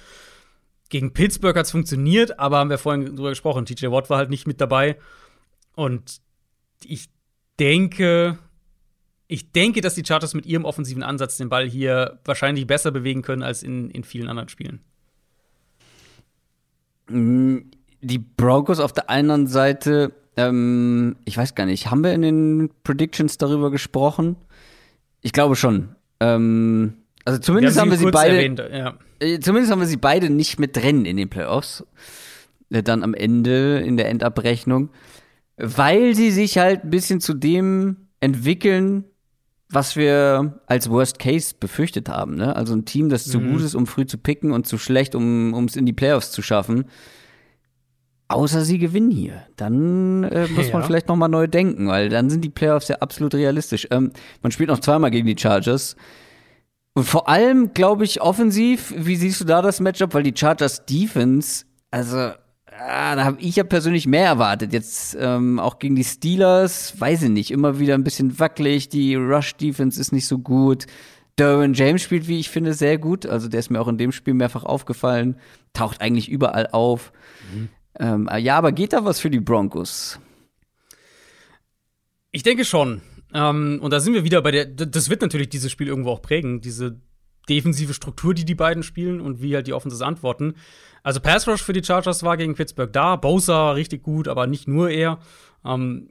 Gegen 0.92 1.14
Pittsburgh 1.14 1.56
hat 1.56 1.64
es 1.64 1.70
funktioniert, 1.70 2.38
aber 2.38 2.58
haben 2.58 2.68
wir 2.68 2.76
vorhin 2.76 3.16
drüber 3.16 3.30
gesprochen. 3.30 3.64
TJ 3.64 3.86
Watt 3.86 4.10
war 4.10 4.18
halt 4.18 4.28
nicht 4.28 4.46
mit 4.46 4.60
dabei. 4.60 4.98
Und 5.74 6.20
ich 6.84 7.08
denke, 7.58 8.38
ich 9.26 9.52
denke, 9.52 9.80
dass 9.80 9.94
die 9.94 10.04
Chargers 10.04 10.34
mit 10.34 10.44
ihrem 10.44 10.66
offensiven 10.66 11.02
Ansatz 11.02 11.38
den 11.38 11.48
Ball 11.48 11.66
hier 11.66 12.20
wahrscheinlich 12.26 12.66
besser 12.66 12.90
bewegen 12.90 13.22
können 13.22 13.42
als 13.42 13.62
in, 13.62 13.88
in 13.88 14.04
vielen 14.04 14.28
anderen 14.28 14.50
Spielen. 14.50 14.80
Mm, 17.08 17.70
die 18.02 18.18
Broncos 18.18 18.78
auf 18.78 18.92
der 18.92 19.08
einen 19.08 19.46
Seite, 19.46 20.12
ähm, 20.36 21.16
ich 21.24 21.38
weiß 21.38 21.54
gar 21.54 21.64
nicht, 21.64 21.90
haben 21.90 22.04
wir 22.04 22.12
in 22.12 22.20
den 22.20 22.70
Predictions 22.84 23.38
darüber 23.38 23.70
gesprochen? 23.70 24.36
Ich 25.22 25.32
glaube 25.32 25.56
schon. 25.56 25.96
Ähm, 26.20 26.98
also 27.24 27.38
zumindest 27.38 27.76
wir 27.76 27.80
haben, 27.80 27.92
haben 27.92 27.98
wir 27.98 28.06
sie 28.06 28.12
beide. 28.12 28.36
Erwähnt, 28.36 28.58
ja. 28.58 28.98
Äh, 29.22 29.40
zumindest 29.40 29.72
haben 29.72 29.80
wir 29.80 29.86
sie 29.86 29.96
beide 29.96 30.30
nicht 30.30 30.58
mit 30.58 30.76
drin 30.76 31.04
in 31.04 31.16
den 31.16 31.30
Playoffs. 31.30 31.84
Äh, 32.70 32.82
dann 32.82 33.02
am 33.02 33.14
Ende 33.14 33.78
in 33.80 33.96
der 33.96 34.08
Endabrechnung. 34.08 34.90
Weil 35.56 36.14
sie 36.14 36.30
sich 36.30 36.58
halt 36.58 36.84
ein 36.84 36.90
bisschen 36.90 37.20
zu 37.20 37.34
dem 37.34 38.08
entwickeln, 38.20 39.04
was 39.68 39.96
wir 39.96 40.60
als 40.66 40.90
Worst 40.90 41.18
Case 41.18 41.54
befürchtet 41.58 42.08
haben. 42.08 42.36
Ne? 42.36 42.54
Also 42.56 42.74
ein 42.74 42.84
Team, 42.84 43.08
das 43.08 43.26
mhm. 43.26 43.30
zu 43.30 43.40
gut 43.40 43.60
ist, 43.62 43.74
um 43.74 43.86
früh 43.86 44.06
zu 44.06 44.18
picken 44.18 44.52
und 44.52 44.66
zu 44.66 44.76
schlecht, 44.78 45.14
um 45.14 45.64
es 45.64 45.76
in 45.76 45.86
die 45.86 45.92
Playoffs 45.92 46.30
zu 46.30 46.42
schaffen. 46.42 46.84
Außer 48.28 48.62
sie 48.62 48.78
gewinnen 48.78 49.10
hier. 49.10 49.46
Dann 49.56 50.24
äh, 50.24 50.48
muss 50.54 50.68
ja. 50.68 50.72
man 50.72 50.84
vielleicht 50.84 51.08
noch 51.08 51.16
mal 51.16 51.28
neu 51.28 51.46
denken, 51.46 51.88
weil 51.88 52.08
dann 52.08 52.30
sind 52.30 52.42
die 52.42 52.50
Playoffs 52.50 52.88
ja 52.88 52.96
absolut 52.96 53.34
realistisch. 53.34 53.86
Ähm, 53.90 54.12
man 54.42 54.52
spielt 54.52 54.68
noch 54.68 54.80
zweimal 54.80 55.10
gegen 55.10 55.26
die 55.26 55.38
Chargers. 55.38 55.96
Und 56.94 57.04
vor 57.04 57.28
allem, 57.28 57.72
glaube 57.72 58.04
ich, 58.04 58.20
offensiv, 58.20 58.92
wie 58.96 59.16
siehst 59.16 59.40
du 59.40 59.44
da 59.44 59.62
das 59.62 59.80
Matchup? 59.80 60.12
Weil 60.14 60.24
die 60.24 60.34
Chargers 60.36 60.84
Defense, 60.84 61.64
also 61.90 62.32
Ah, 62.78 63.14
da 63.16 63.24
habe 63.24 63.40
ich 63.40 63.56
ja 63.56 63.64
persönlich 63.64 64.06
mehr 64.06 64.26
erwartet. 64.26 64.72
Jetzt 64.72 65.16
ähm, 65.20 65.58
auch 65.60 65.78
gegen 65.78 65.94
die 65.94 66.04
Steelers, 66.04 66.98
weiß 66.98 67.22
ich 67.22 67.28
nicht, 67.28 67.50
immer 67.50 67.78
wieder 67.78 67.94
ein 67.94 68.04
bisschen 68.04 68.38
wackelig. 68.38 68.88
Die 68.88 69.14
Rush-Defense 69.14 70.00
ist 70.00 70.12
nicht 70.12 70.26
so 70.26 70.38
gut. 70.38 70.86
Derwin 71.38 71.74
James 71.74 72.02
spielt, 72.02 72.28
wie 72.28 72.40
ich 72.40 72.50
finde, 72.50 72.74
sehr 72.74 72.98
gut. 72.98 73.26
Also 73.26 73.48
der 73.48 73.60
ist 73.60 73.70
mir 73.70 73.80
auch 73.80 73.88
in 73.88 73.98
dem 73.98 74.12
Spiel 74.12 74.34
mehrfach 74.34 74.64
aufgefallen. 74.64 75.36
Taucht 75.72 76.00
eigentlich 76.00 76.28
überall 76.28 76.68
auf. 76.72 77.12
Mhm. 77.52 77.68
Ähm, 77.98 78.28
ja, 78.38 78.56
aber 78.56 78.72
geht 78.72 78.92
da 78.92 79.04
was 79.04 79.20
für 79.20 79.30
die 79.30 79.40
Broncos? 79.40 80.18
Ich 82.30 82.42
denke 82.42 82.64
schon. 82.64 83.02
Ähm, 83.34 83.78
und 83.82 83.92
da 83.92 84.00
sind 84.00 84.14
wir 84.14 84.24
wieder 84.24 84.42
bei 84.42 84.50
der. 84.50 84.66
Das 84.66 85.08
wird 85.08 85.22
natürlich 85.22 85.48
dieses 85.48 85.70
Spiel 85.72 85.88
irgendwo 85.88 86.10
auch 86.10 86.22
prägen. 86.22 86.60
Diese 86.60 87.00
defensive 87.48 87.94
Struktur, 87.94 88.34
die 88.34 88.44
die 88.44 88.54
beiden 88.54 88.82
spielen 88.82 89.20
und 89.20 89.42
wie 89.42 89.54
halt 89.54 89.66
die 89.66 89.72
Offenses 89.72 90.02
antworten. 90.02 90.54
Also 91.02 91.20
Pass 91.20 91.48
Rush 91.48 91.62
für 91.62 91.72
die 91.72 91.82
Chargers 91.82 92.22
war 92.22 92.36
gegen 92.36 92.54
Pittsburgh 92.54 92.92
da. 92.92 93.16
Bosa 93.16 93.72
richtig 93.72 94.02
gut, 94.02 94.28
aber 94.28 94.46
nicht 94.46 94.68
nur 94.68 94.90
er. 94.90 95.18
Ähm, 95.64 96.08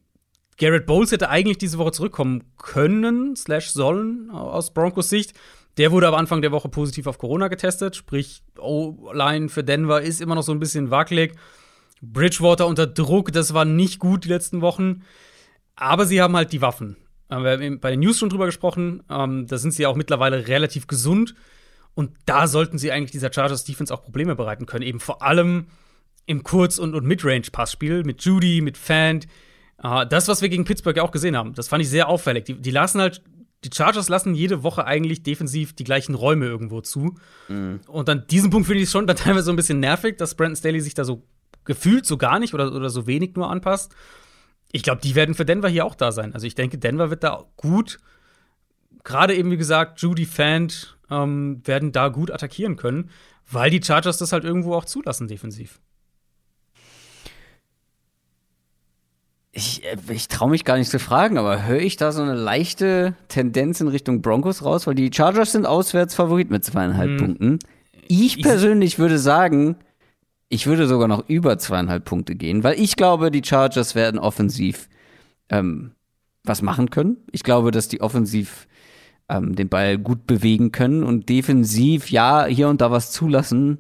Garrett 0.57 0.85
Bowles 0.85 1.11
hätte 1.11 1.29
eigentlich 1.29 1.57
diese 1.57 1.77
Woche 1.77 1.91
zurückkommen 1.91 2.43
können, 2.57 3.35
slash 3.35 3.71
sollen, 3.71 4.29
aus 4.29 4.73
Broncos 4.73 5.09
Sicht. 5.09 5.33
Der 5.77 5.91
wurde 5.91 6.07
aber 6.07 6.17
Anfang 6.17 6.41
der 6.41 6.51
Woche 6.51 6.69
positiv 6.69 7.07
auf 7.07 7.17
Corona 7.17 7.47
getestet, 7.47 7.95
sprich, 7.95 8.43
O-Line 8.59 9.49
für 9.49 9.63
Denver 9.63 10.01
ist 10.01 10.21
immer 10.21 10.35
noch 10.35 10.43
so 10.43 10.51
ein 10.51 10.59
bisschen 10.59 10.91
wackelig. 10.91 11.33
Bridgewater 12.01 12.67
unter 12.67 12.87
Druck, 12.87 13.31
das 13.31 13.53
war 13.53 13.63
nicht 13.63 13.99
gut 13.99 14.25
die 14.25 14.29
letzten 14.29 14.61
Wochen. 14.61 15.03
Aber 15.75 16.05
sie 16.05 16.21
haben 16.21 16.35
halt 16.35 16.51
die 16.51 16.61
Waffen. 16.61 16.97
Wir 17.39 17.51
haben 17.51 17.79
bei 17.79 17.91
den 17.91 18.01
News 18.01 18.19
schon 18.19 18.29
drüber 18.29 18.45
gesprochen. 18.45 19.03
Ähm, 19.09 19.47
da 19.47 19.57
sind 19.57 19.71
sie 19.71 19.85
auch 19.85 19.95
mittlerweile 19.95 20.47
relativ 20.47 20.87
gesund. 20.87 21.35
Und 21.93 22.11
da 22.25 22.47
sollten 22.47 22.77
sie 22.77 22.91
eigentlich 22.91 23.11
dieser 23.11 23.31
Chargers 23.31 23.63
Defense 23.63 23.93
auch 23.93 24.03
Probleme 24.03 24.35
bereiten 24.35 24.65
können. 24.65 24.85
Eben 24.85 24.99
vor 24.99 25.21
allem 25.21 25.67
im 26.25 26.43
Kurz- 26.43 26.77
und, 26.77 26.93
und 26.93 27.05
Midrange-Passspiel 27.05 28.03
mit 28.03 28.23
Judy, 28.23 28.61
mit 28.61 28.77
Fant. 28.77 29.27
Uh, 29.83 30.05
das, 30.05 30.27
was 30.27 30.41
wir 30.41 30.49
gegen 30.49 30.63
Pittsburgh 30.63 30.95
ja 30.95 31.03
auch 31.03 31.11
gesehen 31.11 31.35
haben, 31.35 31.53
das 31.53 31.67
fand 31.67 31.81
ich 31.81 31.89
sehr 31.89 32.07
auffällig. 32.07 32.45
Die, 32.45 32.53
die, 32.53 32.69
lassen 32.69 33.01
halt, 33.01 33.23
die 33.63 33.71
Chargers 33.73 34.09
lassen 34.09 34.35
jede 34.35 34.61
Woche 34.61 34.85
eigentlich 34.85 35.23
defensiv 35.23 35.73
die 35.73 35.83
gleichen 35.83 36.13
Räume 36.13 36.45
irgendwo 36.45 36.81
zu. 36.81 37.17
Mhm. 37.47 37.79
Und 37.87 38.07
an 38.07 38.27
diesem 38.29 38.51
Punkt 38.51 38.67
finde 38.67 38.81
ich 38.81 38.85
es 38.85 38.91
schon 38.91 39.07
dann 39.07 39.15
teilweise 39.17 39.45
so 39.45 39.51
ein 39.51 39.55
bisschen 39.55 39.79
nervig, 39.79 40.17
dass 40.17 40.35
Brandon 40.35 40.55
Staley 40.55 40.81
sich 40.81 40.93
da 40.93 41.03
so 41.03 41.23
gefühlt 41.65 42.05
so 42.05 42.17
gar 42.17 42.39
nicht 42.39 42.53
oder, 42.53 42.73
oder 42.73 42.89
so 42.89 43.07
wenig 43.07 43.35
nur 43.35 43.49
anpasst. 43.49 43.95
Ich 44.71 44.83
glaube, 44.83 45.01
die 45.01 45.15
werden 45.15 45.35
für 45.35 45.45
Denver 45.45 45.69
hier 45.69 45.85
auch 45.85 45.95
da 45.95 46.11
sein. 46.11 46.33
Also 46.33 46.47
ich 46.47 46.55
denke, 46.55 46.77
Denver 46.77 47.09
wird 47.09 47.23
da 47.23 47.45
gut, 47.57 47.99
gerade 49.03 49.35
eben 49.35 49.51
wie 49.51 49.57
gesagt, 49.57 50.01
Judy 50.01 50.25
Fant, 50.25 50.97
ähm, 51.09 51.61
werden 51.65 51.91
da 51.91 52.07
gut 52.07 52.31
attackieren 52.31 52.77
können, 52.77 53.09
weil 53.51 53.69
die 53.69 53.83
Chargers 53.83 54.17
das 54.17 54.31
halt 54.31 54.43
irgendwo 54.43 54.75
auch 54.75 54.85
zulassen 54.85 55.27
defensiv. 55.27 55.79
Ich, 59.51 59.83
äh, 59.83 59.97
ich 60.09 60.29
traue 60.29 60.49
mich 60.49 60.63
gar 60.63 60.77
nicht 60.77 60.89
zu 60.89 60.99
fragen, 60.99 61.37
aber 61.37 61.65
höre 61.65 61.81
ich 61.81 61.97
da 61.97 62.13
so 62.13 62.21
eine 62.21 62.35
leichte 62.35 63.15
Tendenz 63.27 63.81
in 63.81 63.89
Richtung 63.89 64.21
Broncos 64.21 64.63
raus? 64.63 64.87
Weil 64.87 64.95
die 64.95 65.11
Chargers 65.13 65.51
sind 65.51 65.65
auswärts 65.65 66.15
Favorit 66.15 66.49
mit 66.49 66.63
zweieinhalb 66.63 67.09
hm. 67.09 67.17
Punkten. 67.17 67.59
Ich 68.07 68.41
persönlich 68.41 68.93
ich 68.93 68.99
würde 68.99 69.19
sagen, 69.19 69.77
ich 70.51 70.67
würde 70.67 70.85
sogar 70.85 71.07
noch 71.07 71.27
über 71.29 71.57
zweieinhalb 71.57 72.03
Punkte 72.03 72.35
gehen, 72.35 72.63
weil 72.63 72.77
ich 72.79 72.97
glaube, 72.97 73.31
die 73.31 73.41
Chargers 73.43 73.95
werden 73.95 74.19
offensiv 74.19 74.89
ähm, 75.49 75.91
was 76.43 76.61
machen 76.61 76.89
können. 76.89 77.17
Ich 77.31 77.43
glaube, 77.43 77.71
dass 77.71 77.87
die 77.87 78.01
offensiv 78.01 78.67
ähm, 79.29 79.55
den 79.55 79.69
Ball 79.69 79.97
gut 79.97 80.27
bewegen 80.27 80.73
können 80.73 81.03
und 81.03 81.29
defensiv, 81.29 82.11
ja, 82.11 82.45
hier 82.45 82.67
und 82.67 82.81
da 82.81 82.91
was 82.91 83.11
zulassen, 83.11 83.79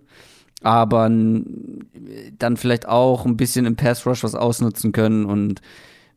aber 0.63 1.09
dann 1.09 2.57
vielleicht 2.57 2.87
auch 2.87 3.25
ein 3.25 3.35
bisschen 3.35 3.65
im 3.65 3.75
Pass 3.75 4.05
Rush 4.05 4.23
was 4.23 4.35
ausnutzen 4.35 4.93
können 4.93 5.25
und 5.25 5.61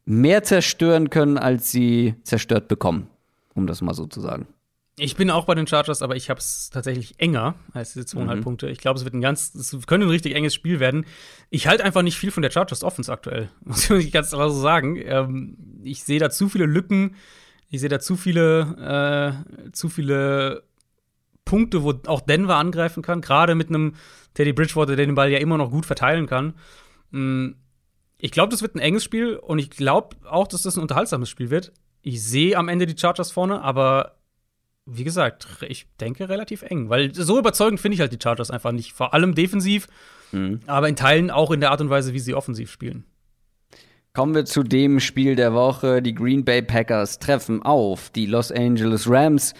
mehr 0.05 0.45
zerstören 0.45 1.11
können, 1.11 1.37
als 1.37 1.73
sie 1.73 2.15
zerstört 2.23 2.69
bekommen, 2.69 3.09
um 3.55 3.67
das 3.67 3.83
mal 3.83 3.95
so 3.95 4.07
zu 4.07 4.21
sagen. 4.21 4.47
Ich 4.97 5.17
bin 5.17 5.29
auch 5.31 5.45
bei 5.45 5.57
den 5.57 5.67
Chargers, 5.67 6.03
aber 6.03 6.15
ich 6.15 6.31
habe 6.31 6.39
es 6.39 6.71
tatsächlich 6.71 7.19
enger 7.19 7.57
als 7.73 7.95
diese 7.95 8.07
zweieinhalb 8.07 8.39
mhm. 8.39 8.45
Punkte. 8.45 8.69
Ich 8.69 8.79
glaube, 8.79 8.97
es 8.97 9.05
wird 9.05 9.15
ein 9.15 9.21
ganz, 9.21 9.53
es 9.55 9.71
könnte 9.87 10.07
ein 10.07 10.11
richtig 10.11 10.37
enges 10.37 10.55
Spiel 10.55 10.79
werden. 10.79 11.05
Ich 11.51 11.67
halte 11.67 11.83
einfach 11.83 12.03
nicht 12.03 12.17
viel 12.17 12.31
von 12.31 12.43
der 12.43 12.53
Chargers 12.53 12.85
Offense 12.85 13.11
aktuell, 13.11 13.49
muss 13.65 13.91
ich 13.91 14.13
ganz 14.13 14.31
klar 14.31 14.51
so 14.51 14.61
sagen. 14.61 14.97
Ähm, 15.05 15.57
ich 15.83 16.05
sehe 16.05 16.21
da 16.21 16.31
zu 16.31 16.49
viele 16.49 16.67
Lücken. 16.67 17.17
Ich 17.71 17.81
sehe 17.81 17.89
da 17.89 17.99
zu 17.99 18.17
viele, 18.17 19.45
äh, 19.67 19.73
zu 19.73 19.89
viele 19.89 20.63
Punkte, 21.45 21.83
wo 21.83 21.95
auch 22.07 22.21
Denver 22.21 22.57
angreifen 22.57 23.03
kann. 23.03 23.21
Gerade 23.21 23.57
mit 23.57 23.71
einem 23.71 23.95
Teddy 24.35 24.53
Bridgewater, 24.53 24.95
der 24.95 25.07
den 25.07 25.17
Ball 25.17 25.31
ja 25.31 25.39
immer 25.39 25.59
noch 25.59 25.73
gut 25.73 25.87
verteilen 25.87 26.27
kann. 26.27 26.55
Mm, 27.11 27.53
ich 28.19 28.31
glaube, 28.31 28.51
das 28.51 28.63
wird 28.63 28.77
ein 28.77 28.81
enges 28.81 29.03
Spiel 29.03 29.37
und 29.37 29.59
ich 29.59 29.71
glaube 29.71 30.17
auch, 30.25 30.47
dass 30.47 30.63
das 30.63 30.77
ein 30.77 30.83
unterhaltsames 30.83 31.29
Spiel 31.29 31.51
wird. 31.51 31.73
Ich 32.03 32.23
sehe 32.23 32.57
am 32.57 32.69
Ende 32.69 32.87
die 32.87 32.97
Chargers 32.97 33.33
vorne, 33.33 33.61
aber 33.61 34.19
wie 34.87 35.05
gesagt, 35.05 35.47
ich 35.67 35.87
denke 36.01 36.29
relativ 36.29 36.63
eng, 36.63 36.91
weil 36.91 37.15
so 37.15 37.39
überzeugend 37.39 37.81
finde 37.81 37.95
ich 37.95 38.01
halt 38.01 38.13
die 38.13 38.19
Chargers 38.23 38.51
einfach 38.51 38.73
nicht. 38.73 38.93
Vor 38.93 39.15
allem 39.15 39.35
defensiv, 39.35 39.87
mhm. 40.33 40.61
aber 40.67 40.89
in 40.89 40.97
Teilen 40.97 41.31
auch 41.31 41.51
in 41.51 41.61
der 41.61 41.71
Art 41.71 41.81
und 41.81 41.91
Weise, 41.91 42.13
wie 42.13 42.19
sie 42.19 42.35
offensiv 42.35 42.71
spielen. 42.71 43.05
Kommen 44.13 44.35
wir 44.35 44.45
zu 44.45 44.63
dem 44.63 45.01
Spiel 45.01 45.35
der 45.35 45.55
Woche. 45.55 46.01
Die 46.01 46.15
Green 46.15 46.45
Bay 46.45 46.63
Packers 46.63 47.19
treffen 47.19 47.63
auf 47.63 48.11
die 48.11 48.27
Los 48.27 48.53
Angeles 48.53 49.11
Rams. 49.11 49.55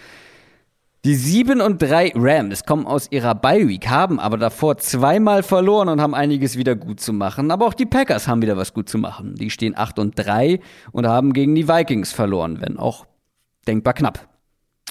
Die 1.03 1.15
7 1.15 1.61
und 1.61 1.81
3 1.81 2.13
Rams 2.15 2.63
kommen 2.63 2.87
aus 2.87 3.11
ihrer 3.11 3.35
Bye 3.35 3.67
Week, 3.67 3.87
haben 3.89 4.19
aber 4.19 4.37
davor 4.37 4.77
zweimal 4.77 5.43
verloren 5.43 5.89
und 5.89 6.01
haben 6.01 6.15
einiges 6.15 6.57
wieder 6.57 6.75
gut 6.75 6.99
zu 6.99 7.13
machen. 7.13 7.51
Aber 7.51 7.67
auch 7.67 7.73
die 7.73 7.85
Packers 7.85 8.27
haben 8.27 8.41
wieder 8.41 8.57
was 8.57 8.73
gut 8.73 8.89
zu 8.89 8.97
machen. 8.97 9.35
Die 9.35 9.49
stehen 9.49 9.77
8 9.77 9.99
und 9.99 10.17
3 10.17 10.59
und 10.91 11.05
haben 11.05 11.33
gegen 11.33 11.53
die 11.53 11.67
Vikings 11.67 12.11
verloren, 12.11 12.61
wenn 12.61 12.77
auch 12.79 13.05
denkbar 13.67 13.93
knapp. 13.93 14.34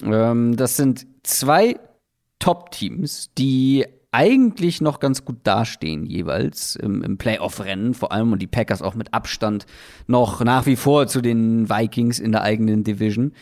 Ähm, 0.03 0.55
das 0.55 0.77
sind 0.77 1.05
zwei 1.23 1.77
Top-Teams, 2.39 3.31
die 3.37 3.85
eigentlich 4.11 4.79
noch 4.79 5.01
ganz 5.01 5.25
gut 5.25 5.39
dastehen, 5.43 6.05
jeweils 6.05 6.77
im, 6.77 7.03
im 7.03 7.17
Playoff-Rennen, 7.17 7.93
vor 7.93 8.13
allem 8.13 8.31
und 8.31 8.41
die 8.41 8.47
Packers 8.47 8.81
auch 8.81 8.95
mit 8.95 9.13
Abstand 9.13 9.65
noch 10.07 10.41
nach 10.41 10.65
wie 10.65 10.77
vor 10.77 11.07
zu 11.07 11.21
den 11.21 11.69
Vikings 11.69 12.19
in 12.19 12.31
der 12.31 12.41
eigenen 12.41 12.85
Division. 12.85 13.33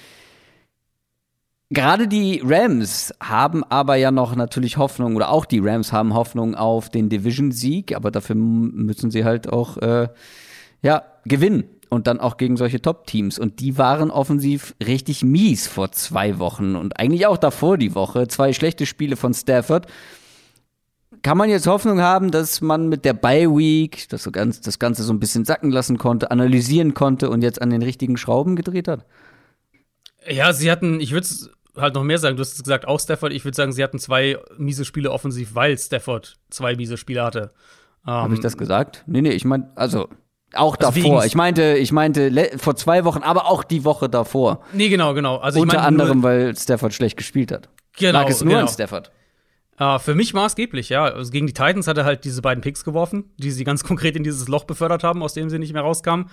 Gerade 1.70 2.08
die 2.08 2.42
Rams 2.44 3.14
haben 3.20 3.64
aber 3.64 3.96
ja 3.96 4.12
noch 4.12 4.36
natürlich 4.36 4.78
Hoffnung, 4.78 5.16
oder 5.16 5.30
auch 5.30 5.46
die 5.46 5.60
Rams 5.60 5.92
haben 5.92 6.14
Hoffnung 6.14 6.56
auf 6.56 6.90
den 6.90 7.10
Division-Sieg, 7.10 7.96
aber 7.96 8.10
dafür 8.10 8.36
müssen 8.36 9.12
sie 9.12 9.26
halt 9.26 9.52
auch 9.52 9.78
äh, 9.78 10.08
ja, 10.82 11.04
gewinnen. 11.26 11.66
Und 11.94 12.08
dann 12.08 12.20
auch 12.20 12.38
gegen 12.38 12.58
solche 12.58 12.82
Top-Teams. 12.82 13.38
Und 13.38 13.60
die 13.60 13.78
waren 13.78 14.10
offensiv 14.10 14.74
richtig 14.84 15.24
mies 15.24 15.68
vor 15.68 15.92
zwei 15.92 16.40
Wochen 16.40 16.76
und 16.76 17.00
eigentlich 17.00 17.28
auch 17.28 17.38
davor 17.38 17.78
die 17.78 17.94
Woche. 17.94 18.28
Zwei 18.28 18.52
schlechte 18.52 18.88
Spiele 18.88 19.16
von 19.16 19.34
Stafford 19.34 19.86
kann 21.22 21.38
man 21.38 21.50
jetzt 21.50 21.68
Hoffnung 21.68 22.02
haben, 22.02 22.32
dass 22.32 22.62
man 22.62 22.90
mit 22.90 23.06
der 23.06 23.14
Bye 23.14 23.48
Week 23.50 24.08
das, 24.10 24.24
so 24.24 24.32
ganz, 24.32 24.60
das 24.62 24.80
Ganze 24.80 25.04
so 25.04 25.14
ein 25.14 25.20
bisschen 25.20 25.46
sacken 25.46 25.72
lassen 25.72 25.98
konnte, 25.98 26.32
analysieren 26.32 26.96
konnte 26.96 27.30
und 27.30 27.44
jetzt 27.44 27.62
an 27.62 27.70
den 27.70 27.84
richtigen 27.84 28.18
Schrauben 28.18 28.56
gedreht 28.56 28.88
hat? 28.88 29.06
Ja, 30.28 30.52
sie 30.52 30.72
hatten, 30.72 31.00
ich 31.00 31.12
würde 31.12 31.28
halt 31.78 31.94
noch 31.94 32.04
mehr 32.04 32.18
sagen, 32.18 32.38
du 32.38 32.42
hast 32.42 32.54
es 32.54 32.64
gesagt, 32.64 32.88
auch 32.88 33.00
Stafford, 33.00 33.34
ich 33.34 33.46
würde 33.46 33.56
sagen, 33.56 33.72
sie 33.72 33.84
hatten 33.84 34.00
zwei 34.00 34.38
miese 34.58 34.84
Spiele 34.84 35.12
offensiv, 35.12 35.54
weil 35.54 35.78
Stafford 35.78 36.38
zwei 36.50 36.76
miese 36.76 36.98
Spiele 36.98 37.24
hatte. 37.24 37.52
Ähm, 38.06 38.14
Habe 38.14 38.34
ich 38.34 38.40
das 38.40 38.58
gesagt? 38.58 39.04
Nee, 39.06 39.22
nee, 39.22 39.32
ich 39.32 39.46
meine, 39.46 39.72
also 39.76 40.10
Auch 40.54 40.78
Also 40.78 41.02
davor. 41.02 41.26
Ich 41.26 41.36
meinte, 41.36 41.76
ich 41.78 41.92
meinte 41.92 42.52
vor 42.58 42.76
zwei 42.76 43.06
Wochen, 43.06 43.24
aber 43.24 43.48
auch 43.48 43.64
die 43.64 43.84
Woche 43.84 44.10
davor. 44.10 44.62
Nee, 44.72 44.90
genau, 44.90 45.14
genau. 45.14 45.38
Also 45.38 45.62
Unter 45.62 45.82
anderem, 45.84 46.24
weil 46.24 46.56
Stafford 46.56 46.94
schlecht 46.94 47.18
gespielt 47.18 47.52
hat. 47.52 47.70
Genau, 47.98 48.20
Lag 48.20 48.30
es 48.30 48.42
nur 48.44 48.54
genau. 48.54 48.66
an 48.66 48.68
Stafford. 48.68 49.12
äh, 49.80 50.00
für 50.00 50.16
mich 50.16 50.34
maßgeblich, 50.34 50.90
ja. 50.90 51.06
Also 51.06 51.32
gegen 51.32 51.48
die 51.48 51.54
Titans 51.54 51.88
hat 51.88 51.98
er 51.98 52.06
halt 52.06 52.24
diese 52.24 52.42
beiden 52.42 52.62
Picks 52.62 52.84
geworfen, 52.84 53.32
die 53.38 53.52
sie 53.52 53.64
ganz 53.64 53.84
konkret 53.86 54.16
in 54.16 54.24
dieses 54.24 54.48
Loch 54.48 54.66
befördert 54.66 55.04
haben, 55.04 55.24
aus 55.24 55.34
dem 55.34 55.50
sie 55.50 55.60
nicht 55.60 55.74
mehr 55.74 55.84
rauskamen. 55.84 56.30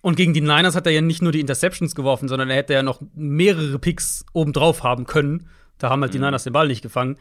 Und 0.00 0.16
gegen 0.16 0.32
die 0.32 0.40
Niners 0.40 0.76
hat 0.76 0.86
er 0.86 0.92
ja 0.92 1.00
nicht 1.00 1.22
nur 1.22 1.32
die 1.32 1.40
Interceptions 1.40 1.94
geworfen, 1.94 2.28
sondern 2.28 2.50
er 2.50 2.56
hätte 2.56 2.72
ja 2.72 2.82
noch 2.82 3.00
mehrere 3.14 3.78
Picks 3.78 4.24
obendrauf 4.32 4.84
haben 4.84 5.06
können. 5.06 5.48
Da 5.78 5.90
haben 5.90 6.02
halt 6.02 6.14
die 6.14 6.18
Niners 6.18 6.44
den 6.44 6.52
Ball 6.52 6.68
nicht 6.68 6.82
gefangen. 6.82 7.16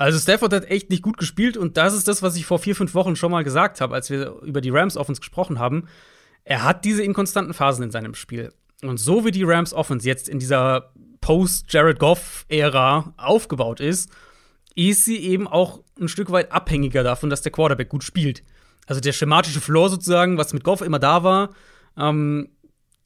Also 0.00 0.18
Stafford 0.18 0.54
hat 0.54 0.64
echt 0.70 0.88
nicht 0.88 1.02
gut 1.02 1.18
gespielt 1.18 1.58
und 1.58 1.76
das 1.76 1.92
ist 1.92 2.08
das, 2.08 2.22
was 2.22 2.34
ich 2.34 2.46
vor 2.46 2.58
vier, 2.58 2.74
fünf 2.74 2.94
Wochen 2.94 3.16
schon 3.16 3.30
mal 3.30 3.44
gesagt 3.44 3.82
habe, 3.82 3.94
als 3.94 4.08
wir 4.08 4.36
über 4.40 4.62
die 4.62 4.70
Rams 4.70 4.96
Offense 4.96 5.20
gesprochen 5.20 5.58
haben. 5.58 5.88
Er 6.42 6.64
hat 6.64 6.86
diese 6.86 7.02
inkonstanten 7.02 7.52
Phasen 7.52 7.84
in 7.84 7.90
seinem 7.90 8.14
Spiel. 8.14 8.50
Und 8.82 8.96
so 8.96 9.26
wie 9.26 9.30
die 9.30 9.42
Rams 9.42 9.74
Offense 9.74 10.08
jetzt 10.08 10.30
in 10.30 10.38
dieser 10.38 10.90
Post-Jared 11.20 11.98
Goff-Ära 11.98 13.12
aufgebaut 13.18 13.80
ist, 13.80 14.10
ist 14.74 15.04
sie 15.04 15.18
eben 15.18 15.46
auch 15.46 15.82
ein 16.00 16.08
Stück 16.08 16.30
weit 16.30 16.50
abhängiger 16.50 17.02
davon, 17.02 17.28
dass 17.28 17.42
der 17.42 17.52
Quarterback 17.52 17.90
gut 17.90 18.02
spielt. 18.02 18.42
Also 18.86 19.02
der 19.02 19.12
schematische 19.12 19.60
Floor 19.60 19.90
sozusagen, 19.90 20.38
was 20.38 20.54
mit 20.54 20.64
Goff 20.64 20.80
immer 20.80 20.98
da 20.98 21.24
war, 21.24 21.50
ähm, 21.98 22.48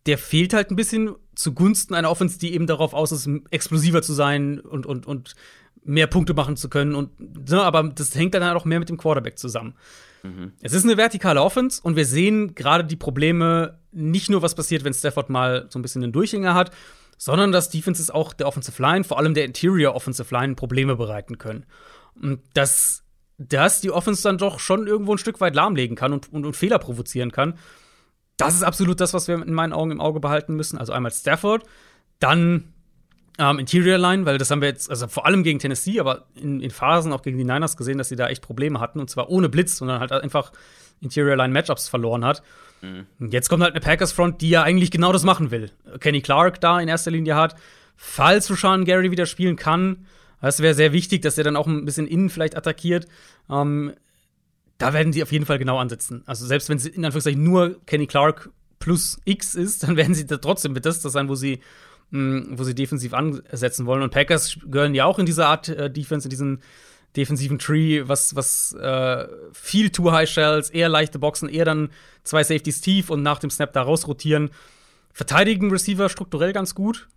der 0.06 0.16
fehlt 0.16 0.54
halt 0.54 0.70
ein 0.70 0.76
bisschen 0.76 1.16
zugunsten 1.34 1.94
einer 1.94 2.10
Offense, 2.12 2.38
die 2.38 2.54
eben 2.54 2.68
darauf 2.68 2.94
aus 2.94 3.10
ist, 3.10 3.28
explosiver 3.50 4.02
zu 4.02 4.12
sein 4.12 4.60
und, 4.60 4.86
und, 4.86 5.06
und 5.06 5.34
mehr 5.84 6.06
Punkte 6.06 6.34
machen 6.34 6.56
zu 6.56 6.68
können. 6.68 6.94
Und, 6.94 7.48
ne, 7.50 7.62
aber 7.62 7.82
das 7.84 8.14
hängt 8.14 8.34
dann 8.34 8.44
halt 8.44 8.56
auch 8.56 8.64
mehr 8.64 8.78
mit 8.78 8.88
dem 8.88 8.96
Quarterback 8.96 9.38
zusammen. 9.38 9.74
Es 10.62 10.72
ist 10.72 10.84
eine 10.84 10.96
vertikale 10.96 11.42
Offense 11.42 11.82
und 11.82 11.96
wir 11.96 12.06
sehen 12.06 12.54
gerade 12.54 12.84
die 12.84 12.96
Probleme, 12.96 13.78
nicht 13.92 14.30
nur 14.30 14.40
was 14.40 14.54
passiert, 14.54 14.82
wenn 14.82 14.94
Stafford 14.94 15.28
mal 15.28 15.66
so 15.68 15.78
ein 15.78 15.82
bisschen 15.82 16.02
einen 16.02 16.12
Durchhänger 16.12 16.54
hat, 16.54 16.70
sondern 17.18 17.52
dass 17.52 17.68
Defenses 17.68 18.10
auch 18.10 18.32
der 18.32 18.46
Offensive 18.46 18.80
Line, 18.80 19.04
vor 19.04 19.18
allem 19.18 19.34
der 19.34 19.44
Interior 19.44 19.94
Offensive 19.94 20.34
Line, 20.34 20.54
Probleme 20.54 20.96
bereiten 20.96 21.36
können. 21.36 21.66
Und 22.20 22.40
dass 22.54 23.02
das 23.36 23.80
die 23.80 23.90
Offense 23.90 24.22
dann 24.22 24.38
doch 24.38 24.60
schon 24.60 24.86
irgendwo 24.86 25.12
ein 25.12 25.18
Stück 25.18 25.40
weit 25.40 25.54
lahmlegen 25.54 25.96
kann 25.96 26.12
und, 26.12 26.32
und, 26.32 26.46
und 26.46 26.56
Fehler 26.56 26.78
provozieren 26.78 27.30
kann. 27.30 27.58
Das 28.36 28.54
ist 28.54 28.62
absolut 28.62 29.00
das, 29.00 29.12
was 29.12 29.28
wir 29.28 29.34
in 29.34 29.52
meinen 29.52 29.72
Augen 29.72 29.90
im 29.90 30.00
Auge 30.00 30.20
behalten 30.20 30.54
müssen. 30.54 30.78
Also 30.78 30.92
einmal 30.92 31.12
Stafford, 31.12 31.64
dann 32.18 32.73
ähm, 33.38 33.58
Interior 33.58 33.98
Line, 33.98 34.26
weil 34.26 34.38
das 34.38 34.50
haben 34.50 34.60
wir 34.60 34.68
jetzt, 34.68 34.90
also 34.90 35.08
vor 35.08 35.26
allem 35.26 35.42
gegen 35.42 35.58
Tennessee, 35.58 36.00
aber 36.00 36.26
in, 36.34 36.60
in 36.60 36.70
Phasen 36.70 37.12
auch 37.12 37.22
gegen 37.22 37.38
die 37.38 37.44
Niners 37.44 37.76
gesehen, 37.76 37.98
dass 37.98 38.08
sie 38.08 38.16
da 38.16 38.28
echt 38.28 38.42
Probleme 38.42 38.80
hatten. 38.80 39.00
Und 39.00 39.10
zwar 39.10 39.30
ohne 39.30 39.48
Blitz, 39.48 39.76
sondern 39.78 40.00
halt 40.00 40.12
einfach 40.12 40.52
Interior 41.00 41.36
Line 41.36 41.52
Matchups 41.52 41.88
verloren 41.88 42.24
hat. 42.24 42.42
Und 43.18 43.32
jetzt 43.32 43.48
kommt 43.48 43.62
halt 43.62 43.72
eine 43.72 43.80
Packers 43.80 44.12
Front, 44.12 44.40
die 44.40 44.50
ja 44.50 44.62
eigentlich 44.62 44.90
genau 44.90 45.12
das 45.12 45.24
machen 45.24 45.50
will. 45.50 45.70
Kenny 46.00 46.20
Clark 46.20 46.60
da 46.60 46.80
in 46.80 46.88
erster 46.88 47.10
Linie 47.10 47.34
hat. 47.34 47.56
Falls 47.96 48.50
Rashawn 48.50 48.84
Gary 48.84 49.10
wieder 49.10 49.26
spielen 49.26 49.56
kann, 49.56 50.06
das 50.40 50.60
wäre 50.60 50.74
sehr 50.74 50.92
wichtig, 50.92 51.22
dass 51.22 51.38
er 51.38 51.44
dann 51.44 51.56
auch 51.56 51.66
ein 51.66 51.84
bisschen 51.84 52.06
innen 52.06 52.28
vielleicht 52.28 52.56
attackiert. 52.56 53.06
Ähm, 53.48 53.94
da 54.78 54.92
werden 54.92 55.12
die 55.12 55.22
auf 55.22 55.32
jeden 55.32 55.46
Fall 55.46 55.58
genau 55.58 55.78
ansetzen. 55.78 56.22
Also 56.26 56.46
selbst 56.46 56.68
wenn 56.68 56.76
es 56.76 56.86
in 56.86 57.04
Anführungszeichen 57.04 57.42
nur 57.42 57.80
Kenny 57.86 58.06
Clark 58.06 58.50
plus 58.80 59.18
X 59.24 59.54
ist, 59.54 59.84
dann 59.84 59.96
werden 59.96 60.14
sie 60.14 60.26
da 60.26 60.36
trotzdem 60.36 60.72
mit 60.72 60.84
das 60.84 61.00
das 61.00 61.12
sein, 61.12 61.28
wo 61.28 61.34
sie, 61.34 61.60
mh, 62.10 62.58
wo 62.58 62.64
sie 62.64 62.74
defensiv 62.74 63.14
ansetzen 63.14 63.86
wollen. 63.86 64.02
Und 64.02 64.10
Packers 64.10 64.58
gehören 64.66 64.94
ja 64.94 65.04
auch 65.04 65.18
in 65.18 65.26
diese 65.26 65.46
Art 65.46 65.68
äh, 65.68 65.90
Defense, 65.90 66.26
in 66.26 66.30
diesen 66.30 66.60
defensiven 67.16 67.58
Tree, 67.58 68.02
was, 68.06 68.34
was 68.34 68.72
äh, 68.74 69.26
viel 69.52 69.90
Too 69.90 70.10
High 70.10 70.28
Shells, 70.28 70.70
eher 70.70 70.88
leichte 70.88 71.18
Boxen, 71.18 71.48
eher 71.48 71.64
dann 71.64 71.90
zwei 72.24 72.42
Safeties 72.42 72.80
tief 72.80 73.10
und 73.10 73.22
nach 73.22 73.38
dem 73.38 73.50
Snap 73.50 73.72
da 73.72 73.82
raus 73.82 74.06
rotieren. 74.08 74.50
Verteidigen 75.12 75.70
Receiver 75.70 76.08
strukturell 76.08 76.52
ganz 76.52 76.74
gut. 76.74 77.08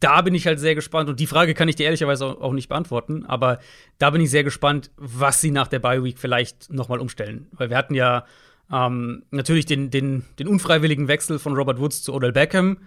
Da 0.00 0.20
bin 0.22 0.34
ich 0.34 0.46
halt 0.46 0.58
sehr 0.58 0.74
gespannt 0.74 1.08
und 1.08 1.20
die 1.20 1.28
Frage 1.28 1.54
kann 1.54 1.68
ich 1.68 1.76
dir 1.76 1.84
ehrlicherweise 1.84 2.26
auch 2.26 2.52
nicht 2.52 2.68
beantworten, 2.68 3.24
aber 3.24 3.60
da 3.98 4.10
bin 4.10 4.20
ich 4.20 4.28
sehr 4.28 4.42
gespannt, 4.42 4.90
was 4.96 5.40
sie 5.40 5.52
nach 5.52 5.68
der 5.68 5.78
Bye 5.78 6.02
Week 6.02 6.18
vielleicht 6.18 6.72
noch 6.72 6.88
mal 6.88 6.98
umstellen, 6.98 7.46
weil 7.52 7.70
wir 7.70 7.76
hatten 7.76 7.94
ja 7.94 8.26
ähm, 8.72 9.22
natürlich 9.30 9.66
den, 9.66 9.90
den, 9.90 10.24
den 10.40 10.48
unfreiwilligen 10.48 11.06
Wechsel 11.06 11.38
von 11.38 11.54
Robert 11.54 11.78
Woods 11.78 12.02
zu 12.02 12.12
Odell 12.12 12.32
Beckham. 12.32 12.78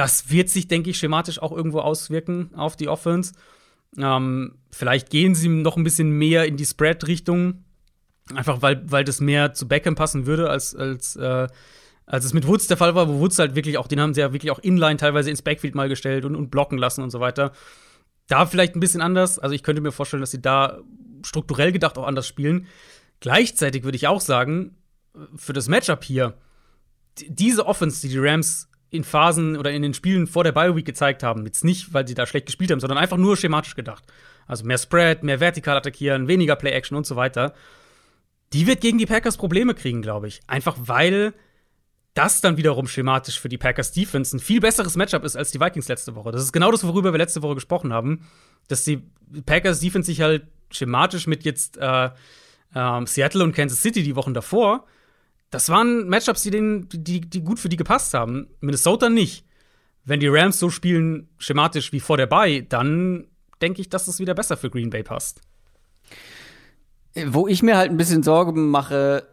Das 0.00 0.30
wird 0.30 0.48
sich, 0.48 0.66
denke 0.66 0.88
ich, 0.88 0.96
schematisch 0.96 1.42
auch 1.42 1.52
irgendwo 1.52 1.80
auswirken 1.80 2.54
auf 2.54 2.74
die 2.74 2.88
Offense. 2.88 3.34
Ähm, 3.98 4.54
vielleicht 4.70 5.10
gehen 5.10 5.34
sie 5.34 5.50
noch 5.50 5.76
ein 5.76 5.84
bisschen 5.84 6.08
mehr 6.08 6.46
in 6.46 6.56
die 6.56 6.64
Spread-Richtung. 6.64 7.64
Einfach 8.34 8.62
weil, 8.62 8.90
weil 8.90 9.04
das 9.04 9.20
mehr 9.20 9.52
zu 9.52 9.68
Beckham 9.68 9.96
passen 9.96 10.24
würde, 10.24 10.48
als, 10.48 10.74
als, 10.74 11.16
äh, 11.16 11.48
als 12.06 12.24
es 12.24 12.32
mit 12.32 12.46
Woods 12.46 12.66
der 12.66 12.78
Fall 12.78 12.94
war, 12.94 13.10
wo 13.10 13.18
Woods 13.18 13.38
halt 13.38 13.54
wirklich 13.56 13.76
auch, 13.76 13.88
den 13.88 14.00
haben 14.00 14.14
sie 14.14 14.22
ja 14.22 14.32
wirklich 14.32 14.50
auch 14.50 14.60
inline 14.60 14.96
teilweise 14.96 15.28
ins 15.28 15.42
Backfield 15.42 15.74
mal 15.74 15.90
gestellt 15.90 16.24
und, 16.24 16.34
und 16.34 16.50
blocken 16.50 16.78
lassen 16.78 17.02
und 17.02 17.10
so 17.10 17.20
weiter. 17.20 17.52
Da 18.26 18.46
vielleicht 18.46 18.76
ein 18.76 18.80
bisschen 18.80 19.02
anders. 19.02 19.38
Also 19.38 19.54
ich 19.54 19.62
könnte 19.62 19.82
mir 19.82 19.92
vorstellen, 19.92 20.22
dass 20.22 20.30
sie 20.30 20.40
da 20.40 20.78
strukturell 21.26 21.72
gedacht 21.72 21.98
auch 21.98 22.06
anders 22.06 22.26
spielen. 22.26 22.68
Gleichzeitig 23.20 23.84
würde 23.84 23.96
ich 23.96 24.08
auch 24.08 24.22
sagen, 24.22 24.78
für 25.36 25.52
das 25.52 25.68
Matchup 25.68 26.04
hier, 26.04 26.38
diese 27.18 27.66
Offense, 27.66 28.00
die 28.00 28.08
die 28.08 28.18
Rams 28.18 28.69
in 28.90 29.04
Phasen 29.04 29.56
oder 29.56 29.70
in 29.70 29.82
den 29.82 29.94
Spielen 29.94 30.26
vor 30.26 30.44
der 30.44 30.52
Bye 30.52 30.74
Week 30.74 30.84
gezeigt 30.84 31.22
haben, 31.22 31.46
jetzt 31.46 31.64
nicht, 31.64 31.94
weil 31.94 32.06
sie 32.06 32.14
da 32.14 32.26
schlecht 32.26 32.46
gespielt 32.46 32.70
haben, 32.70 32.80
sondern 32.80 32.98
einfach 32.98 33.16
nur 33.16 33.36
schematisch 33.36 33.76
gedacht. 33.76 34.04
Also 34.46 34.64
mehr 34.64 34.78
Spread, 34.78 35.22
mehr 35.22 35.38
vertikal 35.38 35.76
attackieren, 35.76 36.26
weniger 36.26 36.56
Play 36.56 36.72
Action 36.72 36.96
und 36.96 37.06
so 37.06 37.14
weiter. 37.16 37.54
Die 38.52 38.66
wird 38.66 38.80
gegen 38.80 38.98
die 38.98 39.06
Packers 39.06 39.36
Probleme 39.36 39.74
kriegen, 39.74 40.02
glaube 40.02 40.26
ich. 40.26 40.40
Einfach 40.48 40.76
weil 40.80 41.34
das 42.14 42.40
dann 42.40 42.56
wiederum 42.56 42.88
schematisch 42.88 43.38
für 43.38 43.48
die 43.48 43.58
Packers 43.58 43.92
Defense 43.92 44.36
ein 44.36 44.40
viel 44.40 44.60
besseres 44.60 44.96
Matchup 44.96 45.22
ist 45.24 45.36
als 45.36 45.52
die 45.52 45.60
Vikings 45.60 45.86
letzte 45.86 46.16
Woche. 46.16 46.32
Das 46.32 46.42
ist 46.42 46.52
genau 46.52 46.72
das, 46.72 46.84
worüber 46.84 47.12
wir 47.12 47.18
letzte 47.18 47.42
Woche 47.42 47.54
gesprochen 47.54 47.92
haben, 47.92 48.26
dass 48.66 48.84
die 48.84 49.02
Packers 49.46 49.78
Defense 49.78 50.06
sich 50.06 50.20
halt 50.20 50.48
schematisch 50.72 51.28
mit 51.28 51.44
jetzt 51.44 51.76
äh, 51.76 52.10
ähm, 52.74 53.06
Seattle 53.06 53.44
und 53.44 53.54
Kansas 53.54 53.80
City 53.82 54.02
die 54.02 54.16
Wochen 54.16 54.34
davor, 54.34 54.86
das 55.50 55.68
waren 55.68 56.08
Matchups, 56.08 56.42
die, 56.42 56.50
denen, 56.50 56.88
die, 56.88 57.20
die 57.20 57.42
gut 57.42 57.58
für 57.58 57.68
die 57.68 57.76
gepasst 57.76 58.14
haben. 58.14 58.48
Minnesota 58.60 59.08
nicht. 59.08 59.44
Wenn 60.04 60.20
die 60.20 60.28
Rams 60.28 60.58
so 60.58 60.70
spielen, 60.70 61.28
schematisch 61.38 61.92
wie 61.92 62.00
vor 62.00 62.16
der 62.16 62.26
Bye, 62.26 62.62
dann 62.62 63.26
denke 63.60 63.80
ich, 63.80 63.88
dass 63.88 64.06
das 64.06 64.18
wieder 64.18 64.34
besser 64.34 64.56
für 64.56 64.70
Green 64.70 64.90
Bay 64.90 65.02
passt. 65.02 65.40
Wo 67.26 67.48
ich 67.48 67.62
mir 67.62 67.76
halt 67.76 67.90
ein 67.90 67.96
bisschen 67.96 68.22
Sorgen 68.22 68.70
mache, 68.70 69.26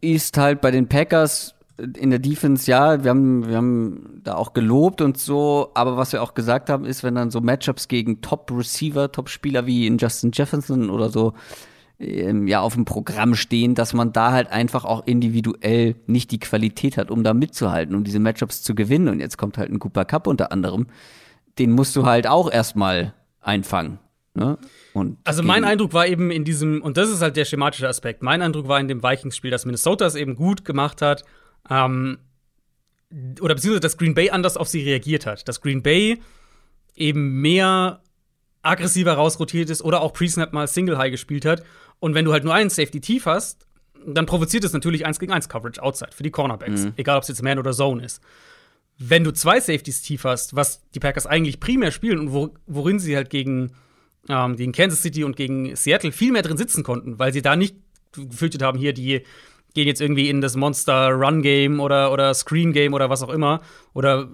ist 0.00 0.36
halt 0.36 0.60
bei 0.60 0.70
den 0.70 0.88
Packers 0.88 1.54
in 1.78 2.10
der 2.10 2.18
Defense, 2.18 2.70
ja, 2.70 3.02
wir 3.02 3.10
haben, 3.10 3.48
wir 3.48 3.56
haben 3.56 4.20
da 4.22 4.34
auch 4.34 4.52
gelobt 4.52 5.00
und 5.00 5.18
so, 5.18 5.70
aber 5.74 5.96
was 5.96 6.12
wir 6.12 6.22
auch 6.22 6.34
gesagt 6.34 6.68
haben, 6.68 6.84
ist, 6.84 7.02
wenn 7.02 7.14
dann 7.14 7.30
so 7.30 7.40
Matchups 7.40 7.88
gegen 7.88 8.20
Top-Receiver, 8.20 9.10
Top-Spieler 9.10 9.66
wie 9.66 9.86
in 9.86 9.96
Justin 9.96 10.30
Jefferson 10.32 10.90
oder 10.90 11.08
so 11.08 11.32
ähm, 12.02 12.46
ja 12.46 12.60
auf 12.60 12.74
dem 12.74 12.84
Programm 12.84 13.34
stehen, 13.34 13.74
dass 13.74 13.92
man 13.92 14.12
da 14.12 14.32
halt 14.32 14.50
einfach 14.50 14.84
auch 14.84 15.06
individuell 15.06 15.96
nicht 16.06 16.30
die 16.30 16.40
Qualität 16.40 16.96
hat, 16.96 17.10
um 17.10 17.24
da 17.24 17.34
mitzuhalten, 17.34 17.94
um 17.94 18.04
diese 18.04 18.18
Matchups 18.18 18.62
zu 18.62 18.74
gewinnen. 18.74 19.08
Und 19.08 19.20
jetzt 19.20 19.38
kommt 19.38 19.58
halt 19.58 19.70
ein 19.70 19.78
Cooper 19.78 20.04
Cup 20.04 20.26
unter 20.26 20.52
anderem. 20.52 20.86
Den 21.58 21.72
musst 21.72 21.94
du 21.96 22.06
halt 22.06 22.26
auch 22.26 22.50
erstmal 22.50 23.14
einfangen. 23.40 23.98
Ne? 24.34 24.56
Also 25.24 25.42
mein 25.42 25.64
Eindruck 25.64 25.92
war 25.92 26.06
eben 26.06 26.30
in 26.30 26.44
diesem, 26.44 26.80
und 26.80 26.96
das 26.96 27.10
ist 27.10 27.20
halt 27.20 27.36
der 27.36 27.44
schematische 27.44 27.88
Aspekt, 27.88 28.22
mein 28.22 28.40
Eindruck 28.40 28.66
war 28.66 28.80
in 28.80 28.88
dem 28.88 29.02
Vikings-Spiel, 29.02 29.50
dass 29.50 29.66
Minnesota 29.66 30.06
es 30.06 30.14
eben 30.14 30.36
gut 30.36 30.64
gemacht 30.64 31.02
hat, 31.02 31.24
ähm, 31.68 32.18
oder 33.40 33.54
beziehungsweise 33.54 33.80
dass 33.80 33.98
Green 33.98 34.14
Bay 34.14 34.30
anders 34.30 34.56
auf 34.56 34.68
sie 34.68 34.82
reagiert 34.82 35.26
hat. 35.26 35.46
Dass 35.46 35.60
Green 35.60 35.82
Bay 35.82 36.22
eben 36.94 37.42
mehr 37.42 38.00
aggressiver 38.62 39.14
rausrotiert 39.14 39.70
ist 39.70 39.82
oder 39.82 40.00
auch 40.00 40.12
Pre-Snap 40.12 40.52
mal 40.52 40.66
Single 40.66 40.96
High 40.96 41.10
gespielt 41.10 41.44
hat. 41.44 41.62
Und 42.02 42.16
wenn 42.16 42.24
du 42.24 42.32
halt 42.32 42.42
nur 42.42 42.52
einen 42.52 42.68
Safety 42.68 43.00
tief 43.00 43.26
hast, 43.26 43.64
dann 44.04 44.26
provoziert 44.26 44.64
es 44.64 44.72
natürlich 44.72 45.06
1 45.06 45.20
gegen 45.20 45.30
1 45.30 45.48
Coverage 45.48 45.80
outside 45.80 46.10
für 46.12 46.24
die 46.24 46.32
Cornerbacks, 46.32 46.88
egal 46.96 47.16
ob 47.16 47.22
es 47.22 47.28
jetzt 47.28 47.44
Man 47.44 47.60
oder 47.60 47.70
Zone 47.70 48.04
ist. 48.04 48.20
Wenn 48.98 49.22
du 49.22 49.30
zwei 49.32 49.60
Safeties 49.60 50.02
tief 50.02 50.24
hast, 50.24 50.56
was 50.56 50.82
die 50.96 50.98
Packers 50.98 51.28
eigentlich 51.28 51.60
primär 51.60 51.92
spielen 51.92 52.18
und 52.18 52.32
wo, 52.32 52.54
worin 52.66 52.98
sie 52.98 53.14
halt 53.14 53.30
gegen, 53.30 53.70
ähm, 54.28 54.56
gegen 54.56 54.72
Kansas 54.72 55.00
City 55.02 55.22
und 55.22 55.36
gegen 55.36 55.76
Seattle 55.76 56.10
viel 56.10 56.32
mehr 56.32 56.42
drin 56.42 56.56
sitzen 56.56 56.82
konnten, 56.82 57.20
weil 57.20 57.32
sie 57.32 57.40
da 57.40 57.54
nicht 57.54 57.76
gefürchtet 58.10 58.62
haben, 58.62 58.80
hier 58.80 58.94
die 58.94 59.22
gehen 59.72 59.86
jetzt 59.86 60.00
irgendwie 60.00 60.28
in 60.28 60.40
das 60.40 60.56
Monster 60.56 61.10
Run 61.10 61.40
Game 61.40 61.78
oder, 61.78 62.10
oder 62.12 62.34
Screen 62.34 62.72
Game 62.72 62.94
oder 62.94 63.10
was 63.10 63.22
auch 63.22 63.30
immer 63.30 63.60
oder 63.94 64.28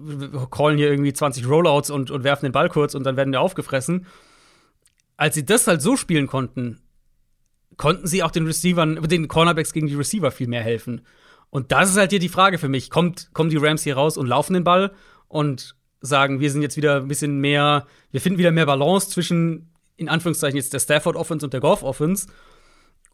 callen 0.50 0.78
hier 0.78 0.90
irgendwie 0.90 1.12
20 1.12 1.46
Rollouts 1.46 1.90
und, 1.90 2.10
und 2.10 2.24
werfen 2.24 2.46
den 2.46 2.52
Ball 2.52 2.70
kurz 2.70 2.94
und 2.94 3.04
dann 3.04 3.18
werden 3.18 3.32
die 3.32 3.38
aufgefressen. 3.38 4.06
Als 5.18 5.34
sie 5.34 5.44
das 5.44 5.66
halt 5.66 5.82
so 5.82 5.96
spielen 5.96 6.28
konnten, 6.28 6.80
konnten 7.78 8.06
sie 8.06 8.22
auch 8.22 8.30
den 8.30 8.46
Receivern, 8.46 9.02
den 9.08 9.28
Cornerbacks 9.28 9.72
gegen 9.72 9.86
die 9.86 9.94
Receiver 9.94 10.30
viel 10.30 10.48
mehr 10.48 10.62
helfen. 10.62 11.00
Und 11.48 11.72
das 11.72 11.88
ist 11.88 11.96
halt 11.96 12.10
hier 12.10 12.18
die 12.18 12.28
Frage 12.28 12.58
für 12.58 12.68
mich. 12.68 12.90
Kommt, 12.90 13.32
kommen 13.32 13.48
die 13.48 13.56
Rams 13.56 13.82
hier 13.82 13.96
raus 13.96 14.18
und 14.18 14.26
laufen 14.26 14.52
den 14.52 14.64
Ball 14.64 14.92
und 15.28 15.76
sagen, 16.00 16.40
wir 16.40 16.50
sind 16.50 16.62
jetzt 16.62 16.76
wieder 16.76 16.96
ein 16.96 17.08
bisschen 17.08 17.38
mehr, 17.38 17.86
wir 18.10 18.20
finden 18.20 18.38
wieder 18.38 18.50
mehr 18.50 18.66
Balance 18.66 19.08
zwischen, 19.08 19.72
in 19.96 20.08
Anführungszeichen, 20.08 20.56
jetzt 20.56 20.74
der 20.74 20.80
Stafford 20.80 21.16
Offense 21.16 21.46
und 21.46 21.52
der 21.52 21.60
Goff 21.60 21.82
Offense? 21.82 22.28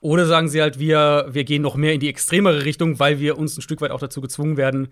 Oder 0.01 0.27
sagen 0.27 0.49
sie 0.49 0.61
halt, 0.61 0.79
wir, 0.79 1.29
wir 1.31 1.45
gehen 1.45 1.63
noch 1.63 1.77
mehr 1.77 1.95
in 1.95 2.01
die 2.01 2.09
extremere 2.09 2.65
Richtung, 2.65 2.99
weil 2.99 3.21
wir 3.21 3.39
uns 3.39 3.57
ein 3.57 3.63
Stück 3.63 3.81
weit 3.81 3.91
auch 3.91 4.01
dazu 4.01 4.21
gezwungen 4.21 4.57
werden, 4.57 4.89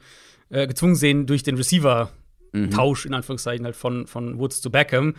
äh, 0.49 0.67
gezwungen 0.67 0.95
sehen 0.95 1.27
durch 1.27 1.43
den 1.43 1.57
Receiver-Tausch, 1.57 3.05
in 3.05 3.13
Anführungszeichen, 3.13 3.65
halt 3.67 3.77
von, 3.77 4.07
von 4.07 4.39
Woods 4.39 4.63
zu 4.63 4.71
Beckham. 4.71 5.15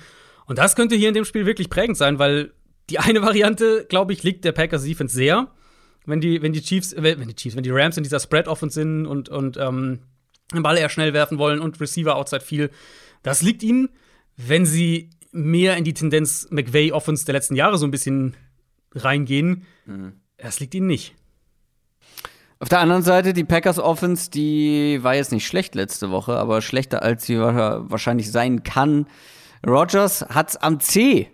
Und 0.46 0.58
das 0.58 0.76
könnte 0.76 0.96
hier 0.96 1.10
in 1.10 1.14
dem 1.14 1.26
Spiel 1.26 1.46
wirklich 1.46 1.70
prägend 1.70 1.98
sein, 1.98 2.18
weil 2.18 2.54
die 2.90 3.00
eine 3.00 3.22
Variante, 3.22 3.86
glaube 3.88 4.14
ich, 4.14 4.24
liegt 4.24 4.46
der 4.46 4.52
Packers 4.52 4.84
Defense 4.84 5.16
sehr. 5.16 5.52
Wenn 6.06 6.20
die, 6.20 6.42
wenn 6.42 6.52
die 6.52 6.62
Chiefs, 6.62 6.94
wenn 6.98 7.28
die 7.28 7.36
Chiefs, 7.36 7.56
wenn 7.56 7.64
die 7.64 7.72
Rams 7.72 7.98
in 7.98 8.04
dieser 8.04 8.20
Spread-Offense 8.20 8.74
sind 8.74 9.06
und, 9.06 9.30
und 9.30 9.58
ähm, 9.58 10.00
den 10.54 10.64
Ball 10.64 10.78
eher 10.78 10.90
schnell 10.90 11.14
werfen 11.14 11.38
wollen 11.38 11.60
und 11.60 11.80
Receiver 11.80 12.16
outside 12.16 12.44
viel, 12.44 12.72
das 13.22 13.42
liegt 13.42 13.64
ihnen. 13.64 13.90
Wenn 14.36 14.66
sie 14.66 15.12
mehr 15.32 15.78
in 15.78 15.84
die 15.84 15.94
Tendenz 15.94 16.48
McVay-Offense 16.50 17.26
der 17.26 17.34
letzten 17.34 17.56
Jahre 17.56 17.78
so 17.78 17.88
ein 17.88 17.92
bisschen 17.92 18.36
reingehen, 18.94 19.66
mhm. 19.86 20.14
das 20.38 20.60
liegt 20.60 20.76
ihnen 20.76 20.88
nicht. 20.88 21.16
Auf 22.60 22.70
der 22.70 22.80
anderen 22.80 23.04
Seite, 23.04 23.34
die 23.34 23.44
Packers 23.44 23.80
Offense, 23.80 24.32
die 24.32 25.00
war 25.02 25.16
jetzt 25.16 25.32
nicht 25.32 25.46
schlecht 25.46 25.76
letzte 25.76 26.12
Woche, 26.12 26.38
aber 26.38 26.62
schlechter 26.62 27.04
als 27.04 27.26
sie 27.26 27.38
wahrscheinlich 27.38 28.32
sein 28.32 28.64
kann. 28.64 29.08
Rogers 29.66 30.22
hat's 30.30 30.56
am 30.56 30.80
C. 30.80 31.30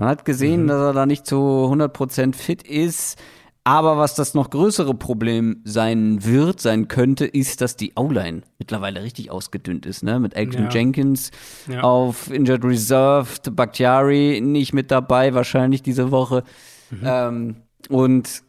Man 0.00 0.08
hat 0.08 0.24
gesehen, 0.24 0.62
mhm. 0.62 0.68
dass 0.68 0.80
er 0.80 0.92
da 0.94 1.04
nicht 1.04 1.26
zu 1.26 1.36
100% 1.36 2.34
fit 2.34 2.62
ist. 2.62 3.20
Aber 3.64 3.98
was 3.98 4.14
das 4.14 4.32
noch 4.32 4.48
größere 4.48 4.94
Problem 4.94 5.60
sein 5.64 6.24
wird, 6.24 6.58
sein 6.62 6.88
könnte, 6.88 7.26
ist, 7.26 7.60
dass 7.60 7.76
die 7.76 7.92
O-Line 7.96 8.40
mittlerweile 8.58 9.02
richtig 9.02 9.30
ausgedünnt 9.30 9.84
ist, 9.84 10.02
ne? 10.02 10.18
Mit 10.18 10.34
Elton 10.34 10.64
ja. 10.64 10.70
Jenkins 10.70 11.30
ja. 11.68 11.82
auf 11.82 12.30
Injured 12.30 12.64
Reserved, 12.64 13.54
Bakhtiari 13.54 14.40
nicht 14.42 14.72
mit 14.72 14.90
dabei, 14.90 15.34
wahrscheinlich 15.34 15.82
diese 15.82 16.10
Woche. 16.10 16.44
Mhm. 16.90 17.00
Ähm, 17.04 17.56
und 17.90 18.42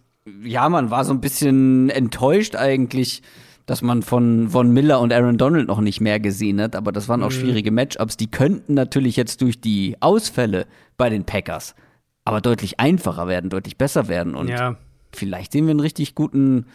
ja, 0.45 0.69
man 0.69 0.89
war 0.89 1.03
so 1.03 1.11
ein 1.11 1.19
bisschen 1.19 1.89
enttäuscht 1.89 2.55
eigentlich, 2.55 3.23
dass 3.65 3.81
man 3.81 4.01
von 4.03 4.49
Von 4.49 4.71
Miller 4.71 4.99
und 4.99 5.13
Aaron 5.13 5.37
Donald 5.37 5.67
noch 5.67 5.81
nicht 5.81 6.01
mehr 6.01 6.19
gesehen 6.19 6.61
hat, 6.61 6.75
aber 6.75 6.91
das 6.91 7.07
waren 7.09 7.23
auch 7.23 7.29
mhm. 7.29 7.35
schwierige 7.35 7.71
Matchups. 7.71 8.17
Die 8.17 8.29
könnten 8.29 8.73
natürlich 8.73 9.15
jetzt 9.15 9.41
durch 9.41 9.61
die 9.61 9.97
Ausfälle 9.99 10.65
bei 10.97 11.09
den 11.09 11.25
Packers 11.25 11.75
aber 12.23 12.39
deutlich 12.39 12.79
einfacher 12.79 13.27
werden, 13.27 13.49
deutlich 13.49 13.77
besser 13.77 14.07
werden 14.07 14.35
und 14.35 14.47
ja 14.47 14.77
vielleicht 15.15 15.51
sehen 15.51 15.65
wir 15.65 15.71
einen 15.71 15.79
richtig 15.79 16.15
guten 16.15 16.65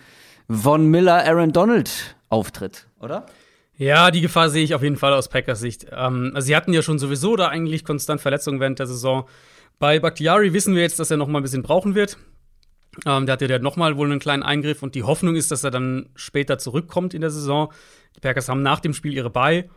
Von 0.48 0.86
Miller, 0.86 1.24
Aaron 1.24 1.52
Donald 1.52 2.16
Auftritt, 2.28 2.86
oder? 3.00 3.26
Ja, 3.78 4.10
die 4.10 4.20
Gefahr 4.20 4.48
sehe 4.48 4.64
ich 4.64 4.74
auf 4.74 4.82
jeden 4.82 4.96
Fall 4.96 5.12
aus 5.12 5.28
Packers 5.28 5.60
Sicht. 5.60 5.86
Ähm, 5.92 6.32
also 6.34 6.46
sie 6.46 6.56
hatten 6.56 6.72
ja 6.72 6.82
schon 6.82 6.98
sowieso 6.98 7.36
da 7.36 7.48
eigentlich 7.48 7.84
konstant 7.84 8.20
Verletzungen 8.20 8.58
während 8.58 8.78
der 8.78 8.86
Saison. 8.86 9.28
Bei 9.78 9.98
Bakhtiari 9.98 10.52
wissen 10.52 10.74
wir 10.74 10.82
jetzt, 10.82 10.98
dass 10.98 11.10
er 11.10 11.18
noch 11.18 11.28
mal 11.28 11.40
ein 11.40 11.42
bisschen 11.42 11.62
brauchen 11.62 11.94
wird. 11.94 12.16
Ähm, 13.04 13.26
der 13.26 13.34
hatte 13.34 13.46
ja 13.46 13.58
noch 13.58 13.76
mal 13.76 13.96
wohl 13.96 14.10
einen 14.10 14.20
kleinen 14.20 14.42
Eingriff 14.42 14.82
und 14.82 14.94
die 14.94 15.02
Hoffnung 15.02 15.36
ist, 15.36 15.50
dass 15.50 15.64
er 15.64 15.70
dann 15.70 16.08
später 16.14 16.58
zurückkommt 16.58 17.14
in 17.14 17.20
der 17.20 17.30
Saison. 17.30 17.72
Die 18.16 18.20
Packers 18.20 18.48
haben 18.48 18.62
nach 18.62 18.80
dem 18.80 18.94
Spiel 18.94 19.12
ihre 19.12 19.30
Bye 19.30 19.68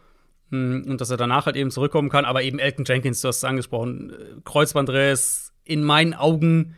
hm, 0.52 0.86
und 0.88 1.02
dass 1.02 1.10
er 1.10 1.18
danach 1.18 1.46
halt 1.46 1.56
eben 1.56 1.72
zurückkommen 1.72 2.10
kann. 2.10 2.26
Aber 2.26 2.44
eben 2.44 2.60
Elton 2.60 2.86
Jenkins, 2.86 3.22
du 3.22 3.28
hast 3.28 3.38
es 3.38 3.44
angesprochen, 3.44 4.12
äh, 4.12 4.42
Kreuzbandriss, 4.46 5.54
in 5.66 5.84
meinen 5.84 6.14
Augen 6.14 6.76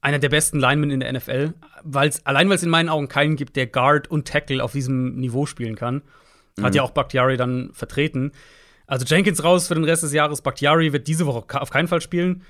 einer 0.00 0.18
der 0.18 0.28
besten 0.28 0.58
Linemen 0.58 0.90
in 0.90 1.00
der 1.00 1.12
NFL, 1.12 1.54
weil's, 1.82 2.26
allein 2.26 2.48
weil 2.48 2.56
es 2.56 2.62
in 2.62 2.68
meinen 2.68 2.90
Augen 2.90 3.08
keinen 3.08 3.36
gibt, 3.36 3.56
der 3.56 3.66
Guard 3.66 4.10
und 4.10 4.28
Tackle 4.28 4.62
auf 4.62 4.72
diesem 4.72 5.16
Niveau 5.16 5.46
spielen 5.46 5.76
kann. 5.76 6.02
Hat 6.60 6.72
mhm. 6.72 6.76
ja 6.76 6.82
auch 6.82 6.90
Bakhtiari 6.90 7.36
dann 7.36 7.70
vertreten. 7.72 8.32
Also 8.86 9.06
Jenkins 9.06 9.42
raus 9.42 9.68
für 9.68 9.74
den 9.74 9.84
Rest 9.84 10.02
des 10.02 10.12
Jahres. 10.12 10.42
Bakhtiari 10.42 10.92
wird 10.92 11.08
diese 11.08 11.26
Woche 11.26 11.44
auf 11.58 11.70
keinen 11.70 11.88
Fall 11.88 12.02
spielen. 12.02 12.42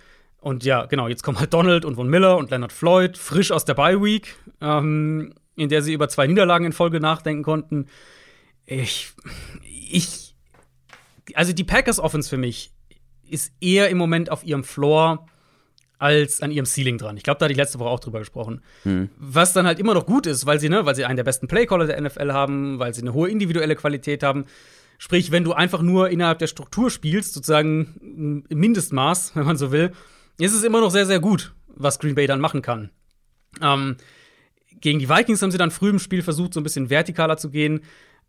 Und 0.44 0.62
ja, 0.62 0.84
genau, 0.84 1.08
jetzt 1.08 1.22
kommen 1.22 1.38
halt 1.38 1.54
Donald 1.54 1.86
und 1.86 1.94
Von 1.94 2.06
Miller 2.06 2.36
und 2.36 2.50
Leonard 2.50 2.70
Floyd 2.70 3.16
frisch 3.16 3.50
aus 3.50 3.64
der 3.64 3.72
Bye 3.72 4.02
Week, 4.02 4.36
ähm, 4.60 5.32
in 5.56 5.70
der 5.70 5.80
sie 5.80 5.94
über 5.94 6.06
zwei 6.10 6.26
Niederlagen 6.26 6.66
in 6.66 6.72
Folge 6.72 7.00
nachdenken 7.00 7.42
konnten. 7.42 7.86
Ich, 8.66 9.14
ich, 9.90 10.36
also 11.32 11.54
die 11.54 11.64
Packers 11.64 11.98
Offense 11.98 12.28
für 12.28 12.36
mich 12.36 12.74
ist 13.26 13.54
eher 13.62 13.88
im 13.88 13.96
Moment 13.96 14.30
auf 14.30 14.44
ihrem 14.44 14.64
Floor 14.64 15.26
als 15.98 16.42
an 16.42 16.50
ihrem 16.50 16.66
Ceiling 16.66 16.98
dran. 16.98 17.16
Ich 17.16 17.22
glaube, 17.22 17.38
da 17.38 17.46
hat 17.46 17.50
die 17.50 17.54
letzte 17.54 17.78
Woche 17.78 17.88
auch 17.88 18.00
drüber 18.00 18.18
gesprochen. 18.18 18.60
Hm. 18.82 19.08
Was 19.16 19.54
dann 19.54 19.66
halt 19.66 19.78
immer 19.78 19.94
noch 19.94 20.04
gut 20.04 20.26
ist, 20.26 20.44
weil 20.44 20.60
sie, 20.60 20.68
ne, 20.68 20.84
weil 20.84 20.94
sie 20.94 21.06
einen 21.06 21.16
der 21.16 21.24
besten 21.24 21.48
Playcaller 21.48 21.86
der 21.86 21.98
NFL 21.98 22.32
haben, 22.32 22.78
weil 22.78 22.92
sie 22.92 23.00
eine 23.00 23.14
hohe 23.14 23.30
individuelle 23.30 23.76
Qualität 23.76 24.22
haben. 24.22 24.44
Sprich, 24.98 25.30
wenn 25.30 25.42
du 25.42 25.54
einfach 25.54 25.80
nur 25.80 26.10
innerhalb 26.10 26.38
der 26.38 26.48
Struktur 26.48 26.90
spielst, 26.90 27.32
sozusagen 27.32 28.44
im 28.50 28.58
Mindestmaß, 28.58 29.34
wenn 29.36 29.46
man 29.46 29.56
so 29.56 29.72
will, 29.72 29.92
ist 30.38 30.54
es 30.54 30.64
immer 30.64 30.80
noch 30.80 30.90
sehr, 30.90 31.06
sehr 31.06 31.20
gut, 31.20 31.54
was 31.68 31.98
Green 31.98 32.14
Bay 32.14 32.26
dann 32.26 32.40
machen 32.40 32.62
kann. 32.62 32.90
Ähm, 33.60 33.96
gegen 34.80 34.98
die 34.98 35.08
Vikings 35.08 35.40
haben 35.42 35.50
sie 35.50 35.58
dann 35.58 35.70
früh 35.70 35.90
im 35.90 35.98
Spiel 35.98 36.22
versucht, 36.22 36.54
so 36.54 36.60
ein 36.60 36.64
bisschen 36.64 36.88
vertikaler 36.88 37.36
zu 37.36 37.50
gehen. 37.50 37.80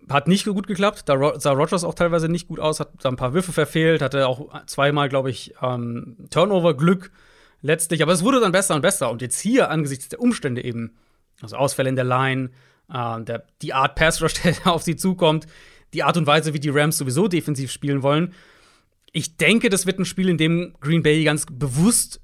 Hat 0.10 0.28
nicht 0.28 0.46
so 0.46 0.54
gut 0.54 0.68
geklappt. 0.68 1.04
Da 1.08 1.40
sah 1.40 1.52
Rogers 1.52 1.84
auch 1.84 1.96
teilweise 1.96 2.30
nicht 2.30 2.48
gut 2.48 2.60
aus, 2.60 2.80
hat 2.80 2.92
da 3.02 3.10
ein 3.10 3.16
paar 3.16 3.34
Würfe 3.34 3.52
verfehlt, 3.52 4.02
hatte 4.02 4.28
auch 4.28 4.66
zweimal, 4.66 5.10
glaube 5.10 5.30
ich, 5.30 5.56
ähm, 5.62 6.16
Turnover-Glück 6.30 7.12
letztlich. 7.62 8.02
Aber 8.04 8.14
es 8.14 8.24
wurde 8.24 8.40
dann 8.40 8.52
besser 8.52 8.76
und 8.76 8.82
besser. 8.82 9.10
Und 9.10 9.22
jetzt 9.22 9.40
hier 9.40 9.70
angesichts 9.70 10.10
der 10.10 10.22
Umstände 10.22 10.64
eben, 10.64 10.96
also 11.42 11.58
Ausfälle 11.58 11.90
in 11.90 11.96
der 11.96 12.06
Line, 12.06 12.52
äh, 12.94 13.22
der, 13.22 13.46
die 13.62 13.74
Art 13.74 13.96
Pass 13.96 14.22
Rush, 14.22 14.34
der 14.44 14.56
auf 14.68 14.84
sie 14.84 14.96
zukommt, 14.96 15.48
die 15.94 16.04
Art 16.04 16.18
und 16.18 16.28
Weise, 16.28 16.54
wie 16.54 16.60
die 16.60 16.70
Rams 16.70 16.98
sowieso 16.98 17.28
defensiv 17.28 17.72
spielen 17.72 18.04
wollen. 18.04 18.34
Ich 19.18 19.38
denke, 19.38 19.70
das 19.70 19.86
wird 19.86 19.98
ein 19.98 20.04
Spiel, 20.04 20.28
in 20.28 20.38
dem 20.38 20.76
Green 20.82 21.02
Bay 21.02 21.24
ganz 21.24 21.46
bewusst 21.50 22.20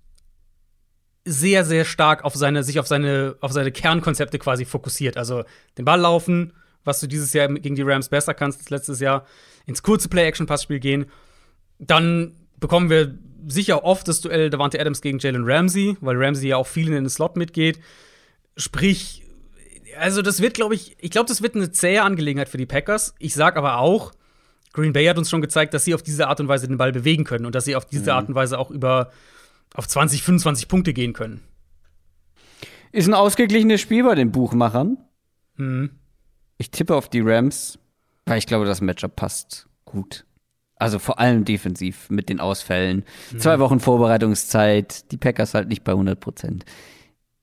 sehr, 1.24 1.64
sehr 1.64 1.86
stark 1.86 2.26
auf 2.26 2.36
seine, 2.36 2.66
sich 2.66 2.82
auf 2.82 2.88
seine, 2.88 3.38
auf 3.40 3.54
seine 3.54 3.72
Kernkonzepte 3.72 4.38
quasi 4.40 4.66
fokussiert. 4.66 5.16
Also 5.16 5.46
den 5.78 5.86
Ball 5.86 6.02
laufen, 6.02 6.52
was 6.84 7.00
du 7.00 7.08
dieses 7.08 7.32
Jahr 7.32 7.48
gegen 7.48 7.76
die 7.76 7.82
Rams 7.82 8.10
besser 8.10 8.34
kannst 8.34 8.60
als 8.60 8.70
letztes 8.72 9.00
Jahr, 9.00 9.26
ins 9.66 9.84
kurze 9.84 10.10
Play-Action-Passspiel 10.10 10.82
gehen. 10.82 11.06
Dann 11.80 12.36
bekommen 12.60 12.90
wir 12.90 13.18
sicher 13.48 13.86
oft 13.86 14.06
das 14.10 14.20
Duell 14.20 14.50
Davante 14.50 14.78
Adams 14.78 15.00
gegen 15.00 15.20
Jalen 15.20 15.46
Ramsey, 15.46 15.96
weil 16.02 16.22
Ramsey 16.22 16.50
ja 16.50 16.58
auch 16.58 16.68
viel 16.68 16.88
in 16.88 16.94
den 16.94 17.10
Slot 17.10 17.38
mitgeht. 17.38 17.80
Sprich, 18.58 19.24
also 19.98 20.22
das 20.22 20.42
wird, 20.42 20.56
glaube 20.56 20.76
ich, 20.76 20.98
ich 21.00 21.12
glaube, 21.12 21.30
das 21.30 21.42
wird 21.42 21.56
eine 21.56 21.72
zähe 21.72 22.04
Angelegenheit 22.04 22.50
für 22.50 22.58
die 22.58 22.66
Packers. 22.66 23.16
Ich 23.18 23.34
sage 23.34 23.58
aber 23.58 23.78
auch, 23.78 24.12
Green 24.74 24.94
Bay 24.94 25.06
hat 25.06 25.18
uns 25.18 25.30
schon 25.30 25.42
gezeigt, 25.42 25.74
dass 25.74 25.86
sie 25.86 25.94
auf 25.94 26.04
diese 26.04 26.28
Art 26.28 26.40
und 26.40 26.48
Weise 26.48 26.68
den 26.68 26.78
Ball 26.78 26.92
bewegen 26.92 27.24
können 27.24 27.46
und 27.46 27.56
dass 27.56 27.66
sie 27.66 27.76
auf 27.76 27.86
diese 27.86 28.12
mhm. 28.12 28.18
Art 28.18 28.30
und 28.30 28.36
Weise 28.36 28.58
auch 28.58 28.72
über 28.72 29.12
auf 29.74 29.88
20, 29.88 30.24
25 30.24 30.68
Punkte 30.68 30.94
gehen 30.94 31.14
können. 31.14 31.42
Ist 32.92 33.08
ein 33.08 33.14
ausgeglichenes 33.14 33.80
Spiel 33.80 34.04
bei 34.04 34.16
den 34.16 34.32
Buchmachern. 34.32 34.98
Mhm. 35.56 35.92
Ich 36.58 36.72
tippe 36.72 36.96
auf 36.96 37.10
die 37.10 37.22
Rams, 37.22 37.80
weil 38.26 38.38
ich 38.38 38.48
glaube, 38.48 38.66
das 38.66 38.82
Matchup 38.82 39.16
passt 39.16 39.68
gut. 39.86 40.26
Also 40.76 41.00
vor 41.00 41.20
allem 41.20 41.46
defensiv 41.46 42.10
mit 42.10 42.28
den 42.30 42.40
Ausfällen. 42.40 43.06
Mhm. 43.32 43.40
Zwei 43.40 43.60
Wochen 43.60 43.80
Vorbereitungszeit, 43.80 45.12
die 45.12 45.18
Packers 45.18 45.54
halt 45.54 45.70
nicht 45.70 45.84
bei 45.84 45.92
100 45.92 46.20
Prozent. 46.20 46.66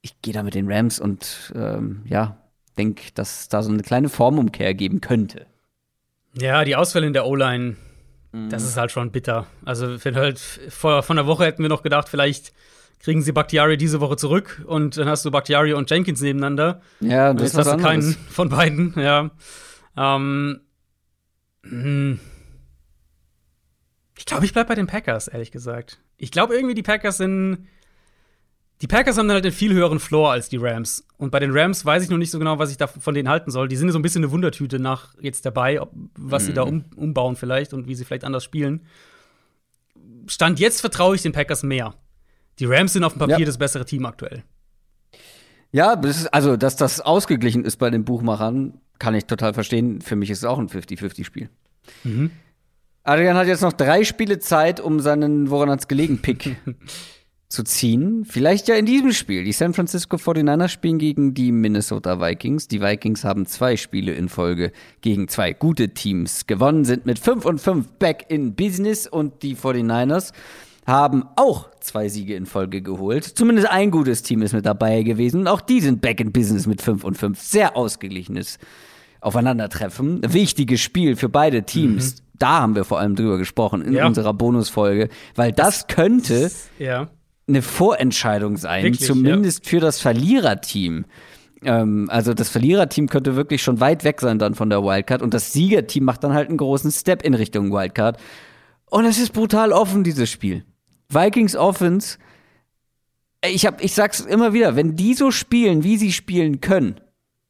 Ich 0.02 0.20
gehe 0.22 0.34
da 0.34 0.42
mit 0.42 0.54
den 0.54 0.70
Rams 0.70 0.98
und 0.98 1.52
ähm, 1.54 2.02
ja, 2.06 2.38
denke, 2.76 3.10
dass 3.14 3.40
es 3.40 3.48
da 3.48 3.62
so 3.62 3.70
eine 3.70 3.82
kleine 3.82 4.08
Formumkehr 4.08 4.74
geben 4.74 5.00
könnte. 5.00 5.46
Ja, 6.40 6.64
die 6.64 6.76
Ausfälle 6.76 7.06
in 7.06 7.12
der 7.12 7.26
O-Line, 7.26 7.76
mhm. 8.32 8.48
das 8.48 8.64
ist 8.64 8.76
halt 8.76 8.90
schon 8.90 9.10
bitter. 9.10 9.46
Also 9.64 9.96
halt 10.14 10.38
vor, 10.68 11.02
von 11.02 11.16
der 11.16 11.26
Woche 11.26 11.44
hätten 11.44 11.62
wir 11.62 11.68
noch 11.68 11.82
gedacht, 11.82 12.08
vielleicht 12.08 12.52
kriegen 13.00 13.22
sie 13.22 13.32
Bakhtiari 13.32 13.76
diese 13.76 14.00
Woche 14.00 14.16
zurück 14.16 14.62
und 14.66 14.96
dann 14.96 15.08
hast 15.08 15.24
du 15.24 15.30
Bakhtiari 15.30 15.72
und 15.72 15.90
Jenkins 15.90 16.20
nebeneinander. 16.20 16.80
Ja, 17.00 17.32
das 17.32 17.48
ist 17.48 17.56
was 17.56 17.66
hast 17.66 17.78
du 17.78 17.82
keinen 17.82 18.02
von 18.30 18.48
beiden, 18.48 18.94
ja. 18.96 19.30
Ähm. 19.96 20.60
Hm. 21.64 22.20
Ich 24.16 24.26
glaube, 24.26 24.44
ich 24.44 24.52
bleibe 24.52 24.68
bei 24.68 24.74
den 24.74 24.88
Packers, 24.88 25.28
ehrlich 25.28 25.52
gesagt. 25.52 25.98
Ich 26.16 26.32
glaube 26.32 26.54
irgendwie, 26.54 26.74
die 26.74 26.82
Packers 26.82 27.18
sind. 27.18 27.68
Die 28.80 28.86
Packers 28.86 29.18
haben 29.18 29.26
dann 29.26 29.34
halt 29.34 29.44
einen 29.44 29.54
viel 29.54 29.72
höheren 29.72 29.98
Floor 29.98 30.30
als 30.32 30.48
die 30.48 30.56
Rams. 30.56 31.04
Und 31.16 31.30
bei 31.30 31.40
den 31.40 31.50
Rams 31.50 31.84
weiß 31.84 32.04
ich 32.04 32.10
noch 32.10 32.16
nicht 32.16 32.30
so 32.30 32.38
genau, 32.38 32.58
was 32.58 32.70
ich 32.70 32.76
da 32.76 32.86
von 32.86 33.14
denen 33.14 33.28
halten 33.28 33.50
soll. 33.50 33.66
Die 33.66 33.76
sind 33.76 33.90
so 33.90 33.98
ein 33.98 34.02
bisschen 34.02 34.22
eine 34.22 34.30
Wundertüte 34.30 34.78
nach 34.78 35.14
jetzt 35.20 35.44
dabei, 35.44 35.80
ob, 35.80 35.92
was 36.16 36.44
mhm. 36.44 36.46
sie 36.46 36.52
da 36.52 36.64
mhm. 36.64 36.84
um, 36.94 37.02
umbauen 37.04 37.36
vielleicht 37.36 37.72
und 37.72 37.88
wie 37.88 37.94
sie 37.94 38.04
vielleicht 38.04 38.24
anders 38.24 38.44
spielen. 38.44 38.86
Stand 40.26 40.60
jetzt 40.60 40.80
vertraue 40.80 41.16
ich 41.16 41.22
den 41.22 41.32
Packers 41.32 41.64
mehr. 41.64 41.94
Die 42.60 42.66
Rams 42.66 42.92
sind 42.92 43.02
auf 43.02 43.14
dem 43.14 43.20
Papier 43.20 43.40
ja. 43.40 43.46
das 43.46 43.58
bessere 43.58 43.84
Team 43.84 44.06
aktuell. 44.06 44.44
Ja, 45.72 45.96
das 45.96 46.20
ist, 46.20 46.26
also, 46.28 46.56
dass 46.56 46.76
das 46.76 47.00
ausgeglichen 47.00 47.64
ist 47.64 47.76
bei 47.76 47.90
den 47.90 48.04
Buchmachern, 48.04 48.80
kann 48.98 49.14
ich 49.14 49.26
total 49.26 49.54
verstehen. 49.54 50.00
Für 50.00 50.16
mich 50.16 50.30
ist 50.30 50.38
es 50.38 50.44
auch 50.44 50.58
ein 50.58 50.68
50-50-Spiel. 50.68 51.50
Mhm. 52.04 52.30
Adrian 53.02 53.36
hat 53.36 53.46
jetzt 53.46 53.62
noch 53.62 53.72
drei 53.72 54.04
Spiele 54.04 54.38
Zeit, 54.38 54.80
um 54.80 55.00
seinen 55.00 55.50
Woran 55.50 55.70
hat's 55.70 55.88
gelegen 55.88 56.20
Pick 56.20 56.56
zu 57.48 57.64
ziehen. 57.64 58.26
Vielleicht 58.26 58.68
ja 58.68 58.74
in 58.74 58.84
diesem 58.84 59.12
Spiel. 59.12 59.44
Die 59.44 59.52
San 59.52 59.72
Francisco 59.72 60.16
49ers 60.16 60.68
spielen 60.68 60.98
gegen 60.98 61.32
die 61.32 61.50
Minnesota 61.50 62.20
Vikings. 62.20 62.68
Die 62.68 62.82
Vikings 62.82 63.24
haben 63.24 63.46
zwei 63.46 63.76
Spiele 63.76 64.12
in 64.12 64.28
Folge 64.28 64.72
gegen 65.00 65.28
zwei 65.28 65.54
gute 65.54 65.94
Teams 65.94 66.46
gewonnen, 66.46 66.84
sind 66.84 67.06
mit 67.06 67.18
5 67.18 67.46
und 67.46 67.58
5 67.58 67.86
back 67.98 68.26
in 68.28 68.54
Business 68.54 69.06
und 69.06 69.42
die 69.42 69.56
49ers 69.56 70.32
haben 70.86 71.24
auch 71.36 71.68
zwei 71.80 72.08
Siege 72.08 72.34
in 72.34 72.46
Folge 72.46 72.82
geholt. 72.82 73.24
Zumindest 73.24 73.68
ein 73.70 73.90
gutes 73.90 74.22
Team 74.22 74.42
ist 74.42 74.52
mit 74.52 74.64
dabei 74.64 75.02
gewesen. 75.02 75.40
Und 75.40 75.48
auch 75.48 75.60
die 75.60 75.80
sind 75.80 76.00
back 76.00 76.20
in 76.20 76.32
business 76.32 76.66
mit 76.66 76.82
5 76.82 77.04
und 77.04 77.16
5. 77.16 77.40
Sehr 77.40 77.76
ausgeglichenes 77.76 78.58
Aufeinandertreffen. 79.20 80.20
Wichtiges 80.32 80.80
Spiel 80.80 81.16
für 81.16 81.28
beide 81.28 81.64
Teams. 81.64 82.16
Mhm. 82.16 82.22
Da 82.38 82.60
haben 82.60 82.74
wir 82.74 82.84
vor 82.84 83.00
allem 83.00 83.16
drüber 83.16 83.36
gesprochen 83.36 83.82
in 83.82 83.94
ja. 83.94 84.06
unserer 84.06 84.32
Bonusfolge, 84.32 85.08
weil 85.34 85.52
das 85.52 85.88
könnte 85.88 86.50
ja. 86.78 87.08
Eine 87.48 87.62
Vorentscheidung 87.62 88.56
sein, 88.56 88.84
Wirklich, 88.84 89.06
zumindest 89.06 89.64
ja. 89.64 89.70
für 89.70 89.80
das 89.80 90.00
Verliererteam. 90.00 91.06
Ähm, 91.62 92.08
also 92.10 92.34
das 92.34 92.48
Verliererteam 92.48 93.08
könnte 93.08 93.36
wirklich 93.36 93.62
schon 93.62 93.80
weit 93.80 94.04
weg 94.04 94.20
sein 94.20 94.38
dann 94.38 94.54
von 94.54 94.70
der 94.70 94.82
Wildcard 94.82 95.22
und 95.22 95.34
das 95.34 95.52
Siegerteam 95.52 96.04
macht 96.04 96.22
dann 96.24 96.34
halt 96.34 96.48
einen 96.48 96.58
großen 96.58 96.92
Step 96.92 97.22
in 97.22 97.34
Richtung 97.34 97.72
Wildcard. 97.72 98.18
Und 98.86 99.04
es 99.04 99.18
ist 99.18 99.32
brutal 99.32 99.72
offen, 99.72 100.04
dieses 100.04 100.30
Spiel. 100.30 100.64
Vikings 101.10 101.56
Offense, 101.56 102.18
ich, 103.44 103.66
hab, 103.66 103.82
ich 103.82 103.94
sag's 103.94 104.20
immer 104.20 104.52
wieder, 104.52 104.76
wenn 104.76 104.96
die 104.96 105.14
so 105.14 105.30
spielen, 105.30 105.84
wie 105.84 105.96
sie 105.96 106.12
spielen 106.12 106.60
können, 106.60 107.00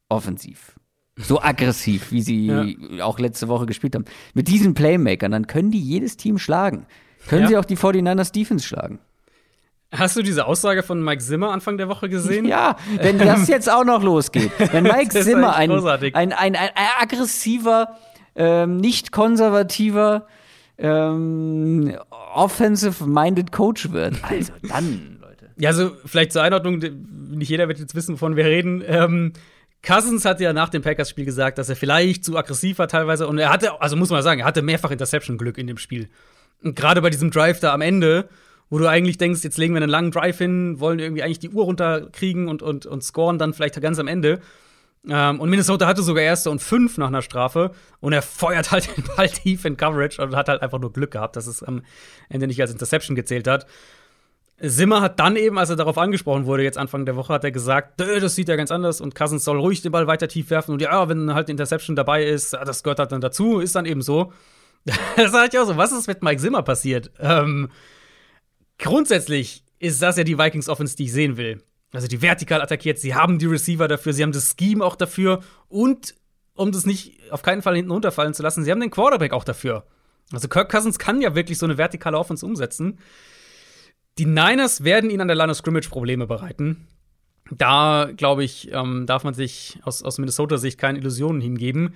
offensiv, 0.07 0.75
so 1.17 1.41
aggressiv, 1.41 2.11
wie 2.11 2.21
sie 2.21 2.45
ja. 2.45 3.03
auch 3.03 3.19
letzte 3.19 3.47
Woche 3.47 3.65
gespielt 3.65 3.95
haben, 3.95 4.05
mit 4.33 4.47
diesen 4.47 4.73
Playmakern, 4.73 5.31
dann 5.31 5.47
können 5.47 5.71
die 5.71 5.81
jedes 5.81 6.15
Team 6.15 6.37
schlagen. 6.37 6.85
Können 7.27 7.43
ja. 7.43 7.47
sie 7.49 7.57
auch 7.57 7.65
die 7.65 7.77
49ers 7.77 8.31
Defense 8.31 8.65
schlagen. 8.65 8.99
Hast 9.91 10.15
du 10.15 10.21
diese 10.21 10.45
Aussage 10.45 10.83
von 10.83 11.03
Mike 11.03 11.23
Zimmer 11.23 11.49
Anfang 11.51 11.77
der 11.77 11.89
Woche 11.89 12.09
gesehen? 12.09 12.45
Ja, 12.45 12.75
wenn 13.01 13.17
das 13.17 13.47
jetzt 13.47 13.71
auch 13.71 13.83
noch 13.83 14.03
losgeht. 14.03 14.51
Wenn 14.71 14.83
Mike 14.83 15.09
Zimmer 15.09 15.55
ein, 15.55 15.71
ein, 15.71 16.13
ein, 16.13 16.55
ein, 16.55 16.69
aggressiver, 17.01 17.97
ähm, 18.35 18.77
nicht 18.77 19.11
konservativer, 19.11 20.27
ähm, 20.77 21.97
offensive-minded 22.35 23.51
Coach 23.51 23.91
wird. 23.91 24.15
Also 24.23 24.53
dann, 24.61 25.17
Leute. 25.21 25.49
Ja, 25.57 25.69
also 25.69 25.91
vielleicht 26.05 26.33
zur 26.33 26.43
Einordnung, 26.43 26.77
nicht 27.31 27.49
jeder 27.49 27.67
wird 27.67 27.79
jetzt 27.79 27.95
wissen, 27.95 28.13
wovon 28.13 28.35
wir 28.35 28.45
reden. 28.45 28.83
Ähm, 28.85 29.33
Cousins 29.81 30.23
hat 30.23 30.39
ja 30.39 30.53
nach 30.53 30.69
dem 30.69 30.83
Packers-Spiel 30.83 31.25
gesagt, 31.25 31.57
dass 31.57 31.67
er 31.67 31.75
vielleicht 31.75 32.25
zu 32.25 32.37
aggressiv 32.37 32.77
war 32.77 32.87
teilweise. 32.87 33.27
Und 33.27 33.39
er 33.39 33.51
hatte, 33.51 33.81
also 33.81 33.95
muss 33.95 34.09
man 34.09 34.21
sagen, 34.21 34.41
er 34.41 34.45
hatte 34.45 34.61
mehrfach 34.61 34.91
Interception-Glück 34.91 35.57
in 35.57 35.67
dem 35.67 35.77
Spiel. 35.77 36.09
Und 36.63 36.75
gerade 36.75 37.01
bei 37.01 37.09
diesem 37.09 37.31
Drive 37.31 37.59
da 37.59 37.73
am 37.73 37.81
Ende, 37.81 38.29
wo 38.69 38.77
du 38.77 38.87
eigentlich 38.87 39.17
denkst, 39.17 39.43
jetzt 39.43 39.57
legen 39.57 39.73
wir 39.73 39.81
einen 39.81 39.89
langen 39.89 40.11
Drive 40.11 40.37
hin, 40.37 40.79
wollen 40.79 40.99
irgendwie 40.99 41.23
eigentlich 41.23 41.39
die 41.39 41.49
Uhr 41.49 41.63
runterkriegen 41.63 42.47
und, 42.47 42.61
und, 42.61 42.85
und 42.85 43.03
scoren 43.03 43.37
dann 43.37 43.53
vielleicht 43.53 43.79
ganz 43.81 43.99
am 43.99 44.07
Ende. 44.07 44.39
Ähm, 45.07 45.39
und 45.39 45.49
Minnesota 45.49 45.87
hatte 45.87 46.03
sogar 46.03 46.23
erste 46.23 46.49
und 46.49 46.61
fünf 46.61 46.97
nach 46.97 47.07
einer 47.07 47.21
Strafe. 47.21 47.71
Und 47.99 48.13
er 48.13 48.21
feuert 48.21 48.71
halt 48.71 48.95
den 48.95 49.03
Ball 49.15 49.29
tief 49.29 49.65
in 49.65 49.77
Coverage 49.77 50.21
und 50.21 50.35
hat 50.35 50.49
halt 50.49 50.61
einfach 50.61 50.79
nur 50.79 50.93
Glück 50.93 51.11
gehabt, 51.11 51.35
dass 51.35 51.47
es 51.47 51.63
am 51.63 51.83
Ende 52.29 52.47
nicht 52.47 52.61
als 52.61 52.71
Interception 52.71 53.15
gezählt 53.15 53.47
hat. 53.47 53.65
Simmer 54.61 54.99
hat 54.99 55.19
dann 55.21 55.37
eben, 55.37 55.57
als 55.57 55.69
er 55.69 55.77
darauf 55.77 55.97
angesprochen 55.97 56.45
wurde, 56.45 56.63
jetzt 56.63 56.77
Anfang 56.77 57.05
der 57.05 57.15
Woche, 57.15 57.33
hat 57.33 57.45
er 57.45 57.51
gesagt, 57.51 58.01
das 58.01 58.35
sieht 58.35 58.49
ja 58.49 58.57
ganz 58.57 58.71
anders 58.71 58.99
und 58.99 59.15
Cousins 59.15 59.45
soll 59.45 59.57
ruhig 59.57 59.81
den 59.81 59.93
Ball 59.93 60.05
weiter 60.05 60.27
tief 60.27 60.49
werfen. 60.49 60.73
Und 60.73 60.81
ja, 60.81 61.07
wenn 61.07 61.33
halt 61.33 61.49
Interception 61.49 61.95
dabei 61.95 62.25
ist, 62.25 62.53
das 62.53 62.83
gehört 62.83 62.99
halt 62.99 63.13
dann 63.13 63.21
dazu, 63.21 63.59
ist 63.59 63.75
dann 63.75 63.85
eben 63.85 64.01
so. 64.01 64.33
das 65.15 65.31
sage 65.31 65.49
ich 65.53 65.59
auch 65.59 65.65
so. 65.65 65.77
Was 65.77 65.93
ist 65.93 66.07
mit 66.07 66.23
Mike 66.23 66.41
Simmer 66.41 66.61
passiert? 66.61 67.11
Ähm, 67.19 67.69
grundsätzlich 68.79 69.63
ist 69.77 70.01
das 70.01 70.17
ja 70.17 70.23
die 70.23 70.37
Vikings 70.37 70.69
Offense, 70.69 70.95
die 70.95 71.05
ich 71.05 71.13
sehen 71.13 71.37
will. 71.37 71.63
Also 71.91 72.07
die 72.07 72.21
vertikal 72.21 72.61
attackiert, 72.61 72.99
sie 72.99 73.15
haben 73.15 73.39
die 73.39 73.45
Receiver 73.45 73.87
dafür, 73.87 74.13
sie 74.13 74.23
haben 74.23 74.31
das 74.31 74.55
Scheme 74.57 74.83
auch 74.83 74.95
dafür 74.95 75.41
und 75.67 76.15
um 76.53 76.71
das 76.71 76.85
nicht 76.85 77.19
auf 77.31 77.41
keinen 77.41 77.61
Fall 77.61 77.75
hinten 77.75 77.91
runterfallen 77.91 78.33
zu 78.33 78.43
lassen, 78.43 78.63
sie 78.63 78.71
haben 78.71 78.81
den 78.81 78.91
Quarterback 78.91 79.31
auch 79.31 79.43
dafür. 79.43 79.85
Also 80.31 80.47
Kirk 80.47 80.69
Cousins 80.69 80.99
kann 80.99 81.21
ja 81.21 81.33
wirklich 81.33 81.57
so 81.57 81.65
eine 81.65 81.77
vertikale 81.77 82.17
Offense 82.17 82.45
umsetzen. 82.45 82.99
Die 84.17 84.25
Niners 84.25 84.83
werden 84.83 85.09
ihnen 85.09 85.21
an 85.21 85.27
der 85.27 85.37
Line 85.37 85.51
of 85.51 85.57
Scrimmage 85.57 85.89
Probleme 85.89 86.27
bereiten. 86.27 86.87
Da, 87.51 88.11
glaube 88.15 88.43
ich, 88.43 88.71
ähm, 88.71 89.05
darf 89.07 89.23
man 89.23 89.33
sich 89.33 89.79
aus, 89.83 90.03
aus 90.03 90.19
Minnesota-Sicht 90.19 90.77
keine 90.77 90.99
Illusionen 90.99 91.41
hingeben. 91.41 91.95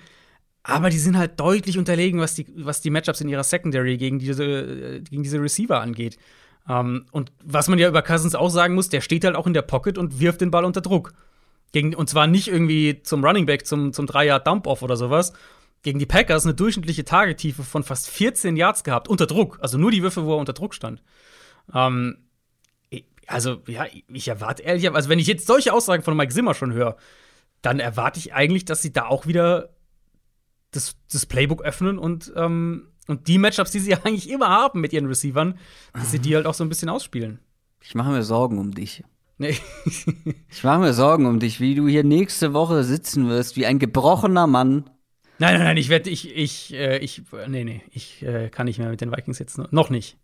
Aber 0.64 0.90
die 0.90 0.98
sind 0.98 1.18
halt 1.18 1.40
deutlich 1.40 1.78
unterlegen, 1.78 2.20
was 2.20 2.34
die, 2.34 2.48
was 2.56 2.82
die 2.82 2.90
Matchups 2.90 3.22
in 3.22 3.28
ihrer 3.28 3.44
Secondary 3.44 3.98
gegen 3.98 4.18
diese, 4.18 4.44
äh, 4.46 5.02
gegen 5.02 5.22
diese 5.22 5.42
Receiver 5.42 5.80
angeht. 5.80 6.18
Ähm, 6.68 7.06
und 7.12 7.32
was 7.44 7.68
man 7.68 7.80
ja 7.80 7.88
über 7.88 8.02
Cousins 8.02 8.36
auch 8.36 8.50
sagen 8.50 8.76
muss, 8.76 8.90
der 8.90 9.02
steht 9.02 9.26
halt 9.26 9.36
auch 9.36 9.48
in 9.48 9.54
der 9.54 9.62
Pocket 9.62 9.98
und 9.98 10.20
wirft 10.20 10.42
den 10.42 10.52
Ball 10.52 10.66
unter 10.66 10.82
Druck. 10.82 11.14
Gegen, 11.72 11.96
und 11.96 12.10
zwar 12.10 12.28
nicht 12.28 12.48
irgendwie 12.48 13.02
zum 13.04 13.24
Running 13.24 13.46
Back, 13.46 13.66
zum, 13.66 13.94
zum 13.94 14.06
3-Yard-Dump-Off 14.06 14.82
oder 14.82 14.96
sowas. 14.96 15.34
Gegen 15.82 16.00
die 16.00 16.06
Packers 16.06 16.46
eine 16.46 16.54
durchschnittliche 16.54 17.04
Tagetiefe 17.04 17.64
von 17.64 17.84
fast 17.84 18.10
14 18.10 18.56
Yards 18.56 18.84
gehabt, 18.84 19.08
unter 19.08 19.26
Druck. 19.26 19.58
Also 19.62 19.78
nur 19.78 19.92
die 19.92 20.04
Würfe, 20.04 20.26
wo 20.26 20.34
er 20.34 20.38
unter 20.38 20.54
Druck 20.54 20.74
stand. 20.74 21.02
Ähm, 21.74 22.18
also, 23.28 23.62
ja, 23.68 23.86
ich 24.08 24.28
erwarte 24.28 24.64
ehrlich, 24.64 24.90
also 24.92 25.10
wenn 25.10 25.20
ich 25.20 25.28
jetzt 25.28 25.48
solche 25.48 25.74
Aussagen 25.74 26.04
von 26.04 26.16
Mike 26.16 26.34
Zimmer 26.34 26.54
schon 26.54 26.74
höre, 26.74 26.98
dann 27.62 27.80
erwarte 27.80 28.20
ich 28.20 28.34
eigentlich, 28.34 28.66
dass 28.66 28.82
sie 28.82 28.92
da 28.92 29.06
auch 29.06 29.26
wieder 29.26 29.70
das, 30.72 30.96
das 31.12 31.26
Playbook 31.26 31.64
öffnen 31.64 31.98
und 31.98 32.34
ähm, 32.36 32.90
und 33.08 33.28
die 33.28 33.38
Matchups, 33.38 33.72
die 33.72 33.80
sie 33.80 33.96
eigentlich 34.04 34.30
immer 34.30 34.50
haben 34.50 34.82
mit 34.82 34.94
ihren 34.94 35.08
Receivern, 35.08 35.58
dass 35.94 36.12
sie 36.12 36.20
die 36.20 36.36
halt 36.36 36.46
auch 36.46 36.54
so 36.54 36.64
ein 36.64 36.70
bisschen 36.70 36.90
ausspielen. 36.90 37.40
Ich 37.82 37.96
mache 37.96 38.12
mir 38.12 38.24
Sorgen 38.24 38.60
um 38.60 38.72
dich. 38.72 39.04
Nee. 39.38 39.58
ich 40.50 40.64
mache 40.64 40.80
mir 40.80 40.94
Sorgen 40.94 41.26
um 41.26 41.40
dich, 41.40 41.60
wie 41.60 41.76
du 41.76 41.88
hier 41.88 42.04
nächste 42.04 42.54
Woche 42.54 42.84
sitzen 42.84 43.28
wirst, 43.28 43.56
wie 43.56 43.66
ein 43.66 43.80
gebrochener 43.80 44.48
Mann. 44.48 44.90
Nein, 45.40 45.56
nein, 45.56 45.64
nein, 45.64 45.78
ich 45.78 45.90
werde, 45.90 46.10
ich, 46.10 46.34
ich, 46.36 46.74
äh, 46.74 47.00
ich, 47.00 47.24
nee, 47.48 47.64
nee, 47.64 47.82
ich 47.92 48.24
äh, 48.24 48.50
kann 48.50 48.66
nicht 48.66 48.80
mehr 48.80 48.90
mit 48.90 49.02
den 49.02 49.12
Vikings 49.12 49.38
sitzen. 49.38 49.68
Noch 49.72 49.90
nicht. 49.90 50.18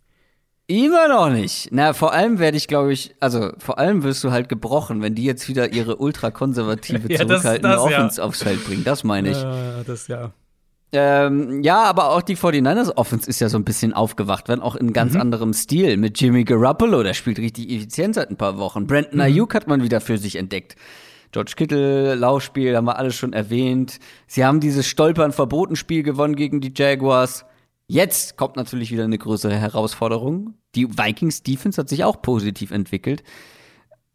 Immer 0.68 1.08
noch 1.08 1.32
nicht. 1.32 1.70
Na, 1.72 1.94
vor 1.94 2.14
allem 2.14 2.38
werde 2.38 2.56
ich, 2.56 2.68
glaube 2.68 2.94
ich, 2.94 3.16
also 3.20 3.52
vor 3.58 3.80
allem 3.80 4.04
wirst 4.04 4.24
du 4.24 4.32
halt 4.32 4.50
gebrochen, 4.50 5.02
wenn 5.02 5.16
die 5.16 5.24
jetzt 5.24 5.50
wieder 5.50 5.74
ihre 5.74 5.96
ultrakonservative, 5.98 7.10
ja, 7.12 7.26
zurückhaltende 7.26 7.82
Offense 7.82 8.22
ja. 8.22 8.28
aufs 8.28 8.44
Feld 8.44 8.64
bringen. 8.64 8.84
Das 8.84 9.04
meine 9.04 9.32
ich. 9.32 9.38
Äh, 9.38 9.84
das 9.86 10.08
ja. 10.08 10.32
Ähm, 10.92 11.62
ja, 11.62 11.84
aber 11.84 12.12
auch 12.12 12.22
die 12.22 12.36
49ers 12.36 12.96
Offense 12.96 13.30
ist 13.30 13.40
ja 13.42 13.50
so 13.50 13.58
ein 13.58 13.64
bisschen 13.64 13.94
aufgewacht, 13.94 14.50
wenn 14.50 14.60
auch 14.60 14.76
in 14.76 14.92
ganz 14.92 15.14
mhm. 15.14 15.22
anderem 15.22 15.54
Stil. 15.54 15.98
Mit 15.98 16.20
Jimmy 16.20 16.44
Garoppolo, 16.44 17.04
der 17.04 17.14
spielt 17.14 17.38
richtig 17.38 17.70
effizient 17.70 18.16
seit 18.16 18.32
ein 18.32 18.38
paar 18.38 18.58
Wochen. 18.58 18.88
Brandon 18.88 19.16
mhm. 19.16 19.22
Ayuk 19.22 19.54
hat 19.54 19.68
man 19.68 19.84
wieder 19.84 20.02
für 20.02 20.18
sich 20.18 20.36
entdeckt. 20.36 20.76
George 21.32 21.54
Kittle, 21.56 22.16
Laufspiel, 22.16 22.76
haben 22.76 22.86
wir 22.86 22.98
alles 22.98 23.16
schon 23.16 23.34
erwähnt. 23.34 24.00
Sie 24.26 24.44
haben 24.44 24.60
dieses 24.60 24.88
stolpern 24.88 25.32
verboten 25.32 25.76
Spiel 25.76 26.02
gewonnen 26.02 26.36
gegen 26.36 26.60
die 26.60 26.74
Jaguars. 26.76 27.46
Jetzt 27.88 28.36
kommt 28.36 28.56
natürlich 28.56 28.92
wieder 28.92 29.04
eine 29.04 29.18
größere 29.18 29.56
Herausforderung. 29.56 30.56
Die 30.74 30.98
Vikings 30.98 31.44
Defense 31.44 31.80
hat 31.80 31.90
sich 31.90 32.04
auch 32.04 32.22
positiv 32.22 32.72
entwickelt. 32.72 33.24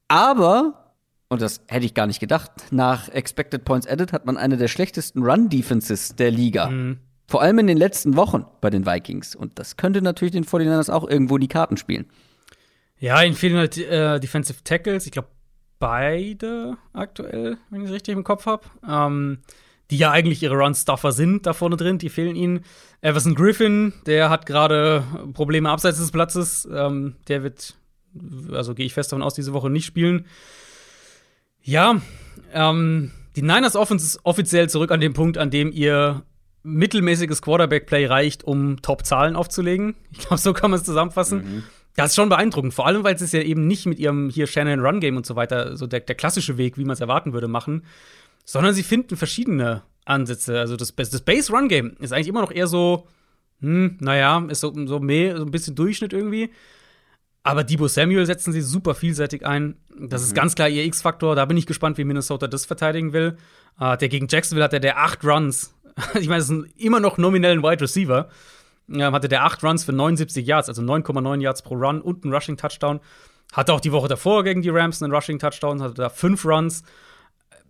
Aber 0.09 0.84
und 1.29 1.43
das 1.43 1.63
hätte 1.69 1.87
ich 1.87 1.95
gar 1.95 2.07
nicht 2.07 2.21
gedacht, 2.21 2.51
nach 2.71 3.09
Expected 3.09 3.65
Points 3.65 3.87
Added 3.87 4.13
hat 4.13 4.27
man 4.27 4.37
eine 4.37 4.57
der 4.57 4.69
schlechtesten 4.69 5.23
Run-Defenses 5.23 6.17
der 6.17 6.31
Liga. 6.31 6.69
Mhm. 6.71 6.99
Vor 7.27 7.43
allem 7.43 7.59
in 7.59 7.67
den 7.67 7.79
letzten 7.79 8.17
Wochen 8.17 8.45
bei 8.61 8.71
den 8.71 8.87
Vikings. 8.87 9.35
Und 9.35 9.59
das 9.59 9.77
könnte 9.77 10.03
natürlich 10.03 10.33
den 10.33 10.45
49ers 10.45 10.91
auch 10.91 11.09
irgendwo 11.09 11.39
die 11.39 11.49
Karten 11.49 11.77
spielen. 11.77 12.07
Ja, 12.99 13.23
ihnen 13.23 13.35
fehlen 13.35 13.57
halt 13.57 13.79
äh, 13.79 14.21
Defensive 14.21 14.63
Tackles. 14.63 15.07
Ich 15.07 15.13
glaube, 15.13 15.29
beide 15.79 16.77
aktuell, 16.93 17.59
wenn 17.71 17.81
ich 17.81 17.89
es 17.89 17.95
richtig 17.95 18.15
im 18.15 18.25
Kopf 18.25 18.47
habe. 18.47 18.65
Ähm, 18.89 19.39
die 19.91 19.99
ja 19.99 20.11
eigentlich 20.11 20.43
ihre 20.43 20.57
Run-Stuffer 20.57 21.13
sind 21.13 21.47
da 21.47 21.53
vorne 21.53 21.77
drin. 21.77 21.99
Die 21.99 22.09
fehlen 22.09 22.37
ihnen. 22.37 22.65
Everson 23.01 23.35
Griffin, 23.35 23.93
der 24.07 24.31
hat 24.31 24.47
gerade 24.47 25.05
Probleme 25.35 25.69
abseits 25.71 25.99
des 25.99 26.11
Platzes. 26.11 26.69
Ähm, 26.73 27.17
der 27.29 27.43
wird, 27.43 27.75
also 28.53 28.75
gehe 28.75 28.87
ich 28.87 28.95
fest 28.95 29.13
davon 29.13 29.23
aus, 29.23 29.35
diese 29.35 29.53
Woche 29.53 29.71
nicht 29.71 29.85
spielen. 29.85 30.27
Ja, 31.65 32.01
ähm, 32.53 33.11
die 33.37 33.43
Niners 33.43 33.75
Offense 33.75 34.07
ist 34.07 34.21
offiziell 34.23 34.69
zurück 34.69 34.91
an 34.91 35.01
dem 35.01 35.15
Punkt, 35.15 35.39
an 35.39 35.51
dem 35.51 35.73
ihr 35.73 36.23
mittelmäßiges 36.63 37.43
Quarterback-Play 37.43 38.07
reicht, 38.07 38.45
um 38.45 38.81
Top-Zahlen 38.81 39.35
aufzulegen. 39.35 39.97
Ich 40.13 40.19
glaube, 40.21 40.39
so 40.39 40.53
kann 40.53 40.71
man 40.71 40.79
es 40.79 40.87
zusammenfassen. 40.87 41.39
Mhm. 41.39 41.63
Das 41.97 42.11
ist 42.11 42.17
schon 42.17 42.29
beeindruckend, 42.29 42.75
vor 42.75 42.87
allem, 42.87 43.05
weil 43.05 43.17
sie 43.17 43.25
es 43.25 43.33
ja 43.33 43.43
eben 43.43 43.67
nicht 43.67 43.87
mit 43.87 43.99
ihrem 43.99 44.29
hier 44.29 44.47
Shannon 44.47 44.81
Run 44.81 45.01
Game 45.01 45.17
und 45.17 45.27
so 45.27 45.37
weiter, 45.37 45.77
so 45.77 45.87
der, 45.87 46.01
der 46.01 46.17
klassische 46.17 46.59
Weg, 46.59 46.77
wie 46.77 46.85
man 46.85 46.95
es 46.95 47.01
erwarten 47.01 47.33
würde, 47.33 47.47
machen, 47.47 47.85
sondern 48.45 48.75
sie 48.75 48.83
finden 48.83 49.17
verschiedene 49.17 49.83
Ansätze. 50.05 50.59
Also 50.59 50.77
das, 50.77 50.95
das 50.95 51.21
Base 51.21 51.53
Run 51.53 51.69
Game 51.69 51.97
ist 52.01 52.13
eigentlich 52.13 52.29
immer 52.29 52.41
noch 52.41 52.51
eher 52.51 52.67
so, 52.67 53.07
hm, 53.61 53.97
naja, 54.01 54.45
ist 54.49 54.61
so, 54.61 54.73
so, 54.87 54.99
mehr, 54.99 55.37
so 55.37 55.45
ein 55.45 55.51
bisschen 55.51 55.77
Durchschnitt 55.77 56.13
irgendwie. 56.13 56.51
Aber 57.47 57.63
Debo 57.63 57.89
Samuel 57.89 58.25
setzen 58.25 58.53
sie 58.53 58.63
super 58.63 58.95
vielseitig 58.95 59.47
ein. 59.47 59.77
Das 59.91 60.23
mhm. 60.23 60.27
ist 60.27 60.35
ganz 60.35 60.55
klar 60.55 60.69
ihr 60.69 60.83
X-Faktor. 60.85 61.37
Da 61.37 61.45
bin 61.45 61.59
ich 61.59 61.67
gespannt, 61.67 61.99
wie 61.99 62.05
Minnesota 62.05 62.49
das 62.49 62.65
verteidigen 62.65 63.13
will. 63.13 63.37
Uh, 63.79 63.97
der 63.97 64.09
gegen 64.09 64.29
Jacksonville 64.29 64.65
hatte 64.65 64.81
der 64.81 64.99
acht 64.99 65.25
Runs. 65.25 65.75
ich 66.15 66.29
meine, 66.29 66.39
das 66.39 66.47
ist 66.47 66.51
ein 66.51 66.73
immer 66.79 67.01
noch 67.01 67.19
nominellen 67.19 67.63
Wide 67.63 67.83
Receiver. 67.83 68.31
Ähm, 68.91 69.13
hatte 69.13 69.29
der 69.29 69.45
acht 69.45 69.63
Runs 69.63 69.85
für 69.85 69.93
79 69.93 70.47
Yards, 70.47 70.69
also 70.69 70.81
9,9 70.81 71.43
Yards 71.43 71.63
pro 71.63 71.75
Run 71.75 72.01
und 72.01 72.25
einen 72.25 72.33
Rushing 72.33 72.57
Touchdown. 72.57 73.01
Hatte 73.53 73.75
auch 73.75 73.81
die 73.81 73.93
Woche 73.93 74.09
davor 74.09 74.43
gegen 74.43 74.63
die 74.63 74.71
Rams 74.71 75.03
einen 75.03 75.13
Rushing 75.13 75.39
Touchdown, 75.39 75.83
hatte 75.83 75.95
da 75.95 76.09
fünf 76.09 76.47
Runs. 76.47 76.83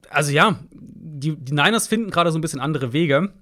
Also 0.09 0.30
ja, 0.30 0.60
die, 0.70 1.36
die 1.36 1.52
Niners 1.52 1.88
finden 1.88 2.10
gerade 2.10 2.30
so 2.30 2.38
ein 2.38 2.42
bisschen 2.42 2.60
andere 2.60 2.92
Wege. 2.92 3.32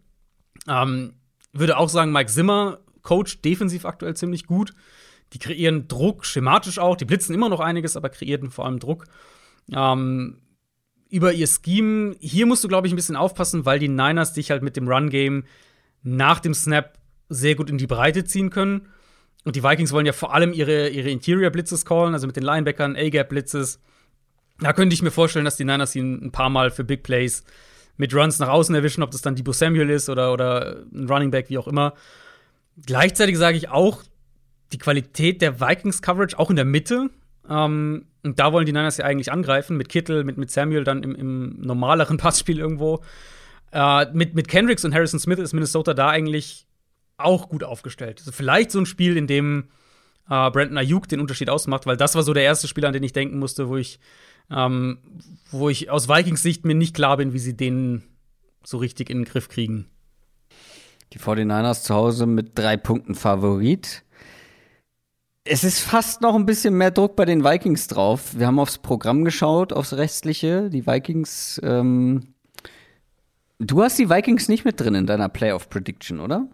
Ähm, 0.67 1.15
würde 1.53 1.77
auch 1.77 1.91
sagen, 1.91 2.11
Mike 2.11 2.31
Zimmer 2.31 2.79
coacht 3.03 3.45
defensiv 3.45 3.85
aktuell 3.85 4.17
ziemlich 4.17 4.47
gut 4.47 4.73
die 5.33 5.39
kreieren 5.39 5.89
Druck, 5.89 6.25
schematisch 6.25 6.79
auch. 6.79 6.97
Die 6.97 7.05
blitzen 7.05 7.35
immer 7.35 7.49
noch 7.49 7.61
einiges, 7.61 7.97
aber 7.97 8.11
kreierten 8.11 8.51
vor 8.51 8.67
allem 8.67 8.79
Druck. 8.79 9.07
Ähm, 9.75 10.39
über 11.09 11.33
ihr 11.33 11.47
Scheme, 11.47 12.17
hier 12.21 12.47
musst 12.47 12.65
du, 12.65 12.69
glaube 12.69 12.87
ich, 12.87 12.93
ein 12.93 12.97
bisschen 12.97 13.17
aufpassen, 13.17 13.65
weil 13.65 13.79
die 13.79 13.89
Niners 13.89 14.33
dich 14.33 14.51
halt 14.51 14.63
mit 14.63 14.77
dem 14.77 14.89
Run-Game 14.89 15.45
nach 16.03 16.41
dem 16.41 16.55
Snap 16.55 16.99
sehr 17.29 17.55
gut 17.55 17.71
in 17.71 17.79
die 17.79 17.87
Breite 17.87 18.25
ziehen 18.25 18.51
können. 18.51 18.89
Und 19.45 19.57
die 19.57 19.63
Vikings 19.63 19.93
wollen 19.93 20.07
ja 20.07 20.13
vor 20.13 20.35
allem 20.35 20.53
ihre, 20.53 20.89
ihre 20.89 21.11
Interior-Blitzes 21.11 21.85
callen, 21.85 22.15
also 22.15 22.27
mit 22.27 22.37
den 22.37 22.45
Linebackern, 22.45 22.97
A-Gap-Blitzes. 22.97 23.81
Da 24.61 24.73
könnte 24.73 24.95
ich 24.95 25.03
mir 25.03 25.11
vorstellen, 25.11 25.45
dass 25.45 25.57
die 25.57 25.65
Niners 25.65 25.97
ihn 25.97 26.25
ein 26.27 26.33
paar 26.33 26.51
Mal 26.51 26.71
für 26.71 26.85
Big 26.85 27.03
Plays 27.03 27.45
mit 27.97 28.15
Runs 28.15 28.39
nach 28.39 28.49
außen 28.49 28.75
erwischen, 28.75 29.03
ob 29.03 29.11
das 29.11 29.23
dann 29.23 29.35
Debo 29.35 29.53
Samuel 29.53 29.91
ist 29.91 30.09
oder, 30.09 30.33
oder 30.33 30.85
ein 30.95 31.09
Running 31.09 31.31
Back, 31.31 31.51
wie 31.51 31.59
auch 31.59 31.67
immer. 31.67 31.95
Gleichzeitig 32.87 33.37
sage 33.37 33.57
ich 33.57 33.69
auch, 33.69 34.03
die 34.73 34.79
Qualität 34.79 35.43
der 35.43 35.61
Vikings-Coverage, 35.61 36.39
auch 36.39 36.51
in 36.51 36.57
der 36.57 36.65
Mitte, 36.65 37.11
ähm, 37.49 38.07
und 38.23 38.39
da 38.39 38.53
wollen 38.53 38.67
die 38.67 38.73
Niners 38.73 38.99
ja 38.99 39.05
eigentlich 39.05 39.33
angreifen, 39.33 39.77
mit 39.77 39.89
Kittel, 39.89 40.25
mit, 40.25 40.39
mit 40.39 40.51
Samuel 40.51 40.85
dann 40.85 41.03
im, 41.03 41.15
im 41.15 41.61
normaleren 41.61 42.17
Passspiel 42.19 42.59
irgendwo. 42.59 43.03
Äh, 43.73 44.07
mit, 44.13 44.35
mit 44.35 44.49
Kendricks 44.49 44.85
und 44.85 44.95
Harrison 44.95 45.19
Smith 45.19 45.39
ist 45.39 45.53
Minnesota 45.53 45.95
da 45.95 46.09
eigentlich 46.09 46.67
auch 47.17 47.49
gut 47.49 47.65
aufgestellt. 47.65 48.21
Also 48.21 48.33
vielleicht 48.33 48.71
so 48.71 48.79
ein 48.79 48.87
Spiel, 48.87 49.17
in 49.17 49.27
dem 49.27 49.69
äh, 50.29 50.51
Brandon 50.51 50.79
Ayuk 50.79 51.09
den 51.09 51.21
Unterschied 51.21 51.51
ausmacht, 51.51 51.87
weil 51.87 51.97
das 51.97 52.15
war 52.15 52.23
so 52.23 52.33
der 52.33 52.45
erste 52.45 52.69
Spieler, 52.69 52.89
an 52.89 52.95
den 52.95 53.03
ich 53.03 53.13
denken 53.13 53.39
musste, 53.39 53.69
wo 53.69 53.77
ich, 53.77 53.99
ähm, 54.51 54.99
wo 55.51 55.69
ich 55.69 55.91
aus 55.91 56.09
Vikings 56.09 56.43
Sicht 56.43 56.65
mir 56.65 56.75
nicht 56.75 56.95
klar 56.95 57.17
bin, 57.17 57.33
wie 57.33 57.39
sie 57.39 57.57
den 57.57 58.03
so 58.65 58.79
richtig 58.79 59.11
in 59.11 59.19
den 59.19 59.25
Griff 59.25 59.49
kriegen. 59.49 59.87
Die 61.13 61.19
49ers 61.19 61.83
zu 61.83 61.95
Hause 61.95 62.27
mit 62.27 62.57
drei 62.57 62.77
Punkten 62.77 63.15
Favorit. 63.15 64.05
Es 65.45 65.65
ist 65.65 65.81
fast 65.81 66.21
noch 66.21 66.37
ein 66.37 66.47
bisschen 66.47 66.75
mehr 66.75 66.93
Druck 66.93 67.17
bei 67.17 67.25
den 67.25 67.43
Vikings 67.43 67.89
drauf. 67.89 68.39
Wir 68.39 68.47
haben 68.47 68.61
aufs 68.61 68.79
Programm 68.79 69.25
geschaut, 69.25 69.73
aufs 69.73 69.95
Restliche. 69.95 70.71
Die 70.71 70.87
Vikings, 70.87 71.61
ähm 71.65 72.35
du 73.59 73.83
hast 73.83 73.99
die 73.99 74.09
Vikings 74.09 74.49
nicht 74.49 74.65
mit 74.65 74.81
drin 74.81 74.95
in 74.95 75.07
deiner 75.07 75.29
Playoff 75.29 75.69
Prediction, 75.69 76.21
oder? 76.21 76.49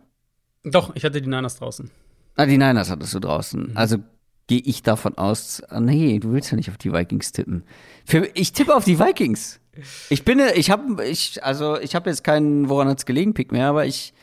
Doch, 0.64 0.96
ich 0.96 1.04
hatte 1.04 1.20
die 1.20 1.28
Niners 1.28 1.56
draußen. 1.56 1.90
Ah, 2.36 2.46
die 2.46 2.56
Niners 2.56 2.90
hattest 2.90 3.14
du 3.14 3.20
draußen. 3.20 3.70
Mhm. 3.70 3.76
Also 3.76 3.98
gehe 4.46 4.62
ich 4.64 4.82
davon 4.82 5.18
aus, 5.18 5.62
ah, 5.68 5.80
nee, 5.80 6.18
du 6.18 6.32
willst 6.32 6.50
ja 6.50 6.56
nicht 6.56 6.70
auf 6.70 6.78
die 6.78 6.92
Vikings 6.92 7.32
tippen. 7.32 7.64
Für, 8.06 8.26
ich 8.34 8.52
tippe 8.52 8.74
auf 8.74 8.84
die 8.84 8.98
Vikings. 8.98 9.60
Ich 10.08 10.24
bin, 10.24 10.40
ich 10.54 10.70
habe, 10.70 11.04
ich, 11.04 11.44
also 11.44 11.78
ich 11.78 11.94
habe 11.94 12.08
jetzt 12.08 12.24
keinen, 12.24 12.68
woran 12.68 12.88
hat's 12.88 13.06
gelegen, 13.06 13.34
Pick 13.34 13.52
mehr, 13.52 13.68
aber 13.68 13.84
ich, 13.84 14.14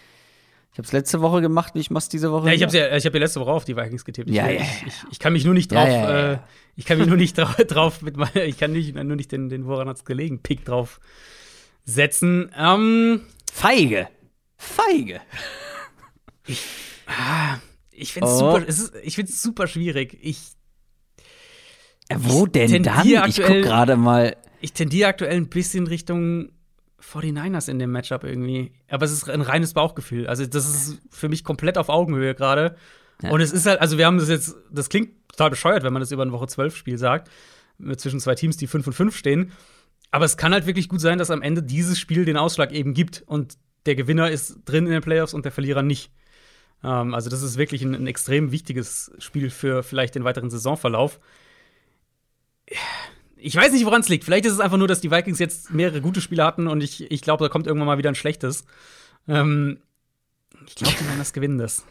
ich 0.76 0.80
habe 0.80 0.88
es 0.88 0.92
letzte 0.92 1.22
Woche 1.22 1.40
gemacht, 1.40 1.72
ich 1.76 1.90
mach's 1.90 2.10
diese 2.10 2.34
Woche. 2.34 2.48
Ja, 2.48 2.54
ich 2.54 2.62
habe 2.62 2.78
ja, 2.78 2.98
ich 2.98 3.06
habe 3.06 3.18
ja 3.18 3.24
letzte 3.24 3.40
Woche 3.40 3.52
auf 3.52 3.64
die 3.64 3.78
Vikings 3.78 4.04
getippt. 4.04 4.30
Ja, 4.30 4.50
ich, 4.50 4.60
ja, 4.60 4.66
ich, 4.66 4.88
ich, 4.88 4.94
ich, 5.12 5.20
kann 5.20 5.32
mich 5.32 5.46
nur 5.46 5.54
nicht 5.54 5.72
drauf, 5.72 5.88
ja, 5.88 6.10
ja, 6.10 6.34
äh, 6.34 6.40
ich 6.76 6.84
kann 6.84 6.98
mich 6.98 7.08
nur 7.08 7.16
nicht 7.16 7.38
drauf, 7.38 7.56
drauf 7.56 8.02
mit 8.02 8.18
meiner, 8.18 8.44
ich 8.44 8.58
kann 8.58 8.74
nicht, 8.74 8.94
nur 8.94 9.16
nicht 9.16 9.32
den, 9.32 9.48
den 9.48 9.68
woran 9.68 9.88
hat's 9.88 10.04
gelegen, 10.04 10.42
Pick 10.42 10.66
drauf 10.66 11.00
setzen. 11.86 12.52
Ähm, 12.60 13.22
Feige, 13.54 14.10
feige. 14.58 15.22
Ich, 16.46 16.62
ah, 17.08 17.60
ich 17.92 18.12
finde 18.12 18.28
es 18.28 18.34
oh. 18.34 18.52
super, 18.52 18.66
es 18.68 18.80
ist, 18.80 18.96
ich 19.02 19.16
find's 19.16 19.42
super 19.42 19.68
schwierig. 19.68 20.18
Ich 20.22 20.42
wo 22.14 22.48
denn 22.48 22.84
dann? 22.84 23.08
Ich 23.08 23.42
guck 23.42 23.62
gerade 23.62 23.96
mal. 23.96 24.36
Ich 24.60 24.74
tendiere 24.74 25.08
aktuell 25.08 25.38
ein 25.38 25.48
bisschen 25.48 25.88
Richtung 25.88 26.50
49ers 27.14 27.70
in 27.70 27.80
dem 27.80 27.92
Matchup 27.92 28.24
irgendwie. 28.24 28.72
Aber 28.90 29.06
es 29.06 29.12
ist 29.12 29.30
ein 29.30 29.42
reines 29.42 29.74
Bauchgefühl. 29.74 30.28
Also, 30.28 30.46
das 30.46 30.68
ist 30.68 31.02
für 31.10 31.30
mich 31.30 31.44
komplett 31.44 31.78
auf 31.78 31.90
Augenhöhe 31.90 32.36
gerade. 32.36 32.76
Ja. 33.22 33.32
Und 33.32 33.42
es 33.42 33.52
ist 33.52 33.66
halt, 33.66 33.80
also 33.80 33.98
wir 33.98 34.06
haben 34.06 34.18
das 34.18 34.30
jetzt, 34.30 34.56
das 34.72 34.90
klingt 34.90 35.12
total 35.30 35.50
bescheuert, 35.50 35.84
wenn 35.84 35.94
man 35.94 36.02
das 36.02 36.12
über 36.12 36.24
ein 36.24 36.32
Woche 36.32 36.48
12 36.48 36.76
Spiel 36.76 36.98
sagt, 36.98 37.30
zwischen 37.98 38.20
zwei 38.20 38.36
Teams, 38.36 38.58
die 38.58 38.68
5 38.68 38.88
und 38.88 38.94
5 38.94 39.16
stehen. 39.16 39.52
Aber 40.12 40.26
es 40.26 40.38
kann 40.38 40.54
halt 40.54 40.66
wirklich 40.66 40.90
gut 40.90 41.02
sein, 41.02 41.18
dass 41.18 41.32
am 41.32 41.42
Ende 41.42 41.64
dieses 41.64 42.00
Spiel 42.00 42.26
den 42.26 42.38
Ausschlag 42.38 42.72
eben 42.72 42.94
gibt 42.94 43.24
und 43.26 43.58
der 43.86 43.96
Gewinner 43.96 44.30
ist 44.30 44.60
drin 44.66 44.86
in 44.86 44.92
den 44.92 45.02
Playoffs 45.02 45.34
und 45.34 45.46
der 45.46 45.52
Verlierer 45.52 45.84
nicht. 45.84 46.12
Ähm, 46.84 47.14
also, 47.14 47.30
das 47.30 47.42
ist 47.42 47.58
wirklich 47.58 47.84
ein, 47.84 47.96
ein 47.96 48.08
extrem 48.08 48.52
wichtiges 48.52 49.12
Spiel 49.20 49.50
für 49.50 49.84
vielleicht 49.84 50.16
den 50.16 50.24
weiteren 50.24 50.50
Saisonverlauf 50.50 51.20
ich 53.46 53.56
weiß 53.56 53.72
nicht, 53.72 53.86
woran 53.86 54.02
es 54.02 54.10
liegt. 54.10 54.24
Vielleicht 54.24 54.46
ist 54.46 54.54
es 54.54 54.60
einfach 54.60 54.78
nur, 54.78 54.88
dass 54.88 55.02
die 55.02 55.12
Vikings 55.12 55.38
jetzt 55.38 55.72
mehrere 55.72 56.02
gute 56.02 56.20
Spiele 56.20 56.44
hatten 56.44 56.68
und 56.68 56.82
ich, 56.82 57.12
ich 57.12 57.22
glaube, 57.22 57.44
da 57.44 57.50
kommt 57.50 57.68
irgendwann 57.68 57.86
mal 57.86 57.98
wieder 58.00 58.10
ein 58.10 58.16
schlechtes. 58.16 58.66
Ähm, 59.28 59.78
ich 60.66 60.74
glaube, 60.74 60.96
die 61.00 61.04
Niners 61.04 61.32
gewinnen 61.32 61.60
das. 61.60 61.86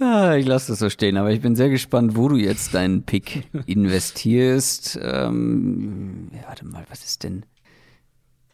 Ah, 0.00 0.34
ich 0.34 0.46
lasse 0.46 0.72
das 0.72 0.80
so 0.80 0.90
stehen, 0.90 1.16
aber 1.16 1.30
ich 1.30 1.40
bin 1.40 1.54
sehr 1.54 1.68
gespannt, 1.68 2.16
wo 2.16 2.28
du 2.28 2.36
jetzt 2.36 2.74
deinen 2.74 3.04
Pick 3.04 3.44
investierst. 3.66 4.98
Ähm, 5.00 6.30
ja, 6.34 6.48
warte 6.48 6.66
mal, 6.66 6.84
was 6.90 7.04
ist 7.04 7.22
denn? 7.22 7.46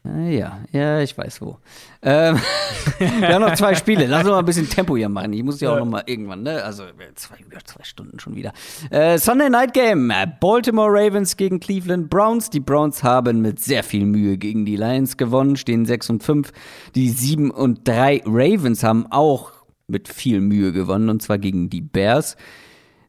Ah, 0.03 0.29
ja, 0.29 0.61
ja, 0.73 1.01
ich 1.01 1.17
weiß 1.17 1.43
wo. 1.43 1.59
Ähm, 2.01 2.39
wir 2.99 3.35
haben 3.35 3.43
noch 3.43 3.55
zwei 3.55 3.75
Spiele. 3.75 4.07
Lass 4.07 4.21
uns 4.21 4.31
mal 4.31 4.39
ein 4.39 4.45
bisschen 4.47 4.69
Tempo 4.69 4.97
hier 4.97 5.11
machen. 5.11 5.35
Ich 5.35 5.43
muss 5.43 5.61
ja, 5.61 5.73
auch 5.73 5.79
noch 5.79 5.85
mal 5.85 6.03
irgendwann, 6.07 6.43
ne? 6.43 6.65
Also 6.65 6.85
zwei, 7.17 7.37
über 7.39 7.59
zwei 7.63 7.85
Stunden 7.85 8.19
schon 8.19 8.35
wieder. 8.35 8.55
Äh, 8.91 9.19
Sunday 9.19 9.51
Night 9.51 9.75
Game. 9.75 10.11
Baltimore 10.41 10.91
Ravens 10.91 11.37
gegen 11.37 11.61
Cleveland 11.61 12.09
Browns. 12.09 12.49
Die 12.49 12.61
Browns 12.61 13.03
haben 13.03 13.43
mit 13.43 13.61
sehr 13.61 13.85
viel 13.85 14.07
Mühe 14.07 14.39
gegen 14.39 14.65
die 14.65 14.77
Lions 14.77 15.19
gewonnen, 15.19 15.57
stehen 15.57 15.85
6 15.85 16.09
und 16.11 16.23
5. 16.23 16.51
Die 16.95 17.11
7 17.11 17.51
und 17.51 17.87
3 17.87 18.23
Ravens 18.25 18.83
haben 18.83 19.07
auch 19.11 19.53
mit 19.87 20.09
viel 20.09 20.41
Mühe 20.41 20.73
gewonnen, 20.73 21.11
und 21.11 21.21
zwar 21.21 21.37
gegen 21.37 21.69
die 21.69 21.83
Bears. 21.83 22.37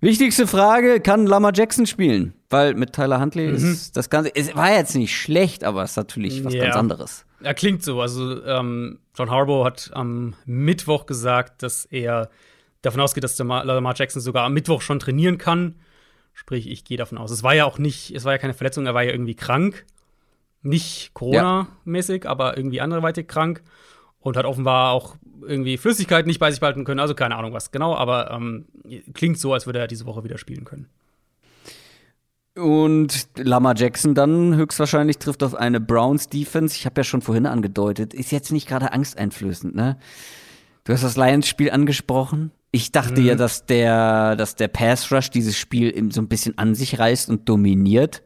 Wichtigste 0.01 0.45
Frage, 0.45 0.99
kann 0.99 1.25
Lama 1.25 1.51
Jackson 1.53 1.85
spielen? 1.85 2.33
Weil 2.51 2.73
mit 2.75 2.93
Tyler 2.93 3.19
Huntley 3.19 3.47
mhm. 3.47 3.55
ist 3.55 3.95
das 3.95 4.09
Ganze, 4.09 4.35
es 4.35 4.55
war 4.55 4.71
jetzt 4.71 4.95
nicht 4.95 5.15
schlecht, 5.15 5.63
aber 5.63 5.83
es 5.83 5.91
ist 5.91 5.97
natürlich 5.97 6.43
was 6.43 6.53
ja. 6.53 6.65
ganz 6.65 6.75
anderes. 6.75 7.25
Er 7.41 7.53
klingt 7.53 7.83
so. 7.83 8.01
Also 8.01 8.43
ähm, 8.45 8.99
John 9.17 9.31
Harbaugh 9.31 9.65
hat 9.65 9.89
am 9.93 10.35
Mittwoch 10.45 11.05
gesagt, 11.05 11.63
dass 11.63 11.85
er 11.85 12.29
davon 12.81 12.99
ausgeht, 12.99 13.23
dass 13.23 13.37
der 13.37 13.45
Lamar 13.45 13.95
Jackson 13.95 14.21
sogar 14.21 14.45
am 14.45 14.53
Mittwoch 14.53 14.81
schon 14.81 14.99
trainieren 14.99 15.37
kann. 15.37 15.75
Sprich, 16.33 16.69
ich 16.69 16.83
gehe 16.83 16.97
davon 16.97 17.17
aus. 17.17 17.31
Es 17.31 17.41
war 17.41 17.55
ja 17.55 17.65
auch 17.65 17.77
nicht, 17.77 18.11
es 18.13 18.25
war 18.25 18.33
ja 18.33 18.37
keine 18.37 18.53
Verletzung, 18.53 18.85
er 18.85 18.93
war 18.93 19.03
ja 19.03 19.11
irgendwie 19.11 19.35
krank. 19.35 19.85
Nicht 20.61 21.13
Corona-mäßig, 21.13 22.25
ja. 22.25 22.29
aber 22.29 22.57
irgendwie 22.57 22.81
anderweitig 22.81 23.27
krank. 23.27 23.63
Und 24.19 24.37
hat 24.37 24.45
offenbar 24.45 24.91
auch 24.91 25.15
irgendwie 25.41 25.77
Flüssigkeit 25.77 26.27
nicht 26.27 26.39
bei 26.39 26.51
sich 26.51 26.59
behalten 26.59 26.83
können. 26.83 26.99
Also 26.99 27.15
keine 27.15 27.35
Ahnung 27.35 27.53
was 27.53 27.71
genau, 27.71 27.95
aber 27.95 28.29
ähm, 28.29 28.65
klingt 29.13 29.39
so, 29.39 29.53
als 29.53 29.65
würde 29.65 29.79
er 29.79 29.87
diese 29.87 30.05
Woche 30.05 30.23
wieder 30.23 30.37
spielen 30.37 30.65
können. 30.65 30.87
Und 32.55 33.27
Lama 33.37 33.73
Jackson 33.75 34.13
dann 34.13 34.55
höchstwahrscheinlich 34.55 35.17
trifft 35.17 35.41
auf 35.43 35.55
eine 35.55 35.79
Browns 35.79 36.27
Defense. 36.27 36.75
Ich 36.75 36.85
habe 36.85 36.99
ja 36.99 37.03
schon 37.03 37.21
vorhin 37.21 37.45
angedeutet, 37.45 38.13
ist 38.13 38.31
jetzt 38.31 38.51
nicht 38.51 38.67
gerade 38.67 38.91
angsteinflößend, 38.91 39.75
ne? 39.75 39.97
Du 40.83 40.93
hast 40.93 41.03
das 41.03 41.15
Lions-Spiel 41.15 41.71
angesprochen. 41.71 42.51
Ich 42.71 42.91
dachte 42.91 43.21
mhm. 43.21 43.27
ja, 43.27 43.35
dass 43.35 43.65
der, 43.65 44.35
dass 44.35 44.55
der 44.55 44.67
Pass 44.67 45.11
Rush 45.11 45.29
dieses 45.29 45.57
Spiel 45.57 45.93
so 46.11 46.21
ein 46.21 46.27
bisschen 46.27 46.57
an 46.57 46.75
sich 46.75 46.97
reißt 46.99 47.29
und 47.29 47.47
dominiert. 47.47 48.23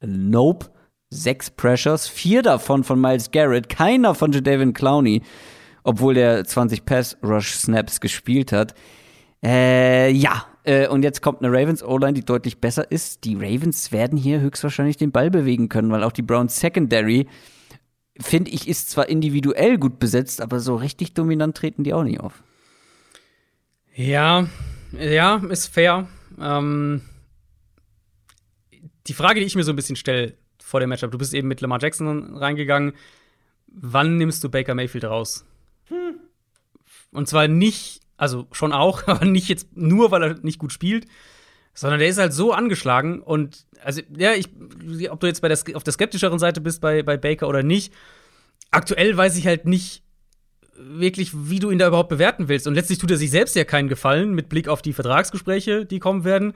Nope. 0.00 0.70
Sechs 1.10 1.50
Pressures, 1.50 2.06
vier 2.06 2.42
davon 2.42 2.84
von 2.84 3.00
Miles 3.00 3.30
Garrett, 3.30 3.68
keiner 3.70 4.14
von 4.14 4.32
Jadavion 4.32 4.74
Clowney 4.74 5.22
obwohl 5.88 6.12
der 6.12 6.44
20 6.44 6.84
Pass-Rush-Snaps 6.84 8.00
gespielt 8.00 8.52
hat. 8.52 8.74
Äh, 9.42 10.10
ja, 10.10 10.44
äh, 10.68 10.86
und 10.86 11.02
jetzt 11.02 11.22
kommt 11.22 11.42
eine 11.42 11.50
Ravens 11.50 11.82
O-Line, 11.82 12.12
die 12.12 12.24
deutlich 12.24 12.60
besser 12.60 12.92
ist. 12.92 13.24
Die 13.24 13.36
Ravens 13.36 13.90
werden 13.90 14.18
hier 14.18 14.40
höchstwahrscheinlich 14.40 14.98
den 14.98 15.12
Ball 15.12 15.30
bewegen 15.30 15.70
können, 15.70 15.90
weil 15.90 16.04
auch 16.04 16.12
die 16.12 16.20
Browns 16.20 16.60
Secondary, 16.60 17.26
finde 18.20 18.50
ich, 18.50 18.68
ist 18.68 18.90
zwar 18.90 19.08
individuell 19.08 19.78
gut 19.78 19.98
besetzt, 19.98 20.42
aber 20.42 20.60
so 20.60 20.76
richtig 20.76 21.14
dominant 21.14 21.56
treten 21.56 21.84
die 21.84 21.94
auch 21.94 22.04
nicht 22.04 22.20
auf. 22.20 22.42
Ja, 23.94 24.46
ja, 24.92 25.36
ist 25.48 25.68
fair. 25.68 26.06
Ähm, 26.38 27.00
die 29.06 29.14
Frage, 29.14 29.40
die 29.40 29.46
ich 29.46 29.56
mir 29.56 29.64
so 29.64 29.72
ein 29.72 29.76
bisschen 29.76 29.96
stelle 29.96 30.34
vor 30.62 30.80
dem 30.80 30.90
Matchup, 30.90 31.10
du 31.10 31.18
bist 31.18 31.32
eben 31.32 31.48
mit 31.48 31.62
Lamar 31.62 31.80
Jackson 31.80 32.36
reingegangen. 32.36 32.92
Wann 33.68 34.18
nimmst 34.18 34.44
du 34.44 34.50
Baker 34.50 34.74
Mayfield 34.74 35.06
raus? 35.06 35.46
Und 37.10 37.26
zwar 37.26 37.48
nicht, 37.48 38.02
also 38.18 38.46
schon 38.52 38.72
auch, 38.72 39.02
aber 39.06 39.24
nicht 39.24 39.48
jetzt 39.48 39.74
nur, 39.74 40.10
weil 40.10 40.22
er 40.22 40.34
nicht 40.42 40.58
gut 40.58 40.72
spielt, 40.72 41.06
sondern 41.72 42.00
der 42.00 42.08
ist 42.08 42.18
halt 42.18 42.34
so 42.34 42.52
angeschlagen 42.52 43.22
und 43.22 43.66
also 43.82 44.02
ja, 44.14 44.34
ich, 44.34 44.48
ob 45.10 45.20
du 45.20 45.26
jetzt 45.26 45.40
bei 45.40 45.48
der, 45.48 45.58
auf 45.74 45.84
der 45.84 45.92
skeptischeren 45.92 46.38
Seite 46.38 46.60
bist 46.60 46.82
bei, 46.82 47.02
bei 47.02 47.16
Baker 47.16 47.48
oder 47.48 47.62
nicht, 47.62 47.94
aktuell 48.70 49.16
weiß 49.16 49.38
ich 49.38 49.46
halt 49.46 49.64
nicht 49.64 50.02
wirklich, 50.78 51.32
wie 51.34 51.58
du 51.58 51.70
ihn 51.70 51.78
da 51.78 51.88
überhaupt 51.88 52.08
bewerten 52.08 52.48
willst. 52.48 52.66
Und 52.66 52.74
letztlich 52.74 52.98
tut 52.98 53.10
er 53.10 53.16
sich 53.16 53.30
selbst 53.30 53.56
ja 53.56 53.64
keinen 53.64 53.88
Gefallen 53.88 54.34
mit 54.34 54.48
Blick 54.48 54.68
auf 54.68 54.82
die 54.82 54.92
Vertragsgespräche, 54.92 55.84
die 55.84 55.98
kommen 55.98 56.24
werden. 56.24 56.54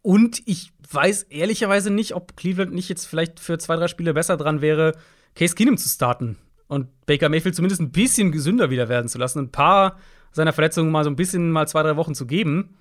Und 0.00 0.42
ich 0.46 0.72
weiß 0.90 1.24
ehrlicherweise 1.24 1.90
nicht, 1.90 2.14
ob 2.14 2.36
Cleveland 2.36 2.72
nicht 2.72 2.88
jetzt 2.88 3.06
vielleicht 3.06 3.40
für 3.40 3.58
zwei, 3.58 3.76
drei 3.76 3.88
Spiele 3.88 4.14
besser 4.14 4.36
dran 4.36 4.60
wäre, 4.60 4.92
Case 5.34 5.54
Keenum 5.54 5.76
zu 5.76 5.88
starten 5.88 6.38
und 6.68 6.88
Baker 7.06 7.28
Mayfield 7.28 7.56
zumindest 7.56 7.80
ein 7.80 7.90
bisschen 7.90 8.32
gesünder 8.32 8.70
wieder 8.70 8.88
werden 8.88 9.08
zu 9.08 9.18
lassen, 9.18 9.40
ein 9.40 9.52
paar 9.52 9.98
seiner 10.38 10.52
Verletzungen 10.54 10.90
mal 10.90 11.04
so 11.04 11.10
ein 11.10 11.16
bisschen 11.16 11.50
mal 11.50 11.68
zwei, 11.68 11.82
drei 11.82 11.96
Wochen 11.96 12.14
zu 12.14 12.26
geben. 12.26 12.76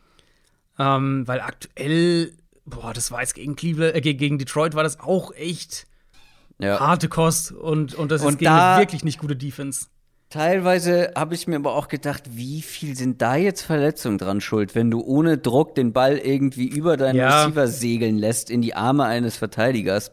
Ähm, 0.80 1.28
weil 1.28 1.42
aktuell, 1.42 2.32
boah, 2.66 2.94
das 2.94 3.12
war 3.12 3.22
jetzt 3.22 3.34
gegen 3.36 3.56
Cleveland, 3.56 3.96
äh, 3.96 4.02
gegen 4.02 4.38
Detroit 4.38 4.76
war 4.76 4.84
das 4.84 5.00
auch 5.00 5.34
echt 5.34 5.88
Ja. 6.60 6.80
harte 6.80 7.10
Kost 7.10 7.52
und, 7.52 7.94
und 7.96 8.12
das 8.12 8.22
ist 8.22 8.28
Und 8.28 8.40
gegen 8.40 8.52
eine 8.52 8.80
wirklich 8.82 9.04
nicht 9.04 9.20
gute 9.20 9.36
Defense. 9.36 9.88
Teilweise 10.30 11.14
habe 11.16 11.36
ich 11.36 11.48
mir 11.48 11.56
aber 11.56 11.74
auch 11.74 11.88
gedacht, 11.88 12.24
wie 12.32 12.62
viel 12.62 12.96
sind 12.98 13.22
da 13.22 13.38
jetzt 13.38 13.62
Verletzungen 13.62 14.18
dran 14.18 14.42
schuld, 14.42 14.76
wenn 14.76 14.92
du 14.92 15.00
ohne 15.02 15.38
Druck 15.38 15.74
den 15.74 15.94
Ball 15.94 16.18
irgendwie 16.18 16.68
über 16.68 16.98
deinen 16.98 17.16
Ja. 17.16 17.44
Receiver 17.46 17.68
segeln 17.68 18.18
lässt 18.18 18.50
in 18.50 18.62
die 18.62 18.76
Arme 18.76 19.06
eines 19.06 19.38
Verteidigers. 19.38 20.12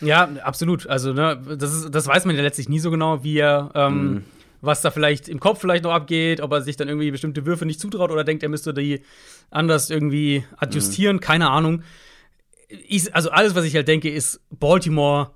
Ja, 0.00 0.28
absolut. 0.44 0.86
Also, 0.86 1.12
ne, 1.14 1.40
das, 1.58 1.72
ist, 1.72 1.90
das 1.94 2.06
weiß 2.06 2.26
man 2.26 2.36
ja 2.36 2.42
letztlich 2.42 2.68
nie 2.68 2.78
so 2.78 2.90
genau, 2.90 3.24
wie 3.24 3.38
er, 3.38 3.70
ähm, 3.74 4.10
Mhm. 4.12 4.24
Was 4.60 4.82
da 4.82 4.90
vielleicht 4.90 5.28
im 5.28 5.40
Kopf 5.40 5.60
vielleicht 5.60 5.84
noch 5.84 5.92
abgeht, 5.92 6.40
ob 6.40 6.52
er 6.52 6.62
sich 6.62 6.76
dann 6.76 6.88
irgendwie 6.88 7.10
bestimmte 7.10 7.46
Würfe 7.46 7.64
nicht 7.66 7.80
zutraut 7.80 8.10
oder 8.10 8.24
denkt, 8.24 8.42
er 8.42 8.48
müsste 8.48 8.74
die 8.74 9.02
anders 9.50 9.90
irgendwie 9.90 10.44
adjustieren, 10.56 11.16
Mhm. 11.16 11.20
keine 11.20 11.50
Ahnung. 11.50 11.82
Ich, 12.68 13.14
also, 13.14 13.30
alles, 13.30 13.54
was 13.54 13.64
ich 13.64 13.74
halt 13.74 13.88
denke, 13.88 14.10
ist, 14.10 14.40
Baltimore 14.50 15.30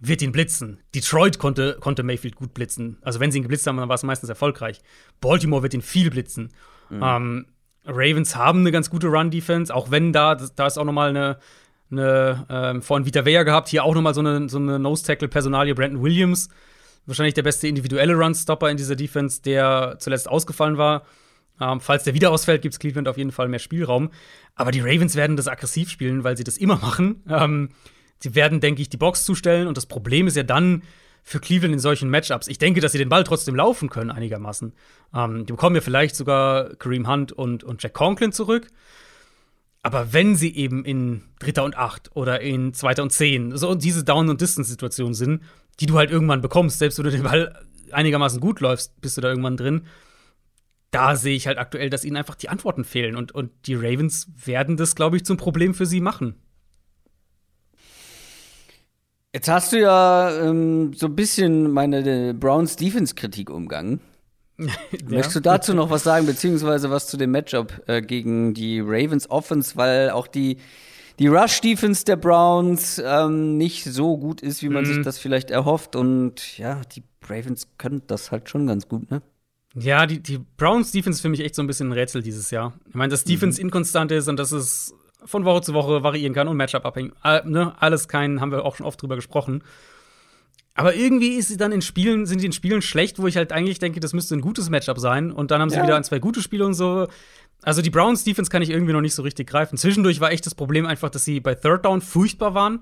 wird 0.00 0.22
ihn 0.22 0.32
blitzen. 0.32 0.80
Detroit 0.94 1.38
konnte, 1.38 1.76
konnte 1.78 2.02
Mayfield 2.02 2.34
gut 2.34 2.54
blitzen. 2.54 2.98
Also, 3.02 3.20
wenn 3.20 3.30
sie 3.30 3.38
ihn 3.38 3.42
geblitzt 3.42 3.66
haben, 3.66 3.76
dann 3.76 3.88
war 3.88 3.94
es 3.94 4.02
meistens 4.02 4.28
erfolgreich. 4.30 4.80
Baltimore 5.20 5.62
wird 5.62 5.74
ihn 5.74 5.82
viel 5.82 6.10
blitzen. 6.10 6.48
Ähm, 6.90 7.46
Ravens 7.84 8.34
haben 8.34 8.60
eine 8.60 8.72
ganz 8.72 8.90
gute 8.90 9.06
Run-Defense, 9.06 9.72
auch 9.74 9.90
wenn 9.92 10.12
da, 10.12 10.34
da 10.34 10.66
ist 10.66 10.76
auch 10.76 10.84
noch 10.84 10.92
mal 10.92 11.10
eine, 11.10 11.38
eine 11.90 12.46
ähm, 12.50 12.82
vorhin 12.82 13.06
Vita 13.06 13.24
Vea 13.24 13.42
gehabt, 13.44 13.68
hier 13.68 13.84
auch 13.84 13.94
noch 13.94 14.02
mal 14.02 14.12
so 14.14 14.20
eine, 14.20 14.48
so 14.48 14.58
eine 14.58 14.78
Nose-Tackle-Personalie, 14.80 15.74
Brandon 15.74 16.02
Williams. 16.02 16.48
Wahrscheinlich 17.06 17.34
der 17.34 17.42
beste 17.42 17.66
individuelle 17.66 18.14
Run-Stopper 18.14 18.70
in 18.70 18.76
dieser 18.76 18.96
Defense, 18.96 19.42
der 19.42 19.96
zuletzt 19.98 20.28
ausgefallen 20.28 20.78
war. 20.78 21.04
Ähm, 21.60 21.80
falls 21.80 22.04
der 22.04 22.14
wieder 22.14 22.30
ausfällt, 22.30 22.62
gibt 22.62 22.74
es 22.74 22.78
Cleveland 22.78 23.08
auf 23.08 23.18
jeden 23.18 23.32
Fall 23.32 23.48
mehr 23.48 23.58
Spielraum. 23.58 24.10
Aber 24.54 24.70
die 24.70 24.80
Ravens 24.80 25.14
werden 25.14 25.36
das 25.36 25.48
aggressiv 25.48 25.90
spielen, 25.90 26.24
weil 26.24 26.36
sie 26.36 26.44
das 26.44 26.56
immer 26.56 26.76
machen. 26.76 27.22
Ähm, 27.28 27.70
sie 28.18 28.34
werden, 28.34 28.60
denke 28.60 28.82
ich, 28.82 28.88
die 28.88 28.96
Box 28.96 29.24
zustellen. 29.24 29.66
Und 29.66 29.76
das 29.76 29.86
Problem 29.86 30.26
ist 30.26 30.36
ja 30.36 30.42
dann 30.42 30.82
für 31.22 31.40
Cleveland 31.40 31.74
in 31.74 31.80
solchen 31.80 32.08
Matchups. 32.08 32.48
Ich 32.48 32.58
denke, 32.58 32.80
dass 32.80 32.92
sie 32.92 32.98
den 32.98 33.08
Ball 33.08 33.24
trotzdem 33.24 33.54
laufen 33.54 33.90
können, 33.90 34.10
einigermaßen. 34.10 34.72
Ähm, 35.14 35.46
die 35.46 35.52
bekommen 35.52 35.76
ja 35.76 35.82
vielleicht 35.82 36.16
sogar 36.16 36.74
Kareem 36.76 37.08
Hunt 37.08 37.32
und, 37.32 37.62
und 37.62 37.82
Jack 37.82 37.94
Conklin 37.94 38.32
zurück. 38.32 38.68
Aber 39.82 40.12
wenn 40.12 40.36
sie 40.36 40.54
eben 40.54 40.84
in 40.84 41.22
Dritter 41.38 41.64
und 41.64 41.76
Acht 41.76 42.14
oder 42.14 42.40
in 42.40 42.74
Zweiter 42.74 43.02
und 43.02 43.12
Zehn, 43.12 43.56
so 43.56 43.74
diese 43.74 44.04
Down- 44.04 44.28
und 44.28 44.40
Distance-Situationen 44.40 45.14
sind, 45.14 45.42
die 45.80 45.86
du 45.86 45.96
halt 45.96 46.10
irgendwann 46.10 46.40
bekommst, 46.40 46.78
selbst 46.78 46.98
wenn 46.98 47.04
du 47.04 47.10
den 47.10 47.22
Ball 47.22 47.54
einigermaßen 47.90 48.40
gut 48.40 48.60
läufst, 48.60 49.00
bist 49.00 49.16
du 49.16 49.20
da 49.20 49.28
irgendwann 49.28 49.56
drin. 49.56 49.86
Da 50.90 51.16
sehe 51.16 51.36
ich 51.36 51.46
halt 51.46 51.58
aktuell, 51.58 51.88
dass 51.88 52.04
ihnen 52.04 52.16
einfach 52.16 52.34
die 52.34 52.48
Antworten 52.48 52.84
fehlen. 52.84 53.16
Und, 53.16 53.32
und 53.32 53.50
die 53.66 53.74
Ravens 53.74 54.28
werden 54.44 54.76
das, 54.76 54.94
glaube 54.94 55.16
ich, 55.16 55.24
zum 55.24 55.36
Problem 55.36 55.74
für 55.74 55.86
sie 55.86 56.00
machen. 56.00 56.34
Jetzt 59.32 59.48
hast 59.48 59.72
du 59.72 59.80
ja 59.80 60.36
ähm, 60.42 60.92
so 60.92 61.06
ein 61.06 61.14
bisschen 61.14 61.70
meine 61.70 62.30
äh, 62.30 62.32
Browns 62.32 62.74
Defense-Kritik 62.74 63.48
umgangen. 63.48 64.00
Möchtest 65.06 65.36
du 65.36 65.40
dazu 65.40 65.72
noch 65.72 65.88
was 65.90 66.02
sagen, 66.02 66.26
beziehungsweise 66.26 66.90
was 66.90 67.06
zu 67.06 67.16
dem 67.16 67.30
Matchup 67.30 67.80
äh, 67.86 68.02
gegen 68.02 68.54
die 68.54 68.80
Ravens 68.80 69.30
Offense, 69.30 69.76
weil 69.76 70.10
auch 70.10 70.26
die, 70.26 70.58
die 71.20 71.28
Rush-Defense 71.28 72.04
der 72.04 72.16
Browns 72.16 73.00
ähm, 73.04 73.56
nicht 73.58 73.84
so 73.84 74.16
gut 74.16 74.40
ist, 74.40 74.62
wie 74.62 74.70
man 74.70 74.84
sich 74.86 75.02
das 75.04 75.18
vielleicht 75.18 75.50
erhofft. 75.50 75.94
Und 75.94 76.58
ja, 76.58 76.80
die 76.96 77.02
Ravens 77.28 77.68
können 77.78 78.02
das 78.08 78.32
halt 78.32 78.48
schon 78.48 78.66
ganz 78.66 78.88
gut, 78.88 79.08
ne? 79.10 79.22
Ja, 79.74 80.06
die, 80.06 80.20
die 80.20 80.38
Browns 80.56 80.90
Defense 80.90 81.18
ist 81.18 81.20
für 81.22 81.28
mich 81.28 81.40
echt 81.40 81.54
so 81.54 81.62
ein 81.62 81.68
bisschen 81.68 81.90
ein 81.90 81.92
Rätsel 81.92 82.22
dieses 82.22 82.50
Jahr. 82.50 82.72
Ich 82.88 82.94
meine, 82.94 83.10
dass 83.10 83.22
Defense 83.22 83.60
inkonstant 83.60 84.10
ist 84.10 84.26
und 84.28 84.36
dass 84.38 84.50
es 84.50 84.94
von 85.24 85.44
Woche 85.44 85.60
zu 85.60 85.74
Woche 85.74 86.02
variieren 86.02 86.34
kann 86.34 86.48
und 86.48 86.56
Matchup 86.56 86.84
abhängen. 86.84 87.12
Äh, 87.22 87.42
ne? 87.44 87.74
Alles 87.78 88.08
kein, 88.08 88.40
haben 88.40 88.50
wir 88.50 88.64
auch 88.64 88.74
schon 88.76 88.86
oft 88.86 89.00
drüber 89.00 89.14
gesprochen. 89.14 89.62
Aber 90.74 90.94
irgendwie 90.94 91.34
ist 91.34 91.48
sie 91.48 91.56
dann 91.58 91.72
in 91.72 91.82
Spielen, 91.82 92.26
sind 92.26 92.40
die 92.40 92.46
in 92.46 92.52
Spielen 92.52 92.80
schlecht, 92.80 93.18
wo 93.20 93.26
ich 93.26 93.36
halt 93.36 93.52
eigentlich 93.52 93.78
denke, 93.78 94.00
das 94.00 94.12
müsste 94.14 94.34
ein 94.34 94.40
gutes 94.40 94.70
Matchup 94.70 94.98
sein. 94.98 95.30
Und 95.30 95.50
dann 95.50 95.60
haben 95.60 95.68
sie 95.70 95.76
Ja. 95.76 95.82
wieder 95.82 95.96
ein, 95.96 96.04
zwei 96.04 96.18
gute 96.18 96.40
Spiele 96.42 96.64
und 96.64 96.74
so. 96.74 97.06
Also 97.62 97.82
die 97.82 97.90
Browns 97.90 98.24
Defense 98.24 98.50
kann 98.50 98.62
ich 98.62 98.70
irgendwie 98.70 98.92
noch 98.92 99.00
nicht 99.00 99.14
so 99.14 99.22
richtig 99.22 99.48
greifen. 99.48 99.76
Zwischendurch 99.76 100.20
war 100.20 100.32
echt 100.32 100.46
das 100.46 100.54
Problem 100.54 100.86
einfach, 100.86 101.10
dass 101.10 101.24
sie 101.24 101.40
bei 101.40 101.54
Third 101.54 101.84
Down 101.84 102.00
furchtbar 102.00 102.54
waren. 102.54 102.80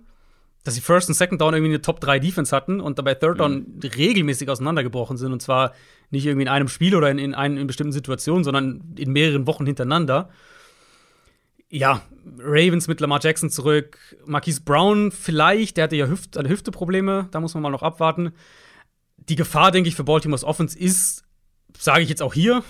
Dass 0.65 0.75
sie 0.75 0.81
First 0.81 1.09
und 1.09 1.15
Second 1.15 1.41
Down 1.41 1.55
irgendwie 1.55 1.73
eine 1.73 1.83
Top 1.83 2.01
3 2.01 2.19
Defense 2.19 2.55
hatten 2.55 2.81
und 2.81 2.99
dabei 2.99 3.15
Third 3.15 3.41
Down 3.41 3.81
regelmäßig 3.83 4.49
auseinandergebrochen 4.51 5.17
sind. 5.17 5.33
Und 5.33 5.41
zwar 5.41 5.73
nicht 6.11 6.27
irgendwie 6.27 6.43
in 6.43 6.49
einem 6.49 6.69
Spiel 6.69 6.95
oder 6.95 7.11
in, 7.11 7.19
in, 7.19 7.35
einen, 7.35 7.57
in 7.57 7.67
bestimmten 7.67 7.93
Situationen, 7.93 8.45
sondern 8.45 8.95
in 8.97 9.13
mehreren 9.13 9.47
Wochen 9.47 9.67
hintereinander. 9.67 10.31
Ja, 11.71 12.03
Ravens 12.39 12.89
mit 12.89 13.01
Lamar 13.01 13.21
Jackson 13.23 13.51
zurück. 13.51 13.99
Marquise 14.25 14.63
Brown 14.63 15.11
vielleicht, 15.13 15.77
der 15.77 15.85
hatte 15.85 15.97
ja 15.97 16.07
Hüft, 16.07 16.37
Hüfteprobleme, 16.37 17.29
da 17.31 17.41
muss 17.41 17.55
man 17.55 17.63
mal 17.63 17.71
noch 17.71 17.83
abwarten. 17.83 18.33
Die 19.17 19.37
Gefahr, 19.37 19.71
denke 19.71 19.89
ich, 19.89 19.97
für 19.97 20.05
Baltimore's 20.05 20.45
Offense 20.45 20.79
ist, 20.79 21.25
sage 21.77 22.03
ich 22.03 22.09
jetzt 22.09 22.23
auch 22.23 22.35
hier, 22.35 22.62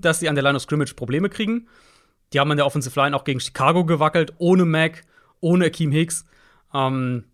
dass 0.00 0.20
sie 0.20 0.28
an 0.28 0.34
der 0.34 0.44
Line 0.44 0.56
of 0.56 0.62
Scrimmage 0.62 0.94
Probleme 0.94 1.28
kriegen. 1.28 1.68
Die 2.32 2.40
haben 2.40 2.50
an 2.50 2.56
der 2.56 2.66
Offensive 2.66 2.98
Line 2.98 3.14
auch 3.14 3.24
gegen 3.24 3.40
Chicago 3.40 3.84
gewackelt, 3.84 4.32
ohne 4.38 4.64
Mac, 4.64 5.02
ohne 5.40 5.66
Akeem 5.66 5.92
Hicks. 5.92 6.24
Ähm, 6.72 7.24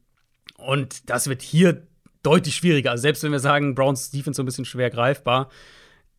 und 0.56 1.08
das 1.08 1.28
wird 1.28 1.42
hier 1.42 1.86
deutlich 2.22 2.56
schwieriger. 2.56 2.90
Also 2.90 3.02
selbst 3.02 3.22
wenn 3.22 3.32
wir 3.32 3.38
sagen, 3.38 3.74
Browns 3.74 4.10
Defense 4.10 4.36
so 4.36 4.42
ein 4.42 4.46
bisschen 4.46 4.64
schwer 4.64 4.90
greifbar, 4.90 5.48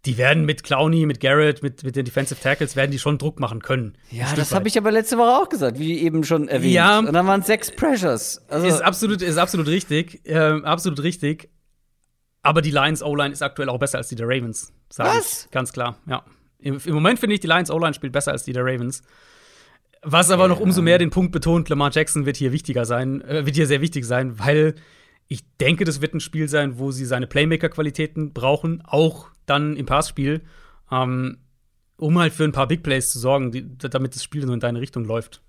die 0.05 0.17
werden 0.17 0.45
mit 0.45 0.64
Clowney, 0.64 1.06
mit 1.06 1.19
Garrett, 1.19 1.61
mit, 1.61 1.83
mit 1.83 1.95
den 1.98 2.06
Defensive 2.06 2.40
Tackles, 2.40 2.77
werden 2.77 2.91
die 2.91 2.99
schon 2.99 3.17
Druck 3.17 3.40
machen 3.41 3.61
können. 3.61 3.98
Ja, 4.11 4.33
das 4.33 4.53
habe 4.53 4.69
ich 4.69 4.77
aber 4.77 4.91
letzte 4.91 5.17
Woche 5.17 5.38
auch 5.38 5.49
gesagt, 5.49 5.77
wie 5.77 5.99
eben 5.99 6.24
schon 6.24 6.48
erwähnt. 6.48 6.74
Ja. 6.74 6.99
Und 6.99 7.11
dann 7.11 7.27
waren 7.27 7.41
es 7.41 7.48
sechs 7.48 7.69
Pressures. 7.69 8.41
Also, 8.48 8.65
Ist 8.65 8.82
absolut, 8.82 9.22
ist 9.22 9.38
absolut 9.38 9.67
richtig. 9.67 10.22
Ähm, 10.24 10.64
absolut 10.64 11.03
richtig. 11.03 11.49
Aber 12.41 12.61
die 12.61 12.72
Lions 12.72 13.03
O-Line 13.03 13.33
ist 13.33 13.41
aktuell 13.41 13.67
auch 13.67 13.77
besser 13.77 13.98
als 13.98 14.07
die 14.07 14.15
der 14.15 14.27
Ravens. 14.27 14.72
Was? 14.98 15.45
Ich. 15.45 15.51
Ganz 15.51 15.72
klar, 15.74 15.98
ja. 16.08 16.24
Im, 16.59 16.80
Im 16.84 16.93
Moment 16.93 17.19
finde 17.19 17.35
ich, 17.35 17.40
die 17.40 17.48
Lions 17.48 17.72
O-Line 17.72 17.93
spielt 17.93 18.14
besser 18.14 18.32
als 18.32 18.43
die 18.43 18.53
der 18.53 18.66
Ravens. 18.66 19.01
Was 20.01 20.32
aber 20.32 20.48
noch 20.48 20.59
umso 20.59 20.82
mehr 20.82 20.98
den 20.98 21.09
Punkt 21.09 21.32
betont, 21.32 21.69
Lamar 21.69 21.92
Jackson 21.92 22.26
wird 22.26 22.38
hier 22.38 22.51
wichtiger 22.51 22.85
sein, 22.85 23.22
äh, 23.22 23.45
wird 23.45 23.56
hier 23.56 23.68
sehr 23.68 23.82
wichtig 23.82 24.06
sein, 24.06 24.40
weil 24.40 24.76
ich 25.27 25.43
denke, 25.58 25.84
das 25.85 26.01
wird 26.01 26.14
ein 26.14 26.19
Spiel 26.19 26.48
sein, 26.48 26.80
wo 26.80 26.92
sie 26.92 27.06
seine 27.06 27.27
Playmaker-Qualitäten 27.27 28.34
brauchen, 28.34 28.82
auch 28.85 29.27
dann 29.45 29.76
im 29.76 29.85
Passspiel, 29.85 30.42
ähm, 30.92 31.38
um 31.98 32.18
halt 32.18 32.34
für 32.34 32.45
ein 32.45 32.51
paar 32.51 32.68
Big 32.68 32.82
Plays 32.82 33.11
zu 33.11 33.19
sorgen, 33.19 33.51
die, 33.51 33.77
damit 33.77 34.16
das 34.16 34.24
Spiel 34.24 34.45
so 34.45 34.53
in 34.53 34.59
deine 34.59 34.82
Richtung 34.82 35.06
läuft. 35.06 35.42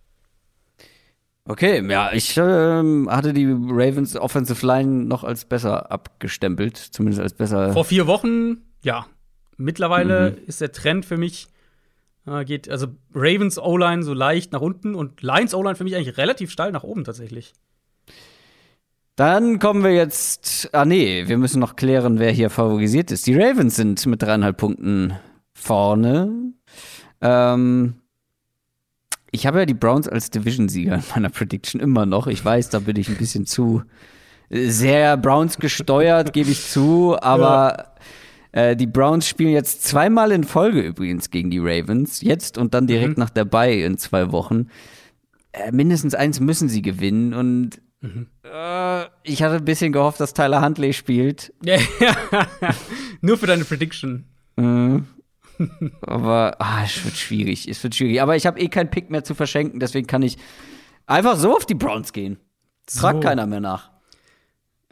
Okay, 1.44 1.84
ja, 1.88 2.12
ich 2.12 2.36
ähm, 2.36 3.08
hatte 3.10 3.32
die 3.32 3.46
Ravens 3.46 4.14
Offensive 4.16 4.64
Line 4.66 5.06
noch 5.06 5.24
als 5.24 5.44
besser 5.44 5.90
abgestempelt, 5.90 6.76
zumindest 6.76 7.22
als 7.22 7.32
besser. 7.32 7.72
Vor 7.72 7.84
vier 7.84 8.06
Wochen, 8.06 8.58
ja. 8.82 9.06
Mittlerweile 9.60 10.28
ist 10.46 10.60
der 10.60 10.72
Trend 10.72 11.04
für 11.04 11.16
mich, 11.16 11.48
äh, 12.26 12.44
geht, 12.44 12.68
also 12.68 12.88
Ravens 13.14 13.58
O-Line 13.58 14.02
so 14.02 14.14
leicht 14.14 14.52
nach 14.52 14.60
unten 14.60 14.94
und 14.94 15.22
Lions 15.22 15.54
O-Line 15.54 15.76
für 15.76 15.84
mich 15.84 15.94
eigentlich 15.94 16.16
relativ 16.16 16.50
steil 16.50 16.72
nach 16.72 16.82
oben 16.82 17.04
tatsächlich. 17.04 17.52
Dann 19.16 19.58
kommen 19.58 19.84
wir 19.84 19.92
jetzt. 19.92 20.70
Ah, 20.72 20.86
nee, 20.86 21.28
wir 21.28 21.36
müssen 21.36 21.60
noch 21.60 21.76
klären, 21.76 22.18
wer 22.18 22.30
hier 22.30 22.48
favorisiert 22.48 23.10
ist. 23.10 23.26
Die 23.26 23.34
Ravens 23.34 23.76
sind 23.76 24.06
mit 24.06 24.22
dreieinhalb 24.22 24.56
Punkten 24.56 25.12
vorne. 25.52 26.54
Ähm, 27.20 27.96
ich 29.30 29.46
habe 29.46 29.58
ja 29.58 29.66
die 29.66 29.74
Browns 29.74 30.08
als 30.08 30.30
Division-Sieger 30.30 30.94
in 30.94 31.04
meiner 31.14 31.28
Prediction 31.28 31.82
immer 31.82 32.06
noch. 32.06 32.28
Ich 32.28 32.42
weiß, 32.42 32.70
da 32.70 32.78
bin 32.78 32.96
ich 32.96 33.10
ein 33.10 33.16
bisschen 33.16 33.44
zu 33.44 33.82
sehr 34.48 35.18
Browns 35.18 35.58
gesteuert, 35.58 36.32
gebe 36.32 36.50
ich 36.50 36.66
zu, 36.66 37.16
aber 37.20 37.94
äh, 38.52 38.76
die 38.76 38.86
Browns 38.86 39.28
spielen 39.28 39.52
jetzt 39.52 39.84
zweimal 39.84 40.32
in 40.32 40.44
Folge 40.44 40.80
übrigens 40.80 41.30
gegen 41.30 41.50
die 41.50 41.58
Ravens. 41.60 42.20
Jetzt 42.20 42.58
und 42.58 42.74
dann 42.74 42.86
direkt 42.86 43.18
nach 43.18 43.30
der 43.30 43.44
Bye 43.44 43.82
in 43.84 43.98
zwei 43.98 44.32
Wochen. 44.32 44.68
Äh, 45.52 45.72
mindestens 45.72 46.14
eins 46.14 46.40
müssen 46.40 46.68
sie 46.68 46.82
gewinnen 46.82 47.34
und 47.34 47.80
äh, 48.02 49.04
ich 49.24 49.42
hatte 49.42 49.56
ein 49.56 49.64
bisschen 49.64 49.92
gehofft, 49.92 50.20
dass 50.20 50.32
Tyler 50.34 50.62
Huntley 50.62 50.92
spielt. 50.92 51.52
Ja, 51.64 51.78
Nur 53.20 53.36
für 53.36 53.46
deine 53.46 53.64
Prediction. 53.64 54.24
Mhm. 54.56 55.06
Aber 56.00 56.56
ah, 56.58 56.82
es 56.84 57.04
wird 57.04 57.16
schwierig. 57.16 57.68
Es 57.68 57.82
wird 57.82 57.94
schwierig. 57.94 58.22
Aber 58.22 58.34
ich 58.36 58.46
habe 58.46 58.58
eh 58.58 58.68
keinen 58.68 58.90
Pick 58.90 59.10
mehr 59.10 59.24
zu 59.24 59.34
verschenken, 59.34 59.78
deswegen 59.80 60.06
kann 60.06 60.22
ich 60.22 60.38
einfach 61.06 61.36
so 61.36 61.54
auf 61.54 61.66
die 61.66 61.74
Browns 61.74 62.12
gehen. 62.12 62.38
Fragt 62.88 63.22
So. 63.22 63.28
keiner 63.28 63.46
mehr 63.46 63.60
nach. 63.60 63.90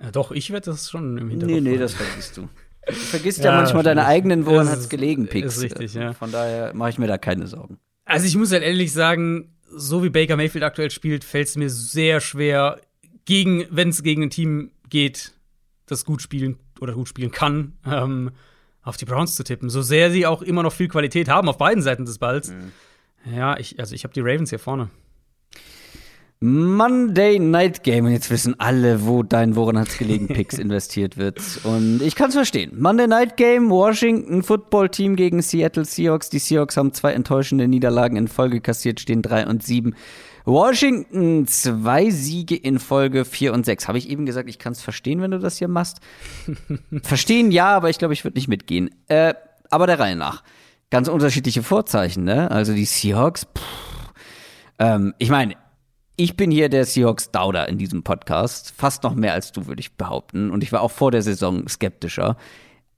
Ja, 0.00 0.10
doch, 0.10 0.30
ich 0.30 0.50
werde 0.50 0.66
das 0.70 0.90
schon 0.90 1.16
im 1.18 1.30
Hinterkopf. 1.30 1.54
Nee, 1.54 1.60
nee, 1.62 1.70
haben. 1.72 1.80
das 1.80 1.94
vergisst 1.94 2.36
du. 2.36 2.48
Du 2.88 2.94
vergisst 2.94 3.38
ja, 3.40 3.52
Ja, 3.52 3.60
manchmal 3.60 3.82
deine 3.82 4.06
eigenen, 4.06 4.46
woran 4.46 4.68
hat's 4.68 4.82
ist- 4.82 4.88
gelegen, 4.90 5.24
ist 5.24 5.30
Picks. 5.30 5.60
richtig, 5.60 5.94
ja. 5.94 6.12
Von 6.14 6.32
daher 6.32 6.74
mache 6.74 6.90
ich 6.90 6.98
mir 6.98 7.06
da 7.06 7.18
keine 7.18 7.46
Sorgen. 7.46 7.78
Also 8.04 8.26
ich 8.26 8.36
muss 8.36 8.50
halt 8.52 8.62
ehrlich 8.62 8.92
sagen, 8.92 9.54
so 9.70 10.02
wie 10.02 10.08
Baker 10.08 10.36
Mayfield 10.36 10.64
aktuell 10.64 10.90
spielt, 10.90 11.24
fällt 11.24 11.48
es 11.48 11.56
mir 11.56 11.68
sehr 11.70 12.20
schwer, 12.20 12.80
gegen, 13.26 13.66
wenn 13.70 13.90
es 13.90 14.02
gegen 14.02 14.22
ein 14.22 14.30
Team 14.30 14.70
geht, 14.88 15.32
das 15.86 16.04
gut 16.06 16.22
spielen 16.22 16.56
oder 16.80 16.94
gut 16.94 17.08
spielen 17.08 17.30
kann, 17.30 17.74
ähm, 17.86 18.30
auf 18.82 18.96
die 18.96 19.04
Browns 19.04 19.34
zu 19.34 19.44
tippen. 19.44 19.68
So 19.68 19.82
sehr 19.82 20.10
sie 20.10 20.26
auch 20.26 20.40
immer 20.40 20.62
noch 20.62 20.72
viel 20.72 20.88
Qualität 20.88 21.28
haben 21.28 21.48
auf 21.50 21.58
beiden 21.58 21.82
Seiten 21.82 22.06
des 22.06 22.18
Balls. 22.18 22.52
Ja, 23.30 23.58
ich, 23.58 23.78
also 23.78 23.94
ich 23.94 24.04
habe 24.04 24.14
die 24.14 24.20
Ravens 24.20 24.48
hier 24.48 24.58
vorne. 24.58 24.88
Monday 26.40 27.38
Night 27.40 27.82
Game. 27.82 28.04
Und 28.04 28.12
jetzt 28.12 28.30
wissen 28.30 28.58
alle, 28.60 29.06
wo 29.06 29.22
dein 29.22 29.56
Woran 29.56 29.78
hat's 29.78 29.98
gelegen 29.98 30.28
Picks 30.28 30.56
investiert 30.58 31.16
wird. 31.16 31.40
Und 31.64 32.00
ich 32.02 32.14
kann 32.14 32.28
es 32.28 32.34
verstehen. 32.34 32.80
Monday 32.80 33.08
Night 33.08 33.36
Game, 33.36 33.70
Washington 33.70 34.42
Football 34.42 34.88
Team 34.88 35.16
gegen 35.16 35.42
Seattle 35.42 35.84
Seahawks. 35.84 36.30
Die 36.30 36.38
Seahawks 36.38 36.76
haben 36.76 36.92
zwei 36.94 37.12
enttäuschende 37.12 37.66
Niederlagen 37.66 38.16
in 38.16 38.28
Folge 38.28 38.60
kassiert, 38.60 39.00
stehen 39.00 39.22
3 39.22 39.46
und 39.46 39.64
7. 39.64 39.96
Washington 40.44 41.46
zwei 41.46 42.08
Siege 42.10 42.56
in 42.56 42.78
Folge 42.78 43.24
4 43.24 43.52
und 43.52 43.66
6. 43.66 43.88
Habe 43.88 43.98
ich 43.98 44.08
eben 44.08 44.24
gesagt, 44.24 44.48
ich 44.48 44.58
kann 44.58 44.72
es 44.72 44.80
verstehen, 44.80 45.20
wenn 45.20 45.32
du 45.32 45.38
das 45.38 45.58
hier 45.58 45.68
machst? 45.68 45.98
verstehen 47.02 47.50
ja, 47.50 47.74
aber 47.76 47.90
ich 47.90 47.98
glaube, 47.98 48.14
ich 48.14 48.24
würde 48.24 48.38
nicht 48.38 48.48
mitgehen. 48.48 48.90
Äh, 49.08 49.34
aber 49.70 49.86
der 49.86 49.98
Reihe 49.98 50.16
nach. 50.16 50.42
Ganz 50.90 51.08
unterschiedliche 51.08 51.62
Vorzeichen, 51.62 52.24
ne? 52.24 52.50
Also 52.50 52.72
die 52.72 52.86
Seahawks, 52.86 53.44
pff, 53.44 53.62
ähm, 54.78 55.14
ich 55.18 55.28
meine, 55.28 55.56
ich 56.18 56.36
bin 56.36 56.50
hier 56.50 56.68
der 56.68 56.84
Seahawks 56.84 57.30
Dauder 57.30 57.68
in 57.68 57.78
diesem 57.78 58.02
Podcast. 58.02 58.74
Fast 58.76 59.04
noch 59.04 59.14
mehr 59.14 59.34
als 59.34 59.52
du, 59.52 59.66
würde 59.66 59.78
ich 59.78 59.92
behaupten. 59.92 60.50
Und 60.50 60.64
ich 60.64 60.72
war 60.72 60.82
auch 60.82 60.90
vor 60.90 61.12
der 61.12 61.22
Saison 61.22 61.68
skeptischer. 61.68 62.36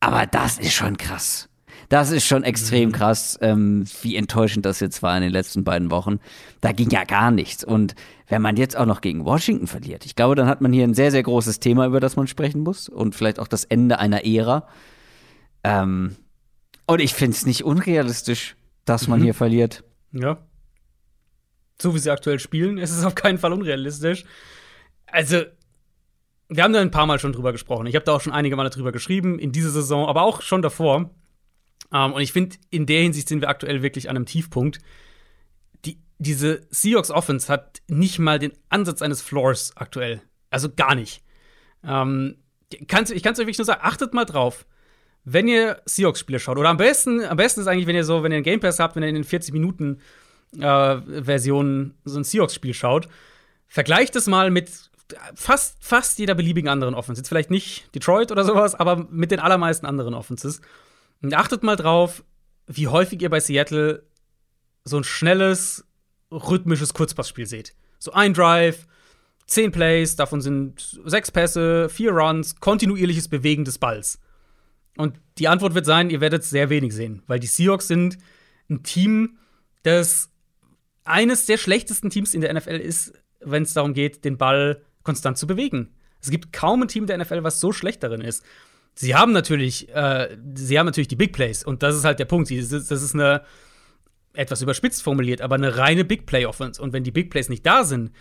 Aber 0.01 0.27
das 0.27 0.59
ist 0.59 0.73
schon 0.73 0.97
krass. 0.97 1.51
Das 1.91 2.11
ist 2.13 2.25
schon 2.25 2.45
extrem 2.45 2.89
mhm. 2.89 2.93
krass, 2.93 3.39
ähm, 3.43 3.85
wie 4.01 4.17
enttäuschend 4.17 4.65
das 4.65 4.81
jetzt 4.81 5.03
war 5.03 5.15
in 5.17 5.23
den 5.23 5.33
letzten 5.33 5.65
beiden 5.65 5.91
Wochen. 5.91 6.19
Da 6.63 6.73
ging 6.73 6.89
ja 6.89 7.05
gar 7.05 7.31
nichts. 7.31 7.63
Und 7.63 7.95
wenn 8.29 8.41
man 8.41 8.57
jetzt 8.57 8.75
auch 8.75 8.87
noch 8.87 9.03
gegen 9.03 9.27
Washington 9.27 9.67
verliert, 9.67 10.07
ich 10.07 10.17
glaube, 10.17 10.35
dann 10.35 10.49
hat 10.49 10.63
man 10.63 10.73
hier 10.73 10.85
ein 10.85 10.95
sehr, 10.95 11.11
sehr 11.11 11.23
großes 11.23 11.61
Thema, 11.61 11.85
über 11.87 12.01
das 12.01 12.17
man 12.17 12.27
sprechen 12.27 12.63
muss. 12.63 12.89
Und 12.89 13.15
vielleicht 13.15 13.39
auch 13.39 13.49
das 13.49 13.65
Ende 13.65 13.99
einer 13.99 14.25
Ära. 14.25 14.67
Ähm, 15.63 16.17
und 16.87 17.01
ich 17.03 17.13
finde 17.13 17.37
es 17.37 17.45
nicht 17.45 17.65
unrealistisch, 17.65 18.57
dass 18.87 19.09
man 19.09 19.21
mhm. 19.21 19.25
hier 19.25 19.35
verliert. 19.35 19.85
Ja 20.13 20.39
so 21.81 21.95
wie 21.95 21.99
sie 21.99 22.11
aktuell 22.11 22.39
spielen, 22.39 22.79
ist 22.79 22.91
es 22.91 23.05
auf 23.05 23.15
keinen 23.15 23.39
Fall 23.39 23.53
unrealistisch. 23.53 24.25
Also, 25.07 25.43
wir 26.49 26.65
haben 26.65 26.73
da 26.73 26.81
ein 26.81 26.91
paar 26.91 27.07
Mal 27.07 27.19
schon 27.19 27.33
drüber 27.33 27.53
gesprochen. 27.53 27.87
Ich 27.87 27.95
habe 27.95 28.05
da 28.05 28.13
auch 28.13 28.21
schon 28.21 28.33
einige 28.33 28.57
Male 28.57 28.71
drüber 28.71 28.93
geschrieben, 28.93 29.39
in 29.39 29.53
dieser 29.53 29.71
Saison, 29.71 30.09
aber 30.09 30.23
auch 30.23 30.43
schon 30.43 30.63
davor. 30.63 30.97
Um, 30.97 31.11
ähm, 31.93 32.13
und 32.13 32.23
ich 32.23 32.33
finde, 32.33 32.57
in 32.71 32.87
der 32.87 33.03
Hinsicht 33.03 33.29
sind 33.29 33.41
wir 33.41 33.49
aktuell 33.49 33.83
wirklich 33.83 34.09
an 34.09 34.17
einem 34.17 34.27
Tiefpunkt. 34.27 34.79
Die, 35.85 35.99
diese 36.19 36.67
Seahawks 36.71 37.11
Offense 37.11 37.53
hat 37.53 37.83
nicht 37.89 38.19
mal 38.19 38.39
den 38.39 38.53
Ansatz 38.69 39.03
eines 39.03 39.23
Floors 39.23 39.77
aktuell. 39.77 40.21
Also 40.51 40.69
gar 40.71 40.95
nicht. 40.95 41.23
Um, 41.83 41.91
ähm, 41.91 42.37
kann's, 42.87 43.11
ich 43.11 43.23
kann 43.23 43.33
es 43.33 43.39
euch 43.39 43.47
wirklich 43.47 43.59
nur 43.59 43.65
sagen, 43.65 43.81
achtet 43.83 44.13
mal 44.13 44.25
drauf, 44.25 44.67
wenn 45.25 45.49
ihr 45.49 45.81
Seahawks-Spiele 45.85 46.39
schaut. 46.39 46.59
Oder 46.59 46.69
am 46.69 46.77
besten, 46.77 47.25
am 47.25 47.37
besten 47.37 47.61
ist 47.61 47.67
eigentlich, 47.67 47.87
wenn 47.87 47.97
ihr 47.97 48.05
so, 48.05 48.23
wenn 48.23 48.33
ihr 48.33 48.37
einen 48.37 48.45
Game 48.45 48.61
Pass 48.61 48.79
habt, 48.79 48.97
wenn 48.97 49.03
ihr 49.03 49.09
in 49.09 49.15
den 49.15 49.25
40 49.25 49.53
Minuten 49.53 50.01
äh, 50.59 51.23
Version 51.23 51.95
so 52.05 52.19
ein 52.19 52.25
Seahawks-Spiel 52.25 52.75
schaut, 52.75 53.09
vergleicht 53.67 54.17
es 54.17 54.27
mal 54.27 54.51
mit 54.51 54.91
fast, 55.35 55.77
fast 55.81 56.19
jeder 56.19 56.35
beliebigen 56.35 56.69
anderen 56.69 56.95
Offense. 56.95 57.21
Jetzt 57.21 57.29
vielleicht 57.29 57.51
nicht 57.51 57.95
Detroit 57.95 58.31
oder 58.33 58.45
sowas, 58.45 58.75
aber 58.75 59.07
mit 59.11 59.31
den 59.31 59.41
allermeisten 59.41 59.87
anderen 59.87 60.15
Offenses. 60.15 60.61
Und 61.23 61.35
achtet 61.35 61.63
mal 61.63 61.77
drauf, 61.77 62.25
wie 62.67 62.89
häufig 62.89 63.21
ihr 63.23 63.31
bei 63.31 63.41
Seattle 63.41 64.05
so 64.85 64.97
ein 64.97 65.05
schnelles, 65.05 65.85
rhythmisches 66.31 66.95
Kurzpassspiel 66.95 67.47
seht. 67.47 67.75
So 67.99 68.13
ein 68.13 68.33
Drive, 68.33 68.87
zehn 69.47 69.73
Plays, 69.73 70.17
davon 70.17 70.41
sind 70.41 71.01
sechs 71.05 71.31
Pässe, 71.31 71.89
vier 71.89 72.13
Runs, 72.13 72.57
kontinuierliches 72.57 73.29
Bewegen 73.29 73.65
des 73.65 73.79
Balls. 73.79 74.21
Und 74.97 75.21
die 75.39 75.49
Antwort 75.49 75.75
wird 75.75 75.87
sein, 75.87 76.11
ihr 76.11 76.21
werdet 76.21 76.45
sehr 76.45 76.71
wenig 76.71 76.95
sehen, 76.95 77.23
weil 77.27 77.41
die 77.41 77.47
Seahawks 77.47 77.89
sind 77.89 78.19
ein 78.69 78.83
Team, 78.83 79.39
das 79.83 80.31
eines 81.11 81.47
der 81.47 81.59
schlechtesten 81.59 82.11
Teams 82.11 82.35
in 82.35 82.41
der 82.41 82.53
NFL 82.55 82.77
ist, 82.77 83.13
wenn 83.41 83.63
es 83.63 83.75
darum 83.75 83.95
geht, 83.95 84.25
den 84.25 84.39
Ball 84.39 84.83
konstant 85.03 85.39
zu 85.39 85.47
bewegen. 85.47 85.95
Es 86.21 86.31
gibt 86.31 86.53
kaum 86.53 86.83
ein 86.83 86.89
Team 86.89 87.07
der 87.07 87.19
NFL, 87.19 87.43
was 87.43 87.61
so 87.61 87.73
schlecht 87.73 88.03
darin 88.03 88.21
ist. 88.21 88.45
Sie 88.95 89.15
haben 89.15 89.33
natürlich, 89.33 89.89
äh, 89.95 90.37
sie 90.55 90.79
haben 90.79 90.87
natürlich 90.87 91.09
die 91.09 91.17
Big 91.17 91.33
Plays 91.33 91.65
und 91.65 91.83
das 91.83 91.97
ist 91.97 92.05
halt 92.05 92.19
der 92.19 92.25
Punkt. 92.27 92.51
Das 92.51 92.73
ist, 92.73 92.91
das 92.91 93.03
ist 93.03 93.15
eine 93.15 93.43
etwas 94.33 94.63
überspitzt 94.63 95.03
formuliert, 95.03 95.41
aber 95.41 95.57
eine 95.57 95.77
reine 95.77 96.05
Big 96.05 96.27
Play 96.27 96.47
Offense. 96.47 96.81
Und 96.81 96.93
wenn 96.93 97.05
die 97.05 97.11
Big 97.11 97.31
Plays 97.31 97.49
nicht 97.49 97.67
da 97.67 97.85
sind, 97.85 98.13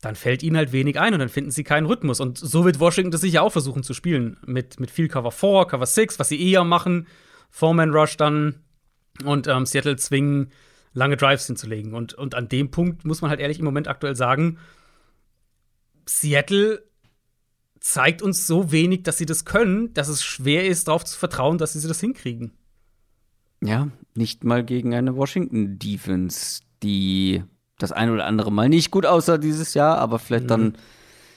dann 0.00 0.14
fällt 0.14 0.42
ihnen 0.42 0.56
halt 0.56 0.72
wenig 0.72 1.00
ein 1.00 1.12
und 1.12 1.20
dann 1.20 1.28
finden 1.28 1.50
sie 1.50 1.64
keinen 1.64 1.86
Rhythmus. 1.86 2.20
Und 2.20 2.38
so 2.38 2.64
wird 2.64 2.80
Washington 2.80 3.10
das 3.10 3.22
sicher 3.22 3.42
auch 3.42 3.52
versuchen 3.52 3.82
zu 3.82 3.94
spielen. 3.94 4.38
Mit, 4.46 4.78
mit 4.78 4.90
viel 4.90 5.08
Cover 5.08 5.32
4, 5.32 5.66
Cover 5.66 5.86
6, 5.86 6.18
was 6.18 6.28
sie 6.28 6.40
eher 6.40 6.64
machen. 6.64 7.06
Foreman 7.50 7.90
Rush 7.90 8.16
dann. 8.16 8.62
Und 9.24 9.48
ähm, 9.48 9.66
Seattle 9.66 9.96
zwingen 9.96 10.52
lange 10.98 11.16
Drives 11.16 11.46
hinzulegen. 11.46 11.94
Und, 11.94 12.14
und 12.14 12.34
an 12.34 12.48
dem 12.48 12.70
Punkt 12.70 13.04
muss 13.04 13.22
man 13.22 13.30
halt 13.30 13.40
ehrlich 13.40 13.60
im 13.60 13.64
Moment 13.64 13.88
aktuell 13.88 14.16
sagen, 14.16 14.58
Seattle 16.06 16.82
zeigt 17.80 18.20
uns 18.20 18.46
so 18.46 18.72
wenig, 18.72 19.04
dass 19.04 19.16
sie 19.16 19.26
das 19.26 19.44
können, 19.44 19.94
dass 19.94 20.08
es 20.08 20.22
schwer 20.22 20.66
ist, 20.66 20.88
darauf 20.88 21.04
zu 21.04 21.16
vertrauen, 21.16 21.56
dass 21.56 21.72
sie 21.72 21.86
das 21.86 22.00
hinkriegen. 22.00 22.52
Ja, 23.62 23.88
nicht 24.14 24.44
mal 24.44 24.64
gegen 24.64 24.94
eine 24.94 25.16
Washington 25.16 25.78
Defense, 25.78 26.62
die 26.82 27.44
das 27.78 27.92
ein 27.92 28.10
oder 28.10 28.26
andere 28.26 28.50
Mal 28.50 28.68
nicht 28.68 28.90
gut 28.90 29.06
aussah 29.06 29.38
dieses 29.38 29.74
Jahr, 29.74 29.98
aber 29.98 30.18
vielleicht 30.18 30.44
mhm. 30.44 30.48
dann 30.48 30.72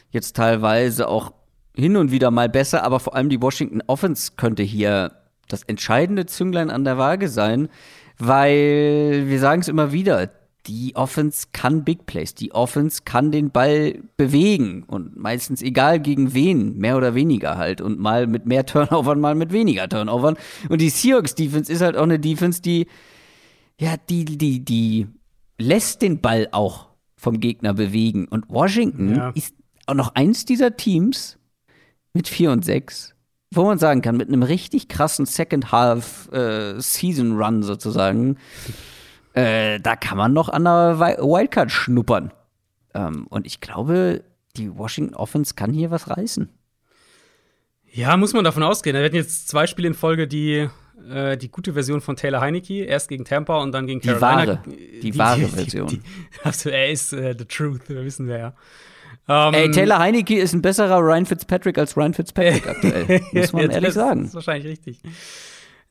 jetzt 0.09 0.35
teilweise 0.35 1.07
auch 1.07 1.33
hin 1.75 1.95
und 1.98 2.11
wieder 2.11 2.31
mal 2.31 2.49
besser, 2.49 2.83
aber 2.83 2.99
vor 2.99 3.15
allem 3.15 3.30
die 3.30 3.41
Washington 3.41 3.81
Offense 3.85 4.33
könnte 4.38 4.64
hier 4.64 5.11
das 5.48 5.64
entscheidende 5.64 6.25
Zünglein 6.25 6.72
an 6.72 6.83
der 6.83 6.98
Waage 6.98 7.30
sein, 7.30 7.69
weil 8.27 9.24
wir 9.27 9.40
sagen 9.40 9.61
es 9.61 9.67
immer 9.67 9.91
wieder, 9.91 10.30
die 10.67 10.95
Offense 10.95 11.48
kann 11.53 11.83
Big 11.83 12.06
Plays, 12.06 12.35
die 12.35 12.53
Offense 12.53 13.01
kann 13.03 13.32
den 13.32 13.50
Ball 13.50 14.00
bewegen 14.16 14.83
und 14.83 15.17
meistens 15.17 15.61
egal 15.61 16.00
gegen 16.00 16.33
wen, 16.33 16.77
mehr 16.77 16.98
oder 16.98 17.16
weniger 17.16 17.58
halt 17.58 17.82
und 17.82 18.00
mal 18.00 18.27
mit 18.27 18.45
mehr 18.45 18.66
Turnovern, 18.67 19.19
mal 19.19 19.35
mit 19.35 19.51
weniger 19.51 19.90
Turnovern 19.90 20.38
und 20.69 20.82
die 20.82 20.90
Seahawks 20.90 21.35
Defense 21.35 21.72
ist 21.72 21.82
halt 21.82 21.98
auch 21.98 22.03
eine 22.03 22.19
Defense, 22.19 22.61
die 22.61 22.88
ja, 23.80 23.95
die 24.09 24.25
die 24.25 24.64
die 24.64 25.08
lässt 25.58 26.01
den 26.01 26.22
Ball 26.22 26.48
auch 26.51 26.90
vom 27.16 27.40
Gegner 27.40 27.74
bewegen 27.74 28.27
und 28.27 28.50
Washington 28.50 29.16
ja. 29.16 29.30
ist 29.32 29.56
auch 29.88 29.95
noch 29.95 30.14
eins 30.16 30.45
dieser 30.45 30.77
Teams 30.77 31.40
mit 32.14 32.27
4 32.27 32.51
und 32.51 32.66
6 32.66 33.16
wo 33.53 33.65
man 33.65 33.77
sagen 33.77 34.01
kann, 34.01 34.17
mit 34.17 34.30
einem 34.30 34.43
richtig 34.43 34.88
krassen 34.88 35.25
Second 35.25 35.71
Half 35.71 36.31
äh, 36.31 36.80
Season 36.80 37.38
Run 37.38 37.63
sozusagen, 37.63 38.38
äh, 39.33 39.80
da 39.80 39.95
kann 39.95 40.17
man 40.17 40.33
noch 40.33 40.49
an 40.49 40.63
der 40.63 40.99
Wildcard 40.99 41.71
schnuppern. 41.71 42.31
Ähm, 42.93 43.27
und 43.27 43.45
ich 43.45 43.61
glaube, 43.61 44.23
die 44.55 44.75
Washington 44.75 45.15
Offense 45.15 45.53
kann 45.55 45.73
hier 45.73 45.91
was 45.91 46.09
reißen. 46.09 46.49
Ja, 47.93 48.15
muss 48.15 48.33
man 48.33 48.43
davon 48.43 48.63
ausgehen. 48.63 48.95
Wir 48.95 49.03
hatten 49.03 49.15
jetzt 49.15 49.49
zwei 49.49 49.67
Spiele 49.67 49.89
in 49.89 49.93
Folge, 49.93 50.27
die 50.27 50.69
äh, 51.09 51.38
die 51.38 51.49
gute 51.49 51.73
Version 51.73 52.01
von 52.01 52.15
Taylor 52.15 52.41
Heineke, 52.41 52.85
erst 52.85 53.09
gegen 53.09 53.25
Tampa 53.25 53.61
und 53.61 53.71
dann 53.73 53.88
gegen 53.88 54.01
Carolina. 54.01 54.45
Die 54.45 54.47
wahre, 54.47 54.61
die, 54.65 54.99
die 54.99 55.17
wahre 55.17 55.47
Version. 55.47 55.88
Die, 55.88 56.01
also 56.43 56.69
er 56.69 56.89
ist 56.89 57.13
äh, 57.13 57.35
the 57.38 57.45
truth, 57.45 57.89
wissen 57.89 58.27
wir 58.27 58.38
ja. 58.38 58.53
Um, 59.27 59.53
Ey, 59.53 59.69
Taylor 59.72 60.00
Heineke 60.00 60.40
ist 60.40 60.53
ein 60.53 60.61
besserer 60.61 60.98
Ryan 60.98 61.25
Fitzpatrick 61.25 61.77
als 61.77 61.95
Ryan 61.95 62.14
Fitzpatrick 62.14 62.67
aktuell. 62.67 63.22
Muss 63.32 63.53
man 63.53 63.69
ehrlich 63.69 63.93
sagen. 63.93 64.22
Das 64.22 64.30
ist 64.30 64.35
wahrscheinlich 64.35 64.72
richtig. 64.72 65.00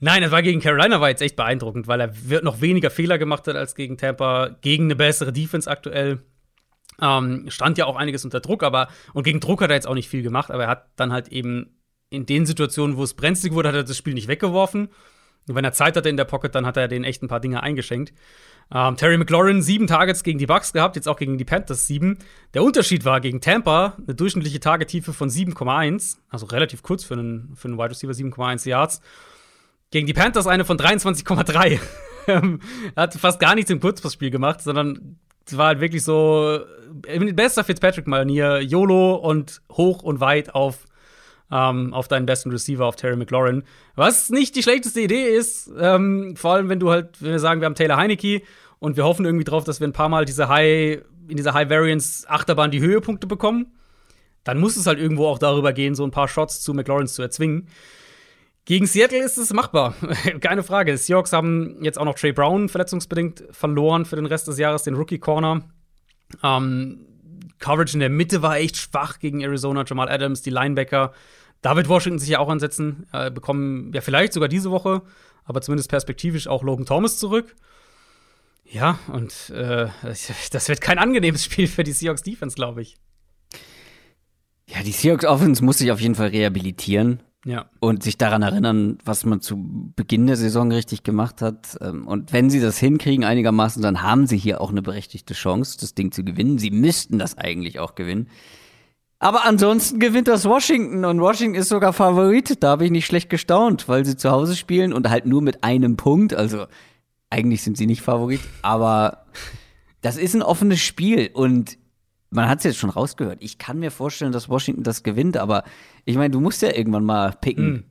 Nein, 0.01 0.23
das 0.23 0.31
war 0.31 0.43
gegen 0.43 0.61
Carolina 0.61 1.01
war 1.01 1.11
jetzt 1.11 1.23
echt 1.23 1.37
beeindruckend, 1.37 1.87
weil 1.87 2.01
er 2.01 2.13
noch 2.43 2.61
weniger 2.61 2.91
Fehler 2.91 3.19
gemacht 3.19 3.47
hat 3.47 3.55
als 3.55 3.75
gegen 3.75 3.99
Tampa, 3.99 4.57
gegen 4.63 4.85
eine 4.85 4.97
bessere 4.97 5.33
Defense 5.33 5.71
aktuell. 5.71 6.21
Ähm, 7.01 7.47
stand 7.49 7.79
ja 7.79 7.87
auch 7.87 7.97
einiges 7.97 8.25
unter 8.25 8.41
Druck, 8.41 8.63
aber 8.63 8.89
und 9.13 9.23
gegen 9.23 9.41
Druck 9.41 9.63
hat 9.63 9.71
er 9.71 9.77
jetzt 9.77 9.87
auch 9.87 9.95
nicht 9.95 10.09
viel 10.09 10.23
gemacht, 10.23 10.51
aber 10.51 10.65
er 10.65 10.71
hat 10.71 10.87
dann 10.97 11.13
halt 11.13 11.29
eben 11.29 11.79
in 12.11 12.27
den 12.27 12.45
Situationen, 12.45 12.97
wo 12.97 13.05
es 13.05 13.15
brenzlig 13.15 13.53
wurde, 13.53 13.69
hat 13.69 13.77
er 13.77 13.85
das 13.85 13.97
Spiel 13.97 14.15
nicht 14.15 14.29
weggeworfen. 14.29 14.89
Und 15.49 15.55
wenn 15.55 15.65
er 15.65 15.73
Zeit 15.73 15.97
hatte 15.97 16.09
in 16.09 16.17
der 16.17 16.25
Pocket, 16.25 16.55
dann 16.55 16.67
hat 16.67 16.77
er 16.77 16.89
den 16.89 17.05
echt 17.05 17.23
ein 17.23 17.29
paar 17.29 17.41
Dinge 17.41 17.63
eingeschenkt. 17.63 18.13
Ähm, 18.73 18.97
Terry 18.97 19.19
McLaurin 19.19 19.63
sieben 19.63 19.87
Targets 19.87 20.23
gegen 20.23 20.39
die 20.39 20.47
Bucks 20.47 20.73
gehabt, 20.73 20.97
jetzt 20.97 21.09
auch 21.09 21.17
gegen 21.17 21.39
die 21.39 21.45
Panthers 21.45 21.87
sieben. 21.87 22.19
Der 22.55 22.63
Unterschied 22.63 23.05
war 23.05 23.21
gegen 23.21 23.41
Tampa 23.41 23.97
eine 23.99 24.15
durchschnittliche 24.15 24.61
Targettiefe 24.61 25.13
von 25.13 25.29
7,1, 25.29 26.19
also 26.29 26.47
relativ 26.47 26.83
kurz 26.83 27.03
für 27.03 27.15
einen, 27.15 27.55
für 27.57 27.69
einen 27.69 27.79
Wide 27.79 27.91
Receiver 27.91 28.13
7,1 28.13 28.69
Yards. 28.69 29.01
Gegen 29.91 30.07
die 30.07 30.15
Panthers 30.15 30.47
eine 30.47 30.65
von 30.65 30.79
23,3. 30.79 31.81
er 32.27 32.59
hat 32.97 33.15
fast 33.15 33.41
gar 33.41 33.57
nichts 33.57 33.71
im 33.71 33.81
Kurzpassspiel 33.81 34.31
gemacht, 34.31 34.61
sondern 34.61 35.19
es 35.45 35.57
war 35.57 35.67
halt 35.67 35.81
wirklich 35.81 36.05
so 36.05 36.61
in 37.09 37.35
bester 37.35 37.65
Fitzpatrick-Manier, 37.65 38.61
YOLO 38.61 39.17
und 39.17 39.63
hoch 39.73 40.03
und 40.05 40.21
weit 40.21 40.55
auf 40.55 40.87
ähm, 41.51 41.93
auf 41.93 42.09
deinen 42.09 42.27
besten 42.27 42.51
Receiver, 42.51 42.85
auf 42.87 42.97
Terry 42.97 43.17
McLaurin. 43.17 43.65
Was 43.95 44.31
nicht 44.31 44.57
die 44.57 44.63
schlechteste 44.63 45.01
Idee 45.01 45.25
ist, 45.35 45.71
ähm, 45.79 46.35
vor 46.37 46.55
allem 46.55 46.69
wenn 46.69 46.81
du 46.81 46.91
halt, 46.91 47.21
wenn 47.21 47.33
wir 47.33 47.39
sagen, 47.39 47.61
wir 47.61 47.67
haben 47.67 47.75
Taylor 47.75 47.97
Heineke 47.97 48.43
und 48.79 48.97
wir 48.97 49.05
hoffen 49.05 49.25
irgendwie 49.25 49.45
drauf, 49.45 49.65
dass 49.65 49.81
wir 49.81 49.89
ein 49.89 49.93
paar 49.93 50.09
Mal 50.09 50.25
diese 50.25 50.49
High, 50.49 51.03
in 51.29 51.37
dieser 51.37 51.55
High 51.55 51.69
Variance 51.69 52.29
Achterbahn 52.29 52.71
die 52.71 52.81
Höhepunkte 52.81 53.27
bekommen, 53.27 53.67
dann 54.45 54.59
muss 54.59 54.77
es 54.77 54.87
halt 54.87 54.99
irgendwo 54.99 55.27
auch 55.27 55.39
darüber 55.39 55.73
gehen, 55.73 55.95
so 55.95 56.05
ein 56.05 56.11
paar 56.11 56.29
Shots 56.29 56.63
zu 56.63 56.73
McLaurins 56.73 57.15
zu 57.15 57.23
erzwingen. 57.23 57.69
Gegen 58.65 58.87
Seattle 58.87 59.23
ist 59.23 59.37
es 59.37 59.53
machbar, 59.53 59.95
keine 60.41 60.63
Frage. 60.63 60.93
Die 60.93 60.99
Seahawks 60.99 61.33
haben 61.33 61.79
jetzt 61.83 61.99
auch 61.99 62.05
noch 62.05 62.15
Trey 62.15 62.33
Brown 62.33 62.69
verletzungsbedingt 62.69 63.45
verloren 63.51 64.05
für 64.05 64.17
den 64.17 64.27
Rest 64.27 64.49
des 64.49 64.59
Jahres, 64.59 64.85
den 64.85 64.95
Rookie 64.95 65.19
Corner. 65.19 65.63
Ähm, 66.43 67.07
Coverage 67.59 67.95
in 67.95 68.01
der 68.01 68.11
Mitte 68.11 68.43
war 68.43 68.57
echt 68.57 68.77
schwach 68.77 69.19
gegen 69.19 69.41
Arizona, 69.41 69.85
Jamal 69.87 70.09
Adams, 70.09 70.43
die 70.43 70.51
Linebacker. 70.51 71.13
David 71.63 71.89
Washington 71.89 72.19
sich 72.19 72.31
ja 72.31 72.39
auch 72.39 72.49
ansetzen, 72.49 73.07
äh, 73.13 73.31
bekommen 73.31 73.93
ja 73.93 74.01
vielleicht 74.01 74.33
sogar 74.33 74.49
diese 74.49 74.71
Woche, 74.71 75.03
aber 75.45 75.61
zumindest 75.63 75.91
perspektivisch 75.91 76.49
auch 76.49 76.63
Logan 76.63 76.87
Thomas 76.87 77.19
zurück. 77.19 77.55
Ja, 78.65 78.99
und 79.13 79.51
äh, 79.51 79.89
das 80.53 80.69
wird 80.69 80.81
kein 80.81 80.99
angenehmes 80.99 81.45
Spiel 81.45 81.67
für 81.67 81.85
die 81.85 81.93
Seahawks 81.93 82.23
Defense, 82.23 82.55
glaube 82.55 82.83
ich. 82.83 82.97
Ja, 84.67 84.83
die 84.83 84.93
Seahawks 84.93 85.25
Offense 85.25 85.65
muss 85.65 85.79
sich 85.79 85.91
auf 85.91 86.01
jeden 86.01 86.15
Fall 86.15 86.29
rehabilitieren. 86.29 87.23
Ja. 87.47 87.71
Und 87.81 88.03
sich 88.03 88.19
daran 88.19 88.43
erinnern, 88.43 88.99
was 89.03 89.25
man 89.25 89.41
zu 89.41 89.57
Beginn 89.97 90.27
der 90.27 90.37
Saison 90.37 90.71
richtig 90.71 91.05
gemacht 91.05 91.41
hat. 91.41 91.79
Ähm, 91.81 92.07
und 92.07 92.35
wenn 92.35 92.51
sie 92.51 92.61
das 92.61 92.79
hinkriegen 92.79 93.25
einigermaßen, 93.25 93.83
dann 93.83 94.03
haben 94.03 94.27
sie 94.27 94.37
hier 94.37 94.61
auch 94.61 94.71
eine 94.71 94.83
berechtigte 94.83 95.33
Chance, 95.33 95.79
das 95.81 95.95
Ding 95.95 96.13
zu 96.13 96.23
gewinnen. 96.23 96.59
Sie 96.59 96.71
müssten 96.71 97.19
das 97.19 97.39
eigentlich 97.39 97.79
auch 97.79 97.95
gewinnen. 97.95 98.29
Aber 99.21 99.45
ansonsten 99.45 100.01
gewinnt 100.01 100.29
das 100.29 100.47
Washington 100.47 101.05
und 101.05 101.21
Washington 101.21 101.55
ist 101.55 101.69
sogar 101.69 101.93
Favorit. 101.93 102.63
Da 102.63 102.71
habe 102.71 102.87
ich 102.87 102.91
nicht 102.91 103.05
schlecht 103.05 103.29
gestaunt, 103.29 103.87
weil 103.87 104.05
sie 104.07 104.17
zu 104.17 104.31
Hause 104.31 104.57
spielen 104.57 104.95
und 104.95 105.11
halt 105.11 105.27
nur 105.27 105.43
mit 105.43 105.63
einem 105.63 105.97
Punkt. 105.99 106.33
Also 106.35 106.67
eigentlich 107.29 107.63
sind 107.63 107.77
sie 107.77 107.87
nicht 107.87 108.01
Favorit, 108.01 108.41
aber 108.63 109.27
das 110.01 110.17
ist 110.17 110.35
ein 110.35 110.43
offenes 110.43 110.81
Spiel 110.81 111.31
und 111.35 111.79
man 112.31 112.49
hat 112.49 112.59
es 112.59 112.65
jetzt 112.65 112.79
schon 112.79 112.89
rausgehört. 112.89 113.39
Ich 113.43 113.59
kann 113.59 113.79
mir 113.79 113.91
vorstellen, 113.91 114.33
dass 114.33 114.49
Washington 114.49 114.85
das 114.85 115.03
gewinnt, 115.03 115.37
aber 115.37 115.65
ich 116.07 116.17
meine, 116.17 116.31
du 116.31 116.41
musst 116.41 116.63
ja 116.63 116.75
irgendwann 116.75 117.05
mal 117.05 117.33
picken. 117.33 117.65
Hm. 117.65 117.85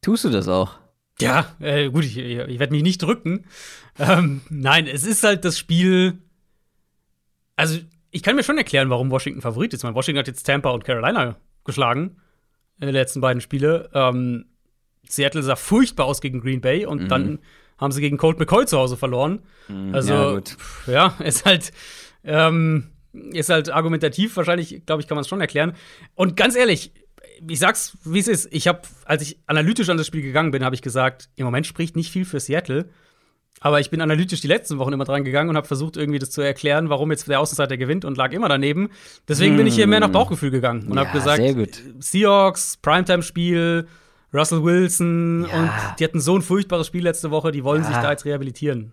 Tust 0.00 0.24
du 0.24 0.30
das 0.30 0.48
auch? 0.48 0.78
Ja, 1.20 1.54
äh, 1.60 1.90
gut, 1.90 2.04
ich, 2.04 2.18
ich 2.18 2.58
werde 2.58 2.72
mich 2.72 2.82
nicht 2.82 3.02
drücken. 3.02 3.44
Ähm, 3.98 4.40
nein, 4.50 4.88
es 4.88 5.04
ist 5.04 5.22
halt 5.22 5.44
das 5.44 5.58
Spiel. 5.58 6.18
Also, 7.54 7.78
ich 8.12 8.22
kann 8.22 8.36
mir 8.36 8.44
schon 8.44 8.58
erklären, 8.58 8.90
warum 8.90 9.10
Washington 9.10 9.40
Favorit 9.40 9.72
ist. 9.74 9.80
Ich 9.80 9.84
meine, 9.84 9.96
Washington 9.96 10.20
hat 10.20 10.28
jetzt 10.28 10.44
Tampa 10.44 10.70
und 10.70 10.84
Carolina 10.84 11.36
geschlagen 11.64 12.16
in 12.78 12.86
den 12.86 12.94
letzten 12.94 13.20
beiden 13.20 13.40
Spiele. 13.40 13.90
Ähm, 13.94 14.44
Seattle 15.08 15.42
sah 15.42 15.56
furchtbar 15.56 16.04
aus 16.06 16.20
gegen 16.20 16.40
Green 16.40 16.60
Bay 16.60 16.86
und 16.86 17.02
Mhm. 17.04 17.08
dann 17.08 17.38
haben 17.78 17.90
sie 17.92 18.00
gegen 18.00 18.18
Colt 18.18 18.38
McCoy 18.38 18.66
zu 18.66 18.78
Hause 18.78 18.96
verloren. 18.96 19.40
Also, 19.92 20.12
ja, 20.12 20.40
pf, 20.40 20.88
ja, 20.88 21.06
ist 21.24 21.44
halt, 21.44 21.72
ähm, 22.22 22.88
ist 23.12 23.48
halt 23.50 23.70
argumentativ, 23.70 24.36
wahrscheinlich, 24.36 24.86
glaube 24.86 25.02
ich, 25.02 25.08
kann 25.08 25.16
man 25.16 25.22
es 25.22 25.28
schon 25.28 25.40
erklären. 25.40 25.74
Und 26.14 26.36
ganz 26.36 26.54
ehrlich, 26.54 26.92
ich 27.48 27.58
sag's, 27.58 27.96
wie 28.04 28.20
es 28.20 28.28
ist. 28.28 28.48
Ich 28.52 28.68
habe, 28.68 28.82
als 29.04 29.22
ich 29.22 29.38
analytisch 29.46 29.88
an 29.88 29.96
das 29.96 30.06
Spiel 30.06 30.22
gegangen 30.22 30.50
bin, 30.52 30.64
habe 30.64 30.74
ich 30.76 30.82
gesagt, 30.82 31.28
im 31.34 31.44
Moment 31.44 31.66
spricht 31.66 31.96
nicht 31.96 32.12
viel 32.12 32.24
für 32.24 32.38
Seattle. 32.40 32.88
Aber 33.62 33.78
ich 33.80 33.90
bin 33.90 34.00
analytisch 34.00 34.40
die 34.40 34.48
letzten 34.48 34.78
Wochen 34.78 34.92
immer 34.92 35.04
dran 35.04 35.22
gegangen 35.24 35.48
und 35.50 35.56
habe 35.56 35.66
versucht, 35.66 35.96
irgendwie 35.96 36.18
das 36.18 36.30
zu 36.30 36.42
erklären, 36.42 36.88
warum 36.88 37.10
jetzt 37.12 37.28
der 37.28 37.38
Außenseiter 37.40 37.76
gewinnt 37.76 38.04
und 38.04 38.16
lag 38.16 38.32
immer 38.32 38.48
daneben. 38.48 38.90
Deswegen 39.28 39.56
bin 39.56 39.66
ich 39.66 39.74
hier 39.76 39.86
mehr 39.86 40.00
nach 40.00 40.10
Bauchgefühl 40.10 40.50
gegangen 40.50 40.88
und 40.88 40.94
Ja, 40.98 41.04
habe 41.06 41.12
gesagt, 41.18 41.36
sehr 41.38 41.54
gut. 41.54 41.80
Seahawks, 42.00 42.76
Primetime-Spiel, 42.78 43.86
Russell 44.34 44.64
Wilson 44.64 45.46
Ja. 45.50 45.58
und 45.60 45.70
die 45.98 46.04
hatten 46.04 46.20
so 46.20 46.36
ein 46.36 46.42
furchtbares 46.42 46.86
Spiel 46.88 47.04
letzte 47.04 47.30
Woche, 47.30 47.52
die 47.52 47.62
wollen 47.62 47.82
Ja. 47.82 47.88
sich 47.88 47.96
da 47.98 48.10
jetzt 48.10 48.24
rehabilitieren. 48.24 48.92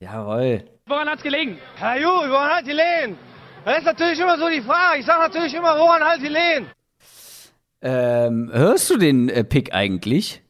Jawohl. 0.00 0.64
Woran 0.86 1.08
hat's 1.08 1.22
gelegen? 1.22 1.58
Herr 1.76 2.00
Ju, 2.00 2.06
woran 2.08 2.50
hat 2.50 2.66
die 2.66 2.72
Lehen? 2.72 3.16
Das 3.64 3.78
ist 3.78 3.84
natürlich 3.84 4.18
immer 4.20 4.36
so 4.38 4.48
die 4.48 4.62
Frage. 4.62 5.00
Ich 5.00 5.06
sage 5.06 5.20
natürlich 5.20 5.54
immer, 5.54 5.76
woran 5.78 6.02
halt 6.02 6.22
die 6.22 6.28
Lehen? 6.28 6.66
Ähm, 7.82 8.50
hörst 8.52 8.90
du 8.90 8.96
den 8.96 9.28
äh, 9.28 9.44
Pick 9.44 9.72
eigentlich? 9.74 10.42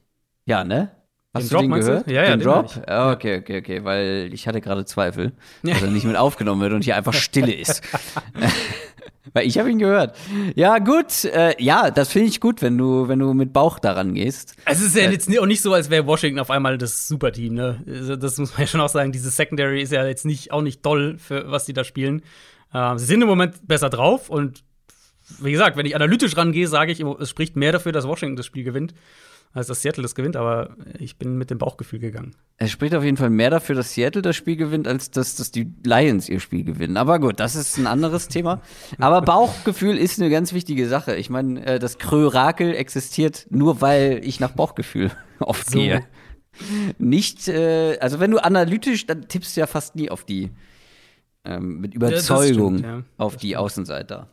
Ja, 0.46 0.64
ne? 0.64 0.90
Hast 1.36 1.44
Den 1.44 1.48
du 1.48 1.54
Drop 1.54 1.62
den 1.62 1.70
meinst 1.70 1.88
du? 1.88 1.92
gehört? 1.92 2.06
Ja, 2.08 2.22
ja, 2.22 2.30
den 2.30 2.40
den 2.40 2.48
Drop? 2.48 2.82
Ja, 2.88 3.12
okay, 3.12 3.38
okay, 3.38 3.58
okay, 3.58 3.84
weil 3.84 4.30
ich 4.32 4.46
hatte 4.48 4.60
gerade 4.60 4.84
Zweifel, 4.84 5.32
dass 5.62 5.82
er 5.82 5.88
nicht 5.90 6.04
mit 6.04 6.16
aufgenommen 6.16 6.60
wird 6.60 6.72
und 6.72 6.84
hier 6.84 6.96
einfach 6.96 7.12
Stille 7.14 7.54
ist. 7.54 7.82
weil 9.32 9.46
ich 9.46 9.58
habe 9.58 9.70
ihn 9.70 9.78
gehört. 9.78 10.16
Ja, 10.54 10.78
gut, 10.78 11.24
äh, 11.24 11.54
ja, 11.62 11.90
das 11.90 12.10
finde 12.10 12.28
ich 12.28 12.40
gut, 12.40 12.62
wenn 12.62 12.78
du, 12.78 13.08
wenn 13.08 13.18
du 13.18 13.34
mit 13.34 13.52
Bauch 13.52 13.78
daran 13.78 14.14
gehst. 14.14 14.54
Es 14.64 14.80
ist 14.80 14.96
ja 14.96 15.10
jetzt 15.10 15.28
auch 15.38 15.46
nicht 15.46 15.60
so, 15.60 15.72
als 15.74 15.90
wäre 15.90 16.06
Washington 16.06 16.40
auf 16.40 16.50
einmal 16.50 16.78
das 16.78 17.06
Superteam, 17.08 17.54
ne? 17.54 17.82
Also, 17.86 18.16
Das 18.16 18.38
muss 18.38 18.52
man 18.52 18.62
ja 18.62 18.66
schon 18.66 18.80
auch 18.80 18.88
sagen. 18.88 19.12
Diese 19.12 19.30
Secondary 19.30 19.82
ist 19.82 19.92
ja 19.92 20.06
jetzt 20.06 20.24
nicht, 20.24 20.52
auch 20.52 20.62
nicht 20.62 20.84
doll, 20.84 21.18
für 21.18 21.50
was 21.50 21.64
die 21.64 21.72
da 21.72 21.84
spielen. 21.84 22.22
Ähm, 22.72 22.98
sie 22.98 23.04
sind 23.06 23.22
im 23.22 23.28
Moment 23.28 23.66
besser 23.66 23.90
drauf 23.90 24.30
und 24.30 24.64
wie 25.40 25.52
gesagt, 25.52 25.76
wenn 25.76 25.86
ich 25.86 25.96
analytisch 25.96 26.36
rangehe, 26.36 26.68
sage 26.68 26.92
ich, 26.92 27.00
es 27.00 27.30
spricht 27.30 27.56
mehr 27.56 27.72
dafür, 27.72 27.92
dass 27.92 28.06
Washington 28.06 28.36
das 28.36 28.46
Spiel 28.46 28.64
gewinnt, 28.64 28.94
als 29.56 29.68
dass 29.68 29.80
Seattle 29.80 30.02
das 30.02 30.14
gewinnt, 30.14 30.36
aber 30.36 30.76
ich 30.98 31.16
bin 31.16 31.38
mit 31.38 31.48
dem 31.48 31.56
Bauchgefühl 31.56 31.98
gegangen. 31.98 32.36
Es 32.58 32.70
spricht 32.70 32.94
auf 32.94 33.02
jeden 33.02 33.16
Fall 33.16 33.30
mehr 33.30 33.48
dafür, 33.48 33.74
dass 33.74 33.94
Seattle 33.94 34.20
das 34.20 34.36
Spiel 34.36 34.56
gewinnt, 34.56 34.86
als 34.86 35.10
dass, 35.10 35.34
dass 35.34 35.50
die 35.50 35.72
Lions 35.82 36.28
ihr 36.28 36.40
Spiel 36.40 36.62
gewinnen. 36.62 36.98
Aber 36.98 37.18
gut, 37.18 37.40
das 37.40 37.56
ist 37.56 37.78
ein 37.78 37.86
anderes 37.86 38.28
Thema. 38.28 38.60
Aber 38.98 39.22
Bauchgefühl 39.22 39.96
ist 39.96 40.20
eine 40.20 40.28
ganz 40.28 40.52
wichtige 40.52 40.86
Sache. 40.86 41.16
Ich 41.16 41.30
meine, 41.30 41.64
äh, 41.64 41.78
das 41.78 41.96
Krörakel 41.96 42.74
existiert 42.74 43.46
nur, 43.48 43.80
weil 43.80 44.20
ich 44.22 44.40
nach 44.40 44.52
Bauchgefühl 44.52 45.10
oft 45.40 45.70
So. 45.70 45.78
gehe. 45.78 46.04
Nicht, 46.98 47.48
äh, 47.48 47.96
also 47.98 48.20
wenn 48.20 48.32
du 48.32 48.38
analytisch, 48.38 49.06
dann 49.06 49.26
tippst 49.26 49.56
du 49.56 49.60
ja 49.60 49.66
fast 49.66 49.96
nie 49.96 50.10
auf 50.10 50.24
die, 50.24 50.50
ähm, 51.46 51.80
mit 51.80 51.94
Überzeugung 51.94 52.78
stimmt, 52.78 52.92
ja. 52.92 53.02
auf 53.16 53.38
die 53.38 53.56
Außenseiter. 53.56 54.28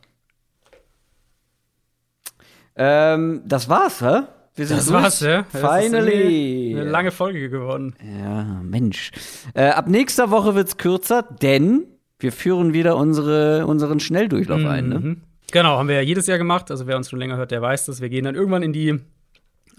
Ähm, 2.76 3.42
das 3.46 3.70
war's, 3.70 4.02
hä? 4.02 4.24
Wir 4.56 4.68
sind 4.68 4.78
Das 4.78 4.88
durch. 4.88 5.02
war's, 5.04 5.20
ja. 5.22 5.44
Finally. 5.46 6.76
Eine 6.80 6.90
lange 6.90 7.12
Folge 7.12 7.50
geworden. 7.50 7.96
Ja, 8.20 8.62
Mensch. 8.64 9.12
Äh, 9.56 9.70
ab 9.70 9.88
nächster 9.88 10.30
Woche 10.32 10.54
wird's 10.56 10.78
kürzer, 10.78 11.24
denn 11.42 11.86
wir 12.20 12.32
führen 12.32 12.74
wieder 12.74 12.96
unsere, 12.96 13.66
unseren 13.66 14.00
Schnelldurchlauf 14.00 14.64
ein. 14.66 14.90
Ne? 14.90 15.00
Mhm. 15.00 15.22
Genau, 15.52 15.78
haben 15.78 15.88
wir 15.88 15.96
ja 15.96 16.02
jedes 16.02 16.28
Jahr 16.28 16.38
gemacht. 16.38 16.72
Also 16.72 16.88
wer 16.88 16.98
uns 16.98 17.10
schon 17.10 17.20
länger 17.20 17.38
hört, 17.38 17.52
der 17.52 17.62
weiß 17.62 17.86
das. 17.86 18.00
Wir 18.02 18.10
gehen 18.10 18.26
dann 18.26 18.36
irgendwann 18.36 18.64
in 18.64 18.74
die, 18.74 19.00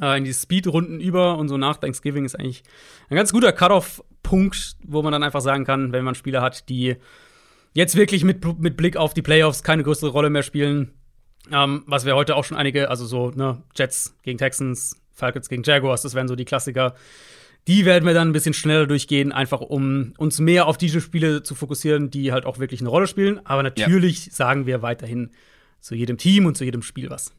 äh, 0.01 0.19
in 0.19 0.25
die 0.25 0.33
Speed-Runden 0.35 1.01
über 1.01 1.39
und 1.39 1.49
so 1.49 1.57
nach 1.57 1.77
Thanksgiving 1.77 2.25
ist 2.25 2.35
eigentlich 2.35 2.63
ein 3.11 3.17
ganz 3.17 3.33
guter 3.33 3.53
Cut-Off-Punkt, 3.53 4.77
wo 4.85 5.03
man 5.03 5.13
dann 5.13 5.23
einfach 5.23 5.41
sagen 5.41 5.65
kann, 5.65 5.93
wenn 5.93 6.05
man 6.05 6.15
Spieler 6.15 6.43
hat, 6.43 6.69
die 6.69 6.97
jetzt 7.75 7.97
wirklich 7.97 8.25
mit, 8.25 8.45
mit 8.61 8.77
Blick 8.77 8.97
auf 8.97 9.15
die 9.15 9.23
Playoffs 9.23 9.63
keine 9.63 9.83
größere 9.85 10.11
Rolle 10.11 10.31
mehr 10.31 10.43
spielen. 10.43 10.91
Ähm, 11.51 11.83
was 11.87 12.05
wir 12.05 12.17
heute 12.17 12.37
auch 12.37 12.45
schon 12.45 12.57
einige, 12.57 12.89
also 12.91 13.07
so, 13.07 13.31
ne, 13.31 13.63
Jets 13.77 14.17
gegen 14.23 14.39
Texans, 14.39 14.97
Falcons 15.13 15.49
gegen 15.49 15.63
Jaguars, 15.63 16.03
das 16.03 16.15
wären 16.15 16.29
so 16.29 16.37
die 16.37 16.45
Klassiker. 16.45 16.95
Die 17.67 17.85
werden 17.85 18.05
wir 18.07 18.15
dann 18.15 18.29
ein 18.29 18.33
bisschen 18.33 18.55
schneller 18.55 18.87
durchgehen, 18.87 19.33
einfach 19.33 19.61
um 19.61 20.13
uns 20.19 20.39
mehr 20.39 20.67
auf 20.67 20.77
diese 20.77 21.01
Spiele 21.01 21.43
zu 21.43 21.55
fokussieren, 21.55 22.11
die 22.11 22.33
halt 22.33 22.45
auch 22.45 22.59
wirklich 22.59 22.81
eine 22.81 22.91
Rolle 22.91 23.07
spielen. 23.07 23.41
Aber 23.47 23.63
natürlich 23.63 24.33
sagen 24.33 24.67
wir 24.67 24.83
weiterhin 24.83 25.31
zu 25.81 25.95
jedem 25.95 26.19
Team 26.19 26.45
und 26.47 26.57
zu 26.57 26.65
jedem 26.65 26.83
Spiel 26.83 27.09
was. 27.09 27.33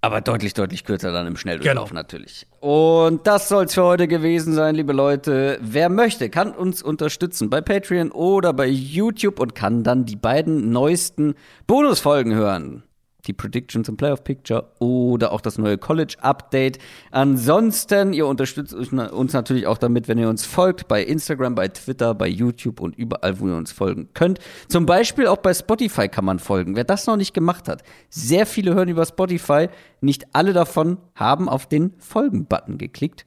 Aber 0.00 0.20
deutlich, 0.20 0.54
deutlich 0.54 0.84
kürzer 0.84 1.10
dann 1.10 1.26
im 1.26 1.36
Schnelldurchlauf 1.36 1.88
Genau. 1.88 2.00
natürlich. 2.00 2.46
Und 2.60 3.26
das 3.26 3.48
soll's 3.48 3.74
für 3.74 3.82
heute 3.82 4.06
gewesen 4.06 4.54
sein, 4.54 4.76
liebe 4.76 4.92
Leute. 4.92 5.58
Wer 5.60 5.88
möchte, 5.88 6.30
kann 6.30 6.52
uns 6.52 6.82
unterstützen 6.82 7.50
bei 7.50 7.60
Patreon 7.60 8.12
oder 8.12 8.52
bei 8.52 8.66
YouTube 8.66 9.40
und 9.40 9.56
kann 9.56 9.82
dann 9.82 10.04
die 10.04 10.14
beiden 10.16 10.70
neuesten 10.70 11.34
Bonusfolgen 11.66 12.32
hören. 12.34 12.84
Die 13.28 13.32
Prediction 13.34 13.84
zum 13.84 13.96
Playoff 13.96 14.24
Picture 14.24 14.72
oder 14.80 15.30
auch 15.32 15.40
das 15.40 15.58
neue 15.58 15.78
College 15.78 16.16
Update. 16.20 16.78
Ansonsten, 17.12 18.12
ihr 18.14 18.26
unterstützt 18.26 18.72
uns 18.74 18.90
na- 18.90 19.10
uns 19.10 19.32
natürlich 19.34 19.66
auch 19.66 19.78
damit, 19.78 20.08
wenn 20.08 20.18
ihr 20.18 20.28
uns 20.28 20.44
folgt 20.46 20.88
bei 20.88 21.02
Instagram, 21.04 21.54
bei 21.54 21.68
Twitter, 21.68 22.14
bei 22.14 22.26
YouTube 22.26 22.80
und 22.80 22.96
überall, 22.96 23.38
wo 23.38 23.46
ihr 23.48 23.56
uns 23.56 23.70
folgen 23.70 24.08
könnt. 24.14 24.38
Zum 24.68 24.86
Beispiel 24.86 25.26
auch 25.26 25.36
bei 25.36 25.52
Spotify 25.54 26.08
kann 26.08 26.24
man 26.24 26.38
folgen. 26.38 26.74
Wer 26.74 26.84
das 26.84 27.06
noch 27.06 27.16
nicht 27.16 27.34
gemacht 27.34 27.68
hat. 27.68 27.82
Sehr 28.08 28.46
viele 28.46 28.74
hören 28.74 28.88
über 28.88 29.04
Spotify. 29.04 29.68
Nicht 30.00 30.24
alle 30.32 30.52
davon 30.54 30.96
haben 31.14 31.48
auf 31.48 31.66
den 31.68 31.92
Folgen-Button 31.98 32.78
geklickt. 32.78 33.26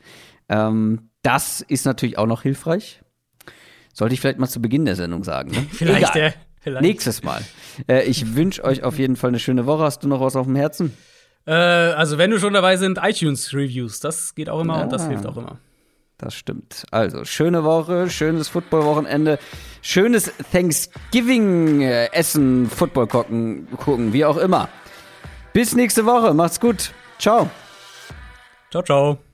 Ähm, 0.49 1.09
das 1.21 1.61
ist 1.61 1.85
natürlich 1.85 2.17
auch 2.17 2.25
noch 2.25 2.41
hilfreich. 2.41 3.01
Sollte 3.93 4.13
ich 4.15 4.21
vielleicht 4.21 4.39
mal 4.39 4.47
zu 4.47 4.61
Beginn 4.61 4.85
der 4.85 4.95
Sendung 4.95 5.23
sagen. 5.23 5.51
Ne? 5.51 5.67
Vielleicht, 5.71 6.15
Egal. 6.15 6.29
äh, 6.29 6.31
vielleicht. 6.61 6.83
Nächstes 6.83 7.23
Mal. 7.23 7.41
Äh, 7.89 8.03
ich 8.03 8.35
wünsche 8.35 8.63
euch 8.63 8.83
auf 8.83 8.97
jeden 8.97 9.17
Fall 9.17 9.27
eine 9.29 9.39
schöne 9.39 9.65
Woche. 9.65 9.83
Hast 9.83 10.03
du 10.03 10.07
noch 10.07 10.21
was 10.21 10.35
auf 10.37 10.45
dem 10.45 10.55
Herzen? 10.55 10.95
Äh, 11.45 11.51
also, 11.51 12.17
wenn 12.17 12.31
du 12.31 12.39
schon 12.39 12.53
dabei 12.53 12.77
sind, 12.77 12.97
iTunes-Reviews, 13.01 13.99
das 13.99 14.33
geht 14.35 14.49
auch 14.49 14.61
immer 14.61 14.83
und 14.83 14.91
das 14.93 15.01
Ja. 15.03 15.09
hilft 15.09 15.25
auch 15.25 15.35
immer. 15.37 15.57
Das 16.17 16.35
stimmt. 16.35 16.85
Also, 16.91 17.25
schöne 17.25 17.63
Woche, 17.63 18.09
schönes 18.09 18.47
Football-Wochenende, 18.47 19.39
schönes 19.81 20.31
Thanksgiving-Essen, 20.51 22.69
Football 22.69 23.07
gucken, 23.07 23.67
gucken, 23.77 24.13
wie 24.13 24.23
auch 24.25 24.37
immer. 24.37 24.69
Bis 25.53 25.75
nächste 25.75 26.05
Woche. 26.05 26.33
Macht's 26.35 26.59
gut. 26.59 26.91
Ciao. 27.17 27.49
Ciao, 28.69 28.83
ciao. 28.83 29.30